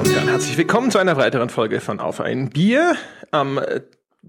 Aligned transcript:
Damen 0.00 0.12
und 0.12 0.16
Herren, 0.16 0.28
herzlich 0.30 0.56
willkommen 0.56 0.90
zu 0.90 0.96
einer 0.96 1.18
weiteren 1.18 1.50
Folge 1.50 1.78
von 1.78 2.00
Auf 2.00 2.22
ein 2.22 2.48
Bier. 2.48 2.96
Am 3.32 3.60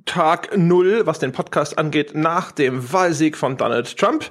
Tag 0.04 0.58
Null, 0.58 1.06
was 1.06 1.20
den 1.20 1.32
Podcast 1.32 1.78
angeht, 1.78 2.14
nach 2.14 2.52
dem 2.52 2.92
Wahlsieg 2.92 3.38
von 3.38 3.56
Donald 3.56 3.96
Trump. 3.98 4.26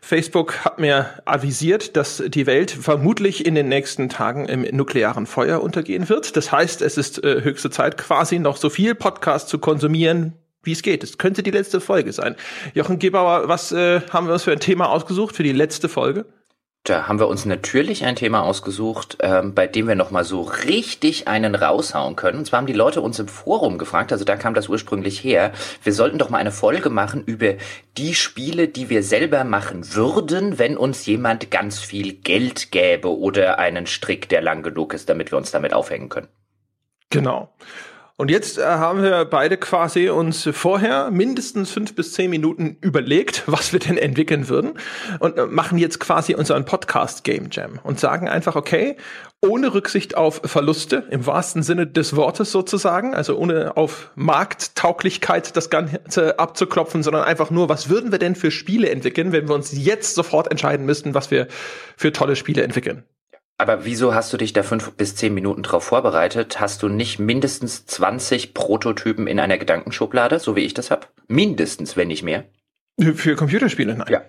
Facebook 0.00 0.64
hat 0.64 0.78
mir 0.78 1.10
avisiert, 1.24 1.96
dass 1.96 2.22
die 2.28 2.46
Welt 2.46 2.70
vermutlich 2.70 3.46
in 3.46 3.56
den 3.56 3.68
nächsten 3.68 4.08
Tagen 4.08 4.46
im 4.46 4.62
nuklearen 4.76 5.26
Feuer 5.26 5.60
untergehen 5.60 6.08
wird. 6.08 6.36
Das 6.36 6.52
heißt, 6.52 6.82
es 6.82 6.96
ist 6.96 7.24
äh, 7.24 7.42
höchste 7.42 7.70
Zeit, 7.70 7.98
quasi 7.98 8.38
noch 8.38 8.56
so 8.56 8.70
viel 8.70 8.94
Podcast 8.94 9.48
zu 9.48 9.58
konsumieren, 9.58 10.34
wie 10.62 10.70
es 10.70 10.82
geht. 10.82 11.02
Es 11.02 11.18
könnte 11.18 11.42
die 11.42 11.50
letzte 11.50 11.80
Folge 11.80 12.12
sein. 12.12 12.36
Jochen 12.74 13.00
Gebauer, 13.00 13.48
was 13.48 13.72
äh, 13.72 14.02
haben 14.10 14.28
wir 14.28 14.34
uns 14.34 14.44
für 14.44 14.52
ein 14.52 14.60
Thema 14.60 14.88
ausgesucht 14.90 15.34
für 15.34 15.42
die 15.42 15.50
letzte 15.50 15.88
Folge? 15.88 16.26
Da 16.86 17.08
haben 17.08 17.18
wir 17.18 17.26
uns 17.26 17.44
natürlich 17.44 18.04
ein 18.04 18.14
Thema 18.14 18.44
ausgesucht, 18.44 19.18
ähm, 19.20 19.54
bei 19.54 19.66
dem 19.66 19.88
wir 19.88 19.96
nochmal 19.96 20.22
so 20.22 20.42
richtig 20.42 21.26
einen 21.26 21.56
raushauen 21.56 22.14
können. 22.14 22.38
Und 22.38 22.44
zwar 22.44 22.58
haben 22.58 22.68
die 22.68 22.72
Leute 22.72 23.00
uns 23.00 23.18
im 23.18 23.26
Forum 23.26 23.76
gefragt, 23.76 24.12
also 24.12 24.24
da 24.24 24.36
kam 24.36 24.54
das 24.54 24.68
ursprünglich 24.68 25.24
her, 25.24 25.50
wir 25.82 25.92
sollten 25.92 26.16
doch 26.16 26.30
mal 26.30 26.38
eine 26.38 26.52
Folge 26.52 26.88
machen 26.88 27.24
über 27.26 27.54
die 27.96 28.14
Spiele, 28.14 28.68
die 28.68 28.88
wir 28.88 29.02
selber 29.02 29.42
machen 29.42 29.96
würden, 29.96 30.60
wenn 30.60 30.76
uns 30.76 31.04
jemand 31.06 31.50
ganz 31.50 31.80
viel 31.80 32.12
Geld 32.12 32.70
gäbe 32.70 33.18
oder 33.18 33.58
einen 33.58 33.88
Strick, 33.88 34.28
der 34.28 34.40
lang 34.40 34.62
genug 34.62 34.94
ist, 34.94 35.08
damit 35.08 35.32
wir 35.32 35.38
uns 35.38 35.50
damit 35.50 35.74
aufhängen 35.74 36.08
können. 36.08 36.28
Genau. 37.10 37.52
Und 38.18 38.30
jetzt 38.30 38.56
äh, 38.56 38.64
haben 38.64 39.02
wir 39.02 39.26
beide 39.26 39.58
quasi 39.58 40.08
uns 40.08 40.48
vorher 40.52 41.10
mindestens 41.10 41.70
fünf 41.70 41.94
bis 41.94 42.14
zehn 42.14 42.30
Minuten 42.30 42.78
überlegt, 42.80 43.42
was 43.46 43.74
wir 43.74 43.80
denn 43.80 43.98
entwickeln 43.98 44.48
würden 44.48 44.78
und 45.20 45.36
äh, 45.36 45.44
machen 45.44 45.76
jetzt 45.76 46.00
quasi 46.00 46.34
unseren 46.34 46.64
Podcast 46.64 47.24
Game 47.24 47.48
Jam 47.50 47.78
und 47.82 48.00
sagen 48.00 48.26
einfach, 48.26 48.56
okay, 48.56 48.96
ohne 49.42 49.74
Rücksicht 49.74 50.16
auf 50.16 50.40
Verluste 50.44 51.04
im 51.10 51.26
wahrsten 51.26 51.62
Sinne 51.62 51.86
des 51.86 52.16
Wortes 52.16 52.52
sozusagen, 52.52 53.14
also 53.14 53.36
ohne 53.36 53.76
auf 53.76 54.10
Markttauglichkeit 54.14 55.54
das 55.54 55.68
Ganze 55.68 56.38
abzuklopfen, 56.38 57.02
sondern 57.02 57.24
einfach 57.24 57.50
nur, 57.50 57.68
was 57.68 57.90
würden 57.90 58.12
wir 58.12 58.18
denn 58.18 58.34
für 58.34 58.50
Spiele 58.50 58.88
entwickeln, 58.88 59.32
wenn 59.32 59.46
wir 59.46 59.54
uns 59.54 59.72
jetzt 59.72 60.14
sofort 60.14 60.50
entscheiden 60.50 60.86
müssten, 60.86 61.12
was 61.12 61.30
wir 61.30 61.48
für 61.98 62.12
tolle 62.12 62.34
Spiele 62.34 62.62
entwickeln. 62.62 63.04
Aber 63.58 63.84
wieso 63.84 64.14
hast 64.14 64.32
du 64.32 64.36
dich 64.36 64.52
da 64.52 64.62
fünf 64.62 64.92
bis 64.92 65.16
zehn 65.16 65.32
Minuten 65.32 65.62
drauf 65.62 65.84
vorbereitet? 65.84 66.60
Hast 66.60 66.82
du 66.82 66.88
nicht 66.88 67.18
mindestens 67.18 67.86
20 67.86 68.52
Prototypen 68.52 69.26
in 69.26 69.40
einer 69.40 69.56
Gedankenschublade, 69.56 70.38
so 70.38 70.56
wie 70.56 70.60
ich 70.60 70.74
das 70.74 70.90
hab? 70.90 71.10
Mindestens, 71.26 71.96
wenn 71.96 72.08
nicht 72.08 72.22
mehr. 72.22 72.44
Für 73.00 73.34
Computerspiele, 73.34 73.96
nein. 73.96 74.08
Ja. 74.10 74.22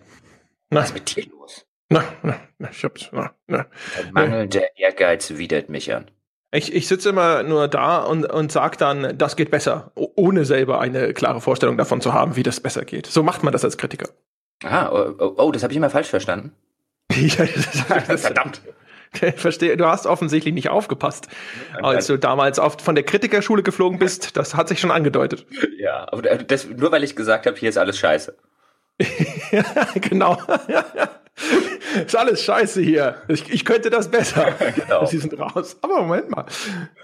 Na. 0.70 0.82
Was 0.82 0.90
ist 0.90 0.94
mit 0.94 1.16
dir 1.16 1.26
los? 1.32 1.66
Na, 1.90 2.04
na, 2.22 2.38
na, 2.58 2.70
ich 2.70 2.84
hab's, 2.84 3.10
na, 3.14 3.32
na. 3.48 3.66
Ein 3.98 4.12
mangelnder 4.12 4.78
Ehrgeiz 4.78 5.38
widert 5.38 5.70
mich 5.70 5.94
an. 5.94 6.12
Ich, 6.52 6.74
ich 6.74 6.88
sitze 6.88 7.10
immer 7.10 7.44
nur 7.44 7.68
da 7.68 8.00
und, 8.04 8.26
und 8.26 8.52
sag 8.52 8.78
dann, 8.78 9.18
das 9.18 9.36
geht 9.36 9.52
besser, 9.52 9.92
ohne 9.96 10.46
selber 10.46 10.80
eine 10.80 11.14
klare 11.14 11.42
Vorstellung 11.42 11.78
davon 11.78 12.02
zu 12.02 12.14
haben, 12.14 12.36
wie 12.36 12.44
das 12.44 12.60
besser 12.60 12.86
geht. 12.86 13.06
So 13.08 13.24
macht 13.24 13.44
man 13.44 13.52
das 13.52 13.66
als 13.66 13.78
Kritiker. 13.78 14.10
Ah, 14.64 14.90
oh, 14.92 15.14
oh, 15.20 15.34
oh 15.38 15.52
das 15.52 15.64
habe 15.64 15.74
ich 15.74 15.78
immer 15.78 15.90
falsch 15.90 16.08
verstanden. 16.08 16.54
ja, 17.14 17.46
das, 17.46 18.08
das, 18.08 18.22
Verdammt. 18.22 18.62
Verstehe, 19.36 19.78
du 19.78 19.86
hast 19.86 20.06
offensichtlich 20.06 20.54
nicht 20.54 20.70
aufgepasst, 20.70 21.28
als 21.82 22.08
du 22.08 22.18
damals 22.18 22.60
oft 22.60 22.82
von 22.82 22.96
der 22.96 23.04
Kritikerschule 23.04 23.64
geflogen 23.64 24.00
bist. 24.00 24.38
Das 24.38 24.56
hat 24.56 24.68
sich 24.68 24.80
schon 24.80 24.92
angedeutet. 24.92 25.46
Ja, 25.78 26.08
aber 26.12 26.22
das, 26.24 26.68
nur 26.68 26.92
weil 26.92 27.04
ich 27.04 27.16
gesagt 27.16 27.46
habe, 27.46 27.56
hier 27.56 27.70
ist 27.70 27.78
alles 27.78 27.98
scheiße. 27.98 28.36
ja, 29.52 29.64
genau. 30.02 30.38
ist 32.06 32.16
alles 32.16 32.44
scheiße 32.44 32.82
hier. 32.82 33.22
Ich, 33.28 33.50
ich 33.50 33.64
könnte 33.64 33.90
das 33.90 34.10
besser. 34.10 34.54
genau. 34.76 35.06
Sie 35.06 35.20
sind 35.20 35.40
raus. 35.40 35.78
Aber 35.82 36.02
Moment 36.02 36.30
mal. 36.30 36.46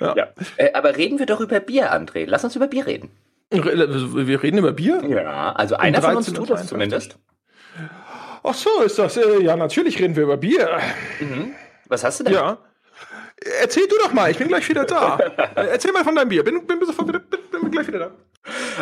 Ja. 0.02 0.16
ja. 0.18 0.28
Äh, 0.58 0.74
aber 0.74 0.98
reden 0.98 1.20
wir 1.20 1.28
doch 1.28 1.40
über 1.40 1.60
Bier, 1.60 1.94
André. 1.94 2.26
Lass 2.28 2.44
uns 2.44 2.56
über 2.56 2.68
Bier 2.68 2.88
reden. 2.88 3.12
Wir 3.52 4.42
reden 4.42 4.58
über 4.58 4.74
Bier? 4.74 5.02
Ja, 5.08 5.54
also 5.54 5.76
einer 5.76 6.00
um 6.00 6.04
von 6.04 6.18
uns 6.18 6.34
tut 6.34 6.50
das 6.50 6.68
zumindest. 6.68 7.18
Ach 8.44 8.54
so, 8.54 8.82
ist 8.82 9.00
das. 9.00 9.16
Äh, 9.18 9.42
ja, 9.42 9.56
natürlich 9.56 10.00
reden 10.00 10.16
wir 10.16 10.24
über 10.24 10.38
Bier. 10.38 10.80
Mhm. 11.20 11.54
Was 11.94 12.04
hast 12.04 12.20
du 12.20 12.24
denn? 12.24 12.34
Ja. 12.34 12.58
Erzähl 13.62 13.88
du 13.88 13.96
doch 13.98 14.12
mal, 14.14 14.32
ich 14.32 14.38
bin 14.38 14.48
gleich 14.48 14.68
wieder 14.68 14.84
da. 14.84 15.18
Erzähl 15.56 15.92
mal 15.92 16.04
von 16.04 16.16
deinem 16.16 16.30
Bier. 16.30 16.44
Bin, 16.44 16.66
bin, 16.66 16.80
sofort 16.86 17.08
wieder, 17.08 17.20
bin, 17.20 17.40
bin 17.52 17.72
gleich 17.72 17.88
wieder 17.88 18.00
da. 18.00 18.12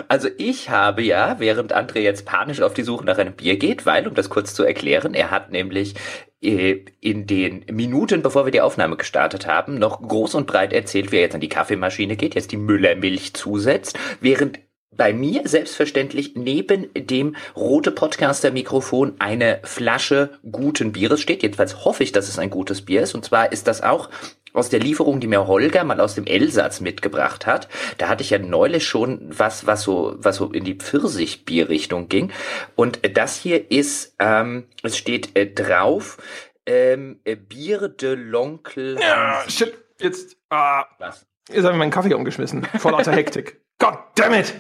Also 0.08 0.30
ich 0.38 0.70
habe 0.70 1.04
ja, 1.04 1.36
während 1.40 1.76
André 1.76 2.00
jetzt 2.00 2.26
panisch 2.26 2.62
auf 2.62 2.74
die 2.74 2.84
Suche 2.84 3.04
nach 3.06 3.18
einem 3.18 3.34
Bier 3.34 3.58
geht, 3.58 3.86
weil, 3.86 4.08
um 4.08 4.16
das 4.16 4.30
kurz 4.30 4.54
zu 4.54 4.64
erklären, 4.64 5.14
er 5.14 5.30
hat 5.30 5.52
nämlich 5.52 5.96
äh, 6.42 6.86
in 7.02 7.28
den 7.28 7.66
Minuten, 7.70 8.22
bevor 8.22 8.46
wir 8.46 8.52
die 8.52 8.62
Aufnahme 8.62 8.96
gestartet 8.96 9.46
haben, 9.46 9.78
noch 9.78 10.02
groß 10.02 10.36
und 10.36 10.48
breit 10.48 10.72
erzählt, 10.72 11.12
wie 11.12 11.18
er 11.18 11.24
jetzt 11.24 11.36
an 11.36 11.42
die 11.42 11.50
Kaffeemaschine 11.50 12.16
geht, 12.16 12.36
jetzt 12.36 12.54
die 12.54 12.58
Müllermilch 12.58 13.34
zusetzt, 13.34 14.00
während 14.22 14.60
bei 14.96 15.14
mir 15.14 15.44
selbstverständlich 15.46 16.34
neben 16.36 16.90
dem 16.94 17.36
rote 17.56 17.92
Podcaster 17.92 18.52
Mikrofon 18.52 19.14
eine 19.20 19.60
Flasche 19.64 20.32
guten 20.52 20.92
Bieres 20.92 21.22
steht. 21.22 21.44
Jedenfalls 21.44 21.86
hoffe 21.86 22.04
ich, 22.04 22.12
dass 22.12 22.28
es 22.28 22.38
ein 22.38 22.50
gutes 22.50 22.84
Bier 22.84 23.02
ist. 23.02 23.16
Und 23.16 23.24
zwar 23.24 23.52
ist 23.52 23.68
das 23.68 23.82
auch 23.82 24.10
aus 24.54 24.68
der 24.68 24.82
Lieferung, 24.82 25.22
die 25.22 25.28
mir 25.28 25.48
Holger 25.48 25.86
mal 25.86 26.02
aus 26.02 26.16
dem 26.16 26.26
Elsatz 26.26 26.82
mitgebracht 26.82 27.46
hat. 27.46 27.70
Da 27.98 28.10
hatte 28.10 28.22
ich 28.22 28.32
ja 28.32 28.38
neulich 28.38 28.86
schon 28.86 29.22
was, 29.30 29.66
was 29.66 29.84
so, 29.84 30.16
was 30.18 30.36
so 30.36 30.52
in 30.52 30.66
die 30.66 30.76
Pfirsichbierrichtung 30.76 32.10
ging. 32.10 32.32
Und 32.76 33.00
das 33.16 33.38
hier 33.38 33.72
ist, 33.72 34.16
ähm, 34.20 34.66
es 34.84 34.98
steht 34.98 35.38
äh, 35.38 35.48
drauf, 35.48 36.18
ähm, 36.66 37.22
äh, 37.24 37.38
Bier 37.38 37.88
de 37.88 38.16
l'Oncle. 38.16 39.00
Ja, 39.00 39.42
shit, 39.48 39.74
jetzt, 40.00 40.36
ah, 40.50 40.86
was? 41.00 41.26
Jetzt 41.50 41.64
habe 41.64 41.74
ich 41.74 41.80
meinen 41.80 41.92
Kaffee 41.92 42.14
umgeschmissen. 42.14 42.66
Vor 42.78 42.92
lauter 42.92 43.14
Hektik. 43.14 43.62
God 43.80 43.98
damn 44.16 44.34
it! 44.34 44.54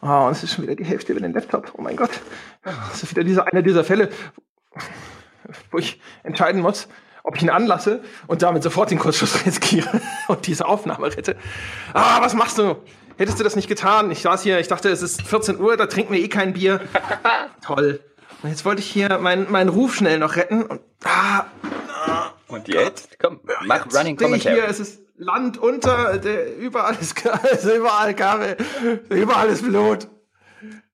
Oh, 0.00 0.26
und 0.26 0.32
es 0.32 0.42
ist 0.44 0.54
schon 0.54 0.64
wieder 0.64 0.76
die 0.76 0.84
Hälfte 0.84 1.12
über 1.12 1.20
den 1.20 1.32
Laptop. 1.32 1.72
Oh 1.76 1.82
mein 1.82 1.96
Gott. 1.96 2.10
Das 2.62 3.02
ist 3.02 3.10
wieder 3.10 3.24
dieser, 3.24 3.46
einer 3.46 3.62
dieser 3.62 3.84
Fälle, 3.84 4.10
wo 5.70 5.78
ich 5.78 6.00
entscheiden 6.22 6.60
muss, 6.60 6.88
ob 7.24 7.36
ich 7.36 7.42
ihn 7.42 7.50
anlasse 7.50 8.02
und 8.26 8.42
damit 8.42 8.62
sofort 8.62 8.90
den 8.90 8.98
Kurzschluss 8.98 9.44
riskiere 9.46 10.00
und 10.28 10.46
diese 10.46 10.66
Aufnahme 10.66 11.06
rette. 11.06 11.36
Ah, 11.94 12.20
was 12.20 12.34
machst 12.34 12.58
du? 12.58 12.76
Hättest 13.16 13.40
du 13.40 13.44
das 13.44 13.56
nicht 13.56 13.68
getan? 13.68 14.12
Ich 14.12 14.22
saß 14.22 14.42
hier, 14.42 14.60
ich 14.60 14.68
dachte, 14.68 14.88
es 14.90 15.02
ist 15.02 15.22
14 15.22 15.58
Uhr, 15.58 15.76
da 15.76 15.86
trinken 15.86 16.12
wir 16.12 16.20
eh 16.20 16.28
kein 16.28 16.52
Bier. 16.52 16.80
Toll. 17.64 18.00
Und 18.42 18.50
jetzt 18.50 18.64
wollte 18.64 18.80
ich 18.80 18.88
hier 18.88 19.18
meinen, 19.18 19.50
meinen 19.50 19.68
Ruf 19.68 19.96
schnell 19.96 20.20
noch 20.20 20.36
retten 20.36 20.62
und 20.62 20.80
ah, 21.02 21.46
ah 22.06 22.30
Und 22.46 22.68
jetzt? 22.68 23.18
Komm, 23.18 23.40
mach 23.64 23.84
jetzt 23.84 23.98
Running 23.98 24.16
Commentary. 24.16 24.54
Hier, 24.54 24.68
es 24.68 24.78
ist 24.78 25.00
Land 25.18 25.58
unter, 25.58 26.18
der, 26.18 26.56
überall 26.56 26.96
ist, 27.00 27.26
also 27.42 27.74
überall 27.74 28.14
Kabel, 28.14 28.56
überall 29.10 29.48
ist 29.48 29.62
Blut. 29.62 30.08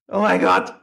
Oh 0.09 0.21
mein 0.21 0.41
Gott. 0.41 0.75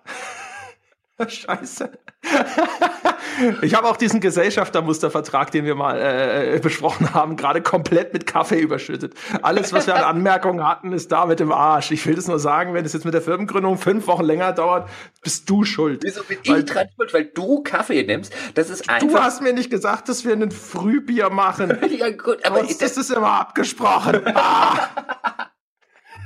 Scheiße. 1.30 1.92
ich 3.62 3.74
habe 3.74 3.88
auch 3.88 3.98
diesen 3.98 4.20
Gesellschaftermustervertrag, 4.20 5.52
den 5.52 5.66
wir 5.66 5.76
mal 5.76 6.00
äh, 6.00 6.60
besprochen 6.60 7.14
haben, 7.14 7.36
gerade 7.36 7.62
komplett 7.62 8.14
mit 8.14 8.28
Kaffee 8.28 8.60
überschüttet. 8.60 9.16
Alles, 9.42 9.74
was 9.74 9.88
wir 9.88 9.96
an 9.96 10.04
Anmerkungen 10.04 10.66
hatten, 10.68 10.94
ist 10.94 11.12
da 11.12 11.26
mit 11.26 11.40
dem 11.40 11.52
Arsch. 11.52 11.92
Ich 11.92 12.06
will 12.06 12.16
das 12.16 12.28
nur 12.28 12.40
sagen, 12.40 12.74
wenn 12.74 12.86
es 12.86 12.94
jetzt 12.94 13.06
mit 13.06 13.14
der 13.14 13.22
Firmengründung 13.22 13.78
fünf 13.78 14.08
Wochen 14.08 14.24
länger 14.24 14.54
dauert, 14.54 14.90
bist 15.24 15.50
du 15.50 15.64
schuld. 15.64 16.04
Wieso 16.04 16.24
bin 16.24 16.38
weil, 16.46 16.60
ich 16.60 16.66
dran 16.66 16.88
schuld? 16.96 17.14
Weil 17.14 17.26
du 17.26 17.64
Kaffee 17.64 18.04
nimmst. 18.04 18.34
Das 18.54 18.70
ist 18.70 18.90
einfach. 18.90 19.08
Du 19.08 19.16
hast 19.18 19.42
mir 19.42 19.54
nicht 19.54 19.72
gesagt, 19.72 20.08
dass 20.10 20.24
wir 20.24 20.34
ein 20.34 20.52
Frühbier 20.52 21.30
machen. 21.30 21.78
ja 21.90 22.12
gut, 22.12 22.46
aber 22.46 22.62
das 22.62 22.98
ist 22.98 23.10
immer 23.12 23.32
abgesprochen. 23.32 24.22
Ah. 24.34 24.90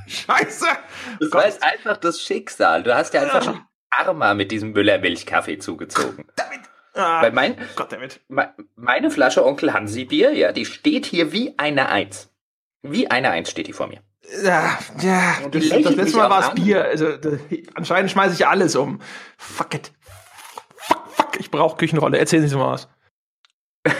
Scheiße. 0.06 0.66
Das 1.20 1.30
Gott. 1.30 1.58
einfach 1.60 1.96
das 1.96 2.20
Schicksal. 2.20 2.82
Du 2.82 2.94
hast 2.94 3.12
ja 3.14 3.22
einfach 3.22 3.42
schon 3.42 3.60
Karma 3.96 4.34
mit 4.34 4.50
diesem 4.50 4.72
Müllermilchkaffee 4.72 5.58
zugezogen. 5.58 6.26
Damit. 6.36 6.60
Ah, 6.94 7.22
Weil 7.22 7.32
mein, 7.32 7.56
Gott 7.76 7.92
damit. 7.92 8.20
meine 8.74 9.10
Flasche 9.10 9.44
Onkel 9.44 9.74
Hansi 9.74 10.06
Bier, 10.06 10.32
ja, 10.32 10.52
die 10.52 10.64
steht 10.64 11.04
hier 11.06 11.32
wie 11.32 11.54
eine 11.58 11.88
Eins. 11.88 12.32
Wie 12.82 13.10
eine 13.10 13.30
Eins 13.30 13.50
steht 13.50 13.66
die 13.66 13.72
vor 13.72 13.86
mir. 13.88 14.00
Ja, 14.42 14.78
ja, 15.00 15.36
das, 15.50 15.68
das 15.68 15.94
letzte 15.94 16.16
Mal 16.16 16.30
war 16.30 16.48
es 16.48 16.54
Bier. 16.54 16.84
Also, 16.84 17.16
das, 17.16 17.38
anscheinend 17.74 18.10
schmeiße 18.10 18.34
ich 18.34 18.46
alles 18.46 18.74
um. 18.76 19.00
Fuck 19.36 19.74
it. 19.74 19.92
Fuck, 20.76 21.08
fuck, 21.10 21.38
ich 21.38 21.50
brauche 21.50 21.76
Küchenrolle. 21.76 22.18
Erzählen 22.18 22.48
Sie 22.48 22.56
mal 22.56 22.72
was. 22.72 22.88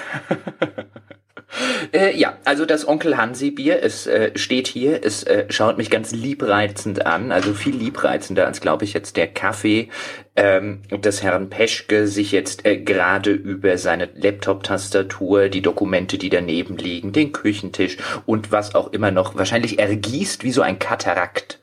Äh, 1.92 2.16
ja, 2.16 2.36
also 2.44 2.66
das 2.66 2.86
Onkel 2.86 3.16
Hansi 3.16 3.50
Bier, 3.50 3.82
es 3.82 4.06
äh, 4.06 4.32
steht 4.36 4.66
hier, 4.66 5.04
es 5.04 5.22
äh, 5.22 5.46
schaut 5.48 5.78
mich 5.78 5.90
ganz 5.90 6.12
liebreizend 6.12 7.06
an, 7.06 7.32
also 7.32 7.54
viel 7.54 7.76
liebreizender 7.76 8.46
als, 8.46 8.60
glaube 8.60 8.84
ich, 8.84 8.92
jetzt 8.92 9.16
der 9.16 9.28
Kaffee 9.28 9.88
ähm, 10.34 10.82
des 10.90 11.22
Herrn 11.22 11.48
Peschke 11.48 12.08
sich 12.08 12.32
jetzt 12.32 12.66
äh, 12.66 12.78
gerade 12.78 13.30
über 13.30 13.78
seine 13.78 14.08
Laptop-Tastatur, 14.14 15.48
die 15.48 15.62
Dokumente, 15.62 16.18
die 16.18 16.30
daneben 16.30 16.76
liegen, 16.76 17.12
den 17.12 17.32
Küchentisch 17.32 17.96
und 18.26 18.52
was 18.52 18.74
auch 18.74 18.92
immer 18.92 19.10
noch 19.10 19.36
wahrscheinlich 19.36 19.78
ergießt 19.78 20.42
wie 20.44 20.52
so 20.52 20.62
ein 20.62 20.78
Katarakt. 20.78 21.60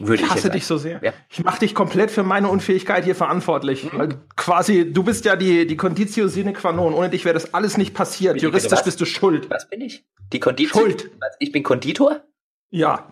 Würde 0.00 0.22
ich, 0.22 0.28
ich 0.28 0.30
hasse 0.30 0.50
dich 0.50 0.66
so 0.66 0.78
sehr. 0.78 1.00
Ja. 1.02 1.12
Ich 1.28 1.44
mache 1.44 1.60
dich 1.60 1.74
komplett 1.74 2.10
für 2.10 2.22
meine 2.22 2.48
Unfähigkeit 2.48 3.04
hier 3.04 3.14
verantwortlich. 3.14 3.92
Mhm. 3.92 3.98
Weil 3.98 4.08
quasi, 4.36 4.90
du 4.90 5.02
bist 5.02 5.24
ja 5.24 5.36
die, 5.36 5.66
die 5.66 5.76
Conditio 5.76 6.28
sine 6.28 6.54
qua 6.54 6.72
non. 6.72 6.94
Ohne 6.94 7.10
dich 7.10 7.24
wäre 7.24 7.34
das 7.34 7.52
alles 7.52 7.76
nicht 7.76 7.92
passiert. 7.92 8.36
Wie, 8.36 8.40
Juristisch 8.40 8.82
bist 8.82 9.00
du 9.00 9.04
schuld. 9.04 9.50
Was 9.50 9.68
bin 9.68 9.82
ich? 9.82 10.04
Die 10.32 10.40
Conditio? 10.40 10.80
Schuld. 10.80 11.10
Was, 11.20 11.36
ich 11.38 11.52
bin 11.52 11.62
Konditor? 11.62 12.22
Ja, 12.70 13.06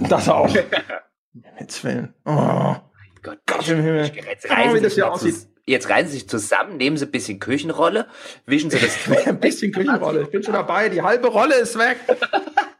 das 0.00 0.28
auch. 0.28 0.52
Mit 1.58 1.84
Willen. 1.84 2.14
Oh. 2.24 2.76
Gott, 3.22 3.38
Gott 3.46 3.68
im 3.68 3.80
Himmel. 3.80 4.12
Jetzt 4.14 4.48
reißen, 4.48 4.82
das 4.82 4.94
hier 4.94 5.10
aussieht. 5.10 5.34
jetzt 5.64 5.88
reißen 5.88 6.08
sie 6.08 6.18
sich 6.18 6.28
zusammen, 6.28 6.76
nehmen 6.76 6.96
sie 6.96 7.06
ein 7.06 7.10
bisschen 7.10 7.40
Küchenrolle, 7.40 8.06
wischen 8.44 8.70
sie 8.70 8.78
das. 8.78 8.96
ein 9.26 9.40
bisschen 9.40 9.72
Küchenrolle. 9.72 10.22
Ich 10.22 10.30
bin 10.30 10.42
schon 10.42 10.52
dabei. 10.52 10.90
Die 10.90 11.02
halbe 11.02 11.28
Rolle 11.28 11.56
ist 11.56 11.78
weg. 11.78 11.98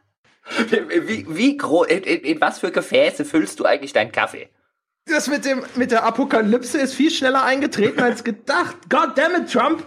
Wie, 1.07 1.25
wie 1.29 1.57
groß, 1.57 1.87
in, 1.87 2.03
in, 2.03 2.21
in, 2.21 2.41
was 2.41 2.59
für 2.59 2.71
Gefäße 2.71 3.25
füllst 3.25 3.59
du 3.59 3.65
eigentlich 3.65 3.93
deinen 3.93 4.11
Kaffee? 4.11 4.49
Das 5.05 5.27
mit, 5.27 5.45
dem, 5.45 5.63
mit 5.75 5.91
der 5.91 6.03
Apokalypse 6.03 6.79
ist 6.79 6.93
viel 6.93 7.11
schneller 7.11 7.43
eingetreten 7.43 8.01
als 8.01 8.23
gedacht. 8.23 8.75
God 8.89 9.17
damn 9.17 9.41
it, 9.41 9.51
Trump! 9.51 9.83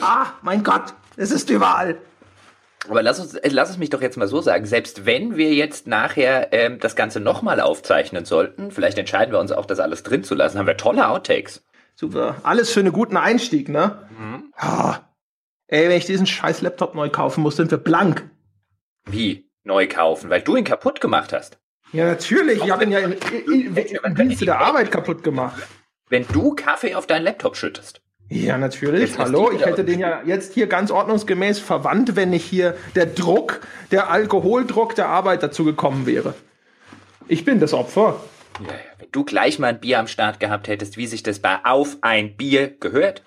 Ah, 0.00 0.26
mein 0.42 0.62
Gott, 0.62 0.94
es 1.16 1.30
ist 1.30 1.50
überall. 1.50 1.98
Aber 2.88 3.02
lass, 3.02 3.20
uns, 3.20 3.38
lass 3.42 3.70
es 3.70 3.78
mich 3.78 3.90
doch 3.90 4.00
jetzt 4.00 4.16
mal 4.16 4.28
so 4.28 4.40
sagen, 4.40 4.64
selbst 4.64 5.04
wenn 5.04 5.36
wir 5.36 5.52
jetzt 5.52 5.86
nachher 5.86 6.52
ähm, 6.52 6.78
das 6.80 6.96
Ganze 6.96 7.20
nochmal 7.20 7.60
aufzeichnen 7.60 8.24
sollten, 8.24 8.70
vielleicht 8.70 8.98
entscheiden 8.98 9.32
wir 9.32 9.38
uns 9.38 9.52
auch, 9.52 9.66
das 9.66 9.80
alles 9.80 10.02
drin 10.02 10.24
zu 10.24 10.34
lassen, 10.34 10.58
haben 10.58 10.66
wir 10.66 10.76
tolle 10.76 11.08
Outtakes. 11.08 11.62
Super. 11.94 12.36
Alles 12.42 12.70
für 12.70 12.80
einen 12.80 12.92
guten 12.92 13.18
Einstieg, 13.18 13.68
ne? 13.68 14.08
Mhm. 14.18 14.54
Oh. 14.62 14.94
Ey, 15.66 15.88
wenn 15.88 15.98
ich 15.98 16.06
diesen 16.06 16.26
scheiß 16.26 16.62
Laptop 16.62 16.94
neu 16.94 17.10
kaufen 17.10 17.42
muss, 17.42 17.56
sind 17.56 17.70
wir 17.70 17.78
blank. 17.78 18.28
Wie? 19.06 19.50
Neu 19.64 19.86
kaufen? 19.88 20.30
Weil 20.30 20.42
du 20.42 20.56
ihn 20.56 20.64
kaputt 20.64 21.00
gemacht 21.00 21.32
hast. 21.32 21.58
Ja, 21.92 22.06
natürlich. 22.06 22.62
Ich 22.62 22.70
habe 22.70 22.84
ihn 22.84 22.92
ja 22.92 23.00
im, 23.00 23.14
im, 23.46 23.76
im 23.76 24.14
Dienste 24.14 24.44
der 24.44 24.60
Arbeit 24.60 24.90
kaputt 24.90 25.22
gemacht. 25.24 25.62
Wenn 26.08 26.26
du 26.28 26.54
Kaffee 26.54 26.94
auf 26.94 27.06
deinen 27.06 27.24
Laptop 27.24 27.56
schüttest. 27.56 28.00
Ja, 28.28 28.58
natürlich. 28.58 29.18
Hallo, 29.18 29.50
ich 29.50 29.64
hätte 29.64 29.84
den 29.84 29.98
ja 29.98 30.22
jetzt 30.24 30.54
hier 30.54 30.68
ganz 30.68 30.92
ordnungsgemäß 30.92 31.58
verwandt, 31.58 32.14
wenn 32.14 32.30
nicht 32.30 32.44
hier 32.44 32.76
der 32.94 33.06
Druck, 33.06 33.60
der 33.90 34.08
Alkoholdruck 34.08 34.94
der 34.94 35.08
Arbeit 35.08 35.42
dazu 35.42 35.64
gekommen 35.64 36.06
wäre. 36.06 36.34
Ich 37.26 37.44
bin 37.44 37.58
das 37.58 37.74
Opfer. 37.74 38.20
Ja, 38.60 38.74
wenn 38.98 39.08
du 39.10 39.24
gleich 39.24 39.58
mal 39.58 39.68
ein 39.68 39.80
Bier 39.80 39.98
am 39.98 40.06
Start 40.06 40.38
gehabt 40.38 40.68
hättest, 40.68 40.96
wie 40.96 41.08
sich 41.08 41.24
das 41.24 41.40
bei 41.40 41.64
Auf 41.64 41.98
ein 42.02 42.36
Bier 42.36 42.68
gehört. 42.68 43.24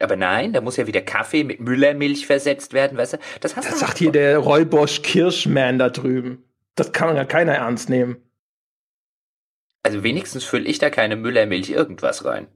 Aber 0.00 0.16
nein, 0.16 0.52
da 0.52 0.60
muss 0.60 0.76
ja 0.76 0.86
wieder 0.86 1.00
Kaffee 1.00 1.44
mit 1.44 1.60
Müllermilch 1.60 2.26
versetzt 2.26 2.72
werden, 2.72 2.98
weißt 2.98 3.14
du? 3.14 3.18
Das, 3.40 3.56
hast 3.56 3.70
das 3.70 3.80
sagt 3.80 3.98
hier 3.98 4.10
der 4.10 4.38
Räubosch 4.38 5.02
Kirschman 5.02 5.78
da 5.78 5.90
drüben. 5.90 6.44
Das 6.74 6.92
kann 6.92 7.14
ja 7.14 7.24
keiner 7.24 7.52
ernst 7.52 7.88
nehmen. 7.88 8.16
Also 9.82 10.02
wenigstens 10.02 10.44
fülle 10.44 10.64
ich 10.64 10.78
da 10.78 10.90
keine 10.90 11.16
Müllermilch 11.16 11.70
irgendwas 11.70 12.24
rein. 12.24 12.48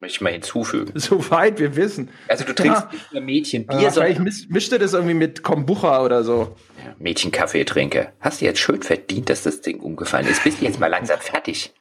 Möchte 0.00 0.16
ich 0.16 0.20
mal 0.20 0.32
hinzufügen. 0.32 0.92
Soweit 0.98 1.58
wir 1.58 1.74
wissen. 1.74 2.10
Also 2.28 2.44
du 2.44 2.54
trinkst 2.54 2.84
ja. 2.84 2.90
nicht 2.92 3.12
nur 3.12 3.22
Mädchenbier, 3.22 3.80
ja, 3.80 3.90
sondern... 3.90 4.14
Vielleicht 4.14 4.50
mischt 4.50 4.70
du 4.70 4.78
das 4.78 4.92
irgendwie 4.92 5.14
mit 5.14 5.42
Kombucha 5.42 6.04
oder 6.04 6.22
so. 6.22 6.56
Ja, 6.84 6.94
Mädchenkaffee 6.98 7.64
trinke. 7.64 8.12
Hast 8.20 8.40
du 8.40 8.44
jetzt 8.44 8.60
schön 8.60 8.82
verdient, 8.82 9.28
dass 9.28 9.42
das 9.42 9.60
Ding 9.60 9.80
umgefallen 9.80 10.28
ist. 10.28 10.44
Bist 10.44 10.60
du 10.60 10.64
jetzt 10.66 10.78
mal 10.78 10.86
langsam 10.86 11.18
fertig. 11.18 11.74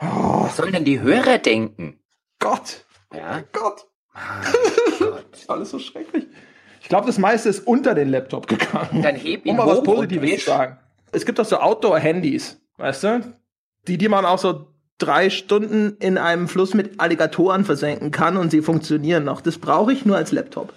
Oh. 0.00 0.44
Was 0.44 0.56
sollen 0.56 0.72
denn 0.72 0.84
die 0.84 1.00
Hörer 1.00 1.38
denken? 1.38 1.98
Gott. 2.38 2.84
Ja. 3.14 3.42
Gott. 3.52 3.86
Oh 4.14 4.18
Gott. 4.98 5.26
Alles 5.48 5.70
so 5.70 5.78
schrecklich. 5.78 6.26
Ich 6.80 6.88
glaube, 6.88 7.06
das 7.06 7.18
meiste 7.18 7.48
ist 7.48 7.66
unter 7.66 7.94
den 7.94 8.08
Laptop 8.08 8.46
gegangen. 8.46 9.02
Dann 9.02 9.16
heb 9.16 9.44
ihn 9.44 9.50
um 9.50 9.56
mal 9.56 9.66
was 9.66 9.82
Positives 9.82 10.40
zu 10.40 10.46
sagen. 10.46 10.78
Es 11.12 11.24
gibt 11.24 11.40
auch 11.40 11.44
so 11.44 11.56
Outdoor-Handys, 11.58 12.60
weißt 12.76 13.04
du? 13.04 13.34
Die, 13.86 13.98
die 13.98 14.08
man 14.08 14.24
auch 14.24 14.38
so 14.38 14.72
drei 14.98 15.30
Stunden 15.30 15.96
in 16.00 16.18
einem 16.18 16.48
Fluss 16.48 16.74
mit 16.74 17.00
Alligatoren 17.00 17.64
versenken 17.64 18.10
kann 18.10 18.36
und 18.36 18.50
sie 18.50 18.62
funktionieren 18.62 19.24
noch. 19.24 19.40
Das 19.40 19.58
brauche 19.58 19.92
ich 19.92 20.04
nur 20.04 20.16
als 20.16 20.32
Laptop. 20.32 20.72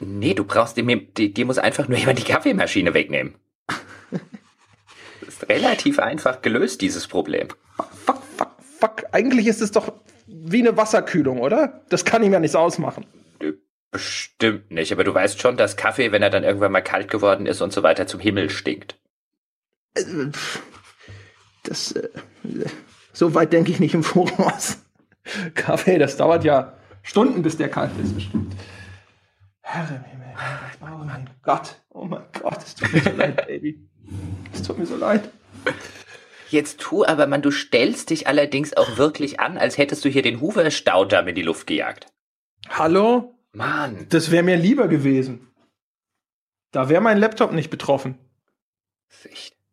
Nee, 0.00 0.34
du 0.34 0.44
brauchst 0.44 0.76
dir, 0.76 0.84
dir 0.84 1.46
muss 1.46 1.58
einfach 1.58 1.88
nur 1.88 1.98
jemand 1.98 2.18
die 2.18 2.24
Kaffeemaschine 2.24 2.92
wegnehmen. 2.94 3.34
das 4.10 5.28
ist 5.28 5.48
relativ 5.48 5.98
einfach 5.98 6.42
gelöst, 6.42 6.80
dieses 6.80 7.06
Problem. 7.06 7.48
Fuck, 8.04 8.22
fuck, 8.36 8.50
fuck. 8.78 9.04
Eigentlich 9.12 9.46
ist 9.46 9.62
es 9.62 9.70
doch 9.70 9.92
wie 10.44 10.60
eine 10.60 10.76
Wasserkühlung, 10.76 11.40
oder? 11.40 11.82
Das 11.88 12.04
kann 12.04 12.22
ihm 12.22 12.32
ja 12.32 12.40
nichts 12.40 12.56
ausmachen. 12.56 13.06
Bestimmt 13.90 14.70
nicht, 14.70 14.90
aber 14.92 15.04
du 15.04 15.14
weißt 15.14 15.40
schon, 15.40 15.56
dass 15.56 15.76
Kaffee, 15.76 16.12
wenn 16.12 16.22
er 16.22 16.30
dann 16.30 16.44
irgendwann 16.44 16.72
mal 16.72 16.80
kalt 16.80 17.10
geworden 17.10 17.46
ist 17.46 17.60
und 17.60 17.72
so 17.72 17.82
weiter, 17.82 18.06
zum 18.06 18.20
Himmel 18.20 18.48
stinkt. 18.48 18.98
Äh, 19.94 20.02
das, 21.62 21.92
äh, 21.92 22.08
so 23.12 23.34
weit 23.34 23.52
denke 23.52 23.70
ich 23.70 23.80
nicht 23.80 23.94
im 23.94 24.02
Voraus. 24.02 24.78
Kaffee, 25.54 25.98
das 25.98 26.16
dauert 26.16 26.42
ja 26.42 26.72
Stunden, 27.02 27.42
bis 27.42 27.56
der 27.58 27.68
kalt 27.68 27.90
ist, 28.02 28.14
bestimmt. 28.14 28.54
Herr 29.60 29.88
im 29.88 30.04
Himmel. 30.04 30.26
Oh 30.80 31.04
mein 31.04 31.28
Gott, 31.42 31.76
oh 31.90 32.04
mein 32.04 32.24
Gott, 32.40 32.58
es 32.64 32.74
tut 32.74 32.92
mir 32.92 33.00
so 33.00 33.10
leid, 33.10 33.46
Baby. 33.46 33.88
Es 34.52 34.62
tut 34.62 34.78
mir 34.78 34.86
so 34.86 34.96
leid. 34.96 35.28
Jetzt 36.52 36.80
tu 36.80 37.06
aber, 37.06 37.26
man, 37.26 37.40
du 37.40 37.50
stellst 37.50 38.10
dich 38.10 38.26
allerdings 38.26 38.76
auch 38.76 38.98
wirklich 38.98 39.40
an, 39.40 39.56
als 39.56 39.78
hättest 39.78 40.04
du 40.04 40.10
hier 40.10 40.20
den 40.20 40.42
Hoover-Staudamm 40.42 41.28
in 41.28 41.34
die 41.34 41.40
Luft 41.40 41.66
gejagt. 41.66 42.08
Hallo? 42.68 43.34
Mann. 43.52 44.04
Das 44.10 44.30
wäre 44.30 44.42
mir 44.42 44.56
lieber 44.56 44.86
gewesen. 44.86 45.50
Da 46.70 46.90
wäre 46.90 47.00
mein 47.00 47.16
Laptop 47.16 47.52
nicht 47.52 47.70
betroffen. 47.70 48.18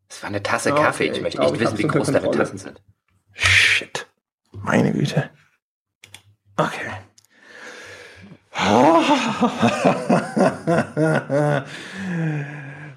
Das 0.08 0.24
war 0.24 0.30
eine 0.30 0.42
Tasse 0.42 0.72
okay, 0.72 0.82
Kaffee. 0.82 1.08
Ich 1.08 1.22
möchte 1.22 1.42
nicht 1.42 1.60
wissen, 1.60 1.78
wie 1.78 1.84
groß 1.84 2.12
deine 2.12 2.32
Tassen 2.32 2.58
sind. 2.58 2.82
Shit. 3.34 4.08
Meine 4.54 4.94
Güte. 4.94 5.30
Okay. 6.56 6.92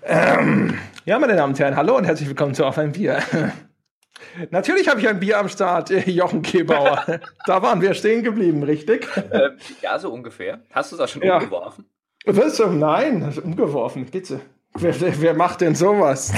ähm, 0.05 0.79
ja, 1.05 1.19
meine 1.19 1.37
Damen 1.37 1.53
und 1.53 1.59
Herren, 1.59 1.77
hallo 1.77 1.97
und 1.97 2.05
herzlich 2.05 2.29
willkommen 2.29 2.55
zu 2.55 2.65
Auf 2.65 2.79
ein 2.79 2.93
Bier. 2.93 3.21
Natürlich 4.51 4.89
habe 4.89 5.01
ich 5.01 5.09
ein 5.09 5.21
Bier 5.21 5.39
am 5.39 5.49
Start, 5.49 5.91
Jochen 6.07 6.43
Kebauer. 6.43 7.21
da 7.47 7.63
waren 7.63 7.81
wir 7.81 7.95
stehen 7.95 8.23
geblieben, 8.23 8.63
richtig? 8.63 9.09
Ähm, 9.31 9.53
ja, 9.81 9.99
so 9.99 10.13
ungefähr. 10.13 10.61
Hast 10.71 10.93
du 10.93 10.97
es 10.97 11.01
auch 11.01 11.09
schon 11.09 11.23
ja. 11.23 11.39
umgeworfen? 11.39 11.87
Was? 12.25 12.59
Nein, 12.59 13.37
umgeworfen, 13.43 14.07
bitte. 14.07 14.41
Wer, 14.75 14.99
wer, 15.01 15.21
wer 15.21 15.35
macht 15.35 15.61
denn 15.61 15.75
sowas? 15.75 16.33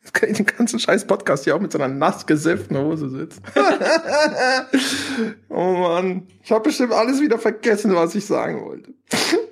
Jetzt 0.00 0.14
kann 0.14 0.30
ich 0.30 0.36
den 0.36 0.46
ganzen 0.46 0.78
scheiß 0.78 1.06
Podcast 1.06 1.44
hier 1.44 1.56
auch 1.56 1.60
mit 1.60 1.72
so 1.72 1.78
einer 1.78 1.92
nass 1.92 2.26
gesifften 2.26 2.78
Hose 2.78 3.10
sitzen. 3.10 3.42
oh 5.48 5.72
Mann. 5.72 6.28
Ich 6.42 6.52
habe 6.52 6.64
bestimmt 6.64 6.92
alles 6.92 7.20
wieder 7.20 7.38
vergessen, 7.38 7.94
was 7.94 8.14
ich 8.14 8.26
sagen 8.26 8.64
wollte. 8.64 8.92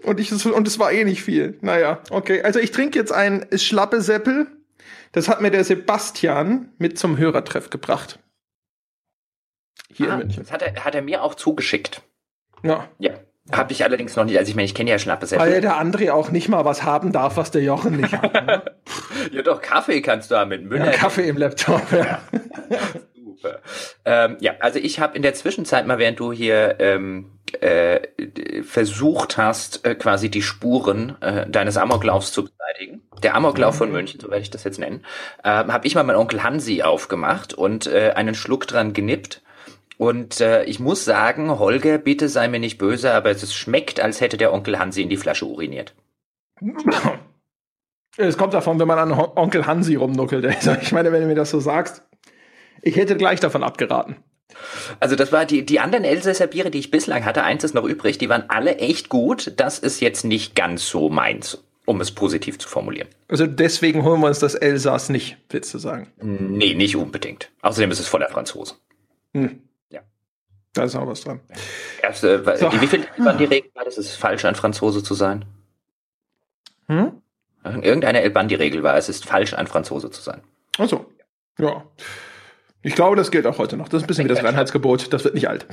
und, 0.04 0.20
ich, 0.20 0.46
und 0.46 0.66
es 0.66 0.78
war 0.78 0.92
eh 0.92 1.04
nicht 1.04 1.22
viel. 1.22 1.58
Naja, 1.60 2.00
okay. 2.10 2.42
Also 2.42 2.58
ich 2.58 2.70
trinke 2.70 2.98
jetzt 2.98 3.12
ein 3.12 3.46
Schlappe 3.56 4.00
Seppel 4.00 4.46
das 5.12 5.28
hat 5.28 5.40
mir 5.40 5.50
der 5.50 5.64
Sebastian 5.64 6.72
mit 6.78 6.98
zum 6.98 7.18
Hörertreff 7.18 7.70
gebracht. 7.70 8.18
Hier 9.92 10.10
ah, 10.10 10.14
in 10.14 10.18
München. 10.20 10.42
Das 10.42 10.52
hat 10.52 10.62
er, 10.62 10.84
hat 10.84 10.94
er 10.94 11.02
mir 11.02 11.22
auch 11.22 11.34
zugeschickt. 11.34 12.02
Ja. 12.62 12.88
Ja. 12.98 13.12
Habe 13.52 13.72
ich 13.72 13.82
allerdings 13.82 14.14
noch 14.14 14.24
nicht. 14.24 14.38
Also 14.38 14.50
ich 14.50 14.54
meine, 14.54 14.66
ich 14.66 14.74
kenne 14.74 14.90
ja 14.90 14.98
Schnappe 14.98 15.26
sehr 15.26 15.40
Weil 15.40 15.60
der 15.60 15.80
André 15.80 16.12
auch 16.12 16.30
nicht 16.30 16.48
mal 16.48 16.64
was 16.64 16.84
haben 16.84 17.10
darf, 17.10 17.36
was 17.36 17.50
der 17.50 17.62
Jochen 17.62 17.96
nicht 17.96 18.12
hat. 18.12 18.32
Ne? 18.32 18.62
ja 19.32 19.42
doch, 19.42 19.60
Kaffee 19.60 20.02
kannst 20.02 20.30
du 20.30 20.36
haben 20.36 20.50
mit 20.50 20.64
Müller. 20.64 20.86
Ja, 20.86 20.92
Kaffee 20.92 21.28
im 21.28 21.36
Laptop, 21.36 21.90
ja. 21.90 22.20
Super. 23.40 23.60
Ähm, 24.04 24.36
ja, 24.40 24.54
also 24.60 24.78
ich 24.78 25.00
habe 25.00 25.16
in 25.16 25.22
der 25.22 25.34
Zwischenzeit 25.34 25.86
mal, 25.86 25.98
während 25.98 26.20
du 26.20 26.32
hier 26.32 26.76
ähm, 26.78 27.30
äh, 27.60 28.00
versucht 28.62 29.38
hast, 29.38 29.86
äh, 29.86 29.94
quasi 29.94 30.30
die 30.30 30.42
Spuren 30.42 31.16
äh, 31.22 31.48
deines 31.48 31.76
Amoklaufs 31.76 32.32
zu 32.32 32.44
beseitigen, 32.44 33.02
der 33.22 33.34
Amoklauf 33.34 33.76
von 33.76 33.90
München, 33.90 34.20
so 34.20 34.28
werde 34.28 34.42
ich 34.42 34.50
das 34.50 34.64
jetzt 34.64 34.78
nennen, 34.78 35.04
äh, 35.42 35.48
habe 35.48 35.86
ich 35.86 35.94
mal 35.94 36.02
meinen 36.02 36.16
Onkel 36.16 36.42
Hansi 36.42 36.82
aufgemacht 36.82 37.54
und 37.54 37.86
äh, 37.86 38.12
einen 38.14 38.34
Schluck 38.34 38.66
dran 38.66 38.92
genippt. 38.92 39.42
Und 39.96 40.40
äh, 40.40 40.64
ich 40.64 40.80
muss 40.80 41.04
sagen, 41.04 41.58
Holger, 41.58 41.98
bitte 41.98 42.28
sei 42.28 42.48
mir 42.48 42.60
nicht 42.60 42.78
böse, 42.78 43.12
aber 43.12 43.30
es 43.30 43.54
schmeckt, 43.54 44.00
als 44.00 44.20
hätte 44.20 44.36
der 44.36 44.52
Onkel 44.52 44.78
Hansi 44.78 45.02
in 45.02 45.10
die 45.10 45.18
Flasche 45.18 45.46
uriniert. 45.46 45.94
Es 48.16 48.36
kommt 48.36 48.54
davon, 48.54 48.78
wenn 48.78 48.88
man 48.88 48.98
an 48.98 49.12
Onkel 49.12 49.66
Hansi 49.66 49.96
rumnuckelt. 49.96 50.44
Also 50.44 50.72
ich 50.80 50.92
meine, 50.92 51.12
wenn 51.12 51.22
du 51.22 51.26
mir 51.26 51.34
das 51.34 51.50
so 51.50 51.60
sagst, 51.60 52.02
ich 52.82 52.96
hätte 52.96 53.16
gleich 53.16 53.40
davon 53.40 53.62
abgeraten. 53.62 54.16
Also 54.98 55.16
das 55.16 55.32
war 55.32 55.46
die, 55.46 55.64
die 55.64 55.80
anderen 55.80 56.04
Elsässer 56.04 56.46
Biere, 56.46 56.70
die 56.70 56.78
ich 56.78 56.90
bislang 56.90 57.24
hatte, 57.24 57.42
eins 57.44 57.64
ist 57.64 57.74
noch 57.74 57.84
übrig, 57.84 58.18
die 58.18 58.28
waren 58.28 58.44
alle 58.48 58.76
echt 58.76 59.08
gut. 59.08 59.52
Das 59.56 59.78
ist 59.78 60.00
jetzt 60.00 60.24
nicht 60.24 60.54
ganz 60.54 60.88
so 60.88 61.08
meins, 61.08 61.62
um 61.86 62.00
es 62.00 62.10
positiv 62.10 62.58
zu 62.58 62.68
formulieren. 62.68 63.08
Also 63.28 63.46
deswegen 63.46 64.04
holen 64.04 64.20
wir 64.20 64.28
uns 64.28 64.40
das 64.40 64.54
Elsass 64.54 65.08
nicht, 65.08 65.36
willst 65.48 65.72
du 65.72 65.78
sagen? 65.78 66.12
Nee, 66.20 66.74
nicht 66.74 66.96
unbedingt. 66.96 67.50
Außerdem 67.62 67.90
ist 67.90 68.00
es 68.00 68.08
voller 68.08 68.28
Franzosen. 68.28 68.76
Hm. 69.34 69.62
Ja. 69.90 70.00
Da 70.74 70.84
ist 70.84 70.96
auch 70.96 71.06
was 71.06 71.20
dran. 71.22 71.40
Erste, 72.02 72.42
so. 72.58 72.72
Wie 72.80 72.86
viel 72.86 73.06
waren 73.18 73.38
die 73.38 73.44
Regeln? 73.44 73.72
Das 73.84 73.98
ist 73.98 74.16
falsch, 74.16 74.44
ein 74.44 74.56
Franzose 74.56 75.02
zu 75.02 75.14
sein. 75.14 75.44
Hm? 76.88 77.22
Irgendeine 77.62 78.22
El 78.22 78.30
Bandi-Regel 78.30 78.82
war, 78.82 78.96
es 78.96 79.08
ist 79.08 79.26
falsch, 79.26 79.54
ein 79.54 79.66
Franzose 79.66 80.10
zu 80.10 80.22
sein. 80.22 80.42
Ach 80.78 80.88
so. 80.88 81.06
Ja. 81.58 81.84
Ich 82.82 82.94
glaube, 82.94 83.16
das 83.16 83.30
gilt 83.30 83.46
auch 83.46 83.58
heute 83.58 83.76
noch. 83.76 83.88
Das 83.88 83.98
ist 83.98 84.04
ein 84.04 84.06
bisschen 84.06 84.24
wie 84.24 84.28
das 84.28 84.42
Reinheitsgebot. 84.42 85.12
Das 85.12 85.24
wird 85.24 85.34
nicht 85.34 85.48
alt. 85.48 85.66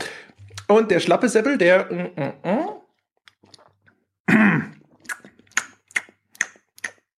Und 0.67 0.91
der 0.91 0.99
schlappe 0.99 1.29
Seppel, 1.29 1.57
der. 1.57 1.85
Mm, 1.91 2.21
mm, 2.21 2.33
mm. 2.49 2.77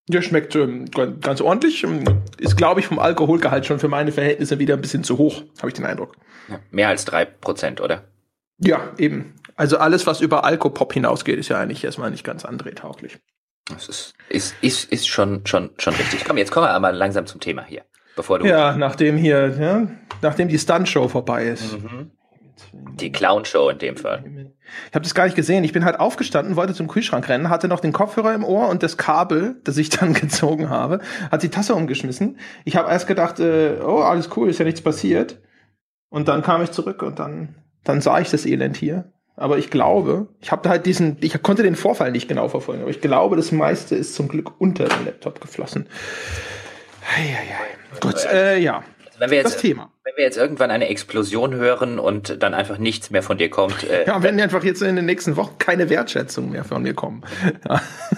Der 0.08 0.24
schmeckt 0.24 0.56
ähm, 0.56 0.86
ganz 0.90 1.40
ordentlich. 1.40 1.86
Ist, 2.40 2.58
glaube 2.58 2.80
ich, 2.80 2.88
vom 2.88 2.98
Alkoholgehalt 2.98 3.68
schon 3.68 3.80
für 3.80 3.90
meine 3.90 4.12
Verhältnisse 4.12 4.58
wieder 4.58 4.74
ein 4.74 4.82
bisschen 4.82 5.04
zu 5.04 5.20
hoch, 5.20 5.44
habe 5.60 5.68
ich 5.68 5.76
den 5.76 5.86
Eindruck. 5.86 6.16
Ja, 6.48 6.60
mehr 6.72 6.88
als 6.88 7.06
drei 7.06 7.26
Prozent, 7.26 7.80
oder? 7.80 8.06
Ja, 8.58 8.92
eben. 8.98 9.36
Also 9.56 9.78
alles, 9.78 10.08
was 10.08 10.22
über 10.22 10.46
Alkopop 10.46 10.94
hinausgeht, 10.94 11.38
ist 11.38 11.50
ja 11.50 11.60
eigentlich 11.60 11.84
erstmal 11.84 12.10
nicht 12.10 12.24
ganz 12.24 12.44
andrehtauglich. 12.44 13.20
Das 13.66 13.88
ist, 13.88 14.14
ist, 14.30 14.56
ist, 14.62 14.92
ist 14.92 15.08
schon, 15.08 15.46
schon, 15.46 15.70
schon 15.78 15.94
richtig. 15.94 16.26
Komm, 16.26 16.38
jetzt 16.38 16.52
kommen 16.52 16.66
wir 16.66 16.72
aber 16.72 16.92
langsam 16.92 17.28
zum 17.28 17.40
Thema 17.40 17.64
hier. 17.64 17.84
Bevor 18.20 18.40
du 18.40 18.48
ja, 18.48 18.76
nachdem 18.76 19.16
hier, 19.16 19.56
ja, 19.58 19.88
nachdem 20.22 20.50
die 20.50 20.60
Stunt-Show 20.60 21.08
vorbei 21.08 21.46
ist. 21.46 21.82
Mhm. 21.82 22.12
Die 23.00 23.14
Clown-Show 23.14 23.70
in 23.70 23.78
dem 23.78 23.96
Fall. 23.96 24.26
Ich 24.90 24.94
habe 24.94 25.04
das 25.04 25.16
gar 25.16 25.24
nicht 25.24 25.38
gesehen. 25.38 25.64
Ich 25.64 25.72
bin 25.72 25.86
halt 25.86 26.02
aufgestanden, 26.02 26.58
wollte 26.58 26.74
zum 26.74 26.90
Kühlschrank 26.90 27.30
rennen, 27.30 27.50
hatte 27.50 27.70
noch 27.70 27.80
den 27.80 27.94
Kopfhörer 27.94 28.34
im 28.34 28.44
Ohr 28.44 28.68
und 28.68 28.84
das 28.84 28.98
Kabel, 28.98 29.62
das 29.64 29.78
ich 29.78 29.90
dann 29.90 30.14
gezogen 30.14 30.70
habe, 30.70 31.00
hat 31.32 31.44
die 31.44 31.48
Tasse 31.48 31.74
umgeschmissen. 31.76 32.40
Ich 32.66 32.76
habe 32.76 32.92
erst 32.92 33.08
gedacht, 33.08 33.40
äh, 33.40 33.78
oh, 33.82 34.00
alles 34.00 34.30
cool, 34.36 34.50
ist 34.50 34.60
ja 34.60 34.66
nichts 34.66 34.82
passiert. 34.82 35.40
Und 36.10 36.28
dann 36.28 36.42
kam 36.42 36.62
ich 36.62 36.72
zurück 36.72 37.02
und 37.02 37.20
dann, 37.20 37.56
dann 37.86 38.02
sah 38.02 38.20
ich 38.20 38.30
das 38.30 38.46
Elend 38.46 38.76
hier. 38.76 39.14
Aber 39.38 39.60
ich 39.60 39.70
glaube, 39.70 40.28
ich 40.42 40.52
habe 40.52 40.68
halt 40.68 40.86
diesen, 40.86 41.16
ich 41.22 41.42
konnte 41.42 41.64
den 41.64 41.78
Vorfall 41.78 42.12
nicht 42.12 42.28
genau 42.28 42.50
verfolgen, 42.50 42.82
aber 42.82 42.92
ich 42.92 43.00
glaube, 43.00 43.38
das 43.38 43.54
meiste 43.54 43.96
ist 43.96 44.14
zum 44.14 44.28
Glück 44.28 44.60
unter 44.60 44.90
den 44.90 45.06
Laptop 45.06 45.40
geflossen. 45.40 45.88
Eieiei. 47.16 48.00
Gut, 48.02 48.26
äh, 48.26 48.58
ja. 48.60 48.84
Also 49.06 49.20
wenn 49.20 49.32
wir 49.32 49.38
jetzt, 49.38 49.56
das 49.56 49.58
Thema. 49.58 49.92
Wenn 50.04 50.14
wir 50.16 50.24
jetzt 50.24 50.38
irgendwann 50.38 50.72
eine 50.72 50.88
Explosion 50.90 51.56
hören 51.56 52.00
und 52.00 52.42
dann 52.42 52.54
einfach 52.54 52.78
nichts 52.78 53.10
mehr 53.10 53.24
von 53.24 53.38
dir 53.38 53.50
kommt. 53.50 53.84
Äh, 53.84 54.06
ja, 54.06 54.22
wenn 54.24 54.40
einfach 54.40 54.64
jetzt 54.64 54.82
in 54.82 54.96
den 54.96 55.06
nächsten 55.06 55.36
Wochen 55.36 55.58
keine 55.58 55.90
Wertschätzung 55.90 56.52
mehr 56.52 56.64
von 56.64 56.84
mir 56.84 56.94
kommen. 56.94 57.24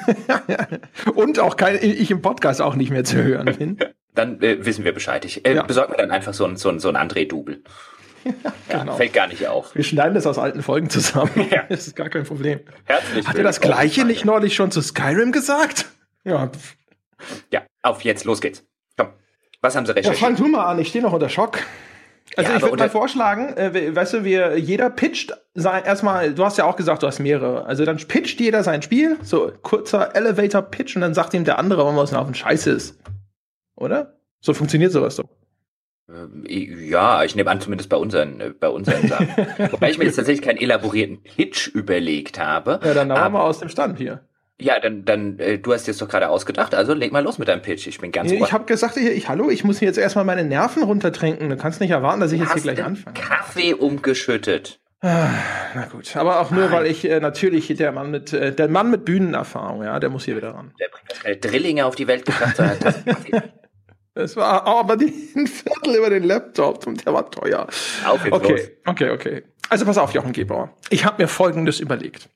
und 1.15 1.39
auch 1.39 1.55
keine, 1.55 1.79
ich 1.79 2.11
im 2.11 2.21
Podcast 2.21 2.61
auch 2.61 2.75
nicht 2.75 2.91
mehr 2.91 3.03
zu 3.03 3.23
hören 3.23 3.55
bin. 3.57 3.77
Dann 4.13 4.41
äh, 4.41 4.65
wissen 4.65 4.83
wir 4.83 4.93
Bescheid. 4.93 5.23
Ich 5.25 5.45
äh, 5.45 5.55
ja. 5.55 5.63
besorge 5.63 5.91
mir 5.91 5.97
dann 5.97 6.11
einfach 6.11 6.33
so 6.33 6.45
ein, 6.45 6.57
so 6.57 6.69
ein, 6.69 6.79
so 6.79 6.89
ein 6.89 6.97
André-Double. 6.97 7.63
Ja, 8.69 8.79
genau. 8.79 8.97
Fällt 8.97 9.13
gar 9.13 9.25
nicht 9.27 9.47
auf. 9.47 9.73
Wir 9.73 9.83
schneiden 9.83 10.13
das 10.13 10.27
aus 10.27 10.37
alten 10.37 10.61
Folgen 10.61 10.91
zusammen. 10.91 11.31
Ja. 11.49 11.63
Das 11.67 11.87
ist 11.87 11.95
gar 11.95 12.07
kein 12.07 12.23
Problem. 12.23 12.59
Herzlich 12.85 13.27
Hat 13.27 13.35
er 13.35 13.43
das 13.43 13.61
Gleiche 13.61 14.05
nicht 14.05 14.25
neulich 14.25 14.53
schon 14.53 14.69
zu 14.69 14.81
Skyrim 14.81 15.31
gesagt? 15.31 15.87
Ja. 16.23 16.51
Ja, 17.51 17.63
auf 17.81 18.03
jetzt, 18.03 18.25
los 18.25 18.39
geht's. 18.39 18.63
Was 19.61 19.75
haben 19.75 19.85
Sie 19.85 19.95
recherchiert? 19.95 20.19
Ja, 20.19 20.27
fang 20.27 20.35
du 20.35 20.47
mal 20.47 20.65
an, 20.65 20.79
ich 20.79 20.89
stehe 20.89 21.03
noch 21.03 21.13
unter 21.13 21.29
Schock. 21.29 21.59
Also 22.37 22.49
ja, 22.49 22.57
ich 22.57 22.63
würde 22.63 22.77
mal 22.77 22.89
vorschlagen, 22.89 23.57
äh, 23.57 23.95
weißt 23.95 24.13
du, 24.13 24.23
wir, 24.23 24.57
jeder 24.57 24.89
pitcht 24.89 25.33
sein, 25.53 25.83
erstmal, 25.83 26.33
du 26.33 26.45
hast 26.45 26.57
ja 26.57 26.65
auch 26.65 26.77
gesagt, 26.77 27.03
du 27.03 27.07
hast 27.07 27.19
mehrere. 27.19 27.65
Also 27.65 27.83
dann 27.83 27.97
pitcht 27.97 28.39
jeder 28.39 28.63
sein 28.63 28.81
Spiel, 28.81 29.17
so 29.21 29.51
kurzer 29.61 30.15
Elevator-Pitch 30.15 30.95
und 30.95 31.01
dann 31.01 31.13
sagt 31.13 31.33
ihm 31.33 31.43
der 31.43 31.59
andere, 31.59 31.79
warum 31.79 31.97
was 31.97 32.13
auf 32.13 32.27
ein 32.27 32.35
Scheiße 32.35 32.71
ist. 32.71 32.99
Oder? 33.75 34.17
So 34.39 34.53
funktioniert 34.53 34.91
sowas 34.91 35.17
doch. 35.17 35.29
Ähm, 36.09 36.45
ja, 36.47 37.23
ich 37.23 37.35
nehme 37.35 37.49
an, 37.49 37.59
zumindest 37.59 37.89
bei 37.89 37.97
unseren, 37.97 38.39
äh, 38.39 38.53
bei 38.57 38.69
unseren 38.69 39.07
Sachen. 39.07 39.27
Wobei 39.71 39.91
ich 39.91 39.97
mir 39.97 40.05
jetzt 40.05 40.15
tatsächlich 40.15 40.45
keinen 40.45 40.57
elaborierten 40.57 41.21
Pitch 41.21 41.67
überlegt 41.67 42.39
habe. 42.39 42.79
Ja, 42.83 42.93
dann 42.93 43.11
haben 43.11 43.33
wir 43.33 43.43
aus 43.43 43.59
dem 43.59 43.69
Stand 43.69 43.97
hier. 43.97 44.21
Ja, 44.61 44.79
dann, 44.79 45.05
dann, 45.05 45.39
äh, 45.39 45.57
du 45.57 45.73
hast 45.73 45.87
jetzt 45.87 46.01
doch 46.01 46.07
gerade 46.07 46.29
ausgedacht, 46.29 46.75
also 46.75 46.93
leg 46.93 47.11
mal 47.11 47.23
los 47.23 47.39
mit 47.39 47.47
deinem 47.47 47.61
Pitch. 47.63 47.87
Ich 47.87 47.99
bin 47.99 48.11
ganz 48.11 48.31
Ich 48.31 48.53
habe 48.53 48.65
gesagt, 48.65 48.95
hier, 48.95 49.11
ich, 49.13 49.27
hallo, 49.27 49.49
ich 49.49 49.63
muss 49.63 49.79
hier 49.79 49.87
jetzt 49.87 49.97
erstmal 49.97 50.23
meine 50.23 50.43
Nerven 50.43 50.83
runtertrinken. 50.83 51.49
Du 51.49 51.57
kannst 51.57 51.81
nicht 51.81 51.91
erwarten, 51.91 52.19
dass 52.19 52.31
ich 52.31 52.39
du 52.39 52.45
jetzt 52.45 52.53
hier 52.53 52.61
gleich 52.61 52.83
anfange. 52.83 53.19
Kaffee 53.19 53.73
umgeschüttet. 53.73 54.79
Ah, 55.03 55.29
na 55.73 55.85
gut, 55.85 56.15
aber 56.15 56.39
auch 56.39 56.51
nur, 56.51 56.65
Nein. 56.65 56.71
weil 56.71 56.85
ich 56.85 57.09
äh, 57.09 57.19
natürlich 57.19 57.67
der 57.75 57.91
Mann 57.91 58.11
mit 58.11 58.33
äh, 58.33 58.53
der 58.53 58.67
Mann 58.67 58.91
mit 58.91 59.03
Bühnenerfahrung, 59.03 59.83
ja, 59.83 59.99
der 59.99 60.11
muss 60.11 60.25
hier 60.25 60.37
wieder 60.37 60.53
ran. 60.53 60.75
Der 60.79 60.89
bringt 60.89 61.23
keine 61.23 61.37
Drillinge 61.37 61.87
auf 61.87 61.95
die 61.95 62.05
Welt 62.05 62.23
gebracht, 62.23 62.55
sondern 62.55 62.77
Es 64.13 64.35
war 64.35 64.67
aber 64.67 64.97
die, 64.97 65.11
ein 65.35 65.47
Viertel 65.47 65.95
über 65.95 66.11
den 66.11 66.21
Laptop 66.21 66.85
und 66.85 67.03
der 67.03 67.15
war 67.15 67.31
teuer. 67.31 67.65
Auf 68.05 68.23
okay, 68.29 68.51
los. 68.51 68.61
okay, 68.85 69.09
okay. 69.09 69.43
Also 69.69 69.85
pass 69.85 69.97
auf, 69.97 70.13
Jochen 70.13 70.33
Gebauer. 70.33 70.71
Ich 70.91 71.03
habe 71.03 71.23
mir 71.23 71.27
Folgendes 71.27 71.79
überlegt. 71.79 72.29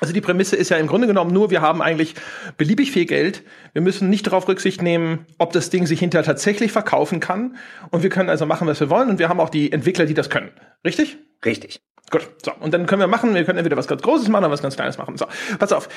Also 0.00 0.12
die 0.12 0.20
Prämisse 0.20 0.56
ist 0.56 0.68
ja 0.68 0.76
im 0.76 0.86
Grunde 0.86 1.06
genommen 1.06 1.32
nur, 1.32 1.50
wir 1.50 1.60
haben 1.60 1.82
eigentlich 1.82 2.14
beliebig 2.56 2.92
viel 2.92 3.04
Geld. 3.06 3.42
Wir 3.72 3.82
müssen 3.82 4.08
nicht 4.08 4.26
darauf 4.26 4.46
Rücksicht 4.46 4.80
nehmen, 4.80 5.26
ob 5.38 5.52
das 5.52 5.70
Ding 5.70 5.86
sich 5.86 5.98
hinterher 5.98 6.24
tatsächlich 6.24 6.70
verkaufen 6.70 7.20
kann. 7.20 7.56
Und 7.90 8.02
wir 8.02 8.10
können 8.10 8.30
also 8.30 8.46
machen, 8.46 8.68
was 8.68 8.78
wir 8.80 8.90
wollen. 8.90 9.08
Und 9.08 9.18
wir 9.18 9.28
haben 9.28 9.40
auch 9.40 9.50
die 9.50 9.72
Entwickler, 9.72 10.06
die 10.06 10.14
das 10.14 10.30
können. 10.30 10.52
Richtig? 10.84 11.18
Richtig. 11.44 11.80
Gut, 12.10 12.28
so. 12.42 12.52
Und 12.54 12.72
dann 12.72 12.86
können 12.86 13.00
wir 13.00 13.06
machen, 13.06 13.34
wir 13.34 13.44
können 13.44 13.58
entweder 13.58 13.76
was 13.76 13.88
ganz 13.88 14.02
Großes 14.02 14.28
machen 14.28 14.44
oder 14.44 14.52
was 14.52 14.62
ganz 14.62 14.76
Kleines 14.76 14.98
machen. 14.98 15.16
So, 15.16 15.26
pass 15.58 15.72
auf. 15.72 15.88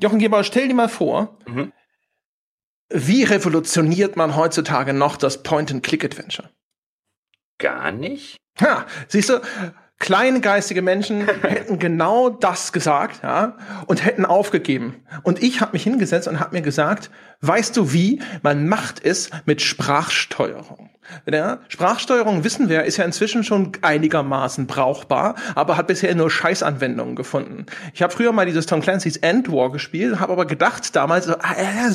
Jochen 0.00 0.18
Gebauer, 0.18 0.44
stell 0.44 0.68
dir 0.68 0.74
mal 0.74 0.88
vor, 0.88 1.38
mhm. 1.46 1.72
wie 2.90 3.24
revolutioniert 3.24 4.16
man 4.16 4.36
heutzutage 4.36 4.92
noch 4.92 5.16
das 5.16 5.42
Point-and-Click-Adventure? 5.42 6.50
Gar 7.58 7.92
nicht. 7.92 8.36
Ha, 8.60 8.86
siehst 9.08 9.30
du, 9.30 9.40
kleingeistige 9.98 10.82
Menschen 10.82 11.26
hätten 11.42 11.78
genau 11.78 12.28
das 12.28 12.72
gesagt, 12.72 13.22
ja, 13.22 13.56
und 13.86 14.04
hätten 14.04 14.24
aufgegeben. 14.24 15.02
Und 15.22 15.42
ich 15.42 15.60
habe 15.60 15.72
mich 15.72 15.82
hingesetzt 15.82 16.28
und 16.28 16.40
habe 16.40 16.56
mir 16.56 16.62
gesagt, 16.62 17.10
weißt 17.40 17.76
du 17.76 17.92
wie? 17.92 18.20
Man 18.42 18.68
macht 18.68 19.04
es 19.04 19.30
mit 19.44 19.62
Sprachsteuerung. 19.62 20.90
Ja, 21.30 21.60
Sprachsteuerung, 21.68 22.44
wissen 22.44 22.68
wir, 22.68 22.84
ist 22.84 22.96
ja 22.96 23.04
inzwischen 23.04 23.44
schon 23.44 23.72
einigermaßen 23.82 24.66
brauchbar, 24.66 25.36
aber 25.54 25.76
hat 25.76 25.86
bisher 25.86 26.14
nur 26.14 26.30
Scheißanwendungen 26.30 27.16
gefunden. 27.16 27.66
Ich 27.94 28.02
habe 28.02 28.12
früher 28.12 28.32
mal 28.32 28.46
dieses 28.46 28.66
Tom 28.66 28.80
Clancy's 28.80 29.16
End 29.16 29.50
War 29.50 29.70
gespielt, 29.70 30.20
habe 30.20 30.32
aber 30.32 30.46
gedacht 30.46 30.94
damals, 30.94 31.26
so, 31.26 31.34
ah, 31.34 31.90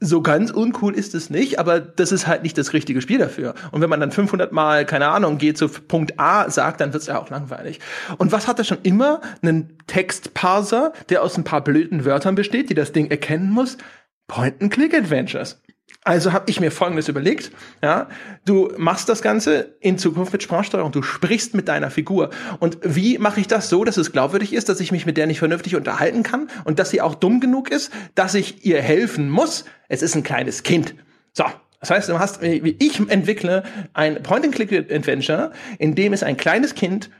so 0.00 0.22
ganz 0.22 0.50
uncool 0.50 0.94
ist 0.94 1.14
es 1.14 1.30
nicht, 1.30 1.58
aber 1.58 1.80
das 1.80 2.12
ist 2.12 2.26
halt 2.26 2.42
nicht 2.42 2.56
das 2.56 2.72
richtige 2.72 3.00
Spiel 3.00 3.18
dafür. 3.18 3.54
Und 3.70 3.80
wenn 3.80 3.90
man 3.90 4.00
dann 4.00 4.12
500 4.12 4.52
Mal, 4.52 4.84
keine 4.84 5.08
Ahnung, 5.08 5.38
geht 5.38 5.58
zu 5.58 5.68
Punkt 5.68 6.18
A 6.18 6.48
sagt, 6.50 6.80
dann 6.80 6.92
wird's 6.92 7.06
ja 7.06 7.18
auch 7.18 7.30
langweilig. 7.30 7.80
Und 8.18 8.32
was 8.32 8.46
hat 8.46 8.58
er 8.58 8.64
schon 8.64 8.78
immer? 8.82 9.20
Einen 9.42 9.78
Textparser, 9.86 10.92
der 11.08 11.22
aus 11.22 11.36
ein 11.36 11.44
paar 11.44 11.62
blöden 11.62 12.04
Wörtern 12.04 12.34
besteht, 12.34 12.70
die 12.70 12.74
das 12.74 12.92
Ding 12.92 13.10
erkennen 13.10 13.50
muss? 13.50 13.78
Point-and-Click-Adventures. 14.26 15.60
Also 16.02 16.32
habe 16.32 16.50
ich 16.50 16.60
mir 16.60 16.70
Folgendes 16.70 17.08
überlegt. 17.08 17.50
Ja, 17.82 18.08
du 18.44 18.70
machst 18.76 19.08
das 19.08 19.22
Ganze 19.22 19.76
in 19.80 19.96
Zukunft 19.96 20.32
mit 20.32 20.42
Sprachsteuerung. 20.42 20.92
Du 20.92 21.02
sprichst 21.02 21.54
mit 21.54 21.68
deiner 21.68 21.90
Figur. 21.90 22.30
Und 22.60 22.78
wie 22.82 23.16
mache 23.16 23.40
ich 23.40 23.48
das 23.48 23.70
so, 23.70 23.84
dass 23.84 23.96
es 23.96 24.12
glaubwürdig 24.12 24.52
ist, 24.52 24.68
dass 24.68 24.80
ich 24.80 24.92
mich 24.92 25.06
mit 25.06 25.16
der 25.16 25.26
nicht 25.26 25.38
vernünftig 25.38 25.76
unterhalten 25.76 26.22
kann 26.22 26.48
und 26.64 26.78
dass 26.78 26.90
sie 26.90 27.00
auch 27.00 27.14
dumm 27.14 27.40
genug 27.40 27.70
ist, 27.70 27.90
dass 28.14 28.34
ich 28.34 28.66
ihr 28.66 28.82
helfen 28.82 29.30
muss? 29.30 29.64
Es 29.88 30.02
ist 30.02 30.14
ein 30.14 30.22
kleines 30.22 30.62
Kind. 30.62 30.94
So. 31.32 31.44
Das 31.80 31.90
heißt, 31.90 32.08
du 32.08 32.18
hast, 32.18 32.42
ich 32.42 33.10
entwickle 33.10 33.62
ein 33.92 34.22
Point-and-Click-Adventure, 34.22 35.52
in 35.78 35.94
dem 35.94 36.14
es 36.14 36.22
ein 36.22 36.38
kleines 36.38 36.74
Kind 36.74 37.10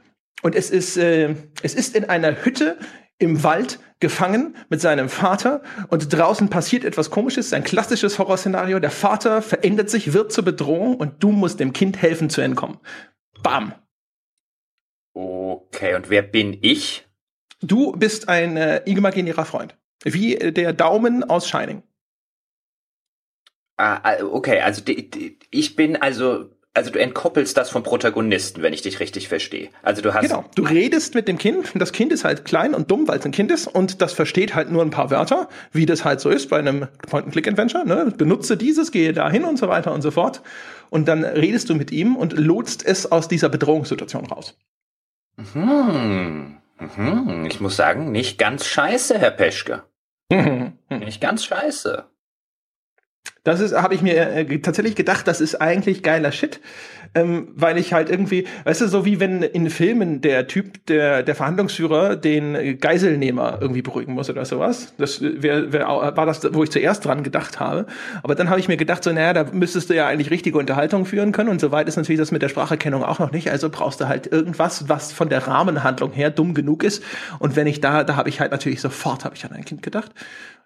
und 0.41 0.55
es 0.55 0.71
ist, 0.71 0.97
äh, 0.97 1.35
es 1.61 1.75
ist 1.75 1.95
in 1.95 2.05
einer 2.05 2.43
Hütte 2.43 2.77
im 3.19 3.43
Wald 3.43 3.79
gefangen 3.99 4.55
mit 4.69 4.81
seinem 4.81 5.09
Vater 5.09 5.61
und 5.89 6.11
draußen 6.11 6.49
passiert 6.49 6.83
etwas 6.83 7.09
komisches, 7.09 7.53
ein 7.53 7.63
klassisches 7.63 8.19
Horrorszenario. 8.19 8.79
Der 8.79 8.91
Vater 8.91 9.41
verändert 9.41 9.89
sich, 9.89 10.13
wird 10.13 10.31
zur 10.31 10.43
Bedrohung 10.43 10.95
und 10.95 11.23
du 11.23 11.31
musst 11.31 11.59
dem 11.59 11.73
Kind 11.73 12.01
helfen 12.01 12.29
zu 12.29 12.41
entkommen. 12.41 12.77
Bam. 13.41 13.73
Okay, 15.13 15.95
und 15.95 16.09
wer 16.09 16.21
bin 16.21 16.57
ich? 16.61 17.07
Du 17.61 17.93
bist 17.93 18.27
ein 18.27 18.57
äh, 18.57 18.81
imaginärer 18.85 19.45
Freund. 19.45 19.77
Wie 20.03 20.35
äh, 20.35 20.51
der 20.51 20.73
Daumen 20.73 21.23
aus 21.23 21.47
Shining. 21.47 21.83
Ah, 23.77 23.99
ah 24.03 24.23
okay, 24.23 24.61
also 24.61 24.81
ich 25.51 25.75
bin 25.75 25.95
also 25.95 26.54
also 26.75 26.91
du 26.91 26.99
entkoppelst 26.99 27.55
das 27.55 27.69
vom 27.69 27.83
Protagonisten, 27.83 28.61
wenn 28.61 28.73
ich 28.73 28.81
dich 28.81 28.99
richtig 28.99 29.29
verstehe. 29.29 29.69
Also 29.81 30.01
du 30.01 30.13
hast. 30.13 30.27
Genau, 30.27 30.43
du 30.55 30.63
redest 30.63 31.15
mit 31.15 31.27
dem 31.27 31.37
Kind. 31.37 31.71
Das 31.73 31.93
Kind 31.93 32.11
ist 32.11 32.25
halt 32.25 32.43
klein 32.43 32.75
und 32.75 32.91
dumm, 32.91 33.07
weil 33.07 33.17
es 33.17 33.25
ein 33.25 33.31
Kind 33.31 33.49
ist 33.49 33.67
und 33.67 34.01
das 34.01 34.11
versteht 34.11 34.55
halt 34.55 34.69
nur 34.69 34.81
ein 34.81 34.89
paar 34.89 35.09
Wörter, 35.09 35.47
wie 35.71 35.85
das 35.85 36.03
halt 36.03 36.19
so 36.19 36.29
ist 36.29 36.49
bei 36.49 36.59
einem 36.59 36.87
Point-and-Click-Adventure. 37.09 37.87
Ne? 37.87 38.13
Benutze 38.17 38.57
dieses, 38.57 38.91
gehe 38.91 39.13
dahin 39.13 39.45
und 39.45 39.57
so 39.57 39.69
weiter 39.69 39.93
und 39.93 40.01
so 40.01 40.11
fort. 40.11 40.41
Und 40.89 41.07
dann 41.07 41.23
redest 41.23 41.69
du 41.69 41.75
mit 41.75 41.91
ihm 41.91 42.17
und 42.17 42.33
lotst 42.33 42.85
es 42.85 43.09
aus 43.09 43.29
dieser 43.29 43.47
Bedrohungssituation 43.47 44.25
raus. 44.25 44.57
Mhm. 45.37 46.57
Mhm. 46.79 47.45
Ich 47.49 47.61
muss 47.61 47.77
sagen, 47.77 48.11
nicht 48.11 48.37
ganz 48.37 48.65
scheiße, 48.65 49.17
Herr 49.17 49.31
Peschke. 49.31 49.83
nicht 50.89 51.21
ganz 51.21 51.45
scheiße. 51.45 52.05
Das 53.45 53.61
ist, 53.61 53.73
habe 53.73 53.93
ich 53.93 54.01
mir 54.01 54.15
äh, 54.15 54.59
tatsächlich 54.59 54.95
gedacht, 54.95 55.27
das 55.27 55.39
ist 55.39 55.61
eigentlich 55.61 56.03
geiler 56.03 56.33
Shit. 56.33 56.59
ähm, 57.15 57.47
weil 57.55 57.77
ich 57.77 57.93
halt 57.93 58.09
irgendwie, 58.09 58.45
weißt 58.65 58.81
du, 58.81 58.87
so 58.87 59.05
wie 59.05 59.19
wenn 59.19 59.41
in 59.41 59.69
Filmen 59.69 60.19
der 60.19 60.47
Typ, 60.47 60.85
der, 60.87 61.23
der 61.23 61.33
Verhandlungsführer 61.33 62.17
den 62.17 62.77
Geiselnehmer 62.79 63.57
irgendwie 63.61 63.81
beruhigen 63.81 64.13
muss 64.13 64.29
oder 64.29 64.43
sowas. 64.43 64.93
Das 64.97 65.21
wär, 65.21 65.71
wär, 65.71 65.87
war 65.87 66.25
das, 66.25 66.53
wo 66.53 66.63
ich 66.63 66.71
zuerst 66.71 67.05
dran 67.05 67.23
gedacht 67.23 67.59
habe. 67.59 67.85
Aber 68.21 68.35
dann 68.35 68.49
habe 68.49 68.59
ich 68.59 68.67
mir 68.67 68.77
gedacht, 68.77 69.03
so, 69.03 69.13
naja, 69.13 69.33
da 69.33 69.45
müsstest 69.45 69.89
du 69.89 69.95
ja 69.95 70.07
eigentlich 70.07 70.29
richtige 70.29 70.57
Unterhaltung 70.57 71.05
führen 71.05 71.31
können 71.31 71.49
und 71.49 71.61
soweit 71.61 71.87
ist 71.87 71.95
natürlich 71.95 72.19
das 72.19 72.31
mit 72.31 72.41
der 72.41 72.49
Spracherkennung 72.49 73.03
auch 73.03 73.19
noch 73.19 73.31
nicht. 73.31 73.49
Also 73.49 73.69
brauchst 73.69 74.01
du 74.01 74.09
halt 74.09 74.27
irgendwas, 74.27 74.89
was 74.89 75.13
von 75.13 75.29
der 75.29 75.47
Rahmenhandlung 75.47 76.11
her 76.11 76.31
dumm 76.31 76.53
genug 76.53 76.83
ist. 76.83 77.01
Und 77.39 77.55
wenn 77.55 77.67
ich 77.67 77.79
da, 77.79 78.03
da 78.03 78.17
habe 78.17 78.27
ich 78.27 78.41
halt 78.41 78.51
natürlich 78.51 78.81
sofort, 78.81 79.23
habe 79.23 79.35
ich 79.35 79.45
an 79.45 79.53
ein 79.53 79.63
Kind 79.63 79.81
gedacht. 79.81 80.11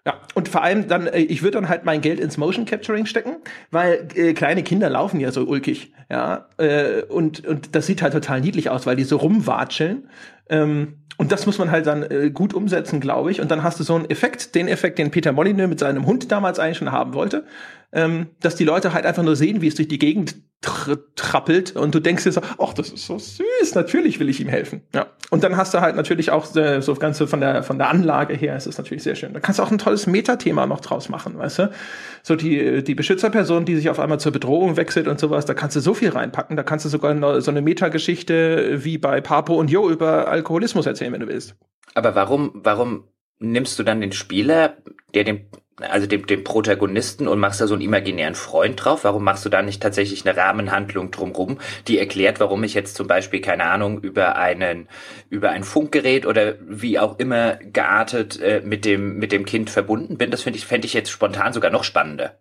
Ja, 0.06 0.18
und 0.34 0.48
vor 0.48 0.62
allem 0.62 0.88
dann, 0.88 1.06
äh, 1.06 1.18
ich 1.18 1.42
würde 1.42 1.58
dann 1.58 1.68
halt 1.68 1.84
mein 1.84 2.00
Geld 2.00 2.20
ins 2.20 2.38
Motion 2.38 2.64
Capturing 2.64 3.06
stecken, 3.06 3.36
weil 3.70 4.08
äh, 4.14 4.32
kleine 4.32 4.62
Kinder 4.62 4.88
laufen 4.88 5.20
ja 5.20 5.30
so 5.30 5.44
ulkig, 5.44 5.92
ja, 6.10 6.48
äh, 6.56 7.02
und, 7.02 7.46
und 7.46 7.74
das 7.74 7.86
sieht 7.86 8.00
halt 8.00 8.14
total 8.14 8.40
niedlich 8.40 8.70
aus, 8.70 8.86
weil 8.86 8.96
die 8.96 9.04
so 9.04 9.18
rumwatscheln. 9.18 10.08
Ähm, 10.48 10.94
und 11.18 11.32
das 11.32 11.44
muss 11.44 11.58
man 11.58 11.70
halt 11.70 11.86
dann 11.86 12.02
äh, 12.02 12.30
gut 12.30 12.54
umsetzen, 12.54 12.98
glaube 12.98 13.30
ich. 13.30 13.42
Und 13.42 13.50
dann 13.50 13.62
hast 13.62 13.78
du 13.78 13.84
so 13.84 13.94
einen 13.94 14.08
Effekt, 14.08 14.54
den 14.54 14.68
Effekt, 14.68 14.98
den 14.98 15.10
Peter 15.10 15.32
Molyneux 15.32 15.68
mit 15.68 15.78
seinem 15.78 16.06
Hund 16.06 16.32
damals 16.32 16.58
eigentlich 16.58 16.78
schon 16.78 16.92
haben 16.92 17.12
wollte, 17.12 17.44
ähm, 17.92 18.28
dass 18.40 18.54
die 18.54 18.64
Leute 18.64 18.92
halt 18.92 19.06
einfach 19.06 19.22
nur 19.22 19.36
sehen, 19.36 19.60
wie 19.60 19.68
es 19.68 19.74
durch 19.74 19.88
die 19.88 19.98
Gegend 19.98 20.36
tr 20.60 20.98
trappelt 21.16 21.74
und 21.74 21.94
du 21.94 22.00
denkst 22.00 22.24
dir 22.24 22.32
so, 22.32 22.42
ach, 22.58 22.74
das 22.74 22.90
ist 22.90 23.06
so 23.06 23.18
süß, 23.18 23.74
natürlich 23.74 24.20
will 24.20 24.28
ich 24.28 24.40
ihm 24.40 24.48
helfen. 24.48 24.82
Ja. 24.94 25.06
Und 25.30 25.42
dann 25.42 25.56
hast 25.56 25.72
du 25.72 25.80
halt 25.80 25.96
natürlich 25.96 26.30
auch 26.30 26.54
äh, 26.54 26.82
so 26.82 26.94
ganze 26.94 27.26
von 27.26 27.40
der 27.40 27.62
von 27.62 27.78
der 27.78 27.88
Anlage 27.88 28.34
her, 28.34 28.56
ist 28.56 28.66
es 28.66 28.76
natürlich 28.76 29.02
sehr 29.02 29.14
schön. 29.14 29.32
Da 29.32 29.40
kannst 29.40 29.58
du 29.58 29.62
auch 29.62 29.70
ein 29.70 29.78
tolles 29.78 30.06
Metathema 30.06 30.66
noch 30.66 30.80
draus 30.80 31.08
machen, 31.08 31.38
weißt 31.38 31.60
du? 31.60 31.70
So 32.22 32.36
die 32.36 32.84
die 32.84 32.94
Beschützerperson, 32.94 33.64
die 33.64 33.76
sich 33.76 33.88
auf 33.88 33.98
einmal 33.98 34.20
zur 34.20 34.32
Bedrohung 34.32 34.76
wechselt 34.76 35.08
und 35.08 35.18
sowas, 35.18 35.46
da 35.46 35.54
kannst 35.54 35.76
du 35.76 35.80
so 35.80 35.94
viel 35.94 36.10
reinpacken, 36.10 36.56
da 36.56 36.62
kannst 36.62 36.84
du 36.84 36.90
sogar 36.90 37.40
so 37.40 37.50
eine 37.50 37.62
Metageschichte 37.62 38.84
wie 38.84 38.98
bei 38.98 39.20
Papo 39.20 39.54
und 39.54 39.70
Jo 39.70 39.88
über 39.88 40.28
Alkoholismus 40.28 40.84
erzählen, 40.86 41.12
wenn 41.12 41.20
du 41.20 41.28
willst. 41.28 41.56
Aber 41.94 42.14
warum 42.14 42.50
warum 42.54 43.04
nimmst 43.38 43.78
du 43.78 43.82
dann 43.82 44.02
den 44.02 44.12
Spieler, 44.12 44.76
der 45.14 45.24
dem 45.24 45.46
also 45.82 46.06
dem, 46.06 46.26
dem 46.26 46.44
Protagonisten 46.44 47.28
und 47.28 47.38
machst 47.38 47.60
da 47.60 47.66
so 47.66 47.74
einen 47.74 47.82
imaginären 47.82 48.34
Freund 48.34 48.84
drauf? 48.84 49.04
Warum 49.04 49.24
machst 49.24 49.44
du 49.44 49.48
da 49.48 49.62
nicht 49.62 49.82
tatsächlich 49.82 50.26
eine 50.26 50.36
Rahmenhandlung 50.36 51.10
drumrum, 51.10 51.58
die 51.88 51.98
erklärt, 51.98 52.40
warum 52.40 52.62
ich 52.64 52.74
jetzt 52.74 52.96
zum 52.96 53.06
Beispiel, 53.06 53.40
keine 53.40 53.64
Ahnung, 53.64 54.00
über 54.00 54.36
einen, 54.36 54.88
über 55.28 55.50
ein 55.50 55.64
Funkgerät 55.64 56.26
oder 56.26 56.54
wie 56.60 56.98
auch 56.98 57.18
immer 57.18 57.56
geartet 57.56 58.40
äh, 58.40 58.62
mit 58.64 58.84
dem, 58.84 59.18
mit 59.18 59.32
dem 59.32 59.44
Kind 59.44 59.70
verbunden 59.70 60.18
bin? 60.18 60.30
Das 60.30 60.42
finde 60.42 60.58
ich, 60.58 60.66
fände 60.66 60.86
ich 60.86 60.94
jetzt 60.94 61.10
spontan 61.10 61.52
sogar 61.52 61.70
noch 61.70 61.84
spannender. 61.84 62.36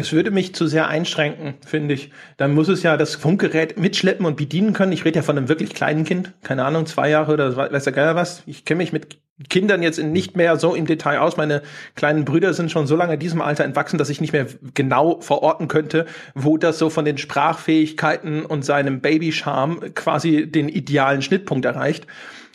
Das 0.00 0.12
würde 0.12 0.30
mich 0.30 0.54
zu 0.54 0.66
sehr 0.66 0.88
einschränken, 0.88 1.56
finde 1.66 1.92
ich. 1.92 2.10
Dann 2.38 2.54
muss 2.54 2.68
es 2.68 2.82
ja 2.82 2.96
das 2.96 3.16
Funkgerät 3.16 3.78
mitschleppen 3.78 4.24
und 4.24 4.34
bedienen 4.34 4.72
können. 4.72 4.92
Ich 4.92 5.04
rede 5.04 5.16
ja 5.16 5.22
von 5.22 5.36
einem 5.36 5.50
wirklich 5.50 5.74
kleinen 5.74 6.04
Kind, 6.04 6.32
keine 6.42 6.64
Ahnung, 6.64 6.86
zwei 6.86 7.10
Jahre 7.10 7.34
oder 7.34 7.54
weiß 7.54 7.84
der 7.84 7.92
Geier 7.92 8.14
was. 8.14 8.42
Ich 8.46 8.64
kenne 8.64 8.78
mich 8.78 8.94
mit 8.94 9.18
Kindern 9.50 9.82
jetzt 9.82 10.02
nicht 10.02 10.38
mehr 10.38 10.56
so 10.56 10.74
im 10.74 10.86
Detail 10.86 11.18
aus. 11.18 11.36
Meine 11.36 11.60
kleinen 11.96 12.24
Brüder 12.24 12.54
sind 12.54 12.70
schon 12.70 12.86
so 12.86 12.96
lange 12.96 13.18
diesem 13.18 13.42
Alter 13.42 13.64
entwachsen, 13.64 13.98
dass 13.98 14.08
ich 14.08 14.22
nicht 14.22 14.32
mehr 14.32 14.46
genau 14.72 15.20
verorten 15.20 15.68
könnte, 15.68 16.06
wo 16.34 16.56
das 16.56 16.78
so 16.78 16.88
von 16.88 17.04
den 17.04 17.18
Sprachfähigkeiten 17.18 18.46
und 18.46 18.64
seinem 18.64 19.02
Babyscharm 19.02 19.92
quasi 19.94 20.50
den 20.50 20.70
idealen 20.70 21.20
Schnittpunkt 21.20 21.66
erreicht. 21.66 22.06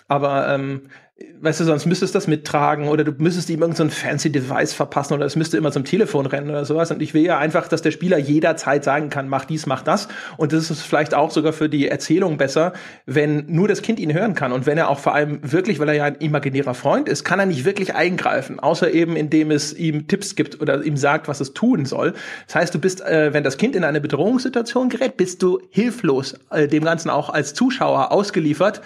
Aber 0.08 0.48
ähm, 0.48 0.90
weißt 1.40 1.62
du, 1.62 1.64
sonst 1.64 1.86
müsstest 1.86 2.14
du 2.14 2.18
das 2.18 2.28
mittragen 2.28 2.90
oder 2.90 3.06
du 3.06 3.14
müsstest 3.18 3.50
ihm 3.50 3.62
irgendein 3.62 3.90
so 3.90 3.96
fancy 3.96 4.30
Device 4.30 4.74
verpassen 4.74 5.14
oder 5.14 5.26
es 5.26 5.38
müsste 5.38 5.56
immer 5.56 5.72
zum 5.72 5.86
Telefon 5.86 6.26
rennen 6.26 6.50
oder 6.50 6.66
sowas. 6.66 6.92
Und 6.92 7.02
ich 7.02 7.14
will 7.14 7.24
ja 7.24 7.38
einfach, 7.38 7.70
dass 7.70 7.82
der 7.82 7.92
Spieler 7.92 8.18
jederzeit 8.18 8.84
sagen 8.84 9.10
kann, 9.10 9.30
mach 9.30 9.46
dies, 9.46 9.66
mach 9.66 9.82
das. 9.82 10.10
Und 10.36 10.52
das 10.52 10.70
ist 10.70 10.82
vielleicht 10.82 11.14
auch 11.14 11.32
sogar 11.32 11.54
für 11.54 11.70
die 11.70 11.88
Erzählung 11.88 12.36
besser, 12.36 12.74
wenn 13.06 13.46
nur 13.48 13.70
das 13.70 13.82
Kind 13.82 14.00
ihn 14.00 14.14
hören 14.14 14.36
kann. 14.36 14.52
Und 14.52 14.66
wenn 14.66 14.78
er 14.78 14.90
auch 14.90 15.00
vor 15.00 15.16
allem 15.16 15.40
wirklich, 15.42 15.80
weil 15.80 15.88
er 15.88 15.96
ja 15.96 16.04
ein 16.04 16.16
imaginärer 16.16 16.74
Freund 16.74 17.08
ist, 17.08 17.24
kann 17.24 17.40
er 17.40 17.46
nicht 17.46 17.64
wirklich 17.64 17.96
eingreifen, 17.96 18.60
außer 18.60 18.92
eben 18.92 19.16
indem 19.16 19.52
es 19.52 19.74
ihm 19.74 20.08
Tipps 20.08 20.36
gibt 20.36 20.62
oder 20.62 20.84
ihm 20.84 20.98
sagt, 20.98 21.30
was 21.30 21.40
es 21.40 21.54
tun 21.54 21.86
soll. 21.86 22.14
Das 22.48 22.56
heißt, 22.56 22.76
du 22.76 22.80
bist, 22.80 23.00
äh, 23.00 23.34
wenn 23.34 23.46
das 23.46 23.58
Kind 23.58 23.78
in 23.78 23.86
eine 23.86 24.02
Bedrohungssituation 24.02 24.90
gerät, 24.90 25.16
bist 25.16 25.42
du 25.42 25.62
hilflos, 25.70 26.38
äh, 26.50 26.68
dem 26.68 26.84
Ganzen 26.84 27.10
auch 27.10 27.30
als 27.30 27.54
Zuschauer 27.54 28.12
ausgeliefert 28.12 28.82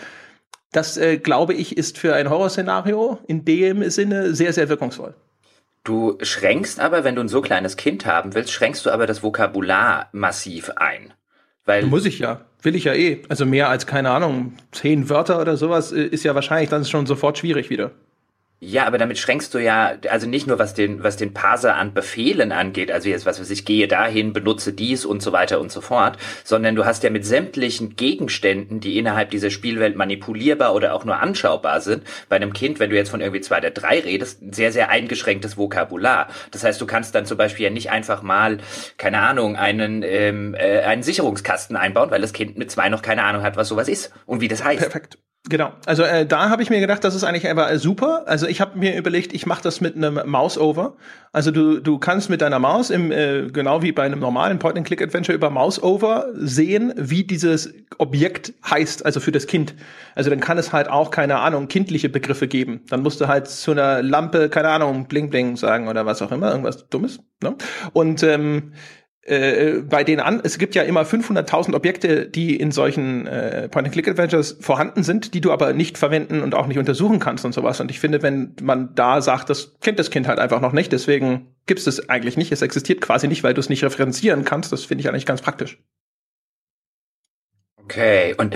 das, 0.72 0.98
äh, 0.98 1.18
glaube 1.18 1.54
ich, 1.54 1.78
ist 1.78 1.98
für 1.98 2.16
ein 2.16 2.30
Horrorszenario 2.30 3.20
in 3.28 3.46
dem 3.46 3.90
Sinne 3.90 4.36
sehr, 4.36 4.54
sehr 4.54 4.70
wirkungsvoll. 4.70 5.16
Du 5.84 6.18
schränkst 6.22 6.80
aber, 6.80 7.04
wenn 7.04 7.16
du 7.16 7.22
ein 7.22 7.30
so 7.30 7.42
kleines 7.42 7.78
Kind 7.78 8.06
haben 8.06 8.36
willst, 8.36 8.52
schränkst 8.52 8.86
du 8.86 8.92
aber 8.92 9.08
das 9.08 9.24
Vokabular 9.24 10.10
massiv 10.12 10.70
ein. 10.76 11.14
Weil 11.66 11.86
Muss 11.86 12.06
ich 12.06 12.20
ja. 12.20 12.42
Will 12.62 12.76
ich 12.76 12.84
ja 12.84 12.94
eh. 12.94 13.22
Also 13.30 13.46
mehr 13.46 13.70
als, 13.70 13.88
keine 13.88 14.12
Ahnung, 14.12 14.54
zehn 14.72 15.10
Wörter 15.10 15.40
oder 15.40 15.56
sowas 15.56 15.92
äh, 15.92 16.02
ist 16.02 16.24
ja 16.24 16.36
wahrscheinlich 16.36 16.70
dann 16.70 16.86
schon 16.86 17.06
sofort 17.06 17.38
schwierig 17.38 17.70
wieder. 17.70 17.92
Ja, 18.62 18.86
aber 18.86 18.98
damit 18.98 19.18
schränkst 19.18 19.54
du 19.54 19.60
ja, 19.60 19.94
also 20.10 20.28
nicht 20.28 20.46
nur 20.46 20.60
was 20.60 20.74
den, 20.74 21.02
was 21.02 21.16
den 21.16 21.34
Parser 21.34 21.76
an 21.76 21.94
Befehlen 21.94 22.52
angeht, 22.52 22.92
also 22.92 23.08
jetzt 23.08 23.26
was 23.26 23.40
weiß 23.40 23.50
ich, 23.52 23.64
gehe 23.64 23.88
dahin, 23.88 24.34
benutze 24.34 24.74
dies 24.74 25.06
und 25.06 25.22
so 25.22 25.32
weiter 25.32 25.62
und 25.62 25.72
so 25.72 25.80
fort, 25.80 26.18
sondern 26.44 26.76
du 26.76 26.84
hast 26.84 27.04
ja 27.04 27.10
mit 27.10 27.26
sämtlichen 27.26 27.96
Gegenständen, 27.96 28.82
die 28.82 28.98
innerhalb 28.98 29.32
dieser 29.32 29.50
Spielwelt 29.50 29.96
manipulierbar 29.96 30.76
oder 30.76 30.94
auch 30.94 31.06
nur 31.06 31.22
anschaubar 31.22 31.80
sind, 31.80 32.04
bei 32.28 32.36
einem 32.36 32.52
Kind, 32.52 32.82
wenn 32.82 32.90
du 32.90 32.98
jetzt 32.98 33.12
von 33.12 33.22
irgendwie 33.22 33.40
zwei 33.40 33.60
oder 33.60 33.72
drei 33.72 34.02
redest, 34.02 34.42
sehr, 34.54 34.74
sehr 34.74 34.90
eingeschränktes 34.90 35.56
Vokabular. 35.56 36.28
Das 36.52 36.66
heißt, 36.66 36.82
du 36.82 36.86
kannst 36.86 37.16
dann 37.16 37.26
zum 37.26 37.38
Beispiel 37.38 37.64
ja 37.64 37.72
nicht 37.72 37.92
einfach 37.92 38.24
mal, 38.24 38.58
keine 38.98 39.20
Ahnung, 39.20 39.56
einen, 39.56 40.04
ähm, 40.04 40.54
äh, 40.54 40.82
einen 40.82 41.04
Sicherungskasten 41.04 41.78
einbauen, 41.78 42.12
weil 42.12 42.20
das 42.20 42.34
Kind 42.34 42.58
mit 42.58 42.70
zwei 42.72 42.90
noch 42.90 43.04
keine 43.04 43.24
Ahnung 43.24 43.42
hat, 43.42 43.56
was 43.56 43.70
sowas 43.70 43.88
ist 43.88 44.12
und 44.26 44.42
wie 44.42 44.50
das 44.50 44.66
heißt. 44.66 44.82
Perfekt. 44.82 45.18
Genau, 45.50 45.72
also 45.88 46.04
äh, 46.04 46.28
da 46.28 46.52
habe 46.52 46.62
ich 46.62 46.70
mir 46.70 46.80
gedacht, 46.80 47.04
das 47.04 47.16
ist 47.16 47.24
eigentlich 47.24 47.48
einfach 47.48 47.72
äh, 47.72 47.80
super. 47.80 48.24
Also 48.28 48.46
ich 48.46 48.62
habe 48.62 48.78
mir 48.78 48.96
überlegt, 48.96 49.34
ich 49.34 49.48
mache 49.48 49.64
das 49.64 49.82
mit 49.82 49.96
einem 49.96 50.20
Mouse-Over. 50.24 50.96
Also 51.32 51.50
du, 51.50 51.80
du 51.80 51.98
kannst 51.98 52.30
mit 52.30 52.42
deiner 52.42 52.60
Maus, 52.60 52.92
im, 52.92 53.12
äh, 53.12 53.48
genau 53.52 53.82
wie 53.82 53.92
bei 53.92 54.04
einem 54.04 54.20
normalen 54.20 54.60
Point-and-Click-Adventure, 54.60 55.36
über 55.36 55.50
Mouse-Over 55.50 56.28
sehen, 56.36 56.94
wie 56.98 57.24
dieses 57.24 57.74
Objekt 57.98 58.54
heißt, 58.70 59.04
also 59.04 59.20
für 59.20 59.32
das 59.32 59.48
Kind. 59.48 59.74
Also 60.14 60.30
dann 60.30 60.40
kann 60.40 60.60
es 60.60 60.72
halt 60.72 60.88
auch, 60.88 61.10
keine 61.10 61.40
Ahnung, 61.40 61.68
kindliche 61.68 62.10
Begriffe 62.10 62.48
geben. 62.48 62.82
Dann 62.90 63.02
musst 63.02 63.20
du 63.20 63.28
halt 63.28 63.48
zu 63.48 63.72
einer 63.72 64.04
Lampe, 64.04 64.50
keine 64.50 64.70
Ahnung, 64.70 65.08
Bling 65.08 65.32
Bling 65.32 65.58
sagen 65.58 65.88
oder 65.88 66.06
was 66.06 66.22
auch 66.22 66.32
immer, 66.32 66.52
irgendwas 66.52 66.90
Dummes. 66.90 67.22
Ne? 67.42 67.56
Und 67.94 68.22
ähm, 68.22 68.74
äh, 69.30 69.84
bei 69.88 70.04
den 70.04 70.20
an, 70.20 70.42
es 70.44 70.58
gibt 70.58 70.76
ja 70.76 70.84
immer 70.84 71.04
500.000 71.04 71.76
Objekte, 71.76 72.26
die 72.28 72.56
in 72.56 72.72
solchen 72.72 73.28
äh, 73.28 73.70
Point-and-Click-Adventures 73.70 74.58
vorhanden 74.60 75.04
sind, 75.04 75.34
die 75.34 75.42
du 75.42 75.52
aber 75.52 75.74
nicht 75.74 75.98
verwenden 75.98 76.42
und 76.42 76.56
auch 76.56 76.68
nicht 76.68 76.80
untersuchen 76.80 77.20
kannst 77.20 77.46
und 77.46 77.54
sowas. 77.54 77.80
Und 77.80 77.92
ich 77.92 78.00
finde, 78.00 78.22
wenn 78.22 78.56
man 78.62 78.96
da 78.96 79.22
sagt, 79.22 79.50
das 79.50 79.76
kennt 79.82 80.00
das 80.00 80.12
Kind 80.12 80.28
halt 80.28 80.40
einfach 80.40 80.62
noch 80.62 80.74
nicht, 80.74 80.92
deswegen 80.92 81.48
gibt 81.66 81.80
es 81.80 81.88
es 81.88 82.10
eigentlich 82.10 82.38
nicht. 82.38 82.52
Es 82.52 82.62
existiert 82.62 83.02
quasi 83.02 83.28
nicht, 83.28 83.44
weil 83.44 83.54
du 83.54 83.60
es 83.60 83.70
nicht 83.70 83.84
referenzieren 83.84 84.44
kannst. 84.46 84.72
Das 84.72 84.86
finde 84.86 85.02
ich 85.02 85.10
eigentlich 85.10 85.26
ganz 85.26 85.42
praktisch. 85.42 85.78
Okay, 87.92 88.36
und 88.38 88.56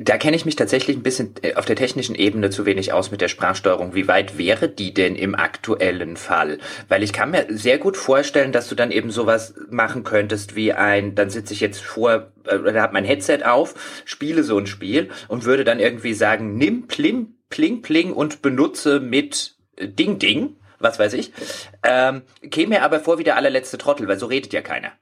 da 0.00 0.18
kenne 0.18 0.36
ich 0.36 0.44
mich 0.44 0.54
tatsächlich 0.54 0.94
ein 0.94 1.02
bisschen 1.02 1.32
äh, 1.40 1.54
auf 1.54 1.64
der 1.64 1.76
technischen 1.76 2.14
Ebene 2.14 2.50
zu 2.50 2.66
wenig 2.66 2.92
aus 2.92 3.10
mit 3.10 3.22
der 3.22 3.28
Sprachsteuerung. 3.28 3.94
Wie 3.94 4.06
weit 4.06 4.36
wäre 4.36 4.68
die 4.68 4.92
denn 4.92 5.16
im 5.16 5.34
aktuellen 5.34 6.18
Fall? 6.18 6.58
Weil 6.86 7.02
ich 7.02 7.14
kann 7.14 7.30
mir 7.30 7.46
sehr 7.48 7.78
gut 7.78 7.96
vorstellen, 7.96 8.52
dass 8.52 8.68
du 8.68 8.74
dann 8.74 8.90
eben 8.90 9.10
sowas 9.10 9.54
machen 9.70 10.04
könntest 10.04 10.56
wie 10.56 10.74
ein, 10.74 11.14
dann 11.14 11.30
sitze 11.30 11.54
ich 11.54 11.60
jetzt 11.60 11.80
vor, 11.80 12.32
äh, 12.44 12.56
oder 12.56 12.82
habe 12.82 12.92
mein 12.92 13.06
Headset 13.06 13.44
auf, 13.46 14.02
spiele 14.04 14.44
so 14.44 14.58
ein 14.58 14.66
Spiel 14.66 15.08
und 15.28 15.46
würde 15.46 15.64
dann 15.64 15.80
irgendwie 15.80 16.12
sagen, 16.12 16.58
nimm 16.58 16.86
Plim, 16.86 17.36
Pling 17.48 17.80
Pling 17.80 18.12
und 18.12 18.42
benutze 18.42 19.00
mit 19.00 19.54
Ding 19.80 20.18
Ding, 20.18 20.56
was 20.78 20.98
weiß 20.98 21.14
ich. 21.14 21.32
Ähm, 21.82 22.22
käme 22.50 22.74
mir 22.74 22.82
aber 22.82 23.00
vor 23.00 23.18
wie 23.18 23.24
der 23.24 23.36
allerletzte 23.36 23.78
Trottel, 23.78 24.06
weil 24.06 24.18
so 24.18 24.26
redet 24.26 24.52
ja 24.52 24.60
keiner. 24.60 24.92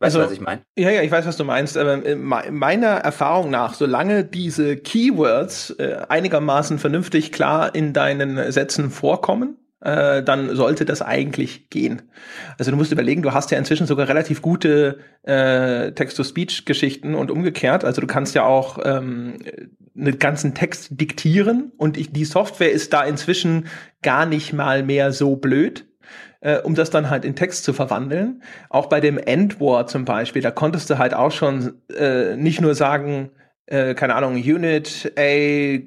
Weißt 0.00 0.16
du, 0.16 0.20
also, 0.20 0.30
was 0.30 0.36
ich 0.36 0.40
meine? 0.40 0.62
Ja, 0.76 0.90
ja, 0.90 1.02
ich 1.02 1.10
weiß, 1.10 1.26
was 1.26 1.36
du 1.36 1.44
meinst. 1.44 1.76
Aber 1.76 2.04
äh, 2.04 2.16
meiner 2.16 2.88
Erfahrung 2.88 3.50
nach, 3.50 3.74
solange 3.74 4.24
diese 4.24 4.76
Keywords 4.76 5.70
äh, 5.78 5.98
einigermaßen 6.08 6.78
vernünftig 6.78 7.32
klar 7.32 7.74
in 7.74 7.92
deinen 7.92 8.50
Sätzen 8.50 8.90
vorkommen, 8.90 9.58
äh, 9.82 10.22
dann 10.22 10.56
sollte 10.56 10.86
das 10.86 11.02
eigentlich 11.02 11.68
gehen. 11.68 12.02
Also 12.58 12.70
du 12.70 12.78
musst 12.78 12.92
überlegen, 12.92 13.22
du 13.22 13.32
hast 13.32 13.50
ja 13.50 13.58
inzwischen 13.58 13.86
sogar 13.86 14.08
relativ 14.08 14.40
gute 14.40 15.00
äh, 15.22 15.92
Text-to-Speech-Geschichten 15.92 17.14
und 17.14 17.30
umgekehrt. 17.30 17.84
Also 17.84 18.00
du 18.00 18.06
kannst 18.06 18.34
ja 18.34 18.44
auch 18.44 18.78
ähm, 18.82 19.38
einen 19.94 20.18
ganzen 20.18 20.54
Text 20.54 21.00
diktieren 21.00 21.72
und 21.76 21.98
ich, 21.98 22.10
die 22.10 22.24
Software 22.24 22.72
ist 22.72 22.94
da 22.94 23.04
inzwischen 23.04 23.66
gar 24.02 24.24
nicht 24.24 24.54
mal 24.54 24.82
mehr 24.82 25.12
so 25.12 25.36
blöd 25.36 25.89
äh, 26.40 26.58
um 26.58 26.74
das 26.74 26.90
dann 26.90 27.10
halt 27.10 27.24
in 27.24 27.36
Text 27.36 27.64
zu 27.64 27.72
verwandeln. 27.72 28.42
Auch 28.68 28.86
bei 28.86 29.00
dem 29.00 29.18
Endwar 29.18 29.86
zum 29.86 30.04
Beispiel, 30.04 30.42
da 30.42 30.50
konntest 30.50 30.90
du 30.90 30.98
halt 30.98 31.14
auch 31.14 31.32
schon 31.32 31.80
äh, 31.94 32.36
nicht 32.36 32.60
nur 32.60 32.74
sagen, 32.74 33.30
äh, 33.66 33.94
keine 33.94 34.14
Ahnung, 34.14 34.34
Unit 34.34 35.12
A 35.18 35.78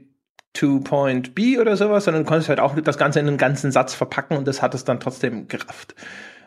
to 0.53 0.79
Point 0.81 1.35
B 1.35 1.57
oder 1.59 1.75
sowas, 1.75 2.05
sondern 2.05 2.25
konntest 2.25 2.49
halt 2.49 2.59
auch 2.59 2.75
das 2.79 2.97
Ganze 2.97 3.19
in 3.19 3.27
einen 3.27 3.37
ganzen 3.37 3.71
Satz 3.71 3.93
verpacken 3.93 4.37
und 4.37 4.47
das 4.47 4.61
hat 4.61 4.75
es 4.75 4.85
dann 4.85 4.99
trotzdem 4.99 5.47
gerafft. 5.47 5.95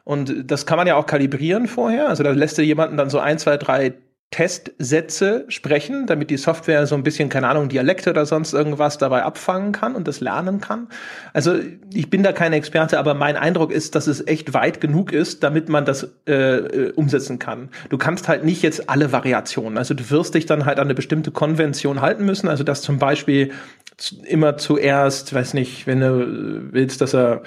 Und 0.04 0.48
das 0.50 0.66
kann 0.66 0.76
man 0.76 0.86
ja 0.86 0.94
auch 0.94 1.06
kalibrieren 1.06 1.66
vorher. 1.66 2.08
Also 2.08 2.22
da 2.22 2.30
lässt 2.30 2.56
du 2.58 2.62
jemanden 2.62 2.96
dann 2.96 3.10
so 3.10 3.18
ein, 3.18 3.38
zwei, 3.38 3.56
drei 3.56 3.94
Testsätze 4.32 5.44
sprechen, 5.48 6.06
damit 6.06 6.30
die 6.30 6.36
Software 6.36 6.86
so 6.86 6.96
ein 6.96 7.04
bisschen, 7.04 7.28
keine 7.28 7.48
Ahnung, 7.48 7.68
Dialekte 7.68 8.10
oder 8.10 8.26
sonst 8.26 8.52
irgendwas 8.52 8.98
dabei 8.98 9.22
abfangen 9.22 9.70
kann 9.70 9.94
und 9.94 10.08
das 10.08 10.20
lernen 10.20 10.60
kann. 10.60 10.88
Also 11.32 11.54
ich 11.94 12.10
bin 12.10 12.24
da 12.24 12.32
kein 12.32 12.52
Experte, 12.52 12.98
aber 12.98 13.14
mein 13.14 13.36
Eindruck 13.36 13.70
ist, 13.70 13.94
dass 13.94 14.08
es 14.08 14.26
echt 14.26 14.52
weit 14.52 14.80
genug 14.80 15.12
ist, 15.12 15.44
damit 15.44 15.68
man 15.68 15.84
das 15.84 16.08
äh, 16.26 16.32
äh 16.32 16.92
umsetzen 16.92 17.38
kann. 17.38 17.70
Du 17.88 17.98
kannst 17.98 18.26
halt 18.26 18.44
nicht 18.44 18.62
jetzt 18.62 18.90
alle 18.90 19.12
Variationen. 19.12 19.78
Also 19.78 19.94
du 19.94 20.10
wirst 20.10 20.34
dich 20.34 20.44
dann 20.44 20.66
halt 20.66 20.80
an 20.80 20.88
eine 20.88 20.94
bestimmte 20.94 21.30
Konvention 21.30 22.00
halten 22.00 22.24
müssen. 22.24 22.48
Also 22.48 22.64
dass 22.64 22.82
zum 22.82 22.98
Beispiel 22.98 23.52
immer 24.24 24.56
zuerst, 24.58 25.32
weiß 25.32 25.54
nicht, 25.54 25.86
wenn 25.86 26.00
du 26.00 26.72
willst, 26.72 27.00
dass 27.00 27.14
er 27.14 27.42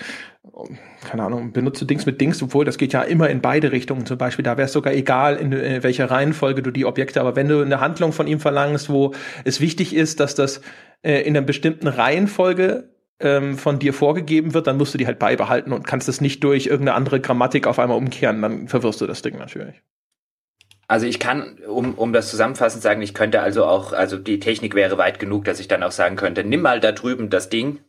keine 1.07 1.23
Ahnung, 1.23 1.51
benutze 1.51 1.85
Dings 1.85 2.05
mit 2.05 2.19
Dings, 2.19 2.41
obwohl 2.41 2.65
das 2.65 2.77
geht 2.77 2.93
ja 2.93 3.01
immer 3.01 3.29
in 3.29 3.41
beide 3.41 3.71
Richtungen. 3.71 4.05
Zum 4.05 4.17
Beispiel, 4.17 4.43
da 4.43 4.57
wäre 4.57 4.65
es 4.65 4.73
sogar 4.73 4.93
egal, 4.93 5.37
in, 5.37 5.51
in, 5.51 5.83
welcher 5.83 6.09
Reihenfolge 6.09 6.61
du 6.61 6.71
die 6.71 6.85
Objekte, 6.85 7.21
aber 7.21 7.35
wenn 7.35 7.47
du 7.47 7.61
eine 7.61 7.79
Handlung 7.79 8.11
von 8.11 8.27
ihm 8.27 8.39
verlangst, 8.39 8.89
wo 8.89 9.13
es 9.43 9.61
wichtig 9.61 9.95
ist, 9.95 10.19
dass 10.19 10.35
das 10.35 10.61
äh, 11.01 11.21
in 11.21 11.35
einer 11.35 11.45
bestimmten 11.45 11.87
Reihenfolge 11.87 12.89
ähm, 13.19 13.57
von 13.57 13.79
dir 13.79 13.93
vorgegeben 13.93 14.53
wird, 14.53 14.67
dann 14.67 14.77
musst 14.77 14.93
du 14.93 14.97
die 14.97 15.07
halt 15.07 15.19
beibehalten 15.19 15.73
und 15.73 15.85
kannst 15.85 16.09
es 16.09 16.21
nicht 16.21 16.43
durch 16.43 16.67
irgendeine 16.67 16.95
andere 16.95 17.19
Grammatik 17.19 17.67
auf 17.67 17.79
einmal 17.79 17.97
umkehren, 17.97 18.41
dann 18.41 18.67
verwirrst 18.67 19.01
du 19.01 19.07
das 19.07 19.21
Ding 19.21 19.37
natürlich. 19.37 19.81
Also 20.87 21.05
ich 21.05 21.19
kann, 21.19 21.59
um, 21.67 21.93
um 21.93 22.13
das 22.13 22.31
zusammenfassend 22.31 22.81
sagen, 22.81 23.03
ich 23.03 23.13
könnte 23.13 23.41
also 23.41 23.65
auch, 23.65 23.93
also 23.93 24.17
die 24.17 24.39
Technik 24.39 24.73
wäre 24.73 24.97
weit 24.97 25.19
genug, 25.19 25.45
dass 25.45 25.59
ich 25.59 25.67
dann 25.67 25.83
auch 25.83 25.91
sagen 25.91 26.15
könnte, 26.15 26.43
nimm 26.43 26.61
mal 26.61 26.79
da 26.79 26.91
drüben 26.91 27.29
das 27.29 27.49
Ding, 27.49 27.79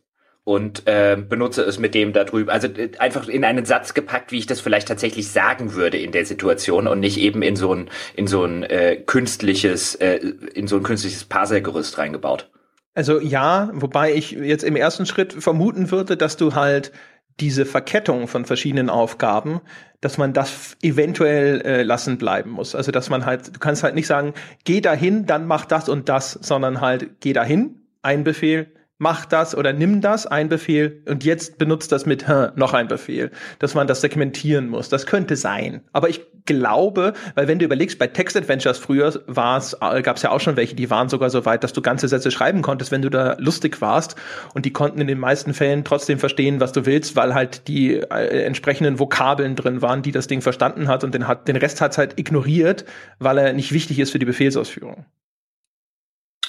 und 0.43 0.87
äh, 0.87 1.17
benutze 1.17 1.61
es 1.61 1.77
mit 1.77 1.93
dem 1.93 2.13
da 2.13 2.23
drüben. 2.23 2.49
Also 2.49 2.67
äh, 2.67 2.91
einfach 2.97 3.27
in 3.27 3.43
einen 3.43 3.65
Satz 3.65 3.93
gepackt, 3.93 4.31
wie 4.31 4.39
ich 4.39 4.47
das 4.47 4.59
vielleicht 4.59 4.87
tatsächlich 4.87 5.29
sagen 5.29 5.73
würde 5.73 5.97
in 5.97 6.11
der 6.11 6.25
Situation 6.25 6.87
und 6.87 6.99
nicht 6.99 7.17
eben 7.17 7.41
in 7.41 7.55
so 7.55 7.73
ein 7.73 7.89
in 8.15 8.27
so 8.27 8.43
ein 8.43 8.63
äh, 8.63 8.95
künstliches 8.97 9.95
äh, 9.95 10.17
in 10.53 10.67
so 10.67 10.77
ein 10.77 10.83
künstliches 10.83 11.25
Parsergerüst 11.25 11.97
reingebaut. 11.97 12.49
Also 12.93 13.19
ja, 13.19 13.69
wobei 13.73 14.13
ich 14.13 14.31
jetzt 14.31 14.63
im 14.63 14.75
ersten 14.75 15.05
Schritt 15.05 15.33
vermuten 15.33 15.91
würde, 15.91 16.17
dass 16.17 16.37
du 16.37 16.55
halt 16.55 16.91
diese 17.39 17.65
Verkettung 17.65 18.27
von 18.27 18.45
verschiedenen 18.45 18.89
Aufgaben, 18.89 19.61
dass 20.01 20.17
man 20.17 20.33
das 20.33 20.75
eventuell 20.81 21.61
äh, 21.61 21.83
lassen 21.83 22.17
bleiben 22.17 22.51
muss. 22.51 22.75
Also 22.75 22.91
dass 22.91 23.09
man 23.09 23.25
halt, 23.25 23.55
du 23.55 23.59
kannst 23.59 23.83
halt 23.83 23.95
nicht 23.95 24.07
sagen, 24.07 24.33
geh 24.65 24.81
dahin, 24.81 25.25
dann 25.25 25.47
mach 25.47 25.65
das 25.65 25.87
und 25.87 26.09
das, 26.09 26.33
sondern 26.33 26.81
halt 26.81 27.21
geh 27.21 27.33
dahin, 27.33 27.81
ein 28.01 28.23
Befehl, 28.23 28.67
mach 29.01 29.25
das 29.25 29.57
oder 29.57 29.73
nimm 29.73 29.99
das, 29.99 30.27
ein 30.27 30.47
Befehl, 30.47 31.01
und 31.09 31.23
jetzt 31.23 31.57
benutzt 31.57 31.91
das 31.91 32.05
mit 32.05 32.27
noch 32.55 32.75
ein 32.75 32.87
Befehl, 32.87 33.31
dass 33.57 33.73
man 33.73 33.87
das 33.87 34.01
segmentieren 34.01 34.69
muss. 34.69 34.89
Das 34.89 35.07
könnte 35.07 35.35
sein. 35.35 35.81
Aber 35.91 36.07
ich 36.07 36.21
glaube, 36.45 37.13
weil 37.33 37.47
wenn 37.47 37.57
du 37.57 37.65
überlegst, 37.65 37.97
bei 37.97 38.05
Text 38.05 38.37
Adventures 38.37 38.77
früher 38.77 39.11
war 39.25 39.57
es, 39.57 39.75
äh, 39.81 40.03
gab 40.03 40.17
es 40.17 40.21
ja 40.21 40.29
auch 40.29 40.39
schon 40.39 40.55
welche, 40.55 40.75
die 40.75 40.91
waren 40.91 41.09
sogar 41.09 41.31
so 41.31 41.45
weit, 41.45 41.63
dass 41.63 41.73
du 41.73 41.81
ganze 41.81 42.07
Sätze 42.07 42.29
schreiben 42.29 42.61
konntest, 42.61 42.91
wenn 42.91 43.01
du 43.01 43.09
da 43.09 43.35
lustig 43.39 43.81
warst. 43.81 44.15
Und 44.53 44.65
die 44.65 44.73
konnten 44.73 45.01
in 45.01 45.07
den 45.07 45.19
meisten 45.19 45.55
Fällen 45.55 45.83
trotzdem 45.83 46.19
verstehen, 46.19 46.59
was 46.59 46.71
du 46.71 46.85
willst, 46.85 47.15
weil 47.15 47.33
halt 47.33 47.67
die 47.67 47.95
äh, 47.95 48.43
entsprechenden 48.43 48.99
Vokabeln 48.99 49.55
drin 49.55 49.81
waren, 49.81 50.03
die 50.03 50.11
das 50.11 50.27
Ding 50.27 50.41
verstanden 50.41 50.87
hat 50.87 51.03
und 51.03 51.15
den, 51.15 51.27
hat, 51.27 51.47
den 51.47 51.55
Rest 51.55 51.81
hat 51.81 51.93
es 51.93 51.97
halt 51.97 52.19
ignoriert, 52.19 52.85
weil 53.17 53.39
er 53.39 53.53
nicht 53.53 53.71
wichtig 53.71 53.97
ist 53.97 54.11
für 54.11 54.19
die 54.19 54.25
Befehlsausführung. 54.25 55.05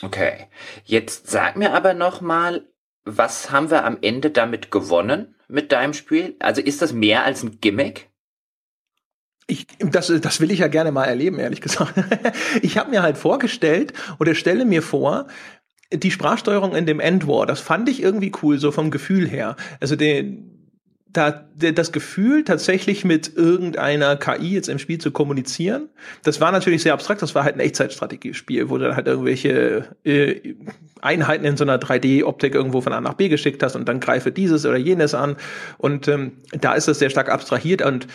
Okay. 0.03 0.47
Jetzt 0.85 1.31
sag 1.31 1.57
mir 1.57 1.73
aber 1.73 1.95
noch 1.95 2.21
mal, 2.21 2.67
was 3.05 3.51
haben 3.51 3.71
wir 3.71 3.85
am 3.85 3.99
Ende 4.01 4.31
damit 4.31 4.71
gewonnen 4.71 5.35
mit 5.49 5.73
deinem 5.73 5.95
Spiel? 5.95 6.37
Also 6.41 6.61
ist 6.61 6.83
das 6.83 6.93
mehr 6.93 7.25
als 7.25 7.43
ein 7.43 7.61
Gimmick? 7.61 8.11
Ich, 9.47 9.67
das, 9.79 10.07
das 10.07 10.41
will 10.41 10.51
ich 10.51 10.61
ja 10.61 10.69
gerne 10.69 10.93
mal 10.93 11.05
erleben, 11.05 11.39
ehrlich 11.39 11.61
gesagt. 11.61 11.95
ich 12.63 12.79
habe 12.79 12.91
mir 12.91 13.03
halt 13.03 13.19
vorgestellt 13.19 13.93
oder 14.19 14.35
stelle 14.35 14.65
mir 14.65 14.83
vor, 14.83 15.27
die 15.93 16.11
Sprachsteuerung 16.11 16.75
in 16.75 16.87
dem 16.87 17.01
Endwar, 17.01 17.47
das 17.47 17.61
fand 17.61 17.89
ich 17.89 18.03
irgendwie 18.03 18.33
cool, 18.43 18.59
so 18.59 18.73
vom 18.73 18.91
Gefühl 18.91 19.29
her. 19.29 19.57
Also 19.81 19.95
den, 19.95 20.62
da 21.13 21.45
das 21.57 21.93
Gefühl, 21.93 22.45
tatsächlich 22.45 23.05
mit 23.05 23.37
irgendeiner 23.37 24.17
KI 24.17 24.55
jetzt 24.55 24.69
im 24.69 24.79
Spiel 24.79 24.99
zu 24.99 25.11
kommunizieren, 25.11 25.89
das 26.23 26.41
war 26.41 26.53
natürlich 26.53 26.83
sehr 26.83 26.95
abstrakt, 26.95 27.21
das 27.21 27.35
war 27.35 27.45
halt 27.45 27.57
ein 27.57 27.61
Echtzeitstrategiespiel, 27.61 28.71
wo 28.71 28.79
du 28.79 28.85
dann 28.87 28.97
halt 28.97 29.07
irgendwelche 29.07 29.95
äh, 30.05 30.55
Einheiten 31.03 31.45
in 31.45 31.57
so 31.57 31.65
einer 31.65 31.79
3D-Optik 31.79 32.55
irgendwo 32.55 32.81
von 32.81 32.93
A 32.93 33.01
nach 33.01 33.15
B 33.15 33.29
geschickt 33.29 33.63
hast 33.63 33.77
und 33.77 33.89
dann 33.89 34.01
greife 34.01 34.33
dieses 34.33 34.65
oder 34.65 34.79
jenes 34.79 35.15
an. 35.15 35.37
Und 35.77 36.09
ähm, 36.09 36.33
da 36.53 36.75
ist 36.75 36.89
das 36.89 36.99
sehr 36.99 37.11
stark 37.11 37.29
abstrahiert 37.29 37.83
und 37.83 38.07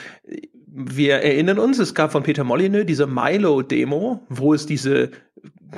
wir 0.80 1.16
erinnern 1.16 1.58
uns, 1.58 1.80
es 1.80 1.96
gab 1.96 2.12
von 2.12 2.22
Peter 2.22 2.44
Molyneux 2.44 2.86
diese 2.86 3.08
Milo-Demo, 3.08 4.22
wo 4.30 4.54
es 4.54 4.68
diese 4.68 5.10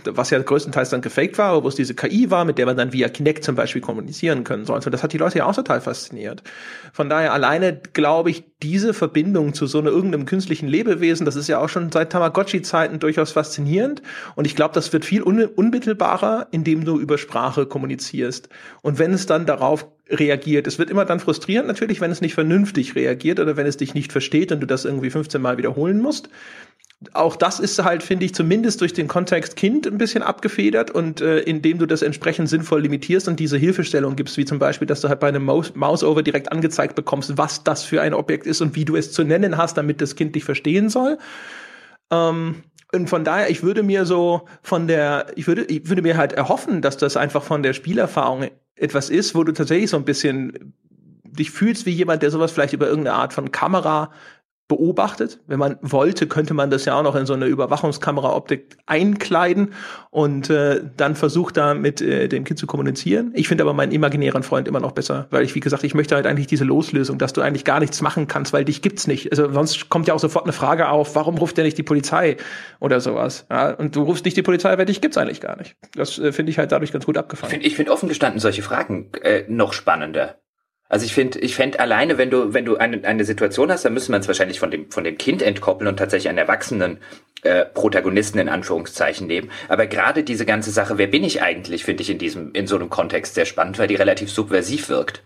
was 0.03 0.29
ja 0.29 0.39
größtenteils 0.39 0.89
dann 0.89 1.01
gefaked 1.01 1.37
war, 1.37 1.51
aber 1.51 1.63
wo 1.63 1.67
es 1.67 1.75
diese 1.75 1.95
KI 1.95 2.29
war, 2.29 2.45
mit 2.45 2.57
der 2.57 2.65
man 2.65 2.77
dann 2.77 2.93
via 2.93 3.09
Kinect 3.09 3.43
zum 3.43 3.55
Beispiel 3.55 3.81
kommunizieren 3.81 4.43
können 4.43 4.65
sollte. 4.65 4.87
Und 4.87 4.93
das 4.93 5.03
hat 5.03 5.13
die 5.13 5.17
Leute 5.17 5.39
ja 5.39 5.45
auch 5.45 5.55
total 5.55 5.81
fasziniert. 5.81 6.43
Von 6.93 7.09
daher 7.09 7.33
alleine 7.33 7.79
glaube 7.93 8.29
ich, 8.29 8.43
diese 8.61 8.93
Verbindung 8.93 9.53
zu 9.53 9.65
so 9.65 9.79
einer 9.79 9.89
irgendeinem 9.89 10.25
künstlichen 10.25 10.67
Lebewesen, 10.67 11.25
das 11.25 11.35
ist 11.35 11.47
ja 11.47 11.59
auch 11.59 11.69
schon 11.69 11.91
seit 11.91 12.11
Tamagotchi-Zeiten 12.11 12.99
durchaus 12.99 13.31
faszinierend. 13.31 14.01
Und 14.35 14.45
ich 14.45 14.55
glaube, 14.55 14.75
das 14.75 14.93
wird 14.93 15.05
viel 15.05 15.23
un 15.23 15.43
unmittelbarer, 15.43 16.47
indem 16.51 16.85
du 16.85 16.99
über 16.99 17.17
Sprache 17.17 17.65
kommunizierst. 17.65 18.49
Und 18.81 18.99
wenn 18.99 19.13
es 19.13 19.25
dann 19.25 19.45
darauf 19.45 19.87
reagiert. 20.09 20.67
Es 20.67 20.79
wird 20.79 20.89
immer 20.89 21.05
dann 21.05 21.19
frustrierend 21.19 21.67
natürlich, 21.67 22.01
wenn 22.01 22.11
es 22.11 22.21
nicht 22.21 22.33
vernünftig 22.33 22.95
reagiert 22.95 23.39
oder 23.39 23.57
wenn 23.57 23.67
es 23.67 23.77
dich 23.77 23.93
nicht 23.93 24.11
versteht 24.11 24.51
und 24.51 24.59
du 24.59 24.67
das 24.67 24.85
irgendwie 24.85 25.09
15 25.09 25.41
Mal 25.41 25.57
wiederholen 25.57 26.01
musst 26.01 26.29
auch 27.13 27.37
das 27.37 27.59
ist 27.59 27.81
halt, 27.81 28.03
finde 28.03 28.25
ich, 28.25 28.35
zumindest 28.35 28.81
durch 28.81 28.91
den 28.91 29.07
Kontext 29.07 29.55
Kind 29.55 29.87
ein 29.87 29.97
bisschen 29.97 30.21
abgefedert 30.21 30.91
und 30.91 31.21
äh, 31.21 31.39
indem 31.39 31.77
du 31.79 31.85
das 31.85 32.01
entsprechend 32.01 32.49
sinnvoll 32.49 32.81
limitierst 32.81 33.27
und 33.29 33.39
diese 33.39 33.57
Hilfestellung 33.57 34.17
gibst, 34.17 34.35
wie 34.37 34.43
zum 34.43 34.59
Beispiel, 34.59 34.85
dass 34.85 34.99
du 34.99 35.07
halt 35.07 35.21
bei 35.21 35.29
einem 35.29 35.45
Mouse-Over 35.45 36.23
direkt 36.23 36.51
angezeigt 36.51 36.95
bekommst, 36.95 37.37
was 37.37 37.63
das 37.63 37.83
für 37.83 38.01
ein 38.01 38.13
Objekt 38.13 38.45
ist 38.45 38.61
und 38.61 38.75
wie 38.75 38.83
du 38.83 38.97
es 38.97 39.13
zu 39.13 39.23
nennen 39.23 39.55
hast, 39.55 39.77
damit 39.77 40.01
das 40.01 40.15
Kind 40.15 40.35
dich 40.35 40.43
verstehen 40.43 40.89
soll. 40.89 41.17
Ähm, 42.11 42.63
und 42.91 43.09
von 43.09 43.23
daher, 43.23 43.49
ich 43.49 43.63
würde 43.63 43.83
mir 43.83 44.05
so 44.05 44.47
von 44.61 44.87
der, 44.87 45.27
ich 45.35 45.47
würde, 45.47 45.63
ich 45.65 45.87
würde 45.87 46.01
mir 46.01 46.17
halt 46.17 46.33
erhoffen, 46.33 46.81
dass 46.81 46.97
das 46.97 47.15
einfach 47.15 47.43
von 47.43 47.63
der 47.63 47.73
Spielerfahrung 47.73 48.49
etwas 48.79 49.09
ist, 49.09 49.35
wo 49.35 49.43
du 49.43 49.51
tatsächlich 49.51 49.89
so 49.89 49.97
ein 49.97 50.05
bisschen 50.05 50.73
dich 51.23 51.51
fühlst 51.51 51.85
wie 51.85 51.91
jemand, 51.91 52.23
der 52.23 52.31
sowas 52.31 52.51
vielleicht 52.51 52.73
über 52.73 52.87
irgendeine 52.87 53.17
Art 53.17 53.33
von 53.33 53.51
Kamera 53.51 54.11
beobachtet. 54.69 55.39
Wenn 55.47 55.59
man 55.59 55.77
wollte, 55.81 56.27
könnte 56.27 56.53
man 56.53 56.69
das 56.69 56.85
ja 56.85 56.97
auch 56.97 57.03
noch 57.03 57.15
in 57.15 57.25
so 57.25 57.33
eine 57.33 57.47
Überwachungskameraoptik 57.47 58.77
einkleiden 58.85 59.73
und 60.11 60.49
äh, 60.51 60.81
dann 60.95 61.15
versucht 61.15 61.57
da 61.57 61.73
mit 61.73 62.01
äh, 62.01 62.29
dem 62.29 62.43
Kind 62.43 62.59
zu 62.59 62.67
kommunizieren. 62.67 63.31
Ich 63.33 63.47
finde 63.47 63.63
aber 63.63 63.73
meinen 63.73 63.91
imaginären 63.91 64.43
Freund 64.43 64.67
immer 64.67 64.79
noch 64.79 64.91
besser, 64.91 65.27
weil 65.31 65.43
ich, 65.43 65.55
wie 65.55 65.59
gesagt, 65.59 65.83
ich 65.83 65.95
möchte 65.95 66.15
halt 66.15 66.27
eigentlich 66.27 66.45
diese 66.45 66.65
Loslösung, 66.65 67.17
dass 67.17 67.33
du 67.33 67.41
eigentlich 67.41 67.65
gar 67.65 67.79
nichts 67.79 68.01
machen 68.01 68.27
kannst, 68.27 68.53
weil 68.53 68.63
dich 68.63 68.83
gibt's 68.83 69.07
nicht. 69.07 69.31
Also 69.31 69.51
sonst 69.51 69.89
kommt 69.89 70.07
ja 70.07 70.13
auch 70.13 70.19
sofort 70.19 70.45
eine 70.45 70.53
Frage 70.53 70.89
auf, 70.89 71.15
warum 71.15 71.39
ruft 71.39 71.57
der 71.57 71.65
nicht 71.65 71.77
die 71.77 71.83
Polizei 71.83 72.37
oder 72.79 73.01
sowas. 73.01 73.47
Ja, 73.49 73.71
und 73.71 73.95
du 73.95 74.03
rufst 74.03 74.23
nicht 74.23 74.37
die 74.37 74.43
Polizei, 74.43 74.77
weil 74.77 74.85
dich 74.85 75.01
gibt's 75.01 75.17
eigentlich 75.17 75.41
gar 75.41 75.57
nicht. 75.57 75.75
Das 75.95 76.19
äh, 76.19 76.31
finde 76.31 76.51
ich 76.51 76.59
halt 76.59 76.71
dadurch 76.71 76.91
ganz 76.91 77.07
gut 77.07 77.17
abgefallen. 77.17 77.55
Ich 77.55 77.59
finde 77.59 77.75
find 77.75 77.89
offen 77.89 78.07
gestanden 78.07 78.39
solche 78.39 78.61
Fragen 78.61 79.11
äh, 79.23 79.45
noch 79.47 79.73
spannender. 79.73 80.35
Also 80.89 81.05
ich 81.05 81.13
finde, 81.13 81.39
ich 81.39 81.55
fände 81.55 81.79
alleine, 81.79 82.17
wenn 82.17 82.31
du, 82.31 82.53
wenn 82.53 82.65
du 82.65 82.77
eine, 82.77 83.05
eine 83.05 83.23
Situation 83.23 83.71
hast, 83.71 83.85
dann 83.85 83.93
müsste 83.93 84.11
man 84.11 84.21
es 84.21 84.27
wahrscheinlich 84.27 84.59
von 84.59 84.71
dem, 84.71 84.89
von 84.91 85.03
dem 85.03 85.19
Kind 85.19 85.43
entkoppeln 85.43 85.87
und 85.87 85.97
tatsächlich 85.97 86.29
einen 86.29 86.39
erwachsenen 86.39 86.97
äh, 87.43 87.63
Protagonisten 87.63 88.39
in 88.39 88.49
Anführungszeichen 88.49 89.27
nehmen. 89.27 89.51
Aber 89.67 89.85
gerade 89.85 90.23
diese 90.23 90.45
ganze 90.45 90.71
Sache, 90.71 90.97
wer 90.97 91.05
bin 91.05 91.23
ich 91.23 91.43
eigentlich, 91.43 91.85
finde 91.85 92.01
ich 92.01 92.09
in 92.09 92.17
diesem, 92.17 92.53
in 92.53 92.65
so 92.65 92.75
einem 92.75 92.89
Kontext 92.89 93.35
sehr 93.35 93.45
spannend, 93.45 93.77
weil 93.77 93.87
die 93.87 93.95
relativ 93.95 94.31
subversiv 94.31 94.89
wirkt. 94.89 95.21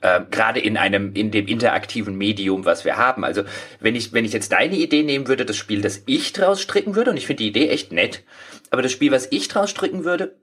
Äh, 0.00 0.22
gerade 0.32 0.58
in 0.58 0.76
einem, 0.76 1.14
in 1.14 1.30
dem 1.30 1.46
interaktiven 1.46 2.16
Medium, 2.18 2.64
was 2.64 2.84
wir 2.84 2.96
haben. 2.96 3.24
Also 3.24 3.44
wenn 3.78 3.94
ich, 3.94 4.12
wenn 4.12 4.24
ich 4.24 4.32
jetzt 4.32 4.50
deine 4.50 4.74
Idee 4.74 5.04
nehmen 5.04 5.28
würde, 5.28 5.44
das 5.44 5.56
Spiel, 5.56 5.80
das 5.80 6.02
ich 6.06 6.32
draus 6.32 6.60
stricken 6.60 6.96
würde, 6.96 7.12
und 7.12 7.16
ich 7.16 7.28
finde 7.28 7.44
die 7.44 7.48
Idee 7.48 7.68
echt 7.68 7.92
nett, 7.92 8.24
aber 8.70 8.82
das 8.82 8.90
Spiel, 8.90 9.12
was 9.12 9.28
ich 9.30 9.46
draus 9.46 9.70
stricken 9.70 10.04
würde, 10.04 10.34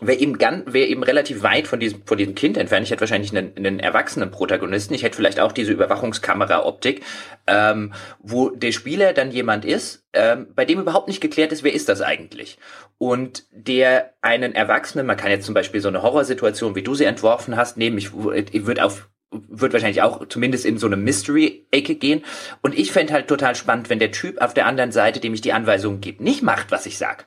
wäre 0.00 0.18
eben 0.18 0.38
ganz, 0.38 0.72
wäre 0.72 0.88
eben 0.88 1.04
relativ 1.04 1.42
weit 1.42 1.68
von 1.68 1.78
diesem, 1.78 2.02
von 2.04 2.18
diesem 2.18 2.34
Kind 2.34 2.56
entfernt. 2.56 2.84
Ich 2.84 2.90
hätte 2.90 3.02
wahrscheinlich 3.02 3.36
einen, 3.36 3.56
einen 3.56 3.78
erwachsenen 3.78 4.30
Protagonisten. 4.30 4.94
Ich 4.94 5.04
hätte 5.04 5.16
vielleicht 5.16 5.38
auch 5.38 5.52
diese 5.52 5.72
Überwachungskamera-Optik, 5.72 7.02
ähm, 7.46 7.92
wo 8.18 8.50
der 8.50 8.72
Spieler 8.72 9.12
dann 9.12 9.30
jemand 9.30 9.64
ist, 9.64 10.04
ähm, 10.12 10.48
bei 10.54 10.64
dem 10.64 10.80
überhaupt 10.80 11.06
nicht 11.06 11.20
geklärt 11.20 11.52
ist, 11.52 11.62
wer 11.62 11.72
ist 11.72 11.88
das 11.88 12.00
eigentlich? 12.00 12.58
Und 12.98 13.44
der 13.52 14.14
einen 14.20 14.54
Erwachsenen, 14.54 15.06
man 15.06 15.16
kann 15.16 15.30
jetzt 15.30 15.46
zum 15.46 15.54
Beispiel 15.54 15.80
so 15.80 15.88
eine 15.88 16.02
Horrorsituation, 16.02 16.74
wie 16.74 16.82
du 16.82 16.94
sie 16.94 17.04
entworfen 17.04 17.56
hast, 17.56 17.76
nehmen, 17.76 17.98
ich, 17.98 18.10
ich 18.52 18.66
würde 18.66 18.84
auf 18.84 19.08
wird 19.48 19.72
wahrscheinlich 19.72 20.00
auch 20.00 20.28
zumindest 20.28 20.64
in 20.64 20.78
so 20.78 20.86
eine 20.86 20.96
Mystery-Ecke 20.96 21.96
gehen. 21.96 22.24
Und 22.62 22.78
ich 22.78 22.92
fände 22.92 23.12
halt 23.12 23.26
total 23.26 23.56
spannend, 23.56 23.90
wenn 23.90 23.98
der 23.98 24.12
Typ 24.12 24.40
auf 24.40 24.54
der 24.54 24.66
anderen 24.66 24.92
Seite, 24.92 25.18
dem 25.18 25.34
ich 25.34 25.40
die 25.40 25.52
Anweisungen 25.52 26.00
gebe, 26.00 26.22
nicht 26.22 26.44
macht, 26.44 26.70
was 26.70 26.86
ich 26.86 26.98
sag 26.98 27.26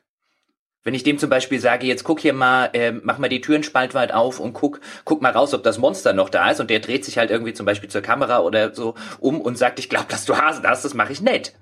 Wenn 0.84 0.94
ich 0.94 1.04
dem 1.04 1.18
zum 1.18 1.30
Beispiel 1.30 1.60
sage, 1.60 1.86
jetzt 1.86 2.04
guck 2.04 2.20
hier 2.20 2.34
mal, 2.34 2.70
äh, 2.74 2.92
mach 2.92 3.18
mal 3.18 3.30
die 3.30 3.42
Türen 3.42 3.64
spaltweit 3.64 4.14
auf 4.14 4.40
und 4.40 4.54
guck, 4.54 4.80
guck 5.04 5.22
mal 5.22 5.32
raus, 5.32 5.54
ob 5.54 5.64
das 5.64 5.78
Monster 5.78 6.14
noch 6.14 6.30
da 6.30 6.52
ist 6.52 6.60
und 6.60 6.70
der 6.70 6.80
dreht 6.80 7.04
sich 7.04 7.18
halt 7.18 7.30
irgendwie 7.30 7.54
zum 7.54 7.66
Beispiel 7.66 7.90
zur 7.90 8.02
Kamera 8.02 8.40
oder 8.40 8.74
so 8.74 8.96
um 9.20 9.42
und 9.42 9.58
sagt, 9.58 9.80
ich 9.80 9.90
glaube, 9.90 10.06
dass 10.10 10.26
du 10.26 10.38
Hasen 10.38 10.66
hast, 10.66 10.86
das 10.86 10.94
mache 10.94 11.12
ich 11.12 11.22
nett. 11.22 11.54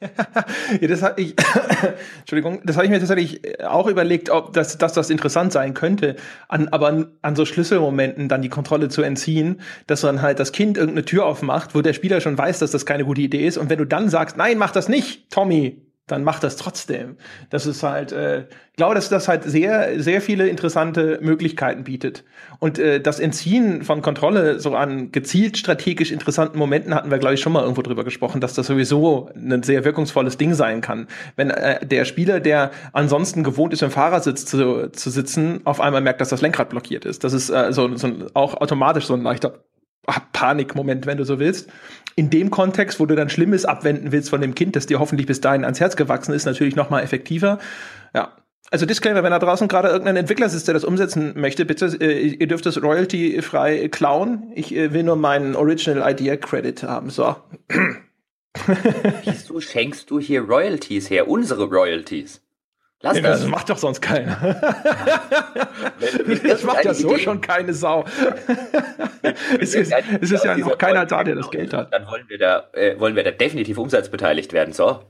ja, 0.80 0.86
das 0.86 1.02
habe 1.02 1.20
ich, 1.20 1.34
Entschuldigung, 2.20 2.60
das 2.64 2.76
habe 2.76 2.86
ich 2.86 2.90
mir 2.90 3.00
tatsächlich 3.00 3.60
auch 3.64 3.88
überlegt, 3.88 4.30
ob 4.30 4.52
das, 4.52 4.78
dass 4.78 4.92
das 4.92 5.10
interessant 5.10 5.52
sein 5.52 5.74
könnte, 5.74 6.14
an, 6.46 6.68
aber 6.68 7.08
an 7.20 7.36
so 7.36 7.44
Schlüsselmomenten 7.44 8.28
dann 8.28 8.40
die 8.40 8.48
Kontrolle 8.48 8.88
zu 8.88 9.02
entziehen, 9.02 9.60
dass 9.88 10.02
dann 10.02 10.22
halt 10.22 10.38
das 10.38 10.52
Kind 10.52 10.76
irgendeine 10.76 11.04
Tür 11.04 11.26
aufmacht, 11.26 11.74
wo 11.74 11.82
der 11.82 11.94
Spieler 11.94 12.20
schon 12.20 12.38
weiß, 12.38 12.60
dass 12.60 12.70
das 12.70 12.86
keine 12.86 13.04
gute 13.04 13.22
Idee 13.22 13.44
ist 13.44 13.58
und 13.58 13.70
wenn 13.70 13.78
du 13.78 13.86
dann 13.86 14.08
sagst, 14.08 14.36
nein, 14.36 14.56
mach 14.56 14.70
das 14.70 14.88
nicht, 14.88 15.30
Tommy, 15.30 15.87
dann 16.08 16.24
macht 16.24 16.42
das 16.42 16.56
trotzdem. 16.56 17.16
Das 17.50 17.66
ist 17.66 17.82
halt, 17.82 18.12
äh, 18.12 18.40
ich 18.40 18.76
glaube, 18.76 18.94
dass 18.94 19.08
das 19.08 19.28
halt 19.28 19.44
sehr, 19.44 20.02
sehr 20.02 20.20
viele 20.20 20.48
interessante 20.48 21.18
Möglichkeiten 21.22 21.84
bietet. 21.84 22.24
Und 22.58 22.78
äh, 22.78 23.00
das 23.00 23.20
Entziehen 23.20 23.82
von 23.82 24.02
Kontrolle 24.02 24.58
so 24.58 24.74
an 24.74 25.12
gezielt 25.12 25.58
strategisch 25.58 26.10
interessanten 26.10 26.58
Momenten 26.58 26.94
hatten 26.94 27.10
wir, 27.10 27.18
glaube 27.18 27.34
ich, 27.34 27.40
schon 27.40 27.52
mal 27.52 27.62
irgendwo 27.62 27.82
drüber 27.82 28.04
gesprochen, 28.04 28.40
dass 28.40 28.54
das 28.54 28.66
sowieso 28.66 29.30
ein 29.36 29.62
sehr 29.62 29.84
wirkungsvolles 29.84 30.38
Ding 30.38 30.54
sein 30.54 30.80
kann. 30.80 31.06
Wenn 31.36 31.50
äh, 31.50 31.84
der 31.86 32.04
Spieler, 32.04 32.40
der 32.40 32.70
ansonsten 32.92 33.44
gewohnt 33.44 33.72
ist, 33.72 33.82
im 33.82 33.90
Fahrersitz 33.90 34.46
zu, 34.46 34.90
zu 34.90 35.10
sitzen, 35.10 35.60
auf 35.64 35.80
einmal 35.80 36.00
merkt, 36.00 36.20
dass 36.20 36.30
das 36.30 36.40
Lenkrad 36.40 36.70
blockiert 36.70 37.04
ist. 37.04 37.22
Das 37.22 37.32
ist 37.32 37.50
äh, 37.50 37.72
so, 37.72 37.94
so 37.96 38.08
auch 38.34 38.54
automatisch 38.54 39.06
so 39.06 39.14
ein 39.14 39.22
leichter 39.22 39.60
Panikmoment, 40.32 41.06
wenn 41.06 41.18
du 41.18 41.24
so 41.24 41.38
willst. 41.38 41.70
In 42.16 42.30
dem 42.30 42.50
Kontext, 42.50 42.98
wo 42.98 43.06
du 43.06 43.14
dann 43.14 43.30
Schlimmes 43.30 43.64
abwenden 43.64 44.10
willst 44.12 44.30
von 44.30 44.40
dem 44.40 44.54
Kind, 44.54 44.74
das 44.76 44.86
dir 44.86 44.98
hoffentlich 44.98 45.26
bis 45.26 45.40
dahin 45.40 45.64
ans 45.64 45.80
Herz 45.80 45.96
gewachsen 45.96 46.32
ist, 46.32 46.46
natürlich 46.46 46.76
noch 46.76 46.90
mal 46.90 47.02
effektiver. 47.02 47.58
Ja. 48.14 48.32
Also 48.70 48.84
Disclaimer, 48.84 49.22
wenn 49.22 49.30
da 49.30 49.38
draußen 49.38 49.66
gerade 49.66 49.88
irgendein 49.88 50.16
Entwickler 50.16 50.48
sitzt, 50.48 50.66
der 50.66 50.74
das 50.74 50.84
umsetzen 50.84 51.32
möchte, 51.36 51.64
bitte, 51.64 51.86
äh, 52.00 52.26
ihr 52.28 52.46
dürft 52.46 52.66
es 52.66 52.82
royalty-frei 52.82 53.88
klauen. 53.88 54.52
Ich 54.54 54.74
äh, 54.74 54.92
will 54.92 55.04
nur 55.04 55.16
meinen 55.16 55.56
Original 55.56 56.10
Idea 56.10 56.36
Credit 56.36 56.82
haben. 56.82 57.08
So. 57.08 57.36
Wieso 59.24 59.60
schenkst 59.60 60.10
du 60.10 60.20
hier 60.20 60.42
Royalties 60.42 61.08
her? 61.08 61.28
Unsere 61.28 61.64
Royalties. 61.64 62.42
Lass 63.00 63.14
nee, 63.14 63.22
das. 63.22 63.42
das 63.42 63.48
macht 63.48 63.70
doch 63.70 63.78
sonst 63.78 64.00
keiner. 64.00 64.36
das 66.44 66.64
macht 66.64 66.84
ja 66.84 66.92
so 66.94 67.14
Idee. 67.14 67.22
schon 67.22 67.40
keine 67.40 67.72
Sau. 67.72 68.04
es 69.60 69.74
ist, 69.74 69.92
es 70.20 70.30
ist 70.32 70.44
ja 70.44 70.56
noch 70.56 70.76
keiner 70.78 71.06
da, 71.06 71.22
der 71.22 71.36
das 71.36 71.50
Geld 71.50 71.72
hat. 71.72 71.92
Dann 71.92 72.06
wollen 72.08 72.28
wir 72.28 72.38
da, 72.38 72.68
äh, 72.72 72.98
wollen 72.98 73.14
wir 73.14 73.22
da 73.22 73.30
definitiv 73.30 73.78
umsatzbeteiligt 73.78 74.52
werden, 74.52 74.74
so. 74.74 75.04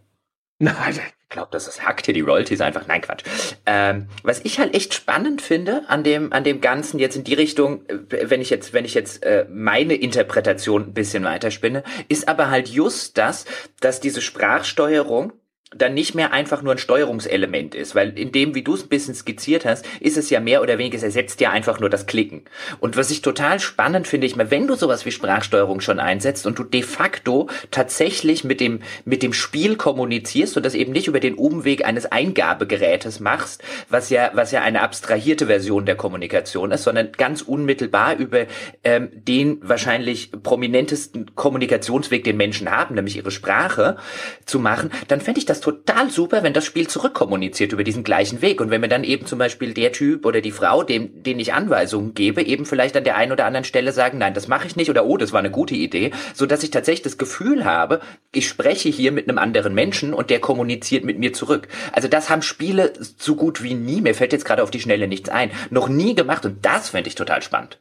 Nein, 0.61 0.75
ich 0.95 1.29
glaube, 1.29 1.49
das 1.53 1.69
ist 1.69 1.87
hackt 1.87 2.07
hier 2.07 2.15
die 2.15 2.21
Royalties 2.21 2.61
einfach. 2.61 2.87
Nein, 2.89 3.01
Quatsch. 3.01 3.23
Ähm, 3.65 4.09
was 4.23 4.41
ich 4.41 4.59
halt 4.59 4.75
echt 4.75 4.93
spannend 4.93 5.41
finde 5.41 5.85
an 5.87 6.03
dem 6.03 6.33
an 6.33 6.43
dem 6.43 6.61
Ganzen 6.61 6.99
jetzt 6.99 7.17
in 7.17 7.23
die 7.23 7.35
Richtung, 7.35 7.87
äh, 7.87 8.29
wenn 8.29 8.41
ich 8.41 8.51
jetzt 8.51 8.73
wenn 8.73 8.85
ich 8.85 8.95
jetzt 8.95 9.23
äh, 9.23 9.47
meine 9.49 9.95
Interpretation 9.95 10.87
ein 10.87 10.95
bisschen 10.95 11.23
weiterspinne, 11.25 11.85
ist 12.09 12.29
aber 12.29 12.51
halt 12.51 12.69
just 12.69 13.17
das, 13.19 13.45
dass 13.81 14.01
diese 14.01 14.21
Sprachsteuerung 14.21 15.33
dann 15.77 15.93
nicht 15.93 16.15
mehr 16.15 16.33
einfach 16.33 16.63
nur 16.63 16.73
ein 16.73 16.79
Steuerungselement 16.79 17.75
ist, 17.75 17.95
weil 17.95 18.19
in 18.19 18.33
dem, 18.33 18.55
wie 18.55 18.63
du 18.63 18.75
es 18.75 18.85
ein 18.85 18.89
bisschen 18.89 19.15
skizziert 19.15 19.67
hast, 19.67 19.85
ist 20.01 20.17
es 20.17 20.31
ja 20.31 20.41
mehr 20.41 20.63
oder 20.63 20.79
weniger, 20.79 20.97
es 20.97 21.03
ersetzt 21.03 21.41
ja 21.41 21.51
einfach 21.51 21.79
nur 21.79 21.91
das 21.91 22.07
Klicken. 22.07 22.43
Und 22.81 22.97
was 22.97 23.11
ich 23.11 23.21
total 23.21 23.61
spannend 23.61 24.09
finde, 24.09 24.27
ich 24.27 24.35
mal, 24.35 24.51
wenn 24.51 24.67
du 24.67 24.77
sowas 24.77 25.05
wie 25.05 25.11
Sprachsteuerung 25.11 25.81
schon 25.81 26.01
einsetzt 26.01 26.47
und 26.47 26.59
du 26.59 26.65
de 26.65 26.83
facto 26.83 27.51
tatsächlich 27.71 28.45
mit 28.45 28.61
dem, 28.61 28.81
mit 29.05 29.23
dem 29.23 29.35
Spiel 29.35 29.77
kommunizierst 29.77 30.57
und 30.57 30.65
das 30.65 30.75
eben 30.75 30.93
nicht 30.93 31.07
über 31.07 31.21
den 31.21 31.35
Umweg 31.35 31.85
eines 31.85 32.07
Eingabegerätes 32.07 33.21
machst, 33.21 33.63
was 33.91 34.09
ja, 34.09 34.31
was 34.33 34.53
ja 34.53 34.63
eine 34.63 34.81
abstrahierte 34.81 35.47
Version 35.49 35.85
der 35.85 35.97
Kommunikation 35.97 36.73
ist, 36.73 36.85
sondern 36.85 37.13
ganz 37.13 37.43
unmittelbar 37.43 38.17
über 38.17 38.47
ähm, 38.85 39.11
den 39.13 39.59
wahrscheinlich 39.63 40.33
prominentesten 40.33 41.35
Kommunikationsweg, 41.35 42.25
den 42.25 42.39
Menschen 42.39 42.71
haben, 42.71 42.95
nämlich 42.95 43.17
ihre 43.17 43.31
Sprache 43.31 43.99
zu 44.47 44.59
machen, 44.61 44.91
dann 45.09 45.21
fände 45.21 45.41
ich 45.41 45.47
das 45.47 45.58
das 45.59 45.61
total 45.61 46.11
super, 46.11 46.43
wenn 46.43 46.53
das 46.53 46.65
Spiel 46.65 46.89
zurückkommuniziert 46.89 47.73
über 47.73 47.85
diesen 47.85 48.05
gleichen 48.05 48.43
Weg. 48.43 48.61
Und 48.61 48.71
wenn 48.71 48.81
mir 48.81 48.89
dann 48.89 49.05
eben 49.05 49.27
zum 49.27 49.39
Beispiel 49.39 49.75
der 49.75 49.93
Typ 49.93 50.25
oder 50.25 50.41
die 50.41 50.51
Frau, 50.51 50.83
dem, 50.83 51.23
den 51.23 51.39
ich 51.41 51.53
Anweisungen 51.53 52.15
gebe, 52.15 52.43
eben 52.43 52.65
vielleicht 52.65 52.97
an 52.97 53.05
der 53.05 53.17
einen 53.17 53.33
oder 53.33 53.45
anderen 53.45 53.65
Stelle 53.65 53.93
sagen, 53.93 54.19
nein, 54.19 54.35
das 54.35 54.49
mache 54.49 54.67
ich 54.67 54.77
nicht 54.77 54.91
oder 54.91 55.05
oh, 55.05 55.17
das 55.17 55.33
war 55.33 55.41
eine 55.41 55.51
gute 55.51 55.75
Idee, 55.75 56.13
so 56.35 56.47
dass 56.47 56.63
ich 56.63 56.71
tatsächlich 56.71 57.03
das 57.03 57.19
Gefühl 57.19 57.65
habe, 57.65 58.01
ich 58.33 58.49
spreche 58.49 58.89
hier 58.89 59.13
mit 59.13 59.29
einem 59.29 59.39
anderen 59.39 59.75
Menschen 59.75 60.15
und 60.15 60.31
der 60.31 60.41
kommuniziert 60.41 61.05
mit 61.05 61.19
mir 61.19 61.33
zurück. 61.33 61.69
Also 61.93 62.09
das 62.09 62.31
haben 62.31 62.43
Spiele 62.43 62.93
so 62.99 63.35
gut 63.35 63.63
wie 63.63 63.75
nie, 63.75 64.01
mir 64.01 64.15
fällt 64.15 64.33
jetzt 64.33 64.45
gerade 64.45 64.63
auf 64.63 64.71
die 64.71 64.81
Schnelle 64.81 65.09
nichts 65.09 65.29
ein, 65.29 65.51
noch 65.71 65.89
nie 65.89 66.15
gemacht 66.15 66.45
und 66.45 66.65
das 66.65 66.91
fände 66.91 67.09
ich 67.09 67.15
total 67.15 67.43
spannend. 67.43 67.79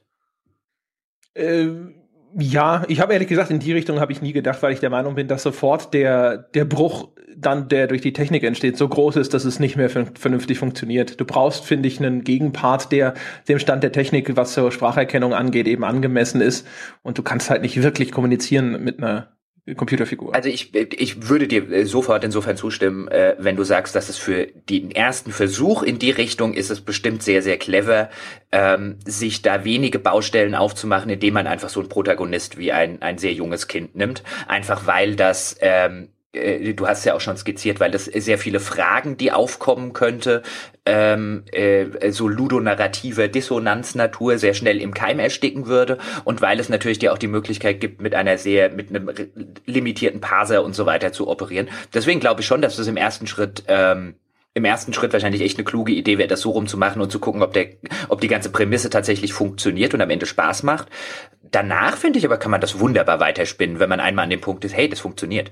Ähm 1.36 1.94
ja, 2.40 2.84
ich 2.88 3.00
habe 3.00 3.14
ehrlich 3.14 3.30
gesagt, 3.30 3.50
in 3.52 3.60
die 3.60 3.74
Richtung 3.74 4.00
habe 4.00 4.12
ich 4.12 4.22
nie 4.22 4.34
gedacht, 4.34 4.62
weil 4.62 4.74
ich 4.74 4.80
der 4.80 4.90
Meinung 4.90 5.16
bin, 5.16 5.28
dass 5.28 5.44
sofort 5.44 5.94
der, 5.94 6.38
der 6.38 6.66
Bruch 6.66 7.10
dann, 7.40 7.70
der 7.70 7.88
durch 7.88 8.02
die 8.02 8.14
Technik 8.14 8.44
entsteht, 8.44 8.78
so 8.78 8.88
groß 8.88 9.16
ist, 9.16 9.34
dass 9.34 9.46
es 9.46 9.60
nicht 9.60 9.78
mehr 9.78 9.90
vernünftig 9.90 10.58
funktioniert. 10.58 11.20
Du 11.20 11.26
brauchst, 11.26 11.66
finde 11.66 11.88
ich, 11.88 12.00
einen 12.00 12.24
Gegenpart, 12.24 12.92
der 12.92 13.14
dem 13.48 13.60
Stand 13.60 13.84
der 13.84 13.92
Technik, 13.92 14.36
was 14.36 14.54
so 14.54 14.72
Spracherkennung 14.72 15.34
angeht, 15.34 15.68
eben 15.68 15.84
angemessen 15.84 16.42
ist. 16.42 16.68
Und 17.04 17.18
du 17.18 17.24
kannst 17.24 17.50
halt 17.50 17.62
nicht 17.62 17.82
wirklich 17.82 18.12
kommunizieren 18.12 18.84
mit 18.84 18.98
einer 18.98 19.38
Computerfigur. 19.76 20.34
Also 20.34 20.48
ich, 20.48 20.74
ich 20.74 21.28
würde 21.28 21.48
dir 21.48 21.70
äh, 21.70 21.86
sofort 21.86 22.24
insofern 22.24 22.56
zustimmen, 22.56 23.10
äh, 23.10 23.36
wenn 23.38 23.58
du 23.58 23.64
sagst, 23.64 23.96
dass 23.96 24.08
es 24.08 24.18
für 24.18 24.48
den 24.48 24.92
ersten 24.92 25.32
Versuch 25.32 25.84
in 25.84 26.00
die 26.00 26.12
Richtung 26.12 26.54
ist 26.54 26.70
es 26.70 26.82
bestimmt 26.82 27.22
sehr, 27.22 27.42
sehr 27.42 27.58
clever, 27.58 28.10
ähm, 28.52 28.98
sich 29.06 29.42
da 29.42 29.66
wenige 29.66 30.00
Baustellen 30.00 30.56
aufzumachen, 30.56 31.10
indem 31.10 31.34
man 31.34 31.48
einfach 31.48 31.70
so 31.70 31.82
einen 31.82 31.90
Protagonist 31.90 32.58
wie 32.58 32.72
ein, 32.72 33.02
ein 33.02 33.18
sehr 33.18 33.34
junges 33.34 33.68
Kind 33.68 33.96
nimmt. 33.96 34.24
Einfach 34.48 34.88
weil 34.88 35.18
das 35.18 35.58
ähm, 35.60 36.04
äh, 36.04 36.17
du 36.74 36.88
hast 36.88 37.06
ja 37.06 37.14
auch 37.14 37.22
schon 37.22 37.38
skizziert, 37.38 37.80
weil 37.80 37.92
das 37.92 38.06
sehr 38.06 38.38
viele 38.38 38.60
Fragen, 38.60 39.18
die 39.18 39.32
aufkommen 39.32 39.94
könnte, 39.94 40.44
ähm, 40.86 41.44
äh, 41.52 42.12
so 42.12 42.28
ludonarrative 42.28 43.30
Dissonanznatur 43.30 44.38
sehr 44.38 44.54
schnell 44.54 44.82
im 44.82 44.94
Keim 44.94 45.20
ersticken 45.20 45.68
würde 45.68 45.98
und 46.24 46.42
weil 46.42 46.60
es 46.60 46.70
natürlich 46.70 47.00
dir 47.00 47.14
auch 47.14 47.18
die 47.18 47.28
Möglichkeit 47.28 47.80
gibt, 47.80 48.02
mit 48.02 48.16
einer 48.16 48.38
sehr, 48.38 48.72
mit 48.72 48.90
einem 48.90 49.10
limitierten 49.66 50.22
Parser 50.22 50.64
und 50.64 50.76
so 50.76 50.86
weiter 50.86 51.12
zu 51.12 51.28
operieren. 51.28 51.68
Deswegen 51.94 52.20
glaube 52.20 52.42
ich 52.42 52.48
schon, 52.48 52.62
dass 52.62 52.78
das 52.78 52.88
im 52.88 52.98
ersten 52.98 53.28
Schritt 53.28 53.64
ähm, 53.68 54.16
im 54.54 54.66
ersten 54.66 54.92
Schritt 54.92 55.14
wahrscheinlich 55.14 55.44
echt 55.44 55.58
eine 55.58 55.66
kluge 55.66 55.92
Idee 55.92 56.18
wäre, 56.18 56.28
das 56.28 56.42
so 56.42 56.50
rumzumachen 56.50 57.00
und 57.00 57.12
zu 57.12 57.20
gucken, 57.20 57.44
ob 57.44 57.54
der, 57.54 57.68
ob 58.10 58.22
die 58.22 58.28
ganze 58.28 58.50
Prämisse 58.50 58.90
tatsächlich 58.90 59.32
funktioniert 59.32 59.94
und 59.94 60.02
am 60.02 60.10
Ende 60.10 60.26
Spaß 60.26 60.64
macht. 60.64 60.88
Danach 61.44 61.96
finde 61.96 62.18
ich 62.18 62.26
aber, 62.26 62.38
kann 62.38 62.50
man 62.50 62.60
das 62.60 62.80
wunderbar 62.80 63.20
weiterspinnen, 63.20 63.80
wenn 63.80 63.90
man 63.90 64.00
einmal 64.00 64.24
an 64.24 64.32
dem 64.32 64.42
Punkt 64.42 64.66
ist, 64.66 64.76
hey, 64.76 64.90
das 64.90 65.00
funktioniert 65.00 65.52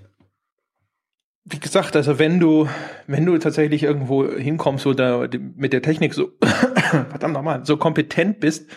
wie 1.45 1.59
gesagt, 1.59 1.95
also 1.95 2.17
wenn 2.17 2.39
du, 2.39 2.67
wenn 3.05 3.25
du 3.25 3.37
tatsächlich 3.37 3.83
irgendwo 3.83 4.27
hinkommst 4.27 4.87
oder 4.87 5.29
mit 5.55 5.73
der 5.73 5.83
Technik 5.83 6.15
so, 6.15 6.31
verdammt 6.41 7.33
nochmal, 7.33 7.63
so 7.65 7.77
kompetent 7.77 8.39
bist, 8.39 8.67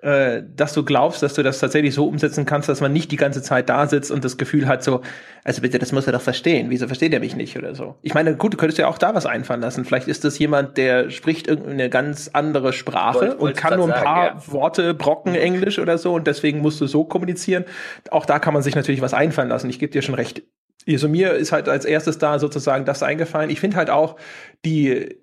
äh, 0.00 0.42
dass 0.54 0.72
du 0.72 0.82
glaubst, 0.82 1.22
dass 1.22 1.34
du 1.34 1.42
das 1.42 1.58
tatsächlich 1.58 1.94
so 1.94 2.06
umsetzen 2.06 2.46
kannst, 2.46 2.70
dass 2.70 2.80
man 2.80 2.92
nicht 2.92 3.12
die 3.12 3.16
ganze 3.16 3.42
Zeit 3.42 3.68
da 3.68 3.86
sitzt 3.86 4.10
und 4.10 4.24
das 4.24 4.38
Gefühl 4.38 4.66
hat 4.66 4.82
so, 4.82 5.02
also 5.44 5.60
bitte, 5.60 5.78
das 5.78 5.92
muss 5.92 6.06
er 6.06 6.14
doch 6.14 6.22
verstehen. 6.22 6.70
Wieso 6.70 6.86
versteht 6.86 7.12
er 7.12 7.20
mich 7.20 7.36
nicht 7.36 7.58
oder 7.58 7.74
so? 7.74 7.96
Ich 8.00 8.14
meine, 8.14 8.34
gut, 8.36 8.54
du 8.54 8.56
könntest 8.56 8.78
ja 8.78 8.88
auch 8.88 8.98
da 8.98 9.14
was 9.14 9.26
einfallen 9.26 9.60
lassen. 9.60 9.84
Vielleicht 9.84 10.08
ist 10.08 10.24
das 10.24 10.38
jemand, 10.38 10.78
der 10.78 11.10
spricht 11.10 11.48
irgendeine 11.48 11.90
ganz 11.90 12.30
andere 12.32 12.72
Sprache 12.72 13.20
Wollt, 13.20 13.40
und 13.40 13.56
kann 13.56 13.76
nur 13.76 13.92
ein 13.92 14.02
paar 14.02 14.28
sagen, 14.28 14.42
ja. 14.46 14.52
Worte 14.52 14.94
brocken 14.94 15.34
Englisch 15.34 15.78
oder 15.78 15.98
so 15.98 16.14
und 16.14 16.26
deswegen 16.26 16.60
musst 16.60 16.80
du 16.80 16.86
so 16.86 17.04
kommunizieren. 17.04 17.66
Auch 18.10 18.24
da 18.24 18.38
kann 18.38 18.54
man 18.54 18.62
sich 18.62 18.74
natürlich 18.74 19.02
was 19.02 19.12
einfallen 19.12 19.50
lassen. 19.50 19.68
Ich 19.68 19.78
gebe 19.78 19.92
dir 19.92 20.00
schon 20.00 20.14
recht. 20.14 20.42
Also 20.88 21.08
mir 21.08 21.32
ist 21.32 21.52
halt 21.52 21.68
als 21.68 21.84
erstes 21.84 22.18
da 22.18 22.38
sozusagen 22.38 22.84
das 22.84 23.02
eingefallen. 23.02 23.50
Ich 23.50 23.60
finde 23.60 23.76
halt 23.76 23.90
auch 23.90 24.16
die 24.64 25.16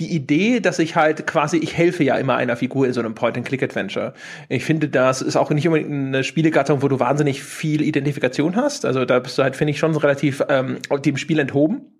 die 0.00 0.12
Idee, 0.12 0.60
dass 0.60 0.78
ich 0.78 0.96
halt 0.96 1.26
quasi, 1.26 1.56
ich 1.58 1.76
helfe 1.76 2.02
ja 2.04 2.16
immer 2.16 2.36
einer 2.36 2.56
Figur 2.56 2.86
in 2.86 2.92
so 2.92 3.00
einem 3.00 3.14
Point-and-Click-Adventure. 3.14 4.14
Ich 4.48 4.64
finde, 4.64 4.88
das 4.88 5.22
ist 5.22 5.36
auch 5.36 5.50
nicht 5.50 5.66
unbedingt 5.66 5.90
eine 5.90 6.24
Spielegattung, 6.24 6.82
wo 6.82 6.88
du 6.88 6.98
wahnsinnig 6.98 7.42
viel 7.42 7.82
Identifikation 7.82 8.56
hast. 8.56 8.84
Also 8.84 9.04
da 9.04 9.18
bist 9.20 9.38
du 9.38 9.42
halt, 9.42 9.56
finde 9.56 9.72
ich, 9.72 9.78
schon 9.78 9.94
relativ 9.96 10.42
ähm, 10.48 10.78
dem 11.04 11.16
Spiel 11.16 11.38
enthoben 11.38 11.92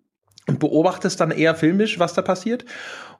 und 0.46 0.58
beobachtest 0.58 1.20
dann 1.20 1.30
eher 1.30 1.54
filmisch, 1.54 1.98
was 1.98 2.14
da 2.14 2.22
passiert. 2.22 2.64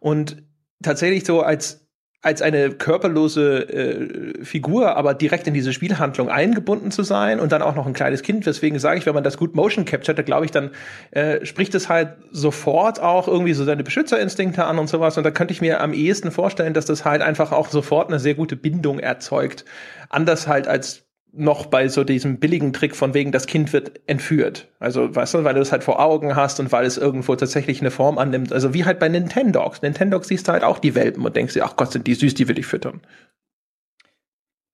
Und 0.01 0.43
tatsächlich 0.83 1.25
so 1.25 1.43
als 1.43 1.84
als 2.25 2.41
eine 2.41 2.71
körperlose 2.71 3.69
äh, 3.69 4.45
Figur, 4.45 4.97
aber 4.97 5.13
direkt 5.13 5.47
in 5.47 5.53
diese 5.53 5.75
Spielhandlung 5.75 6.31
eingebunden 6.31 6.91
zu 6.91 7.03
sein 7.03 7.39
und 7.39 7.53
dann 7.53 7.61
auch 7.61 7.75
noch 7.75 7.87
ein 7.87 7.93
kleines 7.93 8.23
Kind. 8.23 8.47
Weswegen 8.47 8.79
sage 8.79 8.99
ich, 8.99 9.05
wenn 9.05 9.15
man 9.15 9.25
das 9.25 9.37
gut 9.37 9.55
Motion 9.55 9.85
captured, 9.85 10.25
glaube 10.25 10.47
ich, 10.47 10.51
dann 10.51 10.71
äh, 11.11 11.45
spricht 11.45 11.75
es 11.75 11.91
halt 11.91 12.15
sofort 12.31 12.99
auch 12.99 13.29
irgendwie 13.29 13.53
so 13.53 13.65
seine 13.65 13.85
Beschützerinstinkte 13.85 14.65
an 14.65 14.79
und 14.79 14.89
sowas. 14.89 15.19
Und 15.19 15.25
da 15.25 15.31
könnte 15.31 15.53
ich 15.53 15.61
mir 15.61 15.83
am 15.83 15.93
ehesten 15.93 16.31
vorstellen, 16.31 16.73
dass 16.73 16.87
das 16.87 17.05
halt 17.05 17.21
einfach 17.21 17.53
auch 17.53 17.69
sofort 17.69 18.09
eine 18.09 18.19
sehr 18.19 18.35
gute 18.35 18.57
Bindung 18.57 19.01
erzeugt. 19.01 19.67
Anders 20.09 20.49
halt 20.49 20.67
als 20.67 21.04
noch 21.37 21.67
bei 21.67 21.89
so 21.89 22.05
diesem 22.05 22.39
billigen 22.39 22.73
Trick 22.73 22.95
von 22.95 23.15
wegen, 23.15 23.33
das 23.33 23.47
Kind 23.47 23.73
wird 23.73 24.01
entführt. 24.07 24.69
Also, 24.79 25.15
weißt 25.15 25.35
du, 25.35 25.45
weil 25.45 25.55
du 25.55 25.61
es 25.61 25.73
halt 25.73 25.85
vor 25.85 26.01
Augen 26.01 26.37
hast 26.37 26.61
und 26.61 26.73
weil 26.73 26.87
es 26.87 26.97
irgendwo 26.97 27.35
tatsächlich 27.37 27.81
eine 27.81 27.91
Form 27.91 28.19
annimmt. 28.19 28.53
Also 28.53 28.75
wie 28.75 28.85
halt 28.85 28.99
bei 28.99 29.09
Nintendogs. 29.09 29.83
Nintendogs 29.83 30.29
siehst 30.29 30.49
du 30.49 30.53
halt 30.53 30.65
auch 30.65 30.79
die 30.79 30.95
Welpen 30.95 31.25
und 31.25 31.37
denkst 31.37 31.55
dir, 31.55 31.65
ach 31.65 31.77
Gott, 31.77 31.93
sind 31.93 32.07
die 32.07 32.15
süß, 32.15 32.35
die 32.35 32.49
will 32.49 32.59
ich 32.59 32.67
füttern. 32.67 33.01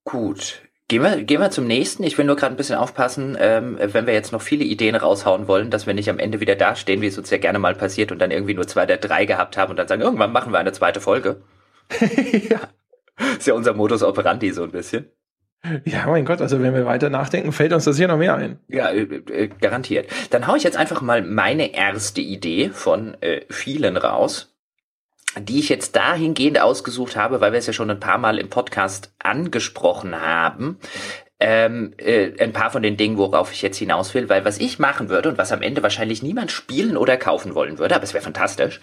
Gut. 0.04 0.62
Gehen 0.88 1.02
wir, 1.02 1.22
gehen 1.22 1.40
wir 1.40 1.50
zum 1.50 1.66
nächsten. 1.66 2.02
Ich 2.02 2.18
will 2.18 2.24
nur 2.24 2.34
gerade 2.34 2.52
ein 2.52 2.56
bisschen 2.56 2.76
aufpassen, 2.76 3.36
ähm, 3.38 3.78
wenn 3.80 4.06
wir 4.06 4.14
jetzt 4.14 4.32
noch 4.32 4.42
viele 4.42 4.64
Ideen 4.64 4.96
raushauen 4.96 5.46
wollen, 5.46 5.70
dass 5.70 5.86
wir 5.86 5.94
nicht 5.94 6.10
am 6.10 6.18
Ende 6.18 6.40
wieder 6.40 6.56
dastehen, 6.56 7.00
wie 7.00 7.06
es 7.06 7.16
uns 7.16 7.30
ja 7.30 7.38
gerne 7.38 7.60
mal 7.60 7.76
passiert 7.76 8.10
und 8.10 8.18
dann 8.18 8.32
irgendwie 8.32 8.54
nur 8.54 8.66
zwei 8.66 8.86
der 8.86 8.96
drei 8.96 9.24
gehabt 9.24 9.56
haben 9.56 9.70
und 9.70 9.76
dann 9.78 9.86
sagen, 9.86 10.02
irgendwann 10.02 10.32
machen 10.32 10.52
wir 10.52 10.58
eine 10.58 10.72
zweite 10.72 11.00
Folge. 11.00 11.42
ja. 12.00 12.60
Ist 13.38 13.46
ja 13.46 13.54
unser 13.54 13.74
Modus 13.74 14.02
operandi 14.02 14.50
so 14.50 14.64
ein 14.64 14.72
bisschen. 14.72 15.10
Ja, 15.84 16.06
mein 16.06 16.24
Gott, 16.24 16.40
also 16.40 16.62
wenn 16.62 16.74
wir 16.74 16.86
weiter 16.86 17.10
nachdenken, 17.10 17.52
fällt 17.52 17.72
uns 17.72 17.84
das 17.84 17.98
hier 17.98 18.08
noch 18.08 18.16
mehr 18.16 18.34
ein. 18.34 18.58
Ja, 18.68 18.88
äh, 18.88 19.02
äh, 19.02 19.48
garantiert. 19.48 20.08
Dann 20.30 20.46
hau 20.46 20.56
ich 20.56 20.62
jetzt 20.62 20.78
einfach 20.78 21.02
mal 21.02 21.22
meine 21.22 21.74
erste 21.74 22.22
Idee 22.22 22.70
von 22.70 23.14
äh, 23.20 23.42
vielen 23.50 23.98
raus, 23.98 24.56
die 25.38 25.58
ich 25.58 25.68
jetzt 25.68 25.96
dahingehend 25.96 26.60
ausgesucht 26.60 27.16
habe, 27.16 27.40
weil 27.42 27.52
wir 27.52 27.58
es 27.58 27.66
ja 27.66 27.74
schon 27.74 27.90
ein 27.90 28.00
paar 28.00 28.18
Mal 28.18 28.38
im 28.38 28.48
Podcast 28.48 29.12
angesprochen 29.18 30.20
haben 30.20 30.78
ähm, 31.40 31.94
äh, 31.96 32.32
ein 32.38 32.52
paar 32.52 32.70
von 32.70 32.82
den 32.82 32.98
Dingen, 32.98 33.16
worauf 33.16 33.50
ich 33.52 33.62
jetzt 33.62 33.78
hinaus 33.78 34.12
will, 34.14 34.28
weil 34.28 34.44
was 34.44 34.58
ich 34.58 34.78
machen 34.78 35.08
würde 35.08 35.30
und 35.30 35.38
was 35.38 35.52
am 35.52 35.62
Ende 35.62 35.82
wahrscheinlich 35.82 36.22
niemand 36.22 36.52
spielen 36.52 36.98
oder 36.98 37.16
kaufen 37.16 37.54
wollen 37.54 37.78
würde, 37.78 37.94
aber 37.94 38.04
es 38.04 38.12
wäre 38.12 38.22
fantastisch, 38.22 38.80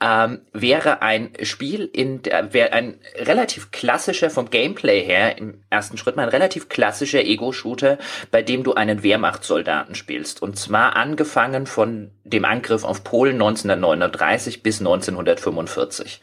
ähm, 0.00 0.42
wäre 0.52 1.02
ein 1.02 1.32
Spiel 1.42 1.84
in 1.92 2.22
der, 2.22 2.52
wäre 2.54 2.72
ein 2.72 3.00
relativ 3.16 3.72
klassischer 3.72 4.30
vom 4.30 4.50
Gameplay 4.50 5.04
her 5.04 5.36
im 5.36 5.62
ersten 5.68 5.98
Schritt 5.98 6.14
mal 6.14 6.22
ein 6.22 6.28
relativ 6.28 6.68
klassischer 6.68 7.24
Ego-Shooter, 7.24 7.98
bei 8.30 8.42
dem 8.42 8.62
du 8.62 8.74
einen 8.74 9.02
Wehrmachtssoldaten 9.02 9.96
spielst. 9.96 10.42
Und 10.42 10.56
zwar 10.58 10.94
angefangen 10.94 11.66
von 11.66 12.12
dem 12.22 12.44
Angriff 12.44 12.84
auf 12.84 13.02
Polen 13.02 13.34
1939 13.34 14.62
bis 14.62 14.78
1945 14.78 16.20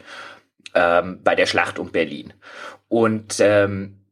ähm, 0.75 1.19
bei 1.23 1.35
der 1.35 1.45
Schlacht 1.45 1.77
um 1.77 1.91
Berlin. 1.91 2.33
Und 2.87 3.37
ähm, 3.39 4.02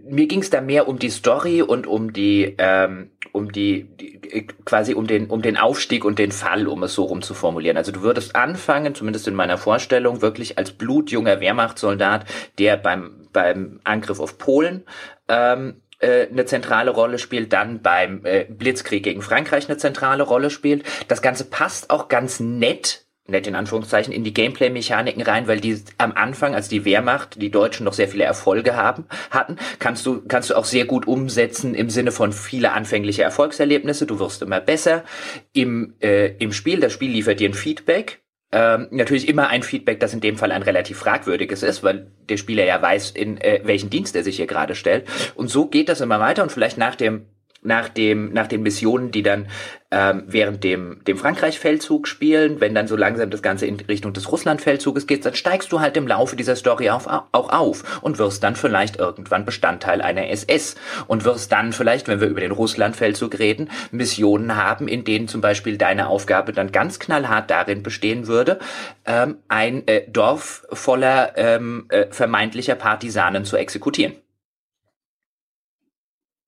mir 0.00 0.26
ging 0.26 0.40
es 0.40 0.50
da 0.50 0.60
mehr 0.60 0.88
um 0.88 0.98
die 0.98 1.10
Story 1.10 1.62
und 1.62 1.86
um 1.86 2.12
die, 2.12 2.54
ähm, 2.58 3.10
um 3.32 3.52
die, 3.52 3.84
die, 3.84 4.46
quasi 4.64 4.94
um 4.94 5.06
den, 5.06 5.26
um 5.26 5.42
den 5.42 5.56
Aufstieg 5.56 6.04
und 6.04 6.18
den 6.18 6.32
Fall, 6.32 6.66
um 6.66 6.82
es 6.82 6.94
so 6.94 7.04
rum 7.04 7.20
zu 7.20 7.34
formulieren. 7.34 7.76
Also 7.76 7.92
du 7.92 8.02
würdest 8.02 8.34
anfangen, 8.34 8.94
zumindest 8.94 9.28
in 9.28 9.34
meiner 9.34 9.58
Vorstellung, 9.58 10.22
wirklich 10.22 10.56
als 10.56 10.72
blutjunger 10.72 11.40
Wehrmachtssoldat, 11.40 12.24
der 12.58 12.78
beim, 12.78 13.28
beim 13.32 13.80
Angriff 13.84 14.18
auf 14.18 14.38
Polen 14.38 14.84
ähm, 15.28 15.82
äh, 15.98 16.26
eine 16.28 16.46
zentrale 16.46 16.90
Rolle 16.90 17.18
spielt, 17.18 17.52
dann 17.52 17.82
beim 17.82 18.24
äh, 18.24 18.44
Blitzkrieg 18.44 19.02
gegen 19.02 19.20
Frankreich 19.20 19.68
eine 19.68 19.76
zentrale 19.76 20.22
Rolle 20.22 20.48
spielt. 20.48 20.84
Das 21.08 21.20
Ganze 21.20 21.44
passt 21.44 21.90
auch 21.90 22.08
ganz 22.08 22.40
nett 22.40 23.04
nett 23.28 23.46
in 23.46 23.54
Anführungszeichen, 23.54 24.12
in 24.12 24.24
die 24.24 24.34
Gameplay-Mechaniken 24.34 25.22
rein, 25.22 25.46
weil 25.46 25.60
die 25.60 25.80
am 25.98 26.12
Anfang, 26.12 26.54
als 26.54 26.68
die 26.68 26.84
Wehrmacht, 26.84 27.40
die 27.40 27.50
Deutschen 27.50 27.84
noch 27.84 27.92
sehr 27.92 28.08
viele 28.08 28.24
Erfolge 28.24 28.76
haben, 28.76 29.04
hatten, 29.30 29.56
kannst 29.78 30.04
du, 30.06 30.22
kannst 30.26 30.50
du 30.50 30.56
auch 30.56 30.64
sehr 30.64 30.84
gut 30.86 31.06
umsetzen 31.06 31.74
im 31.74 31.88
Sinne 31.88 32.10
von 32.10 32.32
viele 32.32 32.72
anfängliche 32.72 33.22
Erfolgserlebnisse. 33.22 34.06
Du 34.06 34.18
wirst 34.18 34.42
immer 34.42 34.60
besser 34.60 35.04
im, 35.52 35.94
äh, 36.00 36.34
im 36.38 36.52
Spiel. 36.52 36.80
Das 36.80 36.92
Spiel 36.92 37.10
liefert 37.10 37.38
dir 37.38 37.48
ein 37.48 37.54
Feedback. 37.54 38.20
Ähm, 38.54 38.88
natürlich 38.90 39.28
immer 39.28 39.48
ein 39.48 39.62
Feedback, 39.62 39.98
das 40.00 40.12
in 40.12 40.20
dem 40.20 40.36
Fall 40.36 40.52
ein 40.52 40.62
relativ 40.62 40.98
fragwürdiges 40.98 41.62
ist, 41.62 41.82
weil 41.82 42.10
der 42.28 42.36
Spieler 42.36 42.64
ja 42.64 42.82
weiß, 42.82 43.12
in 43.12 43.40
äh, 43.40 43.60
welchen 43.64 43.88
Dienst 43.88 44.14
er 44.14 44.24
sich 44.24 44.36
hier 44.36 44.46
gerade 44.46 44.74
stellt. 44.74 45.08
Und 45.34 45.48
so 45.48 45.66
geht 45.66 45.88
das 45.88 46.02
immer 46.02 46.20
weiter 46.20 46.42
und 46.42 46.52
vielleicht 46.52 46.76
nach 46.76 46.96
dem 46.96 47.26
nach 47.62 47.88
dem 47.88 48.32
nach 48.32 48.48
den 48.48 48.62
Missionen, 48.62 49.12
die 49.12 49.22
dann 49.22 49.46
ähm, 49.92 50.24
während 50.26 50.64
dem 50.64 51.02
dem 51.04 51.16
Frankreich-Feldzug 51.16 52.08
spielen, 52.08 52.60
wenn 52.60 52.74
dann 52.74 52.88
so 52.88 52.96
langsam 52.96 53.30
das 53.30 53.42
Ganze 53.42 53.66
in 53.66 53.78
Richtung 53.78 54.12
des 54.12 54.30
Russland-Feldzuges 54.32 55.06
geht, 55.06 55.24
dann 55.24 55.34
steigst 55.34 55.70
du 55.70 55.80
halt 55.80 55.96
im 55.96 56.08
Laufe 56.08 56.34
dieser 56.34 56.56
Story 56.56 56.90
auf, 56.90 57.06
auch 57.06 57.50
auf 57.50 58.02
und 58.02 58.18
wirst 58.18 58.42
dann 58.42 58.56
vielleicht 58.56 58.96
irgendwann 58.96 59.44
Bestandteil 59.44 60.02
einer 60.02 60.28
SS 60.28 60.74
und 61.06 61.24
wirst 61.24 61.52
dann 61.52 61.72
vielleicht, 61.72 62.08
wenn 62.08 62.20
wir 62.20 62.28
über 62.28 62.40
den 62.40 62.52
Russland-Feldzug 62.52 63.38
reden, 63.38 63.70
Missionen 63.92 64.56
haben, 64.56 64.88
in 64.88 65.04
denen 65.04 65.28
zum 65.28 65.40
Beispiel 65.40 65.78
deine 65.78 66.08
Aufgabe 66.08 66.52
dann 66.52 66.72
ganz 66.72 66.98
knallhart 66.98 67.50
darin 67.50 67.82
bestehen 67.82 68.26
würde, 68.26 68.58
ähm, 69.06 69.38
ein 69.48 69.86
äh, 69.86 70.10
Dorf 70.10 70.66
voller 70.72 71.36
ähm, 71.36 71.86
äh, 71.90 72.06
vermeintlicher 72.10 72.74
Partisanen 72.74 73.44
zu 73.44 73.56
exekutieren. 73.56 74.14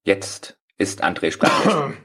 Jetzt 0.05 0.59
ist 0.79 1.05
André 1.05 1.31
sprachlos. 1.31 1.95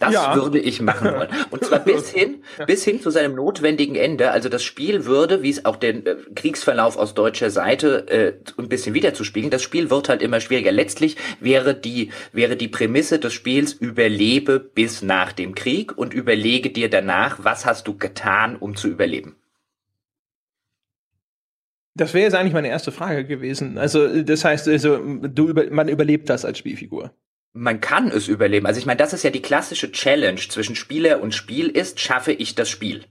Das 0.00 0.14
ja. 0.14 0.36
würde 0.36 0.60
ich 0.60 0.80
machen 0.80 1.12
wollen. 1.12 1.28
Und 1.50 1.64
zwar 1.64 1.78
bis 1.84 2.10
hin, 2.10 2.42
bis 2.66 2.84
hin 2.84 3.00
zu 3.00 3.10
seinem 3.10 3.34
notwendigen 3.34 3.96
Ende. 3.96 4.30
Also 4.30 4.48
das 4.48 4.62
Spiel 4.62 5.06
würde, 5.06 5.42
wie 5.42 5.50
es 5.50 5.64
auch 5.64 5.76
den 5.76 6.06
äh, 6.06 6.16
Kriegsverlauf 6.34 6.96
aus 6.96 7.14
deutscher 7.14 7.50
Seite 7.50 8.08
äh, 8.08 8.32
ein 8.58 8.68
bisschen 8.68 8.94
wiederzuspiegeln, 8.94 9.50
das 9.50 9.62
Spiel 9.62 9.90
wird 9.90 10.08
halt 10.08 10.22
immer 10.22 10.40
schwieriger. 10.40 10.72
Letztlich 10.72 11.16
wäre 11.40 11.74
die, 11.74 12.10
wäre 12.32 12.56
die 12.56 12.68
Prämisse 12.68 13.18
des 13.18 13.32
Spiels, 13.32 13.72
überlebe 13.72 14.60
bis 14.60 15.02
nach 15.02 15.32
dem 15.32 15.54
Krieg 15.54 15.96
und 15.96 16.14
überlege 16.14 16.70
dir 16.70 16.88
danach, 16.90 17.42
was 17.42 17.66
hast 17.66 17.88
du 17.88 17.96
getan, 17.96 18.56
um 18.56 18.76
zu 18.76 18.88
überleben. 18.88 19.36
Das 21.94 22.14
wäre 22.14 22.24
jetzt 22.24 22.34
eigentlich 22.34 22.52
meine 22.52 22.68
erste 22.68 22.92
Frage 22.92 23.24
gewesen. 23.24 23.78
Also, 23.78 24.22
das 24.22 24.44
heißt, 24.44 24.68
also, 24.68 24.98
du 24.98 25.48
über, 25.48 25.68
man 25.70 25.88
überlebt 25.88 26.28
das 26.30 26.44
als 26.44 26.58
Spielfigur 26.58 27.12
man 27.58 27.80
kann 27.80 28.10
es 28.10 28.28
überleben. 28.28 28.66
Also 28.66 28.78
ich 28.78 28.86
meine, 28.86 28.98
das 28.98 29.12
ist 29.12 29.24
ja 29.24 29.30
die 29.30 29.42
klassische 29.42 29.90
Challenge 29.90 30.40
zwischen 30.40 30.76
Spieler 30.76 31.20
und 31.20 31.34
Spiel 31.34 31.68
ist, 31.68 32.00
schaffe 32.00 32.32
ich 32.32 32.54
das 32.54 32.70
Spiel. 32.70 33.04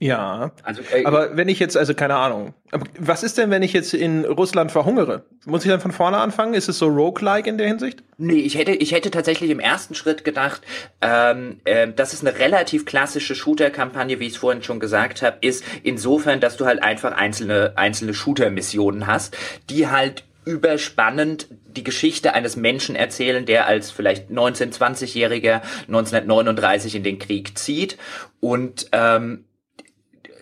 Ja, 0.00 0.52
also, 0.62 0.80
äh, 0.92 1.04
aber 1.04 1.36
wenn 1.36 1.48
ich 1.48 1.58
jetzt, 1.58 1.76
also 1.76 1.92
keine 1.92 2.14
Ahnung, 2.14 2.54
was 3.00 3.24
ist 3.24 3.36
denn, 3.36 3.50
wenn 3.50 3.64
ich 3.64 3.72
jetzt 3.72 3.94
in 3.94 4.24
Russland 4.24 4.70
verhungere? 4.70 5.24
Muss 5.44 5.64
ich 5.64 5.70
dann 5.72 5.80
von 5.80 5.90
vorne 5.90 6.18
anfangen? 6.18 6.54
Ist 6.54 6.68
es 6.68 6.78
so 6.78 6.86
roguelike 6.86 7.50
in 7.50 7.58
der 7.58 7.66
Hinsicht? 7.66 8.04
Nee, 8.16 8.34
ich 8.34 8.56
hätte, 8.56 8.70
ich 8.70 8.92
hätte 8.92 9.10
tatsächlich 9.10 9.50
im 9.50 9.58
ersten 9.58 9.96
Schritt 9.96 10.22
gedacht, 10.22 10.62
ähm, 11.00 11.58
äh, 11.64 11.88
das 11.88 12.12
ist 12.12 12.24
eine 12.24 12.38
relativ 12.38 12.86
klassische 12.86 13.34
Shooter-Kampagne, 13.34 14.20
wie 14.20 14.26
ich 14.26 14.34
es 14.34 14.38
vorhin 14.38 14.62
schon 14.62 14.78
gesagt 14.78 15.22
habe, 15.22 15.38
ist 15.40 15.64
insofern, 15.82 16.38
dass 16.38 16.56
du 16.56 16.66
halt 16.66 16.80
einfach 16.80 17.10
einzelne, 17.10 17.72
einzelne 17.74 18.14
Shooter-Missionen 18.14 19.08
hast, 19.08 19.36
die 19.68 19.88
halt 19.88 20.22
überspannend 20.48 21.48
die 21.66 21.84
Geschichte 21.84 22.32
eines 22.32 22.56
Menschen 22.56 22.96
erzählen, 22.96 23.44
der 23.44 23.66
als 23.66 23.90
vielleicht 23.90 24.30
19-, 24.30 24.72
20-Jähriger 24.72 25.60
1939 25.86 26.94
in 26.94 27.02
den 27.02 27.18
Krieg 27.18 27.58
zieht 27.58 27.98
und 28.40 28.88
ähm, 28.92 29.44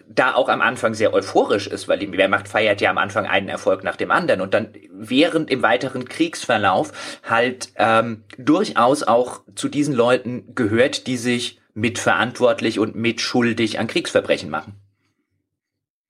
da 0.09 0.35
auch 0.35 0.49
am 0.49 0.61
Anfang 0.61 0.95
sehr 0.95 1.13
euphorisch 1.13 1.67
ist, 1.67 1.89
weil 1.89 1.99
die 1.99 2.11
Wehrmacht 2.13 2.47
feiert 2.47 2.81
ja 2.81 2.91
am 2.91 2.99
Anfang 2.99 3.27
einen 3.27 3.49
Erfolg 3.49 3.83
nach 3.83 3.97
dem 3.97 4.11
anderen 4.11 4.41
und 4.41 4.55
dann 4.55 4.69
während 4.93 5.51
im 5.51 5.63
weiteren 5.63 6.09
Kriegsverlauf 6.09 6.93
halt 7.25 7.71
ähm, 7.77 8.23
durchaus 8.39 9.03
auch 9.03 9.41
zu 9.57 9.69
diesen 9.69 9.95
Leuten 9.95 10.55
gehört, 10.55 11.09
die 11.09 11.17
sich 11.17 11.61
mitverantwortlich 11.75 12.79
und 12.79 12.95
mitschuldig 12.95 13.79
an 13.79 13.89
Kriegsverbrechen 13.89 14.49
machen. 14.49 14.75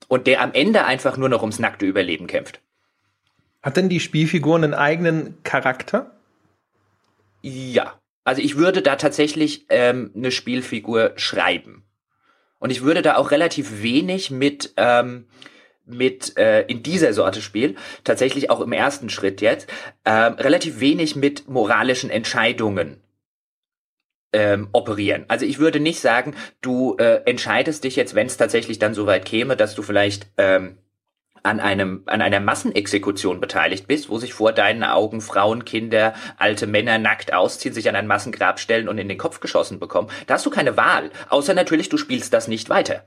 Und 0.09 0.27
der 0.27 0.43
am 0.43 0.53
Ende 0.53 0.85
einfach 0.85 1.17
nur 1.17 1.29
noch 1.29 1.41
ums 1.41 1.59
nackte 1.59 1.87
Überleben 1.87 2.27
kämpft. 2.27 2.61
Hat 3.63 3.77
denn 3.77 3.89
die 3.89 4.01
Spielfigur 4.01 4.57
einen 4.57 4.75
eigenen 4.75 5.43
Charakter? 5.43 6.17
Ja. 7.43 7.99
Also 8.25 8.43
ich 8.43 8.57
würde 8.57 8.83
da 8.83 8.97
tatsächlich 8.97 9.67
ähm, 9.69 10.11
eine 10.15 10.33
Spielfigur 10.33 11.13
schreiben. 11.17 11.85
Und 12.59 12.71
ich 12.71 12.83
würde 12.83 13.03
da 13.03 13.17
auch 13.17 13.31
relativ 13.31 13.83
wenig 13.83 14.31
mit, 14.31 14.75
ähm, 14.77 15.27
mit 15.85 16.37
äh, 16.37 16.63
in 16.63 16.83
dieser 16.83 17.13
Sorte 17.13 17.43
Spiel, 17.43 17.77
tatsächlich 18.03 18.51
auch 18.51 18.61
im 18.61 18.73
ersten 18.73 19.11
Schritt 19.11 19.41
jetzt, 19.41 19.69
ähm, 20.05 20.35
relativ 20.35 20.81
wenig 20.81 21.15
mit 21.15 21.49
moralischen 21.49 22.11
Entscheidungen 22.11 23.01
ähm, 24.33 24.69
operieren. 24.73 25.25
Also 25.29 25.47
ich 25.47 25.59
würde 25.59 25.81
nicht 25.81 26.01
sagen, 26.01 26.35
du 26.61 26.97
äh, 26.99 27.23
entscheidest 27.27 27.85
dich 27.85 27.97
jetzt, 27.97 28.15
wenn 28.15 28.27
es 28.27 28.37
tatsächlich 28.37 28.79
dann 28.79 28.95
so 28.95 29.07
weit 29.07 29.25
käme, 29.25 29.57
dass 29.57 29.75
du 29.75 29.83
vielleicht 29.83 30.27
ähm, 30.37 30.79
an 31.47 31.61
einem, 31.61 32.03
an 32.07 32.21
einer 32.21 32.41
Massenexekution 32.41 33.41
beteiligt 33.41 33.87
bist, 33.87 34.09
wo 34.11 34.19
sich 34.19 34.35
vor 34.35 34.53
deinen 34.53 34.85
Augen 34.85 35.21
Frauen, 35.21 35.65
Kinder, 35.65 36.15
alte 36.37 36.67
Männer 36.67 36.99
nackt 36.99 37.33
ausziehen, 37.33 37.75
sich 37.75 37.89
an 37.89 37.97
ein 37.97 38.07
Massengrab 38.07 38.61
stellen 38.61 38.89
und 38.89 38.99
in 38.99 39.09
den 39.09 39.19
Kopf 39.19 39.41
geschossen 39.41 39.79
bekommen, 39.79 40.09
da 40.27 40.35
hast 40.35 40.47
du 40.47 40.51
keine 40.51 40.77
Wahl. 40.77 41.11
Außer 41.29 41.55
natürlich, 41.55 41.89
du 41.89 41.97
spielst 41.97 42.33
das 42.33 42.49
nicht 42.49 42.69
weiter. 42.69 43.05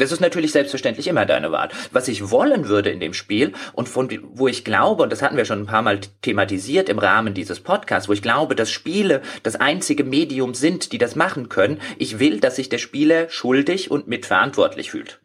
Das 0.00 0.12
ist 0.12 0.20
natürlich 0.20 0.52
selbstverständlich 0.52 1.08
immer 1.08 1.26
deine 1.26 1.52
Wahl. 1.52 1.68
Was 1.92 2.08
ich 2.08 2.30
wollen 2.30 2.68
würde 2.68 2.88
in 2.88 3.00
dem 3.00 3.12
Spiel 3.12 3.52
und 3.74 3.86
von 3.86 4.08
wo 4.32 4.48
ich 4.48 4.64
glaube, 4.64 5.02
und 5.02 5.12
das 5.12 5.20
hatten 5.20 5.36
wir 5.36 5.44
schon 5.44 5.60
ein 5.60 5.66
paar 5.66 5.82
Mal 5.82 6.00
thematisiert 6.22 6.88
im 6.88 6.98
Rahmen 6.98 7.34
dieses 7.34 7.60
Podcasts, 7.60 8.08
wo 8.08 8.14
ich 8.14 8.22
glaube, 8.22 8.54
dass 8.54 8.70
Spiele 8.70 9.20
das 9.42 9.56
einzige 9.56 10.04
Medium 10.04 10.54
sind, 10.54 10.92
die 10.92 10.98
das 10.98 11.16
machen 11.16 11.50
können, 11.50 11.82
ich 11.98 12.18
will, 12.18 12.40
dass 12.40 12.56
sich 12.56 12.70
der 12.70 12.78
Spieler 12.78 13.28
schuldig 13.28 13.90
und 13.90 14.08
mitverantwortlich 14.08 14.90
fühlt. 14.90 15.20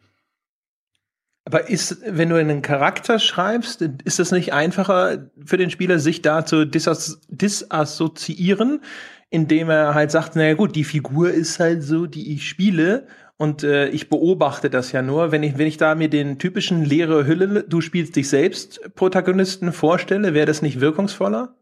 Aber 1.46 1.70
ist, 1.70 1.98
wenn 2.04 2.28
du 2.28 2.36
einen 2.36 2.60
Charakter 2.60 3.20
schreibst, 3.20 3.80
ist 3.80 4.18
es 4.18 4.32
nicht 4.32 4.52
einfacher 4.52 5.30
für 5.44 5.56
den 5.56 5.70
Spieler, 5.70 6.00
sich 6.00 6.20
da 6.20 6.44
zu 6.44 6.66
disas 6.66 7.20
disassoziieren, 7.28 8.80
indem 9.30 9.70
er 9.70 9.94
halt 9.94 10.10
sagt, 10.10 10.34
naja 10.34 10.54
gut, 10.54 10.74
die 10.74 10.82
Figur 10.82 11.30
ist 11.30 11.60
halt 11.60 11.84
so, 11.84 12.06
die 12.06 12.34
ich 12.34 12.48
spiele 12.48 13.06
und 13.36 13.62
äh, 13.62 13.88
ich 13.90 14.08
beobachte 14.08 14.70
das 14.70 14.90
ja 14.90 15.02
nur. 15.02 15.30
Wenn 15.30 15.44
ich, 15.44 15.56
wenn 15.56 15.68
ich 15.68 15.76
da 15.76 15.94
mir 15.94 16.10
den 16.10 16.40
typischen 16.40 16.84
leere 16.84 17.28
Hülle, 17.28 17.62
du 17.62 17.80
spielst 17.80 18.16
dich 18.16 18.28
selbst 18.28 18.80
Protagonisten 18.96 19.72
vorstelle, 19.72 20.34
wäre 20.34 20.46
das 20.46 20.62
nicht 20.62 20.80
wirkungsvoller? 20.80 21.54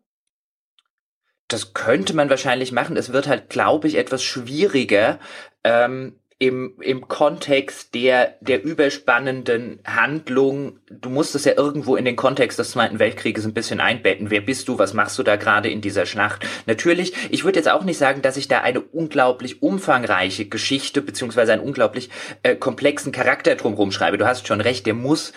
Das 1.49 1.75
könnte 1.75 2.17
man 2.17 2.31
wahrscheinlich 2.31 2.73
machen. 2.73 2.97
Es 2.97 3.13
wird 3.13 3.29
halt, 3.29 3.51
glaube 3.51 3.87
ich, 3.87 3.97
etwas 3.97 4.23
schwieriger, 4.23 5.19
ähm, 5.63 6.15
im, 6.39 6.75
im 6.81 7.07
Kontext 7.07 7.95
der, 7.95 8.35
der 8.41 8.65
überspannenden 8.65 9.79
Handlung, 9.87 10.81
du 10.91 11.09
musst 11.09 11.35
es 11.35 11.45
ja 11.45 11.53
irgendwo 11.57 11.95
in 11.95 12.05
den 12.05 12.17
Kontext 12.17 12.59
des 12.59 12.73
Zweiten 12.73 12.99
Weltkrieges 12.99 13.47
ein 13.47 13.55
bisschen 13.55 13.81
einbetten. 13.81 14.31
Wer 14.31 14.41
bist 14.41 14.69
du? 14.69 14.79
Was 14.79 14.95
machst 14.95 15.19
du 15.19 15.23
da 15.23 15.37
gerade 15.37 15.71
in 15.71 15.81
dieser 15.81 16.07
Schlacht? 16.07 16.45
Natürlich, 16.67 17.15
ich 17.31 17.45
würde 17.45 17.61
jetzt 17.61 17.71
auch 17.71 17.85
nicht 17.85 17.99
sagen, 17.99 18.21
dass 18.21 18.37
ich 18.37 18.49
da 18.49 18.61
eine 18.61 18.81
unglaublich 18.81 19.63
umfangreiche 19.63 20.47
Geschichte 20.47 21.03
beziehungsweise 21.03 21.53
einen 21.53 21.63
unglaublich 21.63 22.11
äh, 22.43 22.57
komplexen 22.57 23.13
Charakter 23.13 23.55
drumherum 23.55 23.93
schreibe. 23.93 24.19
Du 24.19 24.27
hast 24.27 24.49
schon 24.49 24.61
recht, 24.61 24.87
der 24.87 24.95
muss 24.95 25.33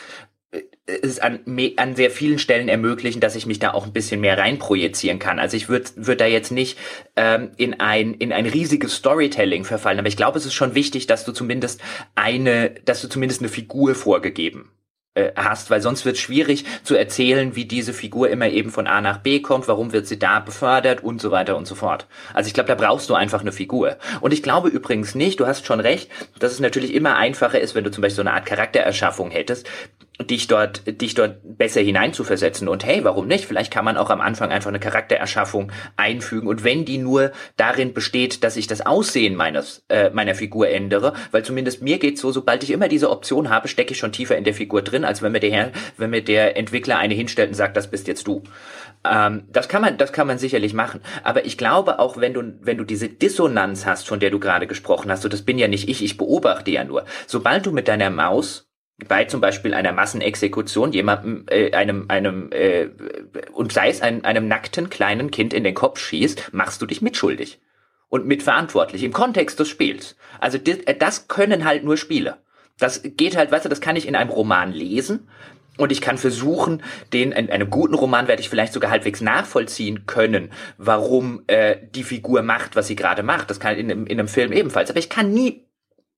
es 0.85 1.19
an, 1.19 1.39
an 1.75 1.95
sehr 1.95 2.11
vielen 2.11 2.39
Stellen 2.39 2.69
ermöglichen, 2.69 3.19
dass 3.19 3.35
ich 3.35 3.45
mich 3.45 3.59
da 3.59 3.73
auch 3.73 3.85
ein 3.85 3.91
bisschen 3.91 4.21
mehr 4.21 4.37
reinprojizieren 4.37 5.19
kann. 5.19 5.39
Also 5.39 5.57
ich 5.57 5.67
würde 5.67 5.89
würd 5.95 6.21
da 6.21 6.25
jetzt 6.25 6.51
nicht 6.51 6.77
ähm, 7.17 7.51
in 7.57 7.79
ein 7.79 8.13
in 8.13 8.31
ein 8.31 8.45
riesiges 8.45 8.95
Storytelling 8.95 9.65
verfallen, 9.65 9.99
aber 9.99 10.07
ich 10.07 10.17
glaube, 10.17 10.37
es 10.37 10.45
ist 10.45 10.53
schon 10.53 10.75
wichtig, 10.75 11.05
dass 11.07 11.25
du 11.25 11.33
zumindest 11.33 11.81
eine, 12.15 12.69
dass 12.85 13.01
du 13.01 13.09
zumindest 13.09 13.41
eine 13.41 13.49
Figur 13.49 13.95
vorgegeben 13.95 14.71
äh, 15.17 15.33
hast, 15.35 15.69
weil 15.69 15.81
sonst 15.81 16.05
wird 16.05 16.15
es 16.15 16.21
schwierig 16.21 16.63
zu 16.83 16.95
erzählen, 16.95 17.55
wie 17.55 17.65
diese 17.65 17.91
Figur 17.91 18.29
immer 18.29 18.47
eben 18.47 18.69
von 18.69 18.87
A 18.87 19.01
nach 19.01 19.17
B 19.17 19.41
kommt, 19.41 19.67
warum 19.67 19.91
wird 19.91 20.07
sie 20.07 20.19
da 20.19 20.39
befördert 20.39 21.03
und 21.03 21.19
so 21.19 21.31
weiter 21.31 21.57
und 21.57 21.67
so 21.67 21.75
fort. 21.75 22.07
Also 22.33 22.47
ich 22.47 22.53
glaube, 22.53 22.67
da 22.67 22.75
brauchst 22.75 23.09
du 23.09 23.15
einfach 23.15 23.41
eine 23.41 23.51
Figur. 23.51 23.97
Und 24.21 24.31
ich 24.31 24.43
glaube 24.43 24.69
übrigens 24.69 25.15
nicht, 25.15 25.39
du 25.39 25.47
hast 25.47 25.65
schon 25.65 25.81
recht, 25.81 26.09
dass 26.39 26.53
es 26.53 26.59
natürlich 26.61 26.93
immer 26.93 27.17
einfacher 27.17 27.59
ist, 27.59 27.75
wenn 27.75 27.83
du 27.83 27.91
zum 27.91 28.03
Beispiel 28.03 28.17
so 28.17 28.21
eine 28.21 28.33
Art 28.33 28.45
Charaktererschaffung 28.45 29.31
hättest, 29.31 29.67
dich 30.25 30.47
dort, 30.47 30.83
dich 31.01 31.13
dort 31.13 31.37
besser 31.43 31.81
hineinzuversetzen. 31.81 32.67
Und 32.67 32.85
hey, 32.85 33.03
warum 33.03 33.27
nicht? 33.27 33.45
Vielleicht 33.45 33.71
kann 33.71 33.85
man 33.85 33.97
auch 33.97 34.09
am 34.09 34.21
Anfang 34.21 34.51
einfach 34.51 34.69
eine 34.69 34.79
Charaktererschaffung 34.79 35.71
einfügen. 35.95 36.47
Und 36.47 36.63
wenn 36.63 36.85
die 36.85 36.97
nur 36.97 37.31
darin 37.55 37.93
besteht, 37.93 38.43
dass 38.43 38.57
ich 38.57 38.67
das 38.67 38.85
Aussehen 38.85 39.35
meines, 39.35 39.85
äh, 39.89 40.09
meiner 40.09 40.33
Figur 40.33 40.69
ändere, 40.69 41.13
weil 41.31 41.43
zumindest 41.43 41.81
mir 41.81 41.99
geht's 41.99 42.21
so, 42.21 42.31
sobald 42.31 42.63
ich 42.63 42.71
immer 42.71 42.87
diese 42.87 43.09
Option 43.09 43.49
habe, 43.49 43.67
stecke 43.67 43.93
ich 43.93 43.99
schon 43.99 44.11
tiefer 44.11 44.37
in 44.37 44.43
der 44.43 44.53
Figur 44.53 44.81
drin, 44.81 45.05
als 45.05 45.21
wenn 45.21 45.31
mir 45.31 45.39
der, 45.39 45.71
wenn 45.97 46.09
mir 46.09 46.23
der 46.23 46.57
Entwickler 46.57 46.97
eine 46.97 47.13
hinstellt 47.13 47.49
und 47.49 47.55
sagt, 47.55 47.77
das 47.77 47.89
bist 47.89 48.07
jetzt 48.07 48.27
du. 48.27 48.43
Ähm, 49.05 49.43
das 49.51 49.67
kann 49.69 49.81
man, 49.81 49.97
das 49.97 50.11
kann 50.11 50.27
man 50.27 50.39
sicherlich 50.39 50.73
machen. 50.73 51.01
Aber 51.23 51.45
ich 51.45 51.57
glaube 51.57 51.99
auch, 51.99 52.17
wenn 52.17 52.33
du, 52.33 52.53
wenn 52.61 52.77
du 52.77 52.83
diese 52.83 53.09
Dissonanz 53.09 53.85
hast, 53.85 54.07
von 54.07 54.19
der 54.19 54.31
du 54.31 54.39
gerade 54.39 54.67
gesprochen 54.67 55.11
hast, 55.11 55.21
so 55.21 55.29
das 55.29 55.43
bin 55.43 55.59
ja 55.59 55.67
nicht 55.67 55.87
ich, 55.87 56.03
ich 56.03 56.17
beobachte 56.17 56.71
ja 56.71 56.83
nur. 56.83 57.05
Sobald 57.27 57.65
du 57.65 57.71
mit 57.71 57.87
deiner 57.87 58.09
Maus 58.09 58.66
bei 59.07 59.25
zum 59.25 59.41
Beispiel 59.41 59.73
einer 59.73 59.91
Massenexekution 59.91 60.91
jemandem, 60.91 61.45
äh, 61.49 61.71
einem, 61.73 62.05
einem, 62.07 62.51
äh, 62.51 62.89
und 63.53 63.71
sei 63.71 63.89
es 63.89 64.01
ein, 64.01 64.25
einem 64.25 64.47
nackten 64.47 64.89
kleinen 64.89 65.29
Kind 65.29 65.53
in 65.53 65.63
den 65.63 65.75
Kopf 65.75 65.99
schießt, 65.99 66.53
machst 66.53 66.81
du 66.81 66.87
dich 66.87 67.01
mitschuldig 67.01 67.59
und 68.09 68.25
mitverantwortlich 68.25 69.03
im 69.03 69.13
Kontext 69.13 69.59
des 69.59 69.69
Spiels. 69.69 70.15
Also 70.39 70.57
das, 70.57 70.77
äh, 70.77 70.95
das 70.95 71.27
können 71.27 71.63
halt 71.63 71.83
nur 71.83 71.97
Spiele. 71.97 72.37
Das 72.79 73.01
geht 73.03 73.37
halt, 73.37 73.51
weißt 73.51 73.65
du, 73.65 73.69
das 73.69 73.81
kann 73.81 73.95
ich 73.95 74.07
in 74.07 74.15
einem 74.15 74.29
Roman 74.31 74.71
lesen 74.71 75.27
und 75.77 75.91
ich 75.91 76.01
kann 76.01 76.17
versuchen, 76.17 76.81
den 77.13 77.31
in 77.31 77.51
einem 77.51 77.69
guten 77.69 77.93
Roman 77.93 78.27
werde 78.27 78.41
ich 78.41 78.49
vielleicht 78.49 78.73
sogar 78.73 78.89
halbwegs 78.89 79.21
nachvollziehen 79.21 80.07
können, 80.07 80.49
warum 80.77 81.43
äh, 81.45 81.77
die 81.93 82.03
Figur 82.03 82.41
macht, 82.41 82.75
was 82.75 82.87
sie 82.87 82.95
gerade 82.95 83.21
macht. 83.21 83.51
Das 83.51 83.59
kann 83.59 83.77
in 83.77 83.89
in 83.89 84.19
einem 84.19 84.27
Film 84.27 84.51
ebenfalls. 84.51 84.89
Aber 84.89 84.99
ich 84.99 85.09
kann 85.09 85.31
nie 85.31 85.66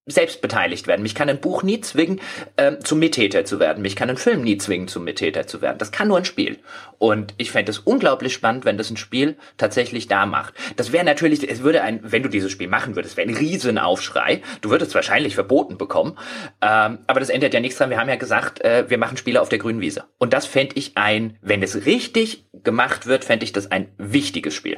selbst 0.10 0.42
beteiligt 0.42 0.88
werden. 0.88 1.04
Mich 1.04 1.16
kann 1.16 1.30
ein 1.30 1.40
Buch 1.40 1.64
nie 1.64 1.82
zwingen, 1.82 2.20
ähm, 2.58 2.78
zum 2.84 3.00
Mittäter 3.00 3.46
zu 3.46 3.60
werden. 3.60 3.82
Mich 3.82 3.96
kann 3.96 4.10
ein 4.10 4.18
Film 4.18 4.42
nie 4.42 4.58
zwingen, 4.58 4.88
zum 4.88 5.04
Mittäter 5.04 5.48
zu 5.48 5.62
werden. 5.62 5.78
Das 5.78 5.92
kann 5.92 6.08
nur 6.08 6.18
ein 6.18 6.26
Spiel. 6.26 6.60
Und 6.98 7.34
ich 7.38 7.52
fände 7.52 7.72
es 7.72 7.80
unglaublich 7.80 8.34
spannend, 8.34 8.66
wenn 8.66 8.78
das 8.78 8.90
ein 8.90 8.98
Spiel 8.98 9.38
tatsächlich 9.58 10.08
da 10.08 10.26
macht. 10.26 10.54
Das 10.76 10.92
wäre 10.92 11.06
natürlich, 11.06 11.50
es 11.50 11.64
würde 11.64 11.82
ein, 11.82 12.00
wenn 12.04 12.24
du 12.24 12.30
dieses 12.30 12.52
Spiel 12.52 12.68
machen 12.68 12.96
würdest, 12.96 13.18
wäre 13.18 13.28
ein 13.28 13.36
Riesenaufschrei. 13.36 14.42
Du 14.62 14.70
würdest 14.70 14.94
wahrscheinlich 14.96 15.36
verboten 15.36 15.78
bekommen. 15.78 16.18
Ähm, 16.62 17.00
aber 17.08 17.20
das 17.20 17.30
ändert 17.30 17.54
ja 17.54 17.60
nichts 17.60 17.78
dran. 17.78 17.90
Wir 17.90 18.00
haben 18.00 18.10
ja 18.10 18.16
gesagt, 18.16 18.62
äh, 18.62 18.90
wir 18.90 18.98
machen 18.98 19.18
Spiele 19.18 19.42
auf 19.42 19.50
der 19.50 19.60
grünen 19.60 19.82
Wiese. 19.82 20.06
Und 20.18 20.34
das 20.34 20.46
fände 20.46 20.76
ich 20.76 20.98
ein, 20.98 21.38
wenn 21.42 21.64
es 21.64 21.86
richtig 21.86 22.46
gemacht 22.64 23.06
wird, 23.08 23.24
fände 23.26 23.46
ich 23.46 23.54
das 23.54 23.72
ein 23.72 23.90
wichtiges 23.98 24.54
Spiel. 24.54 24.78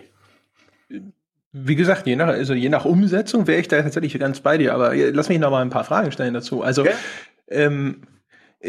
Wie 1.54 1.76
gesagt, 1.76 2.08
je 2.08 2.16
nach, 2.16 2.28
also 2.28 2.54
je 2.54 2.70
nach 2.70 2.86
Umsetzung 2.86 3.46
wäre 3.46 3.60
ich 3.60 3.68
da 3.68 3.82
tatsächlich 3.82 4.18
ganz 4.18 4.40
bei 4.40 4.58
dir, 4.58 4.74
aber 4.74 4.96
lass 4.96 5.28
mich 5.28 5.40
noch 5.40 5.52
mal 5.52 5.62
ein 5.62 5.70
paar 5.70 5.84
Fragen 5.84 6.12
stellen 6.12 6.34
dazu. 6.34 6.62
Also, 6.62 6.84
okay. 6.84 6.94
ähm, 7.50 8.04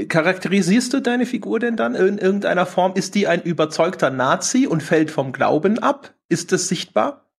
charakterisierst 0.09 0.93
du 0.93 1.01
deine 1.01 1.27
Figur 1.27 1.61
denn 1.61 1.77
dann 1.77 1.95
in 1.95 2.19
irgendeiner 2.19 2.67
Form? 2.67 2.95
Ist 2.95 3.15
die 3.15 3.29
ein 3.29 3.43
überzeugter 3.43 4.11
Nazi 4.11 4.67
und 4.67 4.83
fällt 4.83 5.11
vom 5.11 5.33
Glauben 5.33 5.79
ab? 5.79 6.15
Ist 6.29 6.51
das 6.51 6.69
sichtbar? 6.69 7.32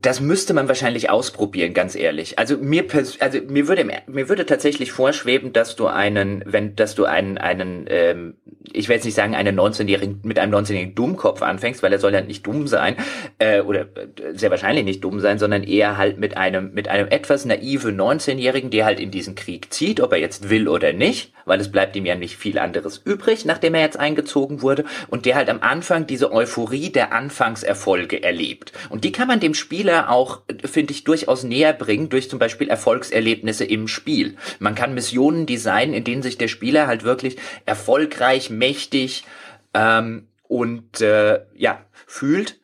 Das 0.00 0.20
müsste 0.20 0.54
man 0.54 0.68
wahrscheinlich 0.68 1.10
ausprobieren, 1.10 1.74
ganz 1.74 1.96
ehrlich. 1.96 2.38
Also 2.38 2.56
mir, 2.56 2.84
also 3.18 3.38
mir 3.48 3.66
würde 3.66 3.84
mir 3.84 4.28
würde 4.28 4.46
tatsächlich 4.46 4.92
vorschweben, 4.92 5.52
dass 5.52 5.74
du 5.74 5.88
einen, 5.88 6.44
wenn, 6.46 6.76
dass 6.76 6.94
du 6.94 7.04
einen, 7.04 7.36
einen, 7.36 7.86
ähm, 7.88 8.36
ich 8.72 8.88
will 8.88 8.94
jetzt 8.94 9.06
nicht 9.06 9.16
sagen, 9.16 9.34
einen 9.34 9.58
19-jährigen 9.58 10.20
mit 10.22 10.38
einem 10.38 10.54
19-jährigen 10.54 10.94
Dummkopf 10.94 11.42
anfängst, 11.42 11.82
weil 11.82 11.92
er 11.92 11.98
soll 11.98 12.12
ja 12.14 12.20
nicht 12.20 12.46
dumm 12.46 12.68
sein 12.68 12.94
äh, 13.40 13.60
oder 13.60 13.80
äh, 13.80 14.34
sehr 14.34 14.52
wahrscheinlich 14.52 14.84
nicht 14.84 15.02
dumm 15.02 15.18
sein, 15.18 15.40
sondern 15.40 15.64
eher 15.64 15.96
halt 15.96 16.16
mit 16.18 16.36
einem 16.36 16.72
mit 16.74 16.86
einem 16.86 17.08
etwas 17.08 17.44
naiven 17.44 18.00
19-jährigen, 18.00 18.70
der 18.70 18.84
halt 18.84 19.00
in 19.00 19.10
diesen 19.10 19.34
Krieg 19.34 19.72
zieht, 19.74 20.00
ob 20.00 20.12
er 20.12 20.20
jetzt 20.20 20.48
will 20.48 20.68
oder 20.68 20.92
nicht, 20.92 21.32
weil 21.44 21.60
es 21.60 21.72
bleibt 21.72 21.96
ihm 21.96 22.06
ja 22.06 22.14
nicht 22.14 22.36
viel 22.36 22.60
anderes 22.60 22.98
übrig, 23.04 23.44
nachdem 23.46 23.74
er 23.74 23.80
jetzt 23.80 23.98
eingezogen 23.98 24.62
wurde 24.62 24.84
und 25.08 25.26
der 25.26 25.34
halt 25.34 25.48
am 25.48 25.60
Anfang 25.60 26.06
diese 26.06 26.30
Euphorie 26.30 26.90
der 26.90 27.12
Anfangserfolge 27.12 28.22
erlebt 28.22 28.72
und 28.90 29.02
die 29.02 29.10
kann 29.10 29.26
man 29.26 29.40
dem 29.40 29.54
Spieler 29.54 29.87
Spieler 29.88 30.10
auch, 30.10 30.42
finde 30.66 30.92
ich, 30.92 31.04
durchaus 31.04 31.44
näher 31.44 31.72
bringen 31.72 32.10
durch 32.10 32.28
zum 32.28 32.38
Beispiel 32.38 32.68
Erfolgserlebnisse 32.68 33.64
im 33.64 33.88
Spiel. 33.88 34.36
Man 34.58 34.74
kann 34.74 34.92
Missionen 34.92 35.46
designen, 35.46 35.94
in 35.94 36.04
denen 36.04 36.20
sich 36.22 36.36
der 36.36 36.48
Spieler 36.48 36.86
halt 36.86 37.04
wirklich 37.04 37.38
erfolgreich, 37.64 38.50
mächtig 38.50 39.24
ähm, 39.72 40.28
und 40.42 41.00
äh, 41.00 41.40
ja 41.54 41.80
fühlt 42.06 42.60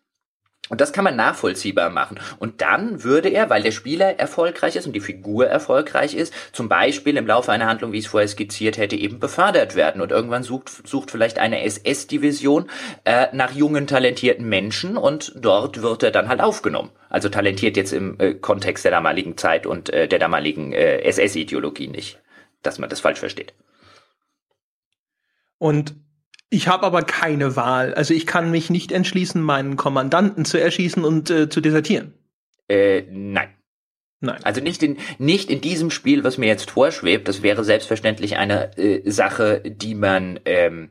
und 0.71 0.81
das 0.81 0.95
kann 0.95 1.05
man 1.05 1.15
nachvollziehbar 1.15 1.91
machen. 1.91 2.19
Und 2.39 2.63
dann 2.63 3.05
würde 3.05 3.29
er, 3.29 3.51
weil 3.51 3.63
der 3.63 3.71
Spieler 3.71 4.19
erfolgreich 4.19 4.77
ist 4.77 4.87
und 4.87 4.95
die 4.95 5.01
Figur 5.01 5.47
erfolgreich 5.47 6.15
ist, 6.15 6.33
zum 6.53 6.71
Beispiel 6.71 7.19
im 7.19 7.27
Laufe 7.27 7.53
einer 7.53 7.67
Handlung, 7.67 7.93
wie 7.93 7.99
ich 7.99 8.07
es 8.07 8.11
vorher 8.11 8.29
skizziert 8.29 8.79
hätte, 8.79 8.97
eben 8.97 9.21
befördert 9.21 9.77
werden. 9.77 10.01
Und 10.01 10.11
irgendwann 10.11 10.43
sucht, 10.43 10.71
sucht 10.89 11.11
vielleicht 11.11 11.39
eine 11.39 11.63
SS-Division 11.65 12.71
äh, 13.05 13.27
nach 13.33 13.53
jungen, 13.53 13.87
talentierten 13.87 14.49
Menschen 14.49 14.97
und 14.97 15.33
dort 15.37 15.83
wird 15.83 16.03
er 16.03 16.11
dann 16.13 16.29
halt 16.29 16.41
aufgenommen. 16.41 16.91
Also 17.11 17.29
talentiert 17.29 17.77
jetzt 17.77 17.93
im 17.93 18.19
äh, 18.19 18.33
Kontext 18.33 18.87
der 18.87 18.93
damaligen 18.93 19.37
Zeit 19.37 19.67
und 19.67 19.91
äh, 19.91 20.09
der 20.09 20.19
damaligen 20.19 20.73
äh, 20.73 21.03
SS-Ideologie 21.03 21.89
nicht, 21.89 22.19
dass 22.63 22.79
man 22.79 22.89
das 22.89 23.01
falsch 23.01 23.19
versteht. 23.19 23.53
Und 25.59 25.95
ich 26.55 26.69
habe 26.69 26.87
aber 26.87 27.03
keine 27.03 27.57
Wahl. 27.57 27.95
Also 27.95 28.15
ich 28.15 28.27
kann 28.27 28.51
mich 28.51 28.71
nicht 28.71 28.93
entschließen, 28.93 29.43
meinen 29.43 29.77
Kommandanten 29.77 30.45
zu 30.45 30.61
erschießen 30.61 31.05
und 31.05 31.29
äh, 31.31 31.49
zu 31.49 31.61
desertieren. 31.61 32.15
Äh, 32.69 33.03
nein. 33.11 33.49
Nein. 34.21 34.43
Also 34.43 34.61
nicht 34.61 34.83
in, 34.83 34.97
nicht 35.19 35.51
in 35.51 35.61
diesem 35.61 35.91
Spiel, 35.91 36.25
was 36.25 36.39
mir 36.39 36.47
jetzt 36.47 36.71
vorschwebt. 36.71 37.29
Das 37.29 37.43
wäre 37.43 37.65
selbstverständlich 37.65 38.37
eine 38.37 38.77
äh, 38.79 39.11
Sache, 39.11 39.63
die 39.65 39.95
man, 39.95 40.41
ähm, 40.45 40.91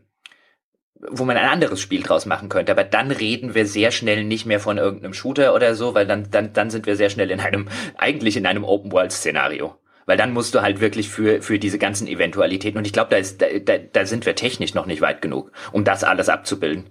wo 1.09 1.24
man 1.24 1.38
ein 1.38 1.47
anderes 1.49 1.80
Spiel 1.80 2.03
draus 2.03 2.26
machen 2.26 2.49
könnte. 2.49 2.72
Aber 2.72 2.84
dann 2.84 3.11
reden 3.11 3.55
wir 3.55 3.66
sehr 3.66 3.91
schnell 3.91 4.24
nicht 4.26 4.45
mehr 4.45 4.59
von 4.59 4.78
irgendeinem 4.78 5.14
Shooter 5.14 5.55
oder 5.55 5.76
so, 5.76 5.95
weil 5.95 6.05
dann, 6.05 6.30
dann, 6.30 6.53
dann 6.53 6.70
sind 6.70 6.86
wir 6.86 6.95
sehr 6.95 7.09
schnell 7.09 7.32
in 7.32 7.39
einem, 7.39 7.70
eigentlich 7.97 8.38
in 8.38 8.45
einem 8.45 8.66
Open-World-Szenario. 8.66 9.76
Weil 10.05 10.17
dann 10.17 10.33
musst 10.33 10.53
du 10.55 10.61
halt 10.61 10.79
wirklich 10.81 11.09
für, 11.09 11.41
für 11.41 11.59
diese 11.59 11.79
ganzen 11.79 12.07
Eventualitäten, 12.07 12.77
und 12.77 12.85
ich 12.85 12.93
glaube, 12.93 13.09
da, 13.09 13.17
ist, 13.17 13.41
da, 13.41 13.47
da, 13.63 13.77
da 13.77 14.05
sind 14.05 14.25
wir 14.25 14.35
technisch 14.35 14.73
noch 14.73 14.85
nicht 14.85 15.01
weit 15.01 15.21
genug, 15.21 15.51
um 15.71 15.83
das 15.83 16.03
alles 16.03 16.29
abzubilden. 16.29 16.85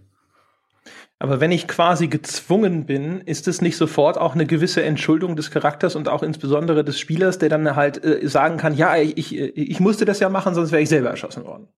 Aber 1.19 1.39
wenn 1.39 1.53
ich 1.53 1.69
quasi 1.69 2.09
gezwungen 2.09 2.85
bin, 2.85 3.21
ist 3.21 3.47
es 3.47 3.63
nicht 3.63 3.77
sofort 3.77 4.19
auch 4.19 4.35
eine 4.35 4.45
gewisse 4.45 4.83
Entschuldung 4.83 5.37
des 5.37 5.53
Charakters 5.53 5.95
und 5.95 6.09
auch 6.09 6.25
insbesondere 6.25 6.83
des 6.83 6.99
Spielers, 6.99 7.39
der 7.39 7.49
dann 7.49 7.77
halt 7.77 8.03
äh, 8.05 8.27
sagen 8.27 8.57
kann, 8.57 8.75
ja, 8.75 8.97
ich, 8.97 9.37
ich 9.37 9.79
musste 9.79 10.05
das 10.05 10.19
ja 10.19 10.29
machen, 10.29 10.55
sonst 10.55 10.73
wäre 10.73 10.83
ich 10.83 10.89
selber 10.89 11.11
erschossen 11.11 11.45
worden. 11.45 11.69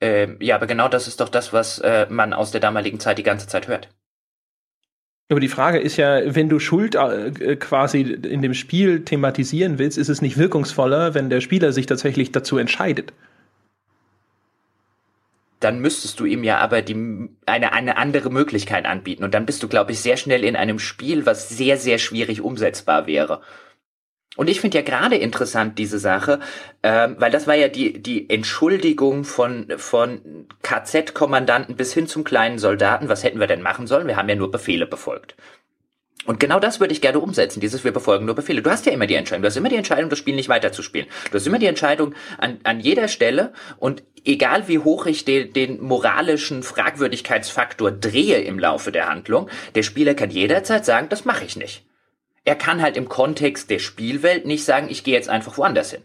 Ähm, 0.00 0.36
ja, 0.40 0.54
aber 0.54 0.68
genau 0.68 0.88
das 0.88 1.08
ist 1.08 1.20
doch 1.20 1.28
das, 1.28 1.52
was 1.52 1.80
äh, 1.80 2.06
man 2.08 2.32
aus 2.32 2.52
der 2.52 2.60
damaligen 2.60 3.00
Zeit 3.00 3.18
die 3.18 3.24
ganze 3.24 3.48
Zeit 3.48 3.66
hört. 3.66 3.88
Aber 5.28 5.40
die 5.40 5.48
Frage 5.48 5.78
ist 5.78 5.96
ja, 5.96 6.34
wenn 6.34 6.48
du 6.48 6.58
Schuld 6.58 6.94
äh, 6.94 7.56
quasi 7.56 8.02
in 8.02 8.42
dem 8.42 8.54
Spiel 8.54 9.04
thematisieren 9.04 9.78
willst, 9.78 9.96
ist 9.96 10.08
es 10.08 10.20
nicht 10.20 10.36
wirkungsvoller, 10.36 11.14
wenn 11.14 11.30
der 11.30 11.40
Spieler 11.40 11.72
sich 11.72 11.86
tatsächlich 11.86 12.32
dazu 12.32 12.58
entscheidet? 12.58 13.12
Dann 15.60 15.80
müsstest 15.80 16.18
du 16.18 16.24
ihm 16.24 16.42
ja 16.42 16.58
aber 16.58 16.82
die, 16.82 17.28
eine, 17.46 17.72
eine 17.72 17.96
andere 17.96 18.30
Möglichkeit 18.30 18.84
anbieten. 18.84 19.22
Und 19.22 19.32
dann 19.32 19.46
bist 19.46 19.62
du, 19.62 19.68
glaube 19.68 19.92
ich, 19.92 20.00
sehr 20.00 20.16
schnell 20.16 20.44
in 20.44 20.56
einem 20.56 20.80
Spiel, 20.80 21.24
was 21.24 21.48
sehr, 21.48 21.76
sehr 21.78 21.98
schwierig 21.98 22.40
umsetzbar 22.40 23.06
wäre. 23.06 23.40
Und 24.36 24.48
ich 24.48 24.60
finde 24.60 24.78
ja 24.78 24.82
gerade 24.82 25.16
interessant 25.16 25.78
diese 25.78 25.98
Sache, 25.98 26.40
ähm, 26.82 27.16
weil 27.18 27.30
das 27.30 27.46
war 27.46 27.54
ja 27.54 27.68
die, 27.68 28.02
die 28.02 28.30
Entschuldigung 28.30 29.24
von, 29.24 29.66
von 29.76 30.46
KZ-Kommandanten 30.62 31.76
bis 31.76 31.92
hin 31.92 32.06
zum 32.06 32.24
kleinen 32.24 32.58
Soldaten. 32.58 33.10
Was 33.10 33.24
hätten 33.24 33.40
wir 33.40 33.46
denn 33.46 33.60
machen 33.60 33.86
sollen? 33.86 34.06
Wir 34.06 34.16
haben 34.16 34.30
ja 34.30 34.34
nur 34.34 34.50
Befehle 34.50 34.86
befolgt. 34.86 35.36
Und 36.24 36.38
genau 36.38 36.60
das 36.60 36.78
würde 36.78 36.94
ich 36.94 37.00
gerne 37.00 37.18
umsetzen, 37.18 37.60
dieses 37.60 37.82
wir 37.82 37.92
befolgen 37.92 38.24
nur 38.24 38.36
Befehle. 38.36 38.62
Du 38.62 38.70
hast 38.70 38.86
ja 38.86 38.92
immer 38.92 39.08
die 39.08 39.16
Entscheidung, 39.16 39.42
du 39.42 39.48
hast 39.48 39.56
immer 39.56 39.68
die 39.68 39.76
Entscheidung, 39.76 40.08
das 40.08 40.20
Spiel 40.20 40.36
nicht 40.36 40.48
weiterzuspielen. 40.48 41.08
Du 41.30 41.36
hast 41.36 41.46
immer 41.46 41.58
die 41.58 41.66
Entscheidung 41.66 42.14
an, 42.38 42.58
an 42.62 42.78
jeder 42.78 43.08
Stelle 43.08 43.52
und 43.78 44.04
egal 44.24 44.68
wie 44.68 44.78
hoch 44.78 45.06
ich 45.06 45.24
den, 45.24 45.52
den 45.52 45.82
moralischen 45.82 46.62
Fragwürdigkeitsfaktor 46.62 47.90
drehe 47.90 48.40
im 48.40 48.60
Laufe 48.60 48.92
der 48.92 49.08
Handlung, 49.08 49.50
der 49.74 49.82
Spieler 49.82 50.14
kann 50.14 50.30
jederzeit 50.30 50.84
sagen, 50.84 51.08
das 51.08 51.24
mache 51.24 51.44
ich 51.44 51.56
nicht 51.56 51.84
er 52.44 52.56
kann 52.56 52.82
halt 52.82 52.96
im 52.96 53.08
Kontext 53.08 53.70
der 53.70 53.78
Spielwelt 53.78 54.46
nicht 54.46 54.64
sagen, 54.64 54.88
ich 54.90 55.04
gehe 55.04 55.14
jetzt 55.14 55.28
einfach 55.28 55.56
woanders 55.58 55.92
hin. 55.92 56.02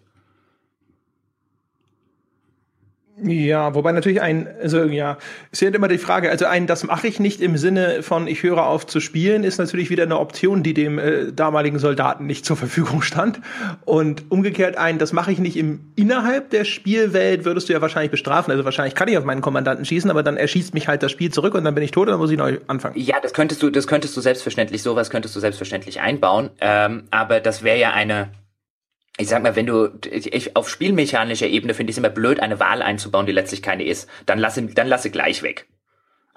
Ja, 3.24 3.74
wobei 3.74 3.94
natürlich 3.94 4.22
ein, 4.22 4.48
also 4.62 4.84
ja, 4.84 5.18
ist 5.52 5.62
ja 5.62 5.70
immer 5.70 5.88
die 5.88 5.98
Frage, 5.98 6.30
also 6.30 6.46
ein, 6.46 6.68
das 6.68 6.84
mache 6.84 7.08
ich 7.08 7.20
nicht 7.20 7.42
im 7.42 7.58
Sinne 7.58 8.04
von, 8.04 8.28
ich 8.28 8.44
höre 8.44 8.68
auf 8.68 8.86
zu 8.86 9.00
spielen, 9.00 9.44
ist 9.44 9.58
natürlich 9.58 9.90
wieder 9.90 10.04
eine 10.04 10.20
Option, 10.20 10.62
die 10.62 10.76
dem 10.76 11.00
äh, 11.00 11.32
damaligen 11.32 11.80
Soldaten 11.80 12.28
nicht 12.28 12.46
zur 12.46 12.58
Verfügung 12.58 13.02
stand. 13.02 13.40
Und 13.86 14.30
umgekehrt 14.30 14.78
ein, 14.78 15.00
das 15.00 15.14
mache 15.14 15.32
ich 15.32 15.40
nicht 15.40 15.58
im 15.58 15.80
innerhalb 15.96 16.52
der 16.52 16.64
Spielwelt, 16.64 17.44
würdest 17.44 17.70
du 17.70 17.74
ja 17.74 17.82
wahrscheinlich 17.82 18.12
bestrafen. 18.12 18.52
Also 18.52 18.66
wahrscheinlich 18.66 18.94
kann 18.94 19.08
ich 19.08 19.18
auf 19.18 19.26
meinen 19.26 19.42
Kommandanten 19.42 19.84
schießen, 19.84 20.12
aber 20.12 20.22
dann 20.22 20.38
erschießt 20.38 20.76
mich 20.76 20.88
halt 20.88 21.02
das 21.02 21.12
Spiel 21.12 21.32
zurück 21.32 21.56
und 21.56 21.64
dann 21.64 21.74
bin 21.74 21.84
ich 21.84 21.92
tot 21.92 22.08
und 22.08 22.12
dann 22.12 22.20
muss 22.20 22.30
ich 22.30 22.38
neu 22.38 22.60
anfangen. 22.68 23.00
Ja, 23.00 23.16
das 23.20 23.34
könntest 23.34 23.64
du, 23.64 23.72
das 23.72 23.88
könntest 23.88 24.16
du 24.16 24.22
selbstverständlich, 24.22 24.84
sowas 24.84 25.10
könntest 25.10 25.36
du 25.36 25.40
selbstverständlich 25.40 26.02
einbauen. 26.02 26.52
Ähm, 26.62 27.06
aber 27.10 27.40
das 27.40 27.64
wäre 27.64 27.80
ja 27.80 27.92
eine 27.94 28.30
ich 29.18 29.28
sag 29.28 29.42
mal, 29.42 29.56
wenn 29.56 29.66
du 29.66 29.90
ich, 30.10 30.56
auf 30.56 30.70
spielmechanischer 30.70 31.48
Ebene 31.48 31.74
finde 31.74 31.90
ich 31.90 31.96
es 31.96 31.98
immer 31.98 32.10
blöd, 32.10 32.40
eine 32.40 32.60
Wahl 32.60 32.82
einzubauen, 32.82 33.26
die 33.26 33.32
letztlich 33.32 33.62
keine 33.62 33.84
ist. 33.84 34.08
Dann 34.26 34.40
lasse, 34.40 34.62
dann 34.64 34.88
lasse 34.88 35.10
gleich 35.10 35.42
weg 35.42 35.68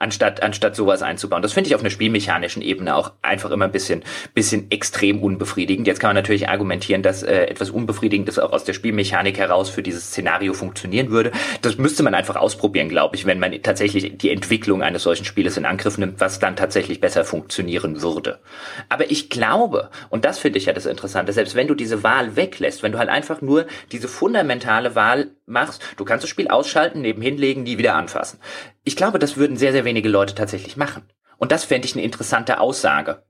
anstatt, 0.01 0.43
anstatt 0.43 0.75
sowas 0.75 1.03
einzubauen. 1.03 1.43
Das 1.43 1.53
finde 1.53 1.69
ich 1.69 1.75
auf 1.75 1.83
einer 1.83 1.91
spielmechanischen 1.91 2.63
Ebene 2.63 2.97
auch 2.97 3.13
einfach 3.23 3.51
immer 3.51 3.67
ein 3.67 3.73
bisschen, 3.73 4.03
bisschen 4.35 4.71
extrem 4.71 5.23
unbefriedigend. 5.23 5.87
Jetzt 5.87 6.01
kann 6.01 6.09
man 6.09 6.17
natürlich 6.17 6.49
argumentieren, 6.49 7.03
dass 7.03 7.23
äh, 7.23 7.45
etwas 7.45 7.71
Unbefriedigendes 7.71 8.39
auch 8.39 8.53
aus 8.53 8.65
der 8.65 8.73
Spielmechanik 8.73 9.39
heraus 9.39 9.69
für 9.69 9.83
dieses 9.83 10.09
Szenario 10.09 10.55
funktionieren 10.55 11.11
würde. 11.11 11.33
Das 11.61 11.77
müsste 11.77 12.03
man 12.03 12.15
einfach 12.15 12.37
ausprobieren, 12.37 12.89
glaube 12.89 13.15
ich, 13.15 13.27
wenn 13.27 13.39
man 13.39 13.53
tatsächlich 13.63 14.17
die 14.17 14.31
Entwicklung 14.31 14.83
eines 14.83 15.03
solchen 15.03 15.27
Spieles 15.27 15.57
in 15.59 15.67
Angriff 15.67 15.99
nimmt, 15.99 16.19
was 16.19 16.39
dann 16.39 16.57
tatsächlich 16.57 17.01
besser 17.01 17.25
funktionieren 17.25 18.01
würde. 18.01 18.41
Aber 18.89 19.11
ich 19.11 19.29
glaube, 19.29 19.91
und 20.09 20.25
das 20.25 20.39
finde 20.39 20.59
ich 20.59 20.67
ja 20.67 20.73
das 20.73 20.87
Interessante, 20.87 21.33
selbst 21.35 21.55
wenn 21.55 21.69
du 21.69 21.75
diese 21.75 22.03
Wahl 22.03 22.37
weglässt, 22.37 22.83
wenn 22.83 22.93
du 22.93 22.99
halt 22.99 23.11
einfach 23.11 23.43
nur 23.43 23.67
diese 23.93 24.09
fundamentale 24.09 24.95
Wahl 24.95 25.33
machst, 25.47 25.83
du 25.99 26.05
kannst 26.07 26.23
das 26.23 26.31
Spiel 26.31 26.49
ausschalten, 26.49 27.03
nebenhin 27.03 27.37
legen, 27.37 27.65
nie 27.65 27.77
wieder 27.77 27.97
anfassen 27.97 28.39
ich 28.85 28.97
glaube, 28.97 29.19
das 29.19 29.37
würden 29.37 29.57
sehr, 29.57 29.73
sehr 29.73 29.85
wenige 29.85 30.09
Leute 30.09 30.35
tatsächlich 30.35 30.77
machen. 30.77 31.03
Und 31.39 31.53
das 31.53 31.65
fände 31.65 31.87
ich 31.87 31.95
eine 31.95 32.05
interessante 32.05 32.61
Aussage. 32.61 33.23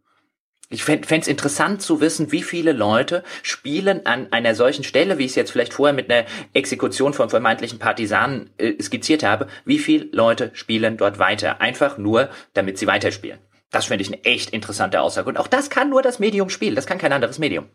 Ich 0.72 0.84
fände 0.84 1.09
es 1.09 1.26
interessant 1.26 1.82
zu 1.82 2.01
wissen, 2.01 2.30
wie 2.30 2.44
viele 2.44 2.70
Leute 2.72 3.24
spielen 3.42 4.07
an 4.07 4.32
einer 4.32 4.55
solchen 4.55 4.84
Stelle, 4.84 5.18
wie 5.18 5.24
ich 5.24 5.32
es 5.32 5.36
jetzt 5.36 5.51
vielleicht 5.51 5.74
vorher 5.74 5.92
mit 5.92 6.09
einer 6.09 6.26
Exekution 6.53 7.12
von 7.12 7.28
vermeintlichen 7.28 7.80
Partisanen 7.80 8.51
äh, 8.57 8.80
skizziert 8.80 9.24
habe, 9.24 9.48
wie 9.64 9.80
viele 9.80 10.07
Leute 10.12 10.53
spielen 10.55 10.96
dort 10.96 11.18
weiter, 11.18 11.61
einfach 11.61 11.98
nur, 11.98 12.30
damit 12.55 12.78
sie 12.78 12.86
weiterspielen. 12.86 13.40
Das 13.72 13.86
finde 13.86 14.03
ich 14.03 14.12
eine 14.12 14.24
echt 14.24 14.51
interessante 14.51 15.01
Aussage. 15.01 15.28
Und 15.28 15.38
auch 15.38 15.48
das 15.48 15.70
kann 15.70 15.90
nur 15.90 16.03
das 16.03 16.20
Medium 16.20 16.51
spielen, 16.51 16.76
das 16.76 16.86
kann 16.86 16.98
kein 16.98 17.12
anderes 17.12 17.40
Medium. 17.40 17.66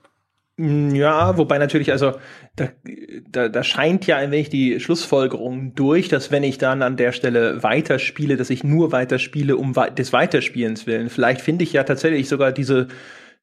Mm, 0.57 0.95
ja, 0.95 1.37
wobei 1.37 1.57
natürlich, 1.57 1.91
also 1.91 2.13
da, 2.55 2.69
da, 3.29 3.49
da 3.49 3.63
scheint 3.63 4.07
ja 4.07 4.17
ein 4.17 4.31
wenig 4.31 4.49
die 4.49 4.79
Schlussfolgerung 4.79 5.75
durch, 5.75 6.07
dass 6.07 6.31
wenn 6.31 6.43
ich 6.43 6.57
dann 6.57 6.81
an 6.81 6.95
der 6.95 7.11
Stelle 7.11 7.61
weiterspiele, 7.61 8.37
dass 8.37 8.49
ich 8.49 8.63
nur 8.63 8.91
weiterspiele 8.91 9.57
um 9.57 9.73
des 9.73 10.13
Weiterspielens 10.13 10.87
willen. 10.87 11.09
Vielleicht 11.09 11.41
finde 11.41 11.63
ich 11.63 11.73
ja 11.73 11.83
tatsächlich 11.83 12.29
sogar 12.29 12.51
diese 12.51 12.87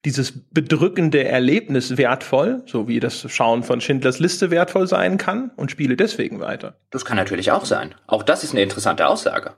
dieses 0.05 0.33
bedrückende 0.51 1.23
Erlebnis 1.23 1.97
wertvoll, 1.97 2.65
so 2.67 2.89
wie 2.89 2.99
das 2.99 3.25
Schauen 3.31 3.63
von 3.63 3.81
Schindlers 3.81 4.19
Liste 4.19 4.51
wertvoll 4.51 4.89
sein 4.89 5.17
kann 5.17 5.53
und 5.55 5.71
spiele 5.71 5.97
deswegen 5.97 6.41
weiter. 6.41 6.75
Das 6.91 7.05
kann 7.05 7.17
natürlich 7.17 7.53
auch 7.53 7.65
sein. 7.65 7.95
Auch 8.09 8.25
das 8.25 8.43
ist 8.43 8.51
eine 8.51 8.63
interessante 8.63 9.07
Aussage 9.07 9.53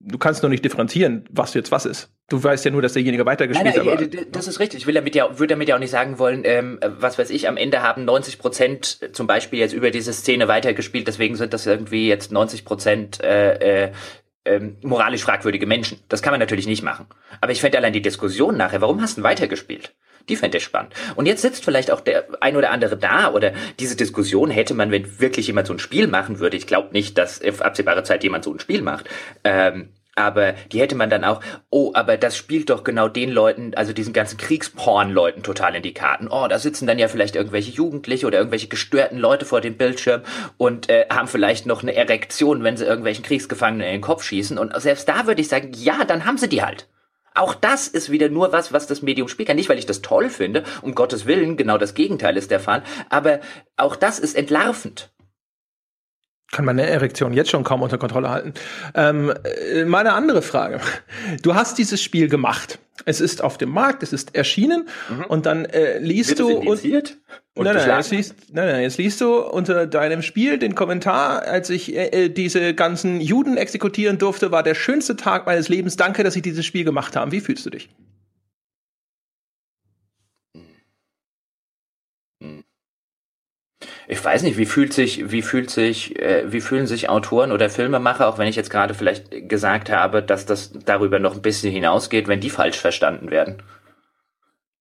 du 0.00 0.18
kannst 0.18 0.42
nur 0.42 0.50
nicht 0.50 0.64
differenzieren, 0.64 1.24
was 1.30 1.54
jetzt 1.54 1.72
was 1.72 1.86
ist. 1.86 2.10
Du 2.28 2.42
weißt 2.42 2.64
ja 2.64 2.70
nur, 2.70 2.82
dass 2.82 2.92
derjenige 2.92 3.24
weitergespielt 3.26 3.76
hat. 3.76 3.84
Nein, 3.84 4.10
nein, 4.12 4.26
das 4.32 4.46
ist 4.46 4.60
richtig. 4.60 4.80
Ich 4.80 4.86
will 4.86 4.94
damit 4.94 5.14
ja, 5.14 5.38
würde 5.38 5.54
damit 5.54 5.68
ja 5.68 5.76
auch 5.76 5.80
nicht 5.80 5.90
sagen 5.90 6.18
wollen, 6.18 6.42
ähm, 6.44 6.78
was 6.82 7.18
weiß 7.18 7.30
ich, 7.30 7.48
am 7.48 7.56
Ende 7.56 7.82
haben 7.82 8.04
90 8.04 8.38
Prozent 8.38 9.10
zum 9.12 9.26
Beispiel 9.26 9.58
jetzt 9.58 9.72
über 9.72 9.90
diese 9.90 10.12
Szene 10.12 10.46
weitergespielt, 10.46 11.08
deswegen 11.08 11.36
sind 11.36 11.52
das 11.52 11.66
irgendwie 11.66 12.08
jetzt 12.08 12.30
90 12.30 12.64
Prozent 12.64 13.22
äh, 13.22 13.86
äh, 13.86 13.92
ähm, 14.44 14.76
moralisch 14.82 15.22
fragwürdige 15.22 15.66
Menschen. 15.66 15.98
Das 16.08 16.22
kann 16.22 16.32
man 16.32 16.40
natürlich 16.40 16.66
nicht 16.66 16.82
machen. 16.82 17.06
Aber 17.40 17.52
ich 17.52 17.60
fände 17.60 17.78
allein 17.78 17.92
die 17.92 18.02
Diskussion 18.02 18.56
nachher, 18.56 18.80
warum 18.80 19.00
hast 19.00 19.18
du 19.18 19.22
weitergespielt? 19.22 19.94
Die 20.28 20.36
fände 20.36 20.58
ich 20.58 20.64
spannend. 20.64 20.92
Und 21.16 21.26
jetzt 21.26 21.42
sitzt 21.42 21.64
vielleicht 21.64 21.90
auch 21.90 22.00
der 22.00 22.26
ein 22.40 22.56
oder 22.56 22.70
andere 22.70 22.96
da 22.96 23.32
oder 23.32 23.52
diese 23.78 23.96
Diskussion 23.96 24.50
hätte 24.50 24.74
man, 24.74 24.90
wenn 24.90 25.20
wirklich 25.20 25.46
jemand 25.46 25.66
so 25.66 25.72
ein 25.72 25.78
Spiel 25.78 26.06
machen 26.06 26.38
würde. 26.38 26.56
Ich 26.56 26.66
glaube 26.66 26.88
nicht, 26.92 27.18
dass 27.18 27.42
auf 27.42 27.62
absehbare 27.62 28.02
Zeit 28.02 28.22
jemand 28.24 28.44
so 28.44 28.52
ein 28.52 28.60
Spiel 28.60 28.82
macht. 28.82 29.08
Ähm, 29.44 29.90
aber 30.18 30.52
die 30.72 30.80
hätte 30.80 30.96
man 30.96 31.10
dann 31.10 31.22
auch, 31.22 31.40
oh, 31.70 31.92
aber 31.94 32.16
das 32.16 32.36
spielt 32.36 32.70
doch 32.70 32.82
genau 32.82 33.08
den 33.08 33.30
Leuten, 33.30 33.72
also 33.76 33.92
diesen 33.92 34.12
ganzen 34.12 34.36
Kriegsporn-Leuten 34.36 35.44
total 35.44 35.76
in 35.76 35.82
die 35.82 35.94
Karten. 35.94 36.26
Oh, 36.28 36.48
da 36.48 36.58
sitzen 36.58 36.88
dann 36.88 36.98
ja 36.98 37.06
vielleicht 37.06 37.36
irgendwelche 37.36 37.70
Jugendliche 37.70 38.26
oder 38.26 38.38
irgendwelche 38.38 38.66
gestörten 38.66 39.18
Leute 39.18 39.44
vor 39.44 39.60
dem 39.60 39.76
Bildschirm 39.76 40.22
und 40.56 40.90
äh, 40.90 41.06
haben 41.08 41.28
vielleicht 41.28 41.66
noch 41.66 41.82
eine 41.82 41.94
Erektion, 41.94 42.64
wenn 42.64 42.76
sie 42.76 42.84
irgendwelchen 42.84 43.24
Kriegsgefangenen 43.24 43.86
in 43.86 43.92
den 43.92 44.00
Kopf 44.00 44.24
schießen. 44.24 44.58
Und 44.58 44.78
selbst 44.80 45.08
da 45.08 45.28
würde 45.28 45.40
ich 45.40 45.48
sagen, 45.48 45.70
ja, 45.76 46.04
dann 46.04 46.24
haben 46.24 46.36
sie 46.36 46.48
die 46.48 46.62
halt. 46.62 46.88
Auch 47.38 47.54
das 47.54 47.88
ist 47.88 48.10
wieder 48.10 48.28
nur 48.28 48.52
was, 48.52 48.72
was 48.72 48.86
das 48.86 49.02
Medium 49.02 49.28
spielen 49.28 49.46
kann. 49.46 49.56
Nicht, 49.56 49.68
weil 49.68 49.78
ich 49.78 49.86
das 49.86 50.02
toll 50.02 50.28
finde, 50.28 50.64
um 50.82 50.94
Gottes 50.94 51.26
Willen, 51.26 51.56
genau 51.56 51.78
das 51.78 51.94
Gegenteil 51.94 52.36
ist 52.36 52.50
der 52.50 52.60
Fall, 52.60 52.82
aber 53.08 53.40
auch 53.76 53.96
das 53.96 54.18
ist 54.18 54.34
entlarvend 54.34 55.10
kann 56.50 56.64
meine 56.64 56.86
Erektion 56.86 57.32
jetzt 57.32 57.50
schon 57.50 57.64
kaum 57.64 57.82
unter 57.82 57.98
Kontrolle 57.98 58.30
halten. 58.30 58.54
Ähm, 58.94 59.32
äh, 59.44 59.84
meine 59.84 60.12
andere 60.14 60.42
Frage. 60.42 60.80
Du 61.42 61.54
hast 61.54 61.78
dieses 61.78 62.02
Spiel 62.02 62.28
gemacht. 62.28 62.78
Es 63.04 63.20
ist 63.20 63.44
auf 63.44 63.58
dem 63.58 63.70
Markt, 63.70 64.02
es 64.02 64.12
ist 64.12 64.34
erschienen 64.34 64.88
mhm. 65.08 65.24
und 65.24 65.46
dann 65.46 65.64
äh, 65.66 65.98
liest 65.98 66.38
du 66.38 66.48
und, 66.48 66.66
und 66.66 67.64
nein, 67.64 67.76
nein, 67.76 67.96
jetzt 67.98 68.10
liest, 68.10 68.34
nein, 68.52 68.68
nein, 68.68 68.82
jetzt 68.82 68.98
liest 68.98 69.20
du 69.20 69.38
unter 69.38 69.86
deinem 69.86 70.22
Spiel 70.22 70.58
den 70.58 70.74
Kommentar, 70.74 71.42
als 71.42 71.70
ich 71.70 71.94
äh, 71.94 72.24
äh, 72.24 72.28
diese 72.28 72.74
ganzen 72.74 73.20
Juden 73.20 73.56
exekutieren 73.56 74.18
durfte, 74.18 74.50
war 74.50 74.62
der 74.62 74.74
schönste 74.74 75.16
Tag 75.16 75.46
meines 75.46 75.68
Lebens. 75.68 75.96
Danke, 75.96 76.24
dass 76.24 76.34
ich 76.34 76.42
dieses 76.42 76.66
Spiel 76.66 76.84
gemacht 76.84 77.14
habe. 77.14 77.30
Wie 77.32 77.40
fühlst 77.40 77.66
du 77.66 77.70
dich? 77.70 77.88
Ich 84.10 84.24
weiß 84.24 84.42
nicht, 84.42 84.56
wie 84.56 84.64
fühlt 84.64 84.94
sich, 84.94 85.30
wie 85.30 85.42
fühlt 85.42 85.68
sich, 85.68 86.18
äh, 86.18 86.50
wie 86.50 86.62
fühlen 86.62 86.86
sich 86.86 87.10
Autoren 87.10 87.52
oder 87.52 87.68
Filmemacher, 87.68 88.26
auch 88.26 88.38
wenn 88.38 88.48
ich 88.48 88.56
jetzt 88.56 88.70
gerade 88.70 88.94
vielleicht 88.94 89.48
gesagt 89.50 89.90
habe, 89.90 90.22
dass 90.22 90.46
das 90.46 90.72
darüber 90.72 91.18
noch 91.18 91.34
ein 91.34 91.42
bisschen 91.42 91.70
hinausgeht, 91.70 92.26
wenn 92.26 92.40
die 92.40 92.48
falsch 92.48 92.78
verstanden 92.78 93.30
werden. 93.30 93.62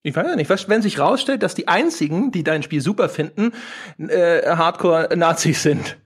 Ich 0.01 0.15
weiß 0.15 0.25
ja 0.25 0.35
nicht, 0.37 0.49
was, 0.49 0.69
wenn 0.69 0.81
sich 0.81 0.99
rausstellt, 0.99 1.43
dass 1.43 1.55
die 1.55 1.67
einzigen, 1.67 2.31
die 2.31 2.45
dein 2.45 2.63
Spiel 2.63 2.79
super 2.79 3.09
finden, 3.09 3.51
äh, 3.97 4.43
Hardcore-Nazis 4.55 5.61
sind. 5.61 5.97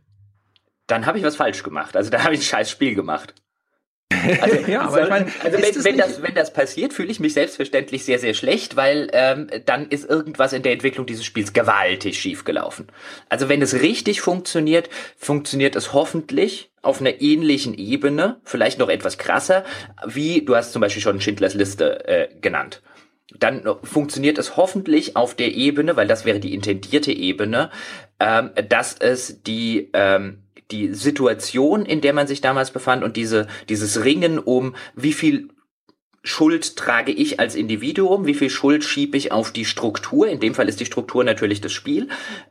Dann 0.87 1.05
habe 1.05 1.19
ich 1.19 1.23
was 1.23 1.35
falsch 1.35 1.61
gemacht. 1.61 1.95
Also 1.95 2.09
da 2.09 2.23
habe 2.23 2.33
ich 2.33 2.39
ein 2.39 2.43
scheiß 2.43 2.71
Spiel 2.71 2.95
gemacht. 2.95 3.35
Also, 4.41 4.57
ja, 4.67 4.81
aber 4.81 5.03
ich 5.03 5.09
meine, 5.09 5.25
also 5.43 5.57
wenn, 5.57 5.73
das 5.73 5.83
wenn, 5.83 5.97
das, 5.97 6.21
wenn 6.21 6.35
das 6.35 6.53
passiert, 6.53 6.93
fühle 6.93 7.11
ich 7.11 7.19
mich 7.19 7.33
selbstverständlich 7.33 8.05
sehr, 8.05 8.19
sehr 8.19 8.33
schlecht, 8.33 8.75
weil 8.75 9.09
ähm, 9.13 9.47
dann 9.65 9.87
ist 9.89 10.09
irgendwas 10.09 10.53
in 10.53 10.63
der 10.63 10.73
Entwicklung 10.73 11.05
dieses 11.05 11.25
Spiels 11.25 11.53
gewaltig 11.53 12.19
schiefgelaufen. 12.19 12.87
Also 13.29 13.49
wenn 13.49 13.61
es 13.61 13.81
richtig 13.81 14.21
funktioniert, 14.21 14.89
funktioniert 15.17 15.75
es 15.75 15.93
hoffentlich 15.93 16.71
auf 16.81 16.99
einer 16.99 17.21
ähnlichen 17.21 17.73
Ebene, 17.73 18.39
vielleicht 18.43 18.79
noch 18.79 18.89
etwas 18.89 19.17
krasser, 19.17 19.63
wie 20.05 20.43
du 20.43 20.55
hast 20.55 20.73
zum 20.73 20.81
Beispiel 20.81 21.01
schon 21.01 21.21
Schindlers 21.21 21.53
Liste 21.53 22.07
äh, 22.07 22.27
genannt 22.41 22.81
dann 23.39 23.63
funktioniert 23.83 24.37
es 24.37 24.57
hoffentlich 24.57 25.15
auf 25.15 25.35
der 25.35 25.53
Ebene, 25.53 25.95
weil 25.95 26.07
das 26.07 26.25
wäre 26.25 26.39
die 26.39 26.53
intendierte 26.53 27.11
Ebene, 27.11 27.71
ähm, 28.19 28.51
dass 28.67 28.95
es 28.99 29.41
die 29.43 29.89
ähm, 29.93 30.43
die 30.71 30.93
Situation, 30.93 31.85
in 31.85 32.01
der 32.01 32.13
man 32.13 32.27
sich 32.27 32.41
damals 32.41 32.71
befand 32.71 33.03
und 33.03 33.17
diese, 33.17 33.47
dieses 33.69 34.03
Ringen 34.03 34.39
um, 34.39 34.75
wie 34.95 35.13
viel 35.13 35.49
Schuld 36.23 36.75
trage 36.75 37.11
ich 37.11 37.39
als 37.39 37.55
Individuum, 37.55 38.25
wie 38.25 38.35
viel 38.35 38.49
Schuld 38.49 38.83
schiebe 38.83 39.17
ich 39.17 39.31
auf 39.31 39.51
die 39.51 39.65
Struktur, 39.65 40.27
in 40.27 40.39
dem 40.39 40.53
Fall 40.53 40.69
ist 40.69 40.79
die 40.79 40.85
Struktur 40.85 41.23
natürlich 41.23 41.61
das 41.61 41.71
Spiel, 41.71 42.09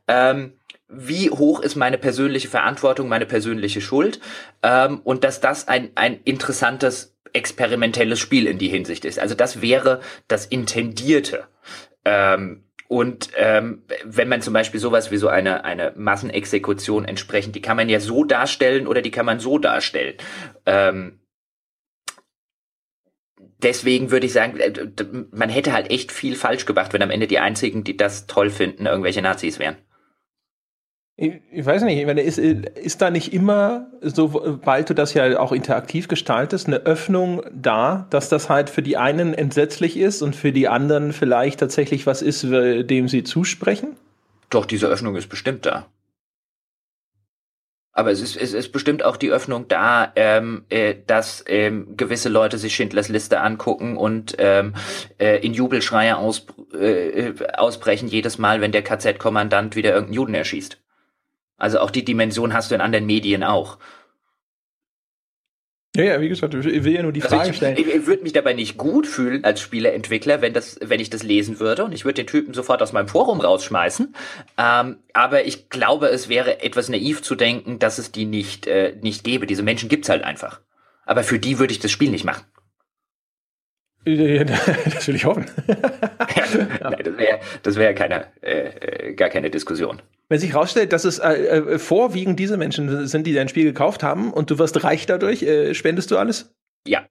ähm, 0.08 0.54
wie 0.88 1.30
hoch 1.30 1.60
ist 1.60 1.76
meine 1.76 1.98
persönliche 1.98 2.48
Verantwortung, 2.48 3.08
meine 3.08 3.26
persönliche 3.26 3.80
Schuld 3.80 4.20
ähm, 4.62 5.00
und 5.04 5.22
dass 5.22 5.40
das 5.40 5.68
ein, 5.68 5.90
ein 5.94 6.20
interessantes 6.24 7.16
experimentelles 7.32 8.18
Spiel 8.18 8.48
in 8.48 8.58
die 8.58 8.68
Hinsicht 8.68 9.04
ist. 9.04 9.20
Also 9.20 9.36
das 9.36 9.62
wäre 9.62 10.00
das 10.26 10.46
Intendierte. 10.46 11.44
Ähm, 12.04 12.64
und 12.90 13.30
ähm, 13.36 13.84
wenn 14.02 14.28
man 14.28 14.42
zum 14.42 14.52
Beispiel 14.52 14.80
sowas 14.80 15.12
wie 15.12 15.16
so 15.16 15.28
eine, 15.28 15.64
eine 15.64 15.92
Massenexekution 15.94 17.04
entsprechend, 17.04 17.54
die 17.54 17.62
kann 17.62 17.76
man 17.76 17.88
ja 17.88 18.00
so 18.00 18.24
darstellen 18.24 18.88
oder 18.88 19.00
die 19.00 19.12
kann 19.12 19.24
man 19.24 19.38
so 19.38 19.58
darstellen. 19.58 20.16
Ähm, 20.66 21.20
deswegen 23.58 24.10
würde 24.10 24.26
ich 24.26 24.32
sagen, 24.32 24.58
äh, 24.58 24.72
man 25.30 25.50
hätte 25.50 25.72
halt 25.72 25.88
echt 25.88 26.10
viel 26.10 26.34
falsch 26.34 26.66
gemacht, 26.66 26.92
wenn 26.92 27.02
am 27.02 27.12
Ende 27.12 27.28
die 27.28 27.38
einzigen, 27.38 27.84
die 27.84 27.96
das 27.96 28.26
toll 28.26 28.50
finden, 28.50 28.86
irgendwelche 28.86 29.22
Nazis 29.22 29.60
wären. 29.60 29.76
Ich 31.22 31.66
weiß 31.66 31.82
nicht, 31.82 31.98
ich 31.98 32.06
meine, 32.06 32.22
ist, 32.22 32.38
ist 32.38 33.02
da 33.02 33.10
nicht 33.10 33.34
immer, 33.34 33.88
sobald 34.00 34.88
du 34.88 34.94
das 34.94 35.12
ja 35.12 35.38
auch 35.38 35.52
interaktiv 35.52 36.08
gestaltest, 36.08 36.66
eine 36.66 36.78
Öffnung 36.86 37.42
da, 37.52 38.06
dass 38.08 38.30
das 38.30 38.48
halt 38.48 38.70
für 38.70 38.80
die 38.80 38.96
einen 38.96 39.34
entsetzlich 39.34 39.98
ist 39.98 40.22
und 40.22 40.34
für 40.34 40.50
die 40.50 40.66
anderen 40.66 41.12
vielleicht 41.12 41.60
tatsächlich 41.60 42.06
was 42.06 42.22
ist, 42.22 42.44
dem 42.44 43.08
sie 43.08 43.22
zusprechen? 43.22 43.98
Doch, 44.48 44.64
diese 44.64 44.86
Öffnung 44.86 45.14
ist 45.14 45.28
bestimmt 45.28 45.66
da. 45.66 45.88
Aber 47.92 48.12
es 48.12 48.22
ist, 48.22 48.38
es 48.38 48.54
ist 48.54 48.72
bestimmt 48.72 49.02
auch 49.02 49.18
die 49.18 49.30
Öffnung 49.30 49.68
da, 49.68 50.10
ähm, 50.16 50.64
äh, 50.70 50.94
dass 51.06 51.44
ähm, 51.48 51.98
gewisse 51.98 52.30
Leute 52.30 52.56
sich 52.56 52.74
Schindlers 52.74 53.10
Liste 53.10 53.40
angucken 53.40 53.98
und 53.98 54.36
ähm, 54.38 54.74
äh, 55.18 55.44
in 55.44 55.52
Jubelschreie 55.52 56.16
aus, 56.16 56.46
äh, 56.72 57.34
ausbrechen 57.58 58.08
jedes 58.08 58.38
Mal, 58.38 58.62
wenn 58.62 58.72
der 58.72 58.84
KZ-Kommandant 58.84 59.76
wieder 59.76 59.90
irgendeinen 59.90 60.14
Juden 60.14 60.34
erschießt. 60.34 60.78
Also 61.60 61.78
auch 61.78 61.90
die 61.90 62.04
Dimension 62.04 62.52
hast 62.52 62.70
du 62.70 62.74
in 62.74 62.80
anderen 62.80 63.06
Medien 63.06 63.44
auch. 63.44 63.78
Ja, 65.96 66.04
ja, 66.04 66.20
wie 66.20 66.28
gesagt, 66.28 66.54
ich 66.54 66.84
will 66.84 66.94
ja 66.94 67.02
nur 67.02 67.12
die 67.12 67.22
also 67.22 67.34
Frage 67.34 67.52
stellen. 67.52 67.76
Ich, 67.76 67.86
ich 67.86 68.06
würde 68.06 68.22
mich 68.22 68.32
dabei 68.32 68.52
nicht 68.52 68.76
gut 68.76 69.08
fühlen 69.08 69.42
als 69.42 69.60
Spieleentwickler, 69.60 70.40
wenn 70.40 70.52
das, 70.52 70.78
wenn 70.80 71.00
ich 71.00 71.10
das 71.10 71.24
lesen 71.24 71.58
würde 71.58 71.84
und 71.84 71.92
ich 71.92 72.04
würde 72.04 72.22
den 72.22 72.28
Typen 72.28 72.54
sofort 72.54 72.80
aus 72.80 72.92
meinem 72.92 73.08
Forum 73.08 73.40
rausschmeißen. 73.40 74.14
Ähm, 74.56 74.98
aber 75.12 75.46
ich 75.46 75.68
glaube, 75.68 76.06
es 76.08 76.28
wäre 76.28 76.62
etwas 76.62 76.88
naiv 76.88 77.22
zu 77.22 77.34
denken, 77.34 77.80
dass 77.80 77.98
es 77.98 78.12
die 78.12 78.24
nicht, 78.24 78.68
äh, 78.68 78.96
nicht 79.00 79.24
gäbe. 79.24 79.46
Diese 79.46 79.64
Menschen 79.64 79.88
gibt's 79.88 80.08
halt 80.08 80.22
einfach. 80.22 80.60
Aber 81.06 81.24
für 81.24 81.40
die 81.40 81.58
würde 81.58 81.72
ich 81.72 81.80
das 81.80 81.90
Spiel 81.90 82.10
nicht 82.10 82.24
machen. 82.24 82.44
Das 84.06 85.08
will 85.08 85.14
ich 85.14 85.24
hoffen. 85.24 85.46
ja. 85.68 86.90
Nein, 86.90 87.02
das 87.04 87.16
wäre 87.18 87.40
das 87.62 87.76
wär 87.76 87.94
keine, 87.94 88.26
äh, 88.40 89.08
äh, 89.10 89.14
gar 89.14 89.28
keine 89.28 89.50
Diskussion. 89.50 90.00
Wenn 90.28 90.38
sich 90.38 90.52
herausstellt, 90.52 90.92
dass 90.92 91.04
es 91.04 91.18
äh, 91.18 91.32
äh, 91.32 91.78
vorwiegend 91.78 92.38
diese 92.38 92.56
Menschen 92.56 93.06
sind, 93.06 93.26
die 93.26 93.34
dein 93.34 93.48
Spiel 93.48 93.64
gekauft 93.64 94.02
haben 94.02 94.32
und 94.32 94.50
du 94.50 94.58
wirst 94.58 94.82
reich 94.84 95.06
dadurch, 95.06 95.42
äh, 95.42 95.74
spendest 95.74 96.10
du 96.10 96.16
alles? 96.16 96.54
Ja. 96.86 97.06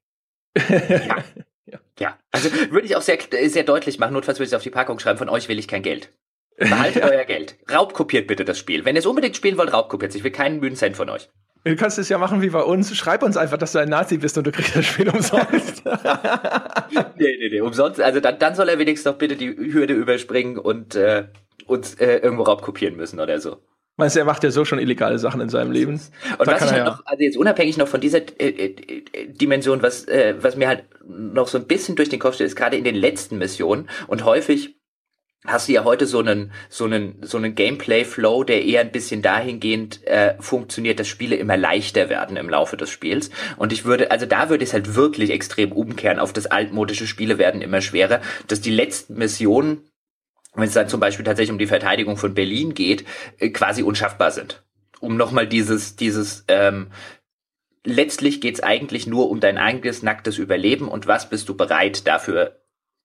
ja. 0.58 0.66
ja. 1.66 1.80
ja. 2.00 2.18
Also 2.32 2.50
würde 2.72 2.88
ich 2.88 2.96
auch 2.96 3.02
sehr, 3.02 3.20
sehr 3.48 3.64
deutlich 3.64 4.00
machen, 4.00 4.14
notfalls 4.14 4.40
würde 4.40 4.46
ich 4.46 4.54
es 4.54 4.56
auf 4.56 4.64
die 4.64 4.70
Packung 4.70 5.00
schreiben, 5.00 5.20
von 5.20 5.30
euch 5.30 5.48
will 5.48 5.60
ich 5.60 5.68
kein 5.68 5.84
Geld. 5.84 6.12
Behaltet 6.58 7.04
euer 7.04 7.24
Geld. 7.24 7.58
Raubkopiert 7.72 8.28
bitte 8.28 8.44
das 8.44 8.58
Spiel. 8.58 8.84
Wenn 8.84 8.96
ihr 8.96 9.00
es 9.00 9.06
unbedingt 9.06 9.36
spielen 9.36 9.58
wollt, 9.58 9.72
raubkopiert 9.72 10.12
es. 10.12 10.16
Ich 10.16 10.24
will 10.24 10.32
keinen 10.32 10.60
müden 10.60 10.76
Cent 10.76 10.98
von 10.98 11.10
euch. 11.10 11.30
Du 11.64 11.76
kannst 11.76 12.00
es 12.00 12.08
ja 12.10 12.18
machen 12.18 12.42
wie 12.42 12.50
bei 12.50 12.62
uns. 12.62 12.96
Schreib 12.96 13.22
uns 13.22 13.36
einfach, 13.36 13.58
dass 13.58 13.74
du 13.74 13.80
ein 13.80 13.90
Nazi 13.90 14.18
bist 14.18 14.38
und 14.38 14.48
du 14.48 14.52
kriegst 14.52 14.76
das 14.76 14.86
Spiel 14.86 15.10
umsonst. 15.10 15.84
nee, 17.18 17.38
nee, 17.38 17.50
nee, 17.52 17.62
umsonst. 17.62 18.00
Also 18.00 18.20
dann, 18.20 18.40
dann 18.40 18.56
soll 18.56 18.70
er 18.70 18.80
wenigstens 18.80 19.12
doch 19.12 19.18
bitte 19.18 19.36
die 19.36 19.50
Hürde 19.50 19.94
überspringen 19.94 20.58
und 20.58 20.96
äh, 20.96 21.26
uns 21.68 21.96
äh, 21.96 22.18
irgendwo 22.18 22.44
raubkopieren 22.44 22.96
müssen 22.96 23.20
oder 23.20 23.40
so. 23.40 23.58
Meinst 23.98 24.16
du, 24.16 24.22
er 24.22 24.26
macht 24.26 24.46
ja 24.46 24.52
so 24.52 24.64
schon 24.64 24.80
illegale 24.80 25.20
Sachen 25.20 25.42
in 25.42 25.50
seinem 25.50 25.74
Leben. 25.74 25.96
Und 25.96 26.48
da 26.48 26.54
was 26.54 26.62
ich 26.64 26.72
halt 26.72 26.78
ja. 26.78 26.86
noch, 26.86 27.06
also 27.06 27.22
jetzt 27.22 27.36
unabhängig 27.36 27.76
noch 27.76 27.90
von 27.90 28.00
dieser 28.00 28.20
äh, 28.40 28.48
äh, 28.48 29.28
Dimension, 29.28 29.82
was, 29.82 30.08
äh, 30.08 30.36
was 30.40 30.56
mir 30.56 30.70
halt 30.70 30.86
noch 31.06 31.50
so 31.50 31.58
ein 31.58 31.68
bisschen 31.68 31.98
durch 31.98 32.08
den 32.08 32.20
Kopf 32.20 32.36
steht, 32.36 32.48
ist 32.48 32.56
gerade 32.56 32.78
in 32.78 32.86
den 32.86 32.96
letzten 32.96 33.38
Missionen 33.38 33.90
und 34.08 34.24
häufig 34.24 34.79
hast 35.46 35.70
du 35.70 35.74
ja 35.74 35.84
heute 35.86 36.06
so 36.06 36.20
einen 36.20 36.52
so 36.70 36.86
einen 36.86 37.24
so 37.24 37.38
einen 37.38 37.56
Gameplay 37.56 38.04
Flow, 38.04 38.44
der 38.44 38.66
eher 38.66 38.82
ein 38.82 38.92
bisschen 38.92 39.22
dahingehend 39.22 40.06
äh, 40.06 40.36
funktioniert, 40.40 41.00
dass 41.00 41.08
Spiele 41.08 41.38
immer 41.38 41.56
leichter 41.56 42.10
werden 42.10 42.36
im 42.36 42.50
Laufe 42.50 42.76
des 42.76 42.90
Spiels 42.90 43.30
und 43.58 43.72
ich 43.72 43.86
würde 43.86 44.12
also 44.12 44.26
da 44.26 44.50
würde 44.50 44.64
ich 44.64 44.72
es 44.72 44.74
halt 44.74 44.96
wirklich 44.96 45.30
extrem 45.30 45.72
umkehren 45.72 46.20
auf 46.20 46.34
das 46.34 46.48
altmodische 46.48 47.08
Spiele 47.08 47.38
werden 47.38 47.62
immer 47.62 47.82
schwerer, 47.82 48.22
dass 48.48 48.62
die 48.62 48.72
letzten 48.72 49.16
Missionen 49.16 49.90
wenn 50.56 50.68
es 50.68 50.74
dann 50.74 50.90
zum 50.90 51.00
Beispiel 51.00 51.26
tatsächlich 51.26 51.52
um 51.52 51.60
die 51.60 51.68
Verteidigung 51.68 52.18
von 52.18 52.34
Berlin 52.34 52.74
geht, 52.74 53.06
äh, 53.38 53.50
quasi 53.50 53.84
unschaffbar 53.84 54.32
sind. 54.32 54.64
Um 55.00 55.16
nochmal 55.16 55.48
dieses, 55.48 55.96
dieses, 55.96 56.44
ähm, 56.48 56.92
letztlich 57.86 58.42
geht's 58.42 58.62
eigentlich 58.62 59.08
nur 59.08 59.30
um 59.30 59.40
dein 59.40 59.58
eigenes 59.58 60.04
nacktes 60.04 60.38
Überleben 60.38 60.88
und 60.88 61.08
was 61.08 61.30
bist 61.30 61.48
du 61.50 61.56
bereit 61.56 62.08
dafür 62.08 62.60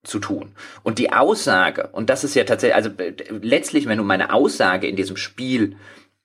zu 0.05 0.19
tun. 0.19 0.53
Und 0.83 0.99
die 0.99 1.13
Aussage, 1.13 1.89
und 1.93 2.11
das 2.11 2.25
ist 2.25 2.35
ja 2.35 2.45
tatsächlich, 2.45 2.77
also 2.77 2.91
äh, 2.99 3.15
letztlich, 3.43 3.87
wenn 3.87 3.99
du 3.99 4.05
meine 4.05 4.33
Aussage 4.33 4.87
in 4.87 4.97
diesem 4.97 5.17
Spiel 5.17 5.77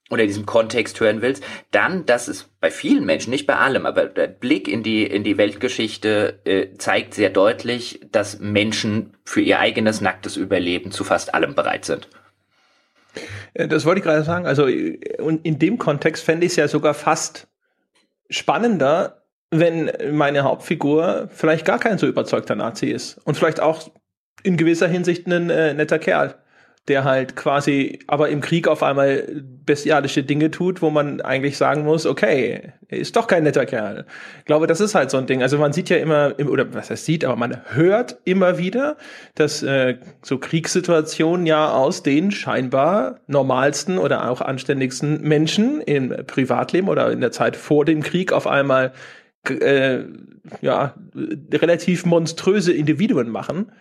oder 0.09 0.23
in 0.23 0.27
diesem 0.27 0.45
Kontext 0.45 0.99
hören 0.99 1.21
willst, 1.21 1.43
dann, 1.71 2.05
dass 2.05 2.27
es 2.27 2.49
bei 2.59 2.71
vielen 2.71 3.05
Menschen, 3.05 3.30
nicht 3.30 3.47
bei 3.47 3.55
allem, 3.55 3.86
aber 3.86 4.05
der 4.05 4.27
Blick 4.27 4.67
in 4.67 4.84
die, 4.84 5.03
in 5.03 5.23
die 5.23 5.38
Weltgeschichte 5.38 6.39
äh, 6.45 6.77
zeigt 6.77 7.13
sehr 7.13 7.30
deutlich, 7.30 8.01
dass 8.11 8.39
Menschen 8.39 9.17
für 9.23 9.41
ihr 9.41 9.59
eigenes 9.59 10.01
nacktes 10.01 10.36
Überleben 10.36 10.91
zu 10.91 11.03
fast 11.03 11.34
allem 11.34 11.55
bereit 11.55 11.86
sind. 11.86 12.09
Äh, 13.53 13.67
das 13.67 13.86
wollte 13.86 13.99
ich 13.99 14.05
gerade 14.05 14.23
sagen. 14.23 14.45
Also 14.45 14.67
und 15.19 15.45
in 15.45 15.59
dem 15.59 15.77
Kontext 15.77 16.23
fände 16.23 16.45
ich 16.45 16.53
es 16.53 16.55
ja 16.55 16.67
sogar 16.67 16.93
fast 16.93 17.47
spannender, 18.30 19.18
wenn 19.51 19.91
meine 20.11 20.43
Hauptfigur 20.43 21.29
vielleicht 21.31 21.65
gar 21.65 21.79
kein 21.79 21.97
so 21.97 22.07
überzeugter 22.07 22.55
Nazi 22.55 22.87
ist 22.87 23.17
und 23.25 23.35
vielleicht 23.35 23.59
auch 23.59 23.89
in 24.43 24.57
gewisser 24.57 24.87
Hinsicht 24.87 25.27
ein 25.27 25.49
äh, 25.49 25.73
netter 25.73 25.99
Kerl, 25.99 26.35
der 26.87 27.03
halt 27.03 27.35
quasi 27.35 27.99
aber 28.07 28.29
im 28.29 28.41
Krieg 28.41 28.67
auf 28.67 28.83
einmal 28.83 29.43
bestialische 29.65 30.23
Dinge 30.23 30.49
tut, 30.49 30.81
wo 30.81 30.89
man 30.89 31.21
eigentlich 31.21 31.57
sagen 31.57 31.83
muss, 31.83 32.05
okay, 32.05 32.73
er 32.87 32.97
ist 32.97 33.15
doch 33.15 33.27
kein 33.27 33.43
netter 33.43 33.65
Kerl. 33.65 34.05
Ich 34.39 34.45
glaube, 34.45 34.65
das 34.65 34.79
ist 34.79 34.95
halt 34.95 35.11
so 35.11 35.17
ein 35.17 35.27
Ding. 35.27 35.43
Also 35.43 35.57
man 35.57 35.73
sieht 35.73 35.89
ja 35.89 35.97
immer, 35.97 36.33
oder 36.39 36.73
was 36.73 36.89
er 36.89 36.97
sieht, 36.97 37.25
aber 37.25 37.35
man 37.35 37.61
hört 37.73 38.17
immer 38.23 38.57
wieder, 38.57 38.97
dass 39.35 39.61
äh, 39.61 39.97
so 40.23 40.37
Kriegssituationen 40.39 41.45
ja 41.45 41.71
aus 41.71 42.01
den 42.01 42.31
scheinbar 42.31 43.19
normalsten 43.27 43.97
oder 43.97 44.29
auch 44.29 44.41
anständigsten 44.41 45.21
Menschen 45.21 45.81
im 45.81 46.09
Privatleben 46.25 46.87
oder 46.87 47.11
in 47.11 47.21
der 47.21 47.31
Zeit 47.31 47.55
vor 47.55 47.85
dem 47.85 48.01
Krieg 48.01 48.31
auf 48.31 48.47
einmal 48.47 48.93
äh, 49.47 50.03
ja, 50.61 50.95
relativ 51.51 52.05
monströse 52.05 52.73
Individuen 52.73 53.29
machen. 53.29 53.71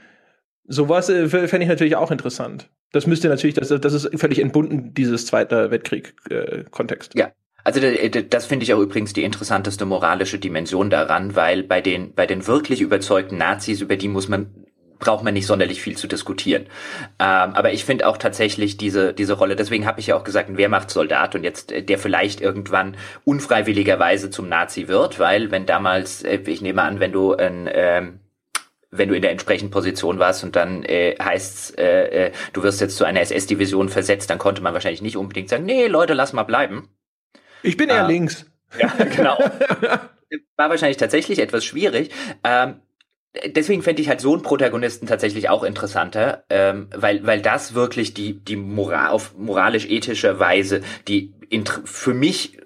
Sowas 0.67 1.09
äh, 1.09 1.29
fände 1.29 1.63
ich 1.63 1.69
natürlich 1.69 1.97
auch 1.97 2.11
interessant. 2.11 2.71
Das 2.93 3.07
müsste 3.07 3.29
natürlich, 3.29 3.55
das, 3.55 3.69
das 3.69 3.93
ist 3.93 4.09
völlig 4.19 4.39
entbunden, 4.39 4.95
dieses 4.95 5.27
Zweite 5.27 5.71
Weltkrieg-Kontext. 5.71 7.15
Äh, 7.15 7.19
ja, 7.19 7.33
also 7.65 7.81
das 7.81 8.47
finde 8.47 8.65
ich 8.65 8.73
auch 8.73 8.81
übrigens 8.81 9.13
die 9.13 9.25
interessanteste 9.25 9.85
moralische 9.85 10.39
Dimension 10.39 10.89
daran, 10.89 11.37
weil 11.37 11.63
bei 11.63 11.81
den 11.81 12.15
bei 12.15 12.27
den 12.27 12.47
wirklich 12.47 12.81
überzeugten 12.81 13.37
Nazis 13.37 13.83
über 13.83 13.97
die 13.97 14.09
muss 14.09 14.29
man 14.29 14.68
braucht 14.99 15.25
man 15.25 15.35
nicht 15.35 15.47
sonderlich 15.47 15.81
viel 15.81 15.97
zu 15.97 16.07
diskutieren. 16.07 16.67
Ähm, 17.19 17.55
aber 17.55 17.73
ich 17.73 17.85
finde 17.85 18.07
auch 18.07 18.17
tatsächlich 18.17 18.77
diese, 18.77 19.13
diese 19.15 19.35
Rolle, 19.35 19.57
deswegen 19.57 19.87
habe 19.87 20.01
ich 20.01 20.09
ja 20.09 20.17
auch 20.17 20.25
gesagt, 20.25 20.49
ein 20.49 20.57
Wehrmachtssoldat 20.57 21.35
und 21.35 21.45
jetzt, 21.45 21.73
äh, 21.73 21.83
der 21.83 21.99
vielleicht 21.99 22.41
irgendwann 22.41 22.97
unfreiwilligerweise 23.25 24.31
zum 24.31 24.49
Nazi 24.49 24.89
wird, 24.89 25.19
weil 25.19 25.51
wenn 25.51 25.67
damals, 25.67 26.23
äh, 26.23 26.41
ich 26.47 26.63
nehme 26.63 26.83
an, 26.83 27.01
wenn 27.01 27.13
du 27.13 27.35
ein, 27.35 27.69
ähm, 27.73 28.21
wenn 28.91 29.09
du 29.09 29.15
in 29.15 29.23
der 29.23 29.33
entsprechenden 29.33 29.71
Position 29.71 30.19
warst 30.19 30.45
und 30.45 30.57
dann 30.57 30.83
äh, 30.83 31.15
heißt 31.21 31.79
äh, 31.79 32.27
äh, 32.29 32.33
du 32.55 32.63
wirst 32.63 32.81
jetzt 32.81 32.97
zu 32.97 33.05
einer 33.05 33.21
SS-Division 33.21 33.91
versetzt, 33.91 34.31
dann 34.31 34.39
konnte 34.39 34.63
man 34.63 34.73
wahrscheinlich 34.73 35.03
nicht 35.03 35.17
unbedingt 35.17 35.51
sagen, 35.51 35.65
nee, 35.65 35.87
Leute, 35.87 36.15
lass 36.15 36.33
mal 36.33 36.45
bleiben. 36.45 36.89
Ich 37.63 37.77
bin 37.77 37.91
eher 37.91 38.05
äh, 38.05 38.07
links. 38.07 38.47
Ja, 38.79 38.93
genau. 39.05 39.39
War 40.57 40.71
wahrscheinlich 40.71 40.97
tatsächlich 40.97 41.39
etwas 41.39 41.65
schwierig. 41.65 42.11
Ähm, 42.45 42.81
deswegen 43.47 43.83
fände 43.83 44.03
ich 44.03 44.09
halt 44.09 44.21
so 44.21 44.33
einen 44.33 44.43
Protagonisten 44.43 45.07
tatsächlich 45.07 45.49
auch 45.49 45.63
interessanter, 45.63 46.45
ähm, 46.51 46.89
weil, 46.95 47.27
weil 47.27 47.41
das 47.41 47.75
wirklich 47.75 48.15
die, 48.15 48.35
die 48.35 48.57
Moral, 48.57 49.09
auf 49.09 49.37
moralisch-ethischer 49.37 50.39
Weise 50.39 50.83
die 51.07 51.33
für 51.85 52.15
mich 52.15 52.59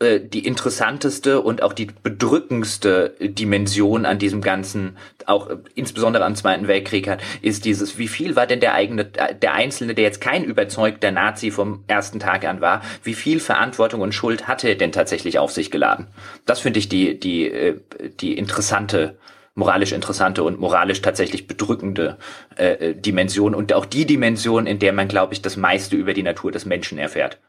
äh, 0.00 0.20
die 0.20 0.46
interessanteste 0.46 1.40
und 1.40 1.62
auch 1.62 1.72
die 1.72 1.86
bedrückendste 1.86 3.14
Dimension 3.20 4.06
an 4.06 4.18
diesem 4.18 4.42
ganzen, 4.42 4.96
auch 5.26 5.48
äh, 5.48 5.56
insbesondere 5.74 6.24
am 6.24 6.34
Zweiten 6.34 6.68
Weltkrieg 6.68 7.08
hat, 7.08 7.20
ist 7.42 7.64
dieses, 7.64 7.98
wie 7.98 8.08
viel 8.08 8.36
war 8.36 8.46
denn 8.46 8.60
der 8.60 8.74
eigene, 8.74 9.04
der 9.04 9.54
Einzelne, 9.54 9.94
der 9.94 10.04
jetzt 10.04 10.20
kein 10.20 10.44
überzeugter 10.44 11.10
Nazi 11.10 11.50
vom 11.50 11.84
ersten 11.86 12.20
Tag 12.20 12.44
an 12.44 12.60
war, 12.60 12.82
wie 13.02 13.14
viel 13.14 13.40
Verantwortung 13.40 14.00
und 14.00 14.14
Schuld 14.14 14.48
hatte 14.48 14.68
er 14.68 14.74
denn 14.74 14.92
tatsächlich 14.92 15.38
auf 15.38 15.52
sich 15.52 15.70
geladen? 15.70 16.08
Das 16.44 16.60
finde 16.60 16.80
ich 16.80 16.88
die, 16.88 17.18
die, 17.18 17.48
äh, 17.48 17.80
die 18.20 18.36
interessante 18.36 19.16
moralisch 19.58 19.90
interessante 19.90 20.44
und 20.44 20.60
moralisch 20.60 21.02
tatsächlich 21.02 21.48
bedrückende 21.48 22.16
äh, 22.56 22.90
äh, 22.90 22.94
Dimension 22.94 23.56
und 23.56 23.72
auch 23.72 23.86
die 23.86 24.06
Dimension, 24.06 24.68
in 24.68 24.78
der 24.78 24.92
man, 24.92 25.08
glaube 25.08 25.34
ich, 25.34 25.42
das 25.42 25.56
meiste 25.56 25.96
über 25.96 26.14
die 26.14 26.22
Natur 26.22 26.52
des 26.52 26.64
Menschen 26.64 26.96
erfährt. 26.96 27.40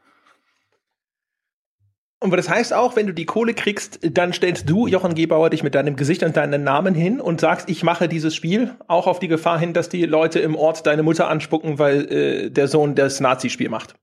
Und 2.18 2.36
das 2.36 2.50
heißt 2.50 2.74
auch, 2.74 2.96
wenn 2.96 3.06
du 3.06 3.14
die 3.14 3.24
Kohle 3.24 3.54
kriegst, 3.54 4.00
dann 4.02 4.32
stellst 4.32 4.68
du, 4.68 4.88
Jochen 4.88 5.14
Gebauer, 5.14 5.50
dich 5.50 5.62
mit 5.62 5.74
deinem 5.74 5.96
Gesicht 5.96 6.22
und 6.22 6.36
deinem 6.36 6.64
Namen 6.64 6.94
hin 6.94 7.20
und 7.20 7.40
sagst, 7.40 7.70
ich 7.70 7.82
mache 7.82 8.08
dieses 8.08 8.34
Spiel, 8.34 8.74
auch 8.88 9.06
auf 9.06 9.20
die 9.20 9.28
Gefahr 9.28 9.58
hin, 9.58 9.72
dass 9.72 9.88
die 9.88 10.04
Leute 10.04 10.40
im 10.40 10.56
Ort 10.56 10.86
deine 10.86 11.04
Mutter 11.04 11.28
anspucken, 11.28 11.78
weil 11.78 12.12
äh, 12.12 12.50
der 12.50 12.66
Sohn 12.66 12.96
das 12.96 13.20
Nazi-Spiel 13.20 13.70
macht. 13.70 13.94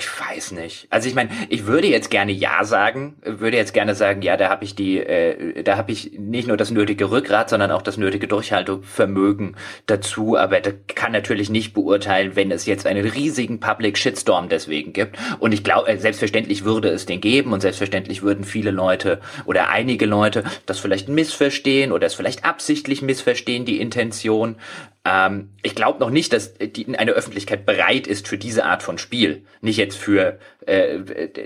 Ich 0.00 0.08
weiß 0.18 0.52
nicht. 0.52 0.86
Also 0.88 1.10
ich 1.10 1.14
meine, 1.14 1.28
ich 1.50 1.66
würde 1.66 1.86
jetzt 1.86 2.10
gerne 2.10 2.32
ja 2.32 2.64
sagen, 2.64 3.16
würde 3.22 3.58
jetzt 3.58 3.74
gerne 3.74 3.94
sagen, 3.94 4.22
ja, 4.22 4.38
da 4.38 4.48
habe 4.48 4.64
ich 4.64 4.74
die, 4.74 4.98
äh, 4.98 5.62
da 5.62 5.76
habe 5.76 5.92
ich 5.92 6.12
nicht 6.18 6.48
nur 6.48 6.56
das 6.56 6.70
nötige 6.70 7.10
Rückgrat, 7.10 7.50
sondern 7.50 7.70
auch 7.70 7.82
das 7.82 7.98
nötige 7.98 8.26
Durchhaltevermögen 8.26 9.56
dazu. 9.84 10.38
Aber 10.38 10.60
da 10.60 10.70
kann 10.94 11.12
natürlich 11.12 11.50
nicht 11.50 11.74
beurteilen, 11.74 12.34
wenn 12.34 12.50
es 12.50 12.64
jetzt 12.64 12.86
einen 12.86 13.06
riesigen 13.06 13.60
Public 13.60 13.98
Shitstorm 13.98 14.48
deswegen 14.48 14.94
gibt. 14.94 15.18
Und 15.38 15.52
ich 15.52 15.64
glaube, 15.64 15.90
äh, 15.90 15.98
selbstverständlich 15.98 16.64
würde 16.64 16.88
es 16.88 17.04
den 17.04 17.20
geben 17.20 17.52
und 17.52 17.60
selbstverständlich 17.60 18.22
würden 18.22 18.44
viele 18.44 18.70
Leute 18.70 19.20
oder 19.44 19.68
einige 19.68 20.06
Leute 20.06 20.44
das 20.64 20.78
vielleicht 20.78 21.10
missverstehen 21.10 21.92
oder 21.92 22.06
es 22.06 22.14
vielleicht 22.14 22.46
absichtlich 22.46 23.02
missverstehen, 23.02 23.66
die 23.66 23.82
Intention. 23.82 24.56
Ähm, 25.04 25.50
ich 25.62 25.74
glaube 25.74 25.98
noch 26.00 26.10
nicht, 26.10 26.32
dass 26.32 26.54
die, 26.54 26.98
eine 26.98 27.12
Öffentlichkeit 27.12 27.64
bereit 27.64 28.06
ist 28.06 28.28
für 28.28 28.36
diese 28.36 28.64
Art 28.64 28.82
von 28.82 28.98
Spiel. 28.98 29.44
Nicht 29.60 29.78
jetzt 29.78 29.96
für, 29.96 30.38
äh, 30.66 30.98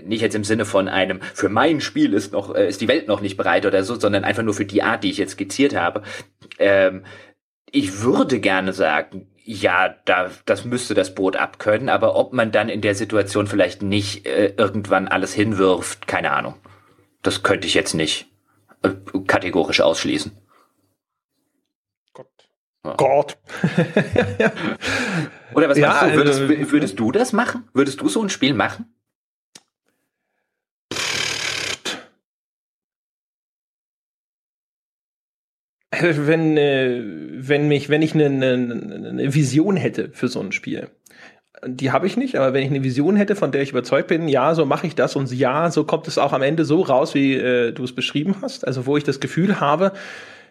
nicht 0.04 0.22
jetzt 0.22 0.34
im 0.34 0.44
Sinne 0.44 0.64
von 0.64 0.88
einem, 0.88 1.20
für 1.34 1.48
mein 1.48 1.80
Spiel 1.80 2.14
ist 2.14 2.32
noch, 2.32 2.54
äh, 2.54 2.68
ist 2.68 2.80
die 2.80 2.88
Welt 2.88 3.06
noch 3.06 3.20
nicht 3.20 3.36
bereit 3.36 3.66
oder 3.66 3.84
so, 3.84 3.94
sondern 3.94 4.24
einfach 4.24 4.42
nur 4.42 4.54
für 4.54 4.64
die 4.64 4.82
Art, 4.82 5.04
die 5.04 5.10
ich 5.10 5.18
jetzt 5.18 5.32
skizziert 5.32 5.76
habe. 5.76 6.02
Ähm, 6.58 7.04
ich 7.70 8.02
würde 8.02 8.40
gerne 8.40 8.72
sagen, 8.72 9.28
ja, 9.44 9.94
da, 10.04 10.30
das 10.46 10.64
müsste 10.64 10.94
das 10.94 11.14
Boot 11.14 11.36
abkönnen, 11.36 11.88
aber 11.88 12.16
ob 12.16 12.32
man 12.32 12.50
dann 12.50 12.68
in 12.68 12.80
der 12.80 12.94
Situation 12.94 13.46
vielleicht 13.46 13.82
nicht 13.82 14.26
äh, 14.26 14.54
irgendwann 14.56 15.06
alles 15.06 15.34
hinwirft, 15.34 16.06
keine 16.08 16.32
Ahnung. 16.32 16.54
Das 17.22 17.42
könnte 17.42 17.66
ich 17.66 17.74
jetzt 17.74 17.94
nicht 17.94 18.26
äh, 18.82 18.90
kategorisch 19.26 19.80
ausschließen. 19.80 20.32
Gott. 22.84 23.38
Oder 25.54 25.68
was 25.70 25.78
ja, 25.78 25.88
machst 25.88 26.02
du? 26.02 26.16
Würdest, 26.16 26.40
also, 26.40 26.72
würdest 26.72 27.00
du 27.00 27.12
das 27.12 27.32
machen? 27.32 27.64
Würdest 27.72 28.00
du 28.00 28.08
so 28.08 28.22
ein 28.22 28.28
Spiel 28.28 28.54
machen? 28.54 28.86
Wenn, 36.00 36.56
äh, 36.56 37.02
wenn 37.36 37.68
mich, 37.68 37.88
wenn 37.88 38.02
ich 38.02 38.14
eine, 38.14 38.26
eine, 38.26 38.52
eine 38.52 39.34
Vision 39.34 39.76
hätte 39.76 40.10
für 40.12 40.28
so 40.28 40.40
ein 40.40 40.52
Spiel, 40.52 40.90
die 41.66 41.92
habe 41.92 42.06
ich 42.06 42.16
nicht, 42.16 42.36
aber 42.36 42.52
wenn 42.52 42.62
ich 42.62 42.70
eine 42.70 42.82
Vision 42.82 43.16
hätte, 43.16 43.36
von 43.36 43.52
der 43.52 43.62
ich 43.62 43.70
überzeugt 43.70 44.08
bin, 44.08 44.28
ja, 44.28 44.54
so 44.54 44.66
mache 44.66 44.86
ich 44.86 44.94
das 44.94 45.16
und 45.16 45.32
ja, 45.32 45.70
so 45.70 45.84
kommt 45.84 46.08
es 46.08 46.18
auch 46.18 46.32
am 46.32 46.42
Ende 46.42 46.64
so 46.64 46.82
raus, 46.82 47.14
wie 47.14 47.34
äh, 47.34 47.72
du 47.72 47.84
es 47.84 47.94
beschrieben 47.94 48.36
hast. 48.42 48.66
Also 48.66 48.86
wo 48.86 48.96
ich 48.96 49.04
das 49.04 49.20
Gefühl 49.20 49.60
habe, 49.60 49.92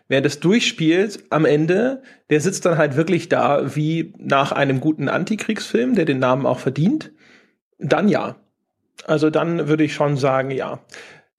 wer 0.08 0.22
das 0.22 0.40
durchspielt 0.40 1.24
am 1.30 1.46
Ende, 1.46 2.02
der 2.30 2.42
sitzt 2.42 2.66
dann 2.66 2.78
halt 2.78 2.96
wirklich 2.96 3.30
da 3.30 3.76
wie 3.76 4.14
nach 4.18 4.52
einem 4.52 4.80
guten 4.80 5.10
Antikriegsfilm, 5.10 5.96
der 5.96 6.06
den 6.06 6.20
Namen 6.20 6.46
auch 6.46 6.60
verdient. 6.60 7.12
Dann 7.80 8.08
ja. 8.08 8.36
Also 9.06 9.30
dann 9.30 9.68
würde 9.68 9.84
ich 9.84 9.94
schon 9.94 10.18
sagen, 10.18 10.52
ja. 10.52 10.80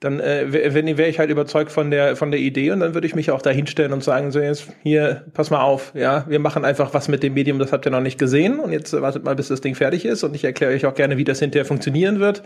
Dann 0.00 0.20
äh, 0.20 0.52
wäre 0.52 1.08
ich 1.08 1.18
halt 1.18 1.30
überzeugt 1.30 1.72
von 1.72 1.90
der 1.90 2.14
von 2.16 2.30
der 2.30 2.40
Idee 2.40 2.72
und 2.72 2.80
dann 2.80 2.92
würde 2.92 3.06
ich 3.06 3.14
mich 3.14 3.30
auch 3.30 3.40
da 3.40 3.50
hinstellen 3.50 3.92
und 3.92 4.04
sagen 4.04 4.32
so 4.32 4.40
jetzt 4.40 4.68
hier 4.82 5.24
pass 5.32 5.50
mal 5.50 5.62
auf, 5.62 5.92
ja, 5.94 6.26
wir 6.28 6.40
machen 6.40 6.64
einfach 6.64 6.92
was 6.92 7.08
mit 7.08 7.22
dem 7.22 7.32
Medium, 7.32 7.58
das 7.58 7.72
habt 7.72 7.86
ihr 7.86 7.90
noch 7.90 8.00
nicht 8.02 8.18
gesehen 8.18 8.58
und 8.58 8.72
jetzt 8.72 8.92
wartet 8.92 9.24
mal 9.24 9.34
bis 9.34 9.48
das 9.48 9.62
Ding 9.62 9.74
fertig 9.74 10.04
ist 10.04 10.22
und 10.22 10.34
ich 10.34 10.44
erkläre 10.44 10.74
euch 10.74 10.84
auch 10.84 10.94
gerne, 10.94 11.16
wie 11.16 11.24
das 11.24 11.38
hinterher 11.38 11.64
funktionieren 11.64 12.20
wird. 12.20 12.42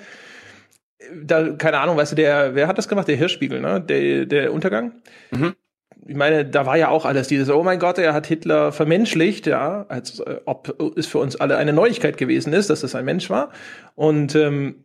Da 1.20 1.50
keine 1.52 1.80
Ahnung, 1.80 1.96
weißt 1.96 2.12
du, 2.12 2.16
der 2.16 2.54
wer 2.54 2.68
hat 2.68 2.78
das 2.78 2.86
gemacht? 2.86 3.08
Der 3.08 3.16
Hirschspiegel, 3.16 3.60
ne? 3.60 3.80
Der 3.80 4.26
der 4.26 4.52
Untergang. 4.52 4.92
Mhm 5.32 5.54
ich 6.09 6.16
meine, 6.16 6.46
da 6.46 6.64
war 6.64 6.78
ja 6.78 6.88
auch 6.88 7.04
alles 7.04 7.28
dieses, 7.28 7.50
oh 7.50 7.62
mein 7.62 7.78
Gott, 7.78 7.98
er 7.98 8.14
hat 8.14 8.26
Hitler 8.26 8.72
vermenschlicht, 8.72 9.46
ja, 9.46 9.84
als 9.88 10.20
äh, 10.20 10.40
ob 10.46 10.74
es 10.96 11.06
für 11.06 11.18
uns 11.18 11.36
alle 11.36 11.59
eine 11.59 11.74
Neuigkeit 11.74 12.16
gewesen 12.16 12.54
ist, 12.54 12.70
dass 12.70 12.80
das 12.80 12.94
ein 12.94 13.04
Mensch 13.04 13.28
war. 13.28 13.50
Und 13.94 14.34
ähm, 14.34 14.76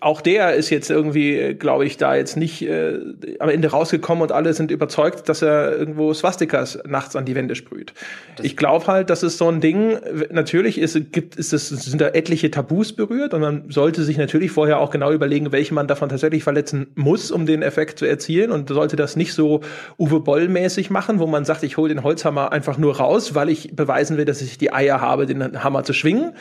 auch 0.00 0.20
der 0.20 0.54
ist 0.54 0.70
jetzt 0.70 0.90
irgendwie, 0.90 1.54
glaube 1.54 1.84
ich, 1.84 1.96
da 1.96 2.14
jetzt 2.14 2.36
nicht 2.36 2.62
äh, 2.62 2.98
am 3.38 3.48
Ende 3.48 3.68
rausgekommen 3.68 4.22
und 4.22 4.32
alle 4.32 4.54
sind 4.54 4.70
überzeugt, 4.70 5.28
dass 5.28 5.42
er 5.42 5.76
irgendwo 5.76 6.14
Swastikas 6.14 6.78
nachts 6.86 7.16
an 7.16 7.24
die 7.24 7.34
Wände 7.34 7.54
sprüht. 7.54 7.92
Das 8.36 8.46
ich 8.46 8.56
glaube 8.56 8.86
halt, 8.86 9.10
das 9.10 9.22
ist 9.22 9.38
so 9.38 9.48
ein 9.48 9.60
Ding, 9.60 9.98
natürlich 10.30 10.78
ist, 10.78 11.12
gibt, 11.12 11.36
ist 11.36 11.52
es, 11.52 11.68
sind 11.68 12.00
da 12.00 12.08
etliche 12.08 12.50
Tabus 12.50 12.92
berührt 12.92 13.34
und 13.34 13.40
man 13.40 13.70
sollte 13.70 14.02
sich 14.02 14.16
natürlich 14.16 14.50
vorher 14.50 14.80
auch 14.80 14.90
genau 14.90 15.12
überlegen, 15.12 15.52
welche 15.52 15.74
man 15.74 15.88
davon 15.88 16.08
tatsächlich 16.08 16.44
verletzen 16.44 16.88
muss, 16.94 17.30
um 17.30 17.46
den 17.46 17.62
Effekt 17.62 17.98
zu 17.98 18.06
erzielen 18.06 18.50
und 18.50 18.68
sollte 18.68 18.96
das 18.96 19.16
nicht 19.16 19.34
so 19.34 19.60
Uwe 19.98 20.20
Boll-mäßig 20.20 20.90
machen, 20.90 21.18
wo 21.18 21.26
man 21.26 21.44
sagt, 21.44 21.62
ich 21.62 21.76
hole 21.76 21.92
den 21.92 22.02
Holzhammer 22.02 22.52
einfach 22.52 22.78
nur 22.78 22.96
raus, 22.96 23.34
weil 23.34 23.48
ich 23.48 23.74
beweisen 23.74 24.16
will, 24.16 24.24
dass 24.24 24.40
ich 24.42 24.58
die 24.58 24.72
Eier 24.72 25.00
habe, 25.00 25.26
den 25.26 25.62
Hammer 25.62 25.84
zu 25.84 25.92
schwingen. 25.92 26.34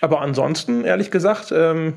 Aber 0.00 0.20
ansonsten, 0.20 0.84
ehrlich 0.84 1.10
gesagt, 1.10 1.52
ähm, 1.52 1.94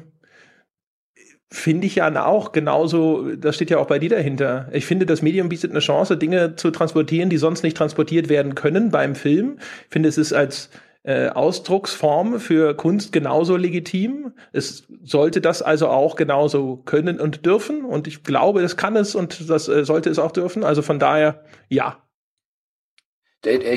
finde 1.51 1.85
ich 1.85 1.95
ja 1.95 2.25
auch 2.25 2.53
genauso, 2.53 3.35
das 3.35 3.55
steht 3.55 3.69
ja 3.69 3.77
auch 3.77 3.87
bei 3.87 3.99
dir 3.99 4.09
dahinter. 4.09 4.69
Ich 4.71 4.85
finde, 4.85 5.05
das 5.05 5.21
Medium 5.21 5.49
bietet 5.49 5.71
eine 5.71 5.81
Chance, 5.81 6.15
Dinge 6.15 6.55
zu 6.55 6.71
transportieren, 6.71 7.29
die 7.29 7.37
sonst 7.37 7.61
nicht 7.63 7.75
transportiert 7.75 8.29
werden 8.29 8.55
können 8.55 8.89
beim 8.89 9.15
Film. 9.15 9.57
Ich 9.59 9.91
finde, 9.91 10.07
es 10.07 10.17
ist 10.17 10.31
als 10.31 10.69
äh, 11.03 11.27
Ausdrucksform 11.27 12.39
für 12.39 12.73
Kunst 12.75 13.11
genauso 13.11 13.57
legitim. 13.57 14.31
Es 14.53 14.87
sollte 15.03 15.41
das 15.41 15.61
also 15.61 15.89
auch 15.89 16.15
genauso 16.15 16.77
können 16.77 17.19
und 17.19 17.45
dürfen. 17.45 17.83
Und 17.83 18.07
ich 18.07 18.23
glaube, 18.23 18.61
das 18.61 18.77
kann 18.77 18.95
es 18.95 19.13
und 19.13 19.49
das 19.49 19.67
äh, 19.67 19.83
sollte 19.83 20.09
es 20.09 20.19
auch 20.19 20.31
dürfen. 20.31 20.63
Also 20.63 20.81
von 20.81 20.99
daher, 20.99 21.43
ja, 21.67 21.97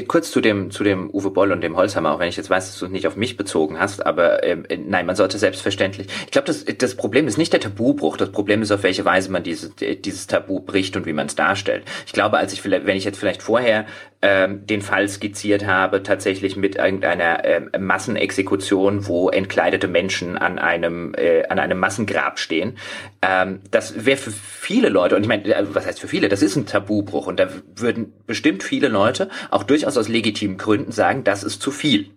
kurz 0.08 0.30
zu 0.30 0.42
dem, 0.42 0.70
zu 0.70 0.84
dem 0.84 1.08
Uwe 1.10 1.30
Boll 1.30 1.50
und 1.50 1.62
dem 1.62 1.76
Holzhammer, 1.76 2.12
auch 2.12 2.18
wenn 2.18 2.28
ich 2.28 2.36
jetzt 2.36 2.50
weiß, 2.50 2.66
dass 2.66 2.78
du 2.78 2.84
es 2.84 2.92
nicht 2.92 3.06
auf 3.06 3.16
mich 3.16 3.38
bezogen 3.38 3.80
hast, 3.80 4.04
aber 4.04 4.44
ähm, 4.44 4.66
äh, 4.68 4.76
nein, 4.76 5.06
man 5.06 5.16
sollte 5.16 5.38
selbstverständlich. 5.38 6.08
Ich 6.26 6.32
glaube, 6.32 6.46
das, 6.46 6.66
das 6.66 6.94
Problem 6.96 7.26
ist 7.26 7.38
nicht 7.38 7.52
der 7.52 7.60
Tabubruch, 7.60 8.18
das 8.18 8.30
Problem 8.30 8.60
ist, 8.60 8.70
auf 8.72 8.82
welche 8.82 9.06
Weise 9.06 9.30
man 9.30 9.42
dieses, 9.42 9.74
dieses 9.76 10.26
Tabu 10.26 10.60
bricht 10.60 10.96
und 10.96 11.06
wie 11.06 11.14
man 11.14 11.26
es 11.26 11.34
darstellt. 11.34 11.84
Ich 12.06 12.12
glaube, 12.12 12.36
als 12.36 12.52
ich 12.52 12.60
vielleicht, 12.60 12.84
wenn 12.84 12.96
ich 12.96 13.04
jetzt 13.04 13.18
vielleicht 13.18 13.42
vorher 13.42 13.86
ähm, 14.20 14.66
den 14.66 14.82
Fall 14.82 15.08
skizziert 15.08 15.66
habe, 15.66 16.02
tatsächlich 16.02 16.56
mit 16.56 16.76
irgendeiner 16.76 17.44
ähm, 17.44 17.70
Massenexekution, 17.78 19.06
wo 19.06 19.28
entkleidete 19.28 19.88
Menschen 19.88 20.36
an 20.36 20.58
einem, 20.58 21.14
äh, 21.14 21.46
an 21.48 21.58
einem 21.58 21.78
Massengrab 21.78 22.38
stehen, 22.38 22.76
ähm, 23.22 23.60
das 23.70 24.04
wäre 24.04 24.16
für 24.16 24.30
viele 24.30 24.88
Leute, 24.88 25.16
und 25.16 25.22
ich 25.22 25.28
meine, 25.28 25.44
äh, 25.44 25.66
was 25.74 25.86
heißt 25.86 26.00
für 26.00 26.08
viele, 26.08 26.28
das 26.28 26.42
ist 26.42 26.56
ein 26.56 26.66
Tabubruch 26.66 27.26
und 27.26 27.38
da 27.38 27.48
würden 27.76 28.12
bestimmt 28.26 28.62
viele 28.62 28.88
Leute 28.88 29.28
auch 29.54 29.62
durchaus 29.62 29.96
aus 29.96 30.08
legitimen 30.08 30.58
Gründen 30.58 30.90
sagen, 30.90 31.22
das 31.22 31.44
ist 31.44 31.62
zu 31.62 31.70
viel. 31.70 32.10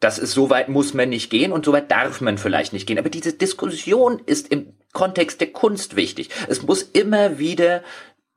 Das 0.00 0.18
ist, 0.18 0.32
so 0.32 0.48
weit 0.48 0.68
muss 0.68 0.94
man 0.94 1.10
nicht 1.10 1.28
gehen 1.28 1.52
und 1.52 1.64
so 1.64 1.72
weit 1.72 1.90
darf 1.90 2.20
man 2.20 2.38
vielleicht 2.38 2.72
nicht 2.72 2.86
gehen. 2.86 2.98
Aber 2.98 3.10
diese 3.10 3.32
Diskussion 3.32 4.22
ist 4.24 4.48
im 4.48 4.72
Kontext 4.92 5.40
der 5.40 5.52
Kunst 5.52 5.96
wichtig. 5.96 6.30
Es 6.48 6.62
muss 6.62 6.82
immer 6.82 7.38
wieder 7.38 7.82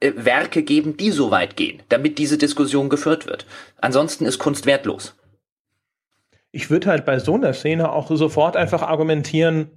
äh, 0.01 0.11
Werke 0.15 0.63
geben, 0.63 0.97
die 0.97 1.11
so 1.11 1.31
weit 1.31 1.55
gehen, 1.55 1.81
damit 1.87 2.17
diese 2.17 2.37
Diskussion 2.37 2.89
geführt 2.89 3.25
wird. 3.25 3.45
Ansonsten 3.77 4.25
ist 4.25 4.39
Kunst 4.39 4.65
wertlos. 4.65 5.15
Ich 6.51 6.69
würde 6.69 6.89
halt 6.89 7.05
bei 7.05 7.19
so 7.19 7.35
einer 7.35 7.53
Szene 7.53 7.91
auch 7.91 8.11
sofort 8.11 8.57
einfach 8.57 8.81
argumentieren, 8.81 9.71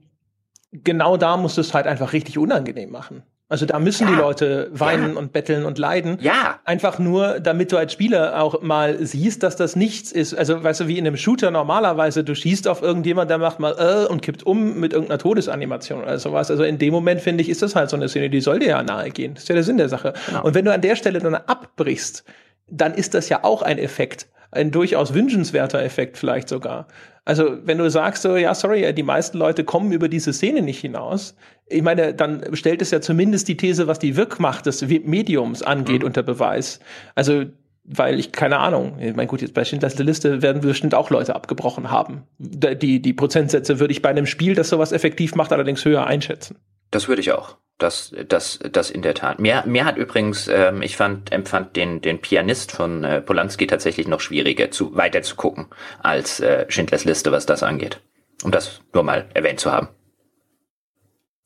genau 0.72 1.16
da 1.16 1.36
muss 1.36 1.58
es 1.58 1.74
halt 1.74 1.86
einfach 1.86 2.12
richtig 2.12 2.38
unangenehm 2.38 2.90
machen. 2.90 3.22
Also 3.54 3.66
da 3.66 3.78
müssen 3.78 4.08
ja. 4.08 4.14
die 4.14 4.20
Leute 4.20 4.68
weinen 4.72 5.12
ja. 5.12 5.16
und 5.16 5.32
betteln 5.32 5.64
und 5.64 5.78
leiden. 5.78 6.18
Ja. 6.20 6.58
Einfach 6.64 6.98
nur, 6.98 7.38
damit 7.38 7.70
du 7.70 7.76
als 7.76 7.92
Spieler 7.92 8.42
auch 8.42 8.62
mal 8.62 8.98
siehst, 9.06 9.44
dass 9.44 9.54
das 9.54 9.76
nichts 9.76 10.10
ist. 10.10 10.34
Also 10.34 10.64
weißt 10.64 10.80
du, 10.80 10.88
wie 10.88 10.98
in 10.98 11.06
einem 11.06 11.16
Shooter 11.16 11.52
normalerweise, 11.52 12.24
du 12.24 12.34
schießt 12.34 12.66
auf 12.66 12.82
irgendjemand, 12.82 13.30
der 13.30 13.38
macht 13.38 13.60
mal 13.60 13.76
äh 13.78 14.10
und 14.10 14.22
kippt 14.22 14.42
um 14.42 14.80
mit 14.80 14.92
irgendeiner 14.92 15.20
Todesanimation 15.20 16.02
oder 16.02 16.18
sowas. 16.18 16.50
Also 16.50 16.64
in 16.64 16.78
dem 16.78 16.92
Moment, 16.92 17.20
finde 17.20 17.42
ich, 17.42 17.48
ist 17.48 17.62
das 17.62 17.76
halt 17.76 17.90
so 17.90 17.96
eine 17.96 18.08
Szene, 18.08 18.28
die 18.28 18.40
soll 18.40 18.58
dir 18.58 18.70
ja 18.70 18.82
nahe 18.82 19.10
gehen. 19.10 19.34
Das 19.34 19.44
ist 19.44 19.48
ja 19.48 19.54
der 19.54 19.62
Sinn 19.62 19.76
der 19.76 19.88
Sache. 19.88 20.14
Genau. 20.26 20.42
Und 20.42 20.56
wenn 20.56 20.64
du 20.64 20.72
an 20.72 20.80
der 20.80 20.96
Stelle 20.96 21.20
dann 21.20 21.36
abbrichst, 21.36 22.24
dann 22.66 22.92
ist 22.92 23.14
das 23.14 23.28
ja 23.28 23.44
auch 23.44 23.62
ein 23.62 23.78
Effekt. 23.78 24.26
Ein 24.50 24.72
durchaus 24.72 25.14
wünschenswerter 25.14 25.80
Effekt 25.80 26.18
vielleicht 26.18 26.48
sogar. 26.48 26.88
Also, 27.24 27.58
wenn 27.64 27.78
du 27.78 27.88
sagst 27.88 28.22
so, 28.22 28.36
ja, 28.36 28.54
sorry, 28.54 28.92
die 28.92 29.02
meisten 29.02 29.38
Leute 29.38 29.64
kommen 29.64 29.92
über 29.92 30.08
diese 30.08 30.32
Szene 30.32 30.60
nicht 30.60 30.80
hinaus, 30.80 31.34
ich 31.66 31.82
meine, 31.82 32.12
dann 32.12 32.54
stellt 32.54 32.82
es 32.82 32.90
ja 32.90 33.00
zumindest 33.00 33.48
die 33.48 33.56
These, 33.56 33.86
was 33.86 33.98
die 33.98 34.16
Wirkmacht 34.16 34.66
des 34.66 34.82
Mediums 34.82 35.62
angeht, 35.62 36.02
mhm. 36.02 36.08
unter 36.08 36.22
Beweis. 36.22 36.80
Also, 37.14 37.44
weil 37.84 38.18
ich 38.18 38.32
keine 38.32 38.58
Ahnung, 38.58 38.98
ich 38.98 39.14
meine, 39.14 39.26
gut, 39.26 39.42
jetzt 39.42 39.54
bei 39.54 39.64
Schindlers 39.64 39.98
Liste 39.98 40.42
werden 40.42 40.62
bestimmt 40.62 40.94
auch 40.94 41.10
Leute 41.10 41.34
abgebrochen 41.34 41.90
haben. 41.90 42.22
Die, 42.38 43.00
die 43.00 43.12
Prozentsätze 43.12 43.78
würde 43.78 43.92
ich 43.92 44.02
bei 44.02 44.08
einem 44.08 44.26
Spiel, 44.26 44.54
das 44.54 44.70
sowas 44.70 44.92
effektiv 44.92 45.34
macht, 45.34 45.52
allerdings 45.52 45.84
höher 45.84 46.06
einschätzen. 46.06 46.56
Das 46.90 47.08
würde 47.08 47.20
ich 47.20 47.32
auch. 47.32 47.56
Das, 47.78 48.14
das, 48.28 48.60
das 48.70 48.90
in 48.90 49.02
der 49.02 49.14
Tat. 49.14 49.40
Mir, 49.40 49.64
mir 49.66 49.84
hat 49.84 49.96
übrigens, 49.96 50.46
ähm, 50.46 50.80
ich 50.80 50.96
fand, 50.96 51.32
empfand 51.32 51.74
den, 51.74 52.00
den 52.00 52.20
Pianist 52.20 52.70
von 52.70 53.02
äh, 53.02 53.20
Polanski 53.20 53.66
tatsächlich 53.66 54.06
noch 54.06 54.20
schwieriger 54.20 54.70
zu, 54.70 54.94
weiter 54.94 55.22
zu 55.22 55.34
gucken 55.34 55.66
als 56.00 56.38
äh, 56.38 56.66
Schindlers 56.68 57.04
Liste, 57.04 57.32
was 57.32 57.46
das 57.46 57.64
angeht. 57.64 58.00
Um 58.44 58.52
das 58.52 58.80
nur 58.92 59.02
mal 59.02 59.26
erwähnt 59.34 59.58
zu 59.58 59.72
haben. 59.72 59.88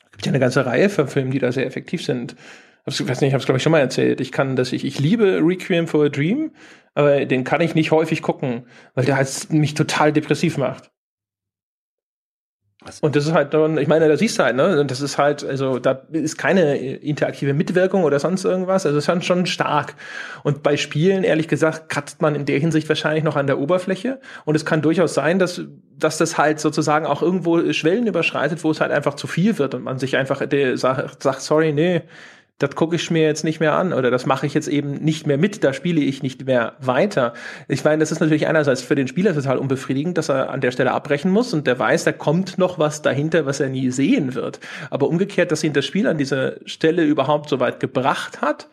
Es 0.04 0.10
gibt 0.12 0.26
ja 0.26 0.32
eine 0.32 0.40
ganze 0.40 0.66
Reihe 0.66 0.90
von 0.90 1.08
Filmen, 1.08 1.30
die 1.30 1.38
da 1.38 1.50
sehr 1.50 1.64
effektiv 1.64 2.04
sind. 2.04 2.36
Ich 2.86 3.08
weiß 3.08 3.20
nicht, 3.20 3.28
ich 3.28 3.34
habe 3.34 3.40
es 3.40 3.46
glaube 3.46 3.56
ich 3.56 3.62
schon 3.62 3.72
mal 3.72 3.80
erzählt. 3.80 4.20
Ich 4.20 4.32
kann, 4.32 4.54
dass 4.54 4.72
ich, 4.72 4.84
ich 4.84 4.98
liebe 4.98 5.40
Requiem 5.42 5.86
for 5.86 6.06
a 6.06 6.08
Dream, 6.08 6.50
aber 6.94 7.24
den 7.24 7.44
kann 7.44 7.60
ich 7.60 7.74
nicht 7.74 7.90
häufig 7.90 8.20
gucken, 8.20 8.66
weil 8.94 9.04
der 9.04 9.16
halt 9.16 9.50
mich 9.50 9.74
total 9.74 10.12
depressiv 10.12 10.58
macht. 10.58 10.90
Und 13.00 13.16
das 13.16 13.26
ist 13.26 13.32
halt 13.32 13.52
ich 13.52 13.88
meine, 13.88 14.08
da 14.08 14.16
siehst 14.16 14.38
du 14.38 14.44
halt, 14.44 14.54
ne, 14.54 14.84
das 14.86 15.00
ist 15.00 15.18
halt, 15.18 15.44
also 15.44 15.80
da 15.80 16.00
ist 16.12 16.38
keine 16.38 16.76
interaktive 16.76 17.52
Mitwirkung 17.52 18.04
oder 18.04 18.20
sonst 18.20 18.44
irgendwas, 18.44 18.86
also 18.86 18.98
es 18.98 19.08
ist 19.08 19.24
schon 19.24 19.46
stark. 19.46 19.96
Und 20.44 20.62
bei 20.62 20.76
Spielen, 20.76 21.24
ehrlich 21.24 21.48
gesagt, 21.48 21.88
kratzt 21.88 22.22
man 22.22 22.36
in 22.36 22.44
der 22.44 22.60
Hinsicht 22.60 22.88
wahrscheinlich 22.88 23.24
noch 23.24 23.34
an 23.34 23.48
der 23.48 23.58
Oberfläche. 23.58 24.20
Und 24.44 24.54
es 24.54 24.64
kann 24.64 24.80
durchaus 24.80 25.12
sein, 25.12 25.40
dass, 25.40 25.60
dass 25.98 26.18
das 26.18 26.38
halt 26.38 26.60
sozusagen 26.60 27.04
auch 27.04 27.20
irgendwo 27.20 27.72
Schwellen 27.72 28.06
überschreitet, 28.06 28.62
wo 28.62 28.70
es 28.70 28.80
halt 28.80 28.92
einfach 28.92 29.14
zu 29.14 29.26
viel 29.26 29.58
wird 29.58 29.74
und 29.74 29.82
man 29.82 29.98
sich 29.98 30.16
einfach 30.16 30.40
sagt, 30.74 31.22
sagt 31.22 31.40
sorry, 31.40 31.72
nee, 31.72 32.02
das 32.58 32.74
gucke 32.74 32.96
ich 32.96 33.10
mir 33.10 33.22
jetzt 33.22 33.44
nicht 33.44 33.60
mehr 33.60 33.74
an 33.74 33.92
oder 33.92 34.10
das 34.10 34.26
mache 34.26 34.46
ich 34.46 34.54
jetzt 34.54 34.68
eben 34.68 34.94
nicht 34.94 35.26
mehr 35.26 35.38
mit, 35.38 35.62
da 35.62 35.72
spiele 35.72 36.00
ich 36.00 36.22
nicht 36.22 36.46
mehr 36.46 36.74
weiter. 36.80 37.32
Ich 37.68 37.84
meine, 37.84 38.00
das 38.00 38.10
ist 38.10 38.20
natürlich 38.20 38.48
einerseits 38.48 38.82
für 38.82 38.96
den 38.96 39.06
Spieler 39.06 39.32
total 39.32 39.58
unbefriedigend, 39.58 40.18
dass 40.18 40.28
er 40.28 40.50
an 40.50 40.60
der 40.60 40.72
Stelle 40.72 40.90
abbrechen 40.90 41.30
muss 41.30 41.54
und 41.54 41.66
der 41.68 41.78
weiß, 41.78 42.04
da 42.04 42.12
kommt 42.12 42.58
noch 42.58 42.78
was 42.78 43.00
dahinter, 43.00 43.46
was 43.46 43.60
er 43.60 43.68
nie 43.68 43.90
sehen 43.90 44.34
wird. 44.34 44.58
Aber 44.90 45.08
umgekehrt, 45.08 45.52
dass 45.52 45.62
ihn 45.62 45.72
das 45.72 45.86
Spiel 45.86 46.08
an 46.08 46.18
dieser 46.18 46.54
Stelle 46.66 47.04
überhaupt 47.04 47.48
so 47.48 47.60
weit 47.60 47.78
gebracht 47.78 48.42
hat, 48.42 48.68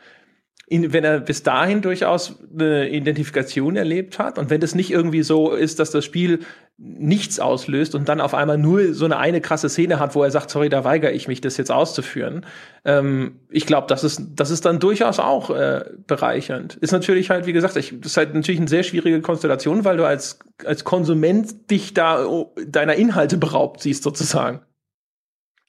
ihn, 0.67 0.93
wenn 0.93 1.03
er 1.03 1.19
bis 1.19 1.43
dahin 1.43 1.81
durchaus 1.81 2.39
eine 2.53 2.89
Identifikation 2.89 3.75
erlebt 3.75 4.17
hat 4.17 4.39
und 4.39 4.49
wenn 4.49 4.61
das 4.61 4.73
nicht 4.73 4.91
irgendwie 4.91 5.23
so 5.23 5.51
ist, 5.51 5.79
dass 5.79 5.91
das 5.91 6.03
Spiel 6.05 6.39
nichts 6.77 7.39
auslöst 7.39 7.95
und 7.95 8.09
dann 8.09 8.19
auf 8.19 8.33
einmal 8.33 8.57
nur 8.57 8.93
so 8.93 9.05
eine 9.05 9.17
eine 9.17 9.39
krasse 9.39 9.69
Szene 9.69 9.97
hat, 9.99 10.13
wo 10.13 10.23
er 10.23 10.31
sagt, 10.31 10.49
sorry, 10.49 10.67
da 10.67 10.83
weigere 10.83 11.11
ich 11.11 11.27
mich, 11.27 11.39
das 11.39 11.55
jetzt 11.55 11.71
auszuführen. 11.71 12.45
Ähm, 12.83 13.39
ich 13.49 13.65
glaube, 13.65 13.87
das 13.87 14.03
ist, 14.03 14.21
das 14.35 14.49
ist 14.49 14.65
dann 14.65 14.79
durchaus 14.79 15.19
auch 15.19 15.51
äh, 15.51 15.85
bereichernd. 16.05 16.75
Ist 16.75 16.91
natürlich 16.91 17.29
halt, 17.29 17.45
wie 17.45 17.53
gesagt, 17.53 17.77
ich, 17.77 17.93
das 18.01 18.11
ist 18.11 18.17
halt 18.17 18.33
natürlich 18.33 18.59
eine 18.59 18.67
sehr 18.67 18.83
schwierige 18.83 19.21
Konstellation, 19.21 19.85
weil 19.85 19.95
du 19.95 20.05
als, 20.05 20.39
als 20.65 20.83
Konsument 20.83 21.71
dich 21.71 21.93
da 21.93 22.25
oh, 22.25 22.53
deiner 22.67 22.95
Inhalte 22.95 23.37
beraubt 23.37 23.81
siehst, 23.81 24.03
sozusagen. 24.03 24.59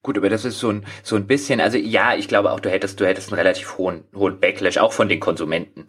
Gut, 0.06 0.18
aber 0.18 0.28
das 0.28 0.44
ist 0.44 0.60
so 0.60 0.70
ein, 0.70 0.86
so 1.02 1.16
ein 1.16 1.26
bisschen, 1.26 1.60
also 1.60 1.78
ja, 1.78 2.14
ich 2.14 2.28
glaube 2.28 2.52
auch, 2.52 2.60
du 2.60 2.70
hättest, 2.70 3.00
du 3.00 3.06
hättest 3.08 3.32
einen 3.32 3.40
relativ 3.40 3.76
hohen, 3.76 4.04
hohen 4.14 4.38
Backlash, 4.38 4.78
auch 4.78 4.92
von 4.92 5.08
den 5.08 5.18
Konsumenten. 5.18 5.88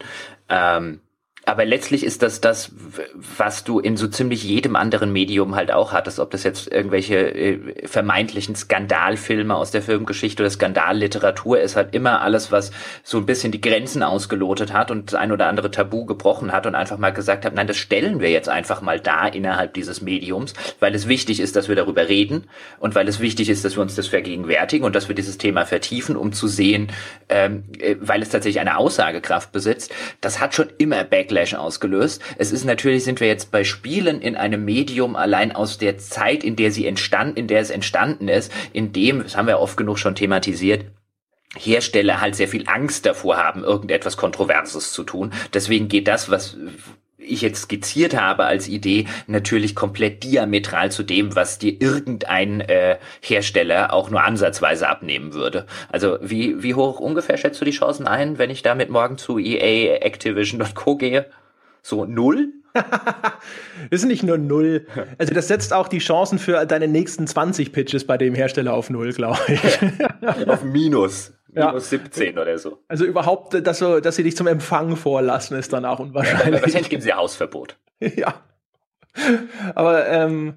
Ähm, 0.50 1.02
aber 1.48 1.64
letztlich 1.64 2.04
ist 2.04 2.24
das 2.24 2.42
das, 2.42 2.74
was 3.38 3.64
du 3.64 3.80
in 3.80 3.96
so 3.96 4.10
ziemlich 4.10 4.44
jedem 4.44 4.76
anderen 4.76 5.14
Medium 5.14 5.56
halt 5.56 5.72
auch 5.72 5.94
hattest, 5.94 6.20
ob 6.20 6.30
das 6.32 6.44
jetzt 6.44 6.70
irgendwelche 6.70 7.16
äh, 7.16 7.88
vermeintlichen 7.88 8.54
Skandalfilme 8.54 9.56
aus 9.56 9.72
der 9.72 9.82
Filmgeschichte 9.82 10.44
oder 10.44 10.50
Skandalliteratur 10.50 11.62
ist, 11.62 11.78
halt 11.78 11.96
immer 11.96 12.22
alles, 12.22 12.52
was 12.52 12.72
so 13.02 13.18
ein 13.18 13.26
bisschen 13.26 13.54
die 13.54 13.62
Grenzen 13.62 14.04
ausgelotet 14.04 14.74
hat 14.74 14.92
und 14.92 15.14
das 15.14 15.16
ein 15.18 15.32
oder 15.32 15.48
andere 15.48 15.72
Tabu 15.72 16.06
gebrochen 16.06 16.52
hat 16.52 16.66
und 16.66 16.76
einfach 16.76 16.98
mal 16.98 17.14
gesagt 17.14 17.46
hat, 17.46 17.56
nein, 17.56 17.68
das 17.68 17.78
stellen 17.78 18.20
wir 18.20 18.30
jetzt 18.30 18.50
einfach 18.50 18.82
mal 18.82 19.00
da 19.00 19.26
innerhalb 19.26 19.74
dieses 19.74 20.02
Mediums, 20.02 20.54
weil 20.82 20.94
es 20.96 21.08
wichtig 21.08 21.40
ist, 21.40 21.56
dass 21.56 21.70
wir 21.70 21.78
darüber 21.78 22.10
reden 22.10 22.44
und 22.80 22.94
weil 22.94 23.08
es 23.08 23.22
wichtig 23.22 23.48
ist, 23.48 23.64
dass 23.64 23.78
wir 23.78 23.82
uns 23.84 23.96
das 23.96 24.08
vergegenwärtigen 24.08 24.86
und 24.86 24.98
dass 24.98 25.08
wir 25.08 25.16
dieses 25.16 25.38
Thema 25.38 25.66
vertiefen, 25.66 26.18
um 26.18 26.34
zu 26.34 26.50
sehen, 26.50 26.92
ähm, 27.30 27.64
äh, 27.80 27.96
weil 28.02 28.22
es 28.22 28.32
tatsächlich 28.32 28.60
eine 28.60 28.76
Aussagekraft 28.76 29.54
besitzt. 29.54 29.94
Das 30.20 30.42
hat 30.42 30.54
schon 30.54 30.68
immer 30.78 31.06
Backlash 31.06 31.37
Backlash 31.38 31.54
ausgelöst. 31.54 32.22
Es 32.38 32.52
ist 32.52 32.66
natürlich, 32.66 33.04
sind 33.04 33.20
wir 33.20 33.28
jetzt 33.28 33.52
bei 33.52 33.64
Spielen 33.64 34.22
in 34.22 34.36
einem 34.36 34.66
Medium 34.66 35.16
allein 35.16 35.52
aus 35.52 35.78
der 35.78 35.98
Zeit, 35.98 36.44
in 36.44 36.56
der 36.56 36.72
sie 36.72 36.88
entstanden, 36.88 37.38
in 37.38 37.48
der 37.48 37.62
es 37.62 37.70
entstanden 37.70 38.28
ist, 38.28 38.52
in 38.74 38.92
dem, 38.92 39.24
das 39.24 39.38
haben 39.38 39.48
wir 39.48 39.60
oft 39.60 39.78
genug 39.78 40.00
schon 40.00 40.16
thematisiert, 40.16 40.86
Hersteller 41.56 42.22
halt 42.22 42.36
sehr 42.36 42.48
viel 42.48 42.66
Angst 42.68 43.06
davor 43.06 43.38
haben, 43.38 43.64
irgendetwas 43.64 44.18
Kontroverses 44.18 44.92
zu 44.92 45.04
tun. 45.04 45.32
Deswegen 45.54 45.88
geht 45.88 46.08
das, 46.08 46.30
was 46.30 46.58
ich 47.28 47.42
jetzt 47.42 47.64
skizziert 47.64 48.20
habe 48.20 48.46
als 48.46 48.68
Idee, 48.68 49.06
natürlich 49.28 49.76
komplett 49.76 50.24
diametral 50.24 50.92
zu 50.92 51.04
dem, 51.04 51.36
was 51.36 51.60
dir 51.60 51.82
irgendein 51.82 52.62
äh, 52.62 52.98
Hersteller 53.22 53.94
auch 53.94 54.10
nur 54.10 54.24
ansatzweise 54.24 54.88
abnehmen 54.88 55.34
würde. 55.34 55.66
Also 55.90 56.18
wie, 56.22 56.64
wie 56.64 56.74
hoch 56.74 57.00
ungefähr 57.00 57.38
schätzt 57.38 57.62
du 57.62 57.66
die 57.66 57.72
Chancen 57.72 58.08
ein, 58.08 58.38
wenn 58.38 58.50
ich 58.50 58.64
damit 58.64 58.90
morgen 58.90 59.18
zu 59.18 59.40
EA, 59.40 59.98
Activision 59.98 60.62
und 60.62 60.76
Co. 60.76 60.96
gehe? 60.98 61.28
So 61.82 62.06
null? 62.06 62.54
ist 63.90 64.06
nicht 64.06 64.24
nur 64.24 64.38
null. 64.38 64.86
Also 65.18 65.34
das 65.34 65.48
setzt 65.48 65.74
auch 65.74 65.88
die 65.88 66.00
Chancen 66.00 66.40
für 66.40 66.66
deine 66.66 66.88
nächsten 66.88 67.28
20 67.28 67.72
Pitches 67.72 68.06
bei 68.06 68.18
dem 68.18 68.36
Hersteller 68.36 68.74
auf 68.74 68.90
null, 68.90 69.14
glaube 69.14 69.40
ich. 69.48 70.48
auf 70.48 70.64
Minus. 70.64 71.37
Minus 71.50 71.92
ja. 71.92 72.00
17 72.00 72.38
oder 72.38 72.58
so. 72.58 72.84
Also 72.88 73.06
überhaupt, 73.06 73.66
dass, 73.66 73.80
so, 73.80 74.00
dass 74.00 74.16
sie 74.16 74.24
dich 74.24 74.36
zum 74.36 74.48
Empfang 74.48 74.96
vorlassen, 74.96 75.58
ist 75.58 75.74
dann 75.74 75.86
auch 75.86 76.00
unwahrscheinlich. 76.00 76.56
Ja, 76.56 76.62
wahrscheinlich 76.62 76.90
geben 76.90 77.02
sie 77.02 77.14
Hausverbot. 77.14 77.78
ja. 78.00 78.34
Aber 79.76 80.08
ähm, 80.08 80.56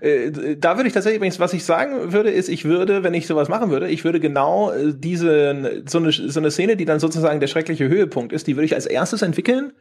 äh, 0.00 0.56
da 0.56 0.76
würde 0.76 0.88
ich 0.88 0.94
tatsächlich 0.94 1.16
übrigens, 1.18 1.40
was 1.40 1.52
ich 1.52 1.64
sagen 1.64 2.12
würde, 2.12 2.30
ist, 2.30 2.48
ich 2.48 2.64
würde, 2.64 3.02
wenn 3.02 3.14
ich 3.14 3.26
sowas 3.26 3.48
machen 3.48 3.70
würde, 3.70 3.88
ich 3.88 4.04
würde 4.04 4.20
genau 4.20 4.72
äh, 4.72 4.92
diese, 4.94 5.82
so 5.86 5.98
eine, 5.98 6.12
so 6.12 6.40
eine 6.40 6.50
Szene, 6.50 6.76
die 6.76 6.84
dann 6.84 7.00
sozusagen 7.00 7.40
der 7.40 7.46
schreckliche 7.46 7.88
Höhepunkt 7.88 8.32
ist, 8.32 8.46
die 8.46 8.56
würde 8.56 8.66
ich 8.66 8.74
als 8.74 8.86
erstes 8.86 9.22
entwickeln 9.22 9.72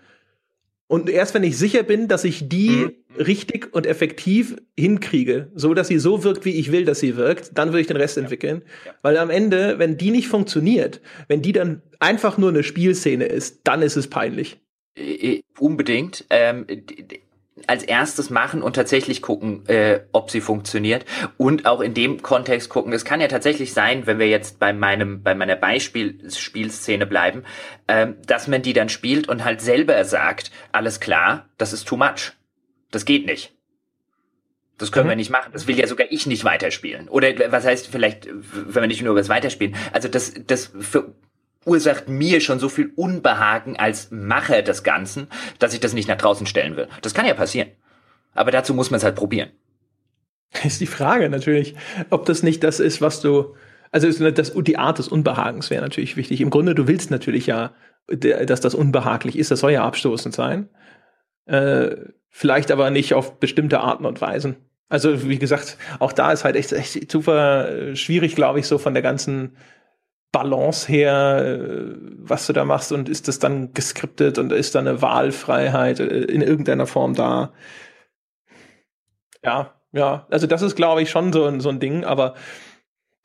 und 0.89 1.07
erst 1.07 1.35
wenn 1.35 1.43
ich 1.43 1.55
sicher 1.55 1.83
bin, 1.83 2.07
dass 2.07 2.23
ich 2.23 2.49
die 2.49 2.69
mhm. 2.69 3.23
richtig 3.23 3.75
und 3.75 3.85
effektiv 3.85 4.55
hinkriege, 4.75 5.51
so 5.53 5.75
dass 5.75 5.87
sie 5.87 5.99
so 5.99 6.23
wirkt, 6.23 6.45
wie 6.45 6.55
ich 6.55 6.71
will, 6.71 6.83
dass 6.83 6.99
sie 6.99 7.15
wirkt, 7.15 7.51
dann 7.59 7.69
würde 7.69 7.81
ich 7.81 7.87
den 7.87 7.95
Rest 7.95 8.17
ja. 8.17 8.23
entwickeln. 8.23 8.63
Ja. 8.83 8.95
Weil 9.03 9.17
am 9.17 9.29
Ende, 9.29 9.77
wenn 9.77 9.97
die 9.97 10.09
nicht 10.09 10.27
funktioniert, 10.27 10.99
wenn 11.27 11.43
die 11.43 11.51
dann 11.51 11.83
einfach 11.99 12.39
nur 12.39 12.49
eine 12.49 12.63
Spielszene 12.63 13.25
ist, 13.25 13.61
dann 13.65 13.83
ist 13.83 13.97
es 13.97 14.07
peinlich. 14.07 14.57
Unbedingt. 15.59 16.25
Ähm, 16.31 16.65
als 17.67 17.83
erstes 17.83 18.29
machen 18.29 18.61
und 18.61 18.75
tatsächlich 18.75 19.21
gucken, 19.21 19.67
äh, 19.67 20.01
ob 20.11 20.31
sie 20.31 20.41
funktioniert 20.41 21.05
und 21.37 21.65
auch 21.65 21.81
in 21.81 21.93
dem 21.93 22.21
Kontext 22.21 22.69
gucken. 22.69 22.93
Es 22.93 23.05
kann 23.05 23.21
ja 23.21 23.27
tatsächlich 23.27 23.73
sein, 23.73 24.05
wenn 24.07 24.19
wir 24.19 24.27
jetzt 24.27 24.59
bei 24.59 24.73
meinem 24.73 25.23
bei 25.23 25.35
meiner 25.35 25.55
Beispielspielszene 25.55 27.05
bleiben, 27.05 27.43
ähm, 27.87 28.15
dass 28.25 28.47
man 28.47 28.61
die 28.61 28.73
dann 28.73 28.89
spielt 28.89 29.27
und 29.27 29.43
halt 29.43 29.61
selber 29.61 30.03
sagt, 30.05 30.51
alles 30.71 30.99
klar, 30.99 31.49
das 31.57 31.73
ist 31.73 31.87
too 31.87 31.97
much, 31.97 32.33
das 32.91 33.05
geht 33.05 33.25
nicht. 33.25 33.53
Das 34.79 34.91
können 34.93 35.07
mhm. 35.07 35.09
wir 35.09 35.15
nicht 35.17 35.29
machen. 35.29 35.51
Das 35.51 35.67
will 35.67 35.77
ja 35.77 35.87
sogar 35.87 36.07
ich 36.09 36.25
nicht 36.25 36.45
weiterspielen. 36.45 37.09
Oder 37.09 37.51
was 37.51 37.65
heißt 37.65 37.87
vielleicht, 37.87 38.27
wenn 38.27 38.81
wir 38.81 38.87
nicht 38.87 39.01
nur 39.01 39.11
über 39.11 39.19
das 39.19 39.29
Weiterspielen. 39.29 39.75
Also 39.91 40.07
das, 40.07 40.33
das 40.47 40.71
für 40.79 41.13
verursacht 41.61 42.07
mir 42.07 42.41
schon 42.41 42.59
so 42.59 42.69
viel 42.69 42.91
Unbehagen 42.95 43.77
als 43.77 44.11
Macher 44.11 44.61
des 44.61 44.83
Ganzen, 44.83 45.27
dass 45.59 45.73
ich 45.73 45.79
das 45.79 45.93
nicht 45.93 46.07
nach 46.07 46.17
draußen 46.17 46.47
stellen 46.47 46.75
will. 46.75 46.87
Das 47.01 47.13
kann 47.13 47.25
ja 47.25 47.33
passieren. 47.33 47.69
Aber 48.33 48.51
dazu 48.51 48.73
muss 48.73 48.91
man 48.91 48.99
es 48.99 49.03
halt 49.03 49.15
probieren. 49.15 49.49
Ist 50.63 50.81
die 50.81 50.87
Frage 50.87 51.29
natürlich, 51.29 51.75
ob 52.09 52.25
das 52.25 52.43
nicht 52.43 52.63
das 52.63 52.79
ist, 52.79 53.01
was 53.01 53.21
du, 53.21 53.55
also 53.91 54.31
das, 54.31 54.53
die 54.55 54.77
Art 54.77 54.97
des 54.97 55.07
Unbehagens 55.07 55.69
wäre 55.69 55.81
natürlich 55.81 56.15
wichtig. 56.15 56.41
Im 56.41 56.49
Grunde, 56.49 56.73
du 56.73 56.87
willst 56.87 57.11
natürlich 57.11 57.47
ja, 57.47 57.73
dass 58.07 58.61
das 58.61 58.73
unbehaglich 58.73 59.37
ist. 59.37 59.51
Das 59.51 59.59
soll 59.59 59.71
ja 59.71 59.83
abstoßend 59.83 60.33
sein. 60.33 60.69
Äh, 61.45 61.95
vielleicht 62.29 62.71
aber 62.71 62.89
nicht 62.89 63.13
auf 63.13 63.39
bestimmte 63.39 63.79
Arten 63.79 64.05
und 64.05 64.21
Weisen. 64.21 64.55
Also 64.87 65.27
wie 65.27 65.37
gesagt, 65.37 65.77
auch 65.99 66.13
da 66.13 66.31
ist 66.31 66.43
halt 66.43 66.55
echt, 66.55 66.71
echt 66.71 67.11
super 67.11 67.95
schwierig, 67.95 68.35
glaube 68.35 68.59
ich, 68.59 68.65
so 68.65 68.79
von 68.79 68.93
der 68.95 69.03
ganzen 69.03 69.55
Balance 70.31 70.87
her, 70.87 71.43
äh, 71.43 71.95
was 72.17 72.47
du 72.47 72.53
da 72.53 72.65
machst 72.65 72.91
und 72.91 73.09
ist 73.09 73.27
das 73.27 73.39
dann 73.39 73.73
geskriptet 73.73 74.37
und 74.37 74.51
ist 74.51 74.75
da 74.75 74.79
eine 74.79 75.01
Wahlfreiheit 75.01 75.99
äh, 75.99 76.05
in 76.05 76.41
irgendeiner 76.41 76.85
Form 76.85 77.15
da? 77.15 77.53
Ja, 79.43 79.73
ja, 79.91 80.27
also 80.29 80.45
das 80.45 80.61
ist, 80.61 80.75
glaube 80.75 81.01
ich, 81.01 81.09
schon 81.09 81.33
so 81.33 81.45
ein, 81.45 81.61
so 81.61 81.69
ein 81.69 81.79
Ding, 81.79 82.03
aber 82.03 82.35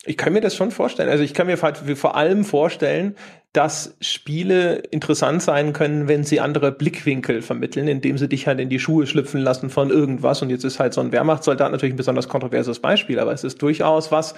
ich 0.07 0.17
kann 0.17 0.33
mir 0.33 0.41
das 0.41 0.55
schon 0.55 0.71
vorstellen. 0.71 1.09
Also 1.09 1.25
ich 1.25 1.35
kann 1.35 1.47
mir 1.47 1.57
vor 1.57 2.17
allem 2.17 2.45
vorstellen, 2.45 3.17
dass 3.53 3.97
Spiele 4.01 4.77
interessant 4.91 5.43
sein 5.43 5.73
können, 5.73 6.09
wenn 6.09 6.25
sie 6.25 6.41
andere 6.41 6.73
Blickwinkel 6.73 7.41
vermitteln, 7.41 7.89
indem 7.89 8.19
sie 8.19 8.29
dich 8.29 8.47
halt 8.47 8.61
in 8.61 8.69
die 8.69 8.81
Schuhe 8.81 9.07
schlüpfen 9.07 9.41
lassen 9.41 9.71
von 9.71 9.91
irgendwas. 9.91 10.43
Und 10.43 10.51
jetzt 10.51 10.65
ist 10.65 10.81
halt 10.81 10.93
so 10.93 11.01
ein 11.01 11.13
Wehrmachtssoldat 11.13 11.71
natürlich 11.71 11.95
ein 11.95 11.99
besonders 11.99 12.29
kontroverses 12.29 12.81
Beispiel, 12.81 13.19
aber 13.19 13.33
es 13.33 13.45
ist 13.45 13.63
durchaus 13.63 14.11
was, 14.11 14.35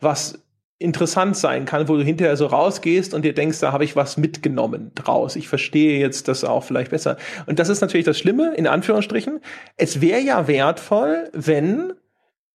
was 0.00 0.38
interessant 0.78 1.36
sein 1.36 1.64
kann, 1.64 1.88
wo 1.88 1.96
du 1.96 2.02
hinterher 2.02 2.36
so 2.36 2.46
rausgehst 2.46 3.12
und 3.12 3.22
dir 3.24 3.34
denkst, 3.34 3.58
da 3.60 3.72
habe 3.72 3.84
ich 3.84 3.96
was 3.96 4.16
mitgenommen 4.16 4.92
draus. 4.94 5.34
Ich 5.34 5.48
verstehe 5.48 5.98
jetzt 5.98 6.28
das 6.28 6.44
auch 6.44 6.62
vielleicht 6.62 6.92
besser. 6.92 7.16
Und 7.46 7.58
das 7.58 7.68
ist 7.68 7.80
natürlich 7.80 8.06
das 8.06 8.18
Schlimme, 8.18 8.54
in 8.54 8.66
Anführungsstrichen. 8.66 9.40
Es 9.76 10.00
wäre 10.00 10.20
ja 10.20 10.46
wertvoll, 10.46 11.30
wenn 11.32 11.94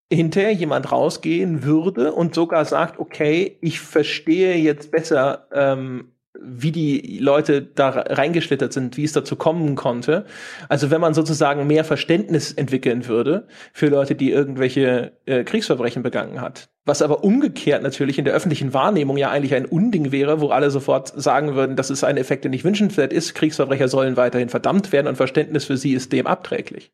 hinterher 0.09 0.53
jemand 0.53 0.91
rausgehen 0.91 1.63
würde 1.63 2.13
und 2.13 2.33
sogar 2.33 2.65
sagt, 2.65 2.99
okay, 2.99 3.57
ich 3.61 3.79
verstehe 3.79 4.55
jetzt 4.55 4.91
besser, 4.91 5.47
ähm, 5.51 6.09
wie 6.39 6.71
die 6.71 7.19
Leute 7.19 7.61
da 7.61 7.89
reingeschlittert 7.89 8.73
sind, 8.73 8.97
wie 8.97 9.03
es 9.03 9.13
dazu 9.13 9.35
kommen 9.35 9.75
konnte. 9.75 10.25
Also 10.67 10.91
wenn 10.91 11.01
man 11.01 11.13
sozusagen 11.13 11.67
mehr 11.67 11.83
Verständnis 11.83 12.51
entwickeln 12.51 13.07
würde 13.07 13.47
für 13.71 13.87
Leute, 13.87 14.15
die 14.15 14.31
irgendwelche 14.31 15.13
äh, 15.25 15.43
Kriegsverbrechen 15.43 16.03
begangen 16.03 16.41
hat. 16.41 16.69
Was 16.85 17.01
aber 17.01 17.23
umgekehrt 17.23 17.81
natürlich 17.81 18.19
in 18.19 18.25
der 18.25 18.33
öffentlichen 18.33 18.73
Wahrnehmung 18.73 19.15
ja 19.15 19.31
eigentlich 19.31 19.55
ein 19.55 19.65
Unding 19.65 20.11
wäre, 20.11 20.41
wo 20.41 20.49
alle 20.49 20.69
sofort 20.69 21.13
sagen 21.15 21.55
würden, 21.55 21.77
das 21.77 21.89
ist 21.89 22.03
ein 22.03 22.17
Effekt, 22.17 22.43
der 22.43 22.51
nicht 22.51 22.65
wünschenswert 22.65 23.13
ist. 23.13 23.35
Kriegsverbrecher 23.35 23.87
sollen 23.87 24.17
weiterhin 24.17 24.49
verdammt 24.49 24.91
werden 24.91 25.07
und 25.07 25.15
Verständnis 25.15 25.63
für 25.63 25.77
sie 25.77 25.93
ist 25.93 26.11
dem 26.11 26.27
abträglich. 26.27 26.91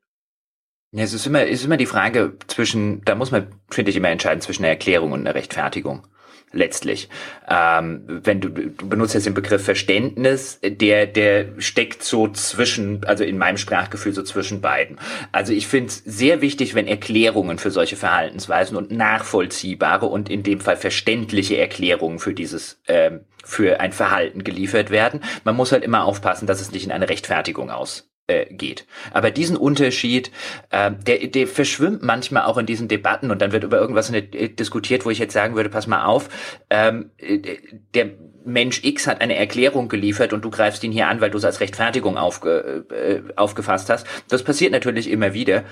Ja, 0.92 1.04
es 1.04 1.14
ist 1.14 1.26
immer, 1.26 1.44
es 1.44 1.60
ist 1.60 1.66
immer 1.66 1.78
die 1.78 1.86
Frage 1.88 2.34
zwischen, 2.48 3.04
da 3.06 3.16
muss 3.16 3.32
man, 3.32 3.48
finde 3.70 3.92
ich, 3.92 3.98
immer 3.98 4.10
entscheiden 4.10 4.42
zwischen 4.42 4.64
einer 4.64 4.72
Erklärung 4.72 5.12
und 5.12 5.22
einer 5.22 5.36
Rechtfertigung 5.36 6.08
letztlich. 6.52 7.10
Ähm, 7.48 8.04
wenn 8.08 8.42
du, 8.42 8.50
du 8.50 8.90
benutzt 8.90 9.14
jetzt 9.14 9.26
den 9.26 9.34
Begriff 9.34 9.64
Verständnis, 9.64 10.60
der, 10.64 11.08
der 11.08 11.48
steckt 11.60 12.04
so 12.04 12.28
zwischen, 12.28 13.04
also 13.06 13.24
in 13.24 13.38
meinem 13.38 13.58
Sprachgefühl 13.58 14.14
so 14.14 14.24
zwischen 14.24 14.62
beiden. 14.62 14.98
Also 15.32 15.54
ich 15.54 15.68
finde 15.68 15.88
es 15.88 16.04
sehr 16.06 16.42
wichtig, 16.42 16.76
wenn 16.76 16.88
Erklärungen 16.88 17.58
für 17.58 17.72
solche 17.72 17.96
Verhaltensweisen 17.96 18.78
und 18.78 18.92
nachvollziehbare 18.92 20.06
und 20.06 20.30
in 20.30 20.44
dem 20.44 20.60
Fall 20.60 20.78
verständliche 20.78 21.58
Erklärungen 21.58 22.20
für 22.20 22.34
dieses, 22.34 22.82
ähm, 22.88 23.22
für 23.44 23.80
ein 23.80 23.92
Verhalten 23.92 24.44
geliefert 24.44 24.92
werden. 24.92 25.22
Man 25.44 25.56
muss 25.56 25.72
halt 25.72 25.84
immer 25.84 26.06
aufpassen, 26.06 26.48
dass 26.48 26.62
es 26.62 26.72
nicht 26.72 26.86
in 26.86 26.92
eine 26.92 27.10
Rechtfertigung 27.10 27.70
aus 27.70 28.10
geht. 28.30 28.86
Aber 29.12 29.32
diesen 29.32 29.58
Unterschied, 29.58 30.32
äh, 30.70 30.92
der, 30.92 31.28
der 31.28 31.48
verschwimmt 31.48 32.04
manchmal 32.04 32.44
auch 32.44 32.58
in 32.58 32.66
diesen 32.66 32.88
Debatten 32.88 33.32
und 33.32 33.42
dann 33.42 33.52
wird 33.52 33.64
über 33.64 33.80
irgendwas 33.80 34.10
äh, 34.12 34.50
diskutiert, 34.50 35.06
wo 35.06 35.10
ich 35.10 35.20
jetzt 35.20 35.34
sagen 35.34 35.56
würde, 35.56 35.70
pass 35.70 35.88
mal 35.88 36.06
auf, 36.06 36.30
ähm, 36.70 37.12
äh, 37.18 37.58
der 37.94 38.12
Mensch 38.46 38.84
X 38.84 39.08
hat 39.08 39.22
eine 39.22 39.36
Erklärung 39.36 39.90
geliefert 39.90 40.34
und 40.34 40.44
du 40.44 40.50
greifst 40.50 40.84
ihn 40.84 40.92
hier 40.92 41.08
an, 41.08 41.22
weil 41.22 41.30
du 41.30 41.38
es 41.38 41.46
als 41.46 41.60
Rechtfertigung 41.60 42.18
aufge, 42.18 42.86
äh, 42.90 43.34
aufgefasst 43.36 43.90
hast. 43.90 44.08
Das 44.30 44.44
passiert 44.44 44.72
natürlich 44.72 45.10
immer 45.10 45.34
wieder. 45.34 45.64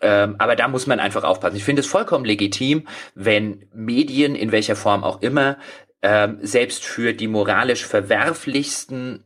Ähm, 0.00 0.36
aber 0.38 0.54
da 0.54 0.68
muss 0.68 0.86
man 0.86 1.00
einfach 1.00 1.24
aufpassen. 1.24 1.56
Ich 1.56 1.64
finde 1.64 1.80
es 1.80 1.86
vollkommen 1.86 2.24
legitim, 2.24 2.86
wenn 3.14 3.66
Medien 3.74 4.34
in 4.36 4.52
welcher 4.52 4.76
Form 4.76 5.02
auch 5.02 5.22
immer 5.22 5.58
ähm, 6.02 6.38
selbst 6.42 6.84
für 6.84 7.12
die 7.12 7.26
moralisch 7.26 7.84
verwerflichsten 7.84 9.24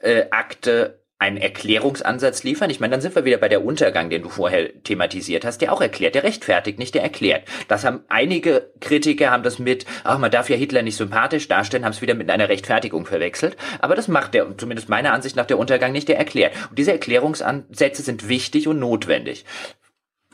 äh, 0.00 0.26
Akte 0.30 1.02
einen 1.18 1.36
Erklärungsansatz 1.38 2.42
liefern? 2.42 2.70
Ich 2.70 2.80
meine, 2.80 2.92
dann 2.92 3.00
sind 3.00 3.14
wir 3.14 3.24
wieder 3.24 3.38
bei 3.38 3.48
der 3.48 3.64
Untergang, 3.64 4.10
den 4.10 4.22
du 4.22 4.28
vorher 4.28 4.82
thematisiert 4.82 5.44
hast, 5.44 5.60
der 5.62 5.72
auch 5.72 5.80
erklärt, 5.80 6.14
der 6.14 6.24
rechtfertigt, 6.24 6.78
nicht 6.78 6.94
der 6.94 7.02
erklärt. 7.02 7.44
Das 7.68 7.84
haben 7.84 8.04
einige 8.08 8.70
Kritiker 8.80 9.30
haben 9.30 9.42
das 9.42 9.58
mit, 9.58 9.86
ach, 10.04 10.18
man 10.18 10.30
darf 10.30 10.50
ja 10.50 10.56
Hitler 10.56 10.82
nicht 10.82 10.96
sympathisch 10.96 11.48
darstellen, 11.48 11.84
haben 11.84 11.92
es 11.92 12.02
wieder 12.02 12.14
mit 12.14 12.30
einer 12.30 12.48
Rechtfertigung 12.48 13.06
verwechselt. 13.06 13.56
Aber 13.80 13.94
das 13.94 14.08
macht 14.08 14.34
der, 14.34 14.56
zumindest 14.58 14.88
meiner 14.88 15.12
Ansicht 15.12 15.36
nach, 15.36 15.46
der 15.46 15.58
Untergang 15.58 15.92
nicht, 15.92 16.08
der 16.08 16.18
erklärt. 16.18 16.54
Und 16.68 16.78
diese 16.78 16.92
Erklärungsansätze 16.92 18.02
sind 18.02 18.28
wichtig 18.28 18.68
und 18.68 18.78
notwendig. 18.78 19.44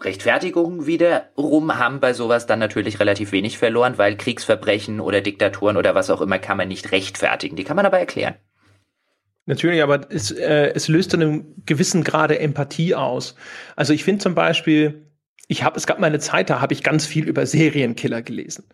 Rechtfertigungen 0.04 0.86
wiederum 0.86 1.78
haben 1.78 2.00
bei 2.00 2.12
sowas 2.12 2.46
dann 2.46 2.58
natürlich 2.58 2.98
relativ 2.98 3.30
wenig 3.30 3.58
verloren, 3.58 3.98
weil 3.98 4.16
Kriegsverbrechen 4.16 5.00
oder 5.00 5.20
Diktaturen 5.20 5.76
oder 5.76 5.94
was 5.94 6.10
auch 6.10 6.20
immer 6.20 6.38
kann 6.38 6.56
man 6.56 6.68
nicht 6.68 6.90
rechtfertigen. 6.90 7.56
Die 7.56 7.64
kann 7.64 7.76
man 7.76 7.86
aber 7.86 7.98
erklären. 7.98 8.34
Natürlich, 9.46 9.82
aber 9.82 10.06
es, 10.10 10.30
äh, 10.30 10.72
es 10.74 10.88
löst 10.88 11.14
in 11.14 11.22
einem 11.22 11.54
gewissen 11.66 12.04
Grade 12.04 12.38
Empathie 12.38 12.94
aus. 12.94 13.34
Also 13.74 13.92
ich 13.92 14.04
finde 14.04 14.22
zum 14.22 14.34
Beispiel, 14.34 15.06
ich 15.48 15.64
habe, 15.64 15.76
es 15.76 15.86
gab 15.86 15.98
mal 15.98 16.06
eine 16.06 16.20
Zeit, 16.20 16.48
da 16.48 16.60
habe 16.60 16.72
ich 16.72 16.82
ganz 16.82 17.06
viel 17.06 17.28
über 17.28 17.44
Serienkiller 17.44 18.22
gelesen. 18.22 18.64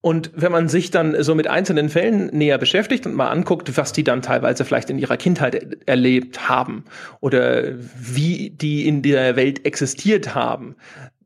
Und 0.00 0.32
wenn 0.34 0.52
man 0.52 0.68
sich 0.68 0.90
dann 0.90 1.22
so 1.22 1.34
mit 1.34 1.46
einzelnen 1.46 1.88
Fällen 1.88 2.26
näher 2.26 2.58
beschäftigt 2.58 3.06
und 3.06 3.14
mal 3.14 3.30
anguckt, 3.30 3.74
was 3.78 3.94
die 3.94 4.04
dann 4.04 4.20
teilweise 4.20 4.66
vielleicht 4.66 4.90
in 4.90 4.98
ihrer 4.98 5.16
Kindheit 5.16 5.78
erlebt 5.86 6.46
haben 6.46 6.84
oder 7.20 7.72
wie 7.78 8.50
die 8.50 8.86
in 8.86 9.00
der 9.00 9.36
Welt 9.36 9.64
existiert 9.64 10.34
haben, 10.34 10.76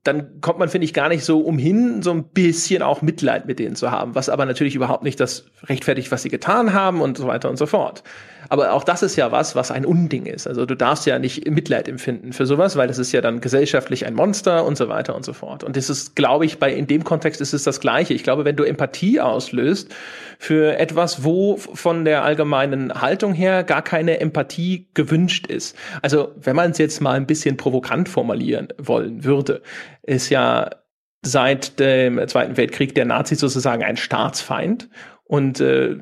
dann 0.05 0.41
kommt 0.41 0.61
man, 0.61 0.69
finde 0.69 0.85
ich, 0.85 0.95
gar 0.95 1.09
nicht 1.09 1.25
so 1.25 1.41
umhin, 1.41 2.03
so 2.03 2.13
ein 2.13 2.29
bisschen 2.29 2.83
auch 2.83 3.03
Mitleid 3.03 3.47
mit 3.47 3.59
denen 3.59 3.75
zu 3.75 3.91
haben, 3.91 4.15
was 4.15 4.29
aber 4.29 4.47
natürlich 4.47 4.77
überhaupt 4.77 5.03
nicht 5.03 5.19
das 5.19 5.47
rechtfertigt, 5.65 6.13
was 6.13 6.23
sie 6.23 6.29
getan 6.29 6.73
haben 6.73 7.01
und 7.01 7.19
so 7.19 7.27
weiter 7.27 7.51
und 7.51 7.57
so 7.57 7.67
fort. 7.67 8.05
Aber 8.49 8.73
auch 8.73 8.85
das 8.85 9.03
ist 9.03 9.17
ja 9.17 9.33
was, 9.33 9.55
was 9.55 9.71
ein 9.71 9.85
Unding 9.85 10.27
ist. 10.27 10.47
Also 10.47 10.67
du 10.67 10.75
darfst 10.75 11.07
ja 11.07 11.19
nicht 11.19 11.49
Mitleid 11.51 11.89
empfinden 11.89 12.33
für 12.33 12.47
sowas, 12.47 12.77
weil 12.77 12.89
das 12.89 12.99
ist 12.99 13.13
ja 13.13 13.21
dann 13.21 13.41
gesellschaftlich 13.41 14.07
ein 14.07 14.15
Monster 14.15 14.65
und 14.65 14.77
so 14.77 14.89
weiter 14.89 15.15
und 15.15 15.25
so 15.25 15.33
fort. 15.33 15.65
Und 15.65 15.77
das 15.77 15.91
ist, 15.91 16.17
glaube 16.17 16.47
ich, 16.47 16.59
bei 16.59 16.73
in 16.73 16.87
dem 16.87 17.05
Kontext 17.05 17.41
ist 17.41 17.53
es 17.53 17.65
das 17.65 17.81
Gleiche. 17.81 18.15
Ich 18.15 18.23
glaube, 18.23 18.45
wenn 18.45 18.57
du 18.57 18.65
Empathie 18.65 19.21
auslöst 19.21 19.95
für 20.39 20.79
etwas, 20.79 21.25
wo 21.25 21.57
von 21.57 22.05
der 22.05 22.25
allgemeinen 22.25 22.93
Haltung 23.01 23.35
her 23.35 23.65
gar 23.65 23.83
keine 23.83 24.21
Empathie 24.21 24.89
gewünscht 24.95 25.47
ist. 25.47 25.77
Also 26.03 26.33
wenn 26.37 26.57
man 26.57 26.71
es 26.71 26.79
jetzt 26.79 27.01
mal 27.01 27.15
ein 27.15 27.27
bisschen 27.27 27.57
provokant 27.57 28.09
formulieren 28.09 28.69
wollen 28.79 29.25
würde, 29.25 29.63
ist 30.03 30.31
ja 30.31 30.71
seit 31.23 31.81
dem 31.81 32.27
Zweiten 32.29 32.57
Weltkrieg 32.57 32.95
der 32.95 33.05
Nazi 33.05 33.35
sozusagen 33.35 33.83
ein 33.83 33.97
Staatsfeind 33.97 34.89
und 35.25 35.61
äh, 35.61 35.97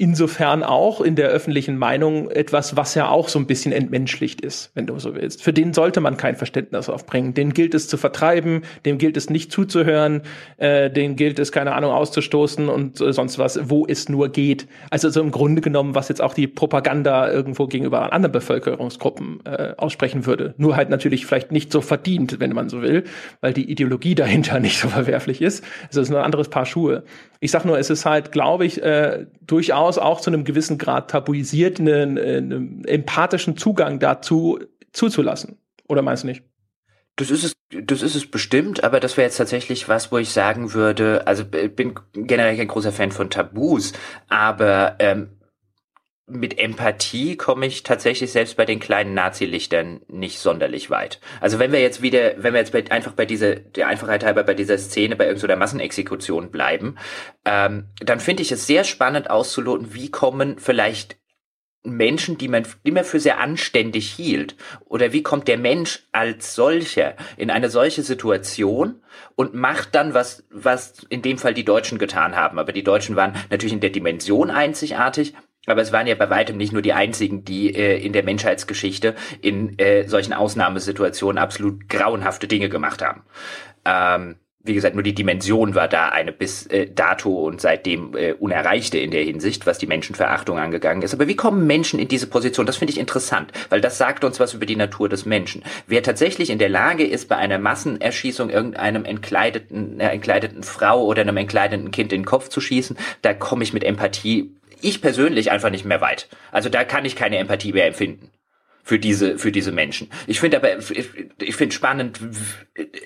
insofern 0.00 0.62
auch 0.62 1.02
in 1.02 1.14
der 1.14 1.28
öffentlichen 1.28 1.76
Meinung 1.76 2.30
etwas, 2.30 2.74
was 2.74 2.94
ja 2.94 3.10
auch 3.10 3.28
so 3.28 3.38
ein 3.38 3.46
bisschen 3.46 3.70
entmenschlicht 3.70 4.40
ist, 4.40 4.70
wenn 4.74 4.86
du 4.86 4.98
so 4.98 5.14
willst. 5.14 5.42
Für 5.42 5.52
den 5.52 5.74
sollte 5.74 6.00
man 6.00 6.16
kein 6.16 6.36
Verständnis 6.36 6.88
aufbringen. 6.88 7.34
Den 7.34 7.52
gilt 7.52 7.74
es 7.74 7.86
zu 7.86 7.98
vertreiben, 7.98 8.62
dem 8.86 8.96
gilt 8.96 9.18
es 9.18 9.28
nicht 9.28 9.52
zuzuhören, 9.52 10.22
äh, 10.56 10.90
den 10.90 11.16
gilt 11.16 11.38
es, 11.38 11.52
keine 11.52 11.74
Ahnung, 11.74 11.92
auszustoßen 11.92 12.70
und 12.70 12.98
äh, 12.98 13.12
sonst 13.12 13.38
was, 13.38 13.60
wo 13.68 13.86
es 13.86 14.08
nur 14.08 14.30
geht. 14.30 14.66
Also 14.88 15.10
so 15.10 15.20
im 15.20 15.30
Grunde 15.30 15.60
genommen, 15.60 15.94
was 15.94 16.08
jetzt 16.08 16.22
auch 16.22 16.32
die 16.32 16.46
Propaganda 16.46 17.30
irgendwo 17.30 17.66
gegenüber 17.66 18.10
anderen 18.14 18.32
Bevölkerungsgruppen 18.32 19.40
äh, 19.44 19.74
aussprechen 19.76 20.24
würde. 20.24 20.54
Nur 20.56 20.76
halt 20.76 20.88
natürlich 20.88 21.26
vielleicht 21.26 21.52
nicht 21.52 21.70
so 21.70 21.82
verdient, 21.82 22.40
wenn 22.40 22.54
man 22.54 22.70
so 22.70 22.80
will, 22.80 23.04
weil 23.42 23.52
die 23.52 23.70
Ideologie 23.70 24.14
dahinter 24.14 24.60
nicht 24.60 24.78
so 24.78 24.88
verwerflich 24.88 25.42
ist. 25.42 25.62
Also 25.88 26.00
es 26.00 26.08
ist 26.08 26.14
ein 26.14 26.24
anderes 26.24 26.48
Paar 26.48 26.64
Schuhe. 26.64 27.04
Ich 27.40 27.50
sag 27.50 27.64
nur, 27.64 27.78
es 27.78 27.88
ist 27.88 28.04
halt, 28.04 28.32
glaube 28.32 28.66
ich, 28.66 28.82
äh, 28.82 29.26
durchaus 29.40 29.96
auch 29.98 30.20
zu 30.20 30.30
einem 30.30 30.44
gewissen 30.44 30.76
Grad 30.76 31.10
tabuisiert, 31.10 31.80
einen, 31.80 32.18
einen 32.18 32.84
empathischen 32.84 33.56
Zugang 33.56 33.98
dazu 33.98 34.58
zuzulassen. 34.92 35.58
Oder 35.88 36.02
meinst 36.02 36.22
du 36.22 36.28
nicht? 36.28 36.44
Das 37.16 37.30
ist 37.30 37.44
es, 37.44 37.52
das 37.82 38.02
ist 38.02 38.14
es 38.14 38.30
bestimmt, 38.30 38.84
aber 38.84 39.00
das 39.00 39.16
wäre 39.16 39.26
jetzt 39.26 39.36
tatsächlich 39.36 39.88
was, 39.88 40.12
wo 40.12 40.18
ich 40.18 40.30
sagen 40.30 40.72
würde, 40.74 41.26
also 41.26 41.44
bin 41.44 41.94
generell 42.14 42.56
kein 42.56 42.68
großer 42.68 42.92
Fan 42.92 43.12
von 43.12 43.30
Tabus, 43.30 43.92
aber 44.28 44.96
ähm, 45.00 45.30
mit 46.30 46.58
Empathie 46.58 47.36
komme 47.36 47.66
ich 47.66 47.82
tatsächlich 47.82 48.30
selbst 48.32 48.56
bei 48.56 48.64
den 48.64 48.78
kleinen 48.78 49.14
Nazi-Lichtern 49.14 50.00
nicht 50.08 50.38
sonderlich 50.38 50.88
weit. 50.90 51.20
Also 51.40 51.58
wenn 51.58 51.72
wir 51.72 51.80
jetzt 51.80 52.02
wieder, 52.02 52.34
wenn 52.38 52.54
wir 52.54 52.60
jetzt 52.60 52.72
bei, 52.72 52.90
einfach 52.90 53.12
bei 53.12 53.26
dieser, 53.26 53.56
der 53.56 53.88
Einfachheit 53.88 54.24
halber 54.24 54.44
bei 54.44 54.54
dieser 54.54 54.78
Szene, 54.78 55.16
bei 55.16 55.26
irgendeiner 55.26 55.56
Massenexekution 55.56 56.50
bleiben, 56.50 56.96
ähm, 57.44 57.88
dann 58.00 58.20
finde 58.20 58.42
ich 58.42 58.52
es 58.52 58.66
sehr 58.66 58.84
spannend 58.84 59.28
auszuloten, 59.28 59.92
wie 59.92 60.10
kommen 60.10 60.58
vielleicht 60.58 61.18
Menschen, 61.82 62.36
die 62.36 62.48
man 62.48 62.66
immer 62.82 63.04
für 63.04 63.20
sehr 63.20 63.40
anständig 63.40 64.10
hielt, 64.10 64.54
oder 64.84 65.12
wie 65.12 65.22
kommt 65.22 65.48
der 65.48 65.56
Mensch 65.56 66.06
als 66.12 66.54
solcher 66.54 67.16
in 67.38 67.50
eine 67.50 67.70
solche 67.70 68.02
Situation 68.02 69.02
und 69.34 69.54
macht 69.54 69.94
dann 69.94 70.12
was, 70.12 70.46
was 70.50 71.06
in 71.08 71.22
dem 71.22 71.38
Fall 71.38 71.54
die 71.54 71.64
Deutschen 71.64 71.98
getan 71.98 72.36
haben. 72.36 72.58
Aber 72.58 72.72
die 72.72 72.84
Deutschen 72.84 73.16
waren 73.16 73.34
natürlich 73.48 73.72
in 73.72 73.80
der 73.80 73.90
Dimension 73.90 74.50
einzigartig, 74.50 75.34
aber 75.66 75.82
es 75.82 75.92
waren 75.92 76.06
ja 76.06 76.14
bei 76.14 76.30
weitem 76.30 76.56
nicht 76.56 76.72
nur 76.72 76.82
die 76.82 76.92
einzigen, 76.92 77.44
die 77.44 77.74
äh, 77.74 77.98
in 78.04 78.12
der 78.12 78.24
Menschheitsgeschichte 78.24 79.14
in 79.40 79.78
äh, 79.78 80.08
solchen 80.08 80.32
Ausnahmesituationen 80.32 81.38
absolut 81.38 81.88
grauenhafte 81.88 82.48
Dinge 82.48 82.68
gemacht 82.68 83.02
haben. 83.02 83.22
Ähm, 83.84 84.36
wie 84.62 84.74
gesagt, 84.74 84.94
nur 84.94 85.02
die 85.02 85.14
Dimension 85.14 85.74
war 85.74 85.88
da 85.88 86.10
eine 86.10 86.32
bis 86.32 86.66
äh, 86.66 86.86
dato 86.86 87.46
und 87.46 87.62
seitdem 87.62 88.14
äh, 88.14 88.34
unerreichte 88.34 88.98
in 88.98 89.10
der 89.10 89.22
Hinsicht, 89.22 89.64
was 89.64 89.78
die 89.78 89.86
Menschenverachtung 89.86 90.58
angegangen 90.58 91.02
ist. 91.02 91.14
Aber 91.14 91.28
wie 91.28 91.36
kommen 91.36 91.66
Menschen 91.66 91.98
in 91.98 92.08
diese 92.08 92.26
Position? 92.26 92.66
Das 92.66 92.76
finde 92.76 92.92
ich 92.92 93.00
interessant, 93.00 93.52
weil 93.70 93.80
das 93.80 93.96
sagt 93.96 94.22
uns 94.22 94.38
was 94.38 94.52
über 94.52 94.66
die 94.66 94.76
Natur 94.76 95.08
des 95.08 95.24
Menschen. 95.24 95.62
Wer 95.86 96.02
tatsächlich 96.02 96.50
in 96.50 96.58
der 96.58 96.68
Lage 96.68 97.06
ist, 97.06 97.28
bei 97.28 97.36
einer 97.36 97.58
Massenerschießung 97.58 98.50
irgendeinem 98.50 99.06
entkleideten, 99.06 99.98
einer 99.98 100.12
entkleideten 100.12 100.62
Frau 100.62 101.06
oder 101.06 101.22
einem 101.22 101.38
entkleideten 101.38 101.90
Kind 101.90 102.12
in 102.12 102.20
den 102.20 102.26
Kopf 102.26 102.48
zu 102.50 102.60
schießen, 102.60 102.98
da 103.22 103.32
komme 103.32 103.62
ich 103.62 103.72
mit 103.72 103.82
Empathie 103.82 104.52
ich 104.82 105.00
persönlich 105.00 105.50
einfach 105.50 105.70
nicht 105.70 105.84
mehr 105.84 106.00
weit. 106.00 106.28
Also 106.52 106.68
da 106.68 106.84
kann 106.84 107.04
ich 107.04 107.16
keine 107.16 107.38
Empathie 107.38 107.72
mehr 107.72 107.86
empfinden 107.86 108.30
für 108.82 108.98
diese 108.98 109.38
für 109.38 109.52
diese 109.52 109.72
Menschen. 109.72 110.10
Ich 110.26 110.40
finde 110.40 110.56
aber 110.56 110.78
ich, 110.78 111.56
finde 111.56 111.74
spannend, 111.74 112.20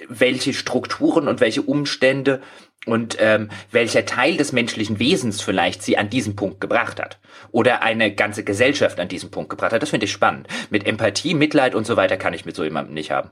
welche 0.08 0.54
Strukturen 0.54 1.28
und 1.28 1.40
welche 1.40 1.62
Umstände 1.62 2.40
und 2.86 3.16
ähm, 3.20 3.48
welcher 3.70 4.04
Teil 4.04 4.36
des 4.36 4.52
menschlichen 4.52 4.98
Wesens 4.98 5.40
vielleicht 5.40 5.82
sie 5.82 5.96
an 5.96 6.10
diesem 6.10 6.36
Punkt 6.36 6.60
gebracht 6.60 7.00
hat 7.00 7.18
oder 7.50 7.82
eine 7.82 8.14
ganze 8.14 8.44
Gesellschaft 8.44 9.00
an 9.00 9.08
diesem 9.08 9.30
Punkt 9.30 9.50
gebracht 9.50 9.72
hat. 9.72 9.82
Das 9.82 9.90
finde 9.90 10.04
ich 10.04 10.12
spannend. 10.12 10.48
Mit 10.70 10.86
Empathie, 10.86 11.34
Mitleid 11.34 11.74
und 11.74 11.86
so 11.86 11.96
weiter 11.96 12.16
kann 12.16 12.34
ich 12.34 12.44
mit 12.44 12.56
so 12.56 12.64
jemandem 12.64 12.94
nicht 12.94 13.10
haben. 13.10 13.30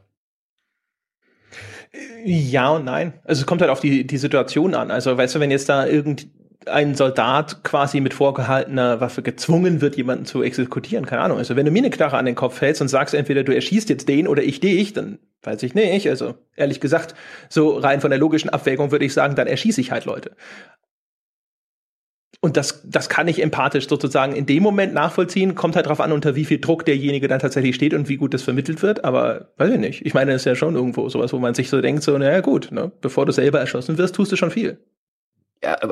Ja 2.25 2.71
und 2.71 2.85
nein. 2.85 3.21
Also 3.25 3.41
es 3.41 3.47
kommt 3.47 3.61
halt 3.61 3.71
auf 3.71 3.81
die, 3.81 4.07
die 4.07 4.17
Situation 4.17 4.75
an. 4.75 4.91
Also 4.91 5.17
weißt 5.17 5.35
du, 5.35 5.41
wenn 5.41 5.51
jetzt 5.51 5.69
da 5.69 5.87
irgendein 6.67 6.95
Soldat 6.95 7.65
quasi 7.65 8.01
mit 8.01 8.15
vorgehaltener 8.15 9.01
Waffe 9.01 9.23
gezwungen 9.23 9.81
wird, 9.81 9.97
jemanden 9.97 10.25
zu 10.25 10.43
exekutieren, 10.43 11.07
keine 11.07 11.23
Ahnung. 11.23 11.39
Also 11.39 11.57
wenn 11.57 11.67
du 11.67 11.73
mir 11.73 11.81
eine 11.81 11.91
Knarre 11.91 12.17
an 12.17 12.27
den 12.27 12.35
Kopf 12.35 12.61
hältst 12.61 12.83
und 12.83 12.89
sagst, 12.89 13.15
entweder 13.15 13.45
du 13.45 13.55
erschießt 13.55 13.89
jetzt 13.89 14.09
den 14.09 14.29
oder 14.29 14.43
ich 14.43 14.61
dich, 14.61 14.93
dann 14.93 15.19
weiß 15.43 15.63
ich 15.63 15.75
nicht. 15.75 16.09
Also 16.09 16.35
ehrlich 16.57 16.81
gesagt, 16.81 17.15
so 17.49 17.77
rein 17.77 18.01
von 18.01 18.11
der 18.11 18.19
logischen 18.19 18.51
Abwägung 18.51 18.91
würde 18.93 19.05
ich 19.05 19.13
sagen, 19.13 19.35
dann 19.35 19.47
erschieße 19.47 19.81
ich 19.81 19.91
halt 19.91 20.05
Leute. 20.05 20.33
Und 22.45 22.57
das, 22.57 22.83
das 22.85 23.09
kann 23.09 23.29
ich 23.29 23.41
empathisch 23.41 23.89
sozusagen 23.89 24.35
in 24.35 24.47
dem 24.47 24.65
Moment 24.65 24.93
nachvollziehen. 24.95 25.55
Kommt 25.55 25.77
halt 25.77 25.87
drauf 25.87 26.01
an, 26.01 26.11
unter 26.11 26.35
wie 26.35 26.45
viel 26.45 26.59
Druck 26.59 26.85
derjenige 26.85 27.29
dann 27.29 27.39
tatsächlich 27.39 27.77
steht 27.77 27.95
und 27.95 28.09
wie 28.09 28.17
gut 28.17 28.35
das 28.35 28.43
vermittelt 28.43 28.83
wird. 28.83 29.05
Aber 29.05 29.53
weiß 29.59 29.71
ich 29.71 29.79
nicht. 29.79 30.05
Ich 30.05 30.13
meine, 30.13 30.33
das 30.33 30.43
ist 30.43 30.47
ja 30.47 30.57
schon 30.57 30.75
irgendwo 30.75 31.09
sowas, 31.09 31.33
wo 31.33 31.39
man 31.39 31.55
sich 31.55 31.71
so 31.71 31.81
denkt, 31.81 32.03
so, 32.03 32.19
naja, 32.19 32.41
gut, 32.41 32.73
ne? 32.73 32.91
bevor 33.01 33.27
du 33.27 33.33
selber 33.33 33.61
erschossen 33.61 33.97
wirst, 33.97 34.17
tust 34.17 34.33
du 34.33 34.37
schon 34.37 34.51
viel. 34.51 34.79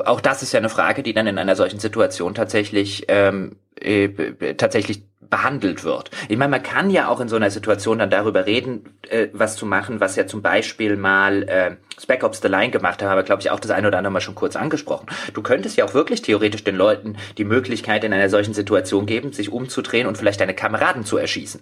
Auch 0.05 0.21
das 0.21 0.43
ist 0.43 0.51
ja 0.51 0.59
eine 0.59 0.69
Frage, 0.69 1.01
die 1.01 1.13
dann 1.13 1.27
in 1.27 1.37
einer 1.37 1.55
solchen 1.55 1.79
Situation 1.79 2.35
tatsächlich 2.35 3.05
ähm, 3.07 3.55
äh, 3.79 4.09
tatsächlich 4.55 5.03
behandelt 5.31 5.83
wird. 5.83 6.11
Ich 6.27 6.37
meine, 6.37 6.51
man 6.51 6.61
kann 6.61 6.89
ja 6.89 7.07
auch 7.07 7.21
in 7.21 7.29
so 7.29 7.37
einer 7.37 7.49
Situation 7.49 7.99
dann 7.99 8.09
darüber 8.09 8.45
reden, 8.45 8.97
äh, 9.09 9.29
was 9.31 9.55
zu 9.55 9.65
machen, 9.65 9.99
was 9.99 10.15
ja 10.15 10.27
zum 10.27 10.41
Beispiel 10.41 10.97
mal 10.97 11.43
äh, 11.43 11.77
Spec 11.99 12.23
Ops 12.23 12.41
The 12.41 12.49
Line 12.49 12.71
gemacht 12.71 13.01
haben, 13.01 13.09
aber 13.09 13.23
glaube 13.23 13.41
ich 13.41 13.49
auch 13.49 13.59
das 13.59 13.71
eine 13.71 13.87
oder 13.87 13.97
andere 13.97 14.11
mal 14.11 14.19
schon 14.19 14.35
kurz 14.35 14.55
angesprochen. 14.55 15.07
Du 15.33 15.41
könntest 15.41 15.77
ja 15.77 15.85
auch 15.85 15.93
wirklich 15.93 16.21
theoretisch 16.21 16.63
den 16.63 16.75
Leuten 16.75 17.15
die 17.37 17.45
Möglichkeit 17.45 18.03
in 18.03 18.13
einer 18.13 18.29
solchen 18.29 18.53
Situation 18.53 19.05
geben, 19.05 19.31
sich 19.31 19.51
umzudrehen 19.51 20.05
und 20.05 20.17
vielleicht 20.17 20.41
deine 20.41 20.53
Kameraden 20.53 21.05
zu 21.05 21.17
erschießen 21.17 21.61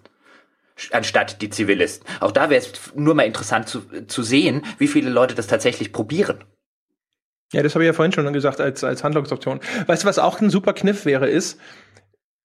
anstatt 0.91 1.41
die 1.41 1.49
Zivilisten. 1.49 2.07
Auch 2.21 2.31
da 2.31 2.49
wäre 2.49 2.61
es 2.61 2.71
nur 2.95 3.13
mal 3.13 3.23
interessant 3.23 3.67
zu, 3.67 3.81
zu 4.07 4.23
sehen, 4.23 4.61
wie 4.77 4.87
viele 4.87 5.09
Leute 5.09 5.35
das 5.35 5.47
tatsächlich 5.47 5.91
probieren. 5.91 6.45
Ja, 7.51 7.63
das 7.63 7.73
habe 7.73 7.83
ich 7.83 7.87
ja 7.87 7.93
vorhin 7.93 8.11
schon 8.11 8.31
gesagt 8.31 8.61
als, 8.61 8.83
als 8.83 9.03
Handlungsoption. 9.03 9.59
Weißt 9.87 10.03
du, 10.03 10.07
was 10.07 10.19
auch 10.19 10.39
ein 10.39 10.49
super 10.49 10.73
Kniff 10.73 11.05
wäre, 11.05 11.27
ist, 11.27 11.59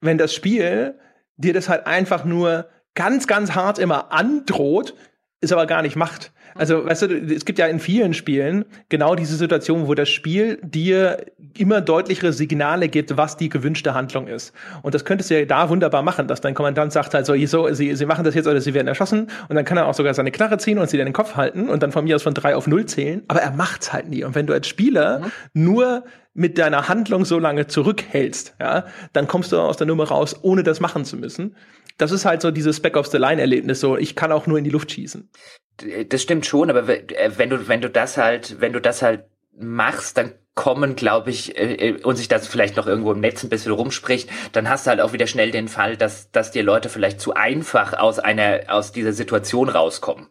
wenn 0.00 0.18
das 0.18 0.34
Spiel 0.34 0.98
dir 1.36 1.52
das 1.52 1.68
halt 1.68 1.86
einfach 1.86 2.24
nur 2.24 2.68
ganz, 2.94 3.26
ganz 3.26 3.54
hart 3.54 3.78
immer 3.78 4.12
androht, 4.12 4.94
es 5.40 5.52
aber 5.52 5.66
gar 5.66 5.82
nicht 5.82 5.96
macht. 5.96 6.32
Also, 6.54 6.84
weißt 6.84 7.02
du, 7.02 7.06
es 7.34 7.44
gibt 7.44 7.58
ja 7.58 7.66
in 7.66 7.80
vielen 7.80 8.14
Spielen 8.14 8.64
genau 8.88 9.14
diese 9.14 9.36
Situation, 9.36 9.88
wo 9.88 9.94
das 9.94 10.08
Spiel 10.08 10.58
dir 10.62 11.26
immer 11.58 11.80
deutlichere 11.80 12.32
Signale 12.32 12.88
gibt, 12.88 13.16
was 13.16 13.36
die 13.36 13.48
gewünschte 13.48 13.94
Handlung 13.94 14.26
ist. 14.26 14.52
Und 14.82 14.94
das 14.94 15.04
könntest 15.04 15.30
du 15.30 15.38
ja 15.38 15.44
da 15.44 15.68
wunderbar 15.68 16.02
machen, 16.02 16.26
dass 16.26 16.40
dein 16.40 16.54
Kommandant 16.54 16.92
sagt 16.92 17.14
halt 17.14 17.26
so, 17.26 17.34
so 17.46 17.72
sie, 17.72 17.94
sie 17.94 18.06
machen 18.06 18.24
das 18.24 18.34
jetzt 18.34 18.46
oder 18.46 18.60
sie 18.60 18.74
werden 18.74 18.88
erschossen 18.88 19.28
und 19.48 19.56
dann 19.56 19.64
kann 19.64 19.76
er 19.76 19.86
auch 19.86 19.94
sogar 19.94 20.14
seine 20.14 20.30
Knarre 20.30 20.58
ziehen 20.58 20.78
und 20.78 20.90
sie 20.90 20.96
dir 20.96 21.04
den 21.04 21.12
Kopf 21.12 21.36
halten 21.36 21.68
und 21.68 21.82
dann 21.82 21.92
von 21.92 22.04
mir 22.04 22.16
aus 22.16 22.22
von 22.22 22.34
drei 22.34 22.56
auf 22.56 22.66
null 22.66 22.86
zählen, 22.86 23.22
aber 23.28 23.40
er 23.40 23.52
macht's 23.52 23.92
halt 23.92 24.08
nie. 24.08 24.24
Und 24.24 24.34
wenn 24.34 24.46
du 24.46 24.52
als 24.52 24.66
Spieler 24.66 25.20
mhm. 25.20 25.64
nur 25.64 26.04
mit 26.34 26.58
deiner 26.58 26.88
Handlung 26.88 27.24
so 27.24 27.38
lange 27.38 27.66
zurückhältst, 27.68 28.56
ja, 28.60 28.86
dann 29.12 29.28
kommst 29.28 29.52
du 29.52 29.58
aus 29.58 29.76
der 29.76 29.86
Nummer 29.86 30.04
raus, 30.04 30.36
ohne 30.42 30.64
das 30.64 30.80
machen 30.80 31.04
zu 31.04 31.16
müssen. 31.16 31.56
Das 31.96 32.10
ist 32.10 32.24
halt 32.24 32.42
so 32.42 32.50
dieses 32.50 32.80
Back 32.80 32.96
of 32.96 33.06
the 33.06 33.18
Line 33.18 33.40
Erlebnis, 33.40 33.78
so 33.78 33.96
ich 33.96 34.16
kann 34.16 34.32
auch 34.32 34.48
nur 34.48 34.58
in 34.58 34.64
die 34.64 34.70
Luft 34.70 34.90
schießen. 34.90 35.30
Das 36.08 36.22
stimmt 36.22 36.46
schon, 36.46 36.70
aber 36.70 36.88
äh, 36.88 37.32
wenn 37.36 37.50
du 37.50 37.68
wenn 37.68 37.80
du 37.80 37.90
das 37.90 38.16
halt 38.16 38.60
wenn 38.60 38.72
du 38.72 38.80
das 38.80 39.02
halt 39.02 39.24
machst, 39.56 40.16
dann 40.16 40.32
kommen, 40.54 40.94
glaube 40.94 41.30
ich, 41.30 41.58
äh, 41.58 41.74
äh, 41.74 42.02
und 42.02 42.16
sich 42.16 42.28
das 42.28 42.46
vielleicht 42.46 42.76
noch 42.76 42.86
irgendwo 42.86 43.12
im 43.12 43.20
Netz 43.20 43.42
ein 43.42 43.48
bisschen 43.48 43.72
rumspricht, 43.72 44.30
dann 44.52 44.68
hast 44.68 44.86
du 44.86 44.90
halt 44.90 45.00
auch 45.00 45.12
wieder 45.12 45.26
schnell 45.26 45.50
den 45.50 45.68
Fall, 45.68 45.96
dass 45.96 46.30
dass 46.30 46.52
dir 46.52 46.62
Leute 46.62 46.88
vielleicht 46.88 47.20
zu 47.20 47.34
einfach 47.34 47.92
aus 47.94 48.18
einer 48.18 48.62
aus 48.68 48.92
dieser 48.92 49.12
Situation 49.12 49.68
rauskommen. 49.68 50.28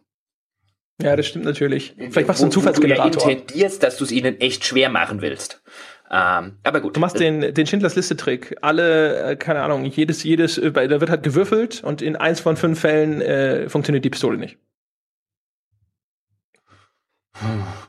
Ja, 1.02 1.16
das 1.16 1.26
stimmt 1.26 1.44
natürlich. 1.44 1.94
Vielleicht 1.96 2.28
machst 2.28 2.40
du 2.40 2.44
einen 2.44 2.52
Zufallsgenerator. 2.52 3.22
Wo 3.22 3.26
du 3.26 3.32
ja 3.32 3.36
intendierst, 3.38 3.82
dass 3.82 3.96
du 3.96 4.04
es 4.04 4.12
ihnen 4.12 4.40
echt 4.40 4.64
schwer 4.64 4.88
machen 4.88 5.22
willst. 5.22 5.62
Ähm, 6.10 6.58
aber 6.62 6.80
gut. 6.80 6.94
Du 6.94 7.00
machst 7.00 7.18
den, 7.18 7.52
den 7.52 7.66
Schindlers 7.66 7.96
Liste-Trick. 7.96 8.56
Alle, 8.60 9.32
äh, 9.32 9.36
keine 9.36 9.62
Ahnung, 9.62 9.84
jedes, 9.86 10.22
jedes, 10.22 10.58
äh, 10.58 10.70
da 10.70 11.00
wird 11.00 11.10
halt 11.10 11.24
gewürfelt 11.24 11.82
und 11.82 12.02
in 12.02 12.14
eins 12.14 12.40
von 12.40 12.56
fünf 12.56 12.80
Fällen 12.80 13.20
äh, 13.20 13.68
funktioniert 13.68 14.04
die 14.04 14.10
Pistole 14.10 14.38
nicht. 14.38 14.58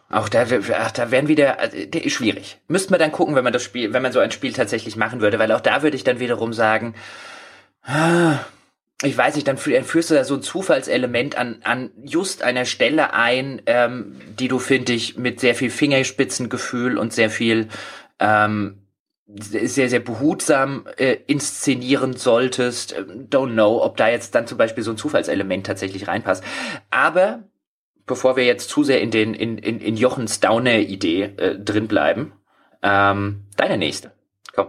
Auch 0.10 0.30
da, 0.30 0.46
ach, 0.74 0.92
da 0.92 1.12
wären 1.12 1.28
wieder 1.28 1.60
also, 1.60 1.78
schwierig. 2.08 2.60
Müsste 2.68 2.92
man 2.92 3.00
dann 3.00 3.12
gucken, 3.12 3.36
wenn 3.36 3.44
man 3.44 3.54
das 3.54 3.64
Spiel, 3.64 3.94
wenn 3.94 4.02
man 4.02 4.12
so 4.12 4.20
ein 4.20 4.32
Spiel 4.32 4.54
tatsächlich 4.54 4.96
machen 4.96 5.22
würde, 5.22 5.40
weil 5.40 5.52
auch 5.52 5.62
da 5.62 5.84
würde 5.84 5.96
ich 5.96 6.04
dann 6.04 6.20
wiederum 6.20 6.54
sagen, 6.54 6.96
ah, 7.84 8.40
ich 9.04 9.18
weiß 9.18 9.36
nicht, 9.36 9.48
dann 9.48 9.58
führst 9.58 10.10
du 10.10 10.16
da 10.16 10.24
so 10.24 10.36
ein 10.36 10.42
Zufallselement 10.42 11.38
an, 11.38 11.60
an 11.64 11.92
just 12.04 12.44
einer 12.44 12.66
Stelle 12.66 13.14
ein, 13.14 13.62
ähm, 13.66 14.16
die 14.40 14.48
du, 14.48 14.58
finde 14.58 14.94
ich, 14.94 15.18
mit 15.18 15.40
sehr 15.40 15.54
viel 15.54 15.70
Fingerspitzengefühl 15.70 16.98
und 16.98 17.14
sehr 17.14 17.30
viel 17.30 17.68
ähm, 18.20 18.86
sehr, 19.28 19.90
sehr 19.90 20.00
behutsam 20.00 20.88
äh, 20.98 21.18
inszenieren 21.28 22.16
solltest. 22.16 22.96
Ähm, 22.98 23.28
don't 23.30 23.54
know, 23.54 23.84
ob 23.84 23.98
da 23.98 24.08
jetzt 24.08 24.36
dann 24.36 24.48
zum 24.48 24.58
Beispiel 24.58 24.84
so 24.84 24.92
ein 24.92 24.98
Zufallselement 24.98 25.66
tatsächlich 25.66 26.08
reinpasst. 26.08 26.44
Aber 26.92 27.44
bevor 28.06 28.36
wir 28.36 28.46
jetzt 28.46 28.70
zu 28.70 28.84
sehr 28.84 29.02
in 29.02 29.12
den 29.12 29.34
in, 29.34 29.58
in, 29.58 29.80
in 29.80 29.98
Jochens 29.98 30.40
Downer-Idee 30.40 31.24
äh, 31.24 31.60
drin 31.60 31.88
bleiben, 31.88 32.34
ähm, 32.82 33.46
deine 33.58 33.78
nächste. 33.78 34.12
Komm. 34.54 34.68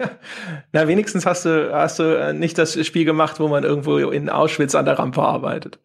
Na, 0.72 0.88
wenigstens 0.88 1.26
hast 1.26 1.44
du, 1.44 1.72
hast 1.72 1.98
du 1.98 2.18
äh, 2.18 2.32
nicht 2.32 2.56
das 2.56 2.84
Spiel 2.86 3.04
gemacht, 3.04 3.40
wo 3.40 3.48
man 3.48 3.64
irgendwo 3.64 3.98
in 3.98 4.30
Auschwitz 4.30 4.74
an 4.74 4.86
der 4.86 4.98
Rampe 4.98 5.22
arbeitet. 5.22 5.78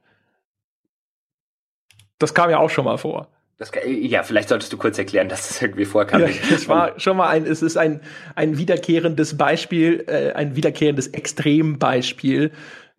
Das 2.19 2.33
kam 2.33 2.49
ja 2.49 2.59
auch 2.59 2.69
schon 2.69 2.85
mal 2.85 2.97
vor. 2.97 3.27
Das, 3.57 3.71
ja, 3.85 4.23
vielleicht 4.23 4.49
solltest 4.49 4.73
du 4.73 4.77
kurz 4.77 4.97
erklären, 4.97 5.29
dass 5.29 5.47
das 5.47 5.61
irgendwie 5.61 5.85
vorkam. 5.85 6.21
Ja, 6.21 6.27
es 6.53 6.67
war 6.67 6.99
schon 6.99 7.17
mal 7.17 7.29
ein, 7.29 7.45
es 7.45 7.61
ist 7.61 7.77
ein, 7.77 8.01
ein 8.35 8.57
wiederkehrendes 8.57 9.37
Beispiel, 9.37 10.05
äh, 10.07 10.31
ein 10.33 10.55
wiederkehrendes 10.55 11.07
Extrembeispiel 11.07 12.51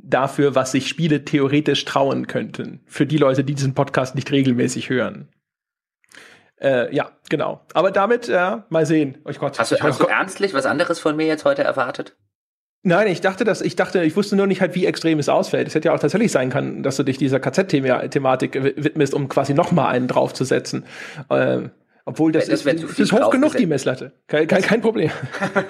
dafür, 0.09 0.55
was 0.55 0.73
sich 0.73 0.89
Spiele 0.89 1.25
theoretisch 1.25 1.85
trauen 1.85 2.27
könnten. 2.27 2.81
Für 2.87 3.07
die 3.07 3.17
Leute, 3.17 3.45
die 3.45 3.55
diesen 3.55 3.75
Podcast 3.75 4.15
nicht 4.15 4.31
regelmäßig 4.31 4.91
hören. 4.91 5.29
Äh, 6.61 6.95
ja, 6.95 7.11
genau. 7.29 7.61
Aber 7.75 7.91
damit, 7.91 8.29
äh, 8.29 8.59
mal 8.69 8.87
sehen. 8.87 9.19
Oh 9.25 9.33
Gott. 9.39 9.59
Hast 9.59 9.73
du, 9.73 9.77
hast 9.81 10.01
du 10.01 10.07
ernstlich 10.07 10.55
was 10.55 10.67
anderes 10.67 11.01
von 11.01 11.17
mir 11.17 11.27
jetzt 11.27 11.45
heute 11.45 11.63
erwartet? 11.65 12.17
Nein, 12.87 13.07
ich 13.07 13.23
dachte, 13.23 13.45
dass 13.45 13.63
ich 13.63 13.77
dachte, 13.77 14.05
ich 14.05 14.15
wusste 14.15 14.37
nur 14.37 14.47
nicht 14.47 14.61
halt, 14.61 14.75
wie 14.75 14.85
extrem 14.85 15.19
es 15.19 15.31
ausfällt. 15.31 15.69
Es 15.69 15.75
hätte 15.75 15.89
ja 15.89 15.95
auch 15.95 15.99
tatsächlich 15.99 16.31
sein 16.31 16.51
können, 16.51 16.83
dass 16.83 16.97
du 16.97 17.03
dich 17.03 17.17
dieser 17.17 17.41
KZ-Thematik 17.41 18.63
widmest, 18.63 19.15
um 19.15 19.29
quasi 19.29 19.55
noch 19.55 19.73
mal 19.73 19.89
einen 19.89 20.07
draufzusetzen. 20.07 20.85
Ähm, 21.31 21.71
obwohl 22.07 22.33
das, 22.33 22.49
das 22.49 22.67
ist, 22.67 22.83
das 22.83 22.99
ist 22.99 23.13
hoch 23.13 23.31
genug, 23.31 23.57
die 23.57 23.65
Messlatte. 23.65 24.13
Kein, 24.27 24.47
kein, 24.47 24.61
kein 24.61 24.81
Problem. 24.83 25.11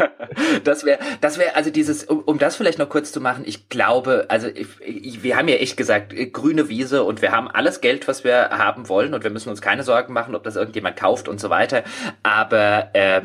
das 0.64 0.84
wäre, 0.84 0.98
das 1.20 1.38
wäre, 1.38 1.54
also 1.54 1.70
dieses, 1.70 2.02
um, 2.04 2.20
um 2.20 2.38
das 2.38 2.56
vielleicht 2.56 2.80
noch 2.80 2.88
kurz 2.88 3.12
zu 3.12 3.20
machen, 3.20 3.44
ich 3.46 3.68
glaube, 3.68 4.26
also 4.28 4.48
ich, 4.48 4.66
ich, 4.80 5.22
wir 5.22 5.36
haben 5.36 5.46
ja 5.46 5.54
echt 5.54 5.76
gesagt, 5.76 6.12
äh, 6.12 6.26
grüne 6.26 6.68
Wiese 6.68 7.04
und 7.04 7.22
wir 7.22 7.30
haben 7.30 7.46
alles 7.46 7.80
Geld, 7.80 8.08
was 8.08 8.24
wir 8.24 8.50
haben 8.50 8.88
wollen 8.88 9.14
und 9.14 9.22
wir 9.22 9.30
müssen 9.30 9.48
uns 9.48 9.62
keine 9.62 9.84
Sorgen 9.84 10.12
machen, 10.12 10.34
ob 10.34 10.42
das 10.42 10.56
irgendjemand 10.56 10.96
kauft 10.96 11.28
und 11.28 11.38
so 11.38 11.50
weiter. 11.50 11.84
Aber 12.24 12.90
äh, 12.94 13.22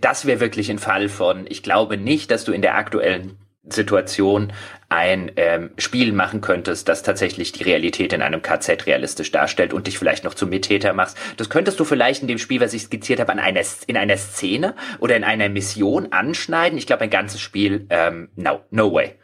das 0.00 0.24
wäre 0.24 0.38
wirklich 0.38 0.70
ein 0.70 0.78
Fall 0.78 1.08
von, 1.08 1.46
ich 1.48 1.64
glaube 1.64 1.96
nicht, 1.96 2.30
dass 2.30 2.44
du 2.44 2.52
in 2.52 2.62
der 2.62 2.76
aktuellen 2.76 3.36
Situation 3.68 4.52
ein 4.88 5.32
ähm, 5.36 5.70
Spiel 5.78 6.12
machen 6.12 6.40
könntest, 6.40 6.88
das 6.88 7.02
tatsächlich 7.02 7.52
die 7.52 7.64
Realität 7.64 8.12
in 8.12 8.22
einem 8.22 8.42
KZ 8.42 8.86
realistisch 8.86 9.32
darstellt 9.32 9.72
und 9.72 9.86
dich 9.86 9.98
vielleicht 9.98 10.24
noch 10.24 10.34
zum 10.34 10.50
Mittäter 10.50 10.92
machst. 10.92 11.18
Das 11.36 11.50
könntest 11.50 11.80
du 11.80 11.84
vielleicht 11.84 12.22
in 12.22 12.28
dem 12.28 12.38
Spiel, 12.38 12.60
was 12.60 12.72
ich 12.72 12.82
skizziert 12.82 13.20
habe, 13.20 13.32
an 13.32 13.38
einer, 13.38 13.62
in 13.86 13.96
einer 13.96 14.16
Szene 14.16 14.74
oder 15.00 15.16
in 15.16 15.24
einer 15.24 15.48
Mission 15.48 16.12
anschneiden. 16.12 16.78
Ich 16.78 16.86
glaube, 16.86 17.02
ein 17.02 17.10
ganzes 17.10 17.40
Spiel, 17.40 17.86
ähm, 17.90 18.28
no, 18.36 18.60
no 18.70 18.92
way. 18.92 19.14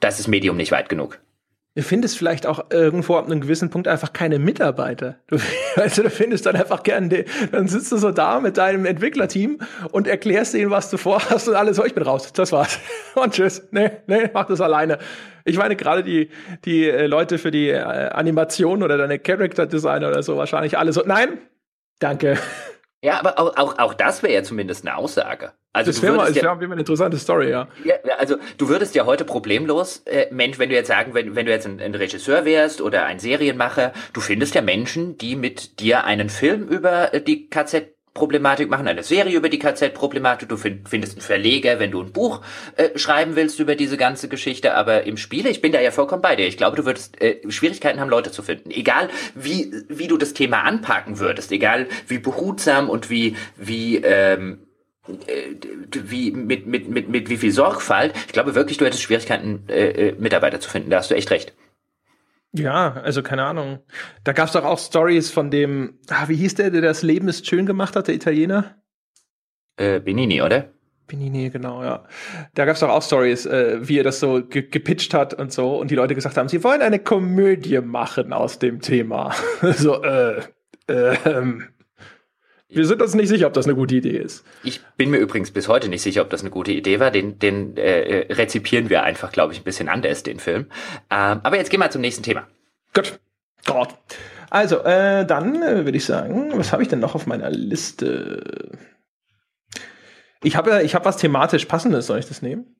Das 0.00 0.18
ist 0.18 0.26
Medium 0.28 0.56
nicht 0.56 0.72
weit 0.72 0.88
genug. 0.88 1.20
Du 1.76 1.82
findest 1.82 2.16
vielleicht 2.16 2.46
auch 2.46 2.70
irgendwo 2.70 3.16
ab 3.16 3.26
einem 3.26 3.42
gewissen 3.42 3.68
Punkt 3.68 3.86
einfach 3.86 4.14
keine 4.14 4.38
Mitarbeiter. 4.38 5.16
Du, 5.26 5.36
also, 5.76 6.02
du 6.02 6.08
findest 6.08 6.46
dann 6.46 6.56
einfach 6.56 6.82
gerne, 6.82 7.26
dann 7.52 7.68
sitzt 7.68 7.92
du 7.92 7.98
so 7.98 8.12
da 8.12 8.40
mit 8.40 8.56
deinem 8.56 8.86
Entwicklerteam 8.86 9.58
und 9.92 10.08
erklärst 10.08 10.54
denen, 10.54 10.70
was 10.70 10.88
du 10.88 10.96
vorhast 10.96 11.48
und 11.48 11.54
alles 11.54 11.76
so, 11.76 11.84
ich 11.84 11.94
bin 11.94 12.02
raus, 12.02 12.32
das 12.32 12.50
war's. 12.50 12.80
Und 13.14 13.34
tschüss. 13.34 13.62
Nee, 13.70 13.90
nee, 14.06 14.30
mach 14.32 14.46
das 14.46 14.60
alleine. 14.60 14.98
Ich 15.44 15.56
meine, 15.58 15.76
gerade 15.76 16.02
die, 16.02 16.30
die 16.64 16.88
äh, 16.88 17.06
Leute 17.06 17.38
für 17.38 17.50
die 17.50 17.68
äh, 17.68 17.78
Animation 17.78 18.82
oder 18.82 18.96
deine 18.96 19.18
Character 19.18 19.66
Designer 19.66 20.08
oder 20.08 20.22
so 20.22 20.36
wahrscheinlich 20.36 20.78
alle 20.78 20.92
so, 20.92 21.02
nein, 21.06 21.38
danke. 21.98 22.38
Ja, 23.02 23.18
aber 23.18 23.38
auch, 23.38 23.56
auch, 23.56 23.78
auch 23.78 23.94
das 23.94 24.22
wäre 24.22 24.32
ja 24.32 24.42
zumindest 24.42 24.86
eine 24.86 24.96
Aussage. 24.96 25.52
Also 25.72 25.90
das 25.90 26.00
wäre 26.00 26.16
mal, 26.16 26.32
ja, 26.32 26.42
wär 26.42 26.70
eine 26.70 26.80
interessante 26.80 27.18
Story, 27.18 27.50
ja. 27.50 27.68
ja. 27.84 27.96
Also 28.16 28.36
du 28.56 28.70
würdest 28.70 28.94
ja 28.94 29.04
heute 29.04 29.26
problemlos, 29.26 29.98
äh, 30.06 30.26
Mensch, 30.30 30.58
wenn 30.58 30.70
du 30.70 30.74
jetzt 30.74 30.88
sagen, 30.88 31.12
wenn, 31.12 31.36
wenn 31.36 31.44
du 31.44 31.52
jetzt 31.52 31.66
ein, 31.66 31.80
ein, 31.82 31.94
Regisseur 31.94 32.46
wärst 32.46 32.80
oder 32.80 33.04
ein 33.04 33.18
Serienmacher, 33.18 33.92
du 34.14 34.22
findest 34.22 34.54
ja 34.54 34.62
Menschen, 34.62 35.18
die 35.18 35.36
mit 35.36 35.80
dir 35.80 36.04
einen 36.04 36.30
Film 36.30 36.66
über 36.66 37.12
äh, 37.12 37.20
die 37.20 37.50
KZ 37.50 37.95
KZ-Problematik 38.16 38.70
machen, 38.70 38.88
eine 38.88 39.02
Serie 39.02 39.36
über 39.36 39.48
die 39.48 39.58
KZ-Problematik. 39.58 40.48
Du 40.48 40.56
find, 40.56 40.88
findest 40.88 41.14
einen 41.14 41.22
Verleger, 41.22 41.78
wenn 41.78 41.90
du 41.90 42.00
ein 42.00 42.12
Buch 42.12 42.42
äh, 42.76 42.98
schreiben 42.98 43.36
willst 43.36 43.60
über 43.60 43.76
diese 43.76 43.96
ganze 43.96 44.28
Geschichte. 44.28 44.74
Aber 44.74 45.04
im 45.04 45.16
Spiele, 45.16 45.50
ich 45.50 45.60
bin 45.60 45.72
da 45.72 45.80
ja 45.80 45.90
vollkommen 45.90 46.22
bei 46.22 46.36
dir. 46.36 46.46
Ich 46.46 46.56
glaube, 46.56 46.76
du 46.76 46.86
würdest 46.86 47.20
äh, 47.20 47.38
Schwierigkeiten 47.48 48.00
haben, 48.00 48.10
Leute 48.10 48.30
zu 48.30 48.42
finden. 48.42 48.70
Egal, 48.70 49.08
wie, 49.34 49.72
wie 49.88 50.08
du 50.08 50.16
das 50.16 50.32
Thema 50.32 50.62
anpacken 50.62 51.18
würdest. 51.18 51.52
Egal, 51.52 51.86
wie 52.08 52.18
behutsam 52.18 52.88
und 52.88 53.10
wie, 53.10 53.36
wie, 53.56 53.96
ähm, 53.98 54.60
äh, 55.08 55.54
wie 55.92 56.32
mit, 56.32 56.66
mit, 56.66 56.88
mit, 56.88 57.08
mit 57.08 57.28
wie 57.28 57.36
viel 57.36 57.52
Sorgfalt. 57.52 58.14
Ich 58.26 58.32
glaube 58.32 58.54
wirklich, 58.54 58.78
du 58.78 58.86
hättest 58.86 59.02
Schwierigkeiten, 59.02 59.64
äh, 59.68 60.08
äh 60.08 60.14
Mitarbeiter 60.18 60.60
zu 60.60 60.70
finden. 60.70 60.90
Da 60.90 60.98
hast 60.98 61.10
du 61.10 61.14
echt 61.14 61.30
recht. 61.30 61.52
Ja, 62.58 62.94
also 62.94 63.22
keine 63.22 63.44
Ahnung. 63.44 63.80
Da 64.24 64.32
gab 64.32 64.46
es 64.46 64.52
doch 64.52 64.64
auch 64.64 64.78
Stories 64.78 65.30
von 65.30 65.50
dem, 65.50 65.98
ah, 66.08 66.28
wie 66.28 66.36
hieß 66.36 66.54
der, 66.54 66.70
der 66.70 66.80
das 66.80 67.02
Leben 67.02 67.28
ist 67.28 67.46
schön 67.46 67.66
gemacht 67.66 67.96
hat, 67.96 68.08
der 68.08 68.14
Italiener? 68.14 68.76
Äh, 69.76 70.00
Benini, 70.00 70.40
oder? 70.42 70.72
Benini, 71.06 71.50
genau, 71.50 71.84
ja. 71.84 72.04
Da 72.54 72.64
gab 72.64 72.74
es 72.74 72.80
doch 72.80 72.88
auch 72.88 73.02
Stories, 73.02 73.46
äh, 73.46 73.78
wie 73.86 73.98
er 73.98 74.04
das 74.04 74.20
so 74.20 74.44
ge 74.44 74.62
gepitcht 74.62 75.14
hat 75.14 75.34
und 75.34 75.52
so 75.52 75.78
und 75.78 75.90
die 75.90 75.94
Leute 75.94 76.14
gesagt 76.14 76.36
haben, 76.36 76.48
sie 76.48 76.64
wollen 76.64 76.82
eine 76.82 76.98
Komödie 76.98 77.80
machen 77.80 78.32
aus 78.32 78.58
dem 78.58 78.80
Thema. 78.80 79.34
so, 79.62 80.02
äh, 80.02 80.40
äh, 80.88 81.16
ähm, 81.24 81.68
wir 82.68 82.84
sind 82.84 83.00
uns 83.00 83.14
nicht 83.14 83.28
sicher, 83.28 83.46
ob 83.46 83.52
das 83.52 83.66
eine 83.66 83.76
gute 83.76 83.94
Idee 83.94 84.18
ist. 84.18 84.44
Ich 84.64 84.80
bin 84.96 85.10
mir 85.10 85.18
übrigens 85.18 85.52
bis 85.52 85.68
heute 85.68 85.88
nicht 85.88 86.02
sicher, 86.02 86.22
ob 86.22 86.30
das 86.30 86.40
eine 86.40 86.50
gute 86.50 86.72
Idee 86.72 86.98
war. 86.98 87.12
Den, 87.12 87.38
den 87.38 87.76
äh, 87.76 88.32
rezipieren 88.32 88.90
wir 88.90 89.04
einfach, 89.04 89.30
glaube 89.30 89.52
ich, 89.52 89.60
ein 89.60 89.64
bisschen 89.64 89.88
anders, 89.88 90.24
den 90.24 90.40
Film. 90.40 90.66
Ähm, 91.10 91.40
aber 91.42 91.56
jetzt 91.56 91.70
gehen 91.70 91.80
wir 91.80 91.90
zum 91.90 92.00
nächsten 92.00 92.24
Thema. 92.24 92.48
Gut. 92.92 93.20
Gott. 93.64 93.94
Also, 94.50 94.82
äh, 94.82 95.24
dann 95.24 95.62
äh, 95.62 95.84
würde 95.84 95.96
ich 95.96 96.04
sagen, 96.04 96.52
was 96.56 96.72
habe 96.72 96.82
ich 96.82 96.88
denn 96.88 97.00
noch 97.00 97.14
auf 97.14 97.26
meiner 97.26 97.50
Liste? 97.50 98.70
Ich 100.42 100.56
habe 100.56 100.70
ja, 100.70 100.80
ich 100.80 100.94
habe 100.94 101.04
was 101.04 101.16
thematisch 101.16 101.66
passendes, 101.66 102.06
soll 102.06 102.18
ich 102.18 102.26
das 102.26 102.42
nehmen? 102.42 102.76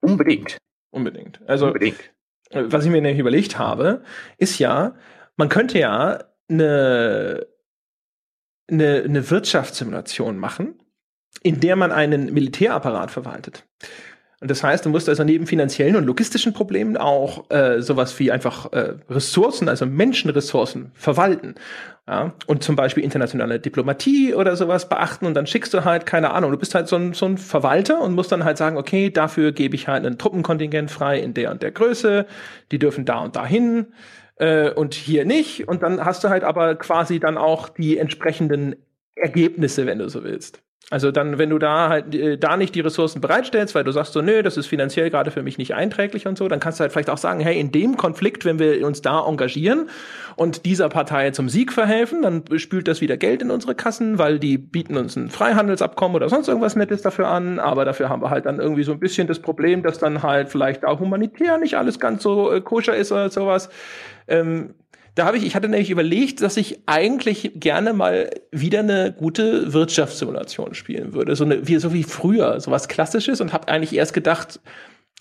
Unbedingt. 0.00 0.58
Unbedingt. 0.90 1.40
Also, 1.46 1.66
Unbedingt. 1.66 1.98
was 2.50 2.84
ich 2.84 2.90
mir 2.90 3.02
nämlich 3.02 3.18
überlegt 3.18 3.58
habe, 3.58 4.02
ist 4.38 4.58
ja, 4.58 4.94
man 5.36 5.48
könnte 5.48 5.78
ja 5.78 6.24
eine 6.48 7.46
eine, 8.70 9.02
eine 9.02 9.30
Wirtschaftssimulation 9.30 10.38
machen, 10.38 10.74
in 11.42 11.60
der 11.60 11.76
man 11.76 11.92
einen 11.92 12.32
Militärapparat 12.32 13.10
verwaltet. 13.10 13.64
Und 14.40 14.52
das 14.52 14.62
heißt, 14.62 14.86
du 14.86 14.90
musst 14.90 15.08
also 15.08 15.24
neben 15.24 15.48
finanziellen 15.48 15.96
und 15.96 16.04
logistischen 16.04 16.52
Problemen 16.52 16.96
auch 16.96 17.50
äh, 17.50 17.82
sowas 17.82 18.16
wie 18.20 18.30
einfach 18.30 18.72
äh, 18.72 18.94
Ressourcen, 19.10 19.68
also 19.68 19.84
Menschenressourcen 19.84 20.92
verwalten. 20.94 21.56
Ja? 22.06 22.34
Und 22.46 22.62
zum 22.62 22.76
Beispiel 22.76 23.02
internationale 23.02 23.58
Diplomatie 23.58 24.34
oder 24.34 24.54
sowas 24.54 24.88
beachten 24.88 25.26
und 25.26 25.34
dann 25.34 25.48
schickst 25.48 25.74
du 25.74 25.84
halt, 25.84 26.06
keine 26.06 26.30
Ahnung, 26.30 26.52
du 26.52 26.56
bist 26.56 26.76
halt 26.76 26.86
so 26.86 26.94
ein, 26.94 27.14
so 27.14 27.26
ein 27.26 27.36
Verwalter 27.36 28.00
und 28.00 28.14
musst 28.14 28.30
dann 28.30 28.44
halt 28.44 28.58
sagen, 28.58 28.76
okay, 28.76 29.10
dafür 29.10 29.50
gebe 29.50 29.74
ich 29.74 29.88
halt 29.88 30.06
ein 30.06 30.18
Truppenkontingent 30.18 30.92
frei 30.92 31.18
in 31.18 31.34
der 31.34 31.50
und 31.50 31.60
der 31.60 31.72
Größe, 31.72 32.24
die 32.70 32.78
dürfen 32.78 33.04
da 33.04 33.18
und 33.18 33.34
dahin 33.34 33.88
äh, 34.38 34.70
und 34.70 34.94
hier 34.94 35.24
nicht. 35.24 35.68
Und 35.68 35.82
dann 35.82 36.04
hast 36.04 36.24
du 36.24 36.28
halt 36.28 36.44
aber 36.44 36.76
quasi 36.76 37.20
dann 37.20 37.38
auch 37.38 37.68
die 37.68 37.98
entsprechenden 37.98 38.76
Ergebnisse, 39.14 39.86
wenn 39.86 39.98
du 39.98 40.08
so 40.08 40.24
willst. 40.24 40.62
Also 40.90 41.10
dann, 41.10 41.36
wenn 41.36 41.50
du 41.50 41.58
da 41.58 41.90
halt 41.90 42.14
äh, 42.14 42.38
da 42.38 42.56
nicht 42.56 42.74
die 42.74 42.80
Ressourcen 42.80 43.20
bereitstellst, 43.20 43.74
weil 43.74 43.84
du 43.84 43.92
sagst 43.92 44.14
so, 44.14 44.22
nö, 44.22 44.42
das 44.42 44.56
ist 44.56 44.68
finanziell 44.68 45.10
gerade 45.10 45.30
für 45.30 45.42
mich 45.42 45.58
nicht 45.58 45.74
einträglich 45.74 46.26
und 46.26 46.38
so, 46.38 46.48
dann 46.48 46.60
kannst 46.60 46.80
du 46.80 46.82
halt 46.82 46.92
vielleicht 46.92 47.10
auch 47.10 47.18
sagen, 47.18 47.40
hey, 47.40 47.60
in 47.60 47.70
dem 47.72 47.98
Konflikt, 47.98 48.46
wenn 48.46 48.58
wir 48.58 48.86
uns 48.86 49.02
da 49.02 49.22
engagieren 49.26 49.90
und 50.36 50.64
dieser 50.64 50.88
Partei 50.88 51.30
zum 51.32 51.50
Sieg 51.50 51.74
verhelfen, 51.74 52.22
dann 52.22 52.42
spült 52.56 52.88
das 52.88 53.02
wieder 53.02 53.18
Geld 53.18 53.42
in 53.42 53.50
unsere 53.50 53.74
Kassen, 53.74 54.18
weil 54.18 54.38
die 54.38 54.56
bieten 54.56 54.96
uns 54.96 55.14
ein 55.14 55.28
Freihandelsabkommen 55.28 56.16
oder 56.16 56.30
sonst 56.30 56.48
irgendwas 56.48 56.74
Nettes 56.74 57.02
dafür 57.02 57.28
an, 57.28 57.58
aber 57.58 57.84
dafür 57.84 58.08
haben 58.08 58.22
wir 58.22 58.30
halt 58.30 58.46
dann 58.46 58.58
irgendwie 58.58 58.84
so 58.84 58.92
ein 58.92 59.00
bisschen 59.00 59.26
das 59.26 59.40
Problem, 59.40 59.82
dass 59.82 59.98
dann 59.98 60.22
halt 60.22 60.48
vielleicht 60.48 60.86
auch 60.86 61.00
humanitär 61.00 61.58
nicht 61.58 61.74
alles 61.74 62.00
ganz 62.00 62.22
so 62.22 62.50
äh, 62.50 62.62
koscher 62.62 62.96
ist 62.96 63.12
oder 63.12 63.28
sowas. 63.28 63.68
Ähm, 64.26 64.74
da 65.18 65.26
habe 65.26 65.36
ich, 65.36 65.44
ich 65.44 65.56
hatte 65.56 65.68
nämlich 65.68 65.90
überlegt, 65.90 66.42
dass 66.42 66.56
ich 66.56 66.78
eigentlich 66.86 67.50
gerne 67.56 67.92
mal 67.92 68.30
wieder 68.52 68.78
eine 68.78 69.12
gute 69.12 69.72
Wirtschaftssimulation 69.72 70.74
spielen 70.74 71.12
würde. 71.12 71.34
So, 71.34 71.44
eine, 71.44 71.66
wie, 71.66 71.76
so 71.78 71.92
wie 71.92 72.04
früher, 72.04 72.60
so 72.60 72.70
was 72.70 72.86
Klassisches 72.86 73.40
und 73.40 73.52
habe 73.52 73.66
eigentlich 73.66 73.94
erst 73.94 74.14
gedacht, 74.14 74.60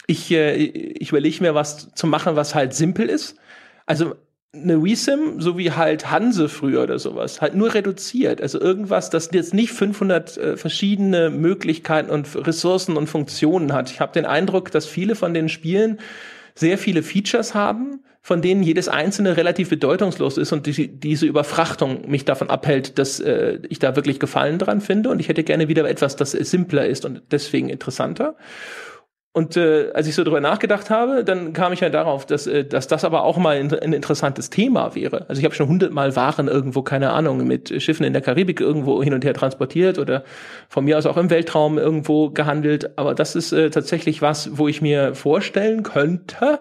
ich, 0.06 0.30
äh, 0.32 0.53
ich 0.56 1.10
überlege 1.10 1.41
mir 1.41 1.56
was 1.56 1.91
zu 1.95 2.06
machen, 2.06 2.36
was 2.36 2.53
halt 2.53 2.76
simpel 2.76 3.10
ist. 3.10 3.38
Also 3.88 4.14
eine 4.53 4.84
WeSim, 4.84 5.41
so 5.41 5.57
wie 5.57 5.72
halt 5.72 6.11
Hanse 6.11 6.48
früher 6.48 6.84
oder 6.84 6.99
sowas, 6.99 7.41
halt 7.41 7.56
nur 7.56 7.74
reduziert. 7.74 8.40
Also 8.40 8.61
irgendwas, 8.61 9.10
das 9.10 9.30
jetzt 9.34 9.56
nicht 9.56 9.72
500 9.72 10.38
äh, 10.38 10.57
verschiedene 10.57 11.32
Möglichkeiten 11.32 12.11
und 12.11 12.36
Ressourcen 12.48 12.98
und 12.98 13.07
Funktionen 13.07 13.74
hat. 13.74 13.90
Ich 13.90 13.99
habe 13.99 14.14
den 14.14 14.26
Eindruck, 14.26 14.69
dass 14.69 14.86
viele 14.86 15.15
von 15.15 15.34
den 15.34 15.49
Spielen 15.49 15.99
sehr 16.58 16.78
viele 16.78 17.04
Features 17.04 17.54
haben, 17.54 18.02
von 18.22 18.42
denen 18.42 18.64
jedes 18.64 18.90
einzelne 18.90 19.38
relativ 19.38 19.70
bedeutungslos 19.70 20.38
ist 20.38 20.52
und 20.52 20.66
die, 20.66 20.88
diese 20.88 21.26
Überfrachtung 21.26 22.10
mich 22.10 22.26
davon 22.26 22.50
abhält, 22.50 22.98
dass 22.98 23.20
äh, 23.20 23.60
ich 23.70 23.80
da 23.80 23.96
wirklich 23.96 24.20
Gefallen 24.20 24.58
dran 24.58 24.82
finde 24.82 25.10
und 25.10 25.20
ich 25.20 25.30
hätte 25.30 25.44
gerne 25.44 25.68
wieder 25.68 25.88
etwas, 25.88 26.16
das 26.16 26.32
simpler 26.32 26.88
ist 26.88 27.06
und 27.06 27.22
deswegen 27.32 27.70
interessanter. 27.70 28.36
Und 29.38 29.56
äh, 29.56 29.92
als 29.94 30.08
ich 30.08 30.16
so 30.16 30.24
drüber 30.24 30.42
nachgedacht 30.42 30.90
habe, 30.90 31.24
dann 31.24 31.54
kam 31.54 31.72
ich 31.72 31.82
ja 31.82 31.90
darauf, 31.90 32.26
dass, 32.26 32.48
äh, 32.48 32.66
dass 32.66 32.88
das 32.88 33.06
aber 33.06 33.24
auch 33.24 33.38
mal 33.38 33.58
ein, 33.58 33.72
ein 33.72 33.94
interessantes 33.94 34.50
Thema 34.50 34.96
wäre. 34.96 35.30
Also 35.30 35.38
ich 35.38 35.46
habe 35.46 35.54
schon 35.54 35.68
hundertmal 35.68 36.16
Waren 36.16 36.48
irgendwo, 36.48 36.82
keine 36.82 37.12
Ahnung, 37.12 37.46
mit 37.46 37.72
Schiffen 37.84 38.04
in 38.04 38.14
der 38.14 38.24
Karibik 38.24 38.60
irgendwo 38.60 39.04
hin 39.04 39.14
und 39.14 39.24
her 39.24 39.36
transportiert 39.36 40.00
oder 40.00 40.24
von 40.70 40.86
mir 40.86 40.98
aus 40.98 41.06
auch 41.06 41.18
im 41.18 41.30
Weltraum 41.30 41.78
irgendwo 41.78 42.32
gehandelt. 42.32 42.98
Aber 42.98 43.14
das 43.14 43.36
ist 43.36 43.52
äh, 43.52 43.70
tatsächlich 43.70 44.24
was, 44.24 44.58
wo 44.58 44.68
ich 44.68 44.82
mir 44.82 45.14
vorstellen 45.14 45.84
könnte, 45.84 46.60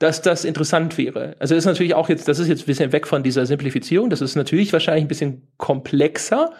dass 0.00 0.20
das 0.20 0.44
interessant 0.44 0.98
wäre. 0.98 1.36
Also 1.38 1.54
ist 1.54 1.64
natürlich 1.64 1.94
auch 1.94 2.08
jetzt, 2.08 2.26
das 2.26 2.40
ist 2.40 2.48
jetzt 2.48 2.64
ein 2.64 2.66
bisschen 2.66 2.90
weg 2.90 3.06
von 3.06 3.22
dieser 3.22 3.46
Simplifizierung, 3.46 4.10
das 4.10 4.20
ist 4.20 4.34
natürlich 4.34 4.72
wahrscheinlich 4.72 5.04
ein 5.04 5.08
bisschen 5.08 5.46
komplexer, 5.58 6.50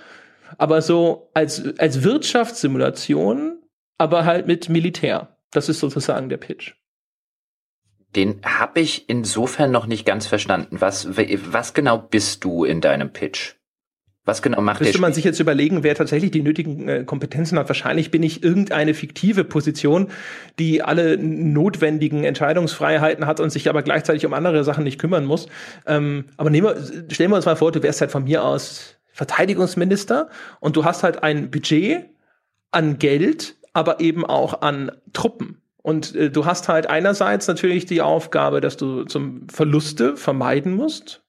aber 0.58 0.80
so 0.80 1.28
als, 1.34 1.76
als 1.80 2.04
Wirtschaftssimulation, 2.04 3.58
aber 3.98 4.26
halt 4.26 4.46
mit 4.46 4.68
Militär. 4.68 5.36
Das 5.50 5.68
ist 5.68 5.80
sozusagen 5.80 6.28
der 6.28 6.36
Pitch. 6.36 6.74
Den 8.16 8.40
habe 8.44 8.80
ich 8.80 9.08
insofern 9.08 9.70
noch 9.70 9.86
nicht 9.86 10.04
ganz 10.04 10.26
verstanden. 10.26 10.80
Was, 10.80 11.08
was 11.16 11.74
genau 11.74 11.98
bist 11.98 12.44
du 12.44 12.64
in 12.64 12.80
deinem 12.80 13.12
Pitch? 13.12 13.54
Was 14.24 14.42
genau 14.42 14.60
macht 14.60 14.80
Müsste 14.80 15.00
man 15.00 15.14
sich 15.14 15.24
jetzt 15.24 15.40
überlegen, 15.40 15.82
wer 15.82 15.94
tatsächlich 15.94 16.30
die 16.30 16.42
nötigen 16.42 16.88
äh, 16.88 17.04
Kompetenzen 17.04 17.58
hat. 17.58 17.68
Wahrscheinlich 17.68 18.10
bin 18.10 18.22
ich 18.22 18.42
irgendeine 18.42 18.92
fiktive 18.92 19.44
Position, 19.44 20.08
die 20.58 20.82
alle 20.82 21.16
notwendigen 21.16 22.24
Entscheidungsfreiheiten 22.24 23.26
hat 23.26 23.40
und 23.40 23.50
sich 23.50 23.68
aber 23.68 23.82
gleichzeitig 23.82 24.26
um 24.26 24.34
andere 24.34 24.62
Sachen 24.62 24.84
nicht 24.84 25.00
kümmern 25.00 25.24
muss. 25.24 25.48
Ähm, 25.86 26.26
aber 26.36 26.50
nehmen 26.50 26.66
wir, 26.66 27.12
stellen 27.12 27.30
wir 27.30 27.36
uns 27.36 27.46
mal 27.46 27.56
vor, 27.56 27.72
du 27.72 27.82
wärst 27.82 28.02
halt 28.02 28.10
von 28.10 28.24
mir 28.24 28.44
aus 28.44 28.96
Verteidigungsminister 29.12 30.28
und 30.60 30.76
du 30.76 30.84
hast 30.84 31.02
halt 31.02 31.22
ein 31.22 31.50
Budget 31.50 32.04
an 32.72 32.98
Geld, 32.98 33.56
aber 33.72 34.00
eben 34.00 34.24
auch 34.24 34.62
an 34.62 34.92
Truppen. 35.12 35.62
Und 35.82 36.14
äh, 36.14 36.30
du 36.30 36.44
hast 36.44 36.68
halt 36.68 36.88
einerseits 36.88 37.48
natürlich 37.48 37.86
die 37.86 38.02
Aufgabe, 38.02 38.60
dass 38.60 38.76
du 38.76 39.04
zum 39.04 39.48
Verluste 39.48 40.16
vermeiden 40.16 40.74
musst, 40.74 41.22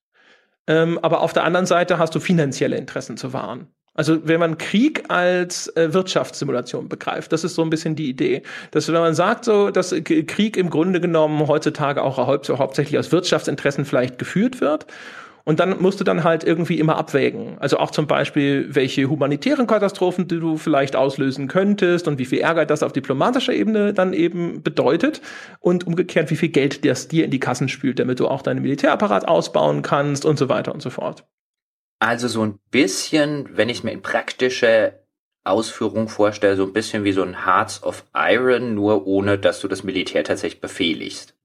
ähm, 0.67 0.99
aber 1.01 1.21
auf 1.21 1.33
der 1.33 1.43
anderen 1.43 1.65
Seite 1.65 1.97
hast 1.97 2.13
du 2.15 2.19
finanzielle 2.19 2.77
Interessen 2.77 3.17
zu 3.17 3.33
wahren. 3.33 3.67
Also 3.93 4.25
wenn 4.25 4.39
man 4.39 4.57
Krieg 4.57 5.03
als 5.09 5.67
äh, 5.75 5.93
Wirtschaftssimulation 5.93 6.87
begreift, 6.87 7.33
das 7.33 7.43
ist 7.43 7.55
so 7.55 7.61
ein 7.61 7.69
bisschen 7.69 7.95
die 7.95 8.09
Idee, 8.09 8.41
dass 8.71 8.87
wenn 8.87 8.95
man 8.95 9.13
sagt, 9.13 9.43
so 9.43 9.69
dass 9.69 9.93
Krieg 10.03 10.55
im 10.55 10.69
Grunde 10.69 11.01
genommen 11.01 11.45
heutzutage 11.47 12.01
auch 12.01 12.17
hau 12.17 12.57
hauptsächlich 12.57 12.97
aus 12.97 13.11
Wirtschaftsinteressen 13.11 13.83
vielleicht 13.83 14.17
geführt 14.17 14.61
wird 14.61 14.85
und 15.43 15.59
dann 15.59 15.81
musst 15.81 15.99
du 15.99 16.03
dann 16.03 16.23
halt 16.23 16.43
irgendwie 16.43 16.79
immer 16.79 16.97
abwägen. 16.97 17.57
Also 17.59 17.77
auch 17.77 17.91
zum 17.91 18.07
Beispiel, 18.07 18.67
welche 18.69 19.09
humanitären 19.09 19.67
Katastrophen 19.67 20.27
du 20.27 20.57
vielleicht 20.57 20.95
auslösen 20.95 21.47
könntest 21.47 22.07
und 22.07 22.19
wie 22.19 22.25
viel 22.25 22.39
Ärger 22.39 22.65
das 22.65 22.83
auf 22.83 22.93
diplomatischer 22.93 23.53
Ebene 23.53 23.93
dann 23.93 24.13
eben 24.13 24.61
bedeutet. 24.63 25.21
Und 25.59 25.87
umgekehrt, 25.87 26.29
wie 26.31 26.35
viel 26.35 26.49
Geld 26.49 26.85
das 26.85 27.07
dir 27.07 27.25
in 27.25 27.31
die 27.31 27.39
Kassen 27.39 27.69
spült, 27.69 27.99
damit 27.99 28.19
du 28.19 28.27
auch 28.27 28.41
deinen 28.41 28.61
Militärapparat 28.61 29.27
ausbauen 29.27 29.81
kannst 29.81 30.25
und 30.25 30.37
so 30.37 30.49
weiter 30.49 30.73
und 30.73 30.81
so 30.81 30.89
fort. 30.89 31.25
Also 31.99 32.27
so 32.27 32.43
ein 32.43 32.59
bisschen, 32.71 33.49
wenn 33.51 33.69
ich 33.69 33.83
mir 33.83 33.91
in 33.91 34.01
praktische 34.01 35.01
Ausführung 35.43 36.07
vorstelle, 36.07 36.55
so 36.55 36.63
ein 36.63 36.73
bisschen 36.73 37.03
wie 37.03 37.11
so 37.11 37.23
ein 37.23 37.45
Hearts 37.45 37.83
of 37.83 38.05
Iron, 38.15 38.75
nur 38.75 39.07
ohne 39.07 39.37
dass 39.37 39.59
du 39.59 39.67
das 39.67 39.83
Militär 39.83 40.23
tatsächlich 40.23 40.61
befehligst. 40.61 41.35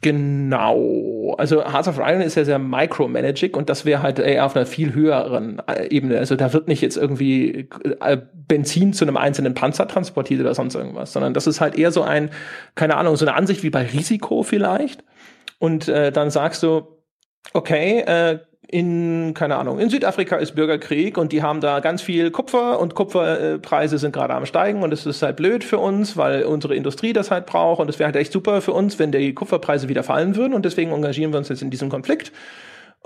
Genau. 0.00 1.34
Also 1.38 1.64
Hearts 1.64 1.88
of 1.88 1.98
Iron 1.98 2.20
ist 2.20 2.36
ja 2.36 2.44
sehr 2.44 2.58
micromanaging 2.58 3.54
und 3.54 3.68
das 3.68 3.84
wäre 3.84 4.02
halt 4.02 4.18
eher 4.18 4.46
auf 4.46 4.54
einer 4.54 4.66
viel 4.66 4.94
höheren 4.94 5.60
äh, 5.66 5.88
Ebene. 5.88 6.18
Also 6.18 6.36
da 6.36 6.52
wird 6.52 6.68
nicht 6.68 6.82
jetzt 6.82 6.96
irgendwie 6.96 7.68
äh, 8.00 8.18
Benzin 8.46 8.92
zu 8.92 9.04
einem 9.04 9.16
einzelnen 9.16 9.54
Panzer 9.54 9.88
transportiert 9.88 10.40
oder 10.40 10.54
sonst 10.54 10.74
irgendwas, 10.74 11.12
sondern 11.12 11.34
das 11.34 11.46
ist 11.46 11.60
halt 11.60 11.76
eher 11.76 11.90
so 11.90 12.02
ein, 12.02 12.30
keine 12.76 12.96
Ahnung, 12.96 13.16
so 13.16 13.26
eine 13.26 13.34
Ansicht 13.34 13.62
wie 13.62 13.70
bei 13.70 13.84
Risiko 13.86 14.42
vielleicht. 14.42 15.02
Und 15.58 15.88
äh, 15.88 16.12
dann 16.12 16.30
sagst 16.30 16.62
du, 16.62 16.86
okay, 17.52 18.00
äh, 18.00 18.38
in, 18.70 19.32
keine 19.32 19.56
Ahnung, 19.56 19.78
in 19.78 19.88
Südafrika 19.88 20.36
ist 20.36 20.54
Bürgerkrieg 20.54 21.16
und 21.16 21.32
die 21.32 21.42
haben 21.42 21.60
da 21.60 21.80
ganz 21.80 22.02
viel 22.02 22.30
Kupfer 22.30 22.78
und 22.78 22.94
Kupferpreise 22.94 23.96
sind 23.96 24.12
gerade 24.12 24.34
am 24.34 24.44
steigen 24.44 24.82
und 24.82 24.92
es 24.92 25.06
ist 25.06 25.22
halt 25.22 25.36
blöd 25.36 25.64
für 25.64 25.78
uns, 25.78 26.18
weil 26.18 26.44
unsere 26.44 26.74
Industrie 26.74 27.14
das 27.14 27.30
halt 27.30 27.46
braucht 27.46 27.80
und 27.80 27.88
es 27.88 27.98
wäre 27.98 28.08
halt 28.08 28.16
echt 28.16 28.30
super 28.30 28.60
für 28.60 28.72
uns, 28.72 28.98
wenn 28.98 29.10
die 29.10 29.32
Kupferpreise 29.32 29.88
wieder 29.88 30.02
fallen 30.02 30.36
würden 30.36 30.52
und 30.52 30.66
deswegen 30.66 30.92
engagieren 30.92 31.32
wir 31.32 31.38
uns 31.38 31.48
jetzt 31.48 31.62
in 31.62 31.70
diesem 31.70 31.88
Konflikt. 31.88 32.30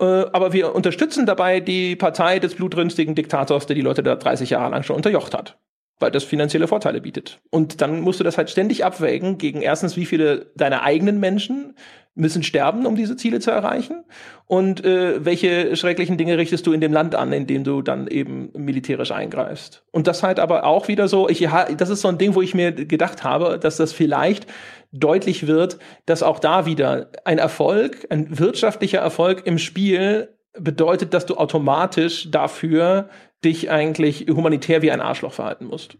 Äh, 0.00 0.04
aber 0.04 0.52
wir 0.52 0.74
unterstützen 0.74 1.26
dabei 1.26 1.60
die 1.60 1.94
Partei 1.94 2.40
des 2.40 2.56
blutrünstigen 2.56 3.14
Diktators, 3.14 3.66
der 3.66 3.76
die 3.76 3.82
Leute 3.82 4.02
da 4.02 4.16
30 4.16 4.50
Jahre 4.50 4.72
lang 4.72 4.82
schon 4.82 4.96
unterjocht 4.96 5.32
hat 5.32 5.56
weil 6.02 6.10
das 6.10 6.24
finanzielle 6.24 6.68
Vorteile 6.68 7.00
bietet. 7.00 7.40
Und 7.50 7.80
dann 7.80 8.00
musst 8.00 8.20
du 8.20 8.24
das 8.24 8.36
halt 8.36 8.50
ständig 8.50 8.84
abwägen 8.84 9.38
gegen 9.38 9.62
erstens, 9.62 9.96
wie 9.96 10.04
viele 10.04 10.50
deiner 10.56 10.82
eigenen 10.82 11.20
Menschen 11.20 11.74
müssen 12.14 12.42
sterben, 12.42 12.84
um 12.84 12.94
diese 12.94 13.16
Ziele 13.16 13.40
zu 13.40 13.50
erreichen? 13.50 14.04
Und 14.46 14.84
äh, 14.84 15.24
welche 15.24 15.76
schrecklichen 15.76 16.18
Dinge 16.18 16.36
richtest 16.36 16.66
du 16.66 16.72
in 16.72 16.80
dem 16.80 16.92
Land 16.92 17.14
an, 17.14 17.32
in 17.32 17.46
dem 17.46 17.64
du 17.64 17.80
dann 17.80 18.06
eben 18.06 18.50
militärisch 18.54 19.12
eingreifst? 19.12 19.84
Und 19.92 20.06
das 20.06 20.22
halt 20.22 20.38
aber 20.38 20.64
auch 20.64 20.88
wieder 20.88 21.08
so, 21.08 21.28
ich, 21.28 21.48
das 21.76 21.88
ist 21.88 22.02
so 22.02 22.08
ein 22.08 22.18
Ding, 22.18 22.34
wo 22.34 22.42
ich 22.42 22.54
mir 22.54 22.72
gedacht 22.72 23.24
habe, 23.24 23.58
dass 23.58 23.78
das 23.78 23.92
vielleicht 23.92 24.46
deutlich 24.92 25.46
wird, 25.46 25.78
dass 26.04 26.22
auch 26.22 26.38
da 26.38 26.66
wieder 26.66 27.10
ein 27.24 27.38
Erfolg, 27.38 28.06
ein 28.10 28.38
wirtschaftlicher 28.38 28.98
Erfolg 28.98 29.46
im 29.46 29.56
Spiel 29.56 30.28
bedeutet, 30.52 31.14
dass 31.14 31.24
du 31.24 31.36
automatisch 31.36 32.30
dafür 32.30 33.08
dich 33.44 33.70
eigentlich 33.70 34.26
humanitär 34.28 34.82
wie 34.82 34.90
ein 34.90 35.00
Arschloch 35.00 35.32
verhalten 35.32 35.66
musst. 35.66 35.98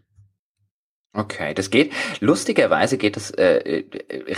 Okay, 1.15 1.53
das 1.53 1.69
geht. 1.69 1.93
Lustigerweise 2.21 2.97
geht 2.97 3.17
es 3.17 3.29
äh, 3.31 3.57
äh, 3.57 4.35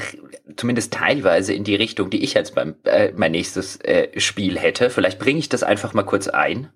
zumindest 0.57 0.91
teilweise 0.93 1.53
in 1.53 1.63
die 1.63 1.75
Richtung, 1.75 2.09
die 2.09 2.21
ich 2.21 2.33
jetzt 2.33 2.53
beim 2.53 2.75
äh, 2.83 3.13
mein 3.15 3.31
nächstes 3.31 3.77
äh, 3.77 4.19
Spiel 4.19 4.59
hätte. 4.59 4.89
Vielleicht 4.89 5.17
bringe 5.17 5.39
ich 5.39 5.47
das 5.47 5.63
einfach 5.63 5.93
mal 5.93 6.03
kurz 6.03 6.27
ein 6.27 6.69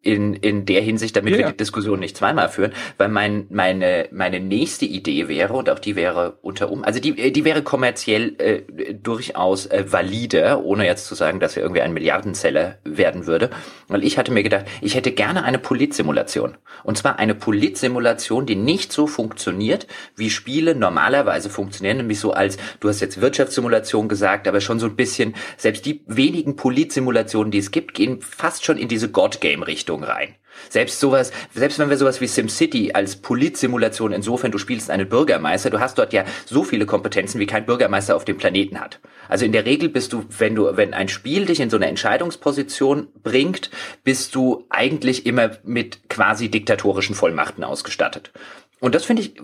in, 0.00 0.34
in 0.34 0.64
der 0.64 0.80
Hinsicht, 0.80 1.16
damit 1.16 1.32
ja, 1.32 1.38
wir 1.38 1.46
die 1.48 1.56
Diskussion 1.56 1.98
nicht 1.98 2.16
zweimal 2.16 2.48
führen, 2.48 2.72
weil 2.98 3.08
mein, 3.08 3.46
meine, 3.50 4.08
meine 4.12 4.38
nächste 4.38 4.84
Idee 4.84 5.28
wäre, 5.28 5.54
und 5.54 5.68
auch 5.68 5.80
die 5.80 5.96
wäre 5.96 6.38
unter 6.40 6.70
um, 6.70 6.84
also 6.84 7.00
die, 7.00 7.32
die 7.32 7.44
wäre 7.44 7.62
kommerziell 7.62 8.36
äh, 8.38 8.94
durchaus 8.94 9.66
äh, 9.66 9.84
valide, 9.88 10.62
ohne 10.62 10.86
jetzt 10.86 11.06
zu 11.06 11.14
sagen, 11.16 11.40
dass 11.40 11.56
er 11.56 11.62
irgendwie 11.62 11.82
ein 11.82 11.92
Milliardenzeller 11.92 12.78
werden 12.84 13.26
würde. 13.26 13.50
Weil 13.88 14.04
ich 14.04 14.18
hatte 14.18 14.30
mir 14.30 14.44
gedacht, 14.44 14.66
ich 14.80 14.94
hätte 14.94 15.10
gerne 15.10 15.42
eine 15.42 15.58
Politsimulation. 15.58 16.56
Und 16.84 16.96
zwar 16.96 17.18
eine 17.18 17.34
Politsimulation, 17.34 18.46
die 18.46 18.56
nicht 18.56 18.92
so 18.92 19.08
funktioniert, 19.08 19.88
wie 20.14 20.30
Spiele 20.30 20.76
normalerweise 20.76 21.50
funktionieren, 21.50 21.96
nämlich 21.96 22.20
so 22.20 22.32
als, 22.32 22.56
du 22.78 22.88
hast 22.88 23.00
jetzt 23.00 23.20
Wirtschaftssimulation 23.20 24.08
gesagt, 24.08 24.46
aber 24.46 24.60
schon 24.60 24.78
so 24.78 24.86
ein 24.86 24.96
bisschen, 24.96 25.34
selbst 25.56 25.86
die 25.86 26.02
wenigen 26.06 26.54
Politsimulationen, 26.54 27.50
die 27.50 27.58
es 27.58 27.72
gibt, 27.72 27.94
gehen 27.94 28.20
fast 28.20 28.64
schon 28.64 28.78
in 28.78 28.86
diese 28.86 29.10
God-Game-Richtung. 29.10 29.87
Richtung 29.88 30.04
rein. 30.04 30.34
Selbst 30.70 30.98
sowas, 30.98 31.30
selbst 31.54 31.78
wenn 31.78 31.88
wir 31.88 31.96
sowas 31.96 32.20
wie 32.20 32.26
SimCity 32.26 32.92
als 32.92 33.16
Politsimulation 33.16 34.12
insofern, 34.12 34.50
du 34.50 34.58
spielst 34.58 34.90
einen 34.90 35.08
Bürgermeister, 35.08 35.70
du 35.70 35.78
hast 35.78 35.98
dort 35.98 36.12
ja 36.12 36.24
so 36.46 36.64
viele 36.64 36.84
Kompetenzen, 36.84 37.38
wie 37.38 37.46
kein 37.46 37.64
Bürgermeister 37.64 38.16
auf 38.16 38.24
dem 38.24 38.38
Planeten 38.38 38.80
hat. 38.80 38.98
Also 39.28 39.44
in 39.44 39.52
der 39.52 39.64
Regel 39.64 39.88
bist 39.88 40.12
du, 40.12 40.24
wenn 40.36 40.56
du, 40.56 40.76
wenn 40.76 40.94
ein 40.94 41.08
Spiel 41.08 41.46
dich 41.46 41.60
in 41.60 41.70
so 41.70 41.76
eine 41.76 41.86
Entscheidungsposition 41.86 43.06
bringt, 43.22 43.70
bist 44.02 44.34
du 44.34 44.66
eigentlich 44.68 45.26
immer 45.26 45.52
mit 45.62 46.08
quasi 46.08 46.50
diktatorischen 46.50 47.14
Vollmachten 47.14 47.62
ausgestattet. 47.62 48.32
Und 48.80 48.94
das 48.94 49.04
finde 49.04 49.22
ich, 49.22 49.34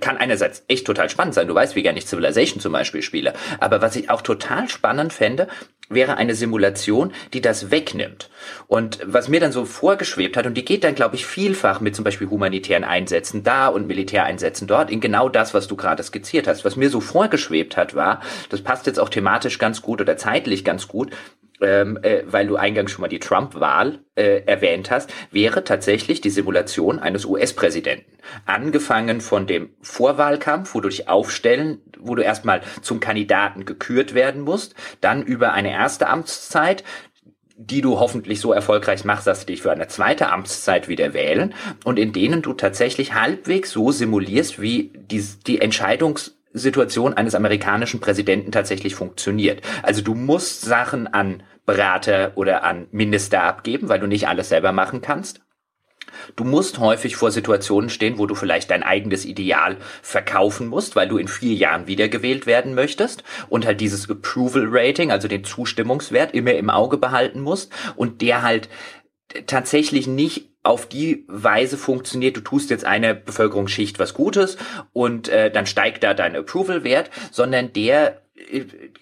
kann 0.00 0.18
einerseits 0.18 0.64
echt 0.68 0.86
total 0.86 1.08
spannend 1.08 1.34
sein. 1.34 1.48
Du 1.48 1.54
weißt, 1.54 1.74
wie 1.74 1.82
gerne 1.82 1.98
ich 1.98 2.06
Civilization 2.06 2.60
zum 2.60 2.72
Beispiel 2.72 3.02
spiele. 3.02 3.32
Aber 3.60 3.80
was 3.80 3.96
ich 3.96 4.10
auch 4.10 4.22
total 4.22 4.68
spannend 4.68 5.12
fände, 5.12 5.48
wäre 5.88 6.16
eine 6.18 6.34
Simulation, 6.34 7.12
die 7.32 7.40
das 7.40 7.70
wegnimmt. 7.70 8.28
Und 8.66 8.98
was 9.04 9.28
mir 9.28 9.40
dann 9.40 9.52
so 9.52 9.64
vorgeschwebt 9.64 10.36
hat, 10.36 10.46
und 10.46 10.54
die 10.54 10.64
geht 10.64 10.84
dann, 10.84 10.94
glaube 10.94 11.16
ich, 11.16 11.24
vielfach 11.24 11.80
mit 11.80 11.96
zum 11.96 12.04
Beispiel 12.04 12.28
humanitären 12.28 12.84
Einsätzen 12.84 13.42
da 13.42 13.68
und 13.68 13.86
Militäreinsätzen 13.86 14.68
dort, 14.68 14.90
in 14.90 15.00
genau 15.00 15.28
das, 15.28 15.54
was 15.54 15.66
du 15.66 15.76
gerade 15.76 16.02
skizziert 16.02 16.46
hast. 16.46 16.64
Was 16.64 16.76
mir 16.76 16.90
so 16.90 17.00
vorgeschwebt 17.00 17.76
hat, 17.76 17.94
war, 17.94 18.20
das 18.50 18.60
passt 18.60 18.86
jetzt 18.86 19.00
auch 19.00 19.08
thematisch 19.08 19.58
ganz 19.58 19.80
gut 19.80 20.00
oder 20.02 20.16
zeitlich 20.18 20.64
ganz 20.64 20.88
gut, 20.88 21.10
ähm, 21.60 21.98
äh, 22.02 22.22
weil 22.26 22.46
du 22.46 22.56
eingangs 22.56 22.90
schon 22.90 23.02
mal 23.02 23.08
die 23.08 23.18
Trump-Wahl 23.18 24.00
äh, 24.14 24.42
erwähnt 24.46 24.90
hast, 24.90 25.12
wäre 25.30 25.64
tatsächlich 25.64 26.20
die 26.20 26.30
Simulation 26.30 26.98
eines 26.98 27.24
US-Präsidenten. 27.24 28.18
Angefangen 28.46 29.20
von 29.20 29.46
dem 29.46 29.70
Vorwahlkampf, 29.80 30.74
wo 30.74 30.80
du 30.80 30.88
dich 30.88 31.08
aufstellen, 31.08 31.80
wo 31.98 32.14
du 32.14 32.22
erstmal 32.22 32.60
zum 32.82 33.00
Kandidaten 33.00 33.64
gekürt 33.64 34.14
werden 34.14 34.42
musst, 34.42 34.74
dann 35.00 35.22
über 35.22 35.52
eine 35.52 35.72
erste 35.72 36.08
Amtszeit, 36.08 36.84
die 37.60 37.80
du 37.80 37.98
hoffentlich 37.98 38.40
so 38.40 38.52
erfolgreich 38.52 39.04
machst, 39.04 39.26
dass 39.26 39.40
sie 39.40 39.46
dich 39.46 39.62
für 39.62 39.72
eine 39.72 39.88
zweite 39.88 40.30
Amtszeit 40.30 40.86
wieder 40.86 41.12
wählen 41.12 41.54
und 41.84 41.98
in 41.98 42.12
denen 42.12 42.40
du 42.40 42.52
tatsächlich 42.52 43.14
halbwegs 43.14 43.72
so 43.72 43.90
simulierst, 43.90 44.62
wie 44.62 44.92
die, 44.94 45.24
die 45.44 45.60
Entscheidungs 45.60 46.37
Situation 46.52 47.14
eines 47.14 47.34
amerikanischen 47.34 48.00
Präsidenten 48.00 48.52
tatsächlich 48.52 48.94
funktioniert. 48.94 49.62
Also 49.82 50.02
du 50.02 50.14
musst 50.14 50.62
Sachen 50.62 51.06
an 51.06 51.42
Berater 51.66 52.32
oder 52.36 52.64
an 52.64 52.86
Minister 52.90 53.42
abgeben, 53.42 53.88
weil 53.88 54.00
du 54.00 54.06
nicht 54.06 54.28
alles 54.28 54.48
selber 54.48 54.72
machen 54.72 55.00
kannst. 55.00 55.40
Du 56.36 56.44
musst 56.44 56.78
häufig 56.78 57.16
vor 57.16 57.30
Situationen 57.30 57.90
stehen, 57.90 58.18
wo 58.18 58.26
du 58.26 58.34
vielleicht 58.34 58.70
dein 58.70 58.82
eigenes 58.82 59.24
Ideal 59.24 59.76
verkaufen 60.02 60.66
musst, 60.66 60.96
weil 60.96 61.08
du 61.08 61.18
in 61.18 61.28
vier 61.28 61.54
Jahren 61.54 61.86
wiedergewählt 61.86 62.46
werden 62.46 62.74
möchtest 62.74 63.24
und 63.48 63.66
halt 63.66 63.80
dieses 63.80 64.10
Approval 64.10 64.66
Rating, 64.68 65.10
also 65.10 65.28
den 65.28 65.44
Zustimmungswert 65.44 66.34
immer 66.34 66.54
im 66.54 66.70
Auge 66.70 66.96
behalten 66.96 67.40
musst 67.40 67.72
und 67.96 68.22
der 68.22 68.42
halt 68.42 68.68
tatsächlich 69.46 70.06
nicht 70.06 70.47
auf 70.62 70.86
die 70.86 71.24
Weise 71.28 71.78
funktioniert, 71.78 72.36
du 72.36 72.40
tust 72.40 72.70
jetzt 72.70 72.84
einer 72.84 73.14
Bevölkerungsschicht 73.14 73.98
was 73.98 74.14
Gutes 74.14 74.58
und 74.92 75.28
äh, 75.28 75.50
dann 75.50 75.66
steigt 75.66 76.02
da 76.02 76.14
dein 76.14 76.36
Approval-Wert, 76.36 77.10
sondern 77.30 77.72
der 77.72 78.22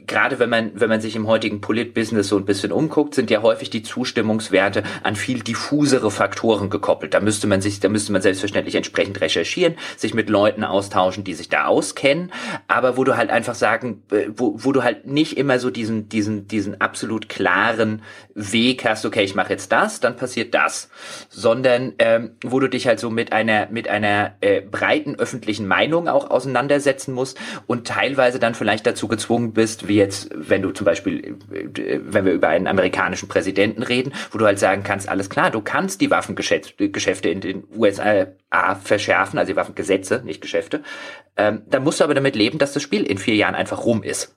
gerade 0.06 0.38
wenn 0.38 0.50
man, 0.50 0.72
wenn 0.74 0.88
man 0.88 1.00
sich 1.00 1.16
im 1.16 1.26
heutigen 1.26 1.60
Politbusiness 1.60 2.28
so 2.28 2.36
ein 2.36 2.44
bisschen 2.44 2.72
umguckt, 2.72 3.14
sind 3.14 3.30
ja 3.30 3.42
häufig 3.42 3.70
die 3.70 3.82
Zustimmungswerte 3.82 4.82
an 5.02 5.16
viel 5.16 5.40
diffusere 5.40 6.10
Faktoren 6.10 6.70
gekoppelt. 6.70 7.14
Da 7.14 7.20
müsste 7.20 7.46
man 7.46 7.60
sich, 7.60 7.80
da 7.80 7.88
müsste 7.88 8.12
man 8.12 8.22
selbstverständlich 8.22 8.74
entsprechend 8.74 9.20
recherchieren, 9.20 9.76
sich 9.96 10.14
mit 10.14 10.30
Leuten 10.30 10.64
austauschen, 10.64 11.24
die 11.24 11.34
sich 11.34 11.48
da 11.48 11.66
auskennen, 11.66 12.32
aber 12.66 12.96
wo 12.96 13.04
du 13.04 13.16
halt 13.16 13.30
einfach 13.30 13.54
sagen, 13.54 14.02
äh, 14.10 14.26
wo, 14.34 14.54
wo 14.56 14.72
du 14.72 14.82
halt 14.82 15.06
nicht 15.06 15.36
immer 15.36 15.58
so 15.58 15.70
diesen, 15.70 16.08
diesen, 16.08 16.48
diesen 16.48 16.80
absolut 16.80 17.28
klaren 17.28 18.02
Weg 18.34 18.84
hast, 18.84 19.04
okay, 19.04 19.22
ich 19.22 19.34
mache 19.34 19.50
jetzt 19.50 19.70
das, 19.72 20.00
dann 20.00 20.16
passiert 20.16 20.54
das, 20.54 20.88
sondern 21.28 21.94
ähm, 21.98 22.32
wo 22.44 22.60
du 22.60 22.68
dich 22.68 22.86
halt 22.86 23.00
so 23.00 23.10
mit 23.10 23.32
einer, 23.32 23.68
mit 23.70 23.88
einer 23.88 24.34
äh, 24.40 24.60
breiten 24.60 25.16
öffentlichen 25.16 25.66
Meinung 25.66 26.08
auch 26.08 26.30
auseinandersetzen 26.30 27.12
musst 27.12 27.38
und 27.66 27.86
teilweise 27.86 28.38
dann 28.38 28.54
vielleicht 28.54 28.86
dazu 28.86 29.08
gezwungen 29.08 29.25
gezwungen 29.26 29.52
bist, 29.52 29.88
wie 29.88 29.96
jetzt, 29.96 30.28
wenn 30.32 30.62
du 30.62 30.70
zum 30.70 30.84
Beispiel, 30.84 31.36
wenn 31.48 32.24
wir 32.24 32.32
über 32.32 32.48
einen 32.48 32.68
amerikanischen 32.68 33.28
Präsidenten 33.28 33.82
reden, 33.82 34.12
wo 34.30 34.38
du 34.38 34.46
halt 34.46 34.60
sagen 34.60 34.84
kannst, 34.84 35.08
alles 35.08 35.28
klar, 35.28 35.50
du 35.50 35.60
kannst 35.60 36.00
die 36.00 36.10
Waffengeschäfte 36.10 37.28
in 37.28 37.40
den 37.40 37.64
USA 37.76 38.26
verschärfen, 38.82 39.38
also 39.38 39.52
die 39.52 39.56
Waffengesetze, 39.56 40.22
nicht 40.24 40.40
Geschäfte, 40.40 40.82
ähm, 41.36 41.62
dann 41.66 41.82
musst 41.82 41.98
du 41.98 42.04
aber 42.04 42.14
damit 42.14 42.36
leben, 42.36 42.58
dass 42.58 42.72
das 42.72 42.84
Spiel 42.84 43.02
in 43.02 43.18
vier 43.18 43.34
Jahren 43.34 43.56
einfach 43.56 43.84
rum 43.84 44.04
ist. 44.04 44.36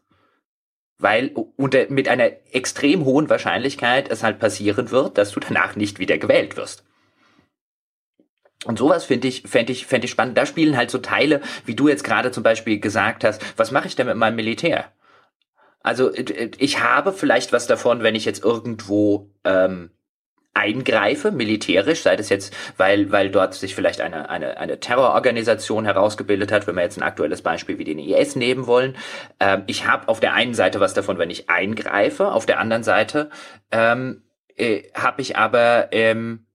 Weil 0.98 1.32
unter, 1.56 1.86
mit 1.90 2.10
einer 2.10 2.32
extrem 2.52 3.06
hohen 3.06 3.30
Wahrscheinlichkeit 3.30 4.10
es 4.10 4.24
halt 4.24 4.40
passieren 4.40 4.90
wird, 4.90 5.18
dass 5.18 5.32
du 5.32 5.40
danach 5.40 5.76
nicht 5.76 5.99
wieder 5.99 6.18
gewählt 6.18 6.57
wirst. 6.57 6.84
Und 8.65 8.77
sowas 8.77 9.06
finde 9.06 9.27
ich, 9.27 9.44
fände 9.44 9.72
ich, 9.72 9.86
fände 9.86 10.06
ich 10.06 10.11
spannend. 10.11 10.38
Da 10.38 10.45
spielen 10.45 10.76
halt 10.76 10.91
so 10.91 10.98
Teile, 10.98 11.41
wie 11.65 11.76
du 11.76 11.88
jetzt 11.88 12.03
gerade 12.03 12.31
zum 12.31 12.44
Beispiel 12.44 12.80
gesagt 12.80 13.23
hast, 13.23 13.41
was 13.57 13.72
mache 13.72 13.88
ich 13.88 13.95
denn 13.95 14.07
mit 14.07 14.18
meinem 14.18 14.36
Militär? 14.36 14.91
Also 15.81 16.11
ich 16.14 16.84
habe 16.84 17.14
vielleicht 17.14 17.53
was 17.53 17.68
davon, 17.68 18.03
wenn 18.03 18.15
ich 18.15 18.26
jetzt 18.26 18.44
irgendwo 18.44 19.30
ähm, 19.45 19.91
eingreife, 20.53 21.31
militärisch, 21.31 22.02
sei 22.02 22.18
das 22.18 22.27
jetzt, 22.27 22.53
weil, 22.76 23.14
weil 23.14 23.30
dort 23.30 23.53
sich 23.53 23.76
vielleicht 23.76 24.02
eine, 24.02 24.30
eine, 24.30 24.57
eine 24.57 24.81
Terrororganisation 24.81 25.86
herausgebildet 25.86 26.52
hat, 26.52 26.68
wenn 26.68 26.76
wir 26.76 26.84
jetzt 26.84 26.98
ein 26.98 27.03
aktuelles 27.03 27.41
Beispiel 27.41 27.77
wie 27.77 27.86
den 27.86 27.98
IS 27.98 28.36
nehmen 28.36 28.68
wollen. 28.68 28.98
Ähm, 29.40 29.64
ich 29.68 29.88
habe 29.88 30.10
auf 30.10 30.19
der 30.19 30.34
einen 30.34 30.53
Seite 30.53 30.81
was 30.81 30.94
davon, 30.94 31.18
wenn 31.18 31.30
ich 31.30 31.49
eingreife, 31.49 32.34
auf 32.34 32.45
der 32.45 32.60
anderen 32.60 32.84
Seite 32.84 33.30
ähm, 33.72 34.23
äh, 34.57 34.84
habe 34.94 35.22
ich 35.22 35.38
aber 35.38 35.88
ähm, 35.91 36.45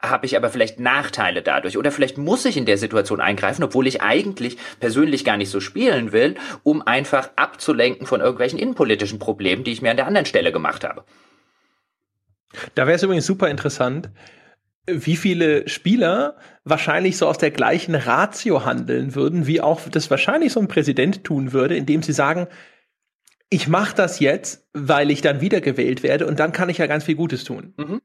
habe 0.00 0.26
ich 0.26 0.36
aber 0.36 0.50
vielleicht 0.50 0.78
Nachteile 0.78 1.42
dadurch 1.42 1.78
oder 1.78 1.90
vielleicht 1.90 2.18
muss 2.18 2.44
ich 2.44 2.56
in 2.56 2.66
der 2.66 2.78
Situation 2.78 3.20
eingreifen, 3.20 3.64
obwohl 3.64 3.86
ich 3.86 4.02
eigentlich 4.02 4.58
persönlich 4.78 5.24
gar 5.24 5.36
nicht 5.36 5.50
so 5.50 5.60
spielen 5.60 6.12
will, 6.12 6.34
um 6.62 6.82
einfach 6.82 7.30
abzulenken 7.36 8.06
von 8.06 8.20
irgendwelchen 8.20 8.58
innenpolitischen 8.58 9.18
Problemen, 9.18 9.64
die 9.64 9.72
ich 9.72 9.82
mir 9.82 9.90
an 9.90 9.96
der 9.96 10.06
anderen 10.06 10.26
Stelle 10.26 10.52
gemacht 10.52 10.84
habe. 10.84 11.04
Da 12.74 12.86
wäre 12.86 12.96
es 12.96 13.02
übrigens 13.02 13.26
super 13.26 13.48
interessant, 13.48 14.10
wie 14.86 15.16
viele 15.16 15.68
Spieler 15.68 16.36
wahrscheinlich 16.64 17.16
so 17.16 17.26
aus 17.26 17.38
der 17.38 17.50
gleichen 17.50 17.94
Ratio 17.94 18.64
handeln 18.64 19.14
würden, 19.14 19.46
wie 19.46 19.60
auch 19.60 19.80
das 19.88 20.10
wahrscheinlich 20.10 20.52
so 20.52 20.60
ein 20.60 20.68
Präsident 20.68 21.24
tun 21.24 21.52
würde, 21.52 21.76
indem 21.76 22.02
sie 22.02 22.12
sagen, 22.12 22.46
ich 23.48 23.68
mache 23.68 23.94
das 23.94 24.20
jetzt, 24.20 24.68
weil 24.72 25.10
ich 25.10 25.22
dann 25.22 25.40
wiedergewählt 25.40 26.02
werde 26.02 26.26
und 26.26 26.38
dann 26.38 26.52
kann 26.52 26.68
ich 26.68 26.78
ja 26.78 26.86
ganz 26.86 27.04
viel 27.04 27.16
Gutes 27.16 27.44
tun. 27.44 27.74
Mhm. 27.76 28.00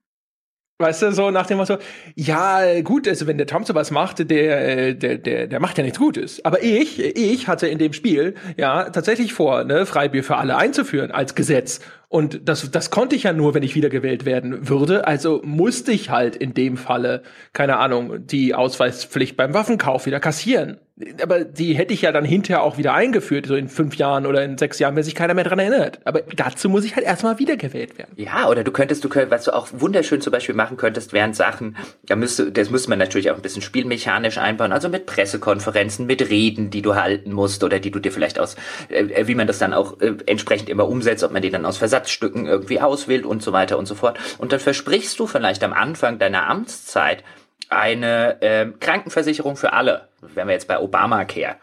Weißt 0.82 1.02
du, 1.02 1.12
so 1.12 1.32
nach 1.32 1.46
dem 1.46 1.58
Motto, 1.58 1.78
ja, 2.16 2.82
gut, 2.82 3.08
also 3.08 3.28
wenn 3.28 3.38
der 3.38 3.48
Tom 3.48 3.64
sowas 3.64 3.92
macht, 3.92 4.30
der, 4.30 4.94
der, 4.94 5.18
der, 5.18 5.48
der 5.48 5.60
macht 5.60 5.78
ja 5.78 5.84
nichts 5.84 6.00
Gutes. 6.00 6.44
Aber 6.44 6.64
ich, 6.64 7.00
ich 7.00 7.48
hatte 7.48 7.68
in 7.68 7.78
dem 7.78 7.94
Spiel 7.94 8.36
ja 8.58 8.90
tatsächlich 8.90 9.34
vor, 9.34 9.64
ne, 9.64 9.86
Freibier 9.86 10.24
für 10.24 10.38
alle 10.38 10.58
einzuführen 10.58 11.12
als 11.12 11.36
Gesetz. 11.36 11.80
Und 12.10 12.50
das, 12.50 12.70
das 12.72 12.90
konnte 12.92 13.16
ich 13.16 13.24
ja 13.24 13.32
nur, 13.32 13.54
wenn 13.54 13.64
ich 13.64 13.76
wiedergewählt 13.76 14.26
werden 14.26 14.68
würde. 14.68 15.08
Also 15.08 15.42
musste 15.46 15.94
ich 15.94 16.10
halt 16.10 16.36
in 16.36 16.54
dem 16.54 16.76
Falle, 16.76 17.24
keine 17.54 17.78
Ahnung, 17.78 18.28
die 18.28 18.54
Ausweispflicht 18.54 19.38
beim 19.38 19.54
Waffenkauf 19.54 20.06
wieder 20.06 20.20
kassieren 20.20 20.80
aber 21.22 21.44
die 21.44 21.74
hätte 21.74 21.94
ich 21.94 22.02
ja 22.02 22.12
dann 22.12 22.26
hinterher 22.26 22.64
auch 22.64 22.78
wieder 22.78 22.94
eingeführt, 22.94 23.46
so 23.46 23.56
in 23.56 23.70
fünf 23.70 23.96
Jahren 23.96 24.26
oder 24.26 24.44
in 24.44 24.58
sechs 24.58 24.80
Jahren, 24.80 24.96
wenn 24.96 25.04
sich 25.04 25.16
keiner 25.16 25.34
mehr 25.34 25.44
dran 25.44 25.60
erinnert. 25.60 26.00
Aber 26.06 26.22
dazu 26.36 26.70
muss 26.70 26.86
ich 26.86 26.96
halt 26.96 27.06
erstmal 27.06 27.40
wiedergewählt 27.40 27.98
werden. 27.98 28.12
Ja, 28.16 28.50
oder 28.50 28.64
du 28.64 28.72
könntest, 28.72 29.04
du 29.04 29.10
könntest, 29.10 29.32
was 29.32 29.44
du 29.46 29.56
auch 29.56 29.68
wunderschön 29.72 30.22
zum 30.22 30.32
Beispiel 30.32 30.56
machen 30.56 30.78
könntest, 30.78 31.14
wären 31.14 31.34
Sachen, 31.34 31.78
da 32.06 32.16
müsste, 32.16 32.52
das 32.52 32.70
müsste 32.70 32.90
man 32.90 33.00
natürlich 33.00 33.32
auch 33.32 33.36
ein 33.36 33.42
bisschen 33.42 33.62
spielmechanisch 33.62 34.38
einbauen, 34.38 34.72
also 34.72 34.90
mit 34.90 35.06
Pressekonferenzen, 35.06 36.06
mit 36.06 36.30
Reden, 36.30 36.70
die 36.70 36.82
du 36.82 36.96
halten 36.96 37.34
musst 37.34 37.64
oder 37.64 37.80
die 37.80 37.92
du 37.92 38.00
dir 38.00 38.12
vielleicht 38.12 38.40
aus, 38.40 38.56
äh, 38.90 39.28
wie 39.28 39.36
man 39.36 39.48
das 39.48 39.60
dann 39.60 39.74
auch 39.74 40.00
äh, 40.02 40.14
entsprechend 40.26 40.70
immer 40.70 40.88
umsetzt, 40.88 41.24
ob 41.24 41.32
man 41.32 41.42
die 41.42 41.50
dann 41.50 41.66
aus 41.66 41.78
Versatzstücken 41.78 42.46
irgendwie 42.46 42.80
auswählt 42.80 43.26
und 43.26 43.44
so 43.44 43.54
weiter 43.54 43.78
und 43.78 43.86
so 43.86 43.96
fort. 43.96 44.18
Und 44.38 44.52
dann 44.52 44.60
versprichst 44.60 45.20
du 45.20 45.28
vielleicht 45.28 45.64
am 45.64 45.74
Anfang 45.74 46.20
deiner 46.20 46.48
Amtszeit, 46.48 47.24
eine 47.72 48.38
ähm, 48.42 48.80
Krankenversicherung 48.80 49.56
für 49.56 49.74
alle, 49.74 50.10
wenn 50.22 50.48
wir 50.48 50.54
jetzt 50.54 50.68
bei 50.68 50.80
Obamacare, 50.80 51.58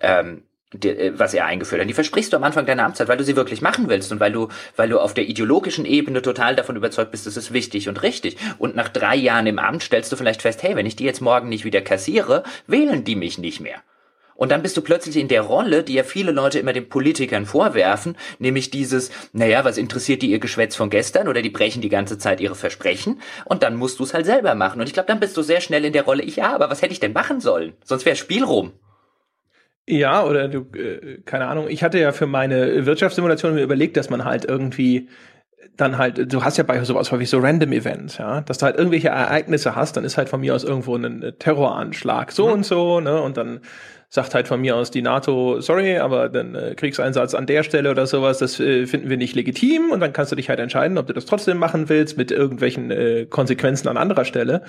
ähm, 0.00 0.44
die, 0.72 0.88
äh, 0.88 1.18
was 1.18 1.34
er 1.34 1.46
eingeführt 1.46 1.80
hat, 1.80 1.88
die 1.88 1.94
versprichst 1.94 2.32
du 2.32 2.36
am 2.36 2.44
Anfang 2.44 2.66
deiner 2.66 2.84
Amtszeit, 2.84 3.08
weil 3.08 3.16
du 3.16 3.24
sie 3.24 3.36
wirklich 3.36 3.62
machen 3.62 3.88
willst 3.88 4.12
und 4.12 4.20
weil 4.20 4.32
du, 4.32 4.48
weil 4.76 4.88
du 4.88 5.00
auf 5.00 5.14
der 5.14 5.28
ideologischen 5.28 5.84
Ebene 5.84 6.22
total 6.22 6.56
davon 6.56 6.76
überzeugt 6.76 7.10
bist, 7.10 7.26
das 7.26 7.36
ist 7.36 7.52
wichtig 7.52 7.88
und 7.88 8.02
richtig. 8.02 8.36
Und 8.58 8.76
nach 8.76 8.88
drei 8.88 9.16
Jahren 9.16 9.46
im 9.46 9.58
Amt 9.58 9.82
stellst 9.82 10.12
du 10.12 10.16
vielleicht 10.16 10.42
fest, 10.42 10.62
hey, 10.62 10.76
wenn 10.76 10.86
ich 10.86 10.96
die 10.96 11.04
jetzt 11.04 11.20
morgen 11.20 11.48
nicht 11.48 11.64
wieder 11.64 11.80
kassiere, 11.80 12.44
wählen 12.66 13.04
die 13.04 13.16
mich 13.16 13.38
nicht 13.38 13.60
mehr. 13.60 13.82
Und 14.40 14.50
dann 14.50 14.62
bist 14.62 14.74
du 14.74 14.80
plötzlich 14.80 15.18
in 15.18 15.28
der 15.28 15.42
Rolle, 15.42 15.82
die 15.82 15.92
ja 15.92 16.02
viele 16.02 16.32
Leute 16.32 16.58
immer 16.58 16.72
den 16.72 16.88
Politikern 16.88 17.44
vorwerfen, 17.44 18.16
nämlich 18.38 18.70
dieses, 18.70 19.10
naja, 19.34 19.66
was 19.66 19.76
interessiert 19.76 20.22
die 20.22 20.30
ihr 20.30 20.38
Geschwätz 20.38 20.74
von 20.74 20.88
gestern 20.88 21.28
oder 21.28 21.42
die 21.42 21.50
brechen 21.50 21.82
die 21.82 21.90
ganze 21.90 22.16
Zeit 22.16 22.40
ihre 22.40 22.54
Versprechen 22.54 23.20
und 23.44 23.62
dann 23.62 23.76
musst 23.76 23.98
du 23.98 24.04
es 24.04 24.14
halt 24.14 24.24
selber 24.24 24.54
machen. 24.54 24.80
Und 24.80 24.86
ich 24.86 24.94
glaube, 24.94 25.08
dann 25.08 25.20
bist 25.20 25.36
du 25.36 25.42
sehr 25.42 25.60
schnell 25.60 25.84
in 25.84 25.92
der 25.92 26.04
Rolle, 26.04 26.22
ich 26.22 26.36
ja, 26.36 26.54
aber 26.54 26.70
was 26.70 26.80
hätte 26.80 26.94
ich 26.94 27.00
denn 27.00 27.12
machen 27.12 27.40
sollen? 27.40 27.74
Sonst 27.84 28.06
wäre 28.06 28.16
Spiel 28.16 28.42
rum. 28.42 28.72
Ja, 29.86 30.24
oder 30.24 30.48
du, 30.48 30.60
äh, 30.74 31.18
keine 31.26 31.46
Ahnung, 31.46 31.66
ich 31.68 31.82
hatte 31.82 31.98
ja 31.98 32.12
für 32.12 32.26
meine 32.26 32.86
Wirtschaftssimulation 32.86 33.54
mir 33.54 33.62
überlegt, 33.62 33.98
dass 33.98 34.08
man 34.08 34.24
halt 34.24 34.46
irgendwie 34.46 35.10
dann 35.76 35.98
halt, 35.98 36.32
du 36.32 36.44
hast 36.44 36.56
ja 36.56 36.64
bei 36.64 36.82
sowas 36.82 37.12
häufig 37.12 37.28
so 37.28 37.40
Random 37.40 37.72
Events, 37.72 38.16
ja, 38.16 38.40
dass 38.40 38.56
du 38.56 38.64
halt 38.64 38.76
irgendwelche 38.76 39.08
Ereignisse 39.08 39.76
hast, 39.76 39.98
dann 39.98 40.04
ist 40.04 40.16
halt 40.16 40.30
von 40.30 40.40
mir 40.40 40.54
aus 40.54 40.64
irgendwo 40.64 40.96
ein 40.96 41.34
Terroranschlag 41.38 42.32
so 42.32 42.46
mhm. 42.46 42.52
und 42.54 42.64
so, 42.64 43.00
ne, 43.00 43.20
und 43.20 43.36
dann 43.36 43.60
sagt 44.12 44.34
halt 44.34 44.48
von 44.48 44.60
mir 44.60 44.74
aus 44.74 44.90
die 44.90 45.02
NATO, 45.02 45.60
sorry, 45.60 45.98
aber 45.98 46.28
dann 46.28 46.56
äh, 46.56 46.74
Kriegseinsatz 46.74 47.32
an 47.32 47.46
der 47.46 47.62
Stelle 47.62 47.92
oder 47.92 48.08
sowas, 48.08 48.38
das 48.38 48.58
äh, 48.58 48.84
finden 48.86 49.08
wir 49.08 49.16
nicht 49.16 49.36
legitim 49.36 49.92
und 49.92 50.00
dann 50.00 50.12
kannst 50.12 50.32
du 50.32 50.36
dich 50.36 50.48
halt 50.48 50.58
entscheiden, 50.58 50.98
ob 50.98 51.06
du 51.06 51.12
das 51.12 51.26
trotzdem 51.26 51.58
machen 51.58 51.88
willst 51.88 52.18
mit 52.18 52.32
irgendwelchen 52.32 52.90
äh, 52.90 53.26
Konsequenzen 53.26 53.86
an 53.86 53.96
anderer 53.96 54.24
Stelle. 54.24 54.62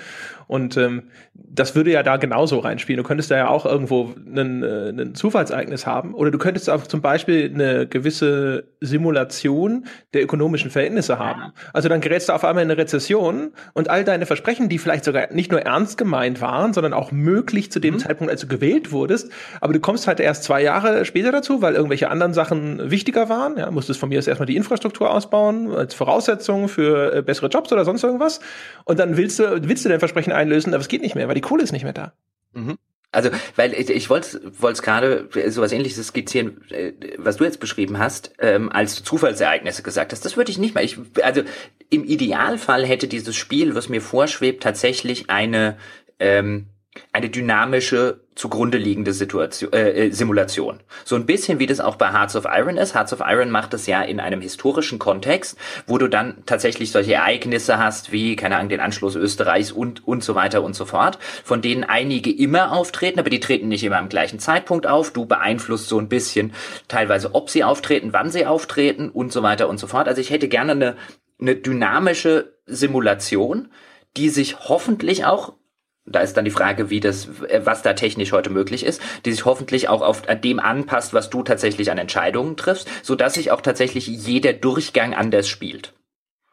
Und 0.46 0.76
ähm, 0.76 1.04
das 1.34 1.74
würde 1.74 1.90
ja 1.90 2.04
da 2.04 2.18
genauso 2.18 2.60
reinspielen. 2.60 3.02
Du 3.02 3.06
könntest 3.06 3.32
da 3.32 3.36
ja 3.36 3.48
auch 3.48 3.66
irgendwo 3.66 4.14
einen, 4.14 4.62
äh, 4.62 4.88
einen 4.90 5.16
Zufallsereignis 5.16 5.88
haben 5.88 6.14
oder 6.14 6.30
du 6.30 6.38
könntest 6.38 6.70
auch 6.70 6.86
zum 6.86 7.00
Beispiel 7.00 7.50
eine 7.52 7.88
gewisse 7.88 8.68
Simulation 8.80 9.86
der 10.14 10.22
ökonomischen 10.22 10.70
Verhältnisse 10.70 11.18
haben. 11.18 11.52
Also 11.72 11.88
dann 11.88 12.00
gerätst 12.00 12.28
du 12.28 12.32
auf 12.32 12.44
einmal 12.44 12.62
in 12.62 12.70
eine 12.70 12.80
Rezession 12.80 13.50
und 13.72 13.90
all 13.90 14.04
deine 14.04 14.24
Versprechen, 14.26 14.68
die 14.68 14.78
vielleicht 14.78 15.04
sogar 15.04 15.32
nicht 15.32 15.50
nur 15.50 15.62
ernst 15.62 15.98
gemeint 15.98 16.40
waren, 16.40 16.72
sondern 16.72 16.92
auch 16.92 17.10
möglich 17.10 17.72
zu 17.72 17.80
dem 17.80 17.94
mhm. 17.94 17.98
Zeitpunkt, 17.98 18.30
als 18.30 18.42
du 18.42 18.46
gewählt 18.46 18.92
wurdest, 18.92 19.31
aber 19.60 19.72
du 19.72 19.80
kommst 19.80 20.06
halt 20.06 20.20
erst 20.20 20.44
zwei 20.44 20.62
Jahre 20.62 21.04
später 21.04 21.32
dazu, 21.32 21.62
weil 21.62 21.74
irgendwelche 21.74 22.10
anderen 22.10 22.34
Sachen 22.34 22.90
wichtiger 22.90 23.28
waren. 23.28 23.56
Ja, 23.56 23.70
musstest 23.70 24.00
von 24.00 24.08
mir 24.08 24.18
aus 24.18 24.26
erstmal 24.26 24.46
die 24.46 24.56
Infrastruktur 24.56 25.10
ausbauen, 25.10 25.74
als 25.74 25.94
Voraussetzung 25.94 26.68
für 26.68 27.14
äh, 27.14 27.22
bessere 27.22 27.48
Jobs 27.48 27.72
oder 27.72 27.84
sonst 27.84 28.02
irgendwas. 28.04 28.40
Und 28.84 28.98
dann 28.98 29.16
willst 29.16 29.38
du, 29.38 29.68
willst 29.68 29.84
du 29.84 29.88
dein 29.88 30.00
Versprechen 30.00 30.32
einlösen, 30.32 30.74
aber 30.74 30.80
es 30.80 30.88
geht 30.88 31.02
nicht 31.02 31.14
mehr, 31.14 31.28
weil 31.28 31.34
die 31.34 31.40
Kohle 31.40 31.62
ist 31.62 31.72
nicht 31.72 31.84
mehr 31.84 31.92
da. 31.92 32.12
Mhm. 32.52 32.78
Also, 33.14 33.28
weil 33.56 33.74
ich, 33.74 33.90
ich 33.90 34.08
wollte 34.08 34.40
es 34.70 34.82
gerade 34.82 35.28
sowas 35.48 35.70
ähnliches 35.72 36.06
skizzieren, 36.06 36.62
äh, 36.70 36.92
was 37.18 37.36
du 37.36 37.44
jetzt 37.44 37.60
beschrieben 37.60 37.98
hast, 37.98 38.32
ähm, 38.38 38.72
als 38.72 38.96
du 38.96 39.04
Zufallsereignisse 39.04 39.82
gesagt 39.82 40.12
hast. 40.12 40.24
Das 40.24 40.38
würde 40.38 40.50
ich 40.50 40.56
nicht 40.56 40.74
mal. 40.74 40.82
Ich, 40.82 40.98
also 41.22 41.42
im 41.90 42.04
Idealfall 42.04 42.86
hätte 42.86 43.08
dieses 43.08 43.36
Spiel, 43.36 43.74
was 43.74 43.90
mir 43.90 44.00
vorschwebt, 44.00 44.62
tatsächlich 44.62 45.28
eine 45.28 45.76
ähm, 46.18 46.68
eine 47.12 47.30
dynamische 47.30 48.20
zugrunde 48.34 48.78
liegende 48.78 49.12
Situation, 49.12 49.72
äh, 49.72 50.06
äh, 50.06 50.10
Simulation. 50.10 50.80
So 51.04 51.16
ein 51.16 51.26
bisschen 51.26 51.58
wie 51.58 51.66
das 51.66 51.80
auch 51.80 51.96
bei 51.96 52.12
Hearts 52.12 52.36
of 52.36 52.46
Iron 52.50 52.76
ist. 52.76 52.94
Hearts 52.94 53.12
of 53.12 53.20
Iron 53.24 53.50
macht 53.50 53.72
das 53.72 53.86
ja 53.86 54.02
in 54.02 54.20
einem 54.20 54.40
historischen 54.40 54.98
Kontext, 54.98 55.58
wo 55.86 55.98
du 55.98 56.08
dann 56.08 56.42
tatsächlich 56.46 56.90
solche 56.90 57.14
Ereignisse 57.14 57.78
hast 57.78 58.12
wie, 58.12 58.36
keine 58.36 58.56
Ahnung, 58.56 58.70
den 58.70 58.80
Anschluss 58.80 59.16
Österreichs 59.16 59.72
und, 59.72 60.06
und 60.06 60.24
so 60.24 60.34
weiter 60.34 60.62
und 60.62 60.74
so 60.74 60.86
fort, 60.86 61.18
von 61.44 61.60
denen 61.60 61.84
einige 61.84 62.30
immer 62.30 62.72
auftreten, 62.72 63.18
aber 63.18 63.30
die 63.30 63.40
treten 63.40 63.68
nicht 63.68 63.84
immer 63.84 63.98
am 63.98 64.08
gleichen 64.08 64.38
Zeitpunkt 64.38 64.86
auf. 64.86 65.12
Du 65.12 65.26
beeinflusst 65.26 65.88
so 65.88 65.98
ein 65.98 66.08
bisschen 66.08 66.52
teilweise, 66.88 67.34
ob 67.34 67.50
sie 67.50 67.64
auftreten, 67.64 68.12
wann 68.12 68.30
sie 68.30 68.46
auftreten 68.46 69.10
und 69.10 69.32
so 69.32 69.42
weiter 69.42 69.68
und 69.68 69.78
so 69.78 69.86
fort. 69.86 70.08
Also 70.08 70.20
ich 70.20 70.30
hätte 70.30 70.48
gerne 70.48 70.72
eine, 70.72 70.96
eine 71.38 71.56
dynamische 71.56 72.54
Simulation, 72.66 73.68
die 74.16 74.28
sich 74.30 74.58
hoffentlich 74.68 75.24
auch 75.24 75.54
da 76.04 76.20
ist 76.20 76.36
dann 76.36 76.44
die 76.44 76.50
Frage, 76.50 76.90
wie 76.90 77.00
das, 77.00 77.28
äh, 77.48 77.60
was 77.64 77.82
da 77.82 77.92
technisch 77.92 78.32
heute 78.32 78.50
möglich 78.50 78.84
ist, 78.84 79.00
die 79.24 79.32
sich 79.32 79.44
hoffentlich 79.44 79.88
auch 79.88 80.02
auf 80.02 80.22
dem 80.22 80.58
anpasst, 80.58 81.14
was 81.14 81.30
du 81.30 81.42
tatsächlich 81.42 81.90
an 81.90 81.98
Entscheidungen 81.98 82.56
triffst, 82.56 82.88
so 83.02 83.14
dass 83.14 83.34
sich 83.34 83.50
auch 83.50 83.60
tatsächlich 83.60 84.06
jeder 84.06 84.52
Durchgang 84.52 85.14
anders 85.14 85.48
spielt 85.48 85.94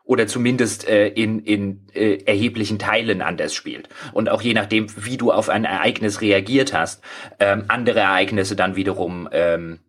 oder 0.09 0.25
zumindest 0.25 0.87
äh, 0.87 1.07
in, 1.07 1.39
in 1.39 1.85
äh, 1.93 2.23
erheblichen 2.25 2.79
Teilen 2.79 3.21
anders 3.21 3.53
spielt. 3.53 3.89
Und 4.11 4.27
auch 4.29 4.41
je 4.41 4.55
nachdem, 4.55 4.87
wie 4.97 5.17
du 5.17 5.31
auf 5.31 5.49
ein 5.49 5.65
Ereignis 5.65 6.21
reagiert 6.21 6.73
hast, 6.73 7.03
ähm, 7.39 7.65
andere 7.67 7.99
Ereignisse 7.99 8.55
dann 8.55 8.75
wiederum, 8.75 9.29
ähm, 9.31 9.79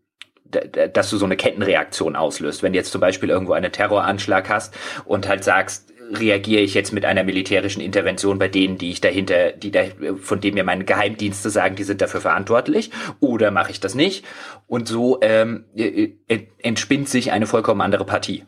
dass 0.45 1.09
du 1.09 1.16
so 1.16 1.24
eine 1.24 1.37
Kettenreaktion 1.37 2.16
auslöst. 2.16 2.62
Wenn 2.62 2.73
du 2.73 2.78
jetzt 2.78 2.93
zum 2.93 3.01
Beispiel 3.01 3.31
irgendwo 3.31 3.53
einen 3.53 3.73
Terroranschlag 3.73 4.51
hast 4.51 4.77
und 5.07 5.27
halt 5.27 5.43
sagst, 5.43 5.91
reagiere 6.11 6.62
ich 6.62 6.74
jetzt 6.74 6.93
mit 6.93 7.05
einer 7.05 7.24
militärischen 7.24 7.81
Intervention 7.81 8.39
bei 8.39 8.49
denen, 8.49 8.78
die 8.78 8.91
ich 8.91 9.01
dahinter, 9.01 9.53
die 9.53 9.70
da, 9.70 9.82
von 10.20 10.41
dem 10.41 10.55
mir 10.55 10.65
meine 10.65 10.85
Geheimdienste 10.85 11.51
sagen, 11.51 11.77
die 11.77 11.85
sind 11.85 12.01
dafür 12.01 12.20
verantwortlich, 12.20 12.91
oder 13.20 13.51
mache 13.51 13.70
ich 13.70 13.81
das 13.81 13.95
nicht? 13.95 14.24
Und 14.66 14.89
so 14.89 15.19
ähm, 15.23 15.65
äh, 15.77 16.12
äh, 16.28 16.47
entspinnt 16.59 17.09
sich 17.09 17.32
eine 17.32 17.47
vollkommen 17.47 17.81
andere 17.81 18.05
Partie. 18.05 18.45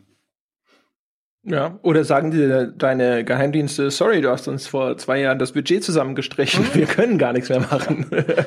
Ja, 1.45 1.77
oder 1.81 2.05
sagen 2.05 2.31
dir 2.31 2.67
deine 2.67 3.25
Geheimdienste, 3.25 3.91
sorry, 3.91 4.21
du 4.21 4.29
hast 4.29 4.47
uns 4.47 4.67
vor 4.67 4.97
zwei 4.97 5.19
Jahren 5.19 5.39
das 5.39 5.51
Budget 5.51 5.83
zusammengestrichen, 5.83 6.73
wir 6.73 6.85
können 6.85 7.17
gar 7.17 7.33
nichts 7.33 7.49
mehr 7.49 7.59
machen. 7.59 8.05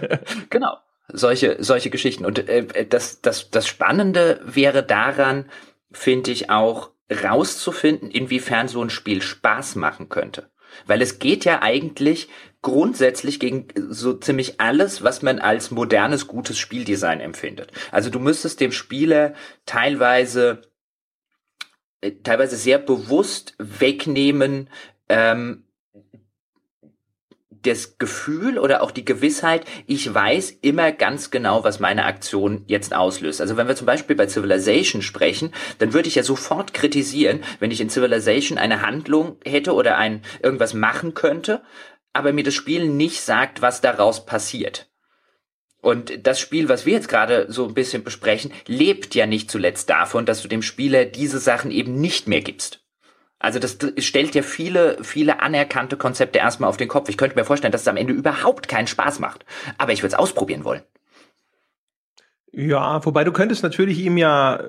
genau, 0.51 0.79
solche, 1.09 1.57
solche 1.61 1.91
Geschichten. 1.91 2.25
Und 2.25 2.49
äh, 2.49 2.87
das, 2.87 3.21
das, 3.21 3.51
das 3.51 3.67
Spannende 3.67 4.41
wäre 4.45 4.83
daran, 4.83 5.45
finde 5.93 6.31
ich 6.31 6.49
auch, 6.49 6.91
rauszufinden, 7.11 8.11
inwiefern 8.11 8.69
so 8.69 8.83
ein 8.83 8.91
Spiel 8.91 9.23
Spaß 9.23 9.77
machen 9.77 10.09
könnte. 10.09 10.51
Weil 10.87 11.01
es 11.01 11.19
geht 11.19 11.45
ja 11.45 11.63
eigentlich 11.63 12.29
grundsätzlich 12.61 13.39
gegen 13.39 13.69
so 13.89 14.15
ziemlich 14.15 14.61
alles, 14.61 15.03
was 15.03 15.23
man 15.23 15.39
als 15.39 15.71
modernes, 15.71 16.27
gutes 16.27 16.59
Spieldesign 16.59 17.21
empfindet. 17.21 17.71
Also 17.93 18.11
du 18.11 18.19
müsstest 18.19 18.61
dem 18.61 18.73
Spieler 18.73 19.35
teilweise 19.65 20.63
äh, 22.01 22.13
teilweise 22.23 22.57
sehr 22.57 22.79
bewusst 22.79 23.55
wegnehmen, 23.59 24.69
ähm, 25.09 25.66
das 27.67 27.99
Gefühl 27.99 28.59
oder 28.59 28.83
auch 28.83 28.91
die 28.91 29.05
Gewissheit, 29.05 29.65
ich 29.87 30.13
weiß 30.13 30.59
immer 30.63 30.93
ganz 30.93 31.31
genau, 31.31 31.65
was 31.65 31.81
meine 31.81 32.05
Aktion 32.05 32.65
jetzt 32.67 32.95
auslöst. 32.95 33.41
Also 33.41 33.57
wenn 33.57 33.69
wir 33.69 33.77
zum 33.77 33.87
Beispiel 33.87 34.17
bei 34.17 34.27
Civilization 34.27 35.03
sprechen, 35.03 35.53
dann 35.79 35.93
würde 35.93 36.09
ich 36.09 36.15
ja 36.15 36.23
sofort 36.23 36.75
kritisieren, 36.75 37.41
wenn 37.61 37.71
ich 37.71 37.81
in 37.81 37.91
Civilization 37.91 38.59
eine 38.59 38.83
Handlung 38.83 39.37
hätte 39.45 39.75
oder 39.75 39.99
ein 39.99 40.23
irgendwas 40.43 40.75
machen 40.75 41.15
könnte, 41.15 41.63
aber 42.13 42.33
mir 42.33 42.45
das 42.45 42.55
Spiel 42.55 42.89
nicht 42.89 43.21
sagt, 43.21 43.63
was 43.63 43.81
daraus 43.81 44.25
passiert. 44.25 44.89
Und 45.83 46.27
das 46.27 46.41
Spiel, 46.41 46.69
was 46.69 46.87
wir 46.87 46.95
jetzt 46.95 47.09
gerade 47.09 47.47
so 47.49 47.67
ein 47.67 47.75
bisschen 47.75 48.03
besprechen, 48.03 48.53
lebt 48.67 49.15
ja 49.15 49.27
nicht 49.27 49.51
zuletzt 49.51 49.89
davon, 49.89 50.27
dass 50.27 50.43
du 50.43 50.49
dem 50.49 50.63
Spieler 50.63 51.05
diese 51.05 51.39
Sachen 51.39 51.71
eben 51.71 52.01
nicht 52.01 52.27
mehr 52.27 52.41
gibst. 52.41 52.86
Also 53.47 53.61
das 53.61 53.79
stellt 53.99 54.35
ja 54.35 54.43
viele, 54.43 54.99
viele 55.05 55.41
anerkannte 55.41 55.97
Konzepte 55.97 56.41
erstmal 56.41 56.69
auf 56.69 56.77
den 56.77 56.89
Kopf. 56.89 57.09
Ich 57.09 57.17
könnte 57.17 57.37
mir 57.37 57.45
vorstellen, 57.45 57.71
dass 57.71 57.83
es 57.83 57.87
am 57.87 57.97
Ende 57.97 58.13
überhaupt 58.13 58.67
keinen 58.67 58.89
Spaß 58.89 59.21
macht. 59.21 59.47
Aber 59.79 59.93
ich 59.93 60.03
würde 60.03 60.15
es 60.15 60.19
ausprobieren 60.19 60.65
wollen. 60.65 60.83
Ja, 62.51 63.07
wobei 63.07 63.23
du 63.23 63.31
könntest 63.31 63.63
natürlich 63.63 64.01
ihm 64.01 64.17
ja 64.17 64.65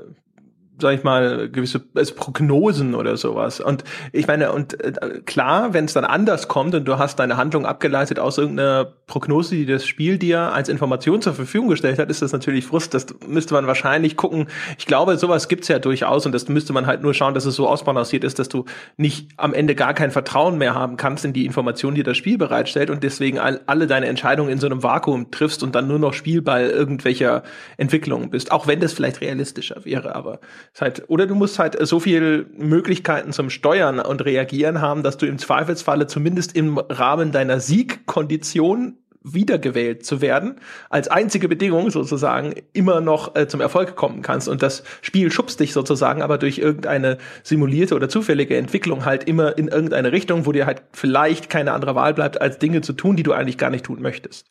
sag 0.79 0.93
ich 0.93 1.03
mal, 1.03 1.49
gewisse 1.49 1.81
also 1.95 2.13
Prognosen 2.13 2.95
oder 2.95 3.17
sowas. 3.17 3.59
Und 3.59 3.83
ich 4.11 4.27
meine, 4.27 4.51
und 4.51 4.79
äh, 4.83 5.21
klar, 5.25 5.73
wenn 5.73 5.85
es 5.85 5.93
dann 5.93 6.05
anders 6.05 6.47
kommt 6.47 6.75
und 6.75 6.85
du 6.85 6.97
hast 6.97 7.19
deine 7.19 7.37
Handlung 7.37 7.65
abgeleitet 7.65 8.19
aus 8.19 8.37
irgendeiner 8.37 8.85
Prognose, 9.07 9.55
die 9.55 9.65
das 9.65 9.87
Spiel 9.87 10.17
dir 10.17 10.53
als 10.53 10.69
Information 10.69 11.21
zur 11.21 11.33
Verfügung 11.33 11.69
gestellt 11.69 11.97
hat, 11.97 12.09
ist 12.09 12.21
das 12.21 12.31
natürlich 12.31 12.65
Frust. 12.65 12.93
Das 12.93 13.07
müsste 13.27 13.53
man 13.53 13.65
wahrscheinlich 13.65 14.17
gucken. 14.17 14.47
Ich 14.77 14.85
glaube, 14.85 15.17
sowas 15.17 15.47
gibt's 15.47 15.67
ja 15.67 15.79
durchaus 15.79 16.25
und 16.25 16.31
das 16.33 16.47
müsste 16.47 16.73
man 16.73 16.85
halt 16.85 17.01
nur 17.01 17.13
schauen, 17.13 17.33
dass 17.33 17.45
es 17.45 17.55
so 17.55 17.67
ausbalanciert 17.67 18.23
ist, 18.23 18.37
dass 18.37 18.49
du 18.49 18.65
nicht 18.97 19.29
am 19.37 19.53
Ende 19.53 19.75
gar 19.75 19.93
kein 19.93 20.11
Vertrauen 20.11 20.57
mehr 20.57 20.75
haben 20.75 20.97
kannst 20.97 21.25
in 21.25 21.33
die 21.33 21.45
Informationen, 21.45 21.95
die 21.95 22.03
das 22.03 22.17
Spiel 22.17 22.37
bereitstellt 22.37 22.89
und 22.89 23.03
deswegen 23.03 23.39
all, 23.39 23.61
alle 23.65 23.87
deine 23.87 24.07
Entscheidungen 24.07 24.51
in 24.51 24.59
so 24.59 24.67
einem 24.67 24.83
Vakuum 24.83 25.31
triffst 25.31 25.63
und 25.63 25.73
dann 25.73 25.87
nur 25.87 25.99
noch 25.99 26.13
Spielball 26.13 26.69
irgendwelcher 26.69 27.43
Entwicklungen 27.77 28.29
bist. 28.29 28.51
Auch 28.51 28.67
wenn 28.67 28.79
das 28.79 28.93
vielleicht 28.93 29.21
realistischer 29.21 29.85
wäre, 29.85 30.15
aber 30.15 30.39
halt, 30.79 31.03
oder 31.07 31.27
du 31.27 31.35
musst 31.35 31.59
halt 31.59 31.77
so 31.87 31.99
viel 31.99 32.47
Möglichkeiten 32.57 33.31
zum 33.31 33.49
Steuern 33.49 33.99
und 33.99 34.23
Reagieren 34.25 34.81
haben, 34.81 35.03
dass 35.03 35.17
du 35.17 35.25
im 35.25 35.37
Zweifelsfalle 35.37 36.07
zumindest 36.07 36.55
im 36.55 36.77
Rahmen 36.77 37.31
deiner 37.31 37.59
Siegkondition 37.59 38.97
wiedergewählt 39.33 40.05
zu 40.05 40.21
werden, 40.21 40.55
als 40.89 41.07
einzige 41.07 41.47
Bedingung 41.47 41.89
sozusagen 41.89 42.53
immer 42.73 43.01
noch 43.01 43.35
äh, 43.35 43.47
zum 43.47 43.61
Erfolg 43.61 43.95
kommen 43.95 44.21
kannst. 44.21 44.47
Und 44.47 44.63
das 44.63 44.83
Spiel 45.01 45.31
schubst 45.31 45.59
dich 45.59 45.73
sozusagen 45.73 46.21
aber 46.21 46.37
durch 46.37 46.57
irgendeine 46.59 47.17
simulierte 47.43 47.95
oder 47.95 48.09
zufällige 48.09 48.57
Entwicklung 48.57 49.05
halt 49.05 49.25
immer 49.25 49.57
in 49.57 49.67
irgendeine 49.67 50.11
Richtung, 50.11 50.45
wo 50.45 50.51
dir 50.51 50.65
halt 50.65 50.83
vielleicht 50.93 51.49
keine 51.49 51.73
andere 51.73 51.95
Wahl 51.95 52.13
bleibt, 52.13 52.41
als 52.41 52.59
Dinge 52.59 52.81
zu 52.81 52.93
tun, 52.93 53.15
die 53.15 53.23
du 53.23 53.33
eigentlich 53.33 53.57
gar 53.57 53.69
nicht 53.69 53.85
tun 53.85 54.01
möchtest. 54.01 54.47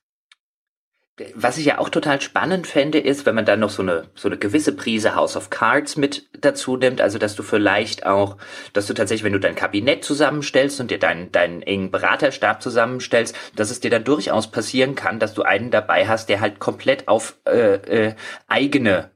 Was 1.34 1.56
ich 1.56 1.64
ja 1.64 1.78
auch 1.78 1.88
total 1.88 2.20
spannend 2.20 2.66
fände, 2.66 2.98
ist, 2.98 3.24
wenn 3.24 3.34
man 3.34 3.46
dann 3.46 3.60
noch 3.60 3.70
so 3.70 3.80
eine, 3.80 4.04
so 4.14 4.28
eine 4.28 4.36
gewisse 4.36 4.76
Prise 4.76 5.14
House 5.14 5.34
of 5.34 5.48
Cards 5.48 5.96
mit 5.96 6.28
dazu 6.38 6.76
nimmt, 6.76 7.00
also 7.00 7.18
dass 7.18 7.34
du 7.34 7.42
vielleicht 7.42 8.04
auch, 8.04 8.36
dass 8.74 8.86
du 8.86 8.92
tatsächlich, 8.92 9.24
wenn 9.24 9.32
du 9.32 9.40
dein 9.40 9.54
Kabinett 9.54 10.04
zusammenstellst 10.04 10.78
und 10.78 10.90
dir 10.90 10.98
deinen, 10.98 11.32
deinen 11.32 11.62
engen 11.62 11.90
Beraterstab 11.90 12.62
zusammenstellst, 12.62 13.34
dass 13.56 13.70
es 13.70 13.80
dir 13.80 13.90
dann 13.90 14.04
durchaus 14.04 14.50
passieren 14.50 14.94
kann, 14.94 15.18
dass 15.18 15.32
du 15.32 15.42
einen 15.42 15.70
dabei 15.70 16.06
hast, 16.06 16.28
der 16.28 16.40
halt 16.40 16.58
komplett 16.58 17.08
auf 17.08 17.38
äh, 17.46 18.08
äh, 18.08 18.14
eigene 18.46 19.10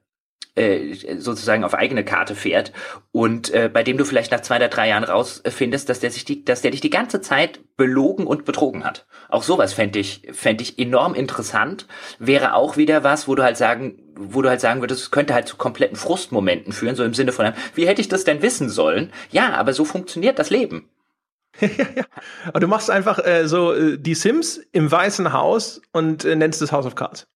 äh, 0.60 1.16
sozusagen 1.18 1.64
auf 1.64 1.74
eigene 1.74 2.04
Karte 2.04 2.34
fährt 2.34 2.72
und 3.12 3.50
äh, 3.54 3.70
bei 3.72 3.82
dem 3.82 3.96
du 3.96 4.04
vielleicht 4.04 4.30
nach 4.30 4.40
zwei 4.40 4.56
oder 4.56 4.68
drei 4.68 4.88
Jahren 4.88 5.04
rausfindest, 5.04 5.88
dass 5.88 6.00
der 6.00 6.10
sich 6.10 6.24
die, 6.26 6.44
dass 6.44 6.60
der 6.60 6.70
dich 6.70 6.82
die 6.82 6.90
ganze 6.90 7.20
Zeit 7.20 7.60
belogen 7.76 8.26
und 8.26 8.44
betrogen 8.44 8.84
hat. 8.84 9.06
Auch 9.30 9.42
sowas 9.42 9.72
fände 9.72 9.98
ich, 9.98 10.28
fände 10.32 10.62
ich 10.62 10.78
enorm 10.78 11.14
interessant. 11.14 11.86
Wäre 12.18 12.54
auch 12.54 12.76
wieder 12.76 13.04
was, 13.04 13.26
wo 13.26 13.34
du 13.34 13.42
halt 13.42 13.56
sagen, 13.56 14.02
wo 14.16 14.42
du 14.42 14.50
halt 14.50 14.60
sagen 14.60 14.82
würdest, 14.82 15.00
es 15.00 15.10
könnte 15.10 15.32
halt 15.32 15.48
zu 15.48 15.56
kompletten 15.56 15.96
Frustmomenten 15.96 16.74
führen, 16.74 16.94
so 16.94 17.04
im 17.04 17.14
Sinne 17.14 17.32
von, 17.32 17.52
wie 17.74 17.86
hätte 17.86 18.02
ich 18.02 18.08
das 18.08 18.24
denn 18.24 18.42
wissen 18.42 18.68
sollen? 18.68 19.12
Ja, 19.30 19.54
aber 19.54 19.72
so 19.72 19.86
funktioniert 19.86 20.38
das 20.38 20.50
Leben. 20.50 20.90
ja, 21.60 21.68
Aber 22.48 22.60
du 22.60 22.68
machst 22.68 22.90
einfach 22.90 23.18
äh, 23.24 23.48
so 23.48 23.72
äh, 23.72 23.98
die 23.98 24.14
Sims 24.14 24.60
im 24.72 24.90
Weißen 24.90 25.32
Haus 25.32 25.80
und 25.92 26.24
äh, 26.24 26.36
nennst 26.36 26.60
es 26.60 26.70
House 26.70 26.86
of 26.86 26.96
Cards. 26.96 27.26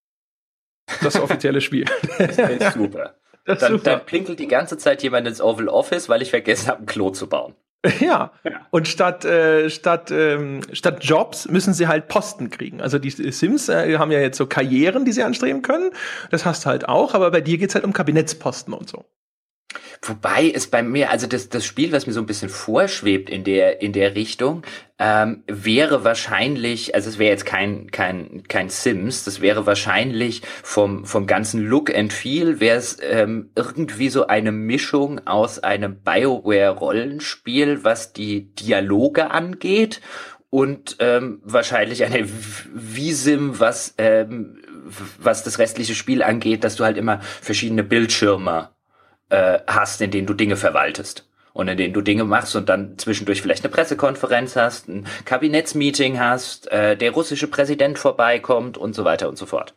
Das 1.01 1.19
offizielle 1.19 1.61
Spiel. 1.61 1.85
das 2.17 2.37
ist 2.37 2.73
super. 2.73 3.15
Das 3.45 3.59
dann, 3.59 3.73
super. 3.73 3.83
dann 3.83 4.05
pinkelt 4.05 4.39
die 4.39 4.47
ganze 4.47 4.77
Zeit 4.77 5.03
jemand 5.03 5.27
ins 5.27 5.41
Oval 5.41 5.67
Office, 5.67 6.09
weil 6.09 6.21
ich 6.21 6.31
vergessen 6.31 6.67
habe, 6.67 6.83
ein 6.83 6.85
Klo 6.85 7.11
zu 7.11 7.27
bauen. 7.27 7.55
Ja. 7.99 8.31
ja. 8.43 8.65
Und 8.71 8.87
statt, 8.87 9.25
äh, 9.25 9.69
statt, 9.69 10.11
ähm, 10.11 10.61
statt 10.73 11.03
Jobs 11.03 11.47
müssen 11.47 11.73
sie 11.73 11.87
halt 11.87 12.07
Posten 12.07 12.49
kriegen. 12.49 12.81
Also 12.81 12.97
die 12.97 13.11
Sims 13.11 13.69
äh, 13.69 13.97
haben 13.97 14.11
ja 14.11 14.19
jetzt 14.19 14.37
so 14.37 14.47
Karrieren, 14.47 15.05
die 15.05 15.11
sie 15.11 15.23
anstreben 15.23 15.61
können. 15.61 15.91
Das 16.31 16.45
hast 16.45 16.65
du 16.65 16.69
halt 16.69 16.89
auch, 16.89 17.13
aber 17.13 17.29
bei 17.31 17.41
dir 17.41 17.57
geht's 17.57 17.75
halt 17.75 17.85
um 17.85 17.93
Kabinettsposten 17.93 18.73
und 18.73 18.89
so. 18.89 19.05
Wobei 20.01 20.51
es 20.53 20.67
bei 20.67 20.83
mir, 20.83 21.09
also 21.09 21.27
das, 21.27 21.49
das 21.49 21.65
Spiel, 21.65 21.91
was 21.91 22.07
mir 22.07 22.13
so 22.13 22.19
ein 22.19 22.25
bisschen 22.25 22.49
vorschwebt 22.49 23.29
in 23.29 23.43
der, 23.43 23.81
in 23.81 23.93
der 23.93 24.15
Richtung, 24.15 24.63
ähm, 24.97 25.43
wäre 25.47 26.03
wahrscheinlich, 26.03 26.95
also 26.95 27.09
es 27.09 27.19
wäre 27.19 27.31
jetzt 27.31 27.45
kein, 27.45 27.91
kein, 27.91 28.43
kein 28.47 28.69
Sims, 28.69 29.25
das 29.25 29.41
wäre 29.41 29.65
wahrscheinlich 29.65 30.41
vom, 30.63 31.05
vom 31.05 31.27
ganzen 31.27 31.61
Look 31.61 31.93
and 31.93 32.13
Feel, 32.13 32.59
wäre 32.59 32.77
es 32.77 32.97
ähm, 33.01 33.49
irgendwie 33.55 34.09
so 34.09 34.27
eine 34.27 34.51
Mischung 34.51 35.25
aus 35.27 35.59
einem 35.59 35.97
Bioware-Rollenspiel, 36.01 37.83
was 37.83 38.13
die 38.13 38.53
Dialoge 38.55 39.31
angeht 39.31 40.01
und 40.49 40.95
ähm, 40.99 41.41
wahrscheinlich 41.43 42.05
eine 42.05 42.25
V-Sim, 42.25 43.59
was, 43.59 43.95
ähm, 43.97 44.61
was 45.19 45.43
das 45.43 45.59
restliche 45.59 45.95
Spiel 45.95 46.23
angeht, 46.23 46.63
dass 46.63 46.77
du 46.77 46.85
halt 46.85 46.97
immer 46.97 47.19
verschiedene 47.19 47.83
Bildschirme 47.83 48.69
äh, 49.29 49.59
hast, 49.67 50.01
in 50.01 50.11
denen 50.11 50.27
du 50.27 50.33
Dinge 50.33 50.55
verwaltest 50.55 51.27
und 51.53 51.67
in 51.67 51.77
denen 51.77 51.93
du 51.93 52.01
Dinge 52.01 52.25
machst 52.25 52.55
und 52.55 52.67
dann 52.67 52.97
zwischendurch 52.97 53.41
vielleicht 53.41 53.63
eine 53.63 53.73
Pressekonferenz 53.73 54.55
hast, 54.55 54.89
ein 54.89 55.07
Kabinettsmeeting 55.23 56.19
hast, 56.19 56.71
äh, 56.71 56.97
der 56.97 57.11
russische 57.11 57.47
Präsident 57.47 57.97
vorbeikommt 57.97 58.77
und 58.77 58.93
so 58.93 59.05
weiter 59.05 59.29
und 59.29 59.37
so 59.37 59.45
fort. 59.45 59.73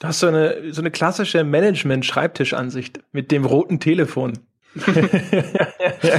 Du 0.00 0.08
hast 0.08 0.20
so 0.20 0.26
eine, 0.26 0.72
so 0.72 0.80
eine 0.80 0.90
klassische 0.90 1.44
Management-Schreibtischansicht 1.44 3.00
mit 3.12 3.30
dem 3.30 3.44
roten 3.44 3.78
Telefon. 3.78 4.38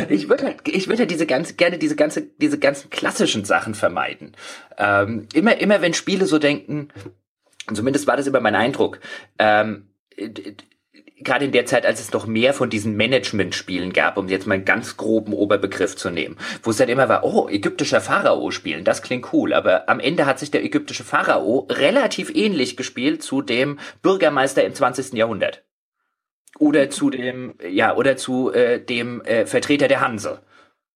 ich 0.09 0.29
würde 0.29 0.45
halt, 0.45 0.67
ich 0.67 0.87
würde 0.87 0.99
halt 0.99 1.11
diese 1.11 1.25
ganz 1.25 1.57
gerne 1.57 1.77
diese 1.77 1.97
ganze 1.97 2.21
diese 2.21 2.57
ganzen 2.57 2.89
klassischen 2.89 3.43
Sachen 3.43 3.73
vermeiden. 3.73 4.31
Ähm, 4.77 5.27
immer 5.33 5.59
immer 5.59 5.81
wenn 5.81 5.93
Spiele 5.93 6.25
so 6.25 6.39
denken, 6.39 6.87
zumindest 7.73 8.07
war 8.07 8.15
das 8.15 8.27
immer 8.27 8.39
mein 8.39 8.55
Eindruck. 8.55 9.01
Ähm, 9.39 9.89
gerade 11.17 11.45
in 11.45 11.51
der 11.51 11.65
Zeit, 11.65 11.85
als 11.85 11.99
es 11.99 12.11
noch 12.11 12.27
mehr 12.27 12.53
von 12.53 12.69
diesen 12.69 12.95
Management-Spielen 12.95 13.93
gab, 13.93 14.17
um 14.17 14.27
jetzt 14.27 14.47
mal 14.47 14.55
einen 14.55 14.65
ganz 14.65 14.97
groben 14.97 15.33
Oberbegriff 15.33 15.95
zu 15.95 16.09
nehmen, 16.09 16.37
wo 16.63 16.71
es 16.71 16.77
dann 16.77 16.89
immer 16.89 17.07
war, 17.07 17.23
oh, 17.23 17.47
ägyptischer 17.49 18.01
Pharao 18.01 18.51
spielen, 18.51 18.83
das 18.83 19.01
klingt 19.01 19.31
cool, 19.33 19.53
aber 19.53 19.87
am 19.89 19.99
Ende 19.99 20.25
hat 20.25 20.39
sich 20.39 20.51
der 20.51 20.63
ägyptische 20.63 21.03
Pharao 21.03 21.67
relativ 21.69 22.33
ähnlich 22.35 22.75
gespielt 22.75 23.23
zu 23.23 23.41
dem 23.41 23.79
Bürgermeister 24.01 24.63
im 24.63 24.73
20. 24.73 25.13
Jahrhundert. 25.13 25.63
Oder 26.57 26.89
zu 26.89 27.09
dem, 27.09 27.55
ja, 27.67 27.95
oder 27.95 28.15
zu 28.15 28.51
äh, 28.51 28.79
dem 28.79 29.21
äh, 29.21 29.45
Vertreter 29.45 29.87
der 29.87 30.01
Hanse 30.01 30.41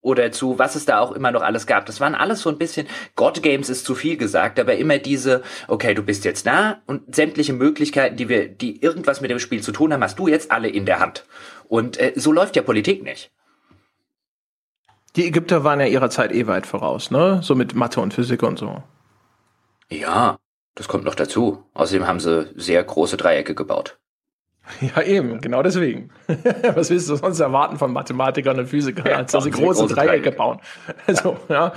oder 0.01 0.31
zu 0.31 0.59
was 0.59 0.75
es 0.75 0.85
da 0.85 0.99
auch 0.99 1.11
immer 1.11 1.31
noch 1.31 1.41
alles 1.41 1.67
gab. 1.67 1.85
Das 1.85 1.99
waren 1.99 2.15
alles 2.15 2.41
so 2.41 2.49
ein 2.49 2.57
bisschen, 2.57 2.87
God 3.15 3.43
Games 3.43 3.69
ist 3.69 3.85
zu 3.85 3.95
viel 3.95 4.17
gesagt, 4.17 4.59
aber 4.59 4.75
immer 4.75 4.97
diese, 4.97 5.43
okay, 5.67 5.93
du 5.93 6.03
bist 6.03 6.25
jetzt 6.25 6.45
da 6.45 6.81
und 6.85 7.13
sämtliche 7.13 7.53
Möglichkeiten, 7.53 8.15
die 8.15 8.29
wir, 8.29 8.47
die 8.47 8.81
irgendwas 8.81 9.21
mit 9.21 9.31
dem 9.31 9.39
Spiel 9.39 9.61
zu 9.61 9.71
tun 9.71 9.93
haben, 9.93 10.03
hast 10.03 10.19
du 10.19 10.27
jetzt 10.27 10.51
alle 10.51 10.69
in 10.69 10.85
der 10.85 10.99
Hand. 10.99 11.25
Und 11.67 11.99
äh, 11.99 12.13
so 12.15 12.31
läuft 12.31 12.55
ja 12.55 12.61
Politik 12.61 13.03
nicht. 13.03 13.31
Die 15.15 15.25
Ägypter 15.25 15.63
waren 15.63 15.79
ja 15.79 15.87
ihrer 15.87 16.09
Zeit 16.09 16.31
eh 16.31 16.47
weit 16.47 16.67
voraus, 16.67 17.11
ne? 17.11 17.39
So 17.43 17.55
mit 17.55 17.73
Mathe 17.73 17.99
und 17.99 18.13
Physik 18.13 18.43
und 18.43 18.59
so. 18.59 18.83
Ja, 19.89 20.37
das 20.75 20.87
kommt 20.87 21.03
noch 21.03 21.15
dazu. 21.15 21.65
Außerdem 21.73 22.07
haben 22.07 22.19
sie 22.19 22.47
sehr 22.55 22.83
große 22.83 23.17
Dreiecke 23.17 23.55
gebaut. 23.55 23.97
Ja, 24.81 25.01
eben, 25.01 25.41
genau 25.41 25.63
deswegen. 25.63 26.11
Was 26.75 26.89
willst 26.89 27.09
du 27.09 27.15
sonst 27.15 27.39
erwarten 27.39 27.77
von 27.77 27.91
Mathematikern 27.91 28.59
und 28.59 28.67
Physikern, 28.67 29.07
ja, 29.07 29.17
als 29.17 29.31
dass 29.31 29.43
sie 29.43 29.51
große, 29.51 29.81
große 29.81 29.95
Dreiecke, 29.95 30.11
Dreiecke 30.11 30.31
bauen? 30.31 30.59
Also, 31.07 31.37
ja. 31.49 31.73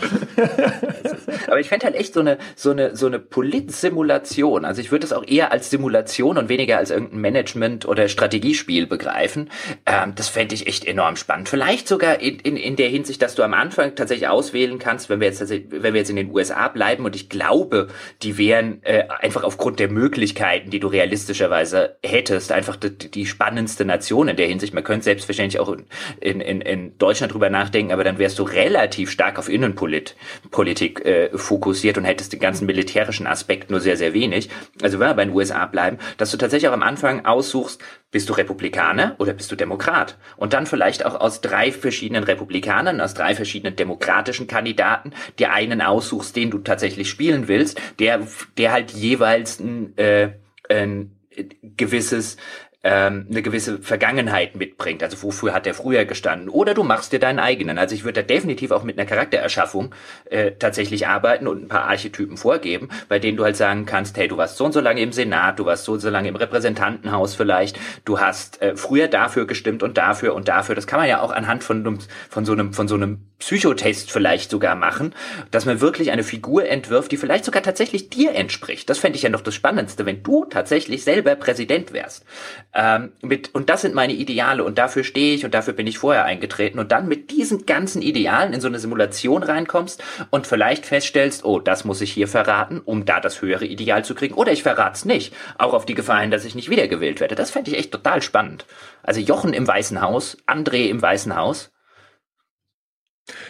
Aber 1.47 1.61
ich 1.61 1.69
fände 1.69 1.87
halt 1.87 1.95
echt 1.97 2.15
so 2.15 2.21
eine, 2.21 2.39
so 2.55 2.71
eine, 2.71 2.95
so 2.97 3.07
eine 3.07 3.19
Polit-Simulation. 3.19 4.65
Also 4.65 4.81
ich 4.81 4.93
würde 4.93 5.07
es 5.07 5.13
auch 5.13 5.27
eher 5.27 5.53
als 5.53 5.71
Simulation 5.71 6.39
und 6.39 6.49
weniger 6.49 6.79
als 6.79 6.91
irgendein 6.91 7.21
Management- 7.21 7.87
oder 7.87 8.09
Strategiespiel 8.09 8.87
begreifen. 8.87 9.51
Ähm, 9.87 10.15
das 10.15 10.29
fände 10.29 10.55
ich 10.55 10.67
echt 10.67 10.85
enorm 10.85 11.17
spannend. 11.17 11.49
Vielleicht 11.49 11.89
sogar 11.89 12.21
in, 12.21 12.39
in, 12.41 12.57
in 12.57 12.77
der 12.77 12.89
Hinsicht, 12.89 13.23
dass 13.23 13.35
du 13.35 13.43
am 13.43 13.55
Anfang 13.55 13.95
tatsächlich 13.95 14.29
auswählen 14.29 14.79
kannst, 14.79 15.09
wenn 15.09 15.21
wir 15.21 15.29
jetzt, 15.29 15.49
wenn 15.49 15.95
wir 15.95 16.01
jetzt 16.01 16.11
in 16.11 16.17
den 16.17 16.31
USA 16.31 16.69
bleiben 16.69 17.05
und 17.05 17.17
ich 17.17 17.29
glaube, 17.29 17.89
die 18.23 18.39
wären 18.39 18.83
äh, 18.83 19.05
einfach 19.21 19.45
aufgrund 19.45 19.79
der 19.79 19.89
Möglichkeiten, 19.89 20.71
die 20.71 20.81
du 20.81 20.89
realistischerweise 20.89 21.97
hättest, 22.05 22.53
einfach 22.53 22.77
die, 22.77 23.11
die 23.11 23.27
spannendste 23.27 23.85
Nation 23.85 24.29
in 24.29 24.37
der 24.37 24.42
Hinsicht. 24.47 24.75
Man 24.75 24.85
könnte 24.85 25.05
selbstverständlich 25.05 25.61
auch 25.61 25.77
in, 26.21 26.41
in, 26.41 26.61
in 26.61 26.99
Deutschland 26.99 27.33
drüber 27.33 27.51
nachdenken, 27.51 27.93
aber 27.93 28.05
dann 28.05 28.19
wärst 28.19 28.39
du 28.39 28.43
relativ 28.43 29.11
stark 29.11 29.39
auf 29.39 29.49
Innenpolitik 29.49 31.05
äh, 31.05 31.37
fokussiert 31.37 31.99
und 31.99 32.05
hättest 32.05 32.33
den 32.33 32.41
ganzen 32.41 32.67
militärischen 32.67 33.27
Aspekt 33.27 33.71
nur 33.71 33.81
sehr, 33.81 33.97
sehr 33.97 34.15
wenig. 34.15 34.51
Also 34.83 34.99
wenn 34.99 35.09
wir 35.09 35.15
bei 35.15 35.25
den 35.25 35.35
USA 35.35 35.67
bleiben, 35.67 35.99
dass 36.17 36.31
du 36.31 36.37
tatsächlich 36.37 36.69
auch 36.69 36.75
am 36.75 36.83
Anfang 36.83 37.25
aussuchst, 37.25 37.83
bist 38.11 38.29
du 38.29 38.35
Republikaner 38.35 39.17
oder 39.19 39.33
bist 39.33 39.51
du 39.51 39.57
Demokrat? 39.57 40.19
Und 40.37 40.53
dann 40.53 40.67
vielleicht 40.67 41.05
auch 41.05 41.19
aus 41.19 41.41
drei 41.41 41.73
verschiedenen 41.73 42.25
Republikanern, 42.25 43.01
aus 43.01 43.15
drei 43.15 43.35
verschiedenen 43.35 43.75
demokratischen 43.75 44.47
Kandidaten, 44.47 45.13
dir 45.39 45.53
einen 45.53 45.81
aussuchst, 45.81 46.37
den 46.37 46.51
du 46.51 46.59
tatsächlich 46.59 47.09
spielen 47.09 47.49
willst, 47.49 47.81
der, 47.99 48.27
der 48.59 48.73
halt 48.73 48.91
jeweils 48.91 49.61
ein, 49.61 49.97
äh, 49.97 50.35
ein 50.69 51.17
gewisses 51.63 52.37
ähm, 52.85 53.27
eine 53.31 53.43
gewisse 53.43 53.79
Vergangenheit 53.79 54.57
mitbringt. 54.57 55.03
Also 55.03 55.23
wofür 55.23 55.55
hat 55.55 55.67
er 55.67 55.75
früher 55.75 56.05
gestanden? 56.05 56.49
Oder 56.49 56.75
du 56.75 56.83
machst 56.83 57.13
dir 57.13 57.21
deinen 57.21 57.39
eigenen. 57.39 57.79
Also 57.79 57.95
ich 57.95 58.05
würde 58.05 58.23
da 58.23 58.27
definitiv 58.27 58.73
auch 58.73 58.83
mit 58.83 58.99
einer 58.99 59.09
Charaktererschaffung 59.09 59.95
äh, 60.27 60.53
tatsächlich 60.53 61.07
arbeiten 61.07 61.47
und 61.47 61.63
ein 61.63 61.69
paar 61.69 61.85
Archetypen 61.85 62.37
vorgeben, 62.37 62.89
bei 63.09 63.19
denen 63.19 63.37
du 63.37 63.45
halt 63.45 63.57
sagen 63.57 63.87
kannst, 63.87 64.17
hey, 64.17 64.27
du 64.29 64.37
warst 64.37 64.57
so 64.57 64.65
und 64.65 64.73
so 64.73 64.81
lange 64.81 65.01
im 65.01 65.13
Senat, 65.13 65.59
du 65.59 65.67
warst 65.67 65.85
so 65.85 65.93
und 65.93 66.01
so 66.01 66.11
lange 66.11 66.29
im 66.29 66.37
Repräsentantenhaus 66.37 67.35
vielleicht, 67.35 67.79
du 68.05 68.19
hast 68.19 68.61
äh, 68.63 68.77
früher 68.77 69.09
dafür 69.09 69.47
gestimmt 69.47 69.83
und 69.83 69.97
dafür 69.97 70.35
und 70.35 70.49
dafür. 70.49 70.75
Das 70.75 70.87
kann 70.87 70.99
man 70.99 71.09
ja 71.09 71.21
auch 71.21 71.31
anhand 71.31 71.63
von, 71.63 71.99
von 72.29 72.45
so 72.45 72.53
einem 72.53 72.73
von 72.73 72.89
so 72.89 72.95
einem 72.95 73.27
Psychotest 73.43 74.13
vielleicht 74.13 74.53
sogar 74.53 74.77
machen, 74.77 75.17
dass 75.51 75.67
man 75.67 75.81
wirklich 75.81 76.13
eine 76.13 76.23
Figur 76.23 76.69
entwirft, 76.69 77.11
die 77.11 77.17
vielleicht 77.17 77.45
sogar 77.45 77.61
tatsächlich 77.61 78.09
dir 78.09 78.37
entspricht. 78.37 78.89
Das 78.89 79.01
fände 79.01 79.17
ich 79.17 79.25
ja 79.25 79.31
noch 79.31 79.41
das 79.41 79.57
Spannendste, 79.57 80.07
wenn 80.07 80.23
du 80.23 80.45
tatsächlich 80.45 81.03
selber 81.03 81.35
Präsident 81.35 81.93
wärst. 81.93 82.25
Ähm, 82.73 83.11
mit, 83.21 83.53
und 83.53 83.69
das 83.69 83.81
sind 83.81 83.97
meine 83.97 84.13
Ideale 84.13 84.63
und 84.63 84.79
dafür 84.79 85.03
stehe 85.03 85.35
ich 85.35 85.45
und 85.45 85.55
dafür 85.55 85.75
bin 85.75 85.89
ich 85.89 85.99
vorher 85.99 86.25
eingetreten 86.25 86.79
und 86.79 86.93
dann 86.93 87.09
mit 87.09 87.33
diesen 87.33 87.67
ganzen 87.67 88.01
Idealen 88.01 88.53
in 88.53 88.61
so 88.61 88.69
eine 88.69 88.79
Simulation 88.79 89.43
reinkommst 89.43 90.05
und 90.31 90.47
vielleicht 90.47 90.87
feststellst, 90.87 91.45
oh, 91.45 91.59
das 91.59 91.85
muss 91.85 92.01
ich 92.01 92.13
hier 92.13 92.29
verraten, 92.29 92.81
um 92.85 93.07
da 93.07 93.19
das 93.19 93.43
höhere 93.43 93.65
Ideal 93.65 94.05
zu 94.05 94.15
kriegen 94.15 94.35
oder 94.35 94.53
ich 94.53 94.63
verrate 94.63 94.95
es 94.95 95.05
nicht, 95.05 95.35
auch 95.59 95.75
auf 95.75 95.85
die 95.85 95.95
Gefahr 95.95 96.21
hin, 96.21 96.31
dass 96.31 96.45
ich 96.45 96.55
nicht 96.55 96.71
wiedergewählt 96.71 97.19
werde. 97.19 97.35
Das 97.35 97.51
fände 97.51 97.73
ich 97.73 97.79
echt 97.79 97.91
total 97.91 98.23
spannend. 98.23 98.67
Also 99.03 99.21
Jochen 99.21 99.53
im 99.53 99.67
Weißen 99.67 100.01
Haus, 100.01 100.37
André 100.47 100.87
im 100.87 101.03
Weißen 101.03 101.35
Haus, 101.35 101.73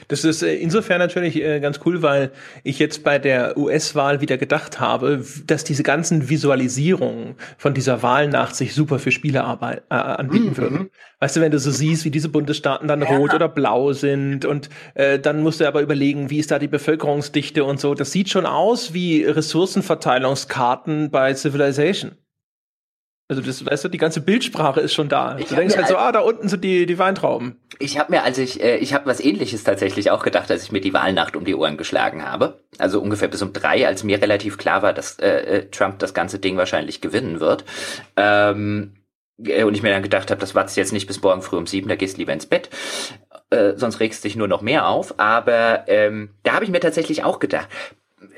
das 0.09 0.25
ist 0.25 0.43
äh, 0.43 0.55
insofern 0.55 0.99
natürlich 0.99 1.37
äh, 1.37 1.61
ganz 1.61 1.81
cool, 1.87 2.03
weil 2.03 2.31
ich 2.63 2.79
jetzt 2.79 3.05
bei 3.05 3.19
der 3.19 3.57
US-Wahl 3.57 4.21
wieder 4.21 4.37
gedacht 4.37 4.81
habe, 4.81 5.25
dass 5.47 5.65
diese 5.65 5.83
ganzen 5.83 6.29
Visualisierungen 6.29 7.37
von 7.57 7.73
dieser 7.73 8.03
Wahlnacht 8.03 8.55
sich 8.55 8.75
super 8.75 8.99
für 8.99 9.11
Spielerarbeit 9.11 9.85
äh, 9.89 9.95
anbieten 9.95 10.51
mhm. 10.51 10.57
würden. 10.57 10.91
Weißt 11.21 11.37
du, 11.37 11.41
wenn 11.41 11.53
du 11.53 11.59
so 11.59 11.71
siehst, 11.71 12.05
wie 12.05 12.11
diese 12.11 12.29
Bundesstaaten 12.29 12.87
dann 12.87 13.01
ja. 13.01 13.17
rot 13.17 13.33
oder 13.33 13.49
blau 13.49 13.93
sind 13.93 14.45
und 14.45 14.69
äh, 14.95 15.19
dann 15.19 15.43
musst 15.43 15.61
du 15.61 15.67
aber 15.67 15.81
überlegen, 15.81 16.29
wie 16.29 16.39
ist 16.39 16.51
da 16.51 16.59
die 16.59 16.69
Bevölkerungsdichte 16.69 17.65
und 17.65 17.81
so. 17.81 17.95
Das 17.95 18.13
sieht 18.13 18.29
schon 18.29 18.45
aus 18.45 18.93
wie 18.93 19.25
Ressourcenverteilungskarten 19.25 21.11
bei 21.11 21.33
Civilization. 21.35 22.13
Also 23.29 23.41
das, 23.41 23.65
weißt 23.65 23.85
du, 23.85 23.89
die 23.89 23.99
ganze 23.99 24.21
Bildsprache 24.21 24.81
ist 24.81 24.93
schon 24.93 25.09
da. 25.09 25.39
Ich 25.39 25.47
du 25.47 25.55
denkst 25.55 25.77
halt 25.77 25.89
so, 25.89 25.97
ah, 25.97 26.13
da 26.13 26.21
unten 26.21 26.49
sind 26.49 26.63
die, 26.65 26.85
die 26.87 26.99
Weintrauben. 26.99 27.61
Ich 27.79 27.99
habe 27.99 28.13
mir, 28.13 28.25
als 28.25 28.37
ich, 28.37 28.63
äh, 28.63 28.77
ich 28.77 28.93
habe 28.93 29.07
was 29.07 29.21
ähnliches 29.21 29.65
tatsächlich 29.65 30.11
auch 30.11 30.23
gedacht, 30.23 30.51
als 30.51 30.65
ich 30.65 30.73
mir 30.73 30.81
die 30.81 30.93
Wahlnacht 30.93 31.37
um 31.37 31.45
die 31.45 31.55
Ohren 31.55 31.77
geschlagen 31.77 32.25
habe. 32.25 32.61
Also 32.79 33.01
ungefähr 33.01 33.29
bis 33.29 33.41
um 33.41 33.53
drei, 33.53 33.87
als 33.87 34.05
mir 34.05 34.21
relativ 34.21 34.59
klar 34.59 34.83
war, 34.83 34.93
dass 34.93 35.19
äh, 35.19 35.29
äh 35.29 35.71
Trump 35.71 35.99
das 35.99 36.15
ganze 36.15 36.39
Ding 36.41 36.57
wahrscheinlich 36.57 37.01
gewinnen 37.01 37.41
wird. 37.41 37.65
Ähm, 38.17 38.97
äh, 39.45 39.65
und 39.65 39.75
ich 39.75 39.83
mir 39.83 39.91
dann 39.91 40.03
gedacht 40.03 40.31
habe, 40.31 40.41
das 40.41 40.55
wartet 40.55 40.77
jetzt 40.77 40.93
nicht 40.93 41.07
bis 41.07 41.23
morgen 41.23 41.43
früh 41.43 41.57
um 41.57 41.67
sieben, 41.67 41.89
da 41.89 41.97
gehst 41.97 42.19
lieber 42.19 42.33
ins 42.33 42.47
Bett. 42.47 42.71
Äh, 43.51 43.75
sonst 43.77 44.01
regst 44.01 44.23
du 44.23 44.29
dich 44.29 44.37
nur 44.37 44.49
noch 44.49 44.63
mehr 44.63 44.89
auf. 44.89 45.19
Aber 45.19 45.85
ähm, 45.87 46.31
da 46.43 46.55
habe 46.55 46.65
ich 46.65 46.71
mir 46.71 46.81
tatsächlich 46.81 47.25
auch 47.25 47.39
gedacht, 47.39 47.69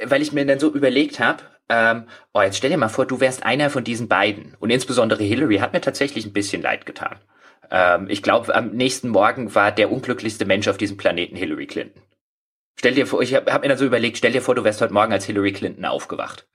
weil 0.05 0.23
ich 0.23 0.33
mir 0.33 0.47
dann 0.47 0.59
so 0.59 0.73
überlegt 0.73 1.21
habe, 1.21 1.43
ähm, 1.69 2.05
oh, 2.33 2.43
jetzt 2.43 2.59
stell 2.59 2.71
dir 2.71 2.77
mal 2.77 2.89
vor, 2.89 3.07
du 3.07 3.21
wärst 3.21 3.45
einer 3.45 3.71
von 3.71 3.85
diesen 3.85 4.09
beiden. 4.09 4.55
Und 4.61 4.71
insbesondere 4.71 5.23
Hillary 5.23 5.59
hat 5.59 5.73
mir 5.73 5.81
tatsächlich 5.81 6.27
ein 6.27 6.33
bisschen 6.33 6.63
leid 6.63 6.87
getan. 6.87 7.19
Ähm, 7.71 8.07
ich 8.09 8.23
glaube, 8.23 8.55
am 8.55 8.71
nächsten 8.71 9.09
Morgen 9.09 9.55
war 9.55 9.73
der 9.73 9.91
unglücklichste 9.91 10.45
Mensch 10.45 10.69
auf 10.69 10.77
diesem 10.77 10.97
Planeten 10.97 11.37
Hillary 11.37 11.67
Clinton. 11.67 12.03
Stell 12.77 12.95
dir 12.95 13.07
vor, 13.07 13.23
ich 13.23 13.35
habe 13.35 13.53
hab 13.53 13.63
mir 13.63 13.69
dann 13.69 13.79
so 13.79 13.87
überlegt, 13.87 14.19
stell 14.19 14.33
dir 14.33 14.43
vor, 14.43 14.55
du 14.55 14.65
wärst 14.65 14.81
heute 14.81 14.93
Morgen 14.93 15.13
als 15.13 15.25
Hillary 15.25 15.53
Clinton 15.53 15.85
aufgewacht. 15.85 16.47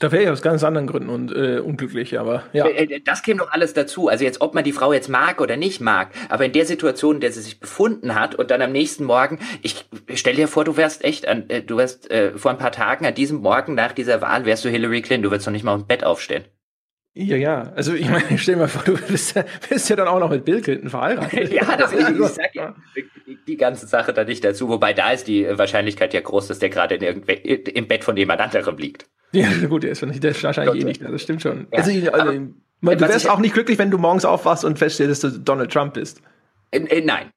Da 0.00 0.12
wäre 0.12 0.22
ich 0.22 0.28
aus 0.30 0.42
ganz 0.42 0.62
anderen 0.62 0.86
Gründen 0.86 1.08
und, 1.08 1.32
äh, 1.32 1.58
unglücklich, 1.58 2.20
aber 2.20 2.44
ja. 2.52 2.66
Äh, 2.66 2.84
äh, 2.84 3.00
das 3.00 3.22
käme 3.22 3.40
doch 3.40 3.50
alles 3.50 3.74
dazu. 3.74 4.08
Also 4.08 4.24
jetzt, 4.24 4.40
ob 4.40 4.54
man 4.54 4.62
die 4.62 4.72
Frau 4.72 4.92
jetzt 4.92 5.08
mag 5.08 5.40
oder 5.40 5.56
nicht 5.56 5.80
mag, 5.80 6.10
aber 6.28 6.44
in 6.44 6.52
der 6.52 6.66
Situation, 6.66 7.16
in 7.16 7.20
der 7.20 7.32
sie 7.32 7.40
sich 7.40 7.58
befunden 7.58 8.14
hat 8.14 8.36
und 8.36 8.52
dann 8.52 8.62
am 8.62 8.70
nächsten 8.70 9.04
Morgen, 9.04 9.40
ich 9.60 9.86
stell 10.14 10.36
dir 10.36 10.46
vor, 10.46 10.64
du 10.64 10.76
wärst 10.76 11.02
echt, 11.04 11.26
an, 11.26 11.50
äh, 11.50 11.62
du 11.62 11.78
wärst 11.78 12.10
äh, 12.12 12.38
vor 12.38 12.52
ein 12.52 12.58
paar 12.58 12.70
Tagen 12.70 13.06
an 13.06 13.14
diesem 13.14 13.38
Morgen 13.38 13.74
nach 13.74 13.92
dieser 13.92 14.20
Wahl 14.20 14.44
wärst 14.44 14.64
du 14.64 14.68
Hillary 14.68 15.02
Clinton, 15.02 15.24
du 15.24 15.30
würdest 15.32 15.48
doch 15.48 15.52
nicht 15.52 15.64
mal 15.64 15.74
im 15.74 15.86
Bett 15.86 16.04
aufstehen. 16.04 16.44
Ja, 17.20 17.36
ja. 17.36 17.72
Also 17.74 17.94
ich 17.94 18.08
meine, 18.08 18.38
stell 18.38 18.54
dir 18.54 18.60
mal 18.60 18.68
vor, 18.68 18.84
du 18.84 18.96
bist 18.96 19.34
ja, 19.34 19.44
bist 19.68 19.90
ja 19.90 19.96
dann 19.96 20.06
auch 20.06 20.20
noch 20.20 20.30
mit 20.30 20.44
Bill 20.44 20.60
Clinton 20.60 20.88
verheiratet. 20.88 21.52
ja, 21.52 21.76
das 21.76 21.92
ist, 21.92 22.10
ich 22.10 22.26
sag 22.26 22.54
ja, 22.54 22.76
die 23.46 23.56
ganze 23.56 23.88
Sache 23.88 24.12
da 24.12 24.22
nicht 24.22 24.44
dazu. 24.44 24.68
Wobei 24.68 24.92
da 24.92 25.10
ist 25.10 25.26
die 25.26 25.46
Wahrscheinlichkeit 25.58 26.14
ja 26.14 26.20
groß, 26.20 26.46
dass 26.46 26.60
der 26.60 26.68
gerade 26.68 26.94
im 26.94 27.88
Bett 27.88 28.04
von 28.04 28.16
jemand 28.16 28.40
anderem 28.40 28.76
liegt. 28.76 29.06
Ja, 29.32 29.48
gut, 29.68 29.82
der 29.82 29.90
ist, 29.90 30.02
der 30.02 30.30
ist 30.30 30.44
wahrscheinlich 30.44 30.80
eh 30.80 30.84
nicht 30.84 31.02
da, 31.02 31.10
das 31.10 31.22
stimmt 31.22 31.42
schon. 31.42 31.66
Ja. 31.72 31.78
Also, 31.78 31.90
also 32.12 32.32
du 32.32 33.00
wärst 33.00 33.28
auch 33.28 33.40
nicht 33.40 33.52
glücklich, 33.52 33.78
wenn 33.78 33.90
du 33.90 33.98
morgens 33.98 34.24
aufwachst 34.24 34.64
und 34.64 34.78
feststellst, 34.78 35.24
dass 35.24 35.32
du 35.32 35.40
Donald 35.40 35.72
Trump 35.72 35.94
bist. 35.94 36.22
Äh, 36.70 36.78
äh, 36.78 37.04
nein. 37.04 37.30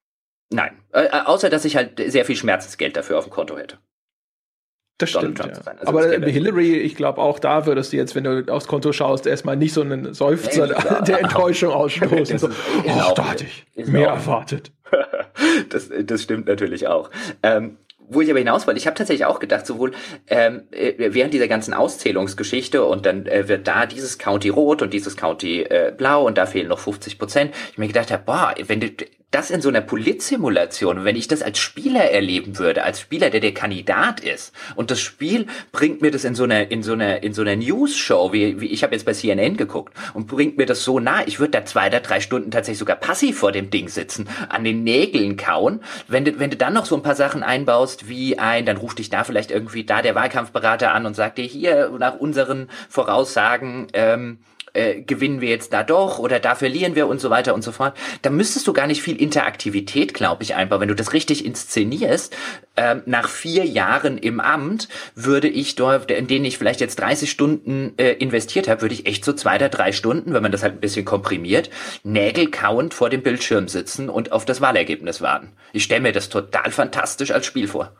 Nein. 0.51 0.77
Äh, 0.93 1.05
äh, 1.05 1.21
außer, 1.25 1.49
dass 1.49 1.65
ich 1.65 1.75
halt 1.75 1.99
sehr 2.11 2.25
viel 2.25 2.35
Schmerzensgeld 2.35 2.95
dafür 2.95 3.17
auf 3.17 3.25
dem 3.25 3.31
Konto 3.31 3.57
hätte. 3.57 3.79
Das 4.97 5.09
stimmt. 5.09 5.39
Ja. 5.39 5.45
Also 5.45 5.87
Aber 5.87 6.19
bei 6.19 6.31
Hillary, 6.31 6.77
ich 6.77 6.95
glaube 6.95 7.21
auch 7.21 7.39
da 7.39 7.65
würdest 7.65 7.91
du 7.91 7.97
jetzt, 7.97 8.15
wenn 8.15 8.23
du 8.23 8.45
aufs 8.53 8.67
Konto 8.67 8.91
schaust, 8.93 9.25
erstmal 9.25 9.57
nicht 9.57 9.73
so 9.73 9.81
einen 9.81 10.13
Seufzer 10.13 10.67
nee, 10.67 11.05
der 11.07 11.21
Enttäuschung 11.21 11.71
ausstoßen. 11.71 12.37
so, 12.37 12.47
oh, 12.47 13.13
da 13.15 13.29
hatte 13.29 13.45
ich 13.45 13.87
mehr 13.87 14.09
erwartet. 14.09 14.71
das, 15.69 15.89
das 16.03 16.21
stimmt 16.21 16.47
natürlich 16.47 16.87
auch. 16.87 17.09
Ähm, 17.41 17.77
wo 18.13 18.19
ich 18.21 18.29
aber 18.29 18.39
hinaus 18.39 18.67
wollte, 18.67 18.77
ich 18.77 18.87
habe 18.87 18.97
tatsächlich 18.97 19.25
auch 19.25 19.39
gedacht, 19.39 19.65
sowohl 19.65 19.93
ähm, 20.27 20.63
äh, 20.71 21.13
während 21.13 21.33
dieser 21.33 21.47
ganzen 21.47 21.73
Auszählungsgeschichte 21.73 22.83
und 22.83 23.05
dann 23.05 23.25
äh, 23.25 23.47
wird 23.47 23.67
da 23.67 23.85
dieses 23.85 24.19
County 24.19 24.49
rot 24.49 24.81
und 24.81 24.93
dieses 24.93 25.15
County 25.15 25.61
äh, 25.61 25.93
blau 25.95 26.25
und 26.27 26.37
da 26.37 26.45
fehlen 26.45 26.67
noch 26.67 26.79
50 26.79 27.17
Prozent, 27.17 27.55
ich 27.71 27.77
mir 27.77 27.87
gedacht 27.87 28.11
habe, 28.11 28.23
boah, 28.25 28.53
wenn 28.67 28.81
du 28.81 28.89
das 29.31 29.49
in 29.49 29.61
so 29.61 29.69
einer 29.69 29.81
Politsimulation, 29.81 31.05
wenn 31.05 31.15
ich 31.15 31.27
das 31.27 31.41
als 31.41 31.57
Spieler 31.57 32.11
erleben 32.11 32.59
würde, 32.59 32.83
als 32.83 32.99
Spieler, 32.99 33.29
der 33.29 33.39
der 33.39 33.53
Kandidat 33.53 34.19
ist, 34.19 34.53
und 34.75 34.91
das 34.91 34.99
Spiel 34.99 35.47
bringt 35.71 36.01
mir 36.01 36.11
das 36.11 36.25
in 36.25 36.35
so 36.35 36.43
einer 36.43 36.69
in 36.69 36.83
so 36.83 36.93
einer 36.93 37.23
in 37.23 37.33
so 37.33 37.41
einer 37.41 37.55
News-Show, 37.55 38.33
wie, 38.33 38.59
wie 38.59 38.67
ich 38.67 38.83
habe 38.83 38.93
jetzt 38.93 39.05
bei 39.05 39.13
CNN 39.13 39.55
geguckt, 39.57 39.93
und 40.13 40.27
bringt 40.27 40.57
mir 40.57 40.65
das 40.65 40.83
so 40.83 40.99
nah, 40.99 41.25
ich 41.25 41.39
würde 41.39 41.51
da 41.51 41.65
zwei 41.65 41.87
oder 41.87 42.01
drei 42.01 42.19
Stunden 42.19 42.51
tatsächlich 42.51 42.79
sogar 42.79 42.97
passiv 42.97 43.39
vor 43.39 43.53
dem 43.53 43.69
Ding 43.69 43.87
sitzen, 43.87 44.27
an 44.49 44.63
den 44.63 44.83
Nägeln 44.83 45.37
kauen. 45.37 45.81
Wenn 46.07 46.25
du 46.25 46.37
wenn 46.39 46.49
du 46.49 46.57
dann 46.57 46.73
noch 46.73 46.85
so 46.85 46.95
ein 46.95 47.03
paar 47.03 47.15
Sachen 47.15 47.41
einbaust, 47.41 48.09
wie 48.09 48.37
ein, 48.37 48.65
dann 48.65 48.77
ruft 48.77 48.99
dich 48.99 49.09
da 49.09 49.23
vielleicht 49.23 49.51
irgendwie 49.51 49.85
da 49.85 50.01
der 50.01 50.15
Wahlkampfberater 50.15 50.93
an 50.93 51.05
und 51.05 51.15
sagt 51.15 51.37
dir 51.37 51.45
hier 51.45 51.91
nach 51.97 52.19
unseren 52.19 52.69
Voraussagen 52.89 53.87
ähm, 53.93 54.39
äh, 54.73 55.01
gewinnen 55.01 55.41
wir 55.41 55.49
jetzt 55.49 55.73
da 55.73 55.83
doch 55.83 56.19
oder 56.19 56.39
da 56.39 56.55
verlieren 56.55 56.95
wir 56.95 57.07
und 57.07 57.19
so 57.19 57.29
weiter 57.29 57.53
und 57.53 57.63
so 57.63 57.71
fort. 57.71 57.97
Da 58.21 58.29
müsstest 58.29 58.67
du 58.67 58.73
gar 58.73 58.87
nicht 58.87 59.01
viel 59.01 59.15
Interaktivität, 59.15 60.13
glaube 60.13 60.43
ich, 60.43 60.55
einfach, 60.55 60.79
wenn 60.79 60.87
du 60.87 60.95
das 60.95 61.13
richtig 61.13 61.45
inszenierst. 61.45 62.35
Ähm, 62.77 63.03
nach 63.05 63.27
vier 63.27 63.65
Jahren 63.65 64.17
im 64.17 64.39
Amt 64.39 64.87
würde 65.13 65.49
ich 65.49 65.75
dort, 65.75 66.09
in 66.09 66.27
denen 66.27 66.45
ich 66.45 66.57
vielleicht 66.57 66.79
jetzt 66.79 66.99
30 66.99 67.29
Stunden 67.29 67.93
äh, 67.97 68.13
investiert 68.13 68.67
habe, 68.67 68.81
würde 68.81 68.95
ich 68.95 69.05
echt 69.05 69.25
so 69.25 69.33
zwei 69.33 69.55
oder 69.55 69.69
drei 69.69 69.91
Stunden, 69.91 70.33
wenn 70.33 70.43
man 70.43 70.51
das 70.51 70.63
halt 70.63 70.75
ein 70.75 70.79
bisschen 70.79 71.05
komprimiert, 71.05 71.69
nägelkauend 72.03 72.93
vor 72.93 73.09
dem 73.09 73.23
Bildschirm 73.23 73.67
sitzen 73.67 74.09
und 74.09 74.31
auf 74.31 74.45
das 74.45 74.61
Wahlergebnis 74.61 75.21
warten. 75.21 75.49
Ich 75.73 75.83
stelle 75.83 76.01
mir 76.01 76.13
das 76.13 76.29
total 76.29 76.71
fantastisch 76.71 77.31
als 77.31 77.45
Spiel 77.45 77.67
vor. 77.67 77.91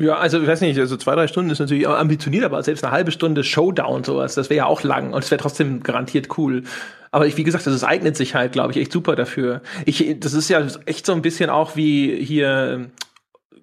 Ja, 0.00 0.16
also 0.16 0.40
ich 0.40 0.48
weiß 0.48 0.62
nicht, 0.62 0.78
also 0.78 0.96
zwei, 0.96 1.14
drei 1.14 1.28
Stunden 1.28 1.50
ist 1.50 1.58
natürlich 1.58 1.86
ambitioniert, 1.86 2.44
aber 2.44 2.62
selbst 2.62 2.82
eine 2.82 2.92
halbe 2.92 3.12
Stunde 3.12 3.44
Showdown 3.44 4.04
sowas, 4.04 4.34
das 4.34 4.48
wäre 4.48 4.58
ja 4.58 4.66
auch 4.66 4.82
lang 4.82 5.12
und 5.12 5.22
es 5.22 5.30
wäre 5.30 5.40
trotzdem 5.40 5.82
garantiert 5.82 6.38
cool. 6.38 6.62
Aber 7.10 7.26
ich, 7.26 7.36
wie 7.36 7.44
gesagt, 7.44 7.66
das 7.66 7.84
eignet 7.84 8.16
sich 8.16 8.34
halt, 8.34 8.52
glaube 8.52 8.72
ich, 8.72 8.78
echt 8.78 8.90
super 8.90 9.16
dafür. 9.16 9.60
Ich, 9.84 10.16
das 10.18 10.32
ist 10.32 10.48
ja 10.48 10.66
echt 10.86 11.04
so 11.04 11.12
ein 11.12 11.20
bisschen 11.20 11.50
auch 11.50 11.76
wie 11.76 12.16
hier 12.24 12.90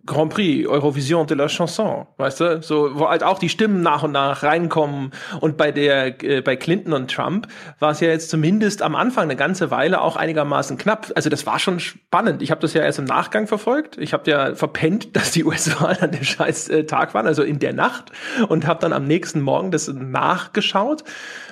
Grand 0.10 0.34
Prix, 0.34 0.68
Eurovision 0.68 1.28
de 1.28 1.38
la 1.38 1.48
Chanson, 1.48 2.08
weißt 2.18 2.40
du, 2.40 2.62
so 2.64 2.90
wo 2.96 3.08
halt 3.08 3.24
auch 3.24 3.38
die 3.38 3.48
Stimmen 3.48 3.84
nach 3.84 4.02
und 4.02 4.12
nach 4.12 4.42
reinkommen 4.42 5.12
und 5.40 5.56
bei 5.56 5.72
der 5.72 6.22
äh, 6.24 6.42
bei 6.42 6.56
Clinton 6.56 6.94
und 6.94 7.12
Trump 7.12 7.48
war 7.78 7.92
es 7.92 8.00
ja 8.00 8.08
jetzt 8.08 8.32
zumindest 8.32 8.82
am 8.82 8.96
Anfang 8.96 9.26
eine 9.26 9.36
ganze 9.36 9.70
Weile 9.70 10.02
auch 10.02 10.16
einigermaßen 10.16 10.80
knapp. 10.80 11.12
Also 11.16 11.30
das 11.30 11.46
war 11.46 11.60
schon 11.60 11.80
spannend. 11.80 12.42
Ich 12.42 12.50
habe 12.50 12.60
das 12.60 12.74
ja 12.74 12.82
erst 12.82 12.98
im 12.98 13.06
Nachgang 13.06 13.46
verfolgt. 13.46 14.00
Ich 14.00 14.14
habe 14.14 14.30
ja 14.32 14.56
verpennt, 14.56 15.16
dass 15.16 15.32
die 15.32 15.46
US-Wahlen 15.46 16.00
an 16.00 16.12
dem 16.12 16.24
scheiß 16.24 16.70
äh, 16.70 16.86
Tag 16.86 17.14
waren, 17.14 17.28
also 17.28 17.44
in 17.44 17.60
der 17.60 17.74
Nacht 17.74 18.12
und 18.48 18.66
habe 18.66 18.82
dann 18.82 18.94
am 18.94 19.06
nächsten 19.06 19.42
Morgen 19.42 19.70
das 19.70 19.88
nachgeschaut 19.90 21.04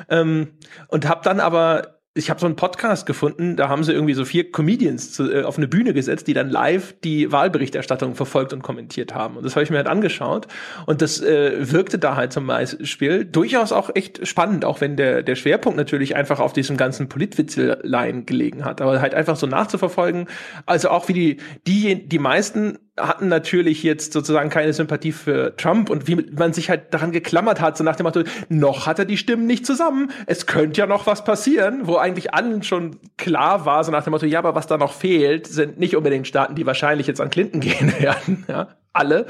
ähm, 0.09 0.53
und 0.87 1.07
habe 1.07 1.21
dann 1.23 1.39
aber 1.39 1.96
ich 2.17 2.29
habe 2.29 2.39
so 2.39 2.45
einen 2.45 2.55
Podcast 2.55 3.05
gefunden, 3.05 3.55
da 3.55 3.69
haben 3.69 3.83
sie 3.83 3.93
irgendwie 3.93 4.13
so 4.13 4.25
vier 4.25 4.51
Comedians 4.51 5.13
zu, 5.13 5.31
äh, 5.31 5.43
auf 5.43 5.57
eine 5.57 5.67
Bühne 5.67 5.93
gesetzt, 5.93 6.27
die 6.27 6.33
dann 6.33 6.49
live 6.49 6.95
die 7.03 7.31
Wahlberichterstattung 7.31 8.15
verfolgt 8.15 8.53
und 8.53 8.63
kommentiert 8.63 9.13
haben. 9.13 9.37
Und 9.37 9.45
das 9.45 9.55
habe 9.55 9.63
ich 9.63 9.69
mir 9.69 9.77
halt 9.77 9.87
angeschaut. 9.87 10.47
Und 10.85 11.01
das 11.01 11.21
äh, 11.21 11.71
wirkte 11.71 11.99
da 11.99 12.15
halt 12.15 12.33
zum 12.33 12.47
Beispiel 12.47 13.25
durchaus 13.25 13.71
auch 13.71 13.89
echt 13.93 14.27
spannend, 14.27 14.65
auch 14.65 14.81
wenn 14.81 14.97
der, 14.97 15.23
der 15.23 15.35
Schwerpunkt 15.35 15.77
natürlich 15.77 16.15
einfach 16.15 16.39
auf 16.39 16.53
diesem 16.53 16.77
ganzen 16.77 17.09
Politwitzeleien 17.09 18.25
gelegen 18.25 18.65
hat. 18.65 18.81
Aber 18.81 18.99
halt 19.01 19.13
einfach 19.13 19.35
so 19.35 19.47
nachzuverfolgen, 19.47 20.27
also 20.65 20.89
auch 20.89 21.07
wie 21.07 21.13
die, 21.13 21.37
die, 21.67 22.07
die 22.07 22.19
meisten 22.19 22.79
hatten 22.97 23.27
natürlich 23.27 23.83
jetzt 23.83 24.13
sozusagen 24.13 24.49
keine 24.49 24.73
Sympathie 24.73 25.11
für 25.11 25.55
Trump 25.55 25.89
und 25.89 26.07
wie 26.07 26.15
man 26.15 26.53
sich 26.53 26.69
halt 26.69 26.93
daran 26.93 27.11
geklammert 27.11 27.61
hat, 27.61 27.77
so 27.77 27.83
nach 27.83 27.95
dem 27.95 28.05
Motto, 28.05 28.23
noch 28.49 28.87
hat 28.87 28.99
er 28.99 29.05
die 29.05 29.17
Stimmen 29.17 29.45
nicht 29.45 29.65
zusammen, 29.65 30.11
es 30.25 30.45
könnte 30.45 30.79
ja 30.79 30.87
noch 30.87 31.07
was 31.07 31.23
passieren, 31.23 31.87
wo 31.87 31.97
eigentlich 31.97 32.33
allen 32.33 32.63
schon 32.63 32.97
klar 33.17 33.65
war, 33.65 33.83
so 33.83 33.91
nach 33.91 34.03
dem 34.03 34.11
Motto, 34.11 34.25
ja, 34.25 34.39
aber 34.39 34.55
was 34.55 34.67
da 34.67 34.77
noch 34.77 34.93
fehlt, 34.93 35.47
sind 35.47 35.79
nicht 35.79 35.95
unbedingt 35.95 36.27
Staaten, 36.27 36.55
die 36.55 36.65
wahrscheinlich 36.65 37.07
jetzt 37.07 37.21
an 37.21 37.29
Clinton 37.29 37.59
gehen 37.61 37.93
werden, 37.99 38.45
ja, 38.47 38.75
alle, 38.93 39.25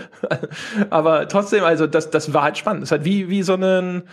aber 0.89 1.27
trotzdem, 1.27 1.63
also 1.63 1.87
das, 1.87 2.09
das 2.09 2.33
war 2.33 2.43
halt 2.43 2.57
spannend, 2.57 2.83
ist 2.83 2.91
halt 2.91 3.05
wie, 3.05 3.29
wie 3.29 3.43
so 3.43 3.55
ein, 3.55 4.03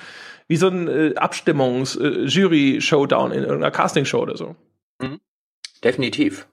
wie 0.49 0.57
so 0.57 0.69
ein 0.69 0.89
äh, 0.89 1.15
Abstimmungs-Jury-Showdown 1.15 3.31
äh, 3.31 3.37
in 3.37 3.45
irgendeiner 3.45 3.71
Castingshow 3.71 4.21
oder 4.21 4.37
so. 4.37 4.57
Mhm. 5.01 5.21
Definitiv. 5.83 6.47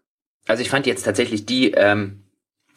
Also 0.48 0.62
ich 0.62 0.70
fand 0.70 0.88
jetzt 0.88 1.04
tatsächlich 1.04 1.46
die, 1.46 1.72
ähm, 1.72 2.24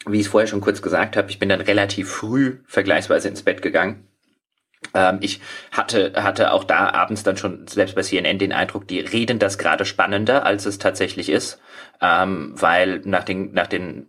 wie 0.07 0.19
ich 0.19 0.25
es 0.25 0.31
vorher 0.31 0.47
schon 0.47 0.61
kurz 0.61 0.81
gesagt 0.81 1.17
habe, 1.17 1.29
ich 1.29 1.39
bin 1.39 1.49
dann 1.49 1.61
relativ 1.61 2.09
früh 2.09 2.57
vergleichsweise 2.65 3.27
ins 3.27 3.43
Bett 3.43 3.61
gegangen. 3.61 4.07
Ähm, 4.93 5.17
ich 5.21 5.41
hatte, 5.71 6.13
hatte 6.15 6.51
auch 6.51 6.63
da 6.63 6.89
abends 6.89 7.23
dann 7.23 7.37
schon 7.37 7.67
selbst 7.67 7.95
bei 7.95 8.01
CNN 8.01 8.37
den 8.37 8.53
Eindruck, 8.53 8.87
die 8.87 8.99
reden 8.99 9.39
das 9.39 9.57
gerade 9.57 9.85
spannender, 9.85 10.45
als 10.45 10.65
es 10.65 10.77
tatsächlich 10.77 11.29
ist. 11.29 11.59
Ähm, 12.01 12.53
weil 12.55 13.01
nach 13.05 13.23
den, 13.23 13.53
nach 13.53 13.67
den 13.67 14.07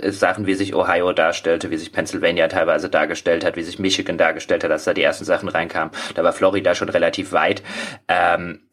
äh, 0.00 0.10
Sachen, 0.12 0.46
wie 0.46 0.54
sich 0.54 0.72
Ohio 0.74 1.12
darstellte, 1.12 1.70
wie 1.70 1.76
sich 1.76 1.92
Pennsylvania 1.92 2.46
teilweise 2.46 2.88
dargestellt 2.88 3.44
hat, 3.44 3.56
wie 3.56 3.64
sich 3.64 3.80
Michigan 3.80 4.18
dargestellt 4.18 4.62
hat, 4.62 4.70
dass 4.70 4.84
da 4.84 4.94
die 4.94 5.02
ersten 5.02 5.24
Sachen 5.24 5.48
reinkamen, 5.48 5.92
da 6.14 6.22
war 6.22 6.32
Florida 6.32 6.76
schon 6.76 6.88
relativ 6.88 7.32
weit. 7.32 7.64
Ähm, 8.06 8.67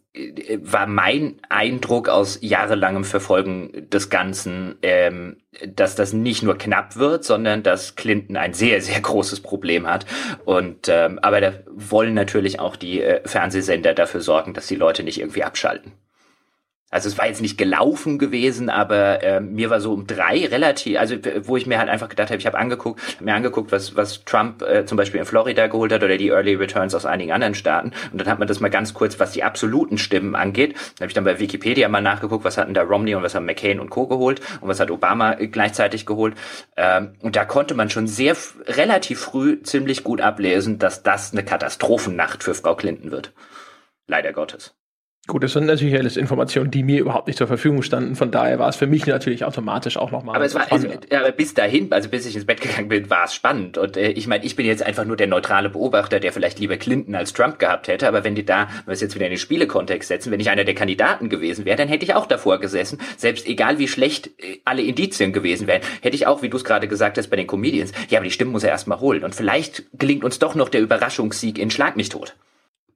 war 0.62 0.88
mein 0.88 1.42
Eindruck 1.50 2.10
aus 2.10 2.40
jahrelangem 2.42 3.04
Verfolgen 3.04 3.90
des 3.90 4.10
Ganzen, 4.10 4.76
ähm, 4.82 5.38
dass 5.68 5.96
das 5.96 6.14
nicht 6.14 6.44
nur 6.44 6.58
knapp 6.58 6.96
wird, 6.96 7.24
sondern 7.24 7.64
dass 7.64 7.96
Clinton 7.96 8.38
ein 8.38 8.54
sehr, 8.54 8.82
sehr 8.82 9.02
großes 9.02 9.42
Problem 9.42 9.88
hat. 9.88 10.06
Und 10.46 10.88
ähm, 10.88 11.20
aber 11.20 11.42
da 11.42 11.54
wollen 11.74 12.14
natürlich 12.14 12.60
auch 12.60 12.76
die 12.76 13.02
äh, 13.02 13.28
Fernsehsender 13.28 13.94
dafür 13.94 14.22
sorgen, 14.22 14.54
dass 14.54 14.68
die 14.68 14.76
Leute 14.76 15.04
nicht 15.04 15.20
irgendwie 15.20 15.44
abschalten. 15.44 15.94
Also 16.96 17.10
es 17.10 17.18
war 17.18 17.28
jetzt 17.28 17.42
nicht 17.42 17.58
gelaufen 17.58 18.20
gewesen, 18.20 18.70
aber 18.70 19.22
äh, 19.22 19.42
mir 19.42 19.70
war 19.70 19.82
so 19.82 19.92
um 19.92 20.08
drei 20.08 20.46
relativ, 20.46 20.98
also 20.98 21.18
wo 21.42 21.58
ich 21.58 21.68
mir 21.68 21.78
halt 21.78 21.90
einfach 21.90 22.08
gedacht 22.08 22.30
habe, 22.30 22.38
ich 22.38 22.46
habe 22.46 22.58
angeguckt, 22.58 23.02
hab 23.16 23.22
mir 23.22 23.34
angeguckt, 23.34 23.74
was 23.74 23.98
was 23.98 24.24
Trump 24.24 24.62
äh, 24.62 24.86
zum 24.86 24.96
Beispiel 24.96 25.20
in 25.20 25.26
Florida 25.26 25.68
geholt 25.68 25.92
hat 25.92 26.06
oder 26.06 26.16
die 26.16 26.30
Early 26.30 26.56
Returns 26.56 26.96
aus 26.96 27.06
einigen 27.06 27.34
anderen 27.34 27.54
Staaten. 27.54 27.92
Und 28.14 28.22
dann 28.22 28.30
hat 28.30 28.40
man 28.40 28.48
das 28.48 28.62
mal 28.62 28.70
ganz 28.70 28.94
kurz, 28.94 29.20
was 29.20 29.34
die 29.34 29.44
absoluten 29.44 29.98
Stimmen 29.98 30.36
angeht. 30.36 30.76
Da 30.96 31.02
habe 31.02 31.08
ich 31.08 31.14
dann 31.14 31.26
bei 31.26 31.38
Wikipedia 31.38 31.90
mal 31.90 32.00
nachgeguckt, 32.00 32.46
was 32.46 32.58
hatten 32.58 32.74
da 32.74 32.84
Romney 32.84 33.14
und 33.14 33.24
was 33.24 33.36
haben 33.36 33.46
McCain 33.46 33.82
und 33.82 33.90
Co. 33.90 34.08
geholt 34.08 34.40
und 34.62 34.70
was 34.70 34.80
hat 34.80 34.90
Obama 34.90 35.34
gleichzeitig 35.34 36.06
geholt. 36.06 36.36
Ähm, 36.78 37.16
und 37.20 37.36
da 37.36 37.44
konnte 37.44 37.74
man 37.74 37.90
schon 37.90 38.08
sehr 38.08 38.38
relativ 38.68 39.20
früh 39.20 39.62
ziemlich 39.64 40.06
gut 40.06 40.22
ablesen, 40.22 40.80
dass 40.80 41.04
das 41.04 41.34
eine 41.34 41.44
Katastrophennacht 41.44 42.42
für 42.42 42.54
Frau 42.54 42.74
Clinton 42.74 43.12
wird. 43.12 43.34
Leider 44.08 44.32
Gottes. 44.32 44.76
Gut, 45.28 45.44
das 45.44 45.54
sind 45.54 45.66
natürlich 45.66 45.96
alles 45.96 46.18
Informationen, 46.18 46.70
die 46.70 46.84
mir 46.84 47.00
überhaupt 47.00 47.26
nicht 47.26 47.38
zur 47.38 47.48
Verfügung 47.48 47.82
standen. 47.82 48.16
Von 48.16 48.30
daher 48.30 48.60
war 48.60 48.70
es 48.70 48.76
für 48.76 48.86
mich 48.86 49.08
natürlich 49.08 49.44
automatisch 49.44 49.98
auch 49.98 50.12
nochmal. 50.12 50.36
Aber 50.36 50.46
es 50.46 50.54
war, 50.54 50.72
also, 50.72 50.88
aber 51.10 51.32
bis 51.32 51.56
dahin, 51.56 51.92
also 51.92 52.10
bis 52.10 52.28
ich 52.28 52.36
ins 52.36 52.46
Bett 52.46 52.62
gegangen 52.62 52.90
bin, 52.90 53.10
war 53.10 53.26
es 53.26 53.34
spannend. 53.34 53.80
Und 53.80 53.98
äh, 53.98 54.10
ich 54.10 54.28
meine, 54.28 54.46
ich 54.46 54.56
bin 54.56 54.68
jetzt 54.68 54.84
einfach 54.84 55.04
nur 55.04 55.18
der 55.18 55.26
neutrale 55.26 55.72
Beobachter, 55.72 56.20
der 56.20 56.32
vielleicht 56.32 56.60
lieber 56.60 56.78
Clinton 56.78 57.16
als 57.16 57.34
Trump 57.34 57.58
gehabt 57.58 57.88
hätte. 57.88 58.08
Aber 58.08 58.24
wenn 58.24 58.36
die 58.36 58.46
da, 58.46 58.68
wenn 58.68 58.88
wir 58.88 58.94
es 58.94 59.02
jetzt 59.02 59.16
wieder 59.16 59.26
in 59.26 59.32
den 59.32 59.40
Spielekontext 59.40 60.08
setzen, 60.10 60.32
wenn 60.32 60.40
ich 60.40 60.52
einer 60.52 60.64
der 60.64 60.76
Kandidaten 60.76 61.30
gewesen 61.30 61.66
wäre, 61.66 61.78
dann 61.78 61.88
hätte 61.88 62.06
ich 62.06 62.14
auch 62.14 62.28
davor 62.28 62.60
gesessen. 62.60 63.00
Selbst 63.18 63.48
egal 63.48 63.80
wie 63.80 63.88
schlecht 63.88 64.28
äh, 64.28 64.60
alle 64.64 64.84
Indizien 64.84 65.34
gewesen 65.34 65.66
wären, 65.66 65.82
hätte 66.02 66.16
ich 66.16 66.28
auch, 66.28 66.44
wie 66.44 66.50
du 66.50 66.58
es 66.58 66.64
gerade 66.64 66.88
gesagt 66.88 67.18
hast, 67.18 67.30
bei 67.30 67.36
den 67.36 67.48
Comedians, 67.48 67.94
ja, 68.10 68.20
aber 68.20 68.26
die 68.26 68.32
Stimmen 68.32 68.52
muss 68.52 68.64
er 68.64 68.70
erstmal 68.70 69.00
holen. 69.00 69.24
Und 69.24 69.34
vielleicht 69.34 69.86
gelingt 69.98 70.24
uns 70.24 70.38
doch 70.38 70.54
noch 70.54 70.70
der 70.70 70.82
Überraschungssieg 70.82 71.58
in 71.58 71.72
Schlag 71.72 71.98
mich 71.98 72.10
tot. 72.10 72.36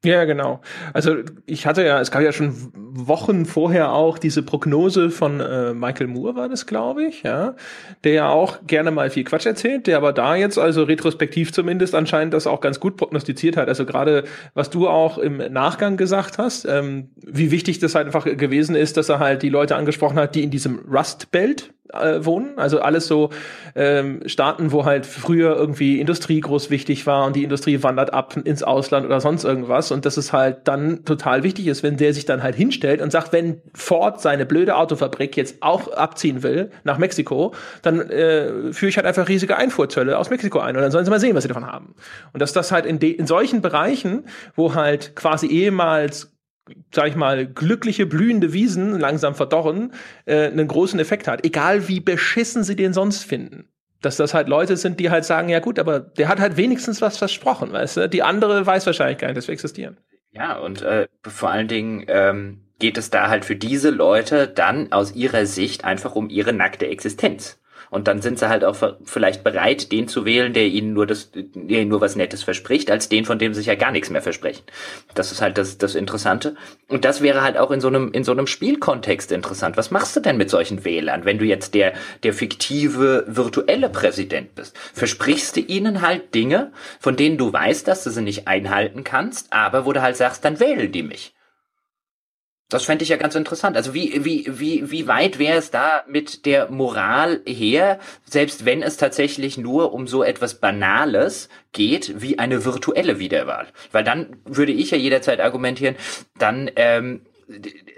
Ja, 0.06 0.24
genau. 0.24 0.62
Also 0.94 1.18
ich 1.46 1.66
hatte 1.66 1.84
ja, 1.84 2.00
es 2.00 2.10
gab 2.10 2.22
ja 2.22 2.32
schon 2.32 2.72
Wochen 2.74 3.46
vorher 3.46 3.92
auch 3.92 4.18
diese 4.18 4.44
Prognose 4.44 5.10
von 5.10 5.42
äh, 5.42 5.74
Michael 5.74 6.08
Moore, 6.08 6.36
war 6.36 6.48
das, 6.48 6.66
glaube 6.66 7.04
ich, 7.04 7.24
ja, 7.24 7.56
der 8.06 8.14
ja 8.14 8.30
auch 8.30 8.60
gerne 8.66 8.92
mal 8.92 9.10
viel 9.10 9.26
Quatsch 9.26 9.46
erzählt, 9.46 9.88
der 9.88 9.98
aber 9.98 10.14
da 10.14 10.38
jetzt, 10.38 10.58
also 10.58 10.84
retrospektiv 10.84 11.52
zumindest, 11.52 11.96
anscheinend 11.96 12.34
das 12.34 12.48
auch 12.48 12.62
ganz 12.62 12.80
gut 12.80 12.96
prognostiziert 12.96 13.58
hat. 13.58 13.68
Also 13.68 13.86
gerade, 13.86 14.24
was 14.54 14.70
du 14.70 14.88
auch 14.88 15.18
im 15.18 15.38
Nachgang 15.52 15.98
gesagt 15.98 16.38
hast, 16.38 16.64
ähm, 16.64 17.10
wie 17.18 17.52
wichtig 17.52 17.80
das 17.80 17.94
halt 17.94 18.06
einfach 18.06 18.24
gewesen 18.24 18.76
ist, 18.76 18.96
dass 18.96 19.10
er 19.10 19.20
halt 19.20 19.44
die 19.44 19.50
Leute 19.50 19.76
angesprochen 19.76 20.18
hat, 20.18 20.34
die 20.34 20.44
in 20.44 20.50
diesem 20.50 20.80
Rust 20.90 21.30
Belt 21.32 21.74
äh, 21.94 22.24
wohnen. 22.26 22.58
Also 22.58 22.80
alles 22.82 23.08
so 23.08 23.30
ähm, 23.76 24.22
Staaten, 24.26 24.72
wo 24.72 24.86
halt 24.86 25.06
früher 25.06 25.56
irgendwie 25.56 26.00
Industrie 26.00 26.40
groß 26.40 26.70
wichtig 26.70 27.06
war 27.08 27.26
und 27.26 27.36
die 27.36 27.44
Industrie 27.44 27.82
wandert 27.84 28.14
ab 28.14 28.36
ins 28.44 28.64
Ausland 28.64 29.06
oder 29.06 29.22
sonst 29.22 29.44
irgendwas. 29.44 29.92
Und 29.92 30.06
dass 30.06 30.18
es 30.18 30.34
halt 30.34 30.68
dann 30.68 31.06
total 31.06 31.44
wichtig 31.44 31.68
ist, 31.68 31.84
wenn 31.84 31.98
der 31.98 32.14
sich 32.14 32.26
dann 32.26 32.44
halt 32.44 32.56
hinstellt 32.56 33.02
und 33.02 33.12
sagt, 33.12 33.34
wenn 33.34 33.62
Ford 33.74 34.22
seine 34.22 34.46
blöde 34.46 34.76
Autofabrik 34.76 35.38
jetzt 35.38 35.58
auch 35.62 35.92
abziehen 35.94 36.44
will 36.44 36.72
nach 36.84 36.98
Mexiko, 36.98 37.54
dann 37.82 38.02
äh, 38.10 38.74
führe 38.74 38.90
ich 38.90 38.98
halt 38.98 39.08
einfach 39.08 39.28
riesige 39.28 39.58
Einfuhrzölle 39.58 40.18
aus 40.18 40.30
Mexiko 40.30 40.60
ein 40.60 40.76
und 40.76 40.82
dann 40.82 40.92
sollen 40.92 41.06
sie 41.06 41.12
mal 41.12 41.20
sehen, 41.20 41.36
was 41.36 41.44
sie 41.44 41.48
davon 41.48 41.66
haben. 41.66 41.96
Und 42.34 42.42
dass 42.42 42.54
das 42.54 42.72
halt 42.72 42.86
in, 42.86 42.98
in 43.00 43.28
solchen 43.28 43.62
Bereichen, 43.62 44.26
wo 44.56 44.76
halt 44.76 45.16
quasi 45.16 45.48
ehemals 45.48 46.32
sag 46.92 47.08
ich 47.08 47.16
mal, 47.16 47.46
glückliche, 47.46 48.06
blühende 48.06 48.54
Wiesen 48.54 49.00
langsam 49.00 49.36
verdorren, 49.36 49.94
äh, 50.26 50.48
einen 50.48 50.68
großen 50.68 51.00
Effekt 51.00 51.28
hat. 51.28 51.46
Egal 51.46 51.88
wie 51.88 52.00
beschissen 52.00 52.64
sie 52.64 52.76
den 52.76 52.94
sonst 52.94 53.24
finden. 53.24 53.70
Dass 54.02 54.16
das 54.16 54.34
halt 54.34 54.48
Leute 54.48 54.78
sind, 54.78 55.00
die 55.00 55.10
halt 55.10 55.26
sagen, 55.26 55.50
ja 55.50 55.60
gut, 55.60 55.78
aber 55.78 56.00
der 56.00 56.30
hat 56.30 56.40
halt 56.40 56.56
wenigstens 56.56 57.02
was 57.02 57.18
versprochen, 57.18 57.74
weißt 57.74 57.98
du? 57.98 58.10
Die 58.10 58.24
andere 58.24 58.66
weiß 58.66 58.86
wahrscheinlich 58.86 59.18
gar 59.18 59.28
nicht, 59.28 59.38
dass 59.38 59.48
wir 59.48 59.54
existieren. 59.54 59.98
Ja, 60.32 60.58
und 60.58 60.82
äh, 60.82 61.08
vor 61.28 61.50
allen 61.50 61.68
Dingen 61.68 62.06
ähm, 62.08 62.62
geht 62.80 62.98
es 62.98 63.10
da 63.10 63.30
halt 63.30 63.46
für 63.46 63.56
diese 63.56 63.90
Leute 63.90 64.48
dann 64.48 64.92
aus 64.92 65.14
ihrer 65.14 65.46
Sicht 65.46 65.84
einfach 65.84 66.16
um 66.16 66.30
ihre 66.30 66.54
nackte 66.54 66.88
Existenz. 66.88 67.60
Und 67.90 68.08
dann 68.08 68.22
sind 68.22 68.40
sie 68.40 68.50
halt 68.50 68.64
auch 68.64 68.76
vielleicht 69.04 69.44
bereit, 69.44 69.92
den 69.92 70.08
zu 70.08 70.26
wählen, 70.26 70.54
der 70.54 70.68
ihnen 70.68 70.94
nur 70.94 71.08
das, 71.08 71.32
der 71.34 71.82
ihnen 71.82 71.90
nur 71.90 72.02
was 72.02 72.16
Nettes 72.16 72.44
verspricht, 72.44 72.92
als 72.92 73.10
den, 73.10 73.26
von 73.26 73.40
dem 73.40 73.54
sie 73.54 73.60
sich 73.60 73.68
ja 73.68 73.76
gar 73.76 73.92
nichts 73.92 74.10
mehr 74.10 74.22
versprechen. 74.22 74.64
Das 75.16 75.32
ist 75.32 75.42
halt 75.42 75.58
das, 75.58 75.78
das 75.78 75.96
Interessante. 75.96 76.56
Und 76.88 77.06
das 77.06 77.22
wäre 77.22 77.42
halt 77.42 77.58
auch 77.58 77.72
in 77.72 77.82
so 77.82 77.88
einem, 77.88 78.12
in 78.12 78.24
so 78.24 78.32
einem 78.32 78.48
Spielkontext 78.48 79.32
interessant. 79.32 79.78
Was 79.78 79.92
machst 79.92 80.16
du 80.16 80.20
denn 80.20 80.38
mit 80.38 80.50
solchen 80.50 80.86
Wählern, 80.86 81.26
wenn 81.26 81.40
du 81.40 81.46
jetzt 81.46 81.74
der, 81.74 81.94
der 82.24 82.34
fiktive, 82.34 83.26
virtuelle 83.28 83.90
Präsident 83.90 84.56
bist? 84.56 84.78
Versprichst 84.94 85.56
du 85.56 85.62
ihnen 85.62 86.02
halt 86.02 86.36
Dinge, 86.36 86.72
von 87.00 87.16
denen 87.16 87.38
du 87.38 87.52
weißt, 87.52 87.88
dass 87.88 88.04
du 88.04 88.12
sie 88.12 88.22
nicht 88.22 88.48
einhalten 88.48 89.04
kannst, 89.04 89.52
aber 89.52 89.86
wo 89.86 89.94
du 89.94 90.02
halt 90.02 90.16
sagst, 90.16 90.46
dann 90.46 90.60
wählen 90.60 90.92
die 90.92 91.04
mich. 91.04 91.34
Das 92.70 92.86
fände 92.86 93.02
ich 93.04 93.10
ja 93.10 93.18
ganz 93.18 93.34
interessant. 93.34 93.76
Also 93.76 93.96
wie, 93.96 94.24
wie, 94.24 94.46
wie, 94.48 94.92
wie 94.92 95.08
weit 95.08 95.40
wäre 95.40 95.58
es 95.58 95.72
da 95.72 96.04
mit 96.08 96.46
der 96.46 96.70
Moral 96.70 97.42
her, 97.48 98.00
selbst 98.26 98.64
wenn 98.64 98.84
es 98.84 98.96
tatsächlich 98.96 99.58
nur 99.58 99.92
um 99.92 100.06
so 100.06 100.24
etwas 100.24 100.60
Banales 100.60 101.50
geht, 101.74 102.22
wie 102.22 102.38
eine 102.38 102.64
virtuelle 102.66 103.18
Wiederwahl? 103.18 103.68
Weil 103.92 104.04
dann 104.04 104.38
würde 104.46 104.72
ich 104.72 104.92
ja 104.92 104.98
jederzeit 104.98 105.40
argumentieren, 105.40 105.96
dann 106.38 106.70
ähm, 106.76 107.26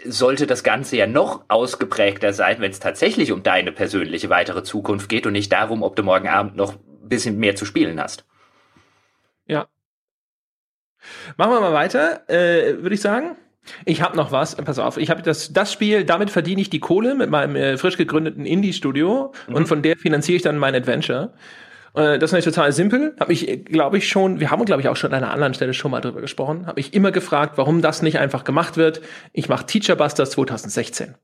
sollte 0.06 0.48
das 0.48 0.64
Ganze 0.64 0.96
ja 0.96 1.06
noch 1.06 1.44
ausgeprägter 1.50 2.32
sein, 2.32 2.62
wenn 2.62 2.72
es 2.72 2.80
tatsächlich 2.80 3.34
um 3.34 3.44
deine 3.44 3.74
persönliche 3.74 4.30
weitere 4.30 4.64
Zukunft 4.64 5.10
geht 5.10 5.28
und 5.28 5.34
nicht 5.34 5.52
darum, 5.52 5.84
ob 5.84 5.98
du 5.98 6.04
morgen 6.04 6.30
Abend 6.30 6.56
noch 6.56 6.76
ein 6.76 7.10
bisschen 7.10 7.38
mehr 7.38 7.58
zu 7.58 7.66
spielen 7.66 8.02
hast. 8.02 8.24
Ja. 9.48 9.68
Machen 11.36 11.52
wir 11.52 11.60
mal 11.60 11.74
weiter, 11.74 12.30
äh, 12.30 12.82
würde 12.82 12.96
ich 12.96 13.02
sagen. 13.02 13.36
Ich 13.86 14.02
habe 14.02 14.18
noch 14.18 14.32
was, 14.32 14.56
pass 14.56 14.80
auf, 14.80 14.98
ich 14.98 15.10
habe 15.10 15.22
das, 15.22 15.54
das 15.54 15.72
Spiel, 15.72 16.04
damit 16.04 16.30
verdiene 16.30 16.62
ich 16.62 16.70
die 16.70 16.80
Kohle 16.80 17.16
mit 17.16 17.30
meinem 17.30 17.56
äh, 17.56 17.78
frisch 17.78 17.98
gegründeten 17.98 18.46
Indie-Studio 18.46 19.34
mhm. 19.48 19.56
und 19.56 19.68
von 19.68 19.82
der 19.82 19.98
finanziere 19.98 20.38
ich 20.38 20.42
dann 20.42 20.58
mein 20.58 20.76
Adventure. 20.76 21.34
Äh, 21.94 22.18
das 22.18 22.30
ist 22.30 22.32
natürlich 22.34 22.46
total 22.46 22.72
simpel. 22.72 23.16
Habe 23.20 23.34
ich, 23.34 23.66
glaube 23.66 23.98
ich, 23.98 24.10
schon, 24.10 24.40
wir 24.40 24.50
haben, 24.50 24.66
glaube 24.66 24.82
ich, 24.82 24.88
auch 24.88 24.96
schon 24.96 25.14
an 25.14 25.24
einer 25.24 25.32
anderen 25.32 25.54
Stelle 25.54 25.74
schon 25.74 25.92
mal 25.92 26.02
drüber 26.02 26.22
gesprochen, 26.22 26.66
habe 26.66 26.80
ich 26.80 26.94
immer 26.94 27.12
gefragt, 27.12 27.58
warum 27.58 27.82
das 27.82 28.02
nicht 28.02 28.20
einfach 28.20 28.44
gemacht 28.44 28.78
wird. 28.78 29.02
Ich 29.34 29.48
mache 29.48 29.66
Teacher 29.66 29.96
Busters 29.96 30.32
2016. 30.32 31.16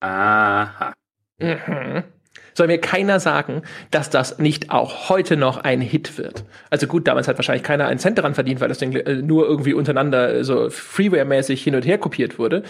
Aha. 0.00 0.92
Mhm 1.38 2.15
soll 2.56 2.66
mir 2.68 2.78
keiner 2.78 3.20
sagen, 3.20 3.62
dass 3.90 4.10
das 4.10 4.38
nicht 4.38 4.70
auch 4.70 5.10
heute 5.10 5.36
noch 5.36 5.58
ein 5.58 5.80
Hit 5.80 6.16
wird. 6.18 6.44
Also 6.70 6.86
gut, 6.86 7.06
damals 7.06 7.28
hat 7.28 7.36
wahrscheinlich 7.36 7.62
keiner 7.62 7.86
einen 7.86 7.98
Cent 7.98 8.18
daran 8.18 8.34
verdient, 8.34 8.60
weil 8.60 8.68
das 8.68 8.78
Ding 8.78 8.94
äh, 8.94 9.14
nur 9.16 9.46
irgendwie 9.46 9.74
untereinander 9.74 10.36
äh, 10.36 10.44
so 10.44 10.70
Freeware-mäßig 10.70 11.62
hin 11.62 11.74
und 11.74 11.84
her 11.84 11.98
kopiert 11.98 12.38
wurde. 12.38 12.62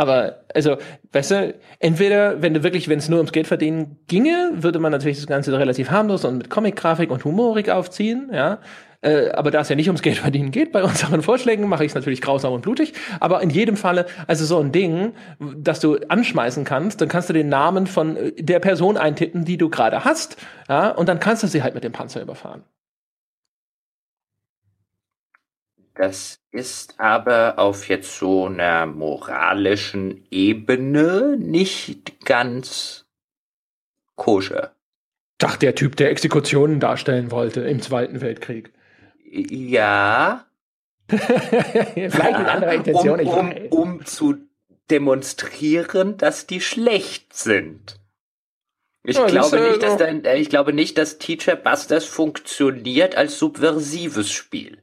Aber, 0.00 0.36
also, 0.54 0.78
weißt 1.12 1.30
du, 1.30 1.54
entweder, 1.78 2.40
wenn 2.40 2.54
du 2.54 2.62
wirklich, 2.62 2.88
wenn 2.88 2.98
es 2.98 3.10
nur 3.10 3.18
ums 3.18 3.32
Geld 3.32 3.46
verdienen 3.46 3.98
ginge, 4.08 4.50
würde 4.54 4.78
man 4.78 4.92
natürlich 4.92 5.18
das 5.18 5.26
Ganze 5.26 5.52
relativ 5.58 5.90
harmlos 5.90 6.24
und 6.24 6.38
mit 6.38 6.48
Comic-Grafik 6.48 7.10
und 7.10 7.22
Humorik 7.22 7.68
aufziehen, 7.68 8.30
ja. 8.32 8.60
Äh, 9.02 9.28
aber 9.32 9.50
da 9.50 9.60
es 9.60 9.68
ja 9.68 9.76
nicht 9.76 9.88
ums 9.88 10.00
Geld 10.00 10.16
verdienen 10.16 10.52
geht, 10.52 10.72
bei 10.72 10.82
unseren 10.82 11.20
Vorschlägen 11.20 11.68
mache 11.68 11.84
ich 11.84 11.90
es 11.90 11.94
natürlich 11.94 12.22
grausam 12.22 12.54
und 12.54 12.62
blutig. 12.62 12.94
Aber 13.18 13.42
in 13.42 13.50
jedem 13.50 13.76
Falle, 13.76 14.06
also 14.26 14.46
so 14.46 14.58
ein 14.58 14.72
Ding, 14.72 15.12
das 15.38 15.80
du 15.80 15.98
anschmeißen 16.08 16.64
kannst, 16.64 17.02
dann 17.02 17.08
kannst 17.08 17.28
du 17.28 17.34
den 17.34 17.50
Namen 17.50 17.86
von 17.86 18.16
äh, 18.16 18.32
der 18.42 18.58
Person 18.58 18.96
eintippen, 18.96 19.44
die 19.44 19.58
du 19.58 19.68
gerade 19.68 20.02
hast, 20.02 20.38
ja, 20.66 20.92
und 20.92 21.10
dann 21.10 21.20
kannst 21.20 21.42
du 21.42 21.46
sie 21.46 21.62
halt 21.62 21.74
mit 21.74 21.84
dem 21.84 21.92
Panzer 21.92 22.22
überfahren. 22.22 22.62
Das 25.94 26.40
ist 26.50 26.98
aber 26.98 27.58
auf 27.58 27.88
jetzt 27.88 28.16
so 28.18 28.46
einer 28.46 28.86
moralischen 28.86 30.24
Ebene 30.30 31.36
nicht 31.38 32.24
ganz 32.24 33.06
koscher. 34.16 34.74
Ach, 35.42 35.56
der 35.56 35.74
Typ, 35.74 35.96
der 35.96 36.10
Exekutionen 36.10 36.80
darstellen 36.80 37.30
wollte 37.30 37.62
im 37.62 37.80
Zweiten 37.80 38.20
Weltkrieg. 38.20 38.72
Ja. 39.24 40.46
Vielleicht 41.08 42.16
mit 42.16 42.48
anderer 42.48 42.74
Intention. 42.74 43.20
Um, 43.20 43.52
um, 43.52 43.66
um 43.68 44.04
zu 44.04 44.36
demonstrieren, 44.90 46.16
dass 46.18 46.46
die 46.46 46.60
schlecht 46.60 47.34
sind. 47.34 48.00
Ich, 49.02 49.18
oh, 49.18 49.26
glaube 49.26 49.56
ist, 49.56 49.68
nicht, 49.70 49.82
dass 49.82 49.96
dein, 49.96 50.24
ich 50.36 50.50
glaube 50.50 50.72
nicht, 50.72 50.98
dass 50.98 51.18
Teacher 51.18 51.56
Busters 51.56 52.04
funktioniert 52.04 53.16
als 53.16 53.38
subversives 53.38 54.30
Spiel. 54.30 54.79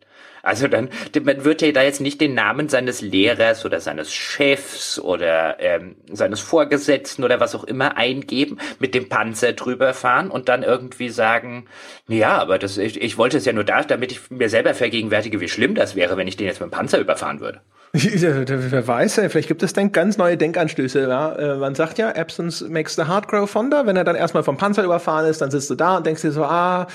Also 0.48 0.69
dann, 0.69 0.90
man 1.24 1.44
wird 1.44 1.61
ja 1.61 1.72
da 1.74 1.84
jetzt 1.84 1.99
nicht 1.99 2.22
den 2.22 2.34
Namen 2.34 2.69
seines 2.69 3.02
Lehrers 3.02 3.65
oder 3.65 3.82
seines 3.82 4.14
Chefs 4.14 4.98
oder 4.98 5.60
ähm, 5.60 5.98
seines 6.10 6.40
Vorgesetzten 6.40 7.26
oder 7.26 7.41
was 7.41 7.53
auch 7.53 7.65
immer 7.65 7.98
eingeben, 7.98 8.57
mit 8.80 8.95
dem 8.95 9.10
Panzer 9.10 9.52
drüber 9.52 9.94
fahren 9.94 10.32
und 10.32 10.48
dann 10.48 10.64
irgendwie 10.64 11.10
sagen, 11.10 11.65
ja, 12.07 12.38
aber 12.38 12.60
das, 12.60 12.78
ich, 12.78 13.02
ich 13.02 13.18
wollte 13.18 13.38
es 13.38 13.45
ja 13.45 13.52
nur 13.52 13.65
da, 13.65 13.84
damit 13.84 14.14
ich 14.14 14.32
mir 14.32 14.48
selber 14.48 14.74
vergegenwärtige, 14.74 15.41
wie 15.41 15.49
schlimm 15.49 15.76
das 15.76 15.98
wäre, 15.98 16.15
wenn 16.15 16.30
ich 16.30 16.38
den 16.38 16.48
jetzt 16.48 16.61
mit 16.61 16.69
dem 16.69 16.72
Panzer 16.72 16.99
überfahren 16.99 17.41
würde. 17.41 17.60
Wer 18.72 18.88
weiß, 18.88 19.15
vielleicht 19.30 19.48
gibt 19.48 19.64
es 19.64 19.74
dann 19.74 19.91
ganz 19.91 20.18
neue 20.18 20.38
Denkanstöße. 20.38 21.02
Ja? 21.02 21.34
Äh, 21.34 21.57
man 21.57 21.74
sagt 21.74 21.98
ja, 21.98 22.10
Absence 22.10 22.61
makes 22.69 22.95
the 22.95 23.03
heart 23.03 23.28
grow 23.28 23.49
fonder. 23.49 23.86
Wenn 23.86 23.95
er 23.95 24.03
dann 24.03 24.15
erstmal 24.15 24.44
vom 24.44 24.57
Panzer 24.57 24.84
überfahren 24.84 25.26
ist, 25.26 25.41
dann 25.41 25.52
sitzt 25.52 25.69
du 25.69 25.76
da 25.76 25.98
und 25.98 26.06
denkst 26.06 26.22
dir 26.22 26.32
so, 26.32 26.44
ah, 26.44 26.88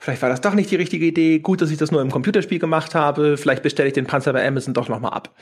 vielleicht 0.00 0.22
war 0.22 0.28
das 0.28 0.40
doch 0.40 0.54
nicht 0.54 0.70
die 0.70 0.76
richtige 0.76 1.04
Idee. 1.04 1.40
Gut, 1.40 1.60
dass 1.60 1.70
ich 1.70 1.78
das 1.78 1.90
nur 1.90 2.00
im 2.00 2.10
Computerspiel 2.10 2.58
gemacht 2.58 2.94
habe. 2.94 3.36
Vielleicht 3.36 3.62
bestelle 3.62 3.88
ich 3.88 3.94
den 3.94 4.06
Panzer 4.06 4.32
bei 4.32 4.46
Amazon 4.46 4.72
doch 4.72 4.88
nochmal 4.88 5.12
ab. 5.12 5.34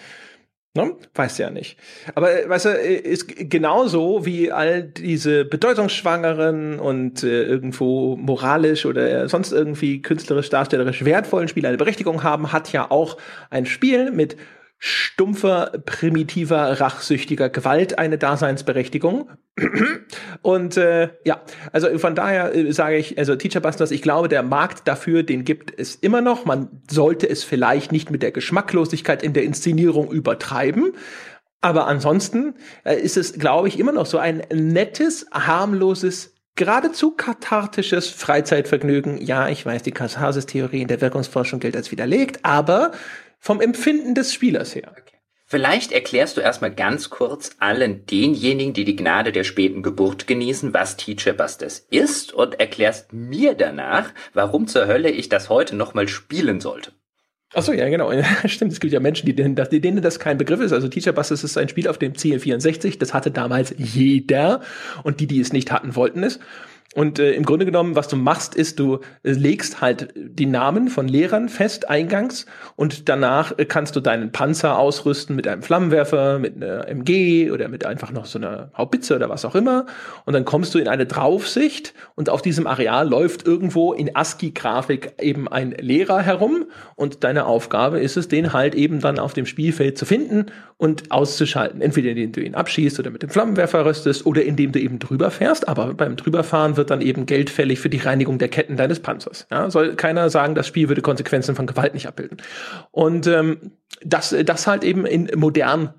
Ne? 0.77 0.97
Weißt 1.15 1.39
du 1.39 1.45
ja 1.45 1.51
nicht. 1.51 1.79
Aber 2.17 2.33
äh, 2.33 2.49
weißt 2.49 2.65
du, 2.65 2.69
äh, 2.71 2.95
ist 2.97 3.29
genauso 3.49 4.27
wie 4.27 4.51
all 4.51 4.83
diese 4.83 5.45
bedeutungsschwangeren 5.45 6.81
und 6.81 7.23
äh, 7.23 7.45
irgendwo 7.45 8.17
moralisch 8.17 8.85
oder 8.85 9.29
sonst 9.29 9.53
irgendwie 9.53 10.03
künstlerisch, 10.03 10.51
darstellerisch 10.51 11.05
wertvollen 11.05 11.47
Spiele 11.47 11.69
eine 11.69 11.77
Berechtigung 11.77 12.25
haben, 12.25 12.51
hat 12.51 12.73
ja 12.73 12.91
auch 12.91 13.19
ein 13.51 13.67
Spiel 13.67 14.11
mit 14.11 14.37
stumpfer, 14.87 15.73
primitiver, 15.87 16.79
rachsüchtiger 16.79 17.49
Gewalt 17.49 17.99
eine 17.99 18.19
Daseinsberechtigung. 18.19 19.31
Und 20.43 20.77
äh, 20.77 21.09
ja, 21.25 21.41
also 21.73 21.99
von 21.99 22.15
daher 22.15 22.55
äh, 22.55 22.71
sage 22.71 22.99
ich, 22.99 23.17
also 23.17 23.35
Teacher 23.35 23.61
Busters, 23.61 23.91
ich 23.93 24.03
glaube, 24.03 24.29
der 24.29 24.43
Markt 24.43 24.87
dafür, 24.87 25.23
den 25.23 25.47
gibt 25.47 25.73
es 25.75 25.95
immer 25.95 26.21
noch. 26.21 26.45
Man 26.45 26.83
sollte 26.91 27.27
es 27.27 27.45
vielleicht 27.45 27.93
nicht 27.93 28.11
mit 28.11 28.23
der 28.23 28.31
Geschmacklosigkeit 28.31 29.23
in 29.23 29.33
der 29.33 29.45
Inszenierung 29.45 30.13
übertreiben. 30.13 30.93
Aber 31.63 31.87
ansonsten 31.87 32.53
äh, 32.85 32.97
ist 32.97 33.17
es, 33.17 33.39
glaube 33.39 33.69
ich, 33.69 33.79
immer 33.79 33.93
noch 33.93 34.05
so 34.05 34.19
ein 34.19 34.43
nettes, 34.53 35.27
harmloses 35.33 36.35
geradezu 36.57 37.13
kathartisches 37.13 38.11
Freizeitvergnügen. 38.11 39.19
Ja, 39.21 39.49
ich 39.49 39.65
weiß, 39.65 39.83
die 39.83 39.93
Katharsis-Theorie 39.93 40.83
in 40.83 40.89
der 40.89 41.01
Wirkungsforschung 41.01 41.59
gilt 41.59 41.75
als 41.75 41.91
widerlegt, 41.91 42.41
aber 42.43 42.93
vom 43.45 43.61
Empfinden 43.61 44.15
des 44.15 44.33
Spielers 44.33 44.75
her. 44.75 44.91
Okay. 44.91 45.19
Vielleicht 45.45 45.93
erklärst 45.93 46.39
du 46.39 46.41
erstmal 46.41 46.75
ganz 46.75 47.11
kurz 47.11 47.57
allen 47.59 48.07
denjenigen, 48.07 48.73
die 48.73 48.87
die 48.87 48.97
Gnade 48.97 49.33
der 49.33 49.45
späten 49.45 49.83
Geburt 49.83 50.27
genießen, 50.27 50.73
was 50.73 50.97
Teacher 50.97 51.35
Busters 51.35 51.87
ist 51.91 52.33
und 52.33 52.59
erklärst 52.59 53.13
mir 53.13 53.53
danach, 53.53 54.15
warum 54.33 54.67
zur 54.67 54.87
Hölle 54.87 55.11
ich 55.11 55.29
das 55.29 55.51
heute 55.51 55.77
nochmal 55.77 56.09
spielen 56.09 56.63
sollte. 56.63 56.93
Achso, 57.53 57.73
ja, 57.73 57.87
genau. 57.91 58.11
Stimmt, 58.47 58.73
es 58.73 58.81
gibt 58.81 58.95
ja 58.95 59.01
Menschen, 59.01 59.27
die 59.27 59.37
denen, 59.37 59.57
das, 59.57 59.69
denen 59.69 60.01
das 60.01 60.19
kein 60.19 60.39
Begriff 60.39 60.61
ist. 60.61 60.73
Also 60.73 60.89
Teacher 60.89 61.13
Busters 61.13 61.45
ist 61.45 61.59
ein 61.59 61.69
Spiel 61.69 61.87
auf 61.87 61.99
dem 61.99 62.15
CL64. 62.15 62.99
Das 62.99 63.13
hatte 63.13 63.31
damals 63.31 63.75
jeder. 63.77 64.63
Und 65.03 65.21
die, 65.21 65.27
die 65.27 65.39
es 65.39 65.53
nicht 65.53 65.71
hatten, 65.71 65.95
wollten 65.97 66.23
es. 66.23 66.41
Und 66.95 67.19
äh, 67.19 67.33
im 67.33 67.45
Grunde 67.45 67.67
genommen, 67.67 67.97
was 67.97 68.07
du 68.07 68.17
machst, 68.17 68.55
ist, 68.55 68.79
du 68.79 69.01
äh, 69.25 69.33
legst 69.33 69.81
halt 69.81 70.15
die 70.15 70.47
Namen 70.47 70.89
von 70.89 71.09
Lehrern 71.09 71.49
fest 71.49 71.91
eingangs 71.91 72.47
und 72.77 73.09
danach 73.09 73.59
äh, 73.59 73.65
kannst 73.65 73.97
du 73.97 74.01
deinen 74.01 74.31
Panzer 74.31 74.79
ausrüsten 74.79 75.35
mit 75.35 75.49
einem 75.49 75.63
Flammenwerfer, 75.63 76.39
mit 76.39 76.55
einer 76.57 76.87
MG 76.89 77.51
oder 77.51 77.67
mit 77.69 77.85
einfach 77.85 78.13
noch 78.13 78.27
so 78.27 78.39
einer 78.39 78.71
Haubitze 78.79 79.17
oder 79.17 79.29
was 79.29 79.45
auch 79.45 79.57
immer. 79.57 79.87
Und 80.25 80.35
dann 80.35 80.45
kommst 80.45 80.73
du 80.75 80.79
in 80.79 80.87
eine 80.87 81.05
Draufsicht 81.05 81.95
und 82.15 82.31
auf 82.31 82.43
diesem 82.43 82.69
Areal 82.69 83.09
läuft 83.09 83.45
irgendwo 83.45 83.93
in 83.93 84.15
ASCII-Grafik 84.15 85.15
eben 85.21 85.49
ein 85.49 85.73
Lehrer 85.73 86.23
herum 86.23 86.67
und 86.95 87.25
deine 87.25 87.47
Aufgabe 87.47 87.99
ist 87.99 88.17
es, 88.17 88.29
den 88.29 88.53
halt 88.53 88.77
eben 88.77 89.01
dann 89.01 89.19
auf 89.19 89.33
dem 89.33 89.47
Spielfeld 89.47 89.99
zu 89.99 90.07
finden 90.07 90.47
und 90.77 91.11
auszuschalten. 91.11 91.81
Entweder 91.81 92.11
indem 92.11 92.33
du 92.33 92.41
ihn 92.41 92.55
abschießt 92.55 92.99
oder 93.01 93.11
mit 93.11 93.23
dem 93.23 93.31
Flammenwerfer 93.31 93.85
rüstest 93.85 94.27
oder 94.27 94.45
indem 94.45 94.71
du 94.71 94.81
eben 94.81 94.99
drüber 94.99 95.31
fährst. 95.31 95.67
Aber 95.69 95.95
beim 95.95 96.17
drüberfahren 96.17 96.77
wird 96.77 96.84
dann 96.91 97.01
eben 97.01 97.27
Geld 97.27 97.51
fällig 97.51 97.81
für 97.81 97.89
die 97.89 97.99
Reinigung 97.99 98.39
der 98.39 98.49
Ketten 98.49 98.77
deines 98.77 99.01
Panzers. 99.01 99.47
Ja, 99.51 99.71
soll 99.71 99.95
keiner 99.97 100.31
sagen, 100.31 100.55
das 100.55 100.67
Spiel 100.67 100.89
würde 100.89 101.03
Konsequenzen 101.03 101.55
von 101.55 101.67
Gewalt 101.67 101.95
nicht 101.95 102.07
abbilden. 102.07 102.39
Und 102.91 103.27
ähm, 103.27 103.73
das, 104.05 104.35
das 104.45 104.67
halt 104.67 104.85
eben 104.85 105.07
in 105.07 105.31
modern. 105.35 105.95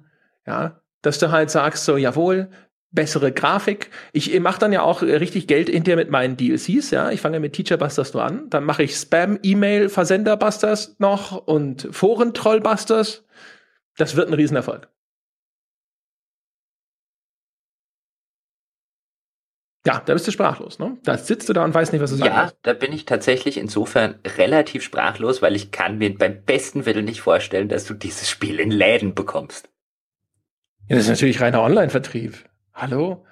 Ja, 0.47 0.81
dass 1.01 1.19
du 1.19 1.31
halt 1.31 1.49
sagst, 1.49 1.85
so, 1.85 1.97
jawohl, 1.97 2.49
bessere 2.91 3.31
Grafik. 3.31 3.89
Ich 4.13 4.39
mache 4.39 4.59
dann 4.59 4.73
ja 4.73 4.81
auch 4.81 5.01
richtig 5.01 5.47
Geld 5.47 5.69
hinterher 5.69 5.97
mit 5.97 6.09
meinen 6.09 6.37
DLCs, 6.37 6.91
ja. 6.91 7.11
Ich 7.11 7.21
fange 7.21 7.39
mit 7.39 7.53
Teacher 7.53 7.77
Busters 7.77 8.13
nur 8.13 8.23
an, 8.23 8.49
dann 8.49 8.63
mache 8.63 8.83
ich 8.83 8.95
Spam, 8.95 9.37
E-Mail, 9.43 9.89
Versender 9.89 10.37
Busters 10.37 10.95
noch 10.97 11.45
und 11.45 11.87
Foren 11.91 12.33
Troll 12.33 12.61
Busters. 12.61 13.23
Das 13.97 14.15
wird 14.15 14.29
ein 14.29 14.33
Riesenerfolg. 14.33 14.87
Ja, 19.85 20.01
da 20.03 20.13
bist 20.13 20.27
du 20.27 20.31
sprachlos, 20.31 20.79
ne? 20.79 20.97
Da 21.03 21.17
sitzt 21.17 21.47
du 21.47 21.53
da 21.53 21.63
und 21.63 21.73
weißt 21.73 21.93
nicht, 21.93 22.01
was 22.01 22.09
du 22.09 22.15
sagst. 22.15 22.33
Ja, 22.33 22.51
da 22.63 22.73
bin 22.73 22.91
ich 22.91 23.05
tatsächlich 23.05 23.57
insofern 23.57 24.15
relativ 24.37 24.83
sprachlos, 24.83 25.43
weil 25.43 25.55
ich 25.55 25.69
kann 25.69 25.99
mir 25.99 26.15
beim 26.17 26.41
besten 26.43 26.87
Willen 26.87 27.05
nicht 27.05 27.21
vorstellen, 27.21 27.69
dass 27.69 27.85
du 27.85 27.93
dieses 27.93 28.27
Spiel 28.29 28.59
in 28.59 28.71
Läden 28.71 29.13
bekommst. 29.13 29.69
Ja, 30.87 30.95
das 30.95 31.05
ist 31.05 31.11
natürlich 31.11 31.39
reiner 31.39 31.61
Online-Vertrieb. 31.61 32.33
Hallo? 32.73 33.25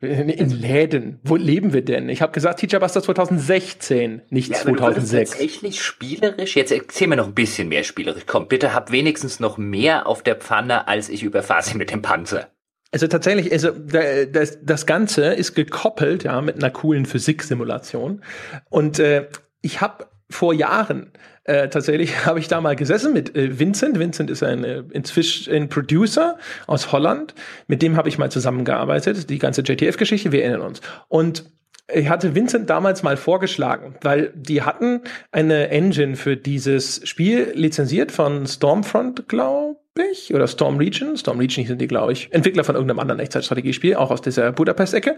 In 0.00 0.48
Läden. 0.48 1.20
Wo 1.22 1.36
leben 1.36 1.74
wir 1.74 1.84
denn? 1.84 2.08
Ich 2.08 2.22
habe 2.22 2.32
gesagt, 2.32 2.60
Teacher 2.60 2.80
Buster 2.80 3.02
2016, 3.02 4.22
nicht 4.30 4.50
ja, 4.50 4.56
2006. 4.56 5.30
tatsächlich 5.30 5.82
spielerisch. 5.82 6.56
Jetzt 6.56 6.72
erzähl 6.72 7.06
mir 7.06 7.16
noch 7.16 7.26
ein 7.26 7.34
bisschen 7.34 7.68
mehr 7.68 7.84
spielerisch. 7.84 8.22
Komm, 8.26 8.48
bitte 8.48 8.72
hab 8.72 8.92
wenigstens 8.92 9.40
noch 9.40 9.58
mehr 9.58 10.06
auf 10.06 10.22
der 10.22 10.36
Pfanne, 10.36 10.88
als 10.88 11.10
ich 11.10 11.22
überfahre 11.22 11.62
sie 11.62 11.76
mit 11.76 11.90
dem 11.90 12.00
Panzer. 12.00 12.48
Also 12.92 13.06
tatsächlich, 13.06 13.52
also 13.52 13.70
das, 13.70 14.58
das 14.62 14.86
Ganze 14.86 15.26
ist 15.26 15.54
gekoppelt 15.54 16.24
ja 16.24 16.40
mit 16.40 16.56
einer 16.56 16.70
coolen 16.70 17.06
Physiksimulation. 17.06 18.22
Und 18.68 18.98
äh, 18.98 19.28
ich 19.62 19.80
habe 19.80 20.06
vor 20.28 20.54
Jahren 20.54 21.12
äh, 21.44 21.68
tatsächlich 21.68 22.26
habe 22.26 22.38
ich 22.38 22.48
da 22.48 22.60
mal 22.60 22.76
gesessen 22.76 23.12
mit 23.12 23.36
äh, 23.36 23.58
Vincent. 23.58 23.98
Vincent 23.98 24.30
ist 24.30 24.42
ein 24.42 24.64
äh, 24.64 24.82
inzwischen 24.90 25.52
ein 25.52 25.68
Producer 25.68 26.38
aus 26.66 26.92
Holland. 26.92 27.34
Mit 27.66 27.82
dem 27.82 27.96
habe 27.96 28.08
ich 28.08 28.18
mal 28.18 28.30
zusammengearbeitet. 28.30 29.30
Die 29.30 29.38
ganze 29.38 29.62
JTF-Geschichte, 29.62 30.32
wir 30.32 30.42
erinnern 30.42 30.62
uns. 30.62 30.80
Und 31.08 31.44
ich 31.92 32.08
hatte 32.08 32.34
Vincent 32.34 32.70
damals 32.70 33.02
mal 33.02 33.16
vorgeschlagen, 33.16 33.94
weil 34.02 34.32
die 34.34 34.62
hatten 34.62 35.02
eine 35.32 35.68
Engine 35.70 36.16
für 36.16 36.36
dieses 36.36 37.00
Spiel 37.08 37.52
lizenziert 37.54 38.12
von 38.12 38.46
Stormfront, 38.46 39.28
glaube 39.28 39.78
ich, 40.10 40.32
oder 40.34 40.46
Storm 40.46 40.76
Region. 40.76 41.16
Storm 41.16 41.38
Region 41.38 41.66
sind 41.66 41.80
die, 41.80 41.88
glaube 41.88 42.12
ich, 42.12 42.32
Entwickler 42.32 42.64
von 42.64 42.74
irgendeinem 42.74 43.00
anderen 43.00 43.20
Echtzeitstrategiespiel, 43.20 43.96
auch 43.96 44.10
aus 44.10 44.22
dieser 44.22 44.52
Budapest-Ecke. 44.52 45.16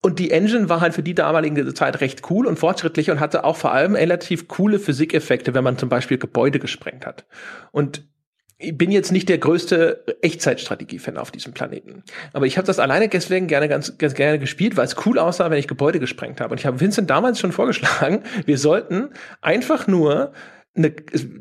Und 0.00 0.18
die 0.20 0.30
Engine 0.30 0.68
war 0.68 0.80
halt 0.80 0.94
für 0.94 1.02
die 1.02 1.14
damalige 1.14 1.74
Zeit 1.74 2.00
recht 2.00 2.30
cool 2.30 2.46
und 2.46 2.58
fortschrittlich 2.58 3.10
und 3.10 3.18
hatte 3.18 3.44
auch 3.44 3.56
vor 3.56 3.72
allem 3.72 3.96
relativ 3.96 4.46
coole 4.46 4.78
Physikeffekte, 4.78 5.54
wenn 5.54 5.64
man 5.64 5.76
zum 5.76 5.88
Beispiel 5.88 6.18
Gebäude 6.18 6.60
gesprengt 6.60 7.04
hat. 7.04 7.26
Und 7.72 8.06
ich 8.60 8.76
bin 8.76 8.90
jetzt 8.90 9.12
nicht 9.12 9.28
der 9.28 9.38
größte 9.38 10.04
Echtzeitstrategie-Fan 10.20 11.16
auf 11.16 11.30
diesem 11.30 11.52
Planeten. 11.52 12.02
Aber 12.32 12.46
ich 12.46 12.58
habe 12.58 12.66
das 12.66 12.80
alleine 12.80 13.08
deswegen 13.08 13.46
gerne 13.46 13.68
ganz, 13.68 13.96
ganz 13.98 14.14
gerne 14.14 14.40
gespielt, 14.40 14.76
weil 14.76 14.84
es 14.84 14.96
cool 15.06 15.18
aussah, 15.20 15.48
wenn 15.50 15.58
ich 15.58 15.68
Gebäude 15.68 16.00
gesprengt 16.00 16.40
habe. 16.40 16.52
Und 16.52 16.58
ich 16.58 16.66
habe 16.66 16.80
Vincent 16.80 17.08
damals 17.08 17.38
schon 17.38 17.52
vorgeschlagen, 17.52 18.24
wir 18.46 18.58
sollten 18.58 19.10
einfach 19.40 19.86
nur 19.86 20.32
eine, 20.76 20.92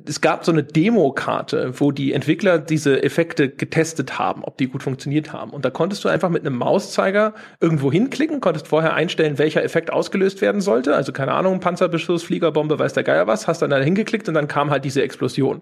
es 0.06 0.22
gab 0.22 0.45
so 0.45 0.52
eine 0.52 0.64
Demokarte, 0.64 1.80
wo 1.80 1.91
die 1.91 2.14
Entwickler 2.14 2.60
diese 2.60 3.03
Effekte 3.03 3.49
getestet 3.49 4.19
haben, 4.19 4.44
ob 4.44 4.57
die 4.57 4.68
gut 4.68 4.84
funktioniert 4.84 5.34
haben. 5.34 5.52
Und 5.52 5.65
da 5.65 5.69
konntest 5.69 6.03
du 6.03 6.10
einfach 6.10 6.30
mit 6.30 6.45
einem 6.45 6.57
Mauszeiger 6.57 7.34
irgendwo 7.60 7.91
hinklicken, 7.91 8.41
konntest 8.41 8.68
vorher 8.68 8.94
einstellen, 8.94 9.38
welcher 9.38 9.64
Effekt 9.64 9.91
ausgelöst 9.91 10.41
werden 10.41 10.61
sollte. 10.61 10.95
Also 10.95 11.11
keine 11.14 11.34
Ahnung, 11.34 11.60
Panzerbeschuss, 11.60 12.23
Fliegerbombe, 12.23 12.77
weiß 12.77 12.94
der 12.94 13.03
Geier 13.03 13.27
was, 13.27 13.48
hast 13.48 13.61
dann 13.61 13.69
da 13.69 13.77
hingeklickt 13.77 14.27
und 14.27 14.35
dann 14.35 14.48
kam 14.48 14.69
halt 14.69 14.85
diese 14.85 15.02
Explosion. 15.02 15.61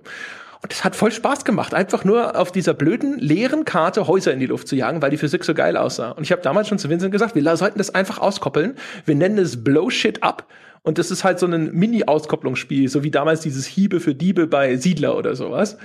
Und 0.62 0.74
es 0.74 0.84
hat 0.84 0.96
voll 0.96 1.12
Spaß 1.12 1.46
gemacht, 1.46 1.74
einfach 1.74 2.04
nur 2.04 2.38
auf 2.40 2.52
dieser 2.52 2.74
blöden, 2.74 3.20
leeren 3.20 3.66
Karte 3.66 4.08
Häuser 4.08 4.34
in 4.34 4.40
die 4.40 4.46
Luft 4.46 4.68
zu 4.68 4.76
jagen, 4.76 5.02
weil 5.02 5.12
die 5.12 5.18
Physik 5.18 5.44
so 5.44 5.54
geil 5.54 5.78
aussah. 5.78 6.12
Und 6.12 6.24
ich 6.24 6.32
habe 6.32 6.42
damals 6.42 6.68
schon 6.68 6.80
zu 6.80 6.90
Vincent 6.90 7.12
gesagt, 7.12 7.36
wir 7.36 7.58
sollten 7.58 7.78
das 7.78 7.94
einfach 7.94 8.20
auskoppeln. 8.20 8.76
Wir 9.06 9.16
nennen 9.16 9.38
es 9.38 9.64
Blow 9.64 9.90
Shit 9.90 10.24
Up. 10.24 10.48
Und 10.84 11.00
das 11.00 11.10
ist 11.10 11.24
halt 11.24 11.40
so 11.40 11.48
ein 11.48 11.72
Mini-Auskopplungsspiel, 11.74 12.90
so 12.90 13.04
wie 13.04 13.12
damals 13.12 13.42
dieses 13.42 13.66
Hiebe 13.66 14.00
für 14.00 14.14
Diebe 14.14 14.46
bei 14.46 14.78
Siedler 14.78 15.18
oder 15.18 15.36
sowas. 15.36 15.78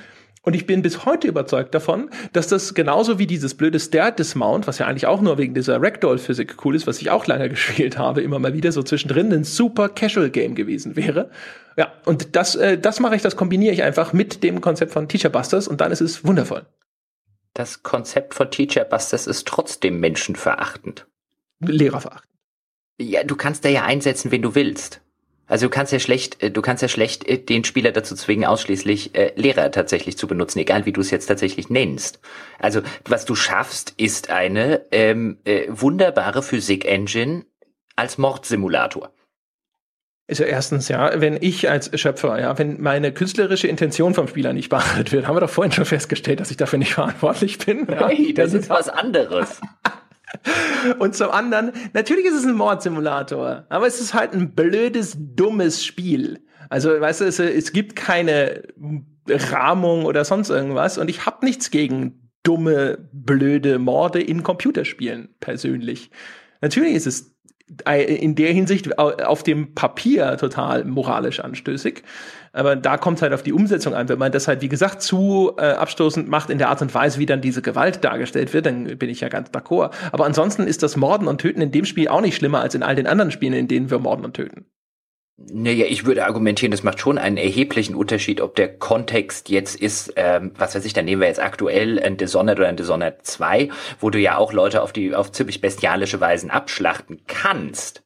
Und 0.43 0.55
ich 0.55 0.67
bin 0.67 0.81
bis 0.81 1.05
heute 1.05 1.29
überzeugt 1.29 1.75
davon, 1.75 2.09
dass 2.33 2.49
das 2.49 2.73
genauso 2.73 3.19
wie 3.19 3.27
dieses 3.27 3.55
blöde 3.55 3.79
Stair-Dismount, 3.79 4.67
was 4.67 4.79
ja 4.79 4.87
eigentlich 4.87 5.07
auch 5.07 5.21
nur 5.21 5.37
wegen 5.37 5.53
dieser 5.53 5.83
Ragdoll-Physik 5.83 6.65
cool 6.65 6.75
ist, 6.75 6.87
was 6.87 7.01
ich 7.01 7.11
auch 7.11 7.27
lange 7.27 7.49
gespielt 7.51 7.99
habe, 7.99 8.23
immer 8.23 8.39
mal 8.39 8.55
wieder 8.55 8.73
so 8.73 8.83
zwischendrin 8.83 9.33
ein 9.33 9.45
super 9.45 9.91
Casual-Game 9.91 10.55
gewesen 10.55 10.97
wäre. 10.97 11.31
Ja, 11.77 11.93
und 12.07 12.37
das, 12.37 12.55
äh, 12.55 12.79
das 12.79 13.01
mache 13.01 13.17
ich, 13.17 13.23
das 13.23 13.37
kombiniere 13.37 13.75
ich 13.75 13.83
einfach 13.83 14.15
mit 14.15 14.43
dem 14.43 14.63
Konzept 14.63 14.93
von 14.93 15.09
Teacher 15.09 15.29
Busters 15.29 15.69
und 15.69 15.81
dann 15.83 15.93
ist 15.93 16.01
es 16.01 16.25
wundervoll. 16.25 16.67
Das 17.53 17.83
Konzept 17.83 18.33
von 18.35 18.51
Teacher 18.51 18.85
Busters 18.85 19.27
ist 19.27 19.47
trotzdem 19.47 20.01
menschenverachtend. 20.01 21.07
Lehrerverachtend. 21.61 22.31
Ja, 22.99 23.25
du 23.25 23.37
kannst 23.37 23.65
da 23.65 23.69
ja 23.69 23.85
einsetzen, 23.85 24.31
wen 24.31 24.43
du 24.43 24.55
willst. 24.55 25.03
Also 25.51 25.67
du 25.67 25.71
kannst 25.71 25.93
ja 25.93 25.99
schlecht, 25.99 26.43
äh, 26.43 26.51
du 26.51 26.63
kannst 26.63 26.81
ja 26.81 26.89
schlecht 26.89 27.27
äh, 27.29 27.37
den 27.37 27.65
Spieler 27.65 27.91
dazu 27.91 28.15
zwingen, 28.15 28.45
ausschließlich 28.45 29.17
äh, 29.17 29.33
Lehrer 29.35 29.71
tatsächlich 29.73 30.17
zu 30.17 30.29
benutzen, 30.29 30.61
egal 30.61 30.87
wie 30.87 30.93
du 30.93 31.01
es 31.01 31.11
jetzt 31.11 31.27
tatsächlich 31.27 31.69
nennst. 31.69 32.21
Also 32.61 32.83
was 33.05 33.25
du 33.25 33.35
schaffst, 33.35 33.95
ist 33.97 34.31
eine 34.31 34.87
ähm, 34.93 35.39
äh, 35.45 35.67
wunderbare 35.69 36.45
Physik-Engine 36.45 37.45
als 37.97 38.17
Mordsimulator. 38.17 39.13
Also 40.29 40.45
erstens, 40.45 40.87
ja, 40.87 41.21
wenn 41.21 41.37
ich 41.41 41.69
als 41.69 41.91
Schöpfer, 42.01 42.39
ja, 42.39 42.57
wenn 42.57 42.81
meine 42.81 43.13
künstlerische 43.13 43.67
Intention 43.67 44.15
vom 44.15 44.29
Spieler 44.29 44.53
nicht 44.53 44.69
beachtet 44.69 45.11
wird, 45.11 45.27
haben 45.27 45.35
wir 45.35 45.41
doch 45.41 45.51
vorhin 45.51 45.73
schon 45.73 45.85
festgestellt, 45.85 46.39
dass 46.39 46.53
ich 46.53 46.57
dafür 46.57 46.79
nicht 46.79 46.95
verantwortlich 46.95 47.59
bin. 47.59 47.89
Ja. 47.91 48.07
Hey, 48.07 48.33
das 48.33 48.55
ist 48.55 48.71
was 48.71 48.89
anderes. 48.89 49.61
Und 50.99 51.15
zum 51.15 51.31
anderen, 51.31 51.73
natürlich 51.93 52.25
ist 52.25 52.35
es 52.35 52.47
ein 52.47 52.55
Mordsimulator, 52.55 53.67
aber 53.69 53.87
es 53.87 54.01
ist 54.01 54.15
halt 54.15 54.33
ein 54.33 54.55
blödes, 54.55 55.17
dummes 55.19 55.85
Spiel. 55.85 56.41
Also, 56.69 57.01
weißt 57.01 57.21
du, 57.21 57.25
es, 57.27 57.39
es 57.39 57.73
gibt 57.73 57.97
keine 57.97 58.63
Rahmung 59.29 60.05
oder 60.05 60.25
sonst 60.25 60.51
irgendwas 60.51 60.99
und 60.99 61.11
ich 61.11 61.27
habe 61.27 61.45
nichts 61.45 61.71
gegen 61.71 62.31
dumme, 62.43 63.09
blöde 63.13 63.79
Morde 63.79 64.23
in 64.23 64.43
Computerspielen 64.43 65.35
persönlich. 65.41 66.11
Natürlich 66.61 66.95
ist 66.95 67.07
es 67.07 67.35
in 68.07 68.35
der 68.35 68.53
Hinsicht 68.53 68.99
auf 68.99 69.43
dem 69.43 69.75
Papier 69.75 70.37
total 70.37 70.85
moralisch 70.85 71.41
anstößig. 71.41 72.03
Aber 72.53 72.75
da 72.75 72.97
kommt 72.97 73.23
halt 73.23 73.33
auf 73.33 73.43
die 73.43 73.53
Umsetzung 73.53 73.95
an. 73.95 74.09
Wenn 74.09 74.19
man 74.19 74.33
das 74.33 74.49
halt, 74.49 74.61
wie 74.61 74.69
gesagt, 74.69 75.03
zu 75.03 75.53
äh, 75.57 75.67
abstoßend 75.67 76.29
macht 76.29 76.51
in 76.51 76.59
der 76.59 76.69
Art 76.69 76.83
und 76.83 76.93
Weise, 76.95 77.21
wie 77.21 77.27
dann 77.27 77.41
diese 77.41 77.63
Gewalt 77.63 78.05
dargestellt 78.05 78.53
wird, 78.53 78.67
dann 78.67 78.99
bin 78.99 79.09
ich 79.09 79.21
ja 79.21 79.29
ganz 79.29 79.51
d'accord. 79.51 79.93
Aber 80.11 80.27
ansonsten 80.27 80.65
ist 80.65 80.83
das 80.83 80.97
Morden 80.97 81.29
und 81.29 81.41
Töten 81.41 81.61
in 81.61 81.71
dem 81.71 81.85
Spiel 81.85 82.09
auch 82.09 82.21
nicht 82.21 82.37
schlimmer 82.37 82.61
als 82.61 82.75
in 82.75 82.83
all 82.83 82.97
den 82.97 83.07
anderen 83.07 83.31
Spielen, 83.31 83.53
in 83.53 83.69
denen 83.69 83.91
wir 83.91 84.01
morden 84.01 84.25
und 84.25 84.35
töten. 84.35 84.67
Naja, 85.49 85.87
ich 85.89 86.05
würde 86.05 86.27
argumentieren, 86.27 86.71
das 86.71 86.83
macht 86.83 87.01
schon 87.01 87.17
einen 87.17 87.39
erheblichen 87.39 87.95
Unterschied, 87.95 88.43
ob 88.43 88.57
der 88.57 88.77
Kontext 88.77 89.49
jetzt 89.49 89.75
ist, 89.75 90.13
ähm, 90.17 90.53
was 90.59 90.75
weiß 90.75 90.85
ich, 90.85 90.93
dann 90.93 91.07
nehmen 91.07 91.23
wir 91.23 91.29
jetzt 91.29 91.41
aktuell 91.41 91.99
ein 91.99 92.19
Dishonored 92.19 92.59
oder 92.59 92.69
ein 92.69 92.77
Dishonored 92.77 93.25
2, 93.25 93.71
wo 94.01 94.11
du 94.11 94.19
ja 94.19 94.37
auch 94.37 94.53
Leute 94.53 94.83
auf 94.83 94.93
die 94.93 95.15
auf 95.15 95.33
ziemlich 95.33 95.63
bestialische 95.63 96.21
Weisen 96.21 96.51
abschlachten 96.51 97.23
kannst. 97.27 98.03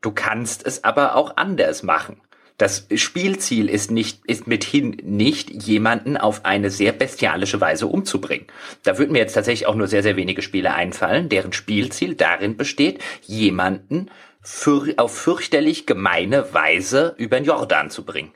Du 0.00 0.10
kannst 0.10 0.66
es 0.66 0.82
aber 0.82 1.14
auch 1.14 1.36
anders 1.36 1.84
machen. 1.84 2.20
Das 2.58 2.86
Spielziel 2.96 3.68
ist 3.68 3.92
nicht, 3.92 4.24
ist 4.26 4.46
mithin 4.48 4.96
nicht, 5.02 5.50
jemanden 5.50 6.16
auf 6.16 6.44
eine 6.44 6.70
sehr 6.70 6.92
bestialische 6.92 7.60
Weise 7.60 7.86
umzubringen. 7.86 8.46
Da 8.82 8.98
würden 8.98 9.12
mir 9.12 9.18
jetzt 9.20 9.34
tatsächlich 9.34 9.66
auch 9.66 9.74
nur 9.74 9.86
sehr, 9.86 10.02
sehr 10.02 10.16
wenige 10.16 10.42
Spiele 10.42 10.74
einfallen, 10.74 11.28
deren 11.28 11.52
Spielziel 11.52 12.14
darin 12.14 12.56
besteht, 12.56 13.00
jemanden 13.22 14.10
für, 14.42 14.94
auf 14.96 15.16
fürchterlich 15.16 15.86
gemeine 15.86 16.52
Weise 16.52 17.14
über 17.16 17.36
den 17.38 17.44
Jordan 17.44 17.90
zu 17.90 18.04
bringen. 18.04 18.32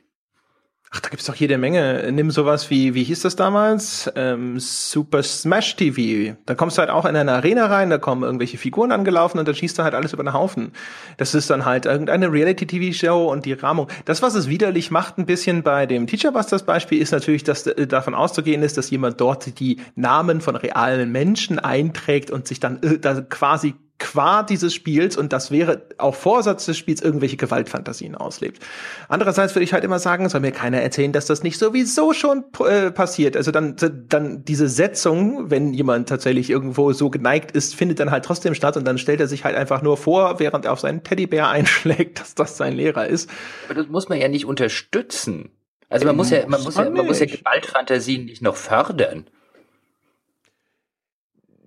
Ach, 0.89 1.01
da 1.01 1.09
gibt's 1.09 1.25
doch 1.25 1.35
jede 1.35 1.57
Menge. 1.57 2.09
Nimm 2.13 2.31
sowas 2.31 2.69
wie, 2.69 2.93
wie 2.93 3.03
hieß 3.03 3.21
das 3.23 3.35
damals? 3.35 4.09
Ähm, 4.15 4.57
Super 4.57 5.21
Smash 5.21 5.75
TV. 5.75 6.37
Da 6.45 6.55
kommst 6.55 6.77
du 6.77 6.79
halt 6.79 6.89
auch 6.89 7.03
in 7.03 7.17
eine 7.17 7.33
Arena 7.33 7.65
rein, 7.65 7.89
da 7.89 7.97
kommen 7.97 8.23
irgendwelche 8.23 8.57
Figuren 8.57 8.93
angelaufen 8.93 9.37
und 9.37 9.45
dann 9.45 9.53
schießt 9.53 9.77
du 9.77 9.83
halt 9.83 9.93
alles 9.93 10.13
über 10.13 10.23
den 10.23 10.31
Haufen. 10.31 10.71
Das 11.17 11.35
ist 11.35 11.49
dann 11.49 11.65
halt 11.65 11.85
irgendeine 11.85 12.31
Reality-TV-Show 12.31 13.29
und 13.29 13.45
die 13.45 13.51
Rahmung. 13.51 13.89
Das, 14.05 14.21
was 14.21 14.33
es 14.35 14.47
widerlich 14.47 14.89
macht, 14.89 15.17
ein 15.17 15.25
bisschen 15.25 15.61
bei 15.61 15.85
dem 15.87 16.07
Teacher 16.07 16.31
Busters 16.31 16.63
Beispiel, 16.63 17.01
ist 17.01 17.11
natürlich, 17.11 17.43
dass 17.43 17.67
äh, 17.67 17.85
davon 17.85 18.15
auszugehen 18.15 18.63
ist, 18.63 18.77
dass 18.77 18.89
jemand 18.89 19.19
dort 19.19 19.59
die 19.59 19.81
Namen 19.95 20.39
von 20.39 20.55
realen 20.55 21.11
Menschen 21.11 21.59
einträgt 21.59 22.31
und 22.31 22.47
sich 22.47 22.61
dann 22.61 22.81
äh, 22.81 22.97
da 22.97 23.19
quasi 23.19 23.75
qua 23.99 24.43
dieses 24.43 24.73
Spiels, 24.73 25.17
und 25.17 25.33
das 25.33 25.51
wäre 25.51 25.87
auch 25.97 26.15
Vorsatz 26.15 26.65
des 26.65 26.77
Spiels, 26.77 27.01
irgendwelche 27.01 27.37
Gewaltfantasien 27.37 28.15
auslebt. 28.15 28.63
Andererseits 29.07 29.55
würde 29.55 29.63
ich 29.63 29.73
halt 29.73 29.83
immer 29.83 29.99
sagen, 29.99 30.29
soll 30.29 30.41
mir 30.41 30.51
keiner 30.51 30.81
erzählen, 30.81 31.11
dass 31.11 31.25
das 31.25 31.43
nicht 31.43 31.57
sowieso 31.57 32.13
schon 32.13 32.45
äh, 32.67 32.91
passiert. 32.91 33.35
Also 33.35 33.51
dann, 33.51 33.75
dann 34.07 34.45
diese 34.45 34.67
Setzung, 34.67 35.49
wenn 35.49 35.73
jemand 35.73 36.09
tatsächlich 36.09 36.49
irgendwo 36.49 36.91
so 36.93 37.09
geneigt 37.09 37.51
ist, 37.51 37.75
findet 37.75 37.99
dann 37.99 38.11
halt 38.11 38.25
trotzdem 38.25 38.53
statt 38.53 38.77
und 38.77 38.85
dann 38.85 38.97
stellt 38.97 39.19
er 39.19 39.27
sich 39.27 39.43
halt 39.43 39.55
einfach 39.55 39.81
nur 39.81 39.97
vor, 39.97 40.39
während 40.39 40.65
er 40.65 40.73
auf 40.73 40.79
seinen 40.79 41.03
Teddybär 41.03 41.47
einschlägt, 41.49 42.19
dass 42.19 42.35
das 42.35 42.57
sein 42.57 42.73
Lehrer 42.73 43.07
ist. 43.07 43.29
Aber 43.65 43.75
das 43.75 43.87
muss 43.87 44.09
man 44.09 44.19
ja 44.19 44.27
nicht 44.27 44.45
unterstützen. 44.45 45.49
Also 45.89 46.05
man 46.05 46.17
muss 46.17 46.29
ja, 46.29 46.45
man 46.47 46.61
muss 46.61 46.75
ja, 46.75 46.89
man 46.89 47.05
muss 47.05 47.19
ja 47.19 47.25
Gewaltfantasien 47.25 48.25
nicht 48.25 48.41
noch 48.41 48.57
fördern 48.57 49.25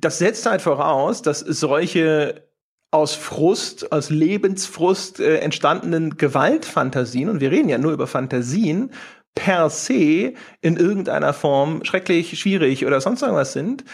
das 0.01 0.18
setzt 0.18 0.47
halt 0.47 0.62
voraus, 0.62 1.22
dass 1.22 1.40
solche 1.40 2.48
aus 2.90 3.14
Frust, 3.14 3.93
aus 3.93 4.10
Lebensfrust 4.10 5.20
äh, 5.20 5.39
entstandenen 5.39 6.16
Gewaltfantasien, 6.16 7.28
und 7.28 7.40
wir 7.40 7.51
reden 7.51 7.68
ja 7.68 7.78
nur 7.78 7.93
über 7.93 8.06
Fantasien, 8.06 8.90
per 9.35 9.70
se 9.70 10.35
in 10.60 10.77
irgendeiner 10.77 11.32
Form 11.32 11.85
schrecklich, 11.85 12.39
schwierig 12.39 12.85
oder 12.85 13.01
sonst 13.01 13.22
irgendwas 13.22 13.52
sind. 13.52 13.85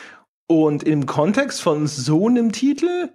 Und 0.46 0.82
im 0.84 1.06
Kontext 1.06 1.60
von 1.60 1.86
so 1.86 2.28
einem 2.28 2.52
Titel 2.52 3.10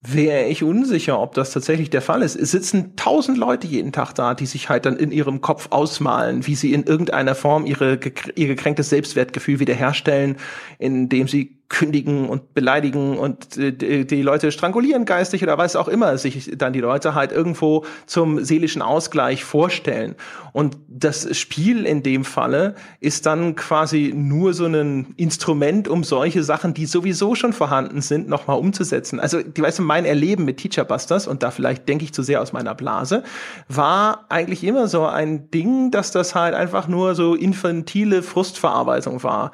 wäre 0.00 0.46
ich 0.46 0.62
unsicher, 0.62 1.20
ob 1.20 1.34
das 1.34 1.52
tatsächlich 1.52 1.90
der 1.90 2.00
Fall 2.00 2.22
ist. 2.22 2.34
Es 2.34 2.52
sitzen 2.52 2.96
tausend 2.96 3.36
Leute 3.36 3.66
jeden 3.66 3.92
Tag 3.92 4.14
da, 4.14 4.34
die 4.34 4.46
sich 4.46 4.70
halt 4.70 4.86
dann 4.86 4.96
in 4.96 5.12
ihrem 5.12 5.42
Kopf 5.42 5.68
ausmalen, 5.70 6.46
wie 6.46 6.54
sie 6.54 6.72
in 6.72 6.84
irgendeiner 6.84 7.34
Form 7.34 7.66
ihre, 7.66 8.00
ihr 8.34 8.46
gekränktes 8.46 8.88
Selbstwertgefühl 8.88 9.60
wiederherstellen, 9.60 10.36
indem 10.78 11.28
sie 11.28 11.59
kündigen 11.70 12.28
und 12.28 12.52
beleidigen 12.52 13.16
und 13.16 13.56
äh, 13.56 14.04
die 14.04 14.22
Leute 14.22 14.50
strangulieren 14.50 15.04
geistig 15.04 15.42
oder 15.44 15.56
was 15.56 15.76
auch 15.76 15.86
immer 15.86 16.18
sich 16.18 16.52
dann 16.58 16.72
die 16.72 16.80
Leute 16.80 17.14
halt 17.14 17.30
irgendwo 17.30 17.84
zum 18.06 18.44
seelischen 18.44 18.82
Ausgleich 18.82 19.44
vorstellen. 19.44 20.16
Und 20.52 20.76
das 20.88 21.38
Spiel 21.38 21.86
in 21.86 22.02
dem 22.02 22.24
Falle 22.24 22.74
ist 22.98 23.24
dann 23.24 23.54
quasi 23.54 24.12
nur 24.14 24.52
so 24.52 24.66
ein 24.66 25.14
Instrument, 25.16 25.86
um 25.86 26.02
solche 26.02 26.42
Sachen, 26.42 26.74
die 26.74 26.86
sowieso 26.86 27.36
schon 27.36 27.52
vorhanden 27.52 28.00
sind, 28.00 28.28
nochmal 28.28 28.58
umzusetzen. 28.58 29.20
Also, 29.20 29.40
die 29.40 29.62
weißt 29.62 29.78
du, 29.78 29.82
mein 29.82 30.04
Erleben 30.04 30.44
mit 30.44 30.56
Teacher 30.56 30.84
Busters, 30.84 31.28
und 31.28 31.44
da 31.44 31.52
vielleicht 31.52 31.88
denke 31.88 32.02
ich 32.02 32.12
zu 32.12 32.24
sehr 32.24 32.42
aus 32.42 32.52
meiner 32.52 32.74
Blase, 32.74 33.22
war 33.68 34.26
eigentlich 34.28 34.64
immer 34.64 34.88
so 34.88 35.06
ein 35.06 35.52
Ding, 35.52 35.92
dass 35.92 36.10
das 36.10 36.34
halt 36.34 36.54
einfach 36.54 36.88
nur 36.88 37.14
so 37.14 37.36
infantile 37.36 38.24
Frustverarbeitung 38.24 39.22
war. 39.22 39.52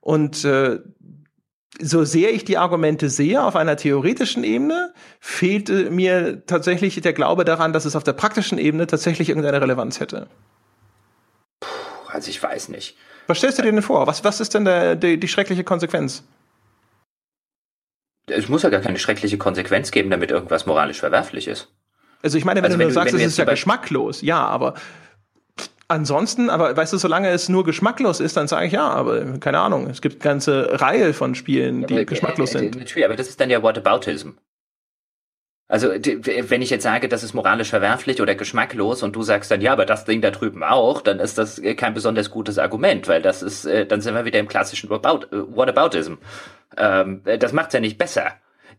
Und 0.00 0.46
äh, 0.46 0.80
so 1.80 2.04
sehr 2.04 2.32
ich 2.32 2.44
die 2.44 2.58
Argumente 2.58 3.08
sehe 3.08 3.42
auf 3.42 3.56
einer 3.56 3.76
theoretischen 3.76 4.44
Ebene, 4.44 4.92
fehlt 5.18 5.68
mir 5.90 6.44
tatsächlich 6.46 7.00
der 7.00 7.12
Glaube 7.12 7.44
daran, 7.44 7.72
dass 7.72 7.84
es 7.84 7.96
auf 7.96 8.04
der 8.04 8.12
praktischen 8.12 8.58
Ebene 8.58 8.86
tatsächlich 8.86 9.28
irgendeine 9.28 9.60
Relevanz 9.60 10.00
hätte. 10.00 10.28
Puh, 11.60 11.68
also 12.08 12.30
ich 12.30 12.42
weiß 12.42 12.68
nicht. 12.68 12.96
Was 13.26 13.38
stellst 13.38 13.58
du 13.58 13.62
dir 13.62 13.72
denn 13.72 13.82
vor? 13.82 14.06
Was, 14.06 14.24
was 14.24 14.40
ist 14.40 14.54
denn 14.54 14.64
der, 14.64 14.96
die, 14.96 15.18
die 15.18 15.28
schreckliche 15.28 15.64
Konsequenz? 15.64 16.24
Es 18.26 18.48
muss 18.48 18.62
ja 18.62 18.70
gar 18.70 18.80
keine 18.80 18.98
schreckliche 18.98 19.38
Konsequenz 19.38 19.90
geben, 19.90 20.10
damit 20.10 20.30
irgendwas 20.30 20.66
moralisch 20.66 21.00
verwerflich 21.00 21.48
ist. 21.48 21.68
Also 22.22 22.38
ich 22.38 22.44
meine, 22.44 22.58
wenn 22.58 22.66
also 22.66 22.78
du 22.78 22.84
nur 22.84 22.92
sagst, 22.92 23.14
es 23.14 23.22
ist 23.22 23.38
ja 23.38 23.44
geschmacklos, 23.44 24.20
ja, 24.22 24.44
aber 24.44 24.74
Ansonsten, 25.90 26.50
aber 26.50 26.76
weißt 26.76 26.92
du, 26.92 26.98
solange 26.98 27.30
es 27.30 27.48
nur 27.48 27.64
geschmacklos 27.64 28.20
ist, 28.20 28.36
dann 28.36 28.46
sage 28.46 28.66
ich 28.66 28.72
ja, 28.72 28.88
aber 28.88 29.38
keine 29.40 29.58
Ahnung. 29.58 29.90
Es 29.90 30.00
gibt 30.00 30.22
eine 30.22 30.22
ganze 30.22 30.80
Reihe 30.80 31.12
von 31.12 31.34
Spielen, 31.34 31.84
die 31.88 31.94
ja, 31.94 32.04
geschmacklos 32.04 32.54
äh, 32.54 32.58
sind. 32.58 32.76
Natürlich, 32.76 33.04
aber 33.04 33.16
das 33.16 33.26
ist 33.26 33.40
dann 33.40 33.50
ja 33.50 33.60
Whataboutism. 33.60 34.30
Also 35.66 35.88
wenn 35.88 36.62
ich 36.62 36.70
jetzt 36.70 36.84
sage, 36.84 37.08
das 37.08 37.24
ist 37.24 37.34
moralisch 37.34 37.70
verwerflich 37.70 38.22
oder 38.22 38.36
geschmacklos 38.36 39.02
und 39.02 39.16
du 39.16 39.22
sagst 39.22 39.50
dann, 39.50 39.60
ja, 39.60 39.72
aber 39.72 39.84
das 39.84 40.04
Ding 40.04 40.20
da 40.20 40.30
drüben 40.30 40.62
auch, 40.62 41.00
dann 41.00 41.18
ist 41.18 41.38
das 41.38 41.60
kein 41.76 41.92
besonders 41.92 42.30
gutes 42.30 42.60
Argument, 42.60 43.08
weil 43.08 43.20
das 43.20 43.42
ist, 43.42 43.64
äh, 43.64 43.84
dann 43.84 44.00
sind 44.00 44.14
wir 44.14 44.24
wieder 44.24 44.38
im 44.38 44.46
klassischen 44.46 44.90
Whataboutism. 44.90 46.14
Ähm, 46.76 47.22
das 47.24 47.52
macht's 47.52 47.74
ja 47.74 47.80
nicht 47.80 47.98
besser 47.98 48.30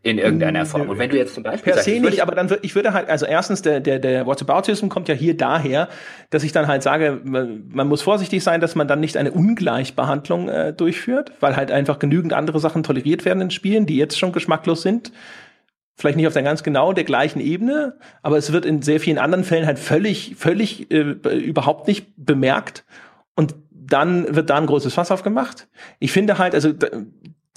in 0.04 0.18
irgendeiner 0.18 0.66
Form. 0.66 0.88
Und 0.88 0.98
wenn 0.98 1.10
du 1.10 1.16
jetzt 1.16 1.34
zum 1.34 1.44
Beispiel 1.44 1.72
per 1.72 1.82
se 1.82 2.00
nicht, 2.00 2.22
aber 2.22 2.34
dann 2.34 2.50
würde 2.50 2.64
ich 2.64 2.74
würde 2.74 2.92
halt 2.92 3.08
also 3.08 3.24
erstens 3.24 3.62
der 3.62 3.80
der 3.80 4.00
der 4.00 4.26
Whataboutism 4.26 4.88
kommt 4.88 5.08
ja 5.08 5.14
hier 5.14 5.36
daher, 5.36 5.88
dass 6.30 6.42
ich 6.42 6.52
dann 6.52 6.66
halt 6.66 6.82
sage, 6.82 7.20
man 7.24 7.86
muss 7.86 8.02
vorsichtig 8.02 8.42
sein, 8.42 8.60
dass 8.60 8.74
man 8.74 8.88
dann 8.88 9.00
nicht 9.00 9.16
eine 9.16 9.30
Ungleichbehandlung 9.30 10.48
äh, 10.48 10.72
durchführt, 10.72 11.32
weil 11.40 11.56
halt 11.56 11.70
einfach 11.70 12.00
genügend 12.00 12.32
andere 12.32 12.58
Sachen 12.58 12.82
toleriert 12.82 13.24
werden 13.24 13.40
in 13.40 13.50
Spielen, 13.50 13.86
die 13.86 13.96
jetzt 13.96 14.18
schon 14.18 14.32
geschmacklos 14.32 14.82
sind 14.82 15.12
vielleicht 15.94 16.16
nicht 16.16 16.26
auf 16.26 16.32
der 16.32 16.42
ganz 16.42 16.62
genau 16.62 16.92
der 16.92 17.04
gleichen 17.04 17.38
Ebene, 17.38 17.96
aber 18.22 18.36
es 18.36 18.50
wird 18.52 18.64
in 18.64 18.82
sehr 18.82 18.98
vielen 18.98 19.18
anderen 19.18 19.44
Fällen 19.44 19.66
halt 19.66 19.78
völlig, 19.78 20.34
völlig 20.36 20.90
äh, 20.90 21.00
überhaupt 21.00 21.86
nicht 21.86 22.12
bemerkt 22.16 22.84
und 23.36 23.54
dann 23.70 24.34
wird 24.34 24.50
da 24.50 24.56
ein 24.56 24.66
großes 24.66 24.94
Fass 24.94 25.10
aufgemacht. 25.10 25.68
Ich 25.98 26.12
finde 26.12 26.38
halt, 26.38 26.54
also 26.54 26.72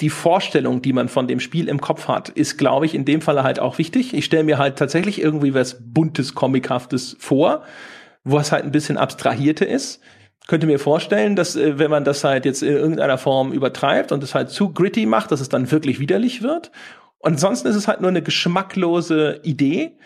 die 0.02 0.10
Vorstellung, 0.10 0.82
die 0.82 0.94
man 0.94 1.08
von 1.08 1.28
dem 1.28 1.40
Spiel 1.40 1.70
im 1.70 1.80
Kopf 1.80 2.08
hat, 2.08 2.30
ist, 2.30 2.58
glaube 2.58 2.86
ich, 2.86 2.96
in 2.96 3.06
dem 3.06 3.22
Falle 3.22 3.44
halt 3.44 3.60
auch 3.60 3.78
wichtig. 3.78 4.14
Ich 4.14 4.26
stelle 4.26 4.44
mir 4.44 4.58
halt 4.58 4.78
tatsächlich 4.78 5.22
irgendwie 5.22 5.54
was 5.54 5.78
buntes, 5.82 6.36
comichaftes 6.36 7.16
vor, 7.20 7.64
was 8.24 8.52
halt 8.52 8.66
ein 8.66 8.72
bisschen 8.72 8.98
abstrahierter 8.98 9.68
ist. 9.68 10.02
Könnte 10.48 10.68
mir 10.68 10.80
vorstellen, 10.80 11.36
dass 11.36 11.56
äh, 11.56 11.80
wenn 11.80 11.90
man 11.90 12.04
das 12.04 12.24
halt 12.24 12.46
jetzt 12.46 12.62
in 12.62 12.74
irgendeiner 12.74 13.18
Form 13.18 13.54
übertreibt 13.54 14.12
und 14.12 14.22
es 14.24 14.36
halt 14.36 14.50
zu 14.50 14.74
gritty 14.74 15.06
macht, 15.06 15.32
dass 15.32 15.40
es 15.40 15.50
dann 15.50 15.72
wirklich 15.72 16.00
widerlich 16.00 16.42
wird. 16.42 16.72
Und 17.20 17.34
ansonsten 17.34 17.68
ist 17.70 17.76
es 17.76 17.88
halt 17.88 18.02
nur 18.02 18.10
eine 18.10 18.22
geschmacklose 18.22 19.40
Idee. 19.44 19.98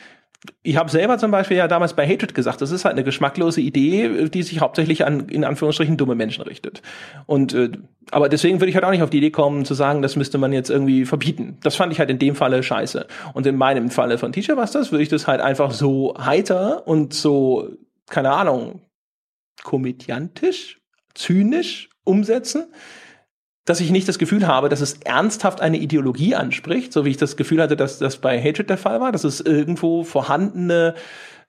Ich 0.64 0.78
habe 0.78 0.90
selber 0.90 1.18
zum 1.18 1.32
Beispiel 1.32 1.58
ja 1.58 1.68
damals 1.68 1.96
bei 1.96 2.08
Hatred 2.08 2.34
gesagt, 2.34 2.62
das 2.62 2.72
ist 2.72 2.86
halt 2.86 2.94
eine 2.94 3.04
geschmacklose 3.04 3.60
Idee, 3.60 4.30
die 4.30 4.44
sich 4.44 4.62
hauptsächlich 4.62 5.06
an 5.06 5.28
in 5.28 5.44
Anführungsstrichen 5.44 5.98
dumme 5.98 6.16
Menschen 6.16 6.44
richtet. 6.44 6.82
Und 7.26 7.54
äh, 7.54 7.72
aber 8.12 8.30
deswegen 8.30 8.62
würde 8.62 8.70
ich 8.70 8.76
halt 8.76 8.86
auch 8.86 8.92
nicht 8.92 9.04
auf 9.04 9.10
die 9.10 9.18
Idee 9.18 9.32
kommen 9.32 9.66
zu 9.66 9.74
sagen, 9.74 10.02
das 10.02 10.16
müsste 10.16 10.38
man 10.38 10.54
jetzt 10.54 10.70
irgendwie 10.70 11.06
verbieten. 11.06 11.58
Das 11.62 11.76
fand 11.76 11.92
ich 11.92 12.00
halt 12.00 12.10
in 12.10 12.20
dem 12.20 12.36
Falle 12.36 12.64
scheiße. 12.64 13.06
Und 13.34 13.46
in 13.48 13.58
meinem 13.58 13.90
Falle 13.90 14.18
von 14.18 14.32
Teacher 14.32 14.56
Busters 14.56 14.92
würde 14.92 15.04
ich 15.04 15.10
das 15.10 15.28
halt 15.28 15.42
einfach 15.42 15.72
so 15.72 16.16
heiter 16.18 16.88
und 16.88 17.14
so 17.14 17.70
keine 18.10 18.32
Ahnung 18.32 18.82
komödiantisch, 19.64 20.80
zynisch 21.16 21.90
umsetzen 22.06 22.68
dass 23.70 23.82
ich 23.82 23.92
nicht 23.92 24.08
das 24.08 24.18
Gefühl 24.18 24.48
habe, 24.48 24.68
dass 24.68 24.82
es 24.82 24.94
ernsthaft 25.04 25.62
eine 25.62 25.78
Ideologie 25.78 26.34
anspricht, 26.34 26.92
so 26.92 27.06
wie 27.06 27.12
ich 27.12 27.18
das 27.18 27.38
Gefühl 27.38 27.62
hatte, 27.62 27.76
dass 27.76 28.00
das 28.00 28.18
bei 28.18 28.42
Hatred 28.42 28.68
der 28.68 28.80
Fall 28.80 29.00
war, 29.00 29.12
dass 29.12 29.24
es 29.24 29.42
irgendwo 29.42 30.04
vorhandene 30.04 30.96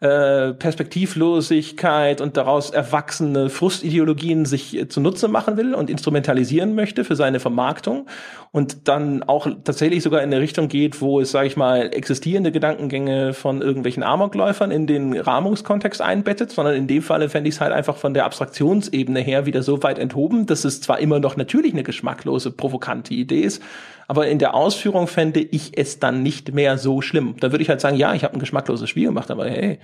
äh, 0.00 0.54
Perspektivlosigkeit 0.54 2.22
und 2.22 2.38
daraus 2.38 2.70
erwachsene 2.70 3.50
Frustideologien 3.50 4.46
sich 4.46 4.74
äh, 4.74 4.88
zunutze 4.88 5.28
machen 5.28 5.58
will 5.58 5.74
und 5.74 5.90
instrumentalisieren 5.90 6.74
möchte 6.74 7.04
für 7.04 7.16
seine 7.16 7.38
Vermarktung 7.38 8.06
und 8.50 8.88
dann 8.88 9.22
auch 9.22 9.46
tatsächlich 9.62 10.02
sogar 10.02 10.22
in 10.22 10.32
eine 10.32 10.40
Richtung 10.40 10.68
geht, 10.68 11.02
wo 11.02 11.20
es, 11.20 11.32
sage 11.32 11.48
ich 11.48 11.56
mal, 11.58 11.90
existierende 11.92 12.50
Gedankengänge 12.50 13.34
von 13.34 13.60
irgendwelchen 13.60 14.02
Amokläufern 14.02 14.70
in 14.70 14.86
den 14.86 15.14
Rahmungskontext 15.14 16.00
einbettet, 16.00 16.50
sondern 16.50 16.76
in 16.76 16.86
dem 16.86 17.02
Falle 17.02 17.28
fände 17.28 17.48
ich 17.48 17.56
es 17.56 17.60
halt 17.60 17.72
einfach 17.72 17.98
von 17.98 18.14
der 18.14 18.24
Abstraktionsebene 18.24 19.20
her 19.20 19.44
wieder 19.44 19.62
so 19.62 19.82
weit 19.82 19.98
enthoben, 19.98 20.46
dass 20.46 20.64
es 20.64 20.80
zwar 20.80 20.98
immer 21.00 21.20
noch 21.20 21.36
natürlich 21.36 21.74
eine 21.74 21.82
geschmacklose, 21.82 22.52
provokante 22.52 23.12
Idee 23.12 23.40
ist, 23.40 23.62
aber 24.10 24.26
in 24.26 24.40
der 24.40 24.54
Ausführung 24.54 25.06
fände 25.06 25.38
ich 25.38 25.78
es 25.78 26.00
dann 26.00 26.24
nicht 26.24 26.52
mehr 26.52 26.78
so 26.78 27.00
schlimm. 27.00 27.36
Da 27.38 27.52
würde 27.52 27.62
ich 27.62 27.68
halt 27.68 27.80
sagen, 27.80 27.96
ja, 27.96 28.12
ich 28.12 28.24
habe 28.24 28.34
ein 28.34 28.40
geschmackloses 28.40 28.90
Spiel 28.90 29.06
gemacht, 29.06 29.30
aber 29.30 29.48
hey, 29.48 29.78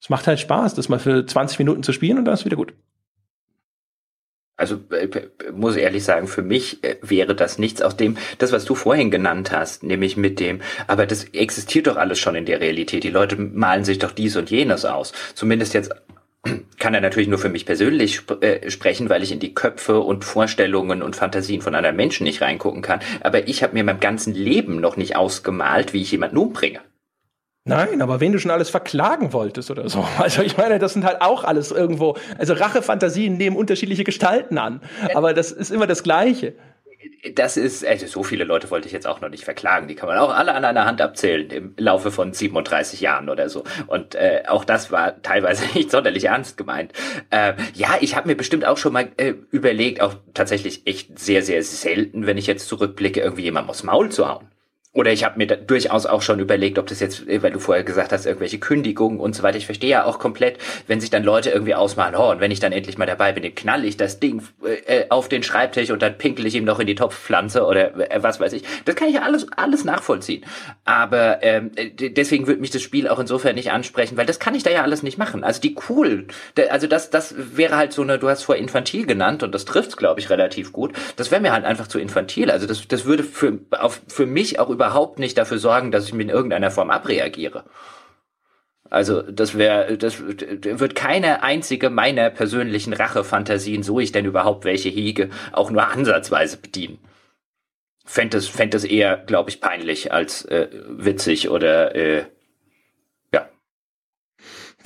es 0.00 0.08
macht 0.08 0.26
halt 0.26 0.40
Spaß, 0.40 0.72
das 0.72 0.88
mal 0.88 0.98
für 0.98 1.26
20 1.26 1.58
Minuten 1.58 1.82
zu 1.82 1.92
spielen 1.92 2.16
und 2.16 2.24
dann 2.24 2.32
ist 2.32 2.46
wieder 2.46 2.56
gut. 2.56 2.72
Also 4.56 4.76
äh, 4.92 5.28
muss 5.52 5.76
ehrlich 5.76 6.04
sagen, 6.04 6.26
für 6.26 6.40
mich 6.40 6.82
äh, 6.84 6.96
wäre 7.02 7.34
das 7.34 7.58
nichts 7.58 7.82
aus 7.82 7.98
dem, 7.98 8.16
das 8.38 8.50
was 8.50 8.64
du 8.64 8.74
vorhin 8.74 9.10
genannt 9.10 9.52
hast, 9.52 9.82
nämlich 9.82 10.16
mit 10.16 10.40
dem, 10.40 10.62
aber 10.86 11.04
das 11.04 11.24
existiert 11.24 11.86
doch 11.86 11.96
alles 11.96 12.18
schon 12.18 12.34
in 12.34 12.46
der 12.46 12.62
Realität. 12.62 13.04
Die 13.04 13.10
Leute 13.10 13.36
malen 13.36 13.84
sich 13.84 13.98
doch 13.98 14.12
dies 14.12 14.36
und 14.36 14.50
jenes 14.50 14.86
aus. 14.86 15.12
Zumindest 15.34 15.74
jetzt 15.74 15.94
kann 16.78 16.94
er 16.94 17.00
natürlich 17.00 17.28
nur 17.28 17.38
für 17.38 17.48
mich 17.48 17.66
persönlich 17.66 18.16
sp 18.22 18.40
äh, 18.40 18.70
sprechen, 18.70 19.08
weil 19.08 19.22
ich 19.22 19.32
in 19.32 19.40
die 19.40 19.54
Köpfe 19.54 20.00
und 20.00 20.24
Vorstellungen 20.24 21.02
und 21.02 21.16
Fantasien 21.16 21.62
von 21.62 21.74
anderen 21.74 21.96
Menschen 21.96 22.24
nicht 22.24 22.42
reingucken 22.42 22.82
kann. 22.82 23.00
Aber 23.22 23.48
ich 23.48 23.62
habe 23.62 23.74
mir 23.74 23.84
mein 23.84 24.00
ganzen 24.00 24.34
Leben 24.34 24.80
noch 24.80 24.96
nicht 24.96 25.16
ausgemalt, 25.16 25.92
wie 25.92 26.02
ich 26.02 26.12
jemanden 26.12 26.36
umbringe. 26.38 26.80
Nein, 27.68 28.00
aber 28.00 28.20
wen 28.20 28.30
du 28.30 28.38
schon 28.38 28.52
alles 28.52 28.70
verklagen 28.70 29.32
wolltest 29.32 29.72
oder 29.72 29.88
so. 29.88 30.06
Also 30.18 30.42
ich 30.42 30.56
meine, 30.56 30.78
das 30.78 30.92
sind 30.92 31.04
halt 31.04 31.20
auch 31.20 31.42
alles 31.42 31.72
irgendwo, 31.72 32.16
also 32.38 32.54
Rachefantasien 32.54 33.36
nehmen 33.36 33.56
unterschiedliche 33.56 34.04
Gestalten 34.04 34.56
an. 34.56 34.80
Aber 35.14 35.34
das 35.34 35.50
ist 35.50 35.72
immer 35.72 35.88
das 35.88 36.04
Gleiche 36.04 36.54
das 37.34 37.56
ist, 37.56 37.84
also 37.84 38.06
so 38.06 38.22
viele 38.22 38.44
Leute 38.44 38.70
wollte 38.70 38.86
ich 38.86 38.92
jetzt 38.92 39.06
auch 39.06 39.20
noch 39.20 39.28
nicht 39.28 39.44
verklagen. 39.44 39.88
Die 39.88 39.94
kann 39.94 40.08
man 40.08 40.18
auch 40.18 40.34
alle 40.34 40.54
an 40.54 40.64
einer 40.64 40.84
Hand 40.84 41.00
abzählen 41.00 41.50
im 41.50 41.74
Laufe 41.76 42.10
von 42.10 42.32
37 42.32 43.00
Jahren 43.00 43.28
oder 43.28 43.48
so. 43.48 43.64
Und 43.86 44.14
äh, 44.14 44.44
auch 44.48 44.64
das 44.64 44.90
war 44.90 45.20
teilweise 45.22 45.64
nicht 45.74 45.90
sonderlich 45.90 46.24
ernst 46.24 46.56
gemeint. 46.56 46.92
Äh, 47.30 47.54
ja, 47.74 47.96
ich 48.00 48.16
habe 48.16 48.28
mir 48.28 48.36
bestimmt 48.36 48.64
auch 48.64 48.78
schon 48.78 48.92
mal 48.92 49.08
äh, 49.16 49.34
überlegt, 49.50 50.00
auch 50.00 50.14
tatsächlich 50.34 50.86
echt 50.86 51.18
sehr, 51.18 51.42
sehr 51.42 51.62
selten, 51.62 52.26
wenn 52.26 52.38
ich 52.38 52.46
jetzt 52.46 52.68
zurückblicke, 52.68 53.20
irgendwie 53.20 53.42
jemandem 53.42 53.70
aufs 53.70 53.82
Maul 53.82 54.10
zu 54.10 54.28
hauen. 54.28 54.48
Oder 54.96 55.12
ich 55.12 55.24
habe 55.24 55.36
mir 55.36 55.46
durchaus 55.46 56.06
auch 56.06 56.22
schon 56.22 56.40
überlegt, 56.40 56.78
ob 56.78 56.86
das 56.86 57.00
jetzt, 57.00 57.26
weil 57.26 57.50
du 57.50 57.58
vorher 57.58 57.84
gesagt 57.84 58.12
hast, 58.12 58.24
irgendwelche 58.24 58.58
Kündigungen 58.58 59.20
und 59.20 59.36
so 59.36 59.42
weiter. 59.42 59.58
Ich 59.58 59.66
verstehe 59.66 59.90
ja 59.90 60.04
auch 60.06 60.18
komplett, 60.18 60.56
wenn 60.86 61.02
sich 61.02 61.10
dann 61.10 61.22
Leute 61.22 61.50
irgendwie 61.50 61.74
ausmalen, 61.74 62.14
oh, 62.16 62.30
und 62.30 62.40
wenn 62.40 62.50
ich 62.50 62.60
dann 62.60 62.72
endlich 62.72 62.96
mal 62.96 63.04
dabei 63.04 63.32
bin, 63.32 63.42
dann 63.42 63.54
knall 63.54 63.84
ich 63.84 63.98
das 63.98 64.20
Ding 64.20 64.42
äh, 64.86 65.04
auf 65.10 65.28
den 65.28 65.42
Schreibtisch 65.42 65.90
und 65.90 66.00
dann 66.00 66.16
pinkel 66.16 66.46
ich 66.46 66.54
ihm 66.54 66.64
noch 66.64 66.80
in 66.80 66.86
die 66.86 66.94
Topfpflanze 66.94 67.66
oder 67.66 68.10
äh, 68.10 68.22
was 68.22 68.40
weiß 68.40 68.54
ich. 68.54 68.62
Das 68.86 68.94
kann 68.94 69.08
ich 69.08 69.16
ja 69.16 69.20
alles, 69.20 69.46
alles 69.54 69.84
nachvollziehen. 69.84 70.46
Aber 70.86 71.42
ähm, 71.42 71.72
deswegen 72.00 72.46
würde 72.46 72.62
mich 72.62 72.70
das 72.70 72.80
Spiel 72.80 73.06
auch 73.06 73.18
insofern 73.18 73.54
nicht 73.54 73.72
ansprechen, 73.72 74.16
weil 74.16 74.24
das 74.24 74.38
kann 74.38 74.54
ich 74.54 74.62
da 74.62 74.70
ja 74.70 74.80
alles 74.80 75.02
nicht 75.02 75.18
machen. 75.18 75.44
Also 75.44 75.60
die 75.60 75.76
cool, 75.90 76.26
also 76.70 76.86
das, 76.86 77.10
das 77.10 77.34
wäre 77.36 77.76
halt 77.76 77.92
so 77.92 78.00
eine, 78.00 78.18
du 78.18 78.30
hast 78.30 78.44
vor 78.44 78.56
infantil 78.56 79.04
genannt 79.04 79.42
und 79.42 79.54
das 79.54 79.66
trifft's, 79.66 79.98
glaube 79.98 80.20
ich, 80.20 80.30
relativ 80.30 80.72
gut. 80.72 80.94
Das 81.16 81.30
wäre 81.30 81.42
mir 81.42 81.52
halt 81.52 81.66
einfach 81.66 81.86
zu 81.86 81.98
infantil. 81.98 82.50
Also 82.50 82.66
das, 82.66 82.88
das 82.88 83.04
würde 83.04 83.24
für, 83.24 83.58
auf, 83.72 84.00
für 84.08 84.24
mich 84.24 84.58
auch 84.58 84.70
über 84.70 84.85
überhaupt 84.86 85.18
nicht 85.18 85.36
dafür 85.36 85.58
sorgen, 85.58 85.90
dass 85.90 86.06
ich 86.06 86.14
mir 86.14 86.22
in 86.22 86.28
irgendeiner 86.28 86.70
Form 86.70 86.90
abreagiere. 86.90 87.64
Also 88.88 89.22
das 89.22 89.58
wäre, 89.58 89.98
das 89.98 90.20
wird 90.20 90.94
keine 90.94 91.42
einzige 91.42 91.90
meiner 91.90 92.30
persönlichen 92.30 92.92
Rachefantasien, 92.92 93.82
so 93.82 93.98
ich 93.98 94.12
denn 94.12 94.26
überhaupt 94.26 94.64
welche 94.64 94.88
hege, 94.88 95.30
auch 95.50 95.70
nur 95.72 95.88
ansatzweise 95.88 96.58
bedienen. 96.58 96.98
Fände 98.04 98.38
es, 98.38 98.46
fänd 98.46 98.74
eher, 98.84 99.16
glaube 99.16 99.50
ich, 99.50 99.60
peinlich 99.60 100.12
als 100.12 100.44
äh, 100.44 100.68
witzig 100.88 101.48
oder 101.50 101.96
äh, 101.96 102.26
ja. 103.34 103.48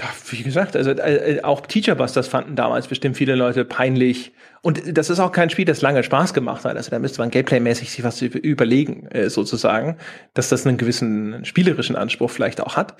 Ja, 0.00 0.06
wie 0.30 0.42
gesagt, 0.42 0.76
also 0.76 0.92
äh, 0.92 1.40
auch 1.42 1.60
Teacher 1.60 1.94
Busters 1.94 2.26
fanden 2.26 2.56
damals 2.56 2.86
bestimmt 2.86 3.18
viele 3.18 3.34
Leute 3.34 3.66
peinlich 3.66 4.32
und 4.62 4.96
das 4.96 5.08
ist 5.08 5.20
auch 5.20 5.32
kein 5.32 5.50
Spiel, 5.50 5.64
das 5.64 5.80
lange 5.80 6.02
Spaß 6.02 6.34
gemacht 6.34 6.64
hat. 6.64 6.76
Also 6.76 6.90
da 6.90 6.98
müsste 6.98 7.20
man 7.20 7.30
gameplaymäßig 7.30 7.90
sich 7.90 8.04
was 8.04 8.20
überlegen, 8.20 9.06
äh, 9.06 9.30
sozusagen, 9.30 9.96
dass 10.34 10.48
das 10.50 10.66
einen 10.66 10.76
gewissen 10.76 11.44
spielerischen 11.44 11.96
Anspruch 11.96 12.30
vielleicht 12.30 12.60
auch 12.60 12.76
hat. 12.76 12.94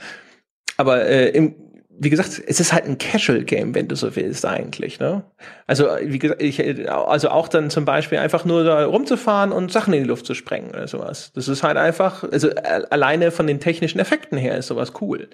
Aber 0.78 1.05
äh, 1.05 1.28
im, 1.28 1.55
wie 2.03 2.09
gesagt, 2.09 2.41
es 2.47 2.61
ist 2.61 2.73
halt 2.73 2.87
ein 2.87 2.97
Casual-Game, 2.97 3.74
wenn 3.74 3.89
du 3.89 3.95
so 3.95 4.16
willst, 4.16 4.47
eigentlich. 4.47 5.01
Ne? 5.01 5.23
Also, 5.66 5.87
wie 6.03 6.19
gesagt, 6.19 6.41
ich, 6.41 6.91
also 6.91 7.28
auch 7.28 7.47
dann 7.47 7.69
zum 7.69 7.85
Beispiel 7.85 8.16
einfach 8.16 8.47
nur 8.47 8.65
da 8.65 8.87
rumzufahren 8.87 9.53
und 9.53 9.70
Sachen 9.70 9.93
in 9.93 10.05
die 10.05 10.09
Luft 10.09 10.24
zu 10.24 10.32
sprengen 10.32 10.70
oder 10.70 10.89
sowas. 10.89 11.31
Das 11.35 11.47
ist 11.47 11.62
halt 11.62 11.77
einfach, 11.77 12.24
also 12.24 12.49
alleine 12.89 13.31
von 13.31 13.47
den 13.47 13.61
technischen 13.61 14.01
Effekten 14.01 14.39
her 14.39 14.57
ist 14.57 14.69
sowas 14.69 14.95
cool. 15.03 15.28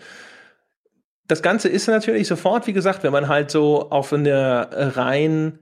Das 1.29 1.41
Ganze 1.41 1.69
ist 1.69 1.87
natürlich 1.87 2.27
sofort, 2.27 2.67
wie 2.67 2.73
gesagt, 2.73 3.05
wenn 3.05 3.13
man 3.13 3.29
halt 3.29 3.53
so 3.53 3.91
auf 3.91 4.13
eine 4.13 4.69
rein 4.97 5.61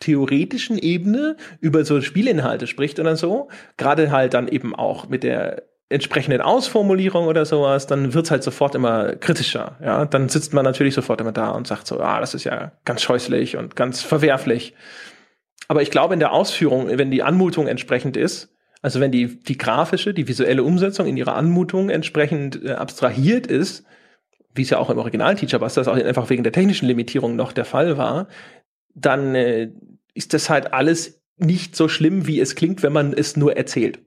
theoretischen 0.00 0.78
Ebene 0.78 1.36
über 1.60 1.84
so 1.84 2.00
Spielinhalte 2.00 2.66
spricht 2.66 3.00
oder 3.00 3.16
so, 3.16 3.48
gerade 3.76 4.10
halt 4.10 4.34
dann 4.34 4.48
eben 4.48 4.74
auch 4.74 5.08
mit 5.08 5.22
der 5.22 5.64
entsprechenden 5.90 6.40
Ausformulierung 6.40 7.26
oder 7.26 7.46
sowas, 7.46 7.86
dann 7.86 8.12
wird's 8.12 8.30
halt 8.30 8.42
sofort 8.42 8.74
immer 8.74 9.16
kritischer. 9.16 9.76
Ja, 9.82 10.04
dann 10.04 10.28
sitzt 10.28 10.52
man 10.52 10.64
natürlich 10.64 10.94
sofort 10.94 11.20
immer 11.20 11.32
da 11.32 11.50
und 11.50 11.66
sagt 11.66 11.86
so, 11.86 12.00
ah, 12.00 12.20
das 12.20 12.34
ist 12.34 12.44
ja 12.44 12.72
ganz 12.84 13.02
scheußlich 13.02 13.56
und 13.56 13.74
ganz 13.74 14.02
verwerflich. 14.02 14.74
Aber 15.66 15.82
ich 15.82 15.90
glaube, 15.90 16.14
in 16.14 16.20
der 16.20 16.32
Ausführung, 16.32 16.88
wenn 16.90 17.10
die 17.10 17.22
Anmutung 17.22 17.66
entsprechend 17.66 18.16
ist, 18.16 18.54
also 18.82 19.00
wenn 19.00 19.10
die, 19.10 19.40
die 19.42 19.58
grafische, 19.58 20.14
die 20.14 20.28
visuelle 20.28 20.62
Umsetzung 20.62 21.06
in 21.06 21.16
ihrer 21.16 21.34
Anmutung 21.34 21.90
entsprechend 21.90 22.62
äh, 22.64 22.72
abstrahiert 22.72 23.46
ist, 23.46 23.84
wie 24.54 24.62
es 24.62 24.70
ja 24.70 24.78
auch 24.78 24.90
im 24.90 24.98
Original 24.98 25.36
Teacher 25.36 25.58
Busters 25.58 25.88
auch 25.88 25.94
einfach 25.94 26.30
wegen 26.30 26.42
der 26.42 26.52
technischen 26.52 26.86
Limitierung 26.86 27.36
noch 27.36 27.52
der 27.52 27.64
Fall 27.64 27.96
war, 27.96 28.28
dann 29.00 29.34
äh, 29.34 29.70
ist 30.14 30.34
das 30.34 30.50
halt 30.50 30.72
alles 30.72 31.20
nicht 31.36 31.76
so 31.76 31.88
schlimm, 31.88 32.26
wie 32.26 32.40
es 32.40 32.54
klingt, 32.54 32.82
wenn 32.82 32.92
man 32.92 33.12
es 33.12 33.36
nur 33.36 33.56
erzählt. 33.56 34.00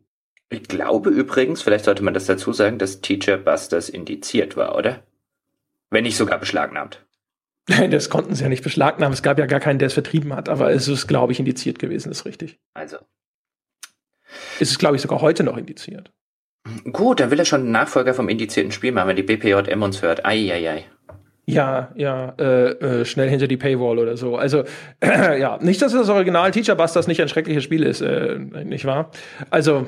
Ich 0.50 0.64
glaube 0.64 1.10
übrigens, 1.10 1.62
vielleicht 1.62 1.86
sollte 1.86 2.04
man 2.04 2.14
das 2.14 2.26
dazu 2.26 2.52
sagen, 2.52 2.78
dass 2.78 3.00
Teacher 3.00 3.38
Busters 3.38 3.88
indiziert 3.88 4.58
war, 4.58 4.76
oder? 4.76 5.04
Wenn 5.90 6.04
nicht 6.04 6.18
sogar 6.18 6.40
beschlagnahmt. 6.40 7.06
Das 7.90 8.10
konnten 8.10 8.36
sie 8.36 8.44
ja 8.44 8.50
nicht 8.50 8.64
beschlagnahmen. 8.64 9.14
Es 9.14 9.24
gab 9.24 9.40
ja 9.40 9.46
gar 9.46 9.60
keinen, 9.60 9.80
der 9.80 9.86
es 9.86 9.94
vertrieben 9.94 10.36
hat, 10.36 10.50
aber 10.50 10.72
es 10.72 10.88
ist, 10.88 11.08
glaube 11.08 11.32
ich, 11.32 11.40
indiziert 11.40 11.80
gewesen, 11.80 12.12
ist 12.12 12.26
richtig. 12.26 12.60
Also. 12.74 12.98
Es 14.60 14.72
ist, 14.72 14.80
glaube 14.80 14.96
ich, 14.96 15.02
sogar 15.02 15.22
heute 15.22 15.44
noch 15.44 15.58
indiziert. 15.58 16.12
Gut, 16.92 17.20
dann 17.20 17.32
will 17.32 17.40
er 17.40 17.46
schon 17.46 17.62
einen 17.62 17.72
Nachfolger 17.72 18.14
vom 18.14 18.30
indizierten 18.30 18.72
Spiel 18.72 18.92
machen, 18.92 19.10
wenn 19.10 19.16
die 19.16 19.24
BPJM 19.24 19.82
uns 19.82 20.02
hört. 20.02 20.26
Eieiei. 20.26 20.86
Ja, 21.52 21.92
ja, 21.96 22.34
äh, 22.40 22.70
äh, 22.70 23.06
schnell 23.06 23.30
hinter 23.30 23.48
die 23.48 23.58
Paywall 23.58 24.00
oder 24.00 24.18
so. 24.18 24.38
Also, 24.38 24.64
ja, 25.04 25.58
nicht, 25.62 25.82
dass 25.82 25.94
das 25.94 26.10
Original 26.10 26.52
Teacher 26.52 26.76
Busters 26.76 27.08
nicht 27.08 27.22
ein 27.22 27.30
schreckliches 27.30 27.64
Spiel 27.64 27.84
ist, 27.84 28.02
äh, 28.02 28.40
nicht 28.40 28.86
wahr? 28.86 29.12
Also, 29.50 29.88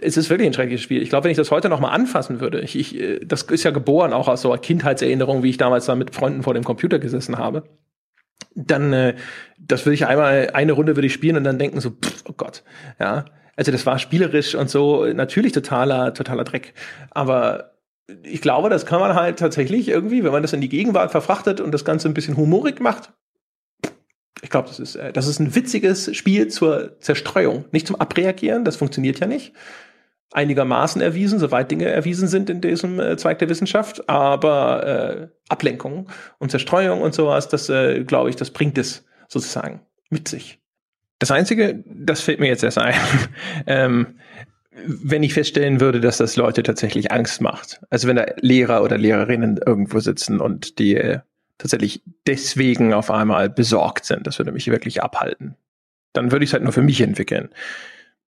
es 0.00 0.16
ist 0.16 0.30
wirklich 0.30 0.48
ein 0.48 0.52
schreckliches 0.52 0.82
Spiel. 0.82 1.02
Ich 1.02 1.08
glaube, 1.08 1.24
wenn 1.24 1.30
ich 1.30 1.36
das 1.36 1.50
heute 1.50 1.68
noch 1.68 1.80
mal 1.80 1.90
anfassen 1.90 2.40
würde, 2.40 2.60
ich, 2.60 2.78
ich, 2.78 3.00
äh, 3.00 3.20
das 3.24 3.42
ist 3.42 3.64
ja 3.64 3.70
geboren 3.70 4.12
auch 4.12 4.28
aus 4.28 4.42
so 4.42 4.52
einer 4.52 4.60
Kindheitserinnerung, 4.60 5.42
wie 5.42 5.50
ich 5.50 5.56
damals 5.56 5.86
da 5.86 5.94
mit 5.94 6.14
Freunden 6.14 6.42
vor 6.42 6.54
dem 6.54 6.64
Computer 6.64 6.98
gesessen 6.98 7.38
habe 7.38 7.64
dann 8.54 8.92
äh, 8.92 9.14
das 9.58 9.86
würde 9.86 9.94
ich 9.94 10.06
einmal 10.06 10.50
eine 10.52 10.72
Runde 10.72 10.96
würde 10.96 11.06
ich 11.06 11.12
spielen 11.12 11.36
und 11.36 11.44
dann 11.44 11.58
denken 11.58 11.80
so 11.80 11.90
pff, 11.90 12.24
oh 12.28 12.34
Gott 12.36 12.62
ja 13.00 13.24
also 13.56 13.70
das 13.72 13.86
war 13.86 13.98
spielerisch 13.98 14.54
und 14.54 14.70
so 14.70 15.06
natürlich 15.06 15.52
totaler 15.52 16.14
totaler 16.14 16.44
Dreck 16.44 16.74
aber 17.10 17.71
ich 18.22 18.40
glaube, 18.40 18.70
das 18.70 18.86
kann 18.86 19.00
man 19.00 19.14
halt 19.14 19.38
tatsächlich 19.38 19.88
irgendwie, 19.88 20.24
wenn 20.24 20.32
man 20.32 20.42
das 20.42 20.52
in 20.52 20.60
die 20.60 20.68
Gegenwart 20.68 21.10
verfrachtet 21.10 21.60
und 21.60 21.72
das 21.72 21.84
Ganze 21.84 22.08
ein 22.08 22.14
bisschen 22.14 22.36
humorig 22.36 22.80
macht. 22.80 23.12
Ich 24.42 24.50
glaube, 24.50 24.68
das 24.68 24.80
ist, 24.80 24.96
äh, 24.96 25.12
das 25.12 25.26
ist 25.26 25.38
ein 25.38 25.54
witziges 25.54 26.14
Spiel 26.16 26.48
zur 26.48 27.00
Zerstreuung, 27.00 27.64
nicht 27.70 27.86
zum 27.86 27.96
Abreagieren. 27.96 28.64
Das 28.64 28.76
funktioniert 28.76 29.20
ja 29.20 29.26
nicht. 29.26 29.52
Einigermaßen 30.32 31.02
erwiesen, 31.02 31.38
soweit 31.38 31.70
Dinge 31.70 31.86
erwiesen 31.86 32.26
sind 32.26 32.48
in 32.48 32.60
diesem 32.60 32.98
äh, 32.98 33.16
Zweig 33.16 33.38
der 33.38 33.50
Wissenschaft, 33.50 34.08
aber 34.08 34.86
äh, 34.86 35.28
Ablenkung 35.48 36.08
und 36.38 36.50
Zerstreuung 36.50 37.02
und 37.02 37.14
sowas, 37.14 37.48
das 37.48 37.68
äh, 37.68 38.04
glaube 38.04 38.30
ich, 38.30 38.36
das 38.36 38.50
bringt 38.50 38.78
es 38.78 39.04
sozusagen 39.28 39.82
mit 40.08 40.28
sich. 40.28 40.58
Das 41.18 41.30
Einzige, 41.30 41.84
das 41.86 42.20
fällt 42.20 42.40
mir 42.40 42.48
jetzt 42.48 42.64
erst 42.64 42.78
ein, 42.78 42.94
ähm, 43.66 44.18
wenn 44.86 45.22
ich 45.22 45.34
feststellen 45.34 45.80
würde, 45.80 46.00
dass 46.00 46.16
das 46.16 46.36
Leute 46.36 46.62
tatsächlich 46.62 47.12
Angst 47.12 47.40
macht. 47.40 47.80
Also 47.90 48.08
wenn 48.08 48.16
da 48.16 48.26
Lehrer 48.40 48.82
oder 48.82 48.98
Lehrerinnen 48.98 49.58
irgendwo 49.64 50.00
sitzen 50.00 50.40
und 50.40 50.78
die 50.78 50.96
äh, 50.96 51.20
tatsächlich 51.58 52.02
deswegen 52.26 52.92
auf 52.92 53.10
einmal 53.10 53.50
besorgt 53.50 54.04
sind, 54.04 54.26
das 54.26 54.38
würde 54.38 54.52
mich 54.52 54.66
wirklich 54.68 55.02
abhalten. 55.02 55.56
Dann 56.12 56.32
würde 56.32 56.44
ich 56.44 56.50
es 56.50 56.54
halt 56.54 56.64
nur 56.64 56.72
für 56.72 56.82
mich 56.82 57.00
entwickeln. 57.00 57.50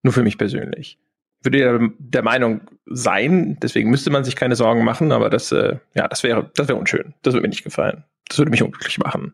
Nur 0.03 0.13
für 0.13 0.23
mich 0.23 0.37
persönlich. 0.37 0.99
Würde 1.41 1.59
ja 1.59 1.79
der 1.97 2.23
Meinung 2.23 2.61
sein, 2.85 3.57
deswegen 3.61 3.89
müsste 3.89 4.09
man 4.09 4.23
sich 4.23 4.35
keine 4.35 4.55
Sorgen 4.55 4.83
machen, 4.83 5.11
aber 5.11 5.29
das, 5.29 5.51
äh, 5.51 5.77
ja, 5.93 6.07
das 6.07 6.23
wäre, 6.23 6.51
das 6.55 6.67
wäre 6.67 6.77
unschön. 6.77 7.13
Das 7.21 7.33
würde 7.33 7.43
mir 7.43 7.49
nicht 7.49 7.63
gefallen. 7.63 8.03
Das 8.27 8.37
würde 8.37 8.51
mich 8.51 8.63
unglücklich 8.63 8.97
machen. 8.99 9.33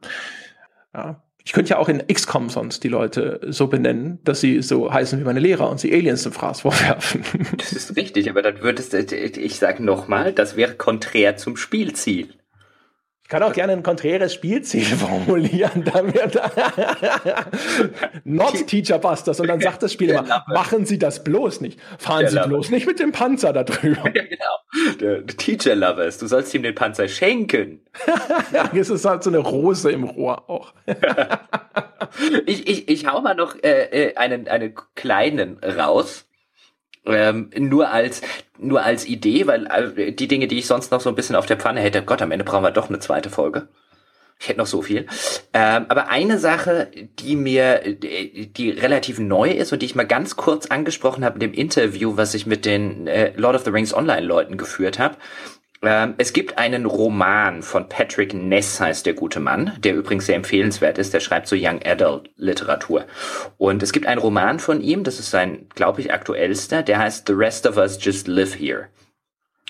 Ja. 0.94 1.24
Ich 1.50 1.54
könnte 1.54 1.72
ja 1.72 1.78
auch 1.80 1.90
in 1.90 2.06
XCOM 2.06 2.50
sonst 2.50 2.84
die 2.84 2.90
Leute 2.90 3.40
so 3.48 3.66
benennen, 3.66 4.20
dass 4.24 4.40
sie 4.40 4.62
so 4.62 4.94
heißen 4.94 5.20
wie 5.20 5.24
meine 5.24 5.40
Lehrer 5.40 5.68
und 5.68 5.80
sie 5.80 5.92
Aliens 5.92 6.22
zum 6.22 6.32
Fraß 6.32 6.62
vorwerfen. 6.62 7.24
Das 7.58 7.72
ist 7.72 7.96
richtig, 7.96 8.30
aber 8.30 8.44
dann 8.44 8.62
würdest 8.62 8.94
du, 8.94 9.00
ich 9.00 9.58
sage 9.58 9.84
nochmal, 9.84 10.32
das 10.32 10.56
wäre 10.56 10.76
konträr 10.76 11.38
zum 11.38 11.58
Spielziel. 11.58 12.36
Ich 13.30 13.32
kann 13.32 13.44
auch 13.44 13.54
gerne 13.54 13.74
ein 13.74 13.84
konträres 13.84 14.34
Spielziel 14.34 14.82
formulieren, 14.98 15.84
damit 15.84 16.42
Not 18.24 18.66
Teacher 18.66 18.98
Busters 18.98 19.40
und 19.40 19.46
dann 19.46 19.62
sagt 19.62 19.84
das 19.84 19.94
Spiel 19.94 20.10
immer, 20.10 20.44
machen 20.48 20.88
Sie 20.88 20.98
das 20.98 21.24
bloß 21.24 21.62
nicht. 21.62 21.80
Fahren 22.00 22.22
Der 22.22 22.30
Sie 22.30 22.36
Lover. 22.38 22.48
bloß 22.48 22.72
nicht 22.72 22.88
mit 22.88 22.98
dem 22.98 23.12
Panzer 23.12 23.54
da 23.54 23.64
drüber. 23.64 24.04
Ja, 24.16 24.24
genau. 24.24 24.96
Der, 25.00 25.28
Teacher 25.28 25.76
Lovers, 25.76 26.18
du 26.18 26.26
sollst 26.26 26.56
ihm 26.56 26.64
den 26.64 26.74
Panzer 26.74 27.08
schenken. 27.08 27.82
es 28.74 28.90
ist 28.90 29.06
halt 29.06 29.22
so 29.22 29.30
eine 29.30 29.38
Rose 29.38 29.92
im 29.92 30.06
Rohr 30.06 30.50
auch. 30.50 30.74
ich, 32.48 32.68
ich, 32.68 32.90
ich 32.90 33.06
hau 33.06 33.22
mal 33.22 33.36
noch 33.36 33.56
äh, 33.62 34.08
äh 34.08 34.16
einen, 34.16 34.48
einen 34.48 34.74
kleinen 34.96 35.60
raus. 35.60 36.26
Ähm, 37.06 37.50
nur 37.58 37.90
als 37.90 38.22
nur 38.58 38.84
als 38.84 39.06
Idee, 39.08 39.48
weil 39.48 39.68
äh, 39.68 40.12
die 40.12 40.28
Dinge, 40.28 40.48
die 40.48 40.60
ich 40.60 40.68
sonst 40.68 40.92
noch 40.92 41.02
so 41.02 41.10
ein 41.10 41.16
bisschen 41.16 41.36
auf 41.36 41.46
der 41.46 41.58
Pfanne 41.58 41.82
hätte, 41.82 42.04
Gott, 42.04 42.22
am 42.22 42.32
Ende 42.32 42.46
brauchen 42.46 42.64
wir 42.64 42.72
doch 42.72 42.90
eine 42.90 43.00
zweite 43.00 43.30
Folge. 43.30 43.70
Ich 44.42 44.48
hätte 44.48 44.60
noch 44.60 44.68
so 44.68 44.82
viel. 44.82 45.06
Ähm, 45.54 45.86
aber 45.90 46.08
eine 46.08 46.40
Sache, 46.40 46.90
die 47.20 47.36
mir, 47.36 47.96
die, 47.96 48.54
die 48.54 48.70
relativ 48.70 49.20
neu 49.20 49.52
ist 49.52 49.74
und 49.74 49.82
die 49.82 49.86
ich 49.86 49.96
mal 49.96 50.08
ganz 50.08 50.38
kurz 50.38 50.68
angesprochen 50.68 51.26
habe 51.26 51.36
in 51.36 51.40
dem 51.42 51.54
Interview, 51.54 52.16
was 52.16 52.34
ich 52.34 52.46
mit 52.46 52.66
den 52.66 53.08
äh, 53.08 53.34
Lord 53.36 53.56
of 53.56 53.66
the 53.66 53.72
Rings 53.72 53.94
Online-Leuten 53.94 54.58
geführt 54.58 54.98
habe, 54.98 55.18
es 55.82 56.34
gibt 56.34 56.58
einen 56.58 56.86
Roman 56.86 57.64
von 57.64 57.88
Patrick 57.88 58.34
Ness, 58.34 58.82
heißt 58.82 59.06
der 59.06 59.14
gute 59.14 59.40
Mann, 59.40 59.78
der 59.80 59.96
übrigens 59.96 60.26
sehr 60.26 60.36
empfehlenswert 60.36 60.98
ist. 60.98 61.14
Der 61.14 61.22
schreibt 61.22 61.48
so 61.48 61.56
Young 61.58 61.82
Adult 61.86 62.32
Literatur. 62.36 63.06
Und 63.58 63.82
es 63.82 63.94
gibt 63.94 64.06
einen 64.06 64.20
Roman 64.20 64.60
von 64.60 64.82
ihm, 64.82 65.06
das 65.06 65.20
ist 65.20 65.32
sein, 65.32 65.68
glaube 65.76 66.02
ich, 66.02 66.12
aktuellster, 66.12 66.84
der 66.84 67.00
heißt 67.00 67.28
The 67.28 67.34
Rest 67.34 67.66
of 67.66 67.78
Us 67.78 67.98
Just 68.02 68.28
Live 68.28 68.60
Here. 68.60 68.90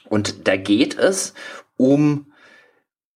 Und 0.06 0.48
da 0.48 0.56
geht 0.56 0.98
es 0.98 1.36
um 1.78 2.34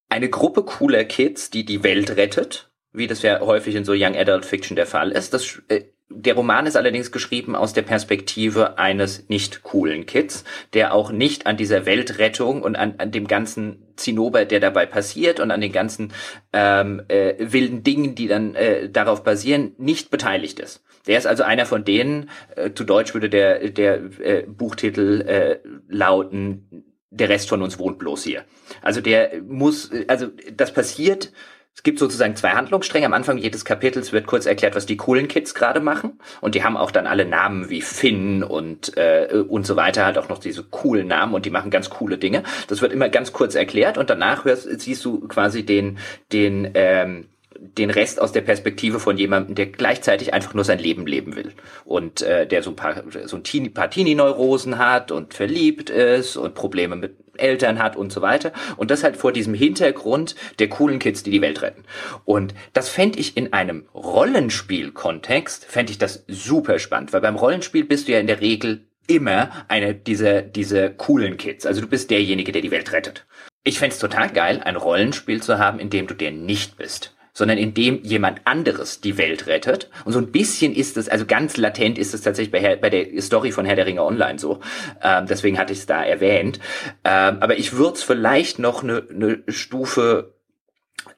eine 0.09 0.29
Gruppe 0.29 0.63
cooler 0.63 1.03
Kids, 1.03 1.49
die 1.49 1.65
die 1.65 1.81
Welt 1.81 2.15
rettet, 2.15 2.71
wie 2.91 3.07
das 3.07 3.23
ja 3.23 3.39
häufig 3.39 3.73
in 3.73 3.85
so 3.85 3.93
Young 3.93 4.15
Adult 4.15 4.45
Fiction 4.45 4.75
der 4.75 4.85
Fall 4.85 5.11
ist. 5.11 5.33
Das 5.33 5.63
äh, 5.69 5.85
der 6.15 6.35
Roman 6.35 6.65
ist 6.65 6.75
allerdings 6.75 7.11
geschrieben 7.11 7.55
aus 7.55 7.73
der 7.73 7.81
Perspektive 7.81 8.77
eines 8.77 9.29
nicht 9.29 9.63
coolen 9.63 10.05
Kids, 10.05 10.43
der 10.73 10.93
auch 10.93 11.11
nicht 11.11 11.47
an 11.47 11.57
dieser 11.57 11.85
Weltrettung 11.85 12.61
und 12.61 12.75
an, 12.75 12.95
an 12.97 13.11
dem 13.11 13.27
ganzen 13.27 13.93
Zinnober, 13.95 14.45
der 14.45 14.59
dabei 14.59 14.85
passiert 14.85 15.39
und 15.39 15.51
an 15.51 15.61
den 15.61 15.71
ganzen 15.71 16.13
ähm, 16.51 17.01
äh, 17.07 17.35
wilden 17.39 17.83
Dingen, 17.83 18.15
die 18.15 18.27
dann 18.27 18.55
äh, 18.55 18.89
darauf 18.89 19.23
basieren, 19.23 19.73
nicht 19.77 20.09
beteiligt 20.09 20.59
ist. 20.59 20.83
Der 21.07 21.17
ist 21.17 21.27
also 21.27 21.43
einer 21.43 21.65
von 21.65 21.83
denen, 21.83 22.29
äh, 22.55 22.71
zu 22.73 22.83
Deutsch 22.83 23.13
würde 23.13 23.29
der, 23.29 23.69
der 23.69 23.95
äh, 24.19 24.43
Buchtitel 24.47 25.21
äh, 25.21 25.59
lauten, 25.87 26.85
der 27.09 27.29
Rest 27.29 27.49
von 27.49 27.61
uns 27.61 27.77
wohnt 27.77 27.99
bloß 27.99 28.23
hier. 28.23 28.43
Also 28.81 29.01
der 29.01 29.41
muss, 29.47 29.91
also 30.07 30.27
das 30.55 30.73
passiert 30.73 31.31
es 31.75 31.81
gibt 31.81 31.99
sozusagen 31.99 32.35
zwei 32.35 32.51
Handlungsstränge. 32.51 33.05
Am 33.05 33.13
Anfang 33.13 33.37
jedes 33.37 33.65
Kapitels 33.65 34.13
wird 34.13 34.27
kurz 34.27 34.45
erklärt, 34.45 34.75
was 34.75 34.85
die 34.85 34.97
coolen 34.97 35.27
Kids 35.27 35.55
gerade 35.55 35.79
machen. 35.79 36.19
Und 36.39 36.55
die 36.55 36.63
haben 36.63 36.77
auch 36.77 36.91
dann 36.91 37.07
alle 37.07 37.25
Namen 37.25 37.69
wie 37.69 37.81
Finn 37.81 38.43
und, 38.43 38.95
äh, 38.95 39.43
und 39.47 39.65
so 39.65 39.75
weiter, 39.75 40.05
halt 40.05 40.17
auch 40.17 40.29
noch 40.29 40.37
diese 40.37 40.63
coolen 40.63 41.07
Namen 41.07 41.33
und 41.33 41.45
die 41.45 41.49
machen 41.49 41.71
ganz 41.71 41.89
coole 41.89 42.17
Dinge. 42.17 42.43
Das 42.67 42.81
wird 42.81 42.93
immer 42.93 43.09
ganz 43.09 43.33
kurz 43.33 43.55
erklärt 43.55 43.97
und 43.97 44.09
danach 44.09 44.45
hörst, 44.45 44.69
siehst 44.81 45.03
du 45.03 45.27
quasi 45.27 45.65
den, 45.65 45.97
den, 46.31 46.69
ähm, 46.75 47.25
den 47.59 47.89
Rest 47.89 48.21
aus 48.21 48.31
der 48.31 48.41
Perspektive 48.41 48.99
von 48.99 49.17
jemandem, 49.17 49.55
der 49.55 49.67
gleichzeitig 49.67 50.33
einfach 50.33 50.53
nur 50.53 50.63
sein 50.63 50.79
Leben 50.79 51.07
leben 51.07 51.35
will 51.35 51.53
und 51.85 52.21
äh, 52.21 52.45
der 52.45 52.61
so 52.61 52.71
ein 52.71 52.75
paar 52.75 53.03
so 53.25 53.35
ein 53.35 53.43
Teenie, 53.43 53.69
paar 53.69 53.89
Teenie-Neurosen 53.89 54.77
hat 54.77 55.11
und 55.11 55.33
verliebt 55.33 55.89
ist 55.89 56.35
und 56.35 56.55
Probleme 56.55 56.95
mit 56.95 57.22
Eltern 57.37 57.79
hat 57.79 57.95
und 57.95 58.11
so 58.11 58.21
weiter 58.21 58.51
und 58.77 58.91
das 58.91 59.03
halt 59.03 59.17
vor 59.17 59.31
diesem 59.31 59.53
Hintergrund 59.53 60.35
der 60.59 60.69
coolen 60.69 60.99
Kids, 60.99 61.23
die 61.23 61.31
die 61.31 61.41
Welt 61.41 61.61
retten. 61.61 61.83
Und 62.25 62.53
das 62.73 62.89
fände 62.89 63.19
ich 63.19 63.37
in 63.37 63.53
einem 63.53 63.85
Rollenspiel-Kontext 63.93 65.65
fände 65.65 65.91
ich 65.91 65.97
das 65.97 66.23
super 66.27 66.79
spannend, 66.79 67.13
weil 67.13 67.21
beim 67.21 67.35
Rollenspiel 67.35 67.85
bist 67.85 68.07
du 68.07 68.11
ja 68.11 68.19
in 68.19 68.27
der 68.27 68.41
Regel 68.41 68.85
immer 69.07 69.49
eine 69.67 69.93
dieser 69.93 70.41
diese 70.41 70.89
coolen 70.91 71.37
Kids. 71.37 71.65
Also 71.65 71.81
du 71.81 71.87
bist 71.87 72.09
derjenige, 72.09 72.51
der 72.51 72.61
die 72.61 72.71
Welt 72.71 72.91
rettet. 72.91 73.25
Ich 73.63 73.79
fände 73.79 73.97
total 73.97 74.29
geil, 74.29 74.61
ein 74.63 74.75
Rollenspiel 74.75 75.41
zu 75.41 75.57
haben, 75.57 75.79
in 75.79 75.89
dem 75.89 76.07
du 76.07 76.13
der 76.13 76.31
nicht 76.31 76.77
bist 76.77 77.15
sondern 77.33 77.57
indem 77.57 78.03
jemand 78.03 78.41
anderes 78.45 79.01
die 79.01 79.17
Welt 79.17 79.47
rettet. 79.47 79.89
Und 80.05 80.13
so 80.13 80.19
ein 80.19 80.31
bisschen 80.31 80.73
ist 80.73 80.97
es, 80.97 81.09
also 81.09 81.25
ganz 81.25 81.57
latent 81.57 81.97
ist 81.97 82.13
es 82.13 82.21
tatsächlich 82.21 82.51
bei, 82.51 82.61
Herr, 82.61 82.75
bei 82.77 82.89
der 82.89 83.21
Story 83.21 83.51
von 83.51 83.65
Herr 83.65 83.75
der 83.75 83.87
Ringe 83.87 84.03
Online 84.03 84.37
so. 84.37 84.59
Ähm, 85.01 85.25
deswegen 85.27 85.57
hatte 85.57 85.73
ich 85.73 85.79
es 85.79 85.85
da 85.87 86.03
erwähnt. 86.03 86.59
Ähm, 87.03 87.37
aber 87.39 87.57
ich 87.57 87.73
würde 87.73 87.93
es 87.93 88.03
vielleicht 88.03 88.59
noch 88.59 88.83
eine, 88.83 89.03
eine 89.09 89.43
Stufe 89.47 90.35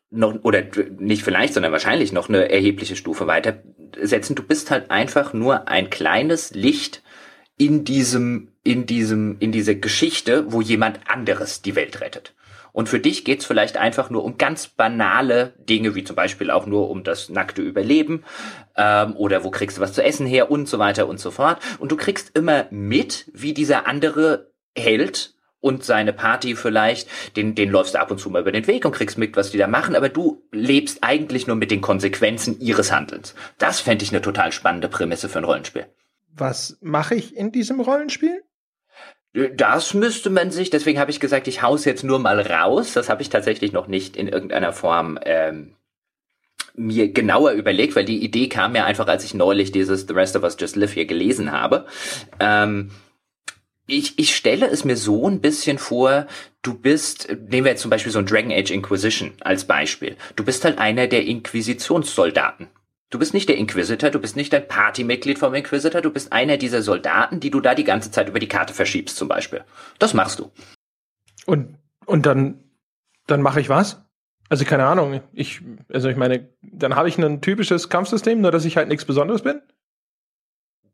noch, 0.10 0.36
oder 0.44 0.64
nicht 0.98 1.24
vielleicht, 1.24 1.54
sondern 1.54 1.74
wahrscheinlich 1.74 2.14
noch 2.14 2.30
eine 2.30 2.50
erhebliche 2.50 2.96
Stufe 2.96 3.28
weitersetzen. 3.28 4.36
Du 4.36 4.44
bist 4.44 4.72
halt 4.72 4.92
einfach 4.92 5.34
nur 5.34 5.68
ein 5.68 5.90
kleines 5.90 6.54
Licht 6.54 7.04
in 7.58 7.84
diesem, 7.84 8.54
in 8.64 8.86
diesem, 8.86 9.38
in 9.40 9.52
dieser 9.52 9.76
Geschichte, 9.76 10.52
wo 10.52 10.62
jemand 10.62 11.00
anderes 11.08 11.62
die 11.62 11.76
Welt 11.76 12.00
rettet. 12.00 12.34
Und 12.76 12.89
für 12.89 12.99
dich 12.99 13.23
geht's 13.23 13.45
vielleicht 13.45 13.77
einfach 13.77 14.10
nur 14.10 14.26
um 14.26 14.38
ganz 14.38 14.68
banale 14.68 15.53
Dinge, 15.60 15.95
wie 15.95 16.03
zum 16.03 16.18
Beispiel 16.18 16.52
auch 16.52 16.65
nur 16.65 16.89
um 16.89 17.06
das 17.06 17.30
nackte 17.30 17.61
Überleben 17.61 18.26
ähm, 18.76 19.15
oder 19.15 19.45
wo 19.45 19.49
kriegst 19.49 19.77
du 19.77 19.81
was 19.81 19.93
zu 19.93 20.03
essen 20.03 20.27
her 20.27 20.52
und 20.52 20.68
so 20.68 20.77
weiter 20.77 21.07
und 21.07 21.18
so 21.18 21.31
fort. 21.31 21.60
Und 21.80 21.93
du 21.93 21.95
kriegst 21.95 22.35
immer 22.35 22.65
mit, 22.72 23.31
wie 23.34 23.53
dieser 23.53 23.88
andere 23.88 24.52
Held 24.77 25.35
und 25.61 25.85
seine 25.85 26.11
Party 26.11 26.57
vielleicht, 26.57 27.07
den, 27.38 27.56
den 27.56 27.69
läufst 27.69 27.95
du 27.95 27.99
ab 28.02 28.11
und 28.11 28.19
zu 28.19 28.30
mal 28.30 28.41
über 28.41 28.52
den 28.52 28.68
Weg 28.68 28.84
und 28.84 28.91
kriegst 28.91 29.18
mit, 29.18 29.38
was 29.38 29.52
die 29.52 29.57
da 29.57 29.68
machen, 29.68 29.95
aber 29.95 30.10
du 30.10 30.43
lebst 30.52 30.97
eigentlich 31.02 31.47
nur 31.47 31.56
mit 31.56 31.72
den 31.72 31.80
Konsequenzen 31.80 32.60
ihres 32.60 32.91
Handelns. 32.91 33.35
Das 33.57 33.80
fände 33.80 34.03
ich 34.03 34.11
eine 34.11 34.22
total 34.22 34.52
spannende 34.52 34.89
Prämisse 34.89 35.30
für 35.30 35.39
ein 35.39 35.45
Rollenspiel. 35.45 35.85
was 36.35 36.77
mache 36.81 37.15
ich 37.15 37.38
in 37.38 37.53
diesem 37.53 37.80
Rollenspiel? 37.80 38.43
Das 39.56 39.94
müsste 39.94 40.30
man 40.30 40.49
sich, 40.49 40.70
deswegen 40.70 40.98
habe 40.98 41.12
ich 41.12 41.20
gesagt, 41.20 41.48
ich 41.49 41.62
hau's 41.62 41.84
jetzt 41.84 42.06
nur 42.06 42.20
mal 42.20 42.40
raus. 42.40 42.94
Das 42.94 43.10
habe 43.10 43.22
ich 43.22 43.30
tatsächlich 43.30 43.74
noch 43.74 43.88
nicht 43.88 44.16
in 44.16 44.30
irgendeiner 44.30 44.72
Form 44.72 45.20
ähm, 45.26 45.76
mir 46.74 47.12
genauer 47.12 47.52
überlegt, 47.52 47.95
weil 47.98 48.06
die 48.06 48.24
Idee 48.24 48.48
kam 48.48 48.72
mir 48.72 48.86
einfach, 48.86 49.07
als 49.07 49.26
ich 49.26 49.34
neulich 49.34 49.74
dieses 49.74 50.07
The 50.07 50.14
Rest 50.14 50.38
of 50.38 50.44
Us 50.44 50.56
Just 50.57 50.78
Live 50.78 50.94
hier 50.94 51.06
gelesen 51.06 51.52
habe. 51.52 51.86
Ähm, 52.40 52.91
ich, 53.88 54.18
ich 54.18 54.36
stelle 54.36 54.68
es 54.68 54.86
mir 54.86 54.95
so 54.95 55.28
ein 55.28 55.41
bisschen 55.41 55.78
vor, 55.80 56.28
du 56.62 56.74
bist, 56.74 57.28
nehmen 57.30 57.66
wir 57.66 57.72
jetzt 57.72 57.82
zum 57.82 57.91
Beispiel 57.91 58.12
so 58.12 58.20
ein 58.20 58.26
Dragon 58.26 58.52
Age 58.52 58.72
Inquisition 58.72 59.34
als 59.41 59.66
Beispiel. 59.66 60.16
Du 60.36 60.45
bist 60.45 60.64
halt 60.64 60.80
einer 60.80 61.07
der 61.07 61.26
Inquisitionssoldaten. 61.26 62.70
Du 63.16 63.20
bist 63.20 63.34
nicht 63.34 63.48
der 63.48 63.56
Inquisitor, 63.56 64.10
du 64.10 64.20
bist 64.20 64.36
nicht 64.36 64.54
ein 64.54 64.68
Partymitglied 64.68 65.40
vom 65.40 65.54
Inquisitor, 65.54 66.02
du 66.02 66.12
bist 66.12 66.34
einer 66.34 66.58
dieser 66.58 66.82
Soldaten, 66.82 67.40
die 67.40 67.50
du 67.50 67.62
da 67.62 67.74
die 67.74 67.86
ganze 67.86 68.12
Zeit 68.12 68.28
über 68.28 68.40
die 68.40 68.50
Karte 68.50 68.74
verschiebst 68.74 69.16
zum 69.16 69.30
Beispiel. 69.30 69.64
Das 70.00 70.14
machst 70.14 70.40
du. 70.40 70.52
Und, 71.46 71.78
und 72.06 72.26
dann, 72.26 72.60
dann 73.26 73.42
mache 73.42 73.62
ich 73.62 73.70
was? 73.70 74.04
Also 74.50 74.66
keine 74.66 74.86
Ahnung. 74.86 75.22
Ich, 75.32 75.62
also 75.88 76.10
ich 76.10 76.18
meine, 76.18 76.50
dann 76.62 76.98
habe 76.98 77.08
ich 77.08 77.18
ein 77.18 77.40
typisches 77.40 77.88
Kampfsystem, 77.88 78.42
nur 78.42 78.52
dass 78.52 78.66
ich 78.66 78.76
halt 78.76 78.90
nichts 78.90 79.06
Besonderes 79.06 79.44
bin 79.44 79.62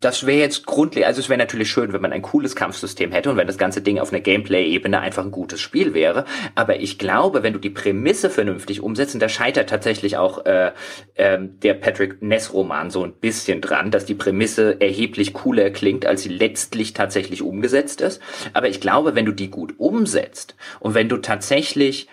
das 0.01 0.25
wäre 0.25 0.39
jetzt 0.39 0.65
grundlegend, 0.65 1.07
also 1.07 1.21
es 1.21 1.29
wäre 1.29 1.37
natürlich 1.37 1.69
schön, 1.69 1.93
wenn 1.93 2.01
man 2.01 2.11
ein 2.11 2.23
cooles 2.23 2.55
Kampfsystem 2.55 3.11
hätte 3.11 3.29
und 3.29 3.37
wenn 3.37 3.47
das 3.47 3.59
ganze 3.59 3.81
Ding 3.81 3.99
auf 3.99 4.11
einer 4.11 4.19
Gameplay-Ebene 4.19 4.99
einfach 4.99 5.23
ein 5.23 5.31
gutes 5.31 5.61
Spiel 5.61 5.93
wäre. 5.93 6.25
Aber 6.55 6.79
ich 6.79 6.97
glaube, 6.97 7.43
wenn 7.43 7.53
du 7.53 7.59
die 7.59 7.69
Prämisse 7.69 8.31
vernünftig 8.31 8.81
umsetzt, 8.81 9.13
und 9.13 9.21
da 9.21 9.29
scheitert 9.29 9.69
tatsächlich 9.69 10.17
auch 10.17 10.45
äh, 10.45 10.71
äh, 11.13 11.37
der 11.39 11.75
Patrick 11.75 12.21
Ness-Roman 12.21 12.89
so 12.89 13.03
ein 13.03 13.13
bisschen 13.13 13.61
dran, 13.61 13.91
dass 13.91 14.05
die 14.05 14.15
Prämisse 14.15 14.81
erheblich 14.81 15.33
cooler 15.33 15.69
klingt, 15.69 16.07
als 16.07 16.23
sie 16.23 16.29
letztlich 16.29 16.93
tatsächlich 16.93 17.43
umgesetzt 17.43 18.01
ist. 18.01 18.21
Aber 18.53 18.69
ich 18.69 18.81
glaube, 18.81 19.13
wenn 19.13 19.25
du 19.25 19.31
die 19.31 19.51
gut 19.51 19.75
umsetzt 19.77 20.55
und 20.79 20.95
wenn 20.95 21.09
du 21.09 21.17
tatsächlich 21.17 22.07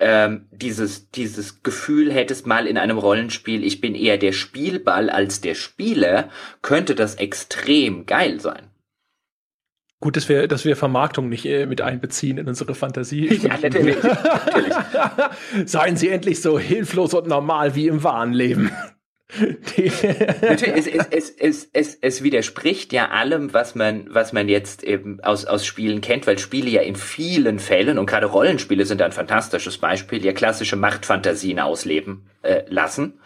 ähm, 0.00 0.46
dieses, 0.50 1.10
dieses 1.10 1.62
Gefühl 1.62 2.12
hättest 2.12 2.46
mal 2.46 2.66
in 2.66 2.78
einem 2.78 2.98
Rollenspiel, 2.98 3.64
ich 3.64 3.80
bin 3.80 3.94
eher 3.94 4.18
der 4.18 4.32
Spielball 4.32 5.08
als 5.08 5.40
der 5.40 5.54
Spieler, 5.54 6.30
könnte 6.62 6.94
das 6.94 7.14
extrem 7.14 8.06
geil 8.06 8.40
sein. 8.40 8.70
Gut, 10.00 10.16
dass 10.16 10.28
wir, 10.28 10.48
dass 10.48 10.66
wir 10.66 10.76
Vermarktung 10.76 11.30
nicht 11.30 11.46
äh, 11.46 11.64
mit 11.64 11.80
einbeziehen 11.80 12.36
in 12.36 12.46
unsere 12.46 12.74
Fantasie. 12.74 13.26
Ja, 13.42 13.56
natürlich. 13.56 13.96
natürlich. 14.02 14.74
Seien 15.64 15.96
Sie 15.96 16.10
endlich 16.10 16.42
so 16.42 16.58
hilflos 16.58 17.14
und 17.14 17.26
normal 17.26 17.74
wie 17.74 17.86
im 17.86 18.04
wahren 18.04 18.34
Leben. 18.34 18.70
Natürlich, 20.42 20.76
es, 20.76 20.86
es, 21.10 21.30
es, 21.30 21.70
es, 21.72 21.98
es 22.00 22.22
widerspricht 22.22 22.92
ja 22.92 23.08
allem, 23.08 23.52
was 23.52 23.74
man, 23.74 24.06
was 24.08 24.32
man 24.32 24.48
jetzt 24.48 24.84
eben 24.84 25.20
aus, 25.22 25.44
aus 25.44 25.66
Spielen 25.66 26.00
kennt, 26.00 26.26
weil 26.26 26.38
Spiele 26.38 26.70
ja 26.70 26.82
in 26.82 26.96
vielen 26.96 27.58
Fällen, 27.58 27.98
und 27.98 28.06
gerade 28.06 28.26
Rollenspiele 28.26 28.86
sind 28.86 29.02
ein 29.02 29.12
fantastisches 29.12 29.78
Beispiel, 29.78 30.24
ja 30.24 30.32
klassische 30.32 30.76
Machtfantasien 30.76 31.58
ausleben 31.58 32.26
äh, 32.42 32.62
lassen. 32.68 33.20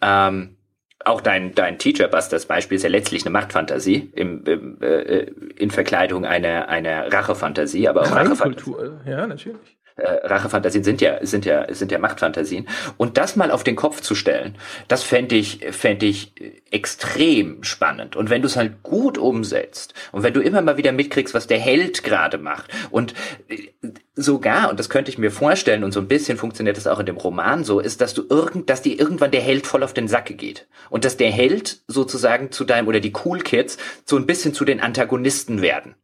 Ähm, 0.00 0.56
auch 1.04 1.20
dein, 1.20 1.54
dein 1.54 1.78
Teacher 1.78 2.08
Busters 2.08 2.46
Beispiel 2.46 2.76
ist 2.76 2.84
ja 2.84 2.88
letztlich 2.88 3.24
eine 3.24 3.32
Machtfantasie 3.32 4.12
im, 4.14 4.44
im, 4.44 4.80
äh, 4.80 5.26
in 5.56 5.70
Verkleidung 5.70 6.24
einer, 6.24 6.68
einer 6.68 7.12
Rachefantasie, 7.12 7.88
aber 7.88 8.02
auch 8.02 8.14
Rachefantasie. 8.14 8.74
Ja, 9.06 9.26
natürlich 9.26 9.76
äh, 9.96 10.26
Rachefantasien 10.26 10.84
sind 10.84 11.00
ja, 11.00 11.24
sind 11.24 11.44
ja, 11.44 11.72
sind 11.72 11.92
ja 11.92 11.98
Machtfantasien. 11.98 12.68
Und 12.96 13.18
das 13.18 13.36
mal 13.36 13.50
auf 13.50 13.64
den 13.64 13.76
Kopf 13.76 14.00
zu 14.00 14.14
stellen, 14.14 14.56
das 14.88 15.02
fände 15.02 15.36
ich, 15.36 15.60
fände 15.70 16.06
ich 16.06 16.34
extrem 16.70 17.62
spannend. 17.62 18.16
Und 18.16 18.30
wenn 18.30 18.42
du 18.42 18.46
es 18.46 18.56
halt 18.56 18.82
gut 18.82 19.18
umsetzt 19.18 19.94
und 20.12 20.22
wenn 20.22 20.34
du 20.34 20.40
immer 20.40 20.62
mal 20.62 20.76
wieder 20.76 20.92
mitkriegst, 20.92 21.34
was 21.34 21.46
der 21.46 21.58
Held 21.58 22.02
gerade 22.02 22.38
macht 22.38 22.70
und 22.90 23.14
äh, 23.48 23.68
sogar, 24.14 24.70
und 24.70 24.78
das 24.78 24.90
könnte 24.90 25.10
ich 25.10 25.18
mir 25.18 25.30
vorstellen, 25.30 25.84
und 25.84 25.92
so 25.92 26.00
ein 26.00 26.08
bisschen 26.08 26.36
funktioniert 26.36 26.76
das 26.76 26.86
auch 26.86 27.00
in 27.00 27.06
dem 27.06 27.16
Roman 27.16 27.64
so, 27.64 27.80
ist, 27.80 28.00
dass 28.00 28.14
du 28.14 28.24
irgend, 28.28 28.68
dass 28.68 28.82
dir 28.82 28.98
irgendwann 28.98 29.30
der 29.30 29.40
Held 29.40 29.66
voll 29.66 29.82
auf 29.82 29.94
den 29.94 30.08
Sack 30.08 30.36
geht. 30.36 30.66
Und 30.90 31.04
dass 31.04 31.16
der 31.16 31.30
Held 31.30 31.82
sozusagen 31.86 32.50
zu 32.50 32.64
deinem, 32.64 32.88
oder 32.88 33.00
die 33.00 33.12
Cool 33.24 33.40
Kids, 33.40 33.78
so 34.04 34.16
ein 34.16 34.26
bisschen 34.26 34.54
zu 34.54 34.64
den 34.64 34.80
Antagonisten 34.80 35.62
werden. 35.62 35.94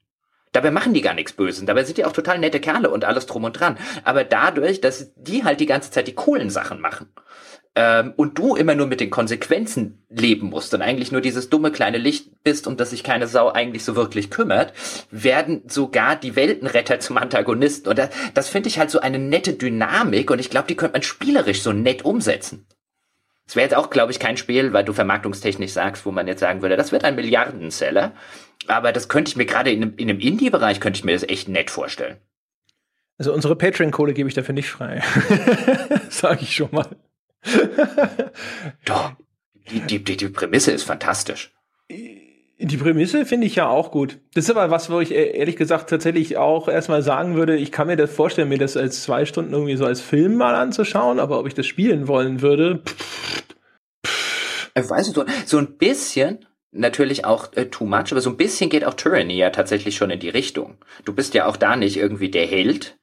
Dabei 0.53 0.70
machen 0.70 0.95
die 0.95 1.03
gar 1.03 1.15
nichts 1.15 1.33
Bösen. 1.33 1.66
Dabei 1.66 1.85
sind 1.85 1.99
die 1.99 2.05
auch 2.05 2.12
total 2.12 2.39
nette 2.39 2.61
Kerle 2.61 2.91
und 2.91 3.05
alles 3.05 3.27
drum 3.27 3.45
und 3.45 3.53
dran. 3.53 3.79
Aber 4.05 4.25
dadurch, 4.25 4.81
dass 4.81 5.12
die 5.16 5.45
halt 5.45 5.61
die 5.61 5.66
ganze 5.66 5.91
Zeit 5.91 6.09
die 6.09 6.15
coolen 6.15 6.51
Sachen 6.51 6.81
machen 6.81 7.09
ähm, 7.79 8.12
und 8.16 8.37
du 8.39 8.57
immer 8.57 8.75
nur 8.75 8.87
mit 8.87 9.01
den 9.01 9.11
Konsequenzen 9.11 10.05
leben 10.09 10.49
musst 10.49 10.75
und 10.75 10.83
eigentlich 10.83 11.12
nur 11.12 11.20
dieses 11.20 11.49
dumme 11.49 11.70
kleine 11.70 11.99
Licht 11.99 12.43
bist, 12.43 12.66
um 12.66 12.77
das 12.77 12.91
sich 12.91 13.05
keine 13.05 13.29
Sau 13.29 13.53
eigentlich 13.53 13.85
so 13.85 13.95
wirklich 13.95 14.31
kümmert, 14.31 14.73
werden 15.11 15.62
sogar 15.69 16.16
die 16.16 16.35
Weltenretter 16.35 16.99
zum 16.99 17.19
Antagonisten. 17.19 17.89
Und 17.89 17.99
das, 17.99 18.11
das 18.35 18.49
finde 18.49 18.69
ich 18.69 18.79
halt 18.79 18.91
so 18.91 19.01
eine 19.01 19.19
nette 19.19 19.53
Dynamik 19.53 20.31
und 20.31 20.41
ich 20.41 20.51
glaube, 20.51 20.66
die 20.66 20.77
könnte 20.77 20.95
man 20.95 21.03
spielerisch 21.03 21.62
so 21.62 21.73
nett 21.73 22.05
umsetzen. 22.05 22.66
Es 23.47 23.57
wäre 23.57 23.65
jetzt 23.65 23.77
auch, 23.77 23.89
glaube 23.89 24.12
ich, 24.12 24.19
kein 24.19 24.37
Spiel, 24.37 24.75
weil 24.75 24.85
du 24.85 24.93
vermarktungstechnisch 24.93 25.73
sagst, 25.73 26.05
wo 26.05 26.11
man 26.11 26.27
jetzt 26.27 26.41
sagen 26.41 26.61
würde, 26.61 26.77
das 26.77 26.93
wird 26.93 27.05
ein 27.05 27.15
Milliardenseller. 27.15 28.12
Aber 28.69 28.93
das 28.93 29.09
könnte 29.09 29.31
ich 29.31 29.36
mir 29.36 29.47
gerade 29.47 29.73
in 29.73 29.82
einem, 29.82 29.95
in 29.97 30.11
einem 30.11 30.20
Indie-Bereich 30.20 30.78
könnte 30.81 30.99
ich 30.99 31.05
mir 31.05 31.12
das 31.15 31.23
echt 31.23 31.49
nett 31.49 31.70
vorstellen. 31.70 32.19
Also 33.16 33.32
unsere 33.32 33.57
Patreon-Kohle 33.57 34.12
gebe 34.12 34.28
ich 34.28 34.35
dafür 34.35 34.55
nicht 34.55 34.70
frei. 34.70 35.03
Sage 36.11 36.40
ich 36.43 36.55
schon 36.55 36.69
mal. 36.70 36.86
Doch. 38.85 39.12
Die, 39.70 39.81
die, 39.81 40.05
die, 40.05 40.16
die 40.16 40.28
Prämisse 40.28 40.70
ist 40.70 40.85
fantastisch. 40.85 41.53
Die 41.90 42.77
Prämisse 42.77 43.24
finde 43.24 43.47
ich 43.47 43.55
ja 43.55 43.69
auch 43.69 43.90
gut. 43.90 44.19
Das 44.35 44.45
ist 44.45 44.51
aber 44.51 44.70
was, 44.70 44.90
wo 44.90 45.01
ich 45.01 45.12
e-, 45.12 45.31
ehrlich 45.31 45.57
gesagt 45.57 45.90
tatsächlich 45.90 46.36
auch 46.36 46.69
erstmal 46.69 47.03
sagen 47.03 47.35
würde, 47.36 47.57
ich 47.57 47.73
kann 47.73 47.86
mir 47.86 47.97
das 47.97 48.12
vorstellen, 48.12 48.49
mir 48.49 48.59
das 48.59 48.77
als 48.77 49.03
zwei 49.03 49.24
Stunden 49.24 49.53
irgendwie 49.53 49.77
so 49.77 49.85
als 49.85 50.01
Film 50.01 50.36
mal 50.36 50.55
anzuschauen, 50.55 51.20
aber 51.20 51.39
ob 51.39 51.47
ich 51.47 51.55
das 51.55 51.66
spielen 51.66 52.09
wollen 52.09 52.43
würde. 52.43 52.82
Pff, 52.85 52.97
pff. 54.07 54.70
Äh, 54.74 54.89
weißt 54.89 55.16
du, 55.16 55.24
so 55.45 55.59
ein 55.59 55.77
bisschen 55.77 56.45
natürlich 56.73 57.24
auch 57.24 57.53
äh, 57.55 57.66
too 57.66 57.85
much, 57.85 58.12
aber 58.12 58.20
so 58.20 58.31
ein 58.31 58.36
bisschen 58.36 58.70
geht 58.70 58.85
auch 58.85 58.95
Tyranny 58.95 59.36
ja 59.36 59.51
tatsächlich 59.51 59.97
schon 59.97 60.11
in 60.11 60.20
die 60.20 60.28
Richtung. 60.28 60.78
Du 61.05 61.15
bist 61.15 61.35
ja 61.35 61.47
auch 61.47 61.57
da 61.57 61.77
nicht 61.77 61.97
irgendwie 61.97 62.31
der 62.31 62.47
Held, 62.47 62.99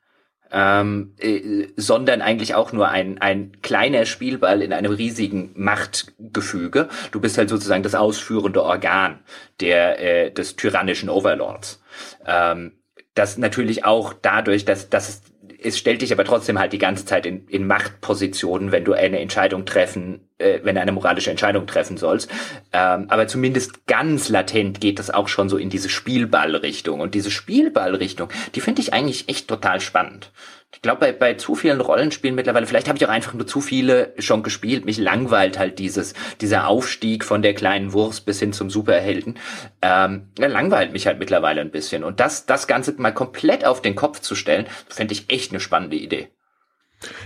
ähm, 0.52 1.16
äh, 1.20 1.68
sondern 1.76 2.22
eigentlich 2.22 2.56
auch 2.56 2.72
nur 2.72 2.90
ein, 2.90 3.20
ein 3.20 3.62
kleiner 3.62 4.06
Spielball 4.06 4.62
in 4.62 4.74
einem 4.74 4.92
riesigen 4.94 5.52
Machtgefüge. 5.56 6.90
Du 7.12 7.20
bist 7.20 7.38
halt 7.38 7.50
sozusagen 7.50 7.84
das 7.84 7.96
ausführende 7.96 8.64
Organ 8.64 9.20
der, 9.60 10.00
äh, 10.00 10.32
des 10.32 10.56
tyrannischen 10.56 11.10
Overlords. 11.10 11.82
Ähm, 12.26 12.74
das 13.16 13.38
natürlich 13.38 13.86
auch 13.86 14.14
dadurch, 14.14 14.66
dass, 14.66 14.90
dass 14.90 15.10
es 15.10 15.22
es 15.66 15.80
stellt 15.80 16.02
dich 16.02 16.14
aber 16.14 16.24
trotzdem 16.24 16.60
halt 16.60 16.74
die 16.74 16.78
ganze 16.78 17.06
Zeit 17.06 17.26
in, 17.26 17.48
in 17.48 17.66
Machtpositionen, 17.66 18.72
wenn 18.72 18.86
du 18.86 18.94
eine 18.94 19.20
Entscheidung 19.20 19.66
treffen, 19.66 20.30
äh, 20.38 20.60
wenn 20.64 20.76
du 20.76 20.82
eine 20.82 20.92
moralische 20.92 21.32
Entscheidung 21.32 21.66
treffen 21.66 21.98
sollst. 21.98 22.30
Ähm, 22.72 23.06
aber 23.10 23.28
zumindest 23.28 23.88
ganz 23.88 24.30
latent 24.30 24.80
geht 24.80 25.00
das 25.00 25.10
auch 25.10 25.28
schon 25.28 25.50
so 25.50 25.58
in 25.58 25.70
diese 25.70 25.90
Spielballrichtung. 25.90 27.00
Und 27.00 27.16
diese 27.16 27.32
Spielballrichtung, 27.32 28.30
die 28.54 28.62
finde 28.62 28.82
ich 28.82 28.94
eigentlich 28.94 29.28
echt 29.28 29.48
total 29.48 29.82
spannend. 29.82 30.32
Ich 30.76 30.82
glaube, 30.82 31.00
bei, 31.00 31.12
bei 31.12 31.34
zu 31.34 31.56
vielen 31.56 31.82
Rollenspielen 31.82 32.36
mittlerweile, 32.36 32.68
vielleicht 32.68 32.88
habe 32.88 32.98
ich 32.98 33.06
auch 33.06 33.12
einfach 33.12 33.34
nur 33.34 33.48
zu 33.48 33.62
viele 33.62 34.14
schon 34.20 34.44
gespielt. 34.44 34.86
Mich 34.86 34.98
langweilt 34.98 35.58
halt 35.58 35.80
dieses, 35.80 36.14
dieser 36.42 36.68
Aufstieg 36.68 37.24
von 37.24 37.42
der 37.42 37.54
kleinen 37.54 37.94
Wurst 37.94 38.26
bis 38.26 38.40
hin 38.40 38.54
zum 38.54 38.70
Superhelden. 38.70 39.38
Ähm, 39.82 40.28
langweilt 40.38 40.94
mich 40.94 41.08
halt 41.08 41.20
mittlerweile 41.20 41.62
ein 41.62 41.72
bisschen. 41.72 42.04
Und 42.04 42.20
das, 42.20 42.46
das 42.46 42.68
Ganze 42.68 42.94
mal 42.98 43.14
komplett 43.14 43.66
auf 43.66 43.82
den 43.82 43.96
Kopf 43.96 44.20
zu 44.20 44.36
stellen, 44.36 44.66
fände 44.88 45.14
ich 45.14 45.30
echt 45.30 45.52
eine 45.52 45.60
spannende 45.60 45.96
Idee. 45.96 46.30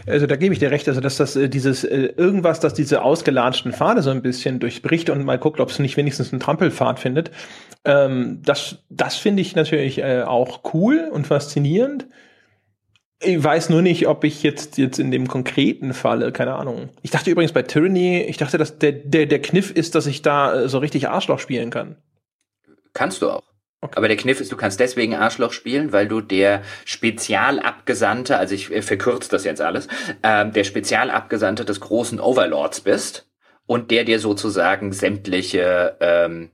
Also 0.08 0.26
da 0.28 0.36
gebe 0.36 0.54
ich 0.54 0.60
dir 0.60 0.72
recht, 0.72 0.88
also 0.88 1.00
dass 1.00 1.18
das 1.18 1.36
äh, 1.36 1.50
dieses 1.50 1.84
äh, 1.84 2.14
irgendwas, 2.18 2.60
dass 2.60 2.74
diese 2.74 3.02
ausgelatschten 3.02 3.74
Pfade 3.74 4.02
so 4.02 4.10
ein 4.10 4.22
bisschen 4.22 4.60
durchbricht 4.60 5.10
und 5.10 5.24
mal 5.24 5.38
guckt, 5.38 5.60
ob 5.60 5.70
es 5.70 5.80
nicht 5.80 5.98
wenigstens 5.98 6.32
einen 6.32 6.40
Trampelpfad 6.40 7.00
findet. 7.00 7.32
Ähm, 7.86 8.42
das 8.44 8.80
das 8.90 9.16
finde 9.16 9.42
ich 9.42 9.56
natürlich 9.56 10.00
äh, 10.00 10.24
auch 10.24 10.62
cool 10.74 11.10
und 11.12 11.28
faszinierend. 11.28 12.08
Ich 13.22 13.44
weiß 13.44 13.70
nur 13.70 13.82
nicht, 13.82 14.08
ob 14.08 14.24
ich 14.24 14.44
jetzt, 14.44 14.78
jetzt 14.78 14.98
in 14.98 15.12
dem 15.12 15.28
konkreten 15.28 15.94
Falle, 15.94 16.32
keine 16.32 16.56
Ahnung. 16.56 16.90
Ich 17.02 17.12
dachte 17.12 17.30
übrigens 17.30 17.52
bei 17.52 17.64
Tyranny, 17.64 18.22
ich 18.22 18.38
dachte, 18.38 18.58
dass 18.58 18.80
der, 18.80 18.94
der, 18.94 19.26
der 19.26 19.42
Kniff 19.42 19.72
ist, 19.72 19.96
dass 19.96 20.06
ich 20.06 20.22
da 20.22 20.62
äh, 20.62 20.70
so 20.70 20.78
richtig 20.78 21.10
Arschloch 21.10 21.40
spielen 21.40 21.70
kann. 21.70 21.98
Kannst 22.94 23.22
du 23.22 23.30
auch. 23.30 23.44
Okay. 23.82 23.94
Aber 23.96 24.08
der 24.08 24.18
Kniff 24.18 24.42
ist, 24.42 24.52
du 24.52 24.58
kannst 24.58 24.80
deswegen 24.80 25.16
Arschloch 25.16 25.54
spielen, 25.54 25.92
weil 25.92 26.08
du 26.08 26.22
der 26.22 26.64
Spezialabgesandte, 26.86 28.38
also 28.38 28.56
ich 28.56 28.72
äh, 28.72 28.82
verkürze 28.82 29.30
das 29.30 29.44
jetzt 29.44 29.62
alles, 29.62 29.88
ähm, 30.24 30.54
der 30.54 30.64
Spezialabgesandte 30.64 31.66
des 31.66 31.80
großen 31.82 32.20
Overlords 32.20 32.82
bist 32.82 33.30
und 33.66 33.92
der 33.92 34.06
dir 34.06 34.20
sozusagen 34.20 34.92
sämtliche 34.94 35.98
ähm, 36.00 36.52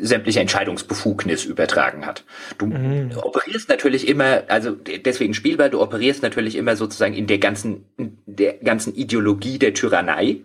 sämtliche 0.00 0.40
Entscheidungsbefugnis 0.40 1.44
übertragen 1.44 2.06
hat. 2.06 2.24
Du 2.58 2.66
mhm. 2.66 3.12
operierst 3.22 3.68
natürlich 3.68 4.08
immer, 4.08 4.44
also 4.48 4.72
deswegen 4.72 5.34
spielbar, 5.34 5.68
du 5.68 5.80
operierst 5.80 6.22
natürlich 6.22 6.56
immer 6.56 6.76
sozusagen 6.76 7.14
in 7.14 7.26
der 7.26 7.38
ganzen, 7.38 7.86
in 7.96 8.18
der 8.26 8.54
ganzen 8.54 8.94
Ideologie 8.94 9.58
der 9.58 9.74
Tyrannei. 9.74 10.40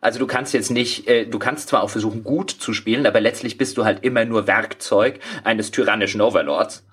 Also 0.00 0.18
du 0.18 0.26
kannst 0.26 0.54
jetzt 0.54 0.70
nicht, 0.70 1.08
äh, 1.08 1.26
du 1.26 1.38
kannst 1.38 1.68
zwar 1.68 1.82
auch 1.82 1.90
versuchen, 1.90 2.22
gut 2.22 2.50
zu 2.50 2.72
spielen, 2.72 3.06
aber 3.06 3.20
letztlich 3.20 3.58
bist 3.58 3.76
du 3.76 3.84
halt 3.84 4.04
immer 4.04 4.24
nur 4.24 4.46
Werkzeug 4.46 5.18
eines 5.44 5.70
tyrannischen 5.70 6.20
Overlords. 6.20 6.86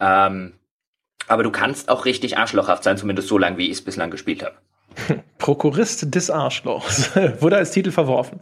Ähm, 0.00 0.54
aber 1.28 1.44
du 1.44 1.52
kannst 1.52 1.88
auch 1.88 2.06
richtig 2.06 2.38
arschlochhaft 2.38 2.82
sein, 2.82 2.96
zumindest 2.96 3.28
so 3.28 3.38
lange, 3.38 3.56
wie 3.56 3.66
ich 3.66 3.72
es 3.72 3.82
bislang 3.82 4.10
gespielt 4.10 4.42
habe. 4.42 4.56
Prokurist 5.38 6.12
des 6.14 6.30
Arschlochs. 6.30 7.10
Wurde 7.40 7.56
als 7.56 7.70
Titel 7.70 7.92
verworfen. 7.92 8.40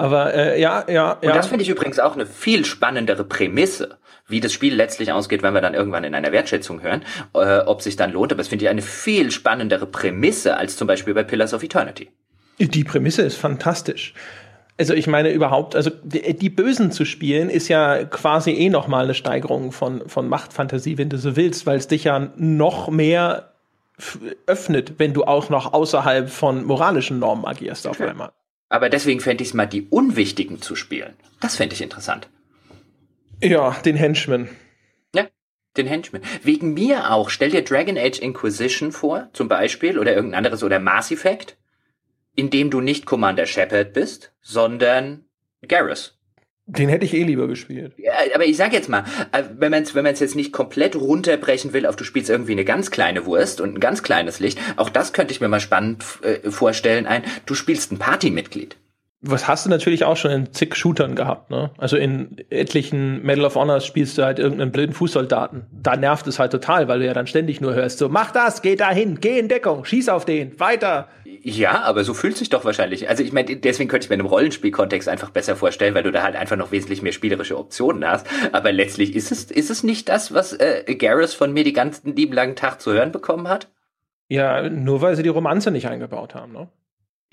Aber 0.00 0.34
äh, 0.34 0.60
ja, 0.60 0.84
ja, 0.88 0.94
ja. 0.94 1.28
Und 1.28 1.36
das 1.36 1.48
finde 1.48 1.62
ich 1.62 1.68
übrigens 1.68 1.98
auch 1.98 2.14
eine 2.14 2.26
viel 2.26 2.64
spannendere 2.64 3.24
Prämisse, 3.24 3.98
wie 4.26 4.40
das 4.40 4.52
Spiel 4.52 4.74
letztlich 4.74 5.12
ausgeht, 5.12 5.42
wenn 5.42 5.52
wir 5.52 5.60
dann 5.60 5.74
irgendwann 5.74 6.04
in 6.04 6.14
einer 6.14 6.32
Wertschätzung 6.32 6.82
hören, 6.82 7.02
äh, 7.34 7.58
ob 7.60 7.82
sich 7.82 7.96
dann 7.96 8.12
lohnt. 8.12 8.32
Aber 8.32 8.38
das 8.38 8.48
finde 8.48 8.64
ich 8.64 8.70
eine 8.70 8.82
viel 8.82 9.30
spannendere 9.30 9.86
Prämisse 9.86 10.56
als 10.56 10.76
zum 10.76 10.86
Beispiel 10.88 11.12
bei 11.12 11.22
Pillars 11.22 11.52
of 11.52 11.62
Eternity. 11.62 12.08
Die 12.58 12.84
Prämisse 12.84 13.22
ist 13.22 13.36
fantastisch. 13.36 14.14
Also 14.78 14.94
ich 14.94 15.06
meine 15.06 15.30
überhaupt, 15.30 15.76
also 15.76 15.90
die, 16.02 16.48
Bösen 16.48 16.90
zu 16.90 17.04
spielen 17.04 17.50
ist 17.50 17.68
ja 17.68 18.04
quasi 18.04 18.52
eh 18.52 18.70
noch 18.70 18.88
mal 18.88 19.04
eine 19.04 19.12
Steigerung 19.12 19.72
von 19.72 20.08
von 20.08 20.26
Machtfantasie, 20.26 20.96
wenn 20.96 21.10
du 21.10 21.18
so 21.18 21.36
willst, 21.36 21.66
weil 21.66 21.76
es 21.76 21.86
dich 21.86 22.04
ja 22.04 22.30
noch 22.36 22.88
mehr 22.88 23.52
öffnet, 24.46 24.94
wenn 24.98 25.12
du 25.12 25.24
auch 25.24 25.50
noch 25.50 25.74
außerhalb 25.74 26.30
von 26.30 26.64
moralischen 26.64 27.18
Normen 27.18 27.44
agierst 27.44 27.86
auf 27.86 28.00
einmal. 28.00 28.30
Aber 28.70 28.88
deswegen 28.88 29.20
fände 29.20 29.42
ich 29.42 29.50
es 29.50 29.54
mal 29.54 29.66
die 29.66 29.86
Unwichtigen 29.88 30.62
zu 30.62 30.74
spielen. 30.74 31.12
Das 31.40 31.56
fände 31.56 31.74
ich 31.74 31.82
interessant. 31.82 32.30
Ja, 33.42 33.72
den 33.84 33.96
Henchman. 33.96 34.48
Ja, 35.14 35.26
den 35.76 35.86
Henchman. 35.86 36.22
Wegen 36.42 36.72
mir 36.72 37.10
auch. 37.10 37.28
Stell 37.28 37.50
dir 37.50 37.62
Dragon 37.62 37.98
Age 37.98 38.18
Inquisition 38.20 38.92
vor, 38.92 39.28
zum 39.34 39.48
Beispiel, 39.48 39.98
oder 39.98 40.14
irgendein 40.14 40.38
anderes, 40.38 40.62
oder 40.62 40.78
Mass 40.78 41.10
Effect 41.10 41.58
in 42.34 42.50
dem 42.50 42.70
du 42.70 42.80
nicht 42.80 43.06
Commander 43.06 43.46
Shepard 43.46 43.92
bist, 43.92 44.32
sondern 44.40 45.24
Garrus. 45.66 46.18
Den 46.78 46.88
hätte 46.88 47.04
ich 47.04 47.14
eh 47.14 47.22
lieber 47.22 47.48
gespielt. 47.48 47.92
Ja, 47.96 48.12
aber 48.34 48.44
ich 48.44 48.56
sag 48.56 48.72
jetzt 48.72 48.88
mal, 48.88 49.04
äh, 49.32 49.42
wenn 49.58 49.70
man 49.70 49.82
es 49.82 49.94
wenn 49.94 50.04
man's 50.04 50.20
jetzt 50.20 50.36
nicht 50.36 50.52
komplett 50.52 50.96
runterbrechen 50.96 51.72
will, 51.72 51.86
auf 51.86 51.96
du 51.96 52.04
spielst 52.04 52.30
irgendwie 52.30 52.52
eine 52.52 52.64
ganz 52.64 52.90
kleine 52.90 53.26
Wurst 53.26 53.60
und 53.60 53.74
ein 53.74 53.80
ganz 53.80 54.02
kleines 54.02 54.40
Licht, 54.40 54.58
auch 54.76 54.88
das 54.88 55.12
könnte 55.12 55.32
ich 55.32 55.40
mir 55.40 55.48
mal 55.48 55.60
spannend 55.60 56.04
äh, 56.22 56.50
vorstellen, 56.50 57.06
ein, 57.06 57.22
du 57.46 57.54
spielst 57.54 57.92
ein 57.92 57.98
Partymitglied 57.98 58.76
was 59.22 59.48
hast 59.48 59.66
du 59.66 59.70
natürlich 59.70 60.04
auch 60.04 60.16
schon 60.16 60.30
in 60.30 60.52
zig 60.52 60.74
Shootern 60.74 61.14
gehabt, 61.14 61.50
ne? 61.50 61.70
Also 61.76 61.96
in 61.96 62.36
etlichen 62.48 63.22
Medal 63.22 63.44
of 63.44 63.54
Honors 63.54 63.84
spielst 63.84 64.16
du 64.16 64.24
halt 64.24 64.38
irgendeinen 64.38 64.72
blöden 64.72 64.94
Fußsoldaten. 64.94 65.66
Da 65.70 65.96
nervt 65.96 66.26
es 66.26 66.38
halt 66.38 66.52
total, 66.52 66.88
weil 66.88 67.00
du 67.00 67.06
ja 67.06 67.12
dann 67.12 67.26
ständig 67.26 67.60
nur 67.60 67.74
hörst, 67.74 67.98
so, 67.98 68.08
mach 68.08 68.30
das, 68.30 68.62
geh 68.62 68.76
dahin, 68.76 69.20
geh 69.20 69.38
in 69.38 69.48
Deckung, 69.48 69.84
schieß 69.84 70.08
auf 70.08 70.24
den, 70.24 70.58
weiter. 70.58 71.08
Ja, 71.42 71.82
aber 71.82 72.04
so 72.04 72.12
fühlt 72.12 72.36
sich 72.36 72.50
doch 72.50 72.66
wahrscheinlich. 72.66 73.08
Also 73.08 73.22
ich 73.22 73.32
meine, 73.32 73.56
deswegen 73.56 73.88
könnte 73.88 74.04
ich 74.04 74.10
mir 74.10 74.14
in 74.14 74.20
einem 74.20 74.28
Rollenspielkontext 74.28 75.08
einfach 75.08 75.30
besser 75.30 75.56
vorstellen, 75.56 75.94
weil 75.94 76.02
du 76.02 76.12
da 76.12 76.22
halt 76.22 76.36
einfach 76.36 76.56
noch 76.56 76.70
wesentlich 76.70 77.00
mehr 77.00 77.12
spielerische 77.12 77.56
Optionen 77.56 78.06
hast. 78.06 78.26
Aber 78.52 78.72
letztlich 78.72 79.14
ist 79.14 79.32
es, 79.32 79.50
ist 79.50 79.70
es 79.70 79.82
nicht 79.82 80.10
das, 80.10 80.34
was 80.34 80.52
äh, 80.52 80.94
Garrus 80.96 81.32
von 81.32 81.52
mir 81.52 81.64
die 81.64 81.72
ganzen 81.72 82.14
lieben 82.14 82.34
langen 82.34 82.56
Tag 82.56 82.80
zu 82.80 82.92
hören 82.92 83.10
bekommen 83.10 83.48
hat? 83.48 83.68
Ja, 84.28 84.68
nur 84.68 85.00
weil 85.00 85.16
sie 85.16 85.22
die 85.22 85.30
Romanze 85.30 85.70
nicht 85.70 85.88
eingebaut 85.88 86.34
haben, 86.34 86.52
ne? 86.52 86.68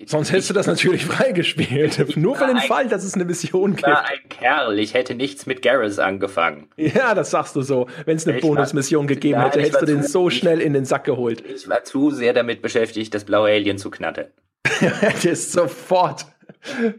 Sonst 0.05 0.31
hättest 0.31 0.51
du 0.51 0.53
das 0.53 0.67
natürlich 0.67 1.05
freigespielt. 1.05 2.15
Nur 2.17 2.35
für 2.35 2.45
den 2.45 2.59
Fall, 2.59 2.87
dass 2.87 3.03
es 3.03 3.15
eine 3.15 3.25
Mission 3.25 3.75
gibt. 3.75 3.87
War 3.87 4.07
ein 4.07 4.29
Kerl. 4.29 4.77
Ich 4.77 4.93
hätte 4.93 5.15
nichts 5.15 5.47
mit 5.47 5.63
Garrus 5.63 5.97
angefangen. 5.97 6.69
Ja, 6.77 7.15
das 7.15 7.31
sagst 7.31 7.55
du 7.55 7.63
so. 7.63 7.87
Wenn 8.05 8.17
es 8.17 8.27
eine 8.27 8.37
ich 8.37 8.43
Bonusmission 8.43 9.07
gegeben 9.07 9.41
hätte, 9.41 9.59
hättest 9.59 9.81
du 9.81 9.85
den 9.87 10.03
so 10.03 10.29
schnell 10.29 10.61
in 10.61 10.73
den 10.73 10.85
Sack 10.85 11.03
geholt. 11.05 11.43
Ich 11.47 11.67
war 11.67 11.83
zu 11.83 12.11
sehr 12.11 12.33
damit 12.33 12.61
beschäftigt, 12.61 13.13
das 13.15 13.25
blaue 13.25 13.49
Alien 13.49 13.79
zu 13.79 13.89
knattern. 13.89 14.27
hättest 14.79 15.53
sofort. 15.53 16.27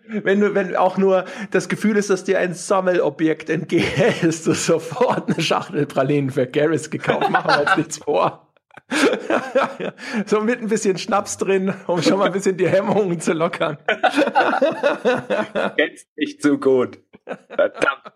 Wenn 0.09 0.41
du, 0.41 0.55
wenn 0.55 0.75
auch 0.77 0.99
nur 0.99 1.25
das 1.51 1.69
Gefühl 1.69 1.97
ist, 1.97 2.11
dass 2.11 2.25
dir 2.25 2.39
ein 2.39 2.55
Sammelobjekt 2.55 3.49
entgeht, 3.49 3.85
hättest 3.97 4.47
du 4.47 4.55
sofort 4.55 5.31
eine 5.31 5.41
Schachtel 5.41 5.87
Pralinen 5.87 6.31
für 6.31 6.47
Garrus 6.47 6.91
gekauft. 6.91 7.31
Machen 7.31 7.51
wir 7.51 7.61
uns 7.61 7.77
nichts 7.77 7.99
vor. 7.99 8.48
So 10.27 10.41
mit 10.41 10.61
ein 10.61 10.69
bisschen 10.69 10.97
Schnaps 10.99 11.37
drin, 11.37 11.75
um 11.87 12.03
schon 12.03 12.19
mal 12.19 12.27
ein 12.27 12.33
bisschen 12.33 12.57
die 12.57 12.69
Hemmungen 12.69 13.21
zu 13.21 13.33
lockern. 13.33 13.79
Kennst 15.77 16.07
nicht 16.17 16.43
so 16.43 16.59
gut. 16.59 16.99
Verdammt. 17.25 18.13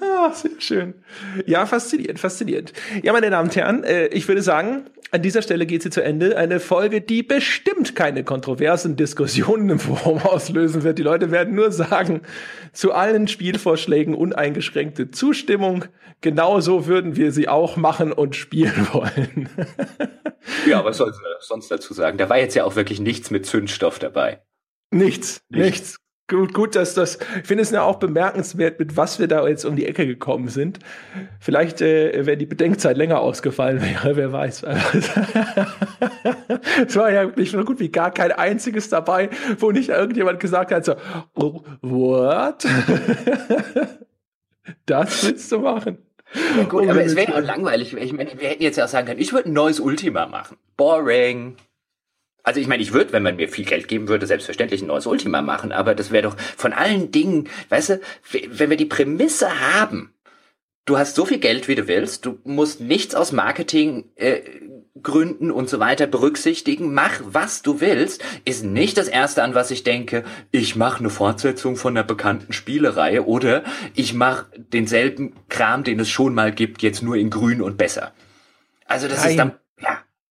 ah, 0.00 0.32
sehr 0.32 0.60
schön. 0.60 1.04
Ja, 1.46 1.66
faszinierend, 1.66 2.18
faszinierend. 2.18 2.72
Ja, 3.02 3.12
meine 3.12 3.30
Damen 3.30 3.48
und 3.48 3.56
Herren, 3.56 3.84
äh, 3.84 4.06
ich 4.08 4.26
würde 4.26 4.42
sagen, 4.42 4.90
an 5.14 5.22
dieser 5.22 5.42
Stelle 5.42 5.64
geht 5.64 5.80
sie 5.84 5.90
zu 5.90 6.02
Ende. 6.02 6.36
Eine 6.36 6.58
Folge, 6.58 7.00
die 7.00 7.22
bestimmt 7.22 7.94
keine 7.94 8.24
kontroversen 8.24 8.96
Diskussionen 8.96 9.70
im 9.70 9.78
Forum 9.78 10.18
auslösen 10.18 10.82
wird. 10.82 10.98
Die 10.98 11.04
Leute 11.04 11.30
werden 11.30 11.54
nur 11.54 11.70
sagen, 11.70 12.22
zu 12.72 12.92
allen 12.92 13.28
Spielvorschlägen 13.28 14.16
uneingeschränkte 14.16 15.12
Zustimmung. 15.12 15.84
Genauso 16.20 16.88
würden 16.88 17.14
wir 17.14 17.30
sie 17.30 17.46
auch 17.46 17.76
machen 17.76 18.12
und 18.12 18.34
spielen 18.34 18.88
wollen. 18.92 19.48
ja, 20.66 20.84
was 20.84 20.96
soll 20.96 21.12
sie 21.12 21.20
sonst 21.38 21.70
dazu 21.70 21.94
sagen? 21.94 22.18
Da 22.18 22.28
war 22.28 22.38
jetzt 22.38 22.56
ja 22.56 22.64
auch 22.64 22.74
wirklich 22.74 22.98
nichts 22.98 23.30
mit 23.30 23.46
Zündstoff 23.46 24.00
dabei. 24.00 24.42
Nichts, 24.90 25.42
nichts. 25.48 25.64
nichts. 25.64 25.96
Gut, 26.26 26.54
gut, 26.54 26.74
dass 26.74 26.94
das, 26.94 27.18
ich 27.38 27.46
finde 27.46 27.64
es 27.64 27.70
ja 27.70 27.82
auch 27.82 27.96
bemerkenswert, 27.96 28.78
mit 28.78 28.96
was 28.96 29.18
wir 29.18 29.28
da 29.28 29.46
jetzt 29.46 29.66
um 29.66 29.76
die 29.76 29.84
Ecke 29.84 30.06
gekommen 30.06 30.48
sind. 30.48 30.78
Vielleicht 31.38 31.82
äh, 31.82 32.24
wäre 32.24 32.38
die 32.38 32.46
Bedenkzeit 32.46 32.96
länger 32.96 33.20
ausgefallen 33.20 33.82
wäre, 33.82 34.16
wer 34.16 34.32
weiß. 34.32 34.62
es 36.86 36.96
war 36.96 37.12
ja 37.12 37.24
wirklich 37.24 37.50
so 37.50 37.62
gut 37.62 37.78
wie 37.78 37.90
gar 37.90 38.10
kein 38.10 38.32
einziges 38.32 38.88
dabei, 38.88 39.28
wo 39.58 39.70
nicht 39.70 39.90
irgendjemand 39.90 40.40
gesagt 40.40 40.72
hat, 40.72 40.86
so, 40.86 40.94
oh, 41.34 41.60
what? 41.82 42.64
das 44.86 45.26
willst 45.26 45.52
du 45.52 45.58
machen? 45.58 45.98
Ja, 46.56 46.64
gut, 46.64 46.88
aber 46.88 47.04
es 47.04 47.16
wäre 47.16 47.32
ja 47.32 47.38
auch 47.38 47.44
langweilig. 47.44 47.94
Ich 47.94 48.14
meine, 48.14 48.30
wir 48.40 48.48
hätten 48.48 48.62
jetzt 48.62 48.78
ja 48.78 48.86
auch 48.86 48.88
sagen 48.88 49.06
können, 49.06 49.20
ich 49.20 49.34
würde 49.34 49.50
ein 49.50 49.52
neues 49.52 49.78
Ultima 49.78 50.24
machen. 50.24 50.56
Boring. 50.78 51.56
Also 52.44 52.60
ich 52.60 52.68
meine, 52.68 52.82
ich 52.82 52.92
würde, 52.92 53.12
wenn 53.12 53.22
man 53.22 53.36
mir 53.36 53.48
viel 53.48 53.64
Geld 53.64 53.88
geben 53.88 54.06
würde, 54.06 54.26
selbstverständlich 54.26 54.82
ein 54.82 54.88
neues 54.88 55.06
Ultima 55.06 55.40
machen, 55.40 55.72
aber 55.72 55.94
das 55.94 56.12
wäre 56.12 56.24
doch 56.24 56.36
von 56.38 56.74
allen 56.74 57.10
Dingen, 57.10 57.48
weißt 57.70 57.88
du, 57.90 58.00
wenn 58.50 58.70
wir 58.70 58.76
die 58.76 58.84
Prämisse 58.84 59.48
haben, 59.74 60.12
du 60.84 60.98
hast 60.98 61.14
so 61.14 61.24
viel 61.24 61.38
Geld, 61.38 61.68
wie 61.68 61.74
du 61.74 61.88
willst, 61.88 62.26
du 62.26 62.38
musst 62.44 62.82
nichts 62.82 63.14
aus 63.14 63.32
Marketing 63.32 64.10
äh, 64.16 64.42
Gründen 65.02 65.50
und 65.50 65.70
so 65.70 65.80
weiter 65.80 66.06
berücksichtigen, 66.06 66.92
mach 66.92 67.20
was 67.24 67.62
du 67.62 67.80
willst, 67.80 68.22
ist 68.44 68.62
nicht 68.62 68.98
das 68.98 69.08
erste 69.08 69.42
an 69.42 69.54
was 69.54 69.70
ich 69.70 69.82
denke, 69.82 70.22
ich 70.50 70.76
mache 70.76 70.98
eine 70.98 71.10
Fortsetzung 71.10 71.76
von 71.76 71.96
einer 71.96 72.06
bekannten 72.06 72.52
Spielereihe 72.52 73.24
oder 73.24 73.64
ich 73.94 74.12
mache 74.12 74.46
denselben 74.56 75.34
Kram, 75.48 75.82
den 75.82 75.98
es 75.98 76.10
schon 76.10 76.34
mal 76.34 76.52
gibt, 76.52 76.82
jetzt 76.82 77.02
nur 77.02 77.16
in 77.16 77.30
grün 77.30 77.62
und 77.62 77.78
besser. 77.78 78.12
Also 78.86 79.08
das 79.08 79.22
Nein. 79.22 79.30
ist 79.30 79.38
dann 79.38 79.52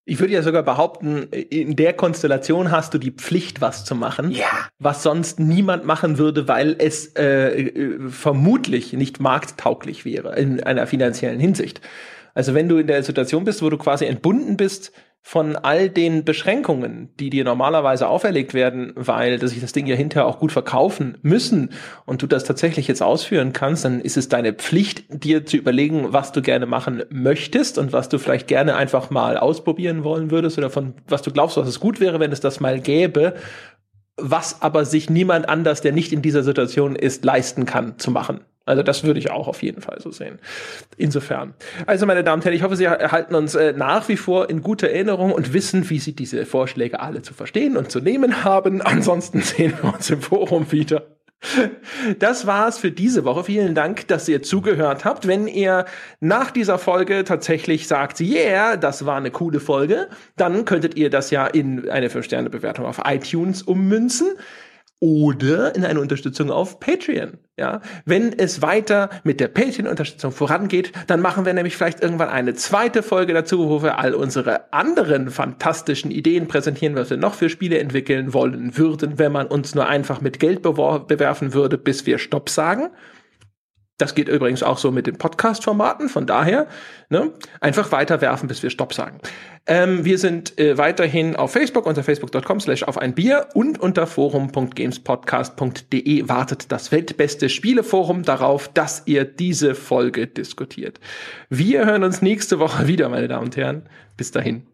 ich 0.05 0.19
würde 0.19 0.33
ja 0.33 0.41
sogar 0.41 0.63
behaupten, 0.63 1.23
in 1.31 1.75
der 1.75 1.93
Konstellation 1.93 2.71
hast 2.71 2.93
du 2.93 2.97
die 2.97 3.11
Pflicht, 3.11 3.61
was 3.61 3.85
zu 3.85 3.95
machen, 3.95 4.31
ja. 4.31 4.47
was 4.79 5.01
sonst 5.01 5.39
niemand 5.39 5.85
machen 5.85 6.17
würde, 6.17 6.47
weil 6.47 6.75
es 6.77 7.15
äh, 7.15 7.61
äh, 7.61 8.09
vermutlich 8.09 8.93
nicht 8.93 9.21
markttauglich 9.21 10.03
wäre 10.03 10.35
in 10.35 10.61
einer 10.61 10.87
finanziellen 10.87 11.39
Hinsicht. 11.39 11.79
Also 12.33 12.53
wenn 12.53 12.67
du 12.67 12.77
in 12.77 12.87
der 12.87 13.03
Situation 13.03 13.45
bist, 13.45 13.61
wo 13.61 13.69
du 13.69 13.77
quasi 13.77 14.05
entbunden 14.05 14.57
bist 14.57 14.91
von 15.25 15.55
all 15.55 15.89
den 15.89 16.25
Beschränkungen, 16.25 17.09
die 17.17 17.29
dir 17.29 17.45
normalerweise 17.45 18.09
auferlegt 18.09 18.53
werden, 18.53 18.91
weil 18.95 19.39
dass 19.39 19.51
sich 19.51 19.61
das 19.61 19.71
Ding 19.71 19.87
ja 19.87 19.95
hinterher 19.95 20.27
auch 20.27 20.37
gut 20.37 20.51
verkaufen 20.51 21.17
müssen 21.21 21.69
und 22.05 22.21
du 22.21 22.27
das 22.27 22.43
tatsächlich 22.43 22.89
jetzt 22.89 23.01
ausführen 23.01 23.53
kannst, 23.53 23.85
dann 23.85 24.01
ist 24.01 24.17
es 24.17 24.27
deine 24.27 24.51
Pflicht, 24.51 25.05
dir 25.23 25.45
zu 25.45 25.55
überlegen, 25.55 26.11
was 26.11 26.33
du 26.33 26.41
gerne 26.41 26.65
machen 26.65 27.03
möchtest 27.09 27.77
und 27.77 27.93
was 27.93 28.09
du 28.09 28.19
vielleicht 28.19 28.47
gerne 28.47 28.75
einfach 28.75 29.11
mal 29.11 29.37
ausprobieren 29.37 30.03
wollen 30.03 30.29
würdest 30.29 30.57
oder 30.57 30.69
von 30.69 30.93
was 31.07 31.21
du 31.21 31.31
glaubst, 31.31 31.55
was 31.55 31.69
es 31.69 31.79
gut 31.79 32.01
wäre, 32.01 32.19
wenn 32.19 32.33
es 32.33 32.41
das 32.41 32.59
mal 32.59 32.81
gäbe, 32.81 33.35
was 34.17 34.61
aber 34.61 34.83
sich 34.83 35.09
niemand 35.09 35.47
anders, 35.47 35.79
der 35.79 35.93
nicht 35.93 36.11
in 36.11 36.21
dieser 36.21 36.43
Situation 36.43 36.97
ist, 36.97 37.23
leisten 37.23 37.65
kann 37.65 37.97
zu 37.97 38.11
machen. 38.11 38.41
Also 38.65 38.81
das 38.81 39.03
würde 39.03 39.19
ich 39.19 39.29
auch 39.29 39.47
auf 39.47 39.61
jeden 39.61 39.81
Fall 39.81 39.99
so 39.99 40.11
sehen. 40.11 40.39
Insofern. 40.95 41.53
Also 41.85 42.05
meine 42.05 42.23
Damen 42.23 42.39
und 42.39 42.45
Herren, 42.45 42.55
ich 42.55 42.63
hoffe, 42.63 42.77
Sie 42.77 42.85
erhalten 42.85 43.35
uns 43.35 43.55
äh, 43.55 43.73
nach 43.73 44.07
wie 44.07 44.17
vor 44.17 44.49
in 44.49 44.61
guter 44.61 44.89
Erinnerung 44.89 45.33
und 45.33 45.53
wissen, 45.53 45.89
wie 45.89 45.99
Sie 45.99 46.15
diese 46.15 46.45
Vorschläge 46.45 47.01
alle 47.01 47.21
zu 47.21 47.33
verstehen 47.33 47.75
und 47.75 47.91
zu 47.91 47.99
nehmen 47.99 48.43
haben. 48.43 48.81
Ansonsten 48.93 49.41
sehen 49.41 49.73
wir 49.81 49.93
uns 49.93 50.09
im 50.09 50.21
Forum 50.21 50.71
wieder. 50.71 51.03
Das 52.19 52.47
war's 52.47 52.77
für 52.77 52.91
diese 52.91 53.25
Woche. 53.25 53.43
Vielen 53.43 53.75
Dank, 53.75 54.07
dass 54.07 54.29
ihr 54.29 54.43
zugehört 54.43 55.03
habt. 55.03 55.27
Wenn 55.27 55.47
ihr 55.47 55.85
nach 56.21 56.51
dieser 56.51 56.77
Folge 56.77 57.25
tatsächlich 57.25 57.87
sagt, 57.87 58.21
yeah, 58.21 58.77
das 58.77 59.05
war 59.05 59.17
eine 59.17 59.29
coole 59.29 59.59
Folge, 59.59 60.07
dann 60.37 60.63
könntet 60.63 60.95
ihr 60.95 61.09
das 61.09 61.31
ja 61.31 61.45
in 61.45 61.89
eine 61.89 62.07
5-Sterne-Bewertung 62.07 62.85
auf 62.85 63.01
iTunes 63.05 63.61
ummünzen. 63.61 64.29
Oder 65.03 65.75
in 65.75 65.83
eine 65.83 65.99
Unterstützung 65.99 66.49
auf 66.49 66.79
Patreon. 66.79 67.37
Ja, 67.59 67.81
wenn 68.05 68.31
es 68.31 68.61
weiter 68.61 69.09
mit 69.25 69.41
der 69.41 69.49
Patreon-Unterstützung 69.49 70.31
vorangeht, 70.31 70.93
dann 71.07 71.19
machen 71.19 71.45
wir 71.45 71.53
nämlich 71.53 71.75
vielleicht 71.75 72.01
irgendwann 72.01 72.29
eine 72.29 72.53
zweite 72.53 73.03
Folge 73.03 73.33
dazu, 73.33 73.67
wo 73.67 73.83
wir 73.83 73.99
all 73.99 74.15
unsere 74.15 74.71
anderen 74.71 75.29
fantastischen 75.29 76.09
Ideen 76.09 76.47
präsentieren, 76.47 76.95
was 76.95 77.09
wir 77.09 77.17
noch 77.17 77.33
für 77.33 77.49
Spiele 77.49 77.79
entwickeln 77.79 78.33
wollen 78.33 78.77
würden, 78.77 79.19
wenn 79.19 79.33
man 79.33 79.47
uns 79.47 79.75
nur 79.75 79.89
einfach 79.89 80.21
mit 80.21 80.39
Geld 80.39 80.61
bewerfen 80.61 81.53
würde, 81.53 81.77
bis 81.77 82.05
wir 82.05 82.17
Stopp 82.17 82.49
sagen. 82.49 82.89
Das 83.97 84.15
geht 84.15 84.27
übrigens 84.27 84.63
auch 84.63 84.79
so 84.79 84.91
mit 84.91 85.05
den 85.05 85.17
Podcast-Formaten. 85.17 86.09
Von 86.09 86.25
daher 86.25 86.65
ne, 87.09 87.31
einfach 87.61 87.91
weiterwerfen, 87.91 88.47
bis 88.47 88.63
wir 88.63 88.71
Stopp 88.71 88.91
sagen. 88.93 89.19
Ähm, 89.67 90.03
wir 90.03 90.17
sind 90.17 90.59
äh, 90.59 90.75
weiterhin 90.77 91.35
auf 91.35 91.51
Facebook 91.53 91.85
unter 91.85 92.03
facebook.com 92.03 92.59
slash 92.59 92.81
auf 92.83 92.97
ein 92.97 93.13
Bier 93.13 93.49
und 93.53 93.79
unter 93.79 94.07
forum.gamespodcast.de 94.07 96.27
wartet 96.27 96.71
das 96.71 96.91
weltbeste 96.91 97.49
Spieleforum 97.49 98.23
darauf, 98.23 98.67
dass 98.67 99.03
ihr 99.05 99.25
diese 99.25 99.75
Folge 99.75 100.25
diskutiert. 100.27 100.99
Wir 101.49 101.85
hören 101.85 102.03
uns 102.03 102.23
nächste 102.23 102.57
Woche 102.59 102.87
wieder, 102.87 103.09
meine 103.09 103.27
Damen 103.27 103.45
und 103.45 103.55
Herren. 103.55 103.87
Bis 104.17 104.31
dahin. 104.31 104.72